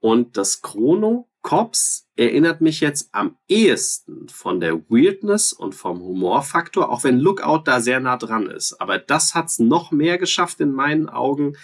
Und 0.00 0.36
das 0.36 0.60
Chrono 0.60 1.28
Cops 1.44 2.08
erinnert 2.16 2.62
mich 2.62 2.80
jetzt 2.80 3.10
am 3.12 3.36
ehesten 3.48 4.28
von 4.30 4.60
der 4.60 4.78
Weirdness 4.88 5.52
und 5.52 5.74
vom 5.74 6.00
Humorfaktor, 6.00 6.90
auch 6.90 7.04
wenn 7.04 7.18
Lookout 7.18 7.64
da 7.66 7.80
sehr 7.80 8.00
nah 8.00 8.16
dran 8.16 8.46
ist. 8.46 8.80
Aber 8.80 8.98
das 8.98 9.34
hat's 9.34 9.58
noch 9.58 9.92
mehr 9.92 10.16
geschafft 10.16 10.60
in 10.60 10.72
meinen 10.72 11.08
Augen, 11.08 11.56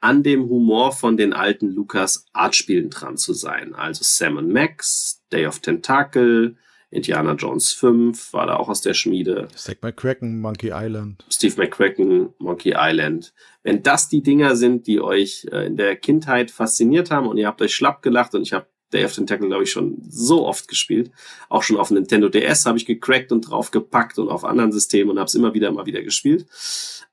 an 0.00 0.22
dem 0.22 0.48
Humor 0.48 0.92
von 0.92 1.16
den 1.16 1.32
alten 1.32 1.68
Lucas 1.68 2.26
Artspielen 2.32 2.90
dran 2.90 3.16
zu 3.16 3.32
sein. 3.32 3.74
Also 3.74 4.02
Sam 4.04 4.52
Max, 4.52 5.22
Day 5.32 5.46
of 5.46 5.58
Tentacle, 5.58 6.56
Indiana 6.90 7.32
Jones 7.32 7.72
5 7.72 8.32
war 8.34 8.46
da 8.46 8.54
auch 8.54 8.68
aus 8.68 8.82
der 8.82 8.94
Schmiede. 8.94 9.48
Steve 9.56 9.78
McCracken, 9.82 10.40
Monkey 10.40 10.70
Island. 10.72 11.24
Steve 11.28 11.54
McCracken, 11.56 12.32
Monkey 12.38 12.74
Island. 12.76 13.34
Wenn 13.64 13.82
das 13.82 14.08
die 14.08 14.22
Dinger 14.22 14.54
sind, 14.54 14.86
die 14.86 15.00
euch 15.00 15.48
äh, 15.50 15.66
in 15.66 15.76
der 15.76 15.96
Kindheit 15.96 16.52
fasziniert 16.52 17.10
haben 17.10 17.26
und 17.26 17.36
ihr 17.36 17.48
habt 17.48 17.60
euch 17.62 17.74
schlapp 17.74 18.00
gelacht 18.00 18.36
und 18.36 18.42
ich 18.42 18.52
habe 18.52 18.68
Day 18.94 19.04
of 19.04 19.12
Tentacle, 19.12 19.48
glaube 19.48 19.64
ich, 19.64 19.70
schon 19.70 19.98
so 20.08 20.46
oft 20.46 20.68
gespielt. 20.68 21.10
Auch 21.48 21.62
schon 21.62 21.76
auf 21.76 21.90
Nintendo 21.90 22.28
DS 22.28 22.64
habe 22.66 22.78
ich 22.78 22.86
gecrackt 22.86 23.32
und 23.32 23.42
draufgepackt 23.42 24.18
und 24.18 24.28
auf 24.28 24.44
anderen 24.44 24.72
Systemen 24.72 25.10
und 25.10 25.18
habe 25.18 25.26
es 25.26 25.34
immer 25.34 25.52
wieder, 25.52 25.68
immer 25.68 25.86
wieder 25.86 26.02
gespielt. 26.02 26.46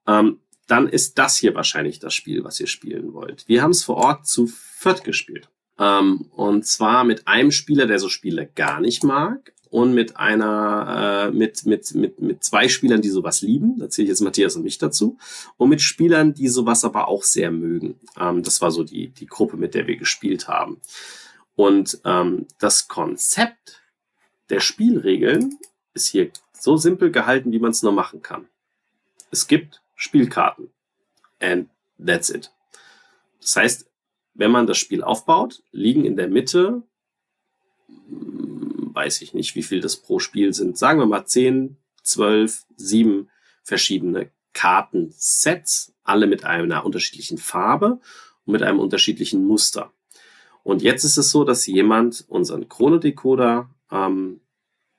Ähm, 0.08 0.40
dann 0.68 0.88
ist 0.88 1.18
das 1.18 1.36
hier 1.36 1.54
wahrscheinlich 1.54 2.00
das 2.00 2.14
Spiel, 2.14 2.44
was 2.44 2.60
ihr 2.60 2.68
spielen 2.68 3.14
wollt. 3.14 3.48
Wir 3.48 3.62
haben 3.62 3.72
es 3.72 3.84
vor 3.84 3.98
Ort 3.98 4.28
zu 4.28 4.48
viert 4.48 5.04
gespielt. 5.04 5.50
Ähm, 5.78 6.28
und 6.32 6.66
zwar 6.66 7.04
mit 7.04 7.28
einem 7.28 7.52
Spieler, 7.52 7.88
der 7.88 8.00
so 8.00 8.08
Spiele 8.08 8.50
gar 8.56 8.80
nicht 8.80 9.04
mag 9.04 9.52
und 9.72 9.94
mit 9.94 10.18
einer, 10.18 11.30
äh, 11.30 11.36
mit, 11.36 11.66
mit, 11.66 11.96
mit, 11.96 12.22
mit 12.22 12.44
zwei 12.44 12.68
Spielern, 12.68 13.02
die 13.02 13.10
sowas 13.10 13.42
lieben. 13.42 13.80
Da 13.80 13.90
zähle 13.90 14.06
ich 14.06 14.10
jetzt 14.10 14.22
Matthias 14.22 14.56
und 14.56 14.64
mich 14.64 14.78
dazu. 14.78 15.18
Und 15.58 15.70
mit 15.70 15.82
Spielern, 15.82 16.34
die 16.34 16.50
sowas 16.50 16.84
aber 16.86 17.08
auch 17.08 17.24
sehr 17.24 17.52
mögen. 17.52 17.96
Ähm, 18.20 18.44
das 18.44 18.62
war 18.62 18.70
so 18.70 18.84
die, 18.84 19.10
die 19.10 19.26
Gruppe, 19.26 19.58
mit 19.58 19.74
der 19.74 19.88
wir 19.88 19.96
gespielt 19.96 20.48
haben. 20.48 20.82
Und 21.56 22.00
ähm, 22.06 22.48
das 22.60 22.88
Konzept 22.88 23.82
der 24.50 24.60
Spielregeln 24.60 25.58
ist 25.94 26.08
hier 26.08 26.32
so 26.54 26.78
simpel 26.78 27.12
gehalten, 27.12 27.52
wie 27.52 27.60
man 27.60 27.72
es 27.72 27.84
nur 27.84 27.92
machen 27.92 28.22
kann. 28.22 28.48
Es 29.32 29.48
gibt 29.48 29.82
Spielkarten. 29.96 30.72
And 31.40 31.70
that's 32.04 32.30
it. 32.30 32.52
Das 33.40 33.56
heißt, 33.56 33.92
wenn 34.34 34.52
man 34.52 34.68
das 34.68 34.78
Spiel 34.78 35.04
aufbaut, 35.04 35.64
liegen 35.72 36.06
in 36.06 36.16
der 36.16 36.28
Mitte, 36.28 36.84
hm, 37.88 38.92
weiß 38.94 39.22
ich 39.22 39.34
nicht, 39.34 39.56
wie 39.56 39.64
viel 39.64 39.82
das 39.82 39.98
pro 39.98 40.20
Spiel 40.20 40.54
sind, 40.54 40.78
sagen 40.78 41.00
wir 41.00 41.06
mal 41.06 41.26
10, 41.26 41.78
12, 42.04 42.66
7 42.76 43.30
verschiedene 43.64 44.32
Kartensets, 44.54 45.94
alle 46.04 46.28
mit 46.28 46.44
einer 46.44 46.86
unterschiedlichen 46.86 47.38
Farbe 47.38 48.00
und 48.46 48.54
mit 48.54 48.64
einem 48.64 48.80
unterschiedlichen 48.80 49.46
Muster. 49.46 49.94
Und 50.64 50.82
jetzt 50.82 51.04
ist 51.04 51.18
es 51.18 51.32
so, 51.32 51.44
dass 51.44 51.66
jemand 51.66 52.26
unseren 52.28 52.70
Chronodecoder, 52.70 53.70
ähm, 53.92 54.42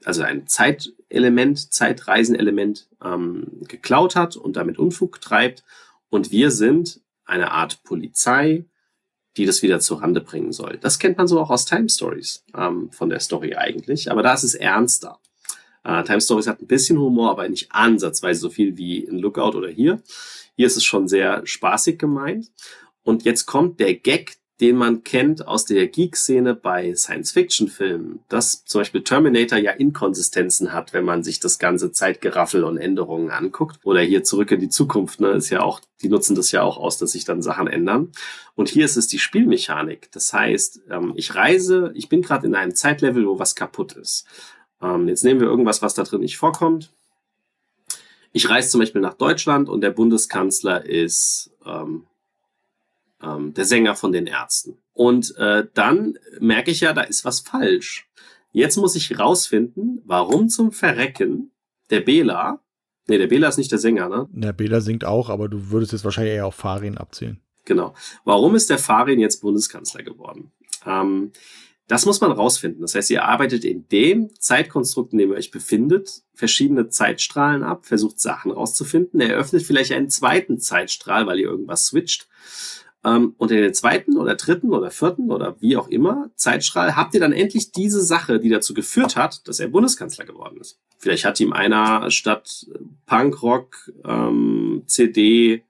also 0.04 0.22
ein 0.22 0.46
Zeitelement, 0.46 1.72
Zeitreisenelement 1.72 2.88
ähm, 3.02 3.62
geklaut 3.68 4.16
hat 4.16 4.36
und 4.36 4.56
damit 4.56 4.78
Unfug 4.78 5.20
treibt. 5.20 5.64
Und 6.10 6.30
wir 6.30 6.50
sind 6.50 7.00
eine 7.24 7.52
Art 7.52 7.82
Polizei, 7.84 8.64
die 9.36 9.46
das 9.46 9.62
wieder 9.62 9.80
zur 9.80 10.02
Rande 10.02 10.20
bringen 10.20 10.52
soll. 10.52 10.78
Das 10.80 10.98
kennt 10.98 11.18
man 11.18 11.28
so 11.28 11.40
auch 11.40 11.50
aus 11.50 11.64
Time 11.64 11.88
Stories 11.88 12.44
ähm, 12.54 12.90
von 12.90 13.08
der 13.08 13.20
Story 13.20 13.54
eigentlich, 13.54 14.10
aber 14.10 14.22
da 14.22 14.34
ist 14.34 14.42
es 14.42 14.54
ernster. 14.54 15.20
Äh, 15.84 16.02
Time 16.04 16.20
Stories 16.20 16.46
hat 16.46 16.60
ein 16.60 16.66
bisschen 16.66 16.98
Humor, 16.98 17.30
aber 17.30 17.48
nicht 17.48 17.72
ansatzweise 17.72 18.40
so 18.40 18.50
viel 18.50 18.76
wie 18.76 18.98
in 18.98 19.18
Lookout 19.18 19.56
oder 19.56 19.68
hier. 19.68 20.02
Hier 20.54 20.66
ist 20.66 20.76
es 20.76 20.84
schon 20.84 21.08
sehr 21.08 21.46
spaßig 21.46 21.98
gemeint. 21.98 22.50
Und 23.02 23.24
jetzt 23.24 23.46
kommt 23.46 23.80
der 23.80 23.94
Gag, 23.94 24.36
den 24.62 24.76
man 24.76 25.02
kennt 25.02 25.48
aus 25.48 25.64
der 25.64 25.88
Geek-Szene 25.88 26.54
bei 26.54 26.94
Science-Fiction-Filmen, 26.94 28.20
dass 28.28 28.64
zum 28.64 28.82
Beispiel 28.82 29.02
Terminator 29.02 29.58
ja 29.58 29.72
Inkonsistenzen 29.72 30.72
hat, 30.72 30.92
wenn 30.92 31.04
man 31.04 31.24
sich 31.24 31.40
das 31.40 31.58
ganze 31.58 31.90
Zeitgeraffel 31.90 32.62
und 32.62 32.78
Änderungen 32.78 33.30
anguckt. 33.30 33.80
Oder 33.82 34.02
hier 34.02 34.22
zurück 34.22 34.52
in 34.52 34.60
die 34.60 34.68
Zukunft, 34.68 35.18
ne, 35.18 35.30
ist 35.30 35.50
ja 35.50 35.62
auch, 35.62 35.80
die 36.00 36.08
nutzen 36.08 36.36
das 36.36 36.52
ja 36.52 36.62
auch 36.62 36.76
aus, 36.76 36.96
dass 36.96 37.10
sich 37.10 37.24
dann 37.24 37.42
Sachen 37.42 37.66
ändern. 37.66 38.12
Und 38.54 38.68
hier 38.68 38.84
ist 38.84 38.96
es 38.96 39.08
die 39.08 39.18
Spielmechanik. 39.18 40.12
Das 40.12 40.32
heißt, 40.32 40.82
ähm, 40.90 41.12
ich 41.16 41.34
reise, 41.34 41.90
ich 41.96 42.08
bin 42.08 42.22
gerade 42.22 42.46
in 42.46 42.54
einem 42.54 42.76
Zeitlevel, 42.76 43.26
wo 43.26 43.40
was 43.40 43.56
kaputt 43.56 43.94
ist. 43.94 44.26
Ähm, 44.80 45.08
jetzt 45.08 45.24
nehmen 45.24 45.40
wir 45.40 45.48
irgendwas, 45.48 45.82
was 45.82 45.94
da 45.94 46.04
drin 46.04 46.20
nicht 46.20 46.36
vorkommt. 46.36 46.92
Ich 48.30 48.48
reise 48.48 48.68
zum 48.68 48.78
Beispiel 48.78 49.00
nach 49.00 49.14
Deutschland 49.14 49.68
und 49.68 49.80
der 49.80 49.90
Bundeskanzler 49.90 50.86
ist 50.86 51.50
ähm, 51.66 52.06
ähm, 53.22 53.54
der 53.54 53.64
Sänger 53.64 53.94
von 53.94 54.12
den 54.12 54.26
Ärzten. 54.26 54.78
Und 54.92 55.36
äh, 55.36 55.66
dann 55.74 56.18
merke 56.40 56.70
ich 56.70 56.80
ja, 56.80 56.92
da 56.92 57.02
ist 57.02 57.24
was 57.24 57.40
falsch. 57.40 58.08
Jetzt 58.52 58.76
muss 58.76 58.96
ich 58.96 59.18
rausfinden, 59.18 60.02
warum 60.04 60.48
zum 60.48 60.72
Verrecken 60.72 61.52
der 61.90 62.00
Bela, 62.00 62.60
nee, 63.06 63.18
der 63.18 63.26
Bela 63.26 63.48
ist 63.48 63.58
nicht 63.58 63.72
der 63.72 63.78
Sänger, 63.78 64.08
ne? 64.08 64.28
Der 64.30 64.52
Bela 64.52 64.80
singt 64.80 65.04
auch, 65.04 65.30
aber 65.30 65.48
du 65.48 65.70
würdest 65.70 65.92
jetzt 65.92 66.04
wahrscheinlich 66.04 66.34
eher 66.34 66.46
auf 66.46 66.54
Farin 66.54 66.98
abzählen. 66.98 67.40
Genau. 67.64 67.94
Warum 68.24 68.54
ist 68.54 68.70
der 68.70 68.78
Farin 68.78 69.20
jetzt 69.20 69.40
Bundeskanzler 69.40 70.02
geworden? 70.02 70.52
Ähm, 70.84 71.32
das 71.88 72.06
muss 72.06 72.20
man 72.20 72.32
rausfinden. 72.32 72.80
Das 72.80 72.94
heißt, 72.94 73.10
ihr 73.10 73.24
arbeitet 73.24 73.64
in 73.64 73.86
dem 73.88 74.30
Zeitkonstrukt, 74.38 75.12
in 75.12 75.18
dem 75.18 75.30
ihr 75.30 75.36
euch 75.36 75.50
befindet, 75.50 76.22
verschiedene 76.34 76.88
Zeitstrahlen 76.88 77.62
ab, 77.62 77.86
versucht 77.86 78.20
Sachen 78.20 78.50
rauszufinden, 78.50 79.20
eröffnet 79.20 79.62
vielleicht 79.62 79.92
einen 79.92 80.08
zweiten 80.08 80.58
Zeitstrahl, 80.58 81.26
weil 81.26 81.38
ihr 81.38 81.48
irgendwas 81.48 81.86
switcht 81.86 82.28
ähm, 83.04 83.34
und 83.38 83.50
in 83.50 83.58
den 83.58 83.74
zweiten 83.74 84.16
oder 84.16 84.36
dritten 84.36 84.72
oder 84.72 84.90
vierten 84.90 85.30
oder 85.30 85.60
wie 85.60 85.76
auch 85.76 85.88
immer 85.88 86.30
Zeitstrahl 86.36 86.96
habt 86.96 87.14
ihr 87.14 87.20
dann 87.20 87.32
endlich 87.32 87.72
diese 87.72 88.02
Sache, 88.02 88.38
die 88.38 88.48
dazu 88.48 88.74
geführt 88.74 89.16
hat, 89.16 89.46
dass 89.48 89.60
er 89.60 89.68
Bundeskanzler 89.68 90.24
geworden 90.24 90.58
ist. 90.60 90.78
Vielleicht 90.98 91.24
hat 91.24 91.40
ihm 91.40 91.52
einer 91.52 92.10
statt 92.10 92.66
Punkrock, 93.06 93.90
ähm, 94.04 94.84
CD, 94.86 95.64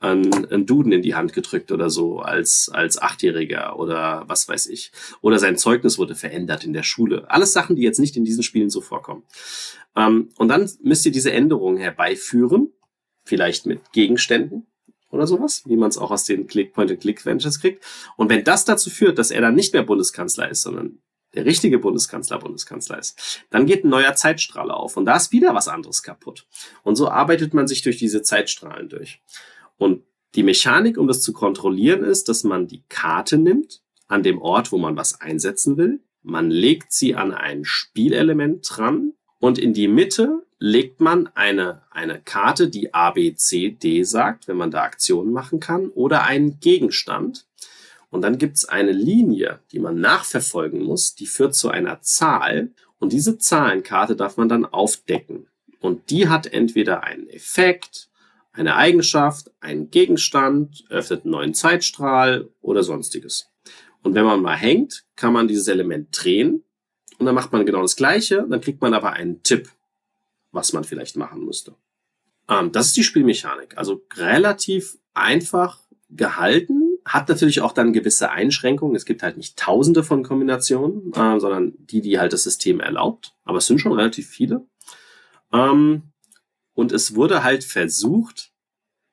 ein, 0.00 0.52
ein 0.52 0.66
Duden 0.66 0.92
in 0.92 1.02
die 1.02 1.14
Hand 1.14 1.32
gedrückt 1.32 1.72
oder 1.72 1.88
so 1.90 2.18
als, 2.18 2.68
als 2.68 3.00
Achtjähriger 3.00 3.78
oder 3.78 4.24
was 4.26 4.48
weiß 4.48 4.66
ich. 4.66 4.92
Oder 5.20 5.38
sein 5.38 5.56
Zeugnis 5.56 5.98
wurde 5.98 6.14
verändert 6.14 6.64
in 6.64 6.72
der 6.72 6.82
Schule. 6.82 7.30
Alles 7.30 7.52
Sachen, 7.52 7.76
die 7.76 7.82
jetzt 7.82 8.00
nicht 8.00 8.16
in 8.16 8.24
diesen 8.24 8.42
Spielen 8.42 8.68
so 8.68 8.80
vorkommen. 8.80 9.22
Ähm, 9.96 10.30
und 10.36 10.48
dann 10.48 10.68
müsst 10.82 11.06
ihr 11.06 11.12
diese 11.12 11.32
Änderungen 11.32 11.78
herbeiführen, 11.78 12.72
vielleicht 13.24 13.64
mit 13.66 13.92
Gegenständen, 13.92 14.66
oder 15.14 15.26
sowas, 15.26 15.62
wie 15.66 15.76
man 15.76 15.88
es 15.88 15.98
auch 15.98 16.10
aus 16.10 16.24
den 16.24 16.46
Click 16.46 16.72
Point-and-Click-Ventures 16.72 17.60
kriegt. 17.60 17.84
Und 18.16 18.28
wenn 18.28 18.44
das 18.44 18.64
dazu 18.64 18.90
führt, 18.90 19.18
dass 19.18 19.30
er 19.30 19.40
dann 19.40 19.54
nicht 19.54 19.72
mehr 19.72 19.82
Bundeskanzler 19.82 20.50
ist, 20.50 20.62
sondern 20.62 20.98
der 21.34 21.44
richtige 21.44 21.78
Bundeskanzler 21.78 22.38
Bundeskanzler 22.38 22.98
ist, 22.98 23.42
dann 23.50 23.66
geht 23.66 23.84
ein 23.84 23.88
neuer 23.88 24.14
Zeitstrahl 24.14 24.70
auf 24.70 24.96
und 24.96 25.04
da 25.04 25.16
ist 25.16 25.32
wieder 25.32 25.54
was 25.54 25.68
anderes 25.68 26.02
kaputt. 26.02 26.46
Und 26.82 26.96
so 26.96 27.08
arbeitet 27.08 27.54
man 27.54 27.66
sich 27.66 27.82
durch 27.82 27.96
diese 27.96 28.22
Zeitstrahlen 28.22 28.88
durch. 28.88 29.20
Und 29.76 30.02
die 30.34 30.42
Mechanik, 30.42 30.98
um 30.98 31.06
das 31.06 31.22
zu 31.22 31.32
kontrollieren, 31.32 32.04
ist, 32.04 32.28
dass 32.28 32.44
man 32.44 32.66
die 32.66 32.84
Karte 32.88 33.38
nimmt 33.38 33.82
an 34.08 34.22
dem 34.22 34.40
Ort, 34.40 34.72
wo 34.72 34.78
man 34.78 34.96
was 34.96 35.20
einsetzen 35.20 35.76
will. 35.76 36.00
Man 36.22 36.50
legt 36.50 36.92
sie 36.92 37.14
an 37.14 37.32
ein 37.32 37.64
Spielelement 37.64 38.66
dran 38.68 39.12
und 39.38 39.58
in 39.58 39.72
die 39.72 39.88
Mitte 39.88 40.46
legt 40.64 40.98
man 40.98 41.28
eine, 41.34 41.82
eine 41.90 42.22
Karte, 42.22 42.70
die 42.70 42.94
A, 42.94 43.10
B, 43.10 43.34
C, 43.34 43.72
D 43.72 44.02
sagt, 44.02 44.48
wenn 44.48 44.56
man 44.56 44.70
da 44.70 44.80
Aktionen 44.80 45.30
machen 45.30 45.60
kann, 45.60 45.88
oder 45.88 46.24
einen 46.24 46.58
Gegenstand. 46.58 47.44
Und 48.08 48.22
dann 48.22 48.38
gibt 48.38 48.56
es 48.56 48.64
eine 48.64 48.92
Linie, 48.92 49.60
die 49.72 49.78
man 49.78 50.00
nachverfolgen 50.00 50.82
muss, 50.82 51.14
die 51.14 51.26
führt 51.26 51.54
zu 51.54 51.68
einer 51.68 52.00
Zahl. 52.00 52.70
Und 52.98 53.12
diese 53.12 53.36
Zahlenkarte 53.36 54.16
darf 54.16 54.38
man 54.38 54.48
dann 54.48 54.64
aufdecken. 54.64 55.48
Und 55.80 56.08
die 56.08 56.30
hat 56.30 56.46
entweder 56.46 57.04
einen 57.04 57.28
Effekt, 57.28 58.08
eine 58.54 58.76
Eigenschaft, 58.76 59.50
einen 59.60 59.90
Gegenstand, 59.90 60.86
öffnet 60.88 61.24
einen 61.24 61.32
neuen 61.32 61.52
Zeitstrahl 61.52 62.48
oder 62.62 62.82
sonstiges. 62.82 63.50
Und 64.02 64.14
wenn 64.14 64.24
man 64.24 64.40
mal 64.40 64.56
hängt, 64.56 65.04
kann 65.14 65.34
man 65.34 65.46
dieses 65.46 65.68
Element 65.68 66.08
drehen 66.10 66.64
und 67.18 67.26
dann 67.26 67.34
macht 67.34 67.52
man 67.52 67.66
genau 67.66 67.82
das 67.82 67.96
Gleiche, 67.96 68.46
dann 68.48 68.62
kriegt 68.62 68.80
man 68.80 68.94
aber 68.94 69.12
einen 69.12 69.42
Tipp 69.42 69.68
was 70.54 70.72
man 70.72 70.84
vielleicht 70.84 71.16
machen 71.16 71.44
müsste. 71.44 71.74
Ähm, 72.48 72.72
das 72.72 72.88
ist 72.88 72.96
die 72.96 73.04
Spielmechanik. 73.04 73.76
Also 73.76 74.04
relativ 74.16 74.98
einfach 75.12 75.80
gehalten, 76.10 76.84
hat 77.04 77.28
natürlich 77.28 77.60
auch 77.60 77.72
dann 77.72 77.92
gewisse 77.92 78.30
Einschränkungen. 78.30 78.96
Es 78.96 79.04
gibt 79.04 79.22
halt 79.22 79.36
nicht 79.36 79.58
tausende 79.58 80.02
von 80.02 80.22
Kombinationen, 80.22 81.12
äh, 81.12 81.38
sondern 81.38 81.74
die, 81.78 82.00
die 82.00 82.18
halt 82.18 82.32
das 82.32 82.44
System 82.44 82.80
erlaubt. 82.80 83.34
Aber 83.44 83.58
es 83.58 83.66
sind 83.66 83.80
schon 83.80 83.92
relativ 83.92 84.28
viele. 84.28 84.66
Ähm, 85.52 86.12
und 86.72 86.92
es 86.92 87.14
wurde 87.14 87.44
halt 87.44 87.64
versucht, 87.64 88.52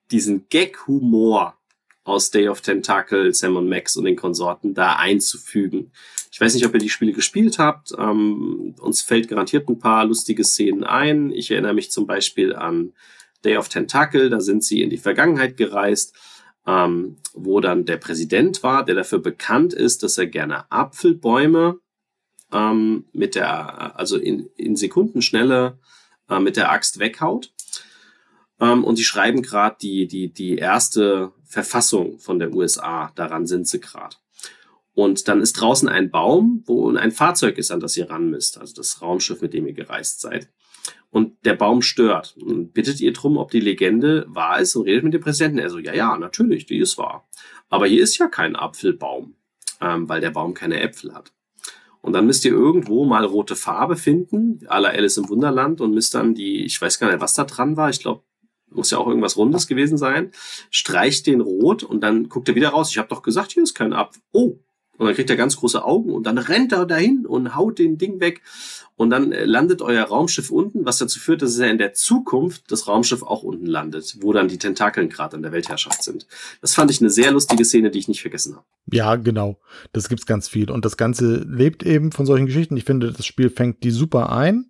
diesen 0.10 0.48
Gag-Humor 0.50 1.58
aus 2.04 2.32
Day 2.32 2.48
of 2.48 2.62
Tentacle, 2.62 3.34
Sam 3.34 3.56
und 3.56 3.70
Max 3.70 3.96
und 3.96 4.06
den 4.06 4.16
Konsorten 4.16 4.74
da 4.74 4.96
einzufügen. 4.96 5.92
Ich 6.32 6.40
weiß 6.40 6.54
nicht, 6.54 6.66
ob 6.66 6.74
ihr 6.74 6.80
die 6.80 6.90
Spiele 6.90 7.14
gespielt 7.14 7.60
habt. 7.60 7.94
Ähm, 7.98 8.76
uns 8.80 9.02
fällt 9.02 9.28
garantiert 9.28 9.70
ein 9.70 9.80
paar 9.80 10.06
lustige 10.06 10.44
Szenen 10.44 10.84
ein. 10.84 11.32
Ich 11.32 11.52
erinnere 11.52 11.74
mich 11.74 11.92
zum 11.92 12.08
Beispiel 12.08 12.56
an 12.56 12.94
Day 13.44 13.58
of 13.58 13.70
Tentacle. 13.70 14.30
Da 14.30 14.40
sind 14.40 14.64
sie 14.64 14.82
in 14.82 14.90
die 14.90 14.98
Vergangenheit 14.98 15.58
gereist, 15.58 16.16
ähm, 16.66 17.18
wo 17.34 17.60
dann 17.60 17.86
der 17.86 17.98
Präsident 17.98 18.64
war, 18.64 18.86
der 18.86 18.96
dafür 18.96 19.20
bekannt 19.20 19.74
ist, 19.74 20.04
dass 20.04 20.18
er 20.18 20.28
gerne 20.28 20.72
Apfelbäume 20.72 21.80
ähm, 22.52 23.06
mit 23.14 23.36
der, 23.36 24.00
also 24.00 24.18
in, 24.18 24.50
in 24.56 24.76
Sekundenschnelle 24.76 25.80
äh, 26.30 26.40
mit 26.40 26.58
der 26.58 26.72
Axt 26.72 27.00
weghaut. 27.00 27.54
Ähm, 28.60 28.84
und 28.84 28.98
die 28.98 29.04
schreiben 29.04 29.42
gerade 29.42 29.76
die, 29.82 30.08
die, 30.08 30.32
die 30.32 30.56
erste 30.56 31.34
Verfassung 31.52 32.18
von 32.18 32.40
der 32.40 32.54
USA. 32.54 33.12
Daran 33.16 33.46
sind 33.46 33.68
sie 33.68 33.80
gerade. 33.80 34.16
Und 34.94 35.28
dann 35.28 35.42
ist 35.42 35.54
draußen 35.54 35.88
ein 35.90 36.12
Baum, 36.12 36.64
wo 36.66 36.90
ein 36.96 37.12
Fahrzeug 37.12 37.58
ist, 37.58 37.72
an 37.72 37.80
das 37.80 37.96
ihr 37.98 38.10
ran 38.10 38.30
müsst, 38.30 38.58
also 38.58 38.74
das 38.74 39.02
Raumschiff, 39.02 39.42
mit 39.42 39.54
dem 39.54 39.68
ihr 39.68 39.74
gereist 39.74 40.22
seid. 40.22 40.50
Und 41.10 41.46
der 41.46 41.56
Baum 41.56 41.82
stört. 41.82 42.36
Und 42.38 42.74
bittet 42.74 43.02
ihr 43.02 43.14
drum, 43.14 43.38
ob 43.38 43.52
die 43.52 43.60
Legende 43.60 44.26
wahr 44.30 44.60
ist 44.60 44.76
und 44.76 44.86
redet 44.86 45.04
mit 45.04 45.14
dem 45.14 45.22
Präsidenten. 45.22 45.60
Er 45.60 45.70
so, 45.70 45.78
ja, 45.78 45.94
ja, 45.94 46.18
natürlich, 46.18 46.66
die 46.66 46.80
ist 46.80 46.98
wahr. 46.98 47.28
Aber 47.70 47.86
hier 47.86 48.02
ist 48.02 48.18
ja 48.18 48.28
kein 48.28 48.56
Apfelbaum, 48.56 49.36
ähm, 49.82 50.08
weil 50.08 50.22
der 50.22 50.32
Baum 50.32 50.54
keine 50.54 50.80
Äpfel 50.80 51.14
hat. 51.14 51.34
Und 52.02 52.14
dann 52.14 52.26
müsst 52.26 52.46
ihr 52.46 52.52
irgendwo 52.52 53.06
mal 53.06 53.26
rote 53.26 53.56
Farbe 53.56 53.96
finden, 53.96 54.60
à 54.68 54.80
la 54.80 54.90
Alice 54.90 55.18
im 55.18 55.30
Wunderland, 55.30 55.82
und 55.82 55.94
müsst 55.94 56.16
dann 56.16 56.34
die, 56.34 56.66
ich 56.66 56.82
weiß 56.82 56.98
gar 56.98 57.12
nicht, 57.12 57.22
was 57.22 57.36
da 57.36 57.44
dran 57.44 57.78
war, 57.78 57.90
ich 57.90 58.00
glaube, 58.00 58.24
muss 58.72 58.91
ja 58.91 58.98
auch 58.98 59.08
irgendwas 59.08 59.38
Rundes 59.38 59.67
gewesen 59.67 59.98
sein, 59.98 60.32
streicht 60.69 61.27
den 61.27 61.41
rot 61.41 61.83
und 61.83 62.01
dann 62.01 62.30
guckt 62.30 62.50
er 62.50 62.56
wieder 62.56 62.69
raus. 62.69 62.91
Ich 62.91 62.98
habe 62.98 63.09
doch 63.09 63.22
gesagt, 63.22 63.51
hier 63.51 63.64
ist 63.64 63.75
kein 63.75 63.93
Apfel. 63.93 64.22
Oh, 64.32 64.58
und 65.01 65.08
dann 65.08 65.16
kriegt 65.16 65.32
er 65.32 65.35
ganz 65.35 65.58
große 65.58 65.83
Augen 65.83 66.14
und 66.14 66.27
dann 66.27 66.38
rennt 66.38 66.72
er 66.72 66.85
dahin 66.85 67.25
und 67.25 67.56
haut 67.56 67.80
den 67.80 67.98
Ding 67.98 68.19
weg. 68.19 68.41
Und 68.95 69.09
dann 69.09 69.32
äh, 69.32 69.45
landet 69.45 69.82
euer 69.82 70.03
Raumschiff 70.06 70.51
unten, 70.51 70.85
was 70.85 71.00
dazu 71.00 71.17
führt, 71.17 71.41
dass 71.41 71.58
er 71.58 71.72
in 71.72 71.80
der 71.80 71.93
Zukunft 71.93 72.72
das 72.72 72.88
Raumschiff 72.88 73.24
auch 73.24 73.41
unten 73.41 73.66
landet, 73.66 74.17
wo 74.19 74.32
dann 74.32 74.48
die 74.48 74.59
Tentakeln 74.59 75.09
gerade 75.09 75.38
an 75.38 75.41
der 75.41 75.51
Weltherrschaft 75.51 76.03
sind. 76.03 76.27
Das 76.61 76.75
fand 76.75 76.91
ich 76.91 77.01
eine 77.01 77.09
sehr 77.09 77.32
lustige 77.32 77.66
Szene, 77.66 77.90
die 77.90 77.98
ich 77.98 78.09
nicht 78.09 78.22
vergessen 78.22 78.56
habe. 78.56 78.66
Ja, 78.91 79.16
genau. 79.16 79.58
Das 79.91 80.08
gibt's 80.08 80.27
ganz 80.27 80.48
viel. 80.48 80.69
Und 80.69 80.85
das 80.85 80.98
Ganze 80.98 81.48
lebt 81.50 81.82
eben 81.82 82.11
von 82.11 82.27
solchen 82.27 82.45
Geschichten. 82.45 82.77
Ich 82.77 82.85
finde, 82.85 83.11
das 83.11 83.25
Spiel 83.25 83.50
fängt 83.50 83.83
die 83.83 83.90
super 83.90 84.32
ein. 84.32 84.69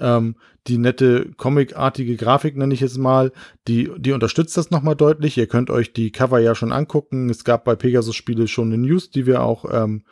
Ähm, 0.00 0.36
die 0.66 0.78
nette 0.78 1.30
comicartige 1.36 2.16
Grafik 2.16 2.56
nenne 2.56 2.74
ich 2.74 2.80
jetzt 2.80 2.98
mal, 2.98 3.32
die, 3.68 3.90
die 3.96 4.12
unterstützt 4.12 4.56
das 4.56 4.70
nochmal 4.70 4.96
deutlich. 4.96 5.38
Ihr 5.38 5.46
könnt 5.46 5.70
euch 5.70 5.92
die 5.92 6.10
Cover 6.10 6.38
ja 6.38 6.54
schon 6.54 6.72
angucken. 6.72 7.30
Es 7.30 7.44
gab 7.44 7.64
bei 7.64 7.76
Pegasus 7.76 8.16
Spiele 8.16 8.48
schon 8.48 8.72
eine 8.72 8.78
News, 8.78 9.10
die 9.10 9.26
wir 9.26 9.42
auch 9.42 9.64
ähm, 9.70 10.02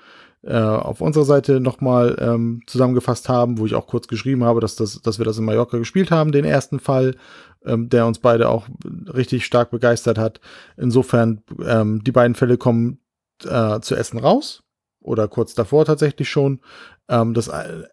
äh, 0.43 0.57
auf 0.57 1.01
unserer 1.01 1.25
Seite 1.25 1.61
nochmal 1.61 2.17
ähm, 2.21 2.63
zusammengefasst 2.67 3.29
haben, 3.29 3.59
wo 3.59 3.67
ich 3.67 3.75
auch 3.75 3.87
kurz 3.87 4.09
geschrieben 4.09 4.45
habe, 4.45 4.61
dass, 4.61 4.77
das, 4.77 5.03
dass 5.03 5.19
wir 5.19 5.25
das 5.25 5.39
in 5.39 5.45
Mallorca 5.45 5.79
gespielt 5.79 6.11
haben, 6.11 6.33
den 6.33 6.45
ersten 6.45 6.79
Fall, 6.79 7.17
ähm, 7.65 7.89
der 7.89 8.07
uns 8.07 8.21
beide 8.21 8.49
auch 8.49 8.69
richtig 9.13 9.45
stark 9.45 9.71
begeistert 9.71 10.19
hat. 10.19 10.41
Insofern, 10.77 11.43
ähm, 11.67 12.03
die 12.05 12.13
beiden 12.13 12.35
Fälle 12.35 12.57
kommen 12.57 13.01
äh, 13.45 13.81
zu 13.81 13.97
Essen 13.97 14.19
raus 14.19 14.63
oder 15.09 15.27
kurz 15.27 15.55
davor 15.55 15.85
tatsächlich 15.85 16.29
schon. 16.29 16.61
Ähm, 17.09 17.35
das 17.35 17.51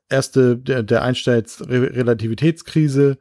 erste, 0.10 0.58
der, 0.58 0.84
der 0.84 1.02
Einstiegsrelativitätskrise 1.04 3.18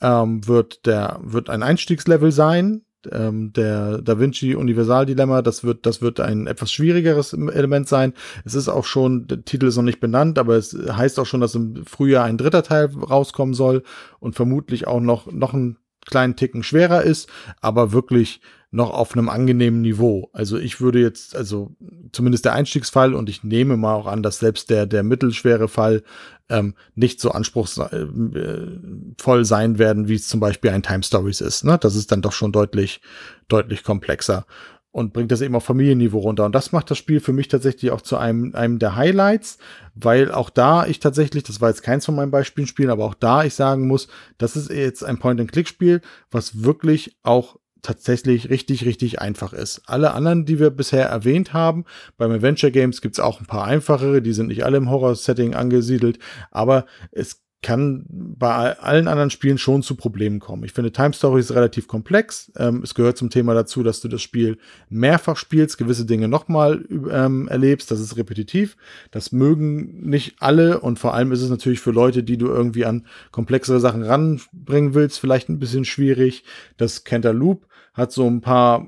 ähm, 0.00 0.46
wird 0.46 0.86
der 0.86 1.18
wird 1.22 1.50
ein 1.50 1.62
Einstiegslevel 1.62 2.32
sein. 2.32 2.82
Ähm, 3.12 3.52
der 3.52 4.02
Da 4.02 4.18
Vinci 4.18 4.56
Universaldilemma, 4.56 5.42
das 5.42 5.62
wird 5.64 5.86
das 5.86 6.02
wird 6.02 6.20
ein 6.20 6.46
etwas 6.46 6.72
schwierigeres 6.72 7.32
Element 7.32 7.88
sein. 7.88 8.12
Es 8.44 8.54
ist 8.54 8.68
auch 8.68 8.84
schon 8.84 9.26
der 9.26 9.44
Titel 9.44 9.66
ist 9.66 9.76
noch 9.76 9.84
nicht 9.84 10.00
benannt, 10.00 10.38
aber 10.38 10.56
es 10.56 10.74
heißt 10.74 11.18
auch 11.18 11.26
schon, 11.26 11.40
dass 11.40 11.54
im 11.54 11.84
Frühjahr 11.86 12.24
ein 12.24 12.38
dritter 12.38 12.62
Teil 12.62 12.86
rauskommen 12.86 13.54
soll 13.54 13.82
und 14.20 14.34
vermutlich 14.34 14.86
auch 14.86 15.00
noch 15.00 15.30
noch 15.30 15.54
ein 15.54 15.78
kleinen 16.08 16.36
Ticken 16.36 16.62
schwerer 16.62 17.02
ist, 17.02 17.28
aber 17.60 17.92
wirklich 17.92 18.40
noch 18.70 18.90
auf 18.90 19.14
einem 19.14 19.30
angenehmen 19.30 19.80
Niveau. 19.80 20.28
Also 20.32 20.58
ich 20.58 20.80
würde 20.80 21.00
jetzt, 21.00 21.34
also 21.34 21.74
zumindest 22.12 22.44
der 22.44 22.52
Einstiegsfall 22.52 23.14
und 23.14 23.30
ich 23.30 23.42
nehme 23.42 23.78
mal 23.78 23.94
auch 23.94 24.06
an, 24.06 24.22
dass 24.22 24.40
selbst 24.40 24.68
der, 24.68 24.84
der 24.86 25.02
mittelschwere 25.02 25.68
Fall 25.68 26.02
ähm, 26.50 26.74
nicht 26.94 27.18
so 27.20 27.30
anspruchsvoll 27.30 29.44
sein 29.44 29.78
werden, 29.78 30.08
wie 30.08 30.16
es 30.16 30.28
zum 30.28 30.40
Beispiel 30.40 30.70
ein 30.70 30.82
Time 30.82 31.02
Stories 31.02 31.40
ist. 31.40 31.64
Ne? 31.64 31.78
Das 31.80 31.94
ist 31.94 32.12
dann 32.12 32.20
doch 32.20 32.32
schon 32.32 32.52
deutlich, 32.52 33.00
deutlich 33.48 33.84
komplexer 33.84 34.44
und 34.90 35.12
bringt 35.12 35.30
das 35.30 35.40
eben 35.40 35.54
auf 35.54 35.64
Familienniveau 35.64 36.18
runter. 36.18 36.44
Und 36.44 36.54
das 36.54 36.72
macht 36.72 36.90
das 36.90 36.98
Spiel 36.98 37.20
für 37.20 37.32
mich 37.32 37.48
tatsächlich 37.48 37.90
auch 37.90 38.00
zu 38.00 38.16
einem, 38.16 38.54
einem 38.54 38.78
der 38.78 38.96
Highlights, 38.96 39.58
weil 39.94 40.32
auch 40.32 40.50
da 40.50 40.86
ich 40.86 40.98
tatsächlich, 40.98 41.42
das 41.42 41.60
war 41.60 41.68
jetzt 41.68 41.82
keins 41.82 42.06
von 42.06 42.14
meinen 42.14 42.30
Beispielen, 42.30 42.90
aber 42.90 43.04
auch 43.04 43.14
da 43.14 43.44
ich 43.44 43.54
sagen 43.54 43.86
muss, 43.86 44.08
das 44.38 44.56
ist 44.56 44.70
jetzt 44.70 45.04
ein 45.04 45.18
Point-and-Click-Spiel, 45.18 46.00
was 46.30 46.62
wirklich 46.62 47.16
auch 47.22 47.56
tatsächlich 47.82 48.50
richtig, 48.50 48.84
richtig 48.84 49.20
einfach 49.20 49.52
ist. 49.52 49.82
Alle 49.86 50.12
anderen, 50.12 50.44
die 50.44 50.58
wir 50.58 50.70
bisher 50.70 51.06
erwähnt 51.06 51.52
haben, 51.52 51.84
beim 52.16 52.32
Adventure 52.32 52.72
Games 52.72 53.00
gibt 53.00 53.14
es 53.14 53.20
auch 53.20 53.40
ein 53.40 53.46
paar 53.46 53.64
einfachere, 53.64 54.20
die 54.20 54.32
sind 54.32 54.48
nicht 54.48 54.64
alle 54.64 54.78
im 54.78 54.90
Horror-Setting 54.90 55.54
angesiedelt, 55.54 56.18
aber 56.50 56.86
es 57.12 57.42
kann 57.60 58.04
bei 58.08 58.78
allen 58.78 59.08
anderen 59.08 59.30
Spielen 59.30 59.58
schon 59.58 59.82
zu 59.82 59.96
Problemen 59.96 60.38
kommen. 60.38 60.62
Ich 60.62 60.72
finde, 60.72 60.92
Time 60.92 61.12
Story 61.12 61.40
ist 61.40 61.52
relativ 61.52 61.88
komplex. 61.88 62.52
Ähm, 62.56 62.82
es 62.84 62.94
gehört 62.94 63.18
zum 63.18 63.30
Thema 63.30 63.52
dazu, 63.52 63.82
dass 63.82 64.00
du 64.00 64.06
das 64.06 64.22
Spiel 64.22 64.58
mehrfach 64.88 65.36
spielst, 65.36 65.76
gewisse 65.76 66.06
Dinge 66.06 66.28
nochmal 66.28 66.84
ähm, 67.10 67.48
erlebst. 67.48 67.90
Das 67.90 67.98
ist 67.98 68.16
repetitiv. 68.16 68.76
Das 69.10 69.32
mögen 69.32 70.08
nicht 70.08 70.36
alle 70.38 70.78
und 70.80 71.00
vor 71.00 71.14
allem 71.14 71.32
ist 71.32 71.42
es 71.42 71.50
natürlich 71.50 71.80
für 71.80 71.90
Leute, 71.90 72.22
die 72.22 72.38
du 72.38 72.46
irgendwie 72.46 72.84
an 72.84 73.06
komplexere 73.32 73.80
Sachen 73.80 74.04
ranbringen 74.04 74.94
willst, 74.94 75.18
vielleicht 75.18 75.48
ein 75.48 75.58
bisschen 75.58 75.84
schwierig. 75.84 76.44
Das 76.76 77.02
Cantaloupe 77.02 77.66
hat 77.92 78.12
so 78.12 78.24
ein 78.24 78.40
paar, 78.40 78.86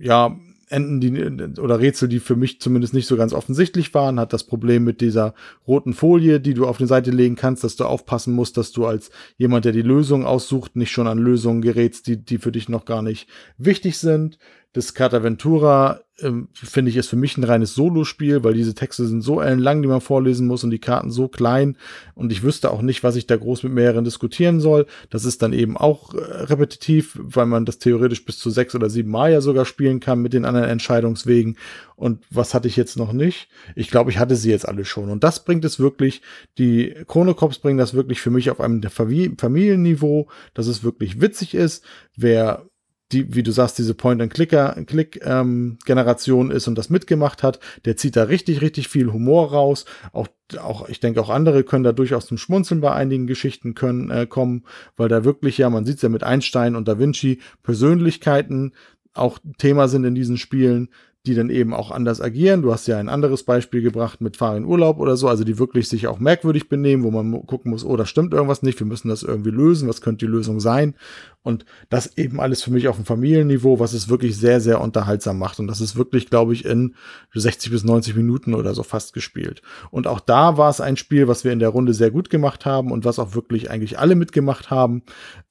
ja, 0.00 0.36
Enden, 0.70 1.00
die, 1.00 1.60
oder 1.60 1.80
Rätsel, 1.80 2.08
die 2.08 2.20
für 2.20 2.36
mich 2.36 2.60
zumindest 2.60 2.94
nicht 2.94 3.06
so 3.06 3.16
ganz 3.16 3.32
offensichtlich 3.32 3.92
waren, 3.92 4.20
hat 4.20 4.32
das 4.32 4.44
Problem 4.44 4.84
mit 4.84 5.00
dieser 5.00 5.34
roten 5.66 5.92
Folie, 5.92 6.40
die 6.40 6.54
du 6.54 6.66
auf 6.66 6.78
die 6.78 6.86
Seite 6.86 7.10
legen 7.10 7.34
kannst, 7.36 7.64
dass 7.64 7.76
du 7.76 7.84
aufpassen 7.84 8.34
musst, 8.34 8.56
dass 8.56 8.72
du 8.72 8.86
als 8.86 9.10
jemand, 9.36 9.64
der 9.64 9.72
die 9.72 9.82
Lösung 9.82 10.24
aussucht, 10.24 10.76
nicht 10.76 10.90
schon 10.90 11.06
an 11.06 11.18
Lösungen 11.18 11.60
gerätst, 11.60 12.06
die, 12.06 12.24
die 12.24 12.38
für 12.38 12.52
dich 12.52 12.68
noch 12.68 12.84
gar 12.84 13.02
nicht 13.02 13.28
wichtig 13.58 13.98
sind. 13.98 14.38
Das 14.72 14.94
Cartaventura, 14.94 16.02
ähm, 16.22 16.48
finde 16.52 16.90
ich, 16.90 16.96
ist 16.96 17.08
für 17.08 17.16
mich 17.16 17.36
ein 17.36 17.44
reines 17.44 17.74
Solospiel, 17.74 18.44
weil 18.44 18.54
diese 18.54 18.74
Texte 18.74 19.06
sind 19.06 19.22
so 19.22 19.40
ellenlang, 19.40 19.82
die 19.82 19.88
man 19.88 20.00
vorlesen 20.00 20.46
muss 20.46 20.64
und 20.64 20.70
die 20.70 20.78
Karten 20.78 21.10
so 21.10 21.28
klein 21.28 21.76
und 22.14 22.32
ich 22.32 22.42
wüsste 22.42 22.70
auch 22.70 22.82
nicht, 22.82 23.02
was 23.02 23.16
ich 23.16 23.26
da 23.26 23.36
groß 23.36 23.62
mit 23.62 23.72
mehreren 23.72 24.04
diskutieren 24.04 24.60
soll. 24.60 24.86
Das 25.08 25.24
ist 25.24 25.42
dann 25.42 25.52
eben 25.52 25.76
auch 25.76 26.14
äh, 26.14 26.18
repetitiv, 26.18 27.18
weil 27.20 27.46
man 27.46 27.64
das 27.64 27.78
theoretisch 27.78 28.24
bis 28.24 28.38
zu 28.38 28.50
sechs 28.50 28.74
oder 28.74 28.90
sieben 28.90 29.10
Mal 29.10 29.32
ja 29.32 29.40
sogar 29.40 29.64
spielen 29.64 30.00
kann 30.00 30.20
mit 30.20 30.32
den 30.32 30.44
anderen 30.44 30.68
Entscheidungswegen. 30.68 31.56
Und 31.96 32.24
was 32.30 32.54
hatte 32.54 32.68
ich 32.68 32.76
jetzt 32.76 32.96
noch 32.96 33.12
nicht? 33.12 33.48
Ich 33.74 33.90
glaube, 33.90 34.10
ich 34.10 34.18
hatte 34.18 34.36
sie 34.36 34.50
jetzt 34.50 34.66
alle 34.66 34.84
schon. 34.84 35.10
Und 35.10 35.22
das 35.22 35.44
bringt 35.44 35.64
es 35.64 35.78
wirklich, 35.78 36.22
die 36.58 36.94
Chronocops 37.06 37.58
bringen 37.58 37.78
das 37.78 37.94
wirklich 37.94 38.20
für 38.20 38.30
mich 38.30 38.50
auf 38.50 38.60
einem 38.60 38.82
Familienniveau, 38.82 40.28
dass 40.54 40.66
es 40.66 40.82
wirklich 40.82 41.20
witzig 41.20 41.54
ist. 41.54 41.84
Wer 42.16 42.69
die, 43.12 43.34
wie 43.34 43.42
du 43.42 43.50
sagst, 43.50 43.78
diese 43.78 43.94
Point-and-Click-Generation 43.94 46.50
ähm, 46.50 46.56
ist 46.56 46.68
und 46.68 46.76
das 46.76 46.90
mitgemacht 46.90 47.42
hat, 47.42 47.58
der 47.84 47.96
zieht 47.96 48.16
da 48.16 48.24
richtig, 48.24 48.60
richtig 48.60 48.88
viel 48.88 49.12
Humor 49.12 49.50
raus. 49.50 49.84
Auch, 50.12 50.28
auch 50.58 50.88
ich 50.88 51.00
denke, 51.00 51.20
auch 51.20 51.30
andere 51.30 51.64
können 51.64 51.84
da 51.84 51.92
durchaus 51.92 52.26
zum 52.26 52.38
Schmunzeln 52.38 52.80
bei 52.80 52.92
einigen 52.92 53.26
Geschichten 53.26 53.74
können, 53.74 54.10
äh, 54.10 54.26
kommen, 54.26 54.64
weil 54.96 55.08
da 55.08 55.24
wirklich, 55.24 55.58
ja, 55.58 55.68
man 55.70 55.84
sieht 55.84 55.96
es 55.96 56.02
ja 56.02 56.08
mit 56.08 56.22
Einstein 56.22 56.76
und 56.76 56.88
Da 56.88 56.98
Vinci, 56.98 57.40
Persönlichkeiten 57.62 58.72
auch 59.12 59.38
Thema 59.58 59.88
sind 59.88 60.04
in 60.04 60.14
diesen 60.14 60.36
Spielen, 60.36 60.88
die 61.26 61.34
dann 61.34 61.50
eben 61.50 61.74
auch 61.74 61.90
anders 61.90 62.20
agieren. 62.20 62.62
Du 62.62 62.72
hast 62.72 62.86
ja 62.86 62.98
ein 62.98 63.10
anderes 63.10 63.42
Beispiel 63.42 63.82
gebracht 63.82 64.22
mit 64.22 64.38
Fahr 64.38 64.56
in 64.56 64.64
Urlaub 64.64 64.98
oder 64.98 65.16
so, 65.16 65.28
also 65.28 65.44
die 65.44 65.58
wirklich 65.58 65.88
sich 65.88 66.06
auch 66.06 66.18
merkwürdig 66.18 66.68
benehmen, 66.68 67.02
wo 67.02 67.10
man 67.10 67.46
gucken 67.46 67.70
muss, 67.70 67.84
oh, 67.84 67.96
da 67.96 68.06
stimmt 68.06 68.32
irgendwas 68.32 68.62
nicht, 68.62 68.80
wir 68.80 68.86
müssen 68.86 69.08
das 69.08 69.22
irgendwie 69.22 69.50
lösen, 69.50 69.88
was 69.88 70.00
könnte 70.00 70.24
die 70.24 70.32
Lösung 70.32 70.60
sein? 70.60 70.94
Und 71.42 71.64
das 71.88 72.18
eben 72.18 72.38
alles 72.38 72.62
für 72.62 72.70
mich 72.70 72.88
auf 72.88 72.96
dem 72.96 73.06
Familienniveau, 73.06 73.80
was 73.80 73.94
es 73.94 74.08
wirklich 74.08 74.36
sehr, 74.36 74.60
sehr 74.60 74.80
unterhaltsam 74.80 75.38
macht. 75.38 75.58
Und 75.58 75.68
das 75.68 75.80
ist 75.80 75.96
wirklich, 75.96 76.28
glaube 76.28 76.52
ich, 76.52 76.66
in 76.66 76.94
60 77.32 77.70
bis 77.70 77.82
90 77.82 78.14
Minuten 78.14 78.54
oder 78.54 78.74
so 78.74 78.82
fast 78.82 79.14
gespielt. 79.14 79.62
Und 79.90 80.06
auch 80.06 80.20
da 80.20 80.58
war 80.58 80.68
es 80.68 80.82
ein 80.82 80.98
Spiel, 80.98 81.28
was 81.28 81.44
wir 81.44 81.52
in 81.52 81.58
der 81.58 81.70
Runde 81.70 81.94
sehr 81.94 82.10
gut 82.10 82.28
gemacht 82.28 82.66
haben 82.66 82.92
und 82.92 83.06
was 83.06 83.18
auch 83.18 83.34
wirklich 83.34 83.70
eigentlich 83.70 83.98
alle 83.98 84.16
mitgemacht 84.16 84.70
haben. 84.70 85.02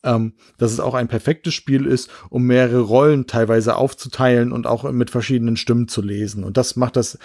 Ähm, 0.03 0.33
dass 0.57 0.71
es 0.71 0.79
auch 0.79 0.93
ein 0.93 1.07
perfektes 1.07 1.53
Spiel 1.53 1.85
ist, 1.85 2.09
um 2.29 2.43
mehrere 2.43 2.81
Rollen 2.81 3.27
teilweise 3.27 3.75
aufzuteilen 3.75 4.51
und 4.51 4.67
auch 4.67 4.89
mit 4.91 5.09
verschiedenen 5.09 5.57
Stimmen 5.57 5.87
zu 5.87 6.01
lesen. 6.01 6.43
Und 6.43 6.55
das 6.55 6.75
macht 6.75 6.95
das 6.95 7.17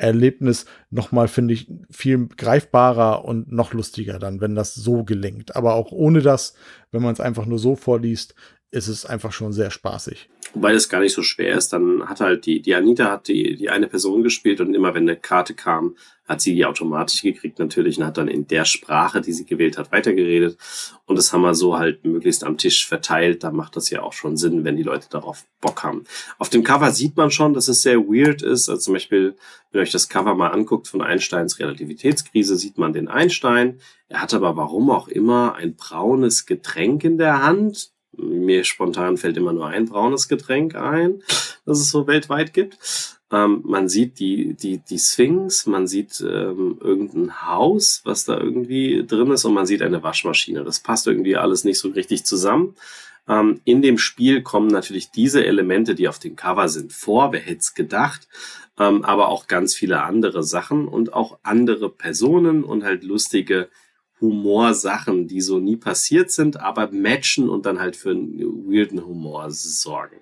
Erlebnis 0.00 0.66
nochmal, 0.90 1.28
finde 1.28 1.54
ich, 1.54 1.70
viel 1.90 2.26
greifbarer 2.28 3.24
und 3.24 3.52
noch 3.52 3.72
lustiger 3.72 4.18
dann, 4.18 4.40
wenn 4.40 4.54
das 4.54 4.74
so 4.74 5.04
gelingt. 5.04 5.56
Aber 5.56 5.74
auch 5.74 5.92
ohne 5.92 6.22
das, 6.22 6.54
wenn 6.90 7.02
man 7.02 7.12
es 7.12 7.20
einfach 7.20 7.46
nur 7.46 7.58
so 7.58 7.76
vorliest, 7.76 8.34
ist 8.70 8.88
es 8.88 9.04
einfach 9.04 9.32
schon 9.32 9.52
sehr 9.52 9.70
spaßig. 9.70 10.28
Wobei 10.54 10.72
das 10.72 10.88
gar 10.88 11.00
nicht 11.00 11.14
so 11.14 11.22
schwer 11.22 11.56
ist, 11.56 11.72
dann 11.72 12.08
hat 12.08 12.20
halt 12.20 12.46
die, 12.46 12.60
die 12.60 12.74
Anita 12.74 13.10
hat 13.10 13.28
die, 13.28 13.56
die 13.56 13.70
eine 13.70 13.86
Person 13.86 14.22
gespielt 14.22 14.60
und 14.60 14.74
immer 14.74 14.94
wenn 14.94 15.08
eine 15.08 15.16
Karte 15.16 15.54
kam, 15.54 15.96
hat 16.26 16.40
sie 16.40 16.54
die 16.54 16.64
automatisch 16.64 17.22
gekriegt 17.22 17.58
natürlich 17.58 17.98
und 17.98 18.04
hat 18.04 18.16
dann 18.16 18.28
in 18.28 18.46
der 18.46 18.64
Sprache, 18.64 19.20
die 19.20 19.32
sie 19.32 19.44
gewählt 19.44 19.78
hat, 19.78 19.90
weitergeredet. 19.90 20.56
Und 21.04 21.16
das 21.16 21.32
haben 21.32 21.42
wir 21.42 21.54
so 21.54 21.78
halt 21.78 22.04
möglichst 22.04 22.44
am 22.44 22.56
Tisch 22.56 22.86
verteilt. 22.86 23.42
Da 23.42 23.50
macht 23.50 23.74
das 23.76 23.90
ja 23.90 24.02
auch 24.02 24.12
schon 24.12 24.36
Sinn, 24.36 24.64
wenn 24.64 24.76
die 24.76 24.84
Leute 24.84 25.08
darauf 25.10 25.44
Bock 25.60 25.82
haben. 25.82 26.04
Auf 26.38 26.48
dem 26.48 26.62
Cover 26.62 26.92
sieht 26.92 27.16
man 27.16 27.32
schon, 27.32 27.54
dass 27.54 27.66
es 27.66 27.82
sehr 27.82 27.98
weird 27.98 28.42
ist. 28.42 28.68
Also 28.68 28.80
zum 28.80 28.94
Beispiel, 28.94 29.36
wenn 29.70 29.80
ihr 29.80 29.82
euch 29.82 29.92
das 29.92 30.08
Cover 30.08 30.34
mal 30.34 30.48
anguckt 30.48 30.86
von 30.86 31.02
Einsteins 31.02 31.58
Relativitätskrise, 31.58 32.56
sieht 32.56 32.78
man 32.78 32.92
den 32.92 33.08
Einstein. 33.08 33.80
Er 34.08 34.22
hat 34.22 34.32
aber 34.32 34.56
warum 34.56 34.90
auch 34.90 35.08
immer 35.08 35.54
ein 35.56 35.74
braunes 35.74 36.46
Getränk 36.46 37.02
in 37.02 37.18
der 37.18 37.42
Hand 37.42 37.89
mir 38.16 38.64
spontan 38.64 39.16
fällt 39.16 39.36
immer 39.36 39.52
nur 39.52 39.68
ein 39.68 39.86
braunes 39.86 40.28
Getränk 40.28 40.74
ein, 40.74 41.22
das 41.64 41.80
es 41.80 41.90
so 41.90 42.06
weltweit 42.06 42.52
gibt. 42.52 42.78
Ähm, 43.32 43.62
man 43.64 43.88
sieht 43.88 44.18
die, 44.18 44.54
die, 44.54 44.78
die 44.78 44.98
Sphinx, 44.98 45.66
man 45.66 45.86
sieht 45.86 46.20
ähm, 46.20 46.78
irgendein 46.80 47.46
Haus, 47.46 48.00
was 48.04 48.24
da 48.24 48.36
irgendwie 48.36 49.04
drin 49.06 49.30
ist 49.30 49.44
und 49.44 49.54
man 49.54 49.66
sieht 49.66 49.82
eine 49.82 50.02
Waschmaschine. 50.02 50.64
Das 50.64 50.80
passt 50.80 51.06
irgendwie 51.06 51.36
alles 51.36 51.64
nicht 51.64 51.78
so 51.78 51.90
richtig 51.90 52.24
zusammen. 52.24 52.74
Ähm, 53.28 53.60
in 53.64 53.82
dem 53.82 53.98
Spiel 53.98 54.42
kommen 54.42 54.68
natürlich 54.68 55.12
diese 55.12 55.44
Elemente, 55.44 55.94
die 55.94 56.08
auf 56.08 56.18
dem 56.18 56.34
Cover 56.34 56.68
sind, 56.68 56.92
vor. 56.92 57.32
Wer 57.32 57.40
hätte 57.40 57.60
es 57.60 57.74
gedacht? 57.74 58.26
Ähm, 58.78 59.04
aber 59.04 59.28
auch 59.28 59.46
ganz 59.46 59.74
viele 59.74 60.02
andere 60.02 60.42
Sachen 60.42 60.88
und 60.88 61.12
auch 61.12 61.38
andere 61.44 61.90
Personen 61.90 62.64
und 62.64 62.82
halt 62.82 63.04
lustige 63.04 63.68
Humorsachen, 64.20 65.26
die 65.26 65.40
so 65.40 65.58
nie 65.58 65.76
passiert 65.76 66.30
sind, 66.30 66.60
aber 66.60 66.90
matchen 66.90 67.48
und 67.48 67.66
dann 67.66 67.80
halt 67.80 67.96
für 67.96 68.10
einen 68.10 68.38
weirden 68.38 69.04
Humor 69.04 69.50
sorgen. 69.50 70.16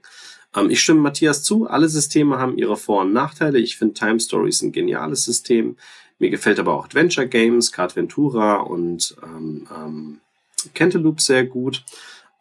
Ähm, 0.55 0.71
ich 0.71 0.81
stimme 0.81 1.01
Matthias 1.01 1.43
zu, 1.43 1.67
alle 1.67 1.89
Systeme 1.89 2.39
haben 2.39 2.59
ihre 2.59 2.77
Vor- 2.77 3.03
und 3.03 3.13
Nachteile. 3.13 3.59
Ich 3.59 3.77
finde 3.77 3.95
Time 3.95 4.21
Stories 4.21 4.63
ein 4.63 4.73
geniales 4.73 5.25
System. 5.25 5.77
Mir 6.19 6.31
gefällt 6.31 6.59
aber 6.59 6.75
auch 6.75 6.85
Adventure 6.85 7.29
Games, 7.29 7.73
Card 7.73 7.95
Ventura 7.95 8.57
und 8.57 9.17
ähm, 9.23 9.67
ähm, 9.75 10.21
Cantaloupe 10.75 11.21
sehr 11.21 11.45
gut. 11.45 11.85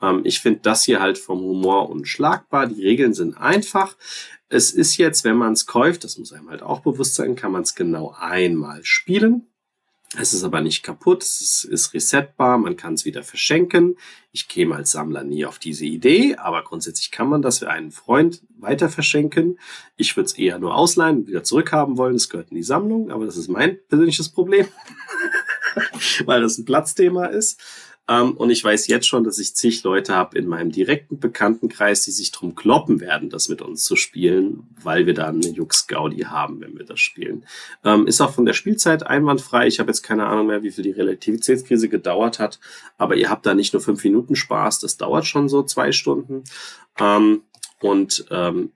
Ähm, 0.02 0.22
ich 0.24 0.40
finde 0.40 0.60
das 0.64 0.84
hier 0.84 1.00
halt 1.00 1.18
vom 1.18 1.40
Humor 1.40 1.90
unschlagbar. 1.90 2.68
Die 2.68 2.82
Regeln 2.82 3.14
sind 3.14 3.38
einfach. 3.38 3.96
Es 4.50 4.72
ist 4.72 4.98
jetzt, 4.98 5.24
wenn 5.24 5.36
man 5.36 5.54
es 5.54 5.66
kauft, 5.66 6.04
das 6.04 6.18
muss 6.18 6.32
einem 6.32 6.50
halt 6.50 6.62
auch 6.62 6.80
bewusst 6.80 7.16
sein, 7.16 7.36
kann 7.36 7.52
man 7.52 7.64
es 7.64 7.76
genau 7.76 8.16
einmal 8.18 8.84
spielen. 8.84 9.48
Es 10.16 10.32
ist 10.32 10.46
aber 10.46 10.62
nicht 10.62 10.84
kaputt, 10.84 11.22
es 11.22 11.68
ist 11.70 11.94
resetbar, 11.94 12.58
man 12.58 12.78
kann 12.78 12.94
es 12.94 13.04
wieder 13.04 13.24
verschenken. 13.24 13.98
Ich 14.32 14.48
käme 14.48 14.76
als 14.76 14.92
Sammler 14.92 15.24
nie 15.26 15.46
auf 15.46 15.60
diese 15.60 15.86
Idee, 15.86 16.38
aber 16.38 16.64
grundsätzlich 16.64 17.12
kann 17.12 17.28
man 17.28 17.42
das 17.42 17.60
für 17.60 17.70
einen 17.70 17.92
Freund 17.92 18.42
weiter 18.58 18.88
verschenken. 18.88 19.60
Ich 19.98 20.16
würde 20.16 20.28
es 20.28 20.38
eher 20.38 20.60
nur 20.60 20.76
ausleihen 20.76 21.28
wieder 21.28 21.44
zurückhaben 21.44 21.98
wollen. 21.98 22.16
Es 22.16 22.30
gehört 22.30 22.52
in 22.52 22.56
die 22.56 22.64
Sammlung, 22.64 23.12
aber 23.12 23.26
das 23.26 23.36
ist 23.36 23.50
mein 23.50 23.80
persönliches 23.90 24.30
Problem, 24.30 24.68
weil 26.26 26.42
das 26.42 26.58
ein 26.58 26.66
Platzthema 26.66 27.26
ist. 27.26 27.62
Ähm, 28.08 28.38
und 28.38 28.50
ich 28.50 28.64
weiß 28.64 28.88
jetzt 28.88 29.08
schon, 29.08 29.24
dass 29.24 29.40
ich 29.40 29.56
zig 29.56 29.84
Leute 29.84 30.16
habe 30.16 30.38
in 30.38 30.48
meinem 30.48 30.72
direkten 30.72 31.20
Bekanntenkreis, 31.20 32.04
die 32.04 32.12
sich 32.12 32.32
drum 32.32 32.56
kloppen 32.56 33.00
werden, 33.02 33.30
das 33.30 33.50
mit 33.50 33.62
uns 33.62 33.84
zu 33.84 33.96
spielen, 33.96 34.68
weil 34.82 35.06
wir 35.06 35.14
da 35.14 35.28
eine 35.28 35.48
Jux-Gaudi 35.48 36.22
haben, 36.22 36.62
wenn 36.62 36.78
wir 36.78 36.86
das 36.86 37.00
spielen. 37.00 37.46
Ähm, 37.84 38.08
ist 38.08 38.22
auch 38.22 38.34
von 38.34 38.46
der 38.46 38.54
Spielzeit 38.54 39.06
einwandfrei. 39.06 39.68
Ich 39.68 39.80
habe 39.80 39.90
jetzt 39.90 40.04
keine 40.04 40.26
Ahnung 40.26 40.48
mehr, 40.48 40.64
wie 40.64 40.72
viel 40.72 40.84
die 40.84 40.92
Relativitätskrise 40.92 41.90
gedauert 41.90 42.40
hat, 42.40 42.60
aber 42.98 43.16
ihr 43.16 43.30
habt 43.30 43.46
da 43.46 43.54
nicht 43.54 43.74
nur 43.74 43.82
fünf 43.82 44.04
Minuten 44.04 44.36
Spaß, 44.36 44.80
das 44.80 44.98
dauert 44.98 45.26
schon 45.26 45.50
so 45.50 45.64
zwei 45.64 45.92
Stunden. 45.92 46.44
Ähm, 47.00 47.42
und 47.80 48.26
ähm, 48.32 48.72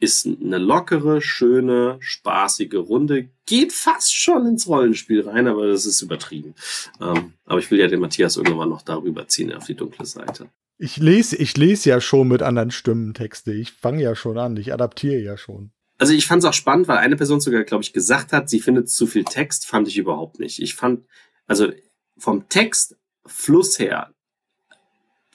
ist 0.00 0.26
eine 0.26 0.58
lockere, 0.58 1.20
schöne, 1.20 1.96
spaßige 2.00 2.74
Runde. 2.74 3.28
Geht 3.46 3.72
fast 3.72 4.14
schon 4.14 4.46
ins 4.46 4.68
Rollenspiel 4.68 5.28
rein, 5.28 5.46
aber 5.46 5.66
das 5.66 5.86
ist 5.86 6.02
übertrieben. 6.02 6.54
Ähm, 7.00 7.34
aber 7.44 7.58
ich 7.58 7.70
will 7.70 7.80
ja 7.80 7.88
den 7.88 8.00
Matthias 8.00 8.36
irgendwann 8.36 8.68
noch 8.68 8.82
darüber 8.82 9.26
ziehen 9.28 9.52
auf 9.52 9.66
die 9.66 9.74
dunkle 9.74 10.06
Seite. 10.06 10.48
Ich 10.78 10.96
lese, 10.96 11.36
ich 11.36 11.56
lese 11.56 11.90
ja 11.90 12.00
schon 12.00 12.28
mit 12.28 12.42
anderen 12.42 12.70
Stimmen 12.70 13.12
Texte. 13.12 13.52
Ich 13.52 13.72
fange 13.72 14.02
ja 14.02 14.14
schon 14.14 14.38
an. 14.38 14.56
Ich 14.56 14.72
adaptiere 14.72 15.20
ja 15.20 15.36
schon. 15.36 15.72
Also 15.98 16.12
ich 16.12 16.28
fand 16.28 16.44
es 16.44 16.48
auch 16.48 16.54
spannend, 16.54 16.86
weil 16.86 16.98
eine 16.98 17.16
Person 17.16 17.40
sogar, 17.40 17.64
glaube 17.64 17.82
ich, 17.82 17.92
gesagt 17.92 18.32
hat, 18.32 18.48
sie 18.48 18.60
findet 18.60 18.88
zu 18.88 19.08
viel 19.08 19.24
Text. 19.24 19.66
Fand 19.66 19.88
ich 19.88 19.98
überhaupt 19.98 20.38
nicht. 20.38 20.62
Ich 20.62 20.76
fand, 20.76 21.04
also 21.48 21.72
vom 22.16 22.48
Textfluss 22.48 23.80
her 23.80 24.12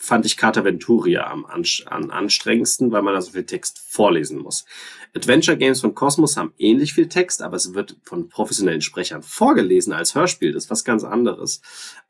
fand 0.04 0.26
ich 0.26 0.36
Carta 0.36 0.66
Venturia 0.66 1.32
am, 1.32 1.46
an, 1.46 2.12
anstrengendsten, 2.12 2.92
weil 2.92 3.04
man 3.04 3.14
da 3.14 3.22
so 3.22 3.32
viel 3.32 3.46
Text 3.46 3.80
vorlesen 3.88 4.38
muss. 4.38 4.66
Adventure 5.16 5.56
Games 5.56 5.80
von 5.80 5.96
Cosmos 5.96 6.36
haben 6.36 6.54
ähnlich 6.58 6.94
viel 6.94 7.08
Text, 7.08 7.42
aber 7.42 7.56
es 7.56 7.74
wird 7.74 7.96
von 8.04 8.28
professionellen 8.28 8.82
Sprechern 8.82 9.22
vorgelesen 9.22 9.94
als 9.94 10.16
Hörspiel. 10.16 10.52
Das 10.52 10.66
ist 10.66 10.72
was 10.72 10.84
ganz 10.84 11.04
anderes. 11.04 11.62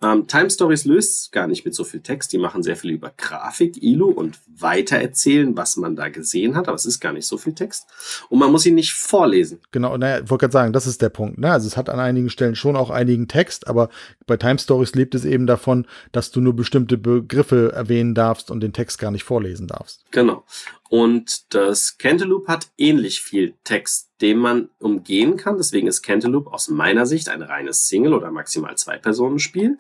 Ähm, 0.02 0.26
Time 0.26 0.50
Stories 0.50 0.86
löst 0.86 1.34
gar 1.34 1.48
nicht 1.48 1.66
mit 1.66 1.76
so 1.76 1.84
viel 1.84 2.00
Text. 2.00 2.32
Die 2.32 2.38
machen 2.38 2.64
sehr 2.64 2.78
viel 2.78 2.92
über 2.92 3.12
Grafik, 3.16 3.84
ILU 3.84 4.10
und 4.10 4.40
weitererzählen, 4.48 5.56
was 5.56 5.76
man 5.76 5.96
da 5.96 6.08
gesehen 6.08 6.56
hat, 6.56 6.70
aber 6.70 6.76
es 6.76 6.86
ist 6.86 7.02
gar 7.02 7.12
nicht 7.12 7.28
so 7.28 7.38
viel 7.38 7.54
Text. 7.54 7.86
Und 8.30 8.40
man 8.40 8.52
muss 8.52 8.66
ihn 8.66 8.76
nicht 8.76 8.94
vorlesen. 8.94 9.60
Genau, 9.72 9.98
naja, 9.98 10.24
ich 10.24 10.30
wollte 10.30 10.44
gerade 10.44 10.54
sagen, 10.54 10.74
das 10.74 10.88
ist 10.88 11.02
der 11.02 11.10
Punkt. 11.10 11.38
Ne? 11.38 11.52
Also 11.52 11.68
es 11.68 11.76
hat 11.76 11.90
an 11.90 12.00
einigen 12.00 12.30
Stellen 12.30 12.56
schon 12.56 12.78
auch 12.78 12.90
einigen 12.90 13.28
Text, 13.28 13.68
aber 13.68 13.90
bei 14.26 14.38
Time 14.38 14.58
Stories 14.58 14.96
lebt 14.96 15.14
es 15.14 15.26
eben 15.26 15.46
davon, 15.46 15.86
dass 16.14 16.32
du 16.32 16.40
nur 16.40 16.56
bestimmte 16.56 16.98
Begriffe 16.98 17.83
erwähnen 17.84 18.16
darfst 18.16 18.50
und 18.50 18.62
den 18.62 18.74
Text 18.74 19.00
gar 19.00 19.12
nicht 19.12 19.24
vorlesen 19.24 19.68
darfst. 19.68 20.06
Genau. 20.12 20.44
Und 20.90 21.54
das 21.54 21.98
Cantaloupe 21.98 22.52
hat 22.52 22.68
ähnlich 22.78 23.22
viel 23.22 23.56
Text, 23.64 24.10
den 24.22 24.38
man 24.38 24.70
umgehen 24.80 25.38
kann. 25.38 25.58
Deswegen 25.58 25.88
ist 25.88 26.02
Cantaloupe 26.02 26.52
aus 26.52 26.70
meiner 26.70 27.06
Sicht 27.06 27.30
ein 27.30 27.42
reines 27.42 27.88
Single- 27.88 28.14
oder 28.14 28.32
maximal 28.32 28.78
Zwei-Personen-Spiel, 28.78 29.78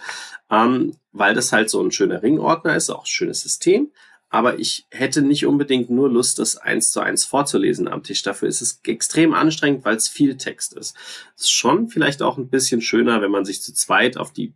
ähm, 0.49 0.95
weil 1.11 1.35
das 1.35 1.51
halt 1.51 1.69
so 1.69 1.82
ein 1.83 1.91
schöner 1.91 2.23
Ringordner 2.23 2.75
ist, 2.75 2.90
auch 2.90 3.03
ein 3.03 3.07
schönes 3.07 3.41
System. 3.41 3.91
Aber 4.30 4.57
ich 4.57 4.88
hätte 4.90 5.22
nicht 5.22 5.45
unbedingt 5.45 5.91
nur 5.91 6.09
Lust, 6.09 6.40
das 6.40 6.57
eins 6.57 6.91
zu 6.91 7.01
eins 7.01 7.23
vorzulesen 7.23 7.88
am 7.88 8.01
Tisch. 8.01 8.23
Dafür 8.23 8.48
ist 8.48 8.61
es 8.61 8.82
extrem 8.83 9.35
anstrengend, 9.35 9.85
weil 9.85 9.95
es 9.95 10.09
viel 10.09 10.38
Text 10.38 10.73
ist. 10.73 10.95
Es 11.35 11.43
ist 11.43 11.51
schon 11.51 11.88
vielleicht 11.88 12.23
auch 12.23 12.40
ein 12.40 12.49
bisschen 12.49 12.82
schöner, 12.82 13.22
wenn 13.22 13.30
man 13.30 13.45
sich 13.45 13.61
zu 13.61 13.75
zweit 13.75 14.17
auf 14.17 14.33
die 14.33 14.56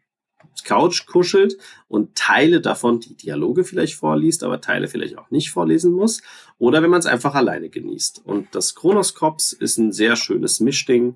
Couch 0.63 1.05
kuschelt 1.05 1.57
und 1.87 2.15
Teile 2.15 2.61
davon 2.61 2.99
die 2.99 3.15
Dialoge 3.15 3.63
vielleicht 3.63 3.95
vorliest, 3.95 4.43
aber 4.43 4.61
Teile 4.61 4.87
vielleicht 4.87 5.17
auch 5.17 5.31
nicht 5.31 5.51
vorlesen 5.51 5.93
muss. 5.93 6.21
Oder 6.57 6.81
wenn 6.83 6.89
man 6.89 6.99
es 6.99 7.05
einfach 7.05 7.35
alleine 7.35 7.69
genießt. 7.69 8.21
Und 8.25 8.53
das 8.53 8.75
Chronoskops 8.75 9.53
ist 9.53 9.77
ein 9.77 9.91
sehr 9.91 10.15
schönes 10.15 10.59
Mischding, 10.59 11.15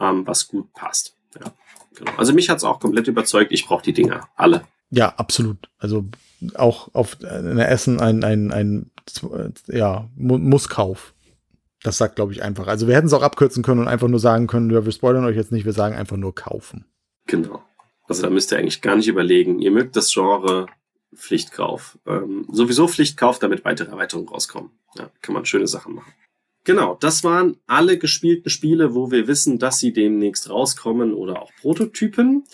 ähm, 0.00 0.26
was 0.26 0.48
gut 0.48 0.72
passt. 0.72 1.16
Ja, 1.40 1.52
genau. 1.94 2.12
Also 2.16 2.32
mich 2.32 2.48
hat 2.48 2.58
es 2.58 2.64
auch 2.64 2.80
komplett 2.80 3.08
überzeugt. 3.08 3.52
Ich 3.52 3.66
brauche 3.66 3.82
die 3.82 3.92
Dinger. 3.92 4.28
Alle. 4.36 4.62
Ja, 4.90 5.14
absolut. 5.16 5.70
Also 5.78 6.04
auch 6.54 6.94
auf 6.94 7.16
eine 7.22 7.66
Essen 7.66 8.00
ein, 8.00 8.22
ein, 8.24 8.52
ein, 8.52 8.90
ja, 9.68 10.08
Musskauf. 10.16 11.14
Das 11.82 11.98
sagt, 11.98 12.16
glaube 12.16 12.32
ich, 12.32 12.42
einfach. 12.42 12.68
Also 12.68 12.86
wir 12.86 12.94
hätten 12.94 13.08
es 13.08 13.12
auch 13.12 13.22
abkürzen 13.22 13.62
können 13.62 13.80
und 13.80 13.88
einfach 13.88 14.08
nur 14.08 14.20
sagen 14.20 14.46
können, 14.46 14.70
ja, 14.70 14.84
wir 14.84 14.92
spoilern 14.92 15.24
euch 15.24 15.36
jetzt 15.36 15.50
nicht, 15.50 15.64
wir 15.64 15.72
sagen 15.72 15.96
einfach 15.96 16.16
nur 16.16 16.34
kaufen. 16.34 16.84
Genau. 17.26 17.62
Also 18.12 18.24
da 18.24 18.28
müsst 18.28 18.52
ihr 18.52 18.58
eigentlich 18.58 18.82
gar 18.82 18.94
nicht 18.94 19.08
überlegen. 19.08 19.58
Ihr 19.58 19.70
mögt 19.70 19.96
das 19.96 20.12
Genre 20.12 20.66
Pflichtkauf. 21.16 21.98
Ähm, 22.06 22.46
sowieso 22.52 22.86
Pflichtkauf, 22.86 23.38
damit 23.38 23.64
weitere 23.64 23.90
Erweiterungen 23.90 24.28
rauskommen. 24.28 24.70
Ja, 24.96 25.10
kann 25.22 25.32
man 25.32 25.46
schöne 25.46 25.66
Sachen 25.66 25.94
machen. 25.94 26.12
Genau, 26.64 26.94
das 27.00 27.24
waren 27.24 27.56
alle 27.66 27.96
gespielten 27.96 28.50
Spiele, 28.50 28.94
wo 28.94 29.10
wir 29.10 29.28
wissen, 29.28 29.58
dass 29.58 29.78
sie 29.78 29.94
demnächst 29.94 30.50
rauskommen 30.50 31.14
oder 31.14 31.40
auch 31.40 31.52
Prototypen. 31.62 32.44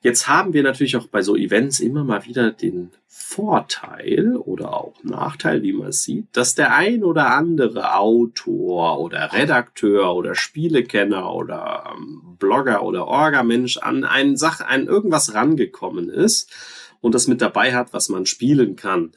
Jetzt 0.00 0.28
haben 0.28 0.52
wir 0.52 0.62
natürlich 0.62 0.96
auch 0.96 1.08
bei 1.08 1.22
so 1.22 1.34
Events 1.34 1.80
immer 1.80 2.04
mal 2.04 2.24
wieder 2.24 2.52
den 2.52 2.90
Vorteil 3.08 4.36
oder 4.36 4.74
auch 4.74 4.94
Nachteil, 5.02 5.62
wie 5.62 5.72
man 5.72 5.88
es 5.88 6.04
sieht, 6.04 6.28
dass 6.32 6.54
der 6.54 6.72
ein 6.74 7.02
oder 7.02 7.34
andere 7.34 7.96
Autor 7.96 9.00
oder 9.00 9.32
Redakteur 9.32 10.14
oder 10.14 10.36
Spielekenner 10.36 11.34
oder 11.34 11.92
ähm, 11.96 12.36
Blogger 12.38 12.84
oder 12.84 13.08
Orga-Mensch 13.08 13.78
an 13.78 14.04
einen 14.04 14.36
Sach, 14.36 14.60
an 14.60 14.86
irgendwas 14.86 15.34
rangekommen 15.34 16.08
ist 16.10 16.52
und 17.00 17.14
das 17.14 17.26
mit 17.26 17.40
dabei 17.40 17.74
hat, 17.74 17.92
was 17.92 18.08
man 18.08 18.24
spielen 18.24 18.76
kann. 18.76 19.12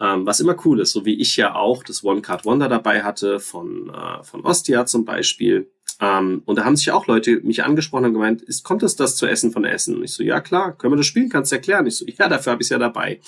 Ähm, 0.00 0.26
was 0.26 0.40
immer 0.40 0.56
cool 0.64 0.80
ist, 0.80 0.92
so 0.92 1.04
wie 1.04 1.20
ich 1.20 1.36
ja 1.36 1.54
auch 1.54 1.84
das 1.84 2.02
One 2.02 2.22
Card 2.22 2.44
Wonder 2.44 2.68
dabei 2.68 3.04
hatte 3.04 3.38
von, 3.38 3.90
äh, 3.90 4.24
von 4.24 4.44
Ostia 4.44 4.84
zum 4.86 5.04
Beispiel. 5.04 5.70
Ähm, 6.00 6.42
und 6.44 6.58
da 6.58 6.64
haben 6.64 6.76
sich 6.76 6.90
auch 6.90 7.06
Leute 7.06 7.40
mich 7.42 7.64
angesprochen 7.64 8.06
und 8.06 8.14
gemeint, 8.14 8.42
ist, 8.42 8.64
kommt 8.64 8.82
es 8.82 8.96
das 8.96 9.16
zu 9.16 9.26
Essen 9.26 9.52
von 9.52 9.64
Essen? 9.64 9.96
Und 9.96 10.04
ich 10.04 10.12
so, 10.12 10.22
ja 10.22 10.40
klar, 10.40 10.76
können 10.76 10.92
wir 10.92 10.96
das 10.98 11.06
spielen, 11.06 11.28
kannst 11.28 11.52
du 11.52 11.56
erklären? 11.56 11.86
Ich 11.86 11.96
so, 11.96 12.04
ja, 12.06 12.28
dafür 12.28 12.52
habe 12.52 12.62
ich 12.62 12.68
ja 12.68 12.78
dabei. 12.78 13.20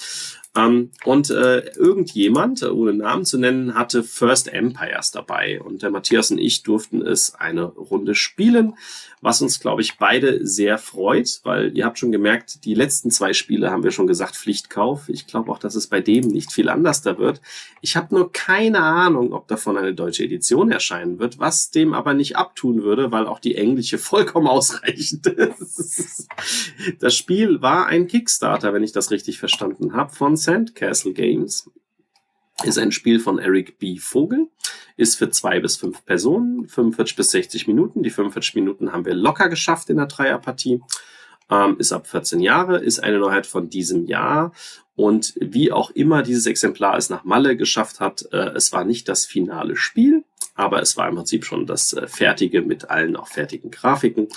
Ähm, 0.57 0.91
und 1.05 1.31
äh, 1.31 1.59
irgendjemand, 1.77 2.63
ohne 2.63 2.95
Namen 2.95 3.25
zu 3.25 3.39
nennen, 3.39 3.75
hatte 3.75 4.03
First 4.03 4.49
Empires 4.49 5.11
dabei. 5.11 5.61
Und 5.61 5.83
der 5.83 5.91
Matthias 5.91 6.31
und 6.31 6.39
ich 6.39 6.63
durften 6.63 7.03
es 7.03 7.35
eine 7.35 7.65
Runde 7.65 8.15
spielen, 8.15 8.75
was 9.21 9.43
uns, 9.43 9.61
glaube 9.61 9.83
ich, 9.83 9.99
beide 9.99 10.47
sehr 10.47 10.79
freut, 10.79 11.41
weil 11.43 11.77
ihr 11.77 11.85
habt 11.85 11.99
schon 11.99 12.13
gemerkt, 12.13 12.65
die 12.65 12.75
letzten 12.75 13.11
zwei 13.11 13.33
Spiele 13.33 13.71
haben 13.71 13.83
wir 13.83 13.91
schon 13.91 14.07
gesagt, 14.07 14.37
Pflichtkauf. 14.37 15.09
Ich 15.09 15.27
glaube 15.27 15.51
auch, 15.51 15.59
dass 15.59 15.75
es 15.75 15.89
bei 15.89 16.01
dem 16.01 16.29
nicht 16.29 16.53
viel 16.53 16.69
anders 16.69 17.03
da 17.03 17.19
wird. 17.19 17.41
Ich 17.81 17.97
habe 17.97 18.15
nur 18.15 18.33
keine 18.33 18.81
Ahnung, 18.81 19.33
ob 19.33 19.49
davon 19.49 19.77
eine 19.77 19.95
deutsche 19.95 20.25
Edition 20.25 20.71
erscheinen 20.71 21.19
wird, 21.19 21.39
was 21.39 21.71
dem 21.71 21.93
aber 21.93 22.15
nicht 22.15 22.37
abtun 22.57 22.83
würde, 22.83 23.13
weil 23.13 23.27
auch 23.27 23.39
die 23.39 23.55
englische 23.57 23.99
vollkommen 23.99 24.47
ausreichend 24.47 25.27
ist. 25.27 26.27
Das 27.01 27.15
Spiel 27.15 27.61
war 27.61 27.87
ein 27.87 28.07
Kickstarter, 28.07 28.73
wenn 28.73 28.83
ich 28.83 28.93
das 28.93 29.11
richtig 29.11 29.39
verstanden 29.39 29.93
habe, 29.93 30.15
von 30.15 30.37
Sandcastle 30.37 31.13
Games. 31.13 31.71
Ist 32.65 32.79
ein 32.79 32.93
Spiel 32.93 33.21
von 33.21 33.39
Eric 33.39 33.79
B. 33.79 33.99
Vogel, 33.99 34.49
ist 34.97 35.17
für 35.17 35.29
zwei 35.29 35.61
bis 35.61 35.77
fünf 35.77 36.05
Personen, 36.07 36.67
45 36.67 37.17
bis 37.17 37.31
60 37.33 37.67
Minuten. 37.67 38.03
Die 38.03 38.09
45 38.09 38.55
Minuten 38.55 38.93
haben 38.93 39.05
wir 39.05 39.15
locker 39.15 39.51
geschafft 39.51 39.91
in 39.91 39.99
der 39.99 40.07
Dreierpartie. 40.07 40.81
Ähm, 41.51 41.77
ist 41.79 41.93
ab 41.93 42.07
14 42.07 42.41
Jahre, 42.41 42.79
ist 42.79 43.01
eine 43.01 43.19
Neuheit 43.19 43.47
von 43.47 43.69
diesem 43.69 44.07
Jahr. 44.07 44.53
Und 44.95 45.35
wie 45.39 45.71
auch 45.71 45.91
immer 45.91 46.23
dieses 46.23 46.47
Exemplar 46.47 46.97
es 46.97 47.11
nach 47.11 47.25
Malle 47.25 47.59
geschafft 47.59 48.01
hat, 48.01 48.27
äh, 48.33 48.53
es 48.55 48.73
war 48.73 48.85
nicht 48.85 49.07
das 49.11 49.27
finale 49.27 49.77
Spiel, 49.77 50.25
aber 50.57 50.81
es 50.83 50.97
war 50.97 51.09
im 51.09 51.15
Prinzip 51.15 51.45
schon 51.45 51.67
das 51.67 51.93
äh, 51.93 52.09
fertige 52.09 52.63
mit 52.63 52.91
allen 52.91 53.17
auch 53.17 53.29
fertigen 53.29 53.71
Grafiken. 53.71 54.29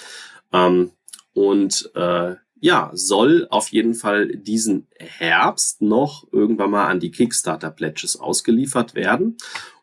Ähm, 0.54 0.92
und 1.34 1.92
äh, 1.96 2.36
ja, 2.62 2.92
soll 2.94 3.48
auf 3.50 3.70
jeden 3.70 3.94
Fall 3.94 4.28
diesen 4.28 4.88
Herbst 4.98 5.82
noch 5.82 6.28
irgendwann 6.32 6.72
mal 6.72 6.88
an 6.88 7.00
die 7.00 7.12
Kickstarter 7.12 7.72
Pledges 7.72 8.20
ausgeliefert 8.20 8.96
werden. 8.96 9.38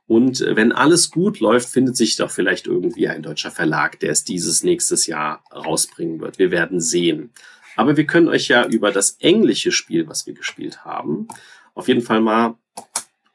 Und 0.06 0.40
wenn 0.40 0.70
alles 0.70 1.10
gut 1.10 1.40
läuft, 1.40 1.68
findet 1.68 1.96
sich 1.96 2.16
doch 2.16 2.30
vielleicht 2.30 2.66
irgendwie 2.66 3.08
ein 3.08 3.22
deutscher 3.22 3.50
Verlag, 3.50 3.98
der 3.98 4.12
es 4.12 4.22
dieses 4.22 4.62
nächstes 4.62 5.06
Jahr 5.06 5.42
rausbringen 5.52 6.20
wird. 6.20 6.38
Wir 6.38 6.50
werden 6.50 6.80
sehen. 6.80 7.32
Aber 7.76 7.96
wir 7.96 8.06
können 8.06 8.28
euch 8.28 8.48
ja 8.48 8.66
über 8.66 8.92
das 8.92 9.16
englische 9.20 9.72
Spiel, 9.72 10.06
was 10.06 10.26
wir 10.26 10.34
gespielt 10.34 10.84
haben, 10.84 11.28
auf 11.74 11.88
jeden 11.88 12.02
Fall 12.02 12.20
mal 12.20 12.56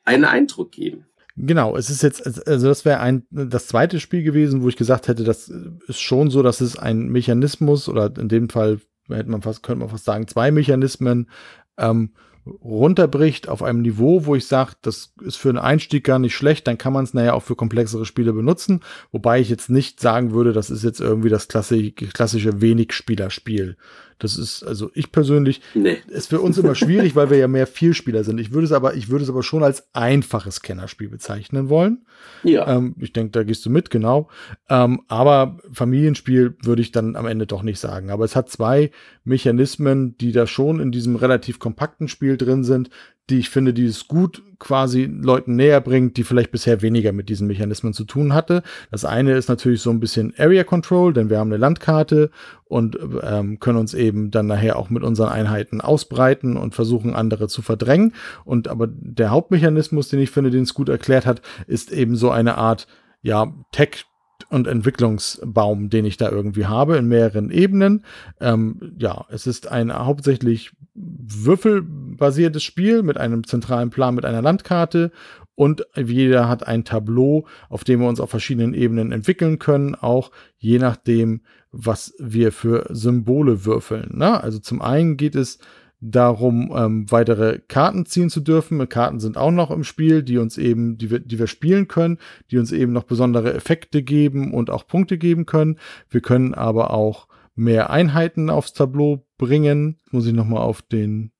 einen 0.03 0.25
Eindruck 0.25 0.71
geben. 0.71 1.05
Genau, 1.37 1.77
es 1.77 1.89
ist 1.89 2.03
jetzt, 2.03 2.47
also 2.47 2.67
das 2.67 2.85
wäre 2.85 2.99
ein 2.99 3.23
das 3.31 3.67
zweite 3.67 3.99
Spiel 3.99 4.23
gewesen, 4.23 4.61
wo 4.61 4.69
ich 4.69 4.75
gesagt 4.75 5.07
hätte, 5.07 5.23
das 5.23 5.51
ist 5.87 6.01
schon 6.01 6.29
so, 6.29 6.43
dass 6.43 6.61
es 6.61 6.77
ein 6.77 7.09
Mechanismus 7.09 7.87
oder 7.87 8.13
in 8.17 8.27
dem 8.27 8.49
Fall 8.49 8.79
hätte 9.07 9.29
man 9.29 9.41
fast, 9.41 9.63
könnte 9.63 9.79
man 9.79 9.89
fast 9.89 10.05
sagen, 10.05 10.27
zwei 10.27 10.51
Mechanismen 10.51 11.29
ähm, 11.77 12.11
runterbricht 12.45 13.49
auf 13.49 13.61
einem 13.61 13.81
Niveau, 13.81 14.25
wo 14.25 14.35
ich 14.35 14.47
sage, 14.47 14.73
das 14.81 15.13
ist 15.21 15.37
für 15.37 15.49
einen 15.49 15.57
Einstieg 15.59 16.03
gar 16.03 16.19
nicht 16.19 16.35
schlecht, 16.35 16.67
dann 16.67 16.77
kann 16.77 16.93
man 16.93 17.03
es 17.03 17.13
naja 17.13 17.33
auch 17.33 17.43
für 17.43 17.55
komplexere 17.55 18.05
Spiele 18.05 18.33
benutzen, 18.33 18.81
wobei 19.11 19.39
ich 19.39 19.49
jetzt 19.49 19.69
nicht 19.69 19.99
sagen 19.99 20.31
würde, 20.31 20.51
das 20.51 20.69
ist 20.69 20.83
jetzt 20.83 20.99
irgendwie 20.99 21.29
das 21.29 21.47
klassische, 21.47 21.91
klassische 21.91 22.61
Wenig-Spieler-Spiel. 22.61 23.77
Das 24.21 24.37
ist, 24.37 24.61
also 24.61 24.91
ich 24.93 25.11
persönlich, 25.11 25.61
nee. 25.73 25.97
ist 26.07 26.29
für 26.29 26.41
uns 26.41 26.57
immer 26.59 26.75
schwierig, 26.75 27.15
weil 27.15 27.31
wir 27.31 27.37
ja 27.37 27.47
mehr 27.47 27.65
Vielspieler 27.65 28.23
sind. 28.23 28.39
Ich 28.39 28.53
würde 28.53 28.65
es 28.65 28.71
aber, 28.71 28.93
ich 28.93 29.09
würde 29.09 29.23
es 29.23 29.29
aber 29.29 29.41
schon 29.41 29.63
als 29.63 29.87
einfaches 29.93 30.61
Kennerspiel 30.61 31.09
bezeichnen 31.09 31.69
wollen. 31.69 32.05
Ja. 32.43 32.67
Ähm, 32.67 32.95
ich 32.99 33.13
denke, 33.13 33.31
da 33.31 33.43
gehst 33.43 33.65
du 33.65 33.71
mit, 33.71 33.89
genau. 33.89 34.29
Ähm, 34.69 35.01
aber 35.07 35.57
Familienspiel 35.73 36.55
würde 36.61 36.83
ich 36.83 36.91
dann 36.91 37.15
am 37.15 37.25
Ende 37.25 37.47
doch 37.47 37.63
nicht 37.63 37.79
sagen. 37.79 38.11
Aber 38.11 38.23
es 38.23 38.35
hat 38.35 38.49
zwei 38.49 38.91
Mechanismen, 39.23 40.15
die 40.17 40.31
da 40.31 40.45
schon 40.45 40.79
in 40.79 40.91
diesem 40.91 41.15
relativ 41.15 41.57
kompakten 41.57 42.07
Spiel 42.07 42.37
drin 42.37 42.63
sind, 42.63 42.91
die 43.31 43.39
ich 43.39 43.49
finde, 43.49 43.73
die 43.73 43.85
es 43.85 44.07
gut 44.07 44.43
quasi 44.59 45.05
Leuten 45.05 45.55
näher 45.55 45.81
bringt, 45.81 46.17
die 46.17 46.23
vielleicht 46.23 46.51
bisher 46.51 46.81
weniger 46.81 47.13
mit 47.13 47.29
diesen 47.29 47.47
Mechanismen 47.47 47.93
zu 47.93 48.03
tun 48.03 48.33
hatte. 48.33 48.61
Das 48.91 49.05
eine 49.05 49.33
ist 49.33 49.49
natürlich 49.49 49.81
so 49.81 49.89
ein 49.89 49.99
bisschen 49.99 50.33
Area 50.37 50.63
Control, 50.63 51.13
denn 51.13 51.29
wir 51.29 51.39
haben 51.39 51.47
eine 51.47 51.57
Landkarte 51.57 52.29
und 52.65 52.99
ähm, 53.23 53.59
können 53.59 53.79
uns 53.79 53.93
eben 53.93 54.29
dann 54.29 54.47
nachher 54.47 54.77
auch 54.77 54.89
mit 54.89 55.03
unseren 55.03 55.29
Einheiten 55.29 55.81
ausbreiten 55.81 56.57
und 56.57 56.75
versuchen, 56.75 57.15
andere 57.15 57.47
zu 57.47 57.61
verdrängen. 57.61 58.13
Und 58.45 58.67
aber 58.67 58.87
der 58.87 59.31
Hauptmechanismus, 59.31 60.09
den 60.09 60.19
ich 60.19 60.29
finde, 60.29 60.51
den 60.51 60.63
es 60.63 60.73
gut 60.73 60.89
erklärt 60.89 61.25
hat, 61.25 61.41
ist 61.67 61.91
eben 61.91 62.15
so 62.15 62.29
eine 62.29 62.57
Art 62.57 62.85
ja, 63.23 63.53
Tech 63.71 64.05
und 64.49 64.67
Entwicklungsbaum, 64.67 65.89
den 65.89 66.05
ich 66.05 66.17
da 66.17 66.29
irgendwie 66.29 66.65
habe, 66.65 66.97
in 66.97 67.07
mehreren 67.07 67.51
Ebenen. 67.51 68.03
Ähm, 68.39 68.93
ja, 68.97 69.25
es 69.29 69.47
ist 69.47 69.67
ein 69.67 69.93
hauptsächlich 69.93 70.71
würfelbasiertes 70.93 72.63
Spiel 72.63 73.03
mit 73.03 73.17
einem 73.17 73.45
zentralen 73.45 73.89
Plan, 73.89 74.15
mit 74.15 74.25
einer 74.25 74.41
Landkarte 74.41 75.11
und 75.55 75.85
jeder 75.95 76.49
hat 76.49 76.65
ein 76.67 76.85
Tableau, 76.85 77.45
auf 77.69 77.83
dem 77.83 77.99
wir 77.99 78.07
uns 78.07 78.19
auf 78.19 78.29
verschiedenen 78.29 78.73
Ebenen 78.73 79.11
entwickeln 79.11 79.59
können, 79.59 79.95
auch 79.95 80.31
je 80.57 80.79
nachdem, 80.79 81.41
was 81.71 82.13
wir 82.19 82.51
für 82.51 82.87
Symbole 82.89 83.65
würfeln. 83.65 84.17
Ne? 84.17 84.41
Also 84.41 84.59
zum 84.59 84.81
einen 84.81 85.17
geht 85.17 85.35
es 85.35 85.59
darum, 86.01 86.73
ähm, 86.75 87.11
weitere 87.11 87.59
Karten 87.67 88.05
ziehen 88.05 88.29
zu 88.29 88.41
dürfen. 88.41 88.89
Karten 88.89 89.19
sind 89.19 89.37
auch 89.37 89.51
noch 89.51 89.69
im 89.69 89.83
Spiel, 89.83 90.23
die 90.23 90.39
uns 90.39 90.57
eben, 90.57 90.97
die 90.97 91.11
wir, 91.11 91.19
die 91.19 91.37
wir 91.37 91.47
spielen 91.47 91.87
können, 91.87 92.17
die 92.49 92.57
uns 92.57 92.71
eben 92.71 92.91
noch 92.91 93.03
besondere 93.03 93.53
Effekte 93.53 94.01
geben 94.01 94.53
und 94.53 94.71
auch 94.71 94.87
Punkte 94.87 95.19
geben 95.19 95.45
können. 95.45 95.77
Wir 96.09 96.21
können 96.21 96.55
aber 96.55 96.91
auch 96.91 97.27
mehr 97.55 97.91
Einheiten 97.91 98.49
aufs 98.49 98.73
Tableau 98.73 99.25
bringen. 99.37 99.97
Jetzt 99.99 100.13
muss 100.13 100.25
ich 100.25 100.33
nochmal 100.33 100.63
auf 100.63 100.81
den 100.81 101.31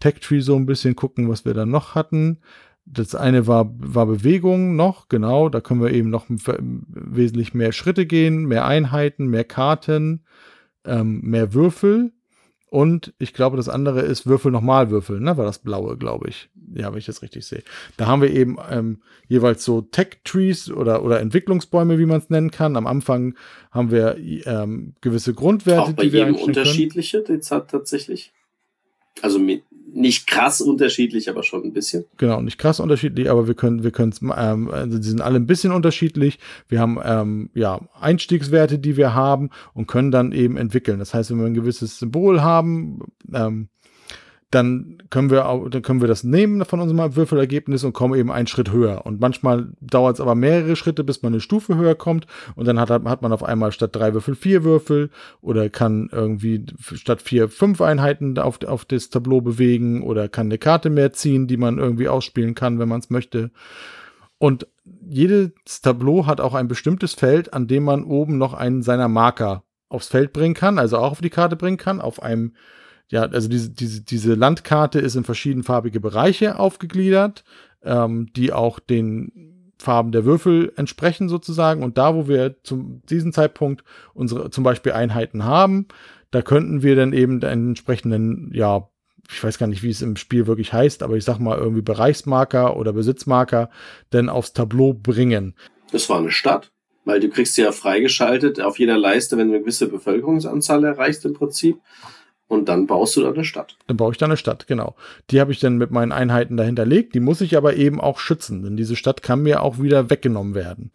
Tech 0.00 0.20
Tree 0.20 0.40
so 0.40 0.56
ein 0.56 0.66
bisschen 0.66 0.96
gucken, 0.96 1.28
was 1.28 1.44
wir 1.44 1.52
da 1.52 1.66
noch 1.66 1.94
hatten. 1.94 2.38
Das 2.86 3.14
eine 3.14 3.46
war, 3.46 3.70
war 3.76 4.06
Bewegung 4.06 4.74
noch, 4.74 5.08
genau. 5.08 5.50
Da 5.50 5.60
können 5.60 5.82
wir 5.82 5.92
eben 5.92 6.08
noch 6.08 6.24
wesentlich 6.28 7.52
mehr 7.52 7.72
Schritte 7.72 8.06
gehen, 8.06 8.46
mehr 8.46 8.64
Einheiten, 8.64 9.26
mehr 9.26 9.44
Karten, 9.44 10.24
ähm, 10.86 11.20
mehr 11.20 11.52
Würfel. 11.52 12.12
Und 12.70 13.14
ich 13.18 13.32
glaube, 13.32 13.56
das 13.56 13.68
andere 13.68 14.02
ist 14.02 14.26
Würfel 14.26 14.52
nochmal 14.52 14.90
Würfel, 14.90 15.20
ne? 15.20 15.36
War 15.36 15.46
das 15.46 15.58
blaue, 15.58 15.96
glaube 15.96 16.28
ich. 16.28 16.50
Ja, 16.74 16.90
wenn 16.92 16.98
ich 16.98 17.06
das 17.06 17.22
richtig 17.22 17.46
sehe. 17.46 17.62
Da 17.96 18.06
haben 18.06 18.20
wir 18.20 18.30
eben 18.30 18.58
ähm, 18.70 19.02
jeweils 19.26 19.64
so 19.64 19.80
Tech-Trees 19.80 20.70
oder, 20.70 21.02
oder 21.02 21.20
Entwicklungsbäume, 21.20 21.98
wie 21.98 22.04
man 22.04 22.18
es 22.18 22.28
nennen 22.28 22.50
kann. 22.50 22.76
Am 22.76 22.86
Anfang 22.86 23.36
haben 23.70 23.90
wir 23.90 24.16
ähm, 24.18 24.94
gewisse 25.00 25.32
Grundwerte, 25.32 25.82
Auch 25.82 25.92
bei 25.92 26.04
die 26.04 26.12
wir 26.12 26.26
jedem 26.26 26.36
unterschiedliche, 26.36 27.24
tatsächlich. 27.24 28.32
Also 29.22 29.38
mit, 29.38 29.62
nicht 29.92 30.26
krass 30.26 30.60
unterschiedlich, 30.60 31.30
aber 31.30 31.42
schon 31.42 31.64
ein 31.64 31.72
bisschen. 31.72 32.04
Genau, 32.16 32.40
nicht 32.40 32.58
krass 32.58 32.80
unterschiedlich, 32.80 33.30
aber 33.30 33.46
wir 33.46 33.54
können, 33.54 33.82
wir 33.82 33.90
können, 33.90 34.12
ähm, 34.36 34.70
also 34.70 34.98
die 34.98 35.08
sind 35.08 35.20
alle 35.20 35.36
ein 35.36 35.46
bisschen 35.46 35.72
unterschiedlich. 35.72 36.38
Wir 36.68 36.80
haben 36.80 36.98
ähm, 37.02 37.50
ja 37.54 37.80
Einstiegswerte, 38.00 38.78
die 38.78 38.96
wir 38.96 39.14
haben 39.14 39.50
und 39.74 39.86
können 39.86 40.10
dann 40.10 40.32
eben 40.32 40.56
entwickeln. 40.56 40.98
Das 40.98 41.14
heißt, 41.14 41.30
wenn 41.30 41.38
wir 41.38 41.46
ein 41.46 41.54
gewisses 41.54 41.98
Symbol 41.98 42.42
haben, 42.42 43.00
ähm, 43.32 43.68
dann 44.50 45.02
können 45.10 45.30
wir 45.30 45.46
auch, 45.46 45.68
dann 45.68 45.82
können 45.82 46.00
wir 46.00 46.08
das 46.08 46.24
nehmen 46.24 46.64
von 46.64 46.80
unserem 46.80 47.14
Würfelergebnis 47.16 47.84
und 47.84 47.92
kommen 47.92 48.18
eben 48.18 48.32
einen 48.32 48.46
Schritt 48.46 48.72
höher. 48.72 49.04
Und 49.04 49.20
manchmal 49.20 49.68
dauert 49.80 50.14
es 50.14 50.20
aber 50.22 50.34
mehrere 50.34 50.74
Schritte, 50.74 51.04
bis 51.04 51.22
man 51.22 51.34
eine 51.34 51.40
Stufe 51.40 51.76
höher 51.76 51.94
kommt. 51.94 52.26
Und 52.56 52.66
dann 52.66 52.80
hat, 52.80 52.88
hat 52.88 53.20
man 53.22 53.32
auf 53.32 53.42
einmal 53.42 53.72
statt 53.72 53.94
drei 53.94 54.14
Würfel 54.14 54.34
vier 54.34 54.64
Würfel 54.64 55.10
oder 55.42 55.68
kann 55.68 56.08
irgendwie 56.10 56.64
statt 56.78 57.20
vier 57.20 57.50
fünf 57.50 57.82
Einheiten 57.82 58.38
auf, 58.38 58.62
auf 58.64 58.86
das 58.86 59.10
Tableau 59.10 59.42
bewegen 59.42 60.02
oder 60.02 60.28
kann 60.28 60.46
eine 60.46 60.58
Karte 60.58 60.88
mehr 60.88 61.12
ziehen, 61.12 61.46
die 61.46 61.58
man 61.58 61.76
irgendwie 61.76 62.08
ausspielen 62.08 62.54
kann, 62.54 62.78
wenn 62.78 62.88
man 62.88 63.00
es 63.00 63.10
möchte. 63.10 63.50
Und 64.38 64.66
jedes 65.06 65.82
Tableau 65.82 66.26
hat 66.26 66.40
auch 66.40 66.54
ein 66.54 66.68
bestimmtes 66.68 67.12
Feld, 67.12 67.52
an 67.52 67.66
dem 67.66 67.84
man 67.84 68.04
oben 68.04 68.38
noch 68.38 68.54
einen 68.54 68.82
seiner 68.82 69.08
Marker 69.08 69.64
aufs 69.90 70.08
Feld 70.08 70.32
bringen 70.32 70.54
kann, 70.54 70.78
also 70.78 70.96
auch 70.98 71.12
auf 71.12 71.20
die 71.20 71.30
Karte 71.30 71.56
bringen 71.56 71.76
kann, 71.76 72.00
auf 72.00 72.22
einem 72.22 72.52
ja, 73.08 73.22
also 73.22 73.48
diese, 73.48 73.70
diese, 73.70 74.02
diese 74.02 74.34
Landkarte 74.34 74.98
ist 74.98 75.14
in 75.14 75.24
verschiedenfarbige 75.24 76.00
Bereiche 76.00 76.58
aufgegliedert, 76.58 77.44
ähm, 77.82 78.28
die 78.36 78.52
auch 78.52 78.78
den 78.78 79.72
Farben 79.78 80.12
der 80.12 80.24
Würfel 80.24 80.72
entsprechen 80.76 81.28
sozusagen. 81.28 81.82
Und 81.82 81.98
da, 81.98 82.14
wo 82.14 82.28
wir 82.28 82.56
zu 82.64 83.00
diesem 83.08 83.32
Zeitpunkt 83.32 83.84
unsere 84.12 84.50
zum 84.50 84.64
Beispiel 84.64 84.92
Einheiten 84.92 85.44
haben, 85.44 85.86
da 86.30 86.42
könnten 86.42 86.82
wir 86.82 86.96
dann 86.96 87.12
eben 87.12 87.42
einen 87.42 87.68
entsprechenden, 87.70 88.50
ja, 88.52 88.88
ich 89.30 89.42
weiß 89.42 89.58
gar 89.58 89.66
nicht, 89.66 89.82
wie 89.82 89.90
es 89.90 90.02
im 90.02 90.16
Spiel 90.16 90.46
wirklich 90.46 90.72
heißt, 90.72 91.02
aber 91.02 91.16
ich 91.16 91.24
sag 91.24 91.38
mal 91.38 91.58
irgendwie 91.58 91.82
Bereichsmarker 91.82 92.76
oder 92.76 92.92
Besitzmarker 92.92 93.70
denn 94.12 94.28
aufs 94.28 94.52
Tableau 94.52 94.94
bringen. 94.94 95.54
Das 95.92 96.08
war 96.10 96.18
eine 96.18 96.30
Stadt, 96.30 96.72
weil 97.04 97.20
du 97.20 97.28
kriegst 97.28 97.54
sie 97.54 97.62
ja 97.62 97.72
freigeschaltet 97.72 98.60
auf 98.60 98.78
jeder 98.78 98.98
Leiste, 98.98 99.36
wenn 99.36 99.48
du 99.48 99.54
eine 99.54 99.62
gewisse 99.62 99.88
Bevölkerungsanzahl 99.88 100.84
erreichst 100.84 101.24
im 101.24 101.34
Prinzip 101.34 101.78
und 102.48 102.68
dann 102.68 102.86
baust 102.86 103.14
du 103.16 103.20
da 103.20 103.30
eine 103.30 103.44
Stadt. 103.44 103.76
Dann 103.86 103.98
baue 103.98 104.12
ich 104.12 104.18
da 104.18 104.24
eine 104.24 104.38
Stadt, 104.38 104.66
genau. 104.66 104.96
Die 105.30 105.40
habe 105.40 105.52
ich 105.52 105.60
dann 105.60 105.76
mit 105.76 105.90
meinen 105.90 106.12
Einheiten 106.12 106.56
dahinterlegt. 106.56 107.14
Die 107.14 107.20
muss 107.20 107.42
ich 107.42 107.56
aber 107.56 107.76
eben 107.76 108.00
auch 108.00 108.18
schützen, 108.18 108.62
denn 108.62 108.76
diese 108.76 108.96
Stadt 108.96 109.22
kann 109.22 109.42
mir 109.42 109.62
auch 109.62 109.80
wieder 109.80 110.08
weggenommen 110.08 110.54
werden. 110.54 110.90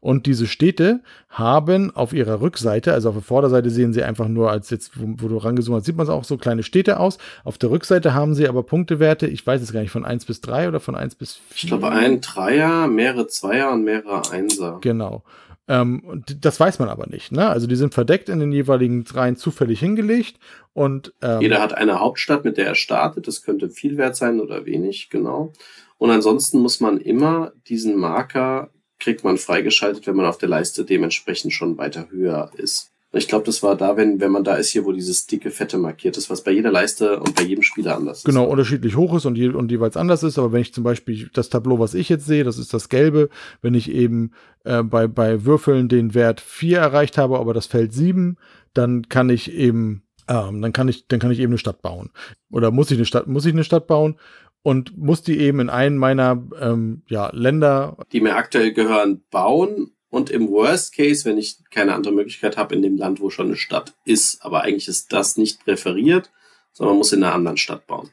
Und 0.00 0.26
diese 0.26 0.46
Städte 0.46 1.00
haben 1.30 1.94
auf 1.96 2.12
ihrer 2.12 2.42
Rückseite, 2.42 2.92
also 2.92 3.08
auf 3.08 3.14
der 3.14 3.24
Vorderseite 3.24 3.70
sehen 3.70 3.94
sie 3.94 4.02
einfach 4.02 4.28
nur 4.28 4.50
als 4.50 4.68
jetzt, 4.68 5.00
wo, 5.00 5.14
wo 5.16 5.28
du 5.28 5.38
rangezoomt 5.38 5.78
hast, 5.78 5.86
sieht 5.86 5.96
man 5.96 6.04
es 6.04 6.10
auch 6.10 6.24
so 6.24 6.36
kleine 6.36 6.62
Städte 6.62 7.00
aus. 7.00 7.16
Auf 7.42 7.56
der 7.56 7.70
Rückseite 7.70 8.12
haben 8.12 8.34
sie 8.34 8.46
aber 8.46 8.62
Punktewerte, 8.62 9.26
ich 9.26 9.46
weiß 9.46 9.62
es 9.62 9.72
gar 9.72 9.80
nicht, 9.80 9.90
von 9.90 10.04
1 10.04 10.26
bis 10.26 10.42
3 10.42 10.68
oder 10.68 10.80
von 10.80 10.94
1 10.94 11.14
bis 11.14 11.34
4. 11.34 11.42
Ich 11.54 11.66
glaube, 11.68 11.90
ein 11.90 12.20
Dreier, 12.20 12.86
mehrere 12.86 13.26
Zweier 13.28 13.72
und 13.72 13.84
mehrere 13.84 14.30
Einser. 14.30 14.78
Genau. 14.82 15.22
Ähm, 15.68 16.24
das 16.40 16.58
weiß 16.58 16.78
man 16.78 16.88
aber 16.88 17.06
nicht. 17.06 17.30
Ne? 17.30 17.48
Also 17.48 17.66
die 17.66 17.76
sind 17.76 17.94
verdeckt 17.94 18.28
in 18.28 18.40
den 18.40 18.52
jeweiligen 18.52 19.04
Reihen 19.06 19.36
zufällig 19.36 19.80
hingelegt 19.80 20.38
und 20.72 21.12
ähm, 21.22 21.40
jeder 21.40 21.60
hat 21.60 21.74
eine 21.74 22.00
Hauptstadt, 22.00 22.44
mit 22.44 22.56
der 22.56 22.66
er 22.66 22.74
startet. 22.74 23.28
Das 23.28 23.42
könnte 23.42 23.68
viel 23.68 23.98
wert 23.98 24.16
sein 24.16 24.40
oder 24.40 24.64
wenig, 24.64 25.10
genau. 25.10 25.52
Und 25.98 26.10
ansonsten 26.10 26.60
muss 26.60 26.80
man 26.80 26.98
immer 26.98 27.52
diesen 27.68 27.96
Marker 27.96 28.70
kriegt 28.98 29.24
man 29.24 29.38
freigeschaltet, 29.38 30.06
wenn 30.06 30.16
man 30.16 30.26
auf 30.26 30.38
der 30.38 30.48
Leiste 30.48 30.84
dementsprechend 30.84 31.52
schon 31.52 31.78
weiter 31.78 32.08
höher 32.10 32.50
ist. 32.56 32.90
Ich 33.10 33.26
glaube, 33.26 33.46
das 33.46 33.62
war 33.62 33.74
da, 33.74 33.96
wenn, 33.96 34.20
wenn 34.20 34.30
man 34.30 34.44
da 34.44 34.56
ist, 34.56 34.68
hier, 34.68 34.84
wo 34.84 34.92
dieses 34.92 35.26
dicke 35.26 35.50
Fette 35.50 35.78
markiert 35.78 36.18
ist, 36.18 36.28
was 36.28 36.44
bei 36.44 36.50
jeder 36.50 36.70
Leiste 36.70 37.18
und 37.18 37.34
bei 37.34 37.42
jedem 37.42 37.62
Spieler 37.62 37.96
anders 37.96 38.22
genau, 38.22 38.40
ist. 38.40 38.44
Genau, 38.44 38.52
unterschiedlich 38.52 38.96
hoch 38.96 39.16
ist 39.16 39.24
und, 39.24 39.36
je, 39.36 39.48
und 39.48 39.70
jeweils 39.70 39.96
anders 39.96 40.22
ist. 40.22 40.38
Aber 40.38 40.52
wenn 40.52 40.60
ich 40.60 40.74
zum 40.74 40.84
Beispiel 40.84 41.30
das 41.32 41.48
Tableau, 41.48 41.78
was 41.78 41.94
ich 41.94 42.10
jetzt 42.10 42.26
sehe, 42.26 42.44
das 42.44 42.58
ist 42.58 42.74
das 42.74 42.90
Gelbe, 42.90 43.30
wenn 43.62 43.72
ich 43.72 43.90
eben 43.90 44.32
äh, 44.64 44.82
bei, 44.82 45.06
bei 45.06 45.46
Würfeln 45.46 45.88
den 45.88 46.12
Wert 46.12 46.42
4 46.42 46.78
erreicht 46.78 47.16
habe, 47.16 47.38
aber 47.38 47.54
das 47.54 47.64
Feld 47.64 47.94
7, 47.94 48.36
dann 48.74 49.08
kann 49.08 49.30
ich 49.30 49.52
eben, 49.54 50.02
ähm, 50.28 50.60
dann 50.60 50.74
kann 50.74 50.88
ich, 50.88 51.08
dann 51.08 51.18
kann 51.18 51.30
ich 51.30 51.38
eben 51.38 51.52
eine 51.52 51.58
Stadt 51.58 51.80
bauen. 51.80 52.10
Oder 52.50 52.70
muss 52.70 52.90
ich 52.90 52.98
eine 52.98 53.06
Stadt, 53.06 53.26
muss 53.26 53.46
ich 53.46 53.54
eine 53.54 53.64
Stadt 53.64 53.86
bauen? 53.86 54.18
Und 54.62 54.98
muss 54.98 55.22
die 55.22 55.38
eben 55.38 55.60
in 55.60 55.70
einen 55.70 55.96
meiner 55.96 56.44
ähm, 56.60 57.02
ja, 57.08 57.30
Länder, 57.32 57.96
die 58.12 58.20
mir 58.20 58.36
aktuell 58.36 58.72
gehören, 58.72 59.22
bauen 59.30 59.92
und 60.10 60.30
im 60.30 60.48
Worst 60.48 60.94
Case, 60.94 61.24
wenn 61.24 61.38
ich 61.38 61.58
keine 61.70 61.94
andere 61.94 62.14
Möglichkeit 62.14 62.56
habe, 62.56 62.74
in 62.74 62.82
dem 62.82 62.96
Land, 62.96 63.20
wo 63.20 63.30
schon 63.30 63.46
eine 63.46 63.56
Stadt 63.56 63.94
ist, 64.04 64.42
aber 64.42 64.62
eigentlich 64.62 64.88
ist 64.88 65.12
das 65.12 65.36
nicht 65.36 65.64
präferiert, 65.64 66.30
sondern 66.72 66.94
man 66.94 66.98
muss 66.98 67.12
in 67.12 67.22
einer 67.22 67.34
anderen 67.34 67.56
Stadt 67.56 67.86
bauen. 67.86 68.10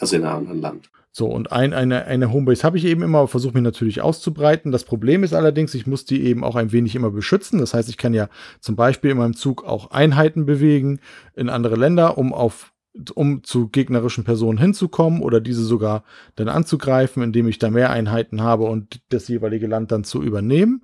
Also 0.00 0.16
in 0.16 0.24
einem 0.24 0.38
anderen 0.38 0.60
Land. 0.60 0.90
So, 1.10 1.26
und 1.26 1.50
ein, 1.50 1.72
eine, 1.72 2.04
eine 2.04 2.32
Homebase 2.32 2.62
habe 2.62 2.78
ich 2.78 2.84
eben 2.84 3.02
immer, 3.02 3.26
versuche 3.26 3.54
mich 3.54 3.64
natürlich 3.64 4.00
auszubreiten. 4.00 4.70
Das 4.70 4.84
Problem 4.84 5.24
ist 5.24 5.34
allerdings, 5.34 5.74
ich 5.74 5.86
muss 5.86 6.04
die 6.04 6.22
eben 6.22 6.44
auch 6.44 6.54
ein 6.54 6.70
wenig 6.70 6.94
immer 6.94 7.10
beschützen. 7.10 7.58
Das 7.58 7.74
heißt, 7.74 7.88
ich 7.88 7.96
kann 7.96 8.14
ja 8.14 8.28
zum 8.60 8.76
Beispiel 8.76 9.10
in 9.10 9.16
meinem 9.16 9.34
Zug 9.34 9.64
auch 9.64 9.90
Einheiten 9.90 10.46
bewegen 10.46 11.00
in 11.34 11.48
andere 11.48 11.74
Länder, 11.74 12.18
um 12.18 12.32
auf 12.32 12.72
um 13.14 13.44
zu 13.44 13.68
gegnerischen 13.68 14.24
Personen 14.24 14.58
hinzukommen 14.58 15.22
oder 15.22 15.40
diese 15.40 15.64
sogar 15.64 16.04
dann 16.36 16.48
anzugreifen, 16.48 17.22
indem 17.22 17.48
ich 17.48 17.58
da 17.58 17.70
mehr 17.70 17.90
Einheiten 17.90 18.42
habe 18.42 18.64
und 18.64 19.00
das 19.10 19.28
jeweilige 19.28 19.66
Land 19.66 19.92
dann 19.92 20.04
zu 20.04 20.22
übernehmen. 20.22 20.82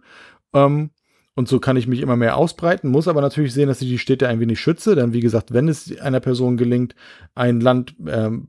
Ähm, 0.52 0.90
und 1.36 1.48
so 1.48 1.58
kann 1.58 1.76
ich 1.76 1.88
mich 1.88 2.00
immer 2.00 2.14
mehr 2.14 2.36
ausbreiten, 2.36 2.90
muss 2.90 3.08
aber 3.08 3.20
natürlich 3.20 3.52
sehen, 3.52 3.66
dass 3.66 3.82
ich 3.82 3.88
die 3.88 3.98
Städte 3.98 4.28
ein 4.28 4.38
wenig 4.38 4.60
schütze. 4.60 4.94
Denn 4.94 5.12
wie 5.12 5.20
gesagt, 5.20 5.52
wenn 5.52 5.66
es 5.66 5.98
einer 5.98 6.20
Person 6.20 6.56
gelingt, 6.56 6.94
ein 7.34 7.60
Land 7.60 7.96
ähm, 8.06 8.46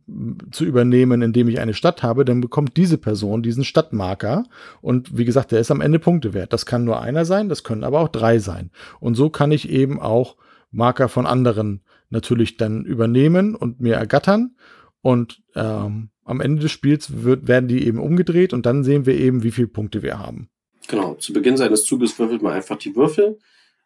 zu 0.52 0.66
übernehmen, 0.66 1.24
in 1.24 1.34
dem 1.34 1.48
ich 1.48 1.60
eine 1.60 1.74
Stadt 1.74 2.03
habe, 2.03 2.26
dann 2.26 2.42
bekommt 2.42 2.77
diese 2.77 3.00
Person 3.00 3.42
diesen 3.42 3.64
Stadtmarker. 3.64 4.44
Und 4.82 5.18
wie 5.18 5.26
gesagt, 5.26 5.52
der 5.52 5.61
ist 5.61 5.72
am 5.72 5.82
Ende 5.82 5.98
Punkte 5.98 6.35
wert. 6.35 6.53
Das 6.53 6.68
kann 6.68 6.84
nur 6.84 7.02
einer 7.02 7.26
sein, 7.26 7.50
das 7.50 7.64
können 7.64 7.84
aber 7.84 8.02
auch 8.02 8.10
drei 8.10 8.38
sein. 8.38 8.69
Und 9.00 9.16
so 9.16 9.32
kann 9.32 9.52
ich 9.52 9.68
eben 9.68 10.00
auch 10.00 10.35
Marker 10.72 11.10
von 11.10 11.26
anderen 11.26 11.82
natürlich 12.09 12.58
dann 12.58 12.85
übernehmen 12.85 13.56
und 13.56 13.80
mir 13.80 13.95
ergattern. 13.95 14.56
Und 15.01 15.42
ähm, 15.56 16.09
am 16.24 16.42
Ende 16.42 16.64
des 16.64 16.72
Spiels 16.72 17.24
wird, 17.24 17.48
werden 17.48 17.67
die 17.67 17.85
eben 17.85 18.00
umgedreht 18.00 18.53
und 18.53 18.66
dann 18.66 18.84
sehen 18.84 19.06
wir 19.06 19.16
eben, 19.16 19.43
wie 19.43 19.51
viele 19.51 19.67
Punkte 19.67 20.01
wir 20.01 20.17
haben. 20.17 20.50
Genau, 20.88 21.16
zu 21.16 21.34
Beginn 21.34 21.58
seines 21.58 21.84
Zuges 21.84 22.17
würfelt 22.19 22.42
man 22.42 22.53
einfach 22.53 22.77
die 22.77 22.95
Würfel 22.95 23.40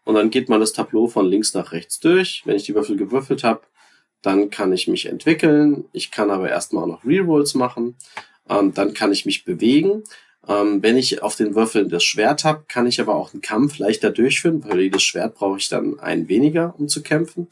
und 0.04 0.16
dann 0.16 0.30
geht 0.30 0.50
man 0.50 0.60
das 0.60 0.74
Tableau 0.74 1.08
von 1.08 1.26
links 1.26 1.54
nach 1.54 1.72
rechts 1.72 2.00
durch. 2.00 2.44
Wenn 2.46 2.56
ich 2.56 2.64
die 2.64 2.76
Würfel 2.76 2.98
gewürfelt 2.98 3.44
habe, 3.44 3.62
dann 4.22 4.50
kann 4.50 4.74
ich 4.74 4.88
mich 4.88 5.06
entwickeln. 5.06 5.86
Ich 5.94 6.12
kann 6.12 6.30
aber 6.30 6.50
erstmal 6.50 6.84
auch 6.84 6.88
noch 6.88 7.06
Rerolls 7.06 7.54
machen. 7.54 7.96
Ähm, 8.50 8.74
dann 8.74 8.94
kann 8.94 9.12
ich 9.12 9.26
mich 9.26 9.46
bewegen. 9.46 10.04
Ähm, 10.48 10.82
wenn 10.82 10.98
ich 10.98 11.22
auf 11.22 11.36
den 11.36 11.56
Würfeln 11.56 11.90
das 11.90 12.04
Schwert 12.04 12.44
habe, 12.44 12.66
kann 12.68 12.88
ich 12.88 13.00
aber 13.00 13.16
auch 13.16 13.34
einen 13.34 13.42
Kampf 13.42 13.78
leichter 13.78 14.10
durchführen, 14.10 14.64
weil 14.66 14.82
jedes 14.82 15.04
Schwert 15.04 15.36
brauche 15.36 15.58
ich 15.58 15.70
dann 15.70 16.00
ein 16.00 16.28
weniger, 16.28 16.74
um 16.78 16.88
zu 16.88 17.04
kämpfen. 17.04 17.48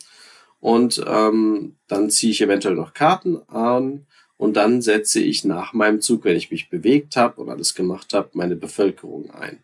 Und 0.60 1.04
ähm, 1.08 1.76
dann 1.88 2.10
ziehe 2.10 2.32
ich 2.32 2.42
eventuell 2.42 2.76
noch 2.76 2.94
Karten 2.94 3.38
an 3.48 4.08
und 4.38 4.56
dann 4.56 4.82
setze 4.82 5.20
ich 5.20 5.44
nach 5.44 5.74
meinem 5.74 6.02
Zug, 6.02 6.24
wenn 6.24 6.36
ich 6.36 6.52
mich 6.52 6.70
bewegt 6.70 7.16
habe 7.16 7.42
und 7.42 7.50
alles 7.50 7.76
gemacht 7.76 8.14
habe, 8.14 8.30
meine 8.34 8.56
Bevölkerung 8.56 9.32
ein. 9.32 9.64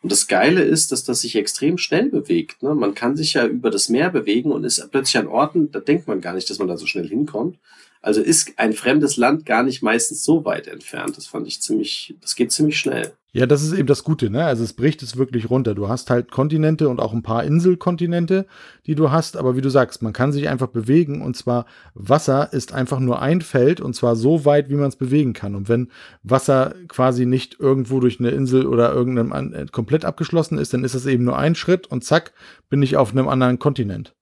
Und 0.00 0.12
das 0.12 0.28
Geile 0.28 0.62
ist, 0.62 0.92
dass 0.92 1.02
das 1.04 1.22
sich 1.22 1.34
extrem 1.34 1.76
schnell 1.76 2.08
bewegt. 2.08 2.62
Ne? 2.62 2.74
Man 2.74 2.94
kann 2.94 3.16
sich 3.16 3.34
ja 3.34 3.46
über 3.46 3.70
das 3.70 3.88
Meer 3.88 4.10
bewegen 4.10 4.52
und 4.52 4.64
ist 4.64 4.86
plötzlich 4.92 5.18
an 5.18 5.26
Orten, 5.26 5.72
da 5.72 5.80
denkt 5.80 6.06
man 6.06 6.20
gar 6.20 6.34
nicht, 6.34 6.48
dass 6.50 6.58
man 6.58 6.68
da 6.68 6.76
so 6.76 6.86
schnell 6.86 7.08
hinkommt. 7.08 7.58
Also 8.00 8.20
ist 8.20 8.58
ein 8.58 8.72
fremdes 8.72 9.16
Land 9.16 9.44
gar 9.44 9.62
nicht 9.62 9.82
meistens 9.82 10.24
so 10.24 10.44
weit 10.44 10.66
entfernt. 10.68 11.16
Das 11.16 11.26
fand 11.26 11.46
ich 11.46 11.60
ziemlich, 11.60 12.16
das 12.20 12.36
geht 12.36 12.52
ziemlich 12.52 12.78
schnell. 12.78 13.12
Ja, 13.32 13.44
das 13.44 13.62
ist 13.62 13.72
eben 13.72 13.86
das 13.86 14.04
Gute, 14.04 14.30
ne? 14.30 14.46
Also 14.46 14.64
es 14.64 14.72
bricht 14.72 15.02
es 15.02 15.16
wirklich 15.18 15.50
runter. 15.50 15.74
Du 15.74 15.88
hast 15.88 16.08
halt 16.08 16.30
Kontinente 16.30 16.88
und 16.88 16.98
auch 16.98 17.12
ein 17.12 17.22
paar 17.22 17.44
Inselkontinente, 17.44 18.46
die 18.86 18.94
du 18.94 19.10
hast, 19.10 19.36
aber 19.36 19.54
wie 19.54 19.60
du 19.60 19.68
sagst, 19.68 20.02
man 20.02 20.14
kann 20.14 20.32
sich 20.32 20.48
einfach 20.48 20.68
bewegen 20.68 21.20
und 21.20 21.36
zwar 21.36 21.66
Wasser 21.92 22.52
ist 22.54 22.72
einfach 22.72 23.00
nur 23.00 23.20
ein 23.20 23.42
Feld 23.42 23.82
und 23.82 23.94
zwar 23.94 24.16
so 24.16 24.46
weit, 24.46 24.70
wie 24.70 24.76
man 24.76 24.88
es 24.88 24.96
bewegen 24.96 25.34
kann. 25.34 25.54
Und 25.54 25.68
wenn 25.68 25.90
Wasser 26.22 26.74
quasi 26.88 27.26
nicht 27.26 27.60
irgendwo 27.60 28.00
durch 28.00 28.18
eine 28.18 28.30
Insel 28.30 28.66
oder 28.66 28.94
irgendeinem 28.94 29.52
äh, 29.52 29.66
komplett 29.66 30.06
abgeschlossen 30.06 30.56
ist, 30.56 30.72
dann 30.72 30.82
ist 30.82 30.94
es 30.94 31.04
eben 31.04 31.24
nur 31.24 31.38
ein 31.38 31.54
Schritt 31.54 31.86
und 31.86 32.04
zack, 32.04 32.32
bin 32.70 32.80
ich 32.80 32.96
auf 32.96 33.12
einem 33.12 33.28
anderen 33.28 33.58
Kontinent. 33.58 34.14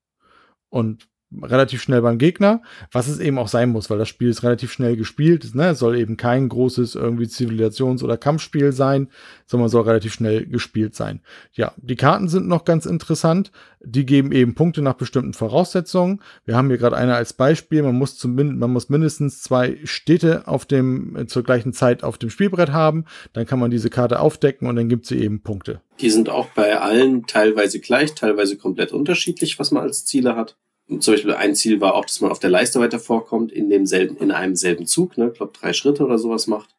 Und 0.68 1.08
relativ 1.42 1.82
schnell 1.82 2.02
beim 2.02 2.18
Gegner, 2.18 2.62
was 2.92 3.08
es 3.08 3.18
eben 3.18 3.38
auch 3.38 3.48
sein 3.48 3.70
muss, 3.70 3.90
weil 3.90 3.98
das 3.98 4.08
Spiel 4.08 4.28
ist 4.28 4.44
relativ 4.44 4.72
schnell 4.72 4.96
gespielt. 4.96 5.54
Ne? 5.54 5.70
Es 5.70 5.80
soll 5.80 5.98
eben 5.98 6.16
kein 6.16 6.48
großes 6.48 6.94
irgendwie 6.94 7.24
Zivilisations- 7.24 8.04
oder 8.04 8.16
Kampfspiel 8.16 8.72
sein, 8.72 9.08
sondern 9.44 9.68
soll 9.68 9.82
relativ 9.82 10.14
schnell 10.14 10.46
gespielt 10.46 10.94
sein. 10.94 11.20
Ja, 11.52 11.72
die 11.76 11.96
Karten 11.96 12.28
sind 12.28 12.46
noch 12.46 12.64
ganz 12.64 12.86
interessant. 12.86 13.50
Die 13.80 14.06
geben 14.06 14.32
eben 14.32 14.54
Punkte 14.54 14.82
nach 14.82 14.94
bestimmten 14.94 15.32
Voraussetzungen. 15.32 16.20
Wir 16.44 16.56
haben 16.56 16.68
hier 16.68 16.78
gerade 16.78 16.96
eine 16.96 17.16
als 17.16 17.32
Beispiel. 17.32 17.82
Man 17.82 17.96
muss, 17.96 18.16
zumindest, 18.16 18.60
man 18.60 18.72
muss 18.72 18.88
mindestens 18.88 19.42
zwei 19.42 19.78
Städte 19.84 20.46
auf 20.46 20.64
dem, 20.64 21.16
äh, 21.16 21.26
zur 21.26 21.42
gleichen 21.42 21.72
Zeit 21.72 22.04
auf 22.04 22.18
dem 22.18 22.30
Spielbrett 22.30 22.70
haben. 22.70 23.04
Dann 23.32 23.46
kann 23.46 23.58
man 23.58 23.70
diese 23.70 23.90
Karte 23.90 24.20
aufdecken 24.20 24.68
und 24.68 24.76
dann 24.76 24.88
gibt 24.88 25.06
sie 25.06 25.18
eben 25.18 25.42
Punkte. 25.42 25.80
Die 26.00 26.10
sind 26.10 26.28
auch 26.28 26.46
bei 26.54 26.78
allen 26.78 27.26
teilweise 27.26 27.80
gleich, 27.80 28.14
teilweise 28.14 28.56
komplett 28.56 28.92
unterschiedlich, 28.92 29.58
was 29.58 29.70
man 29.70 29.82
als 29.82 30.04
Ziele 30.04 30.36
hat 30.36 30.56
zum 30.88 31.14
Beispiel 31.14 31.34
ein 31.34 31.54
Ziel 31.54 31.80
war 31.80 31.94
auch, 31.94 32.04
dass 32.04 32.20
man 32.20 32.30
auf 32.30 32.38
der 32.38 32.50
Leiste 32.50 32.80
weiter 32.80 32.98
vorkommt, 32.98 33.52
in 33.52 33.68
demselben, 33.68 34.16
in 34.18 34.30
einem 34.30 34.54
selben 34.54 34.86
Zug, 34.86 35.18
ne, 35.18 35.28
ich 35.28 35.34
glaube 35.34 35.52
drei 35.58 35.72
Schritte 35.72 36.04
oder 36.04 36.18
sowas 36.18 36.46
macht. 36.46 36.70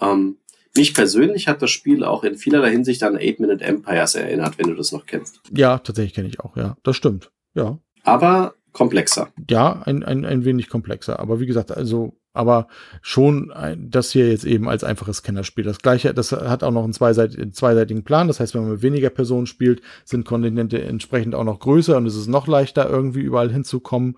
Ähm, 0.00 0.36
mich 0.76 0.94
persönlich 0.94 1.48
hat 1.48 1.62
das 1.62 1.70
Spiel 1.70 2.04
auch 2.04 2.22
in 2.22 2.36
vielerlei 2.36 2.70
Hinsicht 2.70 3.02
an 3.02 3.16
Eight 3.16 3.40
Minute 3.40 3.64
Empires 3.64 4.14
erinnert, 4.14 4.58
wenn 4.58 4.68
du 4.68 4.74
das 4.74 4.92
noch 4.92 5.06
kennst. 5.06 5.40
Ja, 5.52 5.78
tatsächlich 5.78 6.14
kenne 6.14 6.28
ich 6.28 6.40
auch, 6.40 6.56
ja. 6.56 6.76
Das 6.82 6.96
stimmt. 6.96 7.32
Ja. 7.54 7.78
Aber 8.04 8.54
komplexer. 8.72 9.32
Ja, 9.48 9.82
ein, 9.84 10.04
ein, 10.04 10.24
ein 10.24 10.44
wenig 10.44 10.68
komplexer. 10.68 11.18
Aber 11.18 11.40
wie 11.40 11.46
gesagt, 11.46 11.72
also 11.72 12.14
aber 12.32 12.68
schon 13.02 13.52
das 13.78 14.12
hier 14.12 14.28
jetzt 14.28 14.44
eben 14.44 14.68
als 14.68 14.84
einfaches 14.84 15.22
Kennerspiel. 15.22 15.64
Das 15.64 15.78
gleiche, 15.78 16.14
das 16.14 16.32
hat 16.32 16.62
auch 16.62 16.70
noch 16.70 16.84
einen, 16.84 16.92
zweiseit, 16.92 17.36
zweiseitigen 17.52 18.04
Plan. 18.04 18.28
Das 18.28 18.40
heißt, 18.40 18.54
wenn 18.54 18.62
man 18.62 18.72
mit 18.72 18.82
weniger 18.82 19.10
Personen 19.10 19.46
spielt, 19.46 19.82
sind 20.04 20.24
Kontinente 20.24 20.80
entsprechend 20.82 21.34
auch 21.34 21.44
noch 21.44 21.58
größer 21.60 21.96
und 21.96 22.06
es 22.06 22.16
ist 22.16 22.28
noch 22.28 22.46
leichter, 22.46 22.88
irgendwie 22.88 23.20
überall 23.20 23.52
hinzukommen. 23.52 24.16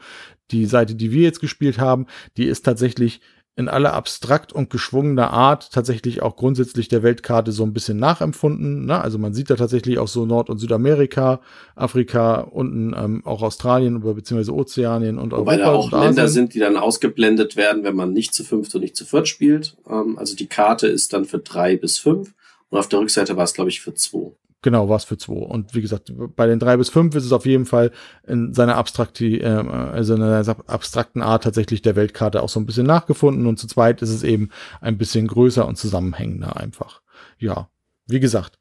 Die 0.50 0.66
Seite, 0.66 0.94
die 0.94 1.12
wir 1.12 1.23
jetzt 1.23 1.41
gespielt 1.41 1.78
haben, 1.78 2.07
die 2.36 2.44
ist 2.44 2.62
tatsächlich 2.62 3.20
in 3.55 3.69
aller 3.69 3.93
abstrakt 3.93 4.53
und 4.53 4.71
geschwungener 4.71 5.31
Art 5.31 5.73
tatsächlich 5.73 6.23
auch 6.23 6.37
grundsätzlich 6.37 6.89
der 6.89 7.03
Weltkarte 7.03 7.53
so 7.53 7.65
ein 7.65 7.75
bisschen 7.75 7.99
nachempfunden. 7.99 8.87
Ne? 8.87 8.99
Also 8.99 9.19
man 9.19 9.35
sieht 9.35 9.51
da 9.51 9.57
tatsächlich 9.57 9.99
auch 9.99 10.09
so 10.09 10.25
Nord- 10.25 10.49
und 10.49 10.59
Südamerika, 10.59 11.41
Afrika, 11.75 12.41
unten 12.41 12.95
ähm, 12.97 13.23
auch 13.27 13.43
Australien 13.43 14.03
oder 14.03 14.15
beziehungsweise 14.15 14.55
Ozeanien 14.55 15.19
und 15.19 15.33
Wobei 15.33 15.61
Europa. 15.61 15.67
Wobei 15.67 15.91
da 15.91 15.99
auch 15.99 16.05
Länder 16.05 16.29
sind, 16.29 16.55
die 16.55 16.61
dann 16.61 16.79
ausgeblendet 16.79 17.57
werden, 17.57 17.85
wenn 17.85 17.95
man 17.95 18.15
nicht 18.15 18.33
zu 18.33 18.43
fünft 18.43 18.75
und 18.75 18.81
nicht 18.81 18.97
zu 18.97 19.05
viert 19.05 19.29
spielt. 19.29 19.77
Ähm, 19.87 20.19
also 20.19 20.35
die 20.35 20.47
Karte 20.47 20.87
ist 20.87 21.13
dann 21.13 21.27
für 21.27 21.39
drei 21.39 21.77
bis 21.77 21.99
fünf 21.99 22.33
und 22.71 22.79
auf 22.79 22.89
der 22.89 23.01
Rückseite 23.01 23.37
war 23.37 23.45
es, 23.45 23.53
glaube 23.53 23.69
ich, 23.69 23.83
für 23.83 23.93
zwei. 23.93 24.33
Genau, 24.62 24.89
was 24.89 25.05
für 25.05 25.18
zwei. 25.18 25.34
Und 25.34 25.74
wie 25.74 25.82
gesagt, 25.82 26.12
bei 26.36 26.47
den 26.47 26.60
drei 26.60 26.76
bis 26.76 26.89
fünf 26.89 27.16
ist 27.16 27.24
es 27.24 27.32
auf 27.32 27.47
jeden 27.47 27.66
Fall 27.66 27.91
in 28.24 28.55
seiner 28.55 28.76
Abstrakti, 28.76 29.39
äh, 29.39 29.47
also 29.47 30.15
in 30.15 30.23
einer 30.23 30.49
abstrakten 30.68 31.20
Art 31.20 31.42
tatsächlich 31.42 31.82
der 31.82 31.97
Weltkarte 31.97 32.42
auch 32.42 32.49
so 32.49 32.60
ein 32.60 32.66
bisschen 32.66 32.86
nachgefunden. 32.86 33.47
Und 33.47 33.58
zu 33.58 33.66
zweit 33.66 34.02
ist 34.02 34.10
es 34.10 34.23
eben 34.23 34.50
ein 34.81 34.99
bisschen 34.99 35.26
größer 35.26 35.66
und 35.66 35.78
zusammenhängender 35.78 36.57
einfach. 36.57 37.02
Ja, 37.39 37.70
wie 38.07 38.20
gesagt, 38.20 38.58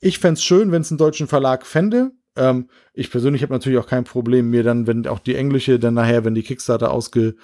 ich 0.00 0.18
fände 0.18 0.40
schön, 0.40 0.72
wenn 0.72 0.82
es 0.82 0.90
einen 0.90 0.98
deutschen 0.98 1.28
Verlag 1.28 1.66
fände. 1.66 2.12
Ähm, 2.34 2.70
ich 2.94 3.10
persönlich 3.10 3.42
habe 3.42 3.52
natürlich 3.52 3.78
auch 3.78 3.86
kein 3.86 4.04
Problem, 4.04 4.48
mir 4.48 4.62
dann, 4.62 4.86
wenn 4.86 5.06
auch 5.06 5.18
die 5.18 5.36
englische, 5.36 5.78
dann 5.78 5.94
nachher, 5.94 6.24
wenn 6.24 6.34
die 6.34 6.42
Kickstarter 6.42 6.90
ausge, 6.90 7.36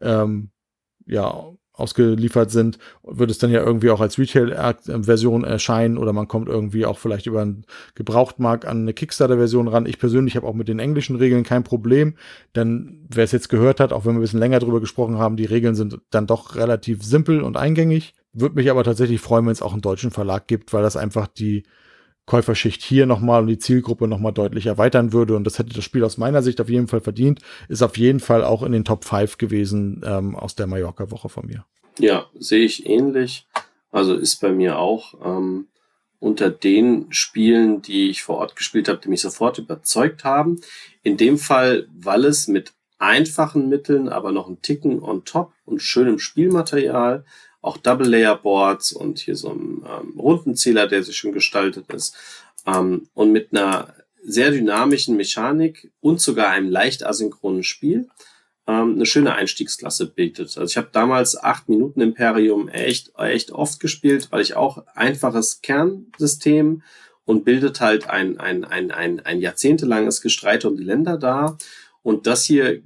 ähm, 0.00 0.50
ja, 1.06 1.52
ausgeliefert 1.74 2.50
sind, 2.50 2.78
wird 3.02 3.30
es 3.30 3.38
dann 3.38 3.50
ja 3.50 3.64
irgendwie 3.64 3.90
auch 3.90 4.00
als 4.00 4.18
Retail-Version 4.18 5.44
erscheinen 5.44 5.96
oder 5.96 6.12
man 6.12 6.28
kommt 6.28 6.48
irgendwie 6.48 6.84
auch 6.84 6.98
vielleicht 6.98 7.26
über 7.26 7.40
einen 7.40 7.64
Gebrauchtmarkt 7.94 8.66
an 8.66 8.82
eine 8.82 8.92
Kickstarter-Version 8.92 9.68
ran. 9.68 9.86
Ich 9.86 9.98
persönlich 9.98 10.36
habe 10.36 10.46
auch 10.46 10.54
mit 10.54 10.68
den 10.68 10.78
englischen 10.78 11.16
Regeln 11.16 11.44
kein 11.44 11.64
Problem, 11.64 12.14
denn 12.54 13.06
wer 13.08 13.24
es 13.24 13.32
jetzt 13.32 13.48
gehört 13.48 13.80
hat, 13.80 13.92
auch 13.92 14.04
wenn 14.04 14.14
wir 14.14 14.18
ein 14.18 14.22
bisschen 14.22 14.40
länger 14.40 14.58
drüber 14.58 14.80
gesprochen 14.80 15.18
haben, 15.18 15.36
die 15.36 15.46
Regeln 15.46 15.74
sind 15.74 15.98
dann 16.10 16.26
doch 16.26 16.56
relativ 16.56 17.02
simpel 17.02 17.40
und 17.42 17.56
eingängig. 17.56 18.14
Würde 18.34 18.54
mich 18.54 18.70
aber 18.70 18.84
tatsächlich 18.84 19.20
freuen, 19.20 19.46
wenn 19.46 19.52
es 19.52 19.62
auch 19.62 19.72
einen 19.72 19.82
deutschen 19.82 20.10
Verlag 20.10 20.46
gibt, 20.46 20.72
weil 20.72 20.82
das 20.82 20.96
einfach 20.96 21.26
die 21.26 21.64
Käuferschicht 22.26 22.82
hier 22.82 23.06
nochmal 23.06 23.42
und 23.42 23.48
die 23.48 23.58
Zielgruppe 23.58 24.06
nochmal 24.06 24.32
deutlich 24.32 24.66
erweitern 24.66 25.12
würde. 25.12 25.36
Und 25.36 25.44
das 25.44 25.58
hätte 25.58 25.74
das 25.74 25.84
Spiel 25.84 26.04
aus 26.04 26.18
meiner 26.18 26.42
Sicht 26.42 26.60
auf 26.60 26.68
jeden 26.68 26.88
Fall 26.88 27.00
verdient. 27.00 27.40
Ist 27.68 27.82
auf 27.82 27.96
jeden 27.96 28.20
Fall 28.20 28.44
auch 28.44 28.62
in 28.62 28.72
den 28.72 28.84
Top 28.84 29.04
5 29.04 29.38
gewesen 29.38 30.02
ähm, 30.04 30.36
aus 30.36 30.54
der 30.54 30.66
Mallorca-Woche 30.66 31.28
von 31.28 31.46
mir. 31.46 31.64
Ja, 31.98 32.26
sehe 32.38 32.64
ich 32.64 32.86
ähnlich. 32.86 33.46
Also 33.90 34.14
ist 34.14 34.40
bei 34.40 34.52
mir 34.52 34.78
auch 34.78 35.14
ähm, 35.24 35.66
unter 36.20 36.50
den 36.50 37.06
Spielen, 37.10 37.82
die 37.82 38.08
ich 38.08 38.22
vor 38.22 38.36
Ort 38.38 38.56
gespielt 38.56 38.88
habe, 38.88 39.00
die 39.00 39.08
mich 39.08 39.20
sofort 39.20 39.58
überzeugt 39.58 40.24
haben. 40.24 40.60
In 41.02 41.16
dem 41.16 41.36
Fall, 41.36 41.88
weil 41.92 42.24
es 42.24 42.46
mit 42.46 42.72
einfachen 42.98 43.68
Mitteln, 43.68 44.08
aber 44.08 44.30
noch 44.30 44.48
ein 44.48 44.62
Ticken 44.62 45.02
on 45.02 45.24
top 45.24 45.52
und 45.64 45.82
schönem 45.82 46.20
Spielmaterial 46.20 47.24
auch 47.62 47.78
Double 47.78 48.08
Layer 48.08 48.36
Boards 48.36 48.92
und 48.92 49.20
hier 49.20 49.36
so 49.36 49.50
ein 49.50 49.84
ähm, 49.86 50.18
Rundenzähler, 50.18 50.88
der 50.88 51.02
sich 51.02 51.16
schon 51.16 51.32
gestaltet 51.32 51.90
ist. 51.92 52.14
Ähm, 52.66 53.08
und 53.14 53.32
mit 53.32 53.52
einer 53.52 53.94
sehr 54.22 54.50
dynamischen 54.50 55.16
Mechanik 55.16 55.90
und 56.00 56.20
sogar 56.20 56.50
einem 56.50 56.70
leicht 56.70 57.04
asynchronen 57.04 57.64
Spiel 57.64 58.08
ähm, 58.66 58.94
eine 58.94 59.06
schöne 59.06 59.34
Einstiegsklasse 59.34 60.06
bietet. 60.06 60.56
Also 60.58 60.70
ich 60.70 60.76
habe 60.76 60.88
damals 60.92 61.40
acht 61.40 61.68
Minuten 61.68 62.00
Imperium 62.00 62.68
echt, 62.68 63.12
echt 63.16 63.50
oft 63.50 63.80
gespielt, 63.80 64.28
weil 64.30 64.40
ich 64.40 64.54
auch 64.54 64.84
einfaches 64.94 65.62
Kernsystem 65.62 66.82
und 67.24 67.44
bildet 67.44 67.80
halt 67.80 68.08
ein, 68.08 68.38
ein, 68.38 68.64
ein, 68.64 68.90
ein, 68.90 69.20
ein 69.20 69.40
jahrzehntelanges 69.40 70.20
Gestreite 70.20 70.68
um 70.68 70.76
die 70.76 70.84
Länder 70.84 71.18
da. 71.18 71.56
Und 72.02 72.26
das 72.26 72.44
hier 72.44 72.82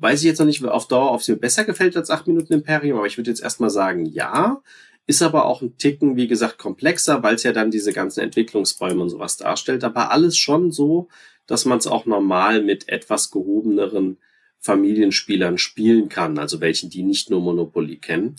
weiß 0.00 0.20
ich 0.20 0.26
jetzt 0.26 0.38
noch 0.38 0.46
nicht 0.46 0.64
auf 0.64 0.88
Dauer, 0.88 1.12
ob 1.12 1.20
es 1.20 1.28
mir 1.28 1.36
besser 1.36 1.64
gefällt 1.64 1.96
als 1.96 2.10
8 2.10 2.26
Minuten 2.26 2.52
Imperium, 2.52 2.98
aber 2.98 3.06
ich 3.06 3.16
würde 3.16 3.30
jetzt 3.30 3.42
erstmal 3.42 3.70
sagen, 3.70 4.06
ja. 4.06 4.62
Ist 5.08 5.22
aber 5.22 5.44
auch 5.44 5.62
ein 5.62 5.78
Ticken, 5.78 6.16
wie 6.16 6.26
gesagt, 6.26 6.58
komplexer, 6.58 7.22
weil 7.22 7.36
es 7.36 7.44
ja 7.44 7.52
dann 7.52 7.70
diese 7.70 7.92
ganzen 7.92 8.20
Entwicklungsbäume 8.20 9.00
und 9.00 9.08
sowas 9.08 9.36
darstellt. 9.36 9.84
Aber 9.84 10.10
alles 10.10 10.36
schon 10.36 10.72
so, 10.72 11.06
dass 11.46 11.64
man 11.64 11.78
es 11.78 11.86
auch 11.86 12.06
normal 12.06 12.60
mit 12.60 12.88
etwas 12.88 13.30
gehobeneren 13.30 14.18
Familienspielern 14.58 15.58
spielen 15.58 16.08
kann, 16.08 16.38
also 16.38 16.60
welchen, 16.60 16.90
die 16.90 17.04
nicht 17.04 17.30
nur 17.30 17.40
Monopoly 17.40 17.98
kennen. 17.98 18.34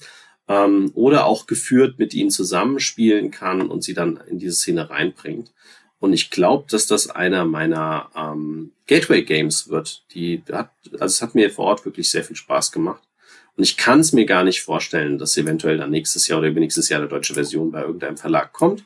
Ähm, 0.49 0.91
oder 0.93 1.25
auch 1.25 1.47
geführt 1.47 1.99
mit 1.99 2.13
ihnen 2.13 2.31
zusammenspielen 2.31 3.31
kann 3.31 3.69
und 3.69 3.83
sie 3.83 3.93
dann 3.93 4.19
in 4.27 4.37
diese 4.37 4.55
Szene 4.55 4.89
reinbringt. 4.89 5.53
Und 5.99 6.13
ich 6.13 6.29
glaube, 6.29 6.65
dass 6.69 6.85
das 6.85 7.09
einer 7.09 7.45
meiner 7.45 8.09
ähm, 8.15 8.71
Gateway 8.85 9.23
Games 9.23 9.69
wird. 9.69 10.03
Die 10.13 10.43
hat, 10.51 10.71
also 10.93 11.05
es 11.05 11.21
hat 11.21 11.35
mir 11.35 11.49
vor 11.49 11.65
Ort 11.65 11.85
wirklich 11.85 12.09
sehr 12.09 12.23
viel 12.23 12.35
Spaß 12.35 12.71
gemacht. 12.71 13.01
Und 13.55 13.63
ich 13.63 13.77
kann 13.77 14.01
es 14.01 14.13
mir 14.13 14.25
gar 14.25 14.43
nicht 14.43 14.61
vorstellen, 14.61 15.17
dass 15.17 15.37
eventuell 15.37 15.77
dann 15.77 15.89
nächstes 15.89 16.27
Jahr 16.27 16.39
oder 16.39 16.51
nächstes 16.51 16.89
Jahr 16.89 16.99
eine 16.99 17.09
deutsche 17.09 17.33
Version 17.33 17.71
bei 17.71 17.81
irgendeinem 17.81 18.17
Verlag 18.17 18.53
kommt. 18.53 18.83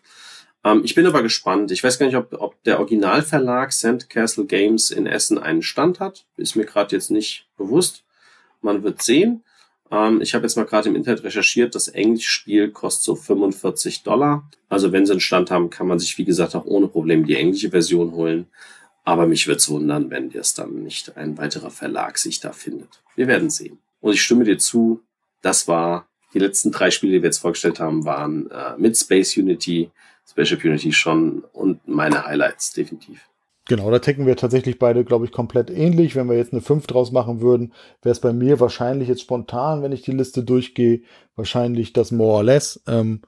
Ähm, 0.63 0.81
ich 0.85 0.95
bin 0.95 1.05
aber 1.05 1.21
gespannt. 1.21 1.71
Ich 1.71 1.83
weiß 1.83 1.99
gar 1.99 2.05
nicht, 2.05 2.15
ob, 2.15 2.33
ob 2.33 2.63
der 2.63 2.79
Originalverlag 2.79 3.73
Sandcastle 3.73 4.45
Games 4.45 4.89
in 4.89 5.07
Essen 5.07 5.37
einen 5.37 5.61
Stand 5.61 5.99
hat. 5.99 6.25
Ist 6.37 6.55
mir 6.55 6.65
gerade 6.65 6.95
jetzt 6.95 7.11
nicht 7.11 7.47
bewusst. 7.57 8.03
Man 8.61 8.83
wird 8.83 9.01
sehen. 9.01 9.43
Ähm, 9.91 10.21
ich 10.21 10.33
habe 10.33 10.43
jetzt 10.43 10.55
mal 10.55 10.65
gerade 10.65 10.89
im 10.89 10.95
Internet 10.95 11.23
recherchiert, 11.23 11.75
das 11.75 11.89
Englischspiel 11.89 12.71
kostet 12.71 13.03
so 13.03 13.15
45 13.15 14.03
Dollar. 14.03 14.49
Also 14.69 14.91
wenn 14.91 15.05
sie 15.05 15.11
einen 15.11 15.19
Stand 15.19 15.51
haben, 15.51 15.69
kann 15.69 15.87
man 15.87 15.99
sich, 15.99 16.17
wie 16.17 16.25
gesagt, 16.25 16.55
auch 16.55 16.65
ohne 16.65 16.87
Probleme 16.87 17.23
die 17.23 17.35
englische 17.35 17.69
Version 17.69 18.13
holen. 18.13 18.47
Aber 19.03 19.25
mich 19.25 19.47
würde 19.47 19.57
es 19.57 19.69
wundern, 19.69 20.09
wenn 20.09 20.31
es 20.31 20.53
dann 20.53 20.83
nicht 20.83 21.17
ein 21.17 21.37
weiterer 21.37 21.71
Verlag 21.71 22.17
sich 22.17 22.39
da 22.39 22.53
findet. 22.53 23.01
Wir 23.15 23.27
werden 23.27 23.49
sehen. 23.49 23.79
Und 23.99 24.13
ich 24.13 24.21
stimme 24.21 24.45
dir 24.45 24.57
zu, 24.57 25.01
das 25.41 25.67
war, 25.67 26.07
die 26.33 26.39
letzten 26.39 26.71
drei 26.71 26.91
Spiele, 26.91 27.13
die 27.13 27.21
wir 27.21 27.27
jetzt 27.27 27.39
vorgestellt 27.39 27.79
haben, 27.79 28.05
waren 28.05 28.49
äh, 28.51 28.77
mit 28.77 28.97
Space 28.97 29.35
Unity, 29.35 29.91
Spaceship 30.29 30.63
Unity 30.63 30.93
schon 30.93 31.43
und 31.51 31.85
meine 31.87 32.23
Highlights 32.23 32.71
definitiv. 32.71 33.27
Genau, 33.71 33.89
da 33.89 33.99
ticken 33.99 34.25
wir 34.25 34.35
tatsächlich 34.35 34.79
beide, 34.79 35.05
glaube 35.05 35.23
ich, 35.23 35.31
komplett 35.31 35.69
ähnlich. 35.69 36.17
Wenn 36.17 36.27
wir 36.27 36.35
jetzt 36.35 36.51
eine 36.51 36.61
5 36.61 36.87
draus 36.87 37.13
machen 37.13 37.39
würden, 37.39 37.71
wäre 38.01 38.11
es 38.11 38.19
bei 38.19 38.33
mir 38.33 38.59
wahrscheinlich 38.59 39.07
jetzt 39.07 39.21
spontan, 39.21 39.81
wenn 39.81 39.93
ich 39.93 40.01
die 40.01 40.11
Liste 40.11 40.43
durchgehe, 40.43 41.03
wahrscheinlich 41.37 41.93
das 41.93 42.11
More 42.11 42.39
or 42.39 42.43
Less. 42.43 42.83
Ähm, 42.85 43.21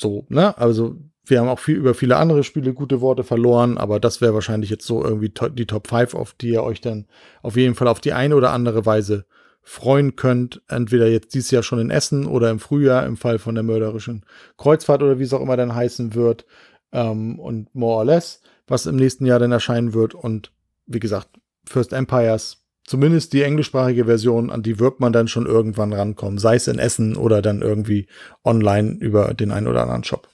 so, 0.00 0.24
ne? 0.28 0.56
Also 0.56 0.94
wir 1.24 1.40
haben 1.40 1.48
auch 1.48 1.58
viel 1.58 1.74
über 1.74 1.94
viele 1.94 2.16
andere 2.16 2.44
Spiele 2.44 2.74
gute 2.74 3.00
Worte 3.00 3.24
verloren, 3.24 3.76
aber 3.76 3.98
das 3.98 4.20
wäre 4.20 4.34
wahrscheinlich 4.34 4.70
jetzt 4.70 4.86
so 4.86 5.02
irgendwie 5.02 5.30
to 5.30 5.48
die 5.48 5.66
Top 5.66 5.88
5, 5.88 6.14
auf 6.14 6.34
die 6.34 6.50
ihr 6.50 6.62
euch 6.62 6.80
dann 6.80 7.06
auf 7.42 7.56
jeden 7.56 7.74
Fall 7.74 7.88
auf 7.88 7.98
die 7.98 8.12
eine 8.12 8.36
oder 8.36 8.52
andere 8.52 8.86
Weise 8.86 9.26
freuen 9.62 10.14
könnt. 10.14 10.62
Entweder 10.68 11.08
jetzt 11.08 11.34
dieses 11.34 11.50
Jahr 11.50 11.64
schon 11.64 11.80
in 11.80 11.90
Essen 11.90 12.26
oder 12.26 12.50
im 12.50 12.60
Frühjahr 12.60 13.04
im 13.04 13.16
Fall 13.16 13.40
von 13.40 13.56
der 13.56 13.64
mörderischen 13.64 14.24
Kreuzfahrt 14.58 15.02
oder 15.02 15.18
wie 15.18 15.24
es 15.24 15.32
auch 15.32 15.42
immer 15.42 15.56
dann 15.56 15.74
heißen 15.74 16.14
wird. 16.14 16.46
Ähm, 16.92 17.40
und 17.40 17.74
More 17.74 17.96
or 17.96 18.04
Less 18.04 18.42
was 18.72 18.86
im 18.86 18.96
nächsten 18.96 19.26
Jahr 19.26 19.38
dann 19.38 19.52
erscheinen 19.52 19.92
wird. 19.92 20.14
Und 20.14 20.50
wie 20.86 20.98
gesagt, 20.98 21.28
First 21.64 21.92
Empires, 21.92 22.64
zumindest 22.84 23.34
die 23.34 23.42
englischsprachige 23.42 24.06
Version, 24.06 24.50
an 24.50 24.62
die 24.62 24.80
wird 24.80 24.98
man 24.98 25.12
dann 25.12 25.28
schon 25.28 25.44
irgendwann 25.44 25.92
rankommen, 25.92 26.38
sei 26.38 26.56
es 26.56 26.66
in 26.66 26.78
Essen 26.78 27.14
oder 27.14 27.42
dann 27.42 27.60
irgendwie 27.60 28.06
online 28.44 28.96
über 28.98 29.34
den 29.34 29.52
einen 29.52 29.66
oder 29.66 29.82
anderen 29.82 30.04
Shop. 30.04 30.26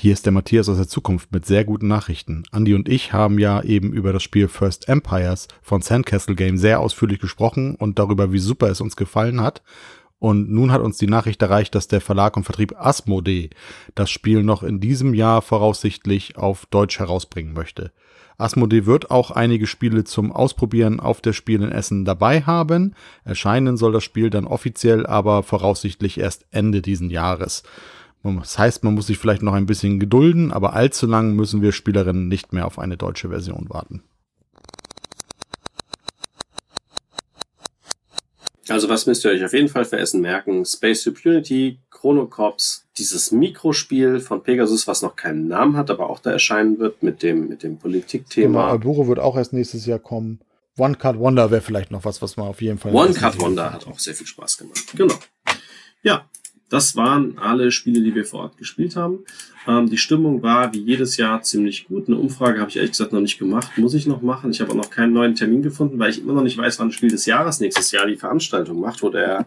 Hier 0.00 0.12
ist 0.12 0.24
der 0.24 0.32
Matthias 0.32 0.68
aus 0.68 0.76
der 0.76 0.88
Zukunft 0.88 1.32
mit 1.32 1.44
sehr 1.44 1.64
guten 1.64 1.88
Nachrichten. 1.88 2.44
Andy 2.52 2.72
und 2.72 2.88
ich 2.88 3.12
haben 3.12 3.38
ja 3.38 3.60
eben 3.62 3.92
über 3.92 4.12
das 4.12 4.22
Spiel 4.22 4.48
First 4.48 4.88
Empires 4.88 5.48
von 5.60 5.82
Sandcastle 5.82 6.36
Game 6.36 6.56
sehr 6.56 6.80
ausführlich 6.80 7.18
gesprochen 7.18 7.74
und 7.74 7.98
darüber, 7.98 8.32
wie 8.32 8.38
super 8.38 8.70
es 8.70 8.80
uns 8.80 8.96
gefallen 8.96 9.42
hat. 9.42 9.62
Und 10.18 10.50
nun 10.50 10.72
hat 10.72 10.80
uns 10.80 10.98
die 10.98 11.06
Nachricht 11.06 11.40
erreicht, 11.42 11.74
dass 11.74 11.86
der 11.86 12.00
Verlag 12.00 12.36
und 12.36 12.44
Vertrieb 12.44 12.74
Asmodee 12.76 13.50
das 13.94 14.10
Spiel 14.10 14.42
noch 14.42 14.62
in 14.62 14.80
diesem 14.80 15.14
Jahr 15.14 15.42
voraussichtlich 15.42 16.36
auf 16.36 16.66
Deutsch 16.66 16.98
herausbringen 16.98 17.52
möchte. 17.52 17.92
Asmodee 18.36 18.86
wird 18.86 19.10
auch 19.10 19.32
einige 19.32 19.66
Spiele 19.66 20.04
zum 20.04 20.32
Ausprobieren 20.32 21.00
auf 21.00 21.20
der 21.20 21.32
Spiel 21.32 21.62
in 21.62 21.72
Essen 21.72 22.04
dabei 22.04 22.42
haben. 22.42 22.94
Erscheinen 23.24 23.76
soll 23.76 23.92
das 23.92 24.04
Spiel 24.04 24.30
dann 24.30 24.46
offiziell 24.46 25.06
aber 25.06 25.42
voraussichtlich 25.42 26.18
erst 26.18 26.46
Ende 26.50 26.80
diesen 26.80 27.10
Jahres. 27.10 27.64
Das 28.22 28.58
heißt, 28.58 28.84
man 28.84 28.94
muss 28.94 29.06
sich 29.06 29.18
vielleicht 29.18 29.42
noch 29.42 29.54
ein 29.54 29.66
bisschen 29.66 30.00
gedulden, 30.00 30.52
aber 30.52 30.72
allzu 30.72 31.06
lang 31.06 31.34
müssen 31.34 31.62
wir 31.62 31.72
Spielerinnen 31.72 32.28
nicht 32.28 32.52
mehr 32.52 32.66
auf 32.66 32.78
eine 32.78 32.96
deutsche 32.96 33.28
Version 33.28 33.66
warten. 33.68 34.02
Also 38.70 38.88
was 38.88 39.06
müsst 39.06 39.24
ihr 39.24 39.30
euch 39.30 39.44
auf 39.44 39.52
jeden 39.52 39.68
Fall 39.68 39.84
für 39.84 39.98
Essen 39.98 40.20
merken? 40.20 40.64
Space 40.64 41.06
Unity, 41.06 41.78
Chrono 41.90 42.26
Cops, 42.26 42.86
dieses 42.96 43.32
Mikrospiel 43.32 44.20
von 44.20 44.42
Pegasus, 44.42 44.86
was 44.86 45.02
noch 45.02 45.16
keinen 45.16 45.48
Namen 45.48 45.76
hat, 45.76 45.90
aber 45.90 46.10
auch 46.10 46.20
da 46.20 46.30
erscheinen 46.30 46.78
wird 46.78 47.02
mit 47.02 47.22
dem, 47.22 47.48
mit 47.48 47.62
dem 47.62 47.78
Politikthema. 47.78 48.60
Genau, 48.62 48.72
Alburo 48.72 49.08
wird 49.08 49.18
auch 49.18 49.36
erst 49.36 49.52
nächstes 49.52 49.86
Jahr 49.86 49.98
kommen. 49.98 50.40
One 50.76 50.94
Card 50.94 51.18
Wonder 51.18 51.50
wäre 51.50 51.60
vielleicht 51.60 51.90
noch 51.90 52.04
was, 52.04 52.22
was 52.22 52.36
man 52.36 52.48
auf 52.48 52.62
jeden 52.62 52.78
Fall. 52.78 52.94
One 52.94 53.12
Card 53.12 53.40
Wonder 53.40 53.72
hat 53.72 53.86
auch 53.86 53.98
sehr 53.98 54.14
viel 54.14 54.26
Spaß 54.26 54.58
gemacht. 54.58 54.84
Genau. 54.94 55.14
Ja, 56.02 56.28
das 56.68 56.96
waren 56.96 57.38
alle 57.38 57.70
Spiele, 57.70 58.02
die 58.02 58.14
wir 58.14 58.24
vor 58.24 58.40
Ort 58.40 58.58
gespielt 58.58 58.96
haben. 58.96 59.20
Ähm, 59.66 59.88
die 59.88 59.96
Stimmung 59.96 60.42
war 60.42 60.72
wie 60.74 60.80
jedes 60.80 61.16
Jahr 61.16 61.42
ziemlich 61.42 61.86
gut. 61.86 62.08
Eine 62.08 62.18
Umfrage 62.18 62.60
habe 62.60 62.70
ich 62.70 62.76
ehrlich 62.76 62.92
gesagt 62.92 63.12
noch 63.12 63.20
nicht 63.20 63.38
gemacht. 63.38 63.76
Muss 63.78 63.94
ich 63.94 64.06
noch 64.06 64.20
machen. 64.20 64.50
Ich 64.50 64.60
habe 64.60 64.72
auch 64.72 64.76
noch 64.76 64.90
keinen 64.90 65.12
neuen 65.12 65.34
Termin 65.34 65.62
gefunden, 65.62 65.98
weil 65.98 66.10
ich 66.10 66.20
immer 66.20 66.34
noch 66.34 66.42
nicht 66.42 66.58
weiß, 66.58 66.78
wann 66.78 66.92
Spiel 66.92 67.10
des 67.10 67.26
Jahres 67.26 67.60
nächstes 67.60 67.90
Jahr 67.90 68.06
die 68.06 68.16
Veranstaltung 68.16 68.80
macht, 68.80 69.02
wo 69.02 69.08
der, 69.08 69.46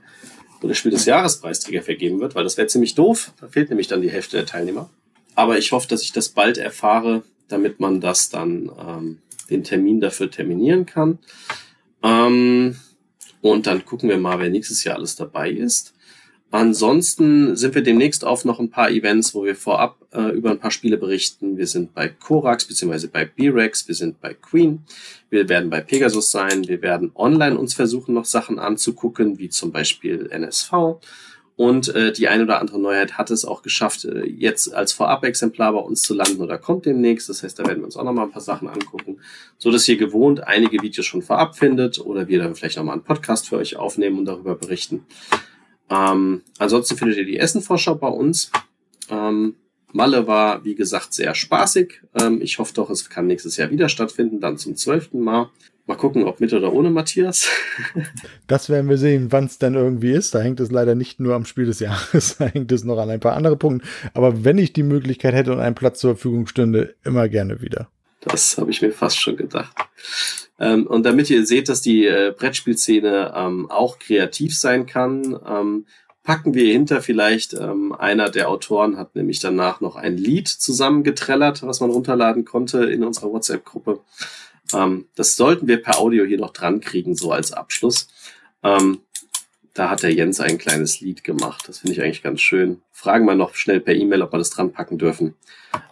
wo 0.62 0.68
der 0.68 0.74
Spiel 0.74 0.92
des 0.92 1.06
Jahrespreisträger 1.06 1.84
vergeben 1.84 2.20
wird, 2.20 2.34
weil 2.34 2.44
das 2.44 2.58
wäre 2.58 2.68
ziemlich 2.68 2.96
doof. 2.96 3.34
Da 3.40 3.48
fehlt 3.48 3.70
nämlich 3.70 3.88
dann 3.88 4.02
die 4.02 4.12
Hälfte 4.12 4.38
der 4.38 4.46
Teilnehmer. 4.48 4.90
Aber 5.36 5.58
ich 5.58 5.72
hoffe, 5.72 5.88
dass 5.88 6.02
ich 6.02 6.12
das 6.12 6.30
bald 6.30 6.58
erfahre, 6.58 7.24
damit 7.48 7.80
man 7.80 8.02
das 8.02 8.30
dann 8.30 8.72
ähm, 8.80 9.18
den 9.50 9.64
Termin 9.64 10.02
dafür 10.02 10.32
terminieren 10.32 10.86
kann. 10.86 11.20
Ähm, 12.02 12.76
und 13.42 13.68
dann 13.68 13.86
gucken 13.86 14.10
wir 14.10 14.18
mal, 14.18 14.40
wer 14.40 14.50
nächstes 14.50 14.84
Jahr 14.84 14.96
alles 14.96 15.16
dabei 15.16 15.52
ist. 15.52 15.94
Ansonsten 16.52 17.56
sind 17.56 17.76
wir 17.76 17.82
demnächst 17.82 18.26
auf 18.26 18.44
noch 18.44 18.60
ein 18.60 18.70
paar 18.70 18.92
Events, 18.92 19.34
wo 19.34 19.46
wir 19.46 19.56
vorab 19.56 19.96
äh, 20.12 20.32
über 20.32 20.52
ein 20.52 20.60
paar 20.60 20.70
Spiele 20.72 20.98
berichten. 20.98 21.58
Wir 21.58 21.66
sind 21.66 21.94
bei 21.94 22.10
Korax 22.10 22.66
bzw. 22.66 23.08
bei 23.08 23.24
B-Rex, 23.24 23.88
wir 23.88 23.96
sind 23.96 24.20
bei 24.20 24.34
Queen, 24.34 24.84
wir 25.30 25.48
werden 25.48 25.70
bei 25.70 25.80
Pegasus 25.80 26.30
sein, 26.30 26.68
wir 26.68 26.82
werden 26.82 27.12
online 27.16 27.58
uns 27.58 27.74
versuchen, 27.74 28.14
noch 28.14 28.26
Sachen 28.26 28.60
anzugucken, 28.60 29.40
wie 29.40 29.48
zum 29.48 29.72
Beispiel 29.72 30.28
NSV. 30.30 31.00
Und 31.56 31.94
äh, 31.96 32.12
die 32.12 32.28
eine 32.28 32.44
oder 32.44 32.60
andere 32.60 32.80
Neuheit 32.82 33.18
hat 33.18 33.30
es 33.32 33.46
auch 33.46 33.62
geschafft, 33.62 34.04
äh, 34.04 34.26
jetzt 34.26 34.74
als 34.74 34.92
Vorab-Exemplar 34.92 35.72
bei 35.72 35.80
uns 35.80 36.02
zu 36.02 36.14
landen 36.14 36.42
oder 36.42 36.58
kommt 36.58 36.86
demnächst. 36.86 37.30
Das 37.30 37.44
heißt, 37.44 37.60
da 37.60 37.66
werden 37.66 37.80
wir 37.80 37.86
uns 37.86 37.96
auch 37.96 38.04
noch 38.04 38.14
mal 38.14 38.24
ein 38.24 38.32
paar 38.32 38.42
Sachen 38.42 38.68
angucken, 38.68 39.20
so 39.58 39.72
dass 39.72 39.88
ihr 39.88 39.96
gewohnt 39.96 40.44
einige 40.44 40.82
Videos 40.82 41.06
schon 41.06 41.22
vorab 41.22 41.58
findet 41.58 42.00
oder 42.00 42.28
wir 42.28 42.40
dann 42.40 42.56
vielleicht 42.56 42.76
noch 42.76 42.84
mal 42.84 42.94
einen 42.94 43.04
Podcast 43.04 43.48
für 43.48 43.58
euch 43.58 43.78
aufnehmen 43.78 44.20
und 44.20 44.26
darüber 44.26 44.56
berichten. 44.56 45.06
Ähm, 45.92 46.42
ansonsten 46.58 46.98
findet 46.98 47.18
ihr 47.18 47.26
die 47.26 47.38
Essenvorschau 47.38 47.96
bei 47.96 48.08
uns. 48.08 48.52
Ähm, 49.10 49.56
Malle 49.94 50.26
war, 50.26 50.64
wie 50.64 50.76
gesagt, 50.76 51.14
sehr 51.14 51.36
spaßig. 51.36 52.02
Ähm, 52.16 52.42
ich 52.42 52.60
hoffe 52.60 52.74
doch, 52.74 52.90
es 52.90 53.10
kann 53.10 53.28
nächstes 53.28 53.58
Jahr 53.58 53.70
wieder 53.72 53.90
stattfinden, 53.90 54.40
dann 54.40 54.58
zum 54.58 54.76
zwölften 54.76 55.20
Mal. 55.20 55.50
Mal 55.88 55.98
gucken, 55.98 56.24
ob 56.24 56.40
mit 56.40 56.54
oder 56.54 56.72
ohne 56.72 56.90
Matthias. 56.90 57.50
das 58.48 58.70
werden 58.70 58.90
wir 58.90 58.98
sehen, 58.98 59.32
wann 59.32 59.46
es 59.46 59.58
denn 59.58 59.74
irgendwie 59.74 60.12
ist. 60.12 60.34
Da 60.34 60.40
hängt 60.40 60.60
es 60.62 60.72
leider 60.72 60.96
nicht 60.96 61.20
nur 61.20 61.36
am 61.36 61.44
Spiel 61.44 61.66
des 61.66 61.80
Jahres, 61.80 62.38
da 62.40 62.46
hängt 62.46 62.72
es 62.72 62.86
noch 62.86 62.98
an 62.98 63.10
ein 63.10 63.20
paar 63.20 63.36
andere 63.36 63.58
Punkten. 63.58 63.86
Aber 64.14 64.46
wenn 64.46 64.58
ich 64.58 64.72
die 64.72 64.84
Möglichkeit 64.84 65.34
hätte 65.34 65.52
und 65.52 65.60
einen 65.60 65.76
Platz 65.76 66.00
zur 66.00 66.16
Verfügung 66.16 66.48
stünde, 66.48 66.96
immer 67.04 67.28
gerne 67.28 67.62
wieder. 67.62 67.90
Das 68.22 68.58
habe 68.58 68.72
ich 68.72 68.82
mir 68.82 68.92
fast 68.92 69.20
schon 69.20 69.36
gedacht. 69.36 69.76
Ähm, 70.62 70.86
und 70.86 71.04
damit 71.04 71.30
ihr 71.32 71.46
seht, 71.46 71.70
dass 71.70 71.82
die 71.82 72.06
äh, 72.06 72.34
Brettspielszene 72.38 73.34
ähm, 73.36 73.70
auch 73.72 73.98
kreativ 73.98 74.58
sein 74.58 74.86
kann, 74.86 75.38
ähm, 75.46 75.86
packen 76.24 76.54
wir 76.54 76.72
hinter 76.72 77.02
vielleicht, 77.02 77.56
ähm, 77.56 77.94
einer 77.94 78.30
der 78.30 78.48
Autoren 78.48 78.96
hat 78.96 79.16
nämlich 79.16 79.40
danach 79.40 79.82
noch 79.82 79.96
ein 79.96 80.18
Lied 80.18 80.48
zusammengetrellert, 80.48 81.64
was 81.64 81.80
man 81.80 81.90
runterladen 81.90 82.46
konnte 82.46 82.86
in 82.86 83.04
unserer 83.04 83.32
WhatsApp-Gruppe. 83.32 84.02
Ähm, 84.72 85.08
das 85.16 85.36
sollten 85.36 85.68
wir 85.68 85.82
per 85.82 86.00
Audio 86.00 86.26
hier 86.26 86.38
noch 86.38 86.54
dran 86.54 86.80
kriegen, 86.80 87.16
so 87.16 87.32
als 87.32 87.52
Abschluss. 87.52 88.08
Ähm, 88.62 89.00
da 89.74 89.90
hat 89.90 90.04
der 90.04 90.14
Jens 90.14 90.40
ein 90.40 90.58
kleines 90.58 91.00
Lied 91.00 91.24
gemacht. 91.24 91.68
Das 91.68 91.80
finde 91.80 91.94
ich 91.94 92.02
eigentlich 92.02 92.24
ganz 92.24 92.42
schön. 92.42 92.82
Fragen 92.92 93.26
wir 93.26 93.36
noch 93.36 93.56
schnell 93.56 93.80
per 93.80 93.96
E-Mail, 93.96 94.22
ob 94.22 94.34
wir 94.34 94.38
das 94.38 94.50
dran 94.50 94.72
packen 94.72 94.98
dürfen. 94.98 95.36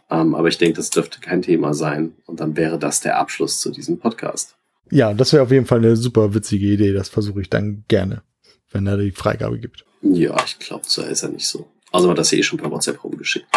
Ähm, 0.10 0.36
aber 0.36 0.48
ich 0.48 0.58
denke, 0.58 0.78
das 0.78 0.90
dürfte 0.90 1.20
kein 1.20 1.42
Thema 1.42 1.74
sein. 1.74 2.14
Und 2.26 2.40
dann 2.40 2.58
wäre 2.58 2.78
das 2.78 3.00
der 3.00 3.18
Abschluss 3.18 3.60
zu 3.60 3.72
diesem 3.72 4.00
Podcast. 4.00 4.56
Ja, 4.92 5.14
das 5.14 5.34
wäre 5.34 5.44
auf 5.44 5.52
jeden 5.52 5.66
Fall 5.66 5.80
eine 5.80 5.96
super 5.96 6.34
witzige 6.34 6.66
Idee. 6.66 6.94
Das 6.94 7.10
versuche 7.10 7.42
ich 7.42 7.50
dann 7.50 7.86
gerne, 7.88 8.24
wenn 8.72 8.88
er 8.88 8.98
die 8.98 9.12
Freigabe 9.12 9.60
gibt. 9.60 9.86
Ja, 10.02 10.36
ich 10.46 10.58
glaube, 10.60 10.84
so 10.88 11.02
ist 11.04 11.24
er 11.24 11.30
nicht 11.30 11.48
so. 11.48 11.70
Also 11.92 12.08
man 12.08 12.14
hat 12.14 12.20
das 12.20 12.34
eh 12.34 12.44
schon 12.44 12.60
per 12.60 12.72
WhatsApp 12.72 13.04
rumgeschickt. 13.04 13.48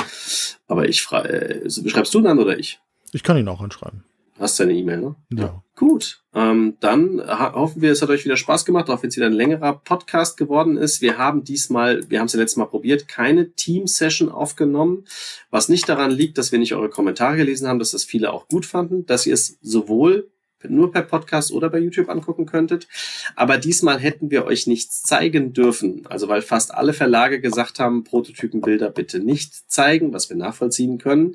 Aber 0.68 0.88
ich 0.88 1.02
frage, 1.02 1.28
äh, 1.64 1.70
schreibst 1.70 2.14
du 2.14 2.20
dann 2.20 2.38
oder 2.38 2.58
ich? 2.58 2.80
Ich 3.12 3.22
kann 3.22 3.36
ihn 3.36 3.48
auch 3.48 3.60
anschreiben. 3.60 4.04
Hast 4.42 4.58
deine 4.58 4.72
E-Mail, 4.72 5.00
ne? 5.00 5.14
Ja. 5.30 5.62
Gut. 5.76 6.24
Ähm, 6.34 6.76
dann 6.80 7.22
hoffen 7.28 7.80
wir, 7.80 7.92
es 7.92 8.02
hat 8.02 8.08
euch 8.08 8.24
wieder 8.24 8.36
Spaß 8.36 8.64
gemacht, 8.64 8.90
auch 8.90 9.00
wenn 9.00 9.08
es 9.08 9.16
wieder 9.16 9.26
ein 9.26 9.32
längerer 9.32 9.74
Podcast 9.74 10.36
geworden 10.36 10.76
ist. 10.76 11.00
Wir 11.00 11.16
haben 11.16 11.44
diesmal, 11.44 12.10
wir 12.10 12.18
haben 12.18 12.26
es 12.26 12.32
ja 12.32 12.40
letztes 12.40 12.56
Mal 12.56 12.64
probiert, 12.64 13.06
keine 13.06 13.52
Team-Session 13.52 14.30
aufgenommen, 14.30 15.04
was 15.50 15.68
nicht 15.68 15.88
daran 15.88 16.10
liegt, 16.10 16.38
dass 16.38 16.50
wir 16.50 16.58
nicht 16.58 16.74
eure 16.74 16.88
Kommentare 16.88 17.36
gelesen 17.36 17.68
haben, 17.68 17.78
dass 17.78 17.92
das 17.92 18.02
viele 18.02 18.32
auch 18.32 18.48
gut 18.48 18.66
fanden, 18.66 19.06
dass 19.06 19.26
ihr 19.26 19.34
es 19.34 19.58
sowohl 19.62 20.28
nur 20.70 20.92
per 20.92 21.02
Podcast 21.02 21.52
oder 21.52 21.70
bei 21.70 21.78
YouTube 21.78 22.08
angucken 22.08 22.46
könntet. 22.46 22.88
Aber 23.36 23.58
diesmal 23.58 23.98
hätten 23.98 24.30
wir 24.30 24.44
euch 24.44 24.66
nichts 24.66 25.02
zeigen 25.02 25.52
dürfen. 25.52 26.06
Also 26.06 26.28
weil 26.28 26.42
fast 26.42 26.74
alle 26.74 26.92
Verlage 26.92 27.40
gesagt 27.40 27.78
haben, 27.78 28.04
Prototypenbilder 28.04 28.90
bitte 28.90 29.20
nicht 29.20 29.70
zeigen, 29.70 30.12
was 30.12 30.28
wir 30.28 30.36
nachvollziehen 30.36 30.98
können. 30.98 31.34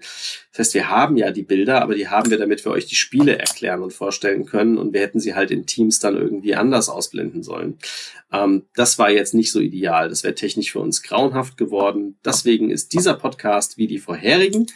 Das 0.52 0.60
heißt, 0.60 0.74
wir 0.74 0.90
haben 0.90 1.18
ja 1.18 1.32
die 1.32 1.44
Bilder, 1.44 1.82
aber 1.82 1.96
die 1.96 2.08
haben 2.08 2.30
wir, 2.30 2.38
damit 2.38 2.66
wir 2.66 2.72
euch 2.72 2.86
die 2.86 2.96
Spiele 2.96 3.38
erklären 3.38 3.84
und 3.84 3.94
vorstellen 3.94 4.46
können. 4.46 4.78
Und 4.78 4.94
wir 4.94 5.02
hätten 5.02 5.20
sie 5.20 5.36
halt 5.36 5.52
in 5.52 5.66
Teams 5.66 6.00
dann 6.00 6.16
irgendwie 6.16 6.56
anders 6.56 6.90
ausblenden 6.90 7.44
sollen. 7.44 7.78
Ähm, 8.32 8.64
das 8.76 9.00
war 9.00 9.10
jetzt 9.10 9.34
nicht 9.34 9.52
so 9.52 9.60
ideal. 9.60 10.10
Das 10.10 10.24
wäre 10.24 10.36
technisch 10.36 10.72
für 10.72 10.80
uns 10.80 11.04
grauenhaft 11.04 11.58
geworden. 11.58 12.18
Deswegen 12.26 12.70
ist 12.70 12.94
dieser 12.94 13.14
Podcast 13.14 13.78
wie 13.78 13.88
die 13.88 14.00
vorherigen 14.00 14.68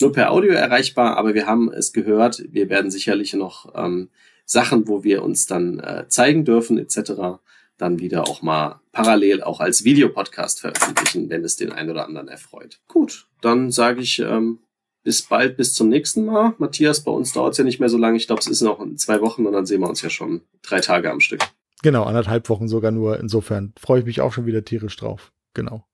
nur 0.00 0.12
per 0.12 0.30
Audio 0.30 0.52
erreichbar, 0.52 1.16
aber 1.16 1.34
wir 1.34 1.46
haben 1.46 1.72
es 1.72 1.92
gehört, 1.92 2.42
wir 2.50 2.68
werden 2.68 2.90
sicherlich 2.90 3.32
noch 3.34 3.72
ähm, 3.74 4.10
Sachen, 4.44 4.88
wo 4.88 5.04
wir 5.04 5.22
uns 5.22 5.46
dann 5.46 5.80
äh, 5.80 6.06
zeigen 6.08 6.44
dürfen 6.44 6.78
etc., 6.78 7.40
dann 7.78 7.98
wieder 7.98 8.22
auch 8.22 8.40
mal 8.40 8.80
parallel 8.92 9.42
auch 9.42 9.60
als 9.60 9.84
Videopodcast 9.84 10.60
veröffentlichen, 10.60 11.28
wenn 11.28 11.44
es 11.44 11.56
den 11.56 11.72
einen 11.72 11.90
oder 11.90 12.06
anderen 12.06 12.28
erfreut. 12.28 12.80
Gut, 12.88 13.26
dann 13.42 13.70
sage 13.70 14.00
ich 14.00 14.18
ähm, 14.18 14.60
bis 15.02 15.22
bald, 15.22 15.56
bis 15.56 15.74
zum 15.74 15.88
nächsten 15.88 16.24
Mal. 16.24 16.54
Matthias, 16.58 17.04
bei 17.04 17.12
uns 17.12 17.32
dauert 17.32 17.52
es 17.52 17.58
ja 17.58 17.64
nicht 17.64 17.78
mehr 17.78 17.90
so 17.90 17.98
lange. 17.98 18.16
Ich 18.16 18.26
glaube, 18.26 18.40
es 18.40 18.46
ist 18.46 18.62
noch 18.62 18.80
in 18.80 18.96
zwei 18.96 19.20
Wochen 19.20 19.44
und 19.46 19.52
dann 19.52 19.66
sehen 19.66 19.80
wir 19.80 19.88
uns 19.88 20.00
ja 20.00 20.08
schon 20.08 20.40
drei 20.62 20.80
Tage 20.80 21.10
am 21.10 21.20
Stück. 21.20 21.42
Genau, 21.82 22.04
anderthalb 22.04 22.48
Wochen 22.48 22.66
sogar 22.66 22.90
nur. 22.90 23.20
Insofern 23.20 23.72
freue 23.78 24.00
ich 24.00 24.06
mich 24.06 24.20
auch 24.20 24.32
schon 24.32 24.46
wieder 24.46 24.64
tierisch 24.64 24.96
drauf. 24.96 25.32
Genau. 25.52 25.86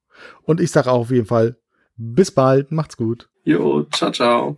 Und 0.43 0.61
ich 0.61 0.71
sage 0.71 0.91
auch 0.91 1.01
auf 1.01 1.11
jeden 1.11 1.27
Fall, 1.27 1.57
bis 1.97 2.31
bald, 2.31 2.71
macht's 2.71 2.97
gut. 2.97 3.29
Jo, 3.45 3.85
ciao, 3.91 4.13
ciao. 4.13 4.57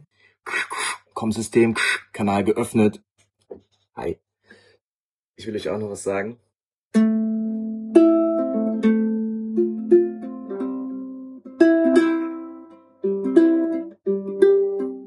Komm-System, 1.14 1.74
Kanal 2.12 2.44
geöffnet. 2.44 3.02
Hi. 3.96 4.18
Ich 5.36 5.46
will 5.46 5.56
euch 5.56 5.70
auch 5.70 5.78
noch 5.78 5.88
was 5.88 6.02
sagen. 6.02 6.38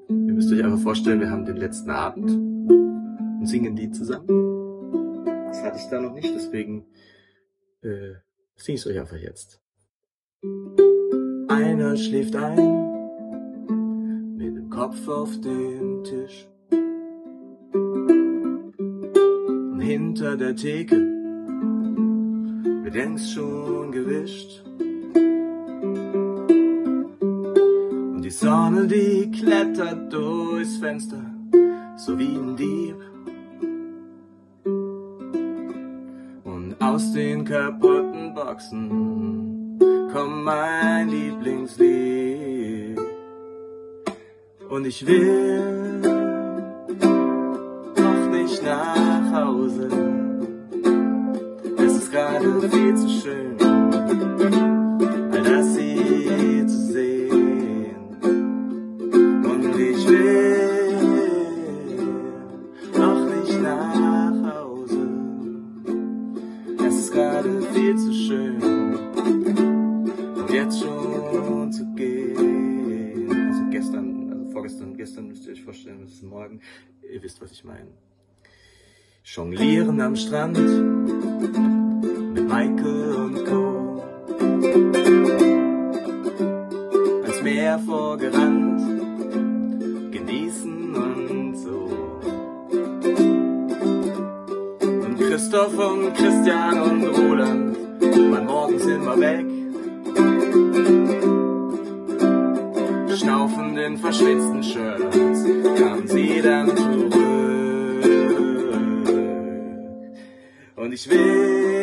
Ihr 0.10 0.34
müsst 0.34 0.52
euch 0.52 0.64
einfach 0.64 0.82
vorstellen, 0.82 1.20
wir 1.20 1.30
haben 1.30 1.46
den 1.46 1.58
letzten 1.58 1.92
Abend 1.92 2.32
und 2.32 3.46
singen 3.46 3.76
die 3.76 3.92
zusammen. 3.92 4.26
Das 5.50 5.62
hatte 5.62 5.78
ich 5.78 5.86
da 5.92 6.02
noch 6.02 6.14
nicht, 6.14 6.34
deswegen 6.34 6.88
äh, 7.84 8.16
singe 8.56 8.76
ich 8.76 8.82
es 8.82 8.88
euch 8.88 9.00
einfach 9.00 9.18
jetzt. 9.18 9.62
Einer 11.48 11.96
schläft 11.96 12.36
ein 12.36 12.86
Kopf 14.78 15.08
auf 15.08 15.32
dem 15.42 16.04
Tisch. 16.04 16.48
Und 19.72 19.80
hinter 19.80 20.38
der 20.38 20.56
Theke 20.56 20.98
wird 22.84 22.94
längst 22.94 23.34
schon 23.34 23.92
gewischt. 23.92 24.64
Und 28.14 28.22
die 28.22 28.30
Sonne, 28.30 28.86
die 28.86 29.32
klettert 29.32 30.14
durchs 30.14 30.78
Fenster, 30.78 31.26
so 31.96 32.20
wie 32.20 32.38
ein 32.38 32.56
Dieb. 32.56 32.98
Und 36.44 36.76
aus 36.80 37.14
den 37.14 37.44
kaputten 37.44 38.36
Boxen 38.36 39.80
kommt 40.14 40.44
mein 40.44 41.10
Lieblingslied. 41.10 42.17
Und 44.70 44.86
ich 44.86 45.08
will 45.08 46.00
noch 47.96 48.30
nicht 48.32 48.64
nach 48.64 49.34
Hause. 49.34 49.90
Es 51.78 51.94
ist 51.96 52.12
gerade 52.12 52.70
viel 52.70 52.96
zu 52.96 53.08
schön, 53.08 53.56
all 55.32 55.44
das 55.44 55.77
meine. 77.78 77.92
Jonglieren 79.24 80.02
am 80.02 80.16
Strand 80.16 80.58
mit 82.34 82.44
Michael 82.44 83.14
und 83.16 83.46
Co. 83.46 84.04
Ans 87.24 87.42
Meer 87.44 87.80
vorgerannt, 87.80 88.82
genießen 90.12 90.96
und 90.96 91.56
so. 91.56 91.80
Und 95.06 95.20
Christoph 95.20 95.78
und 95.78 96.14
Christian 96.16 96.82
und 96.82 97.04
Roland 97.06 97.78
waren 98.32 98.46
morgens 98.46 98.86
immer 98.86 99.20
weg 99.20 99.46
schnaufenden, 103.18 103.98
verschwitzten 103.98 104.64
Shirts 104.64 105.18
kam 105.80 106.08
sie 106.08 106.42
dann 106.42 106.68
zurück. 106.78 107.47
Und 110.88 110.93
ich 110.93 111.77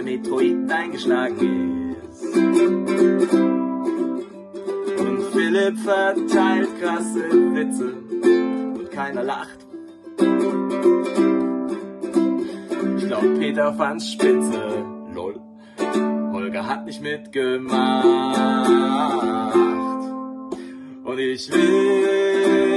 der 0.00 0.18
Metroid 0.18 0.70
eingeschlagen 0.70 1.96
ist. 2.12 2.36
Und 4.98 5.22
Philipp 5.32 5.78
verteilt 5.78 6.68
krasse 6.80 7.30
Witze 7.54 7.94
und 8.78 8.90
keiner 8.90 9.22
lacht. 9.22 9.66
Ich 12.96 13.06
glaub, 13.06 13.38
Peter 13.38 13.72
fand's 13.74 14.12
spitze. 14.12 14.84
Lol. 15.14 15.38
Holger 16.32 16.66
hat 16.66 16.86
nicht 16.86 17.02
mitgemacht. 17.02 18.04
Und 21.04 21.18
ich 21.18 21.50
will 21.52 22.70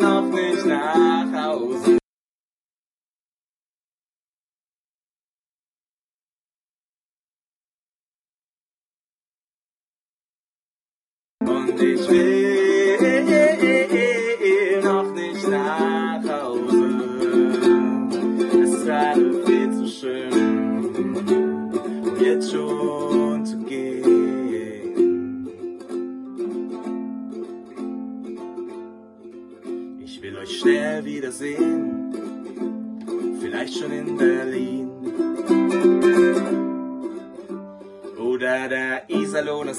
noch 0.00 0.30
nicht 0.30 0.66
nach 0.66 1.27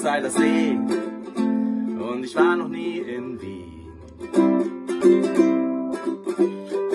Seiler 0.00 0.30
See 0.30 0.78
und 2.00 2.24
ich 2.24 2.34
war 2.34 2.56
noch 2.56 2.68
nie 2.68 2.98
in 2.98 3.40
Wien. 3.40 3.92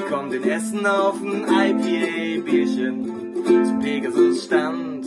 Kommt 0.10 0.34
in 0.34 0.44
Essen 0.44 0.86
auf 0.86 1.16
ein 1.22 1.44
IPA-Bierchen 1.44 3.06
zum 3.46 3.80
Pegasus-Stand. 3.80 5.06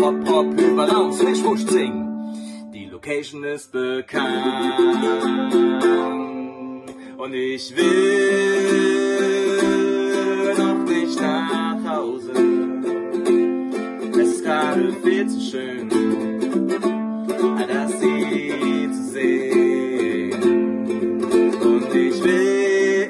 Hop, 0.00 0.28
hop, 0.28 0.58
Hyperlauf, 0.58 1.14
swish, 1.14 1.44
wusch, 1.44 1.66
zing. 1.66 2.04
Die 2.72 2.86
Location 2.86 3.44
ist 3.44 3.70
bekannt. 3.72 4.80
Und 7.18 7.34
ich 7.34 7.76
will 7.76 8.95
Gerade 14.76 14.92
viel 15.02 15.26
zu 15.26 15.40
schön, 15.40 15.88
das 17.66 17.98
See 17.98 18.90
zu 18.92 19.02
sehen. 19.10 20.34
Und 21.62 21.94
ich 21.94 22.22
will 22.22 23.08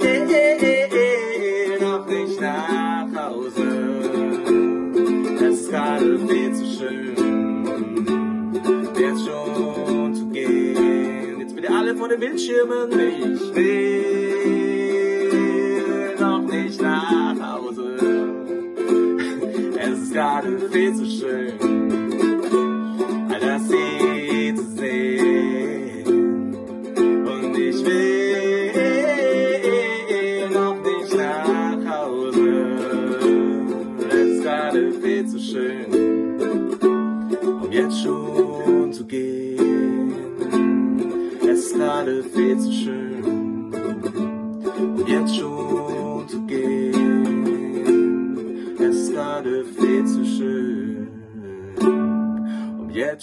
noch 1.81 2.07
nicht 2.07 2.41
nach 2.41 3.09
Hause. 3.17 3.67
Es 5.41 5.61
ist 5.61 5.71
gerade 5.71 6.19
viel 6.21 6.55
zu 6.55 6.67
schön, 6.67 7.17
jetzt 8.97 9.27
schon 9.27 10.15
zu 10.15 10.27
gehen. 10.29 11.41
Jetzt 11.41 11.57
bitte 11.57 11.69
alle 11.75 11.97
vor 11.97 12.09
den 12.09 12.21
Bildschirmen. 12.21 12.93
Ich 12.93 13.55
will 13.57 14.07
noch 16.21 16.43
nicht 16.43 16.81
nach 16.81 17.35
Hause. 17.41 17.56
Gerade 20.17 20.59
viel 20.71 20.95
zu 20.95 21.05
schön, 21.05 21.86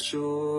gerade 0.04 0.53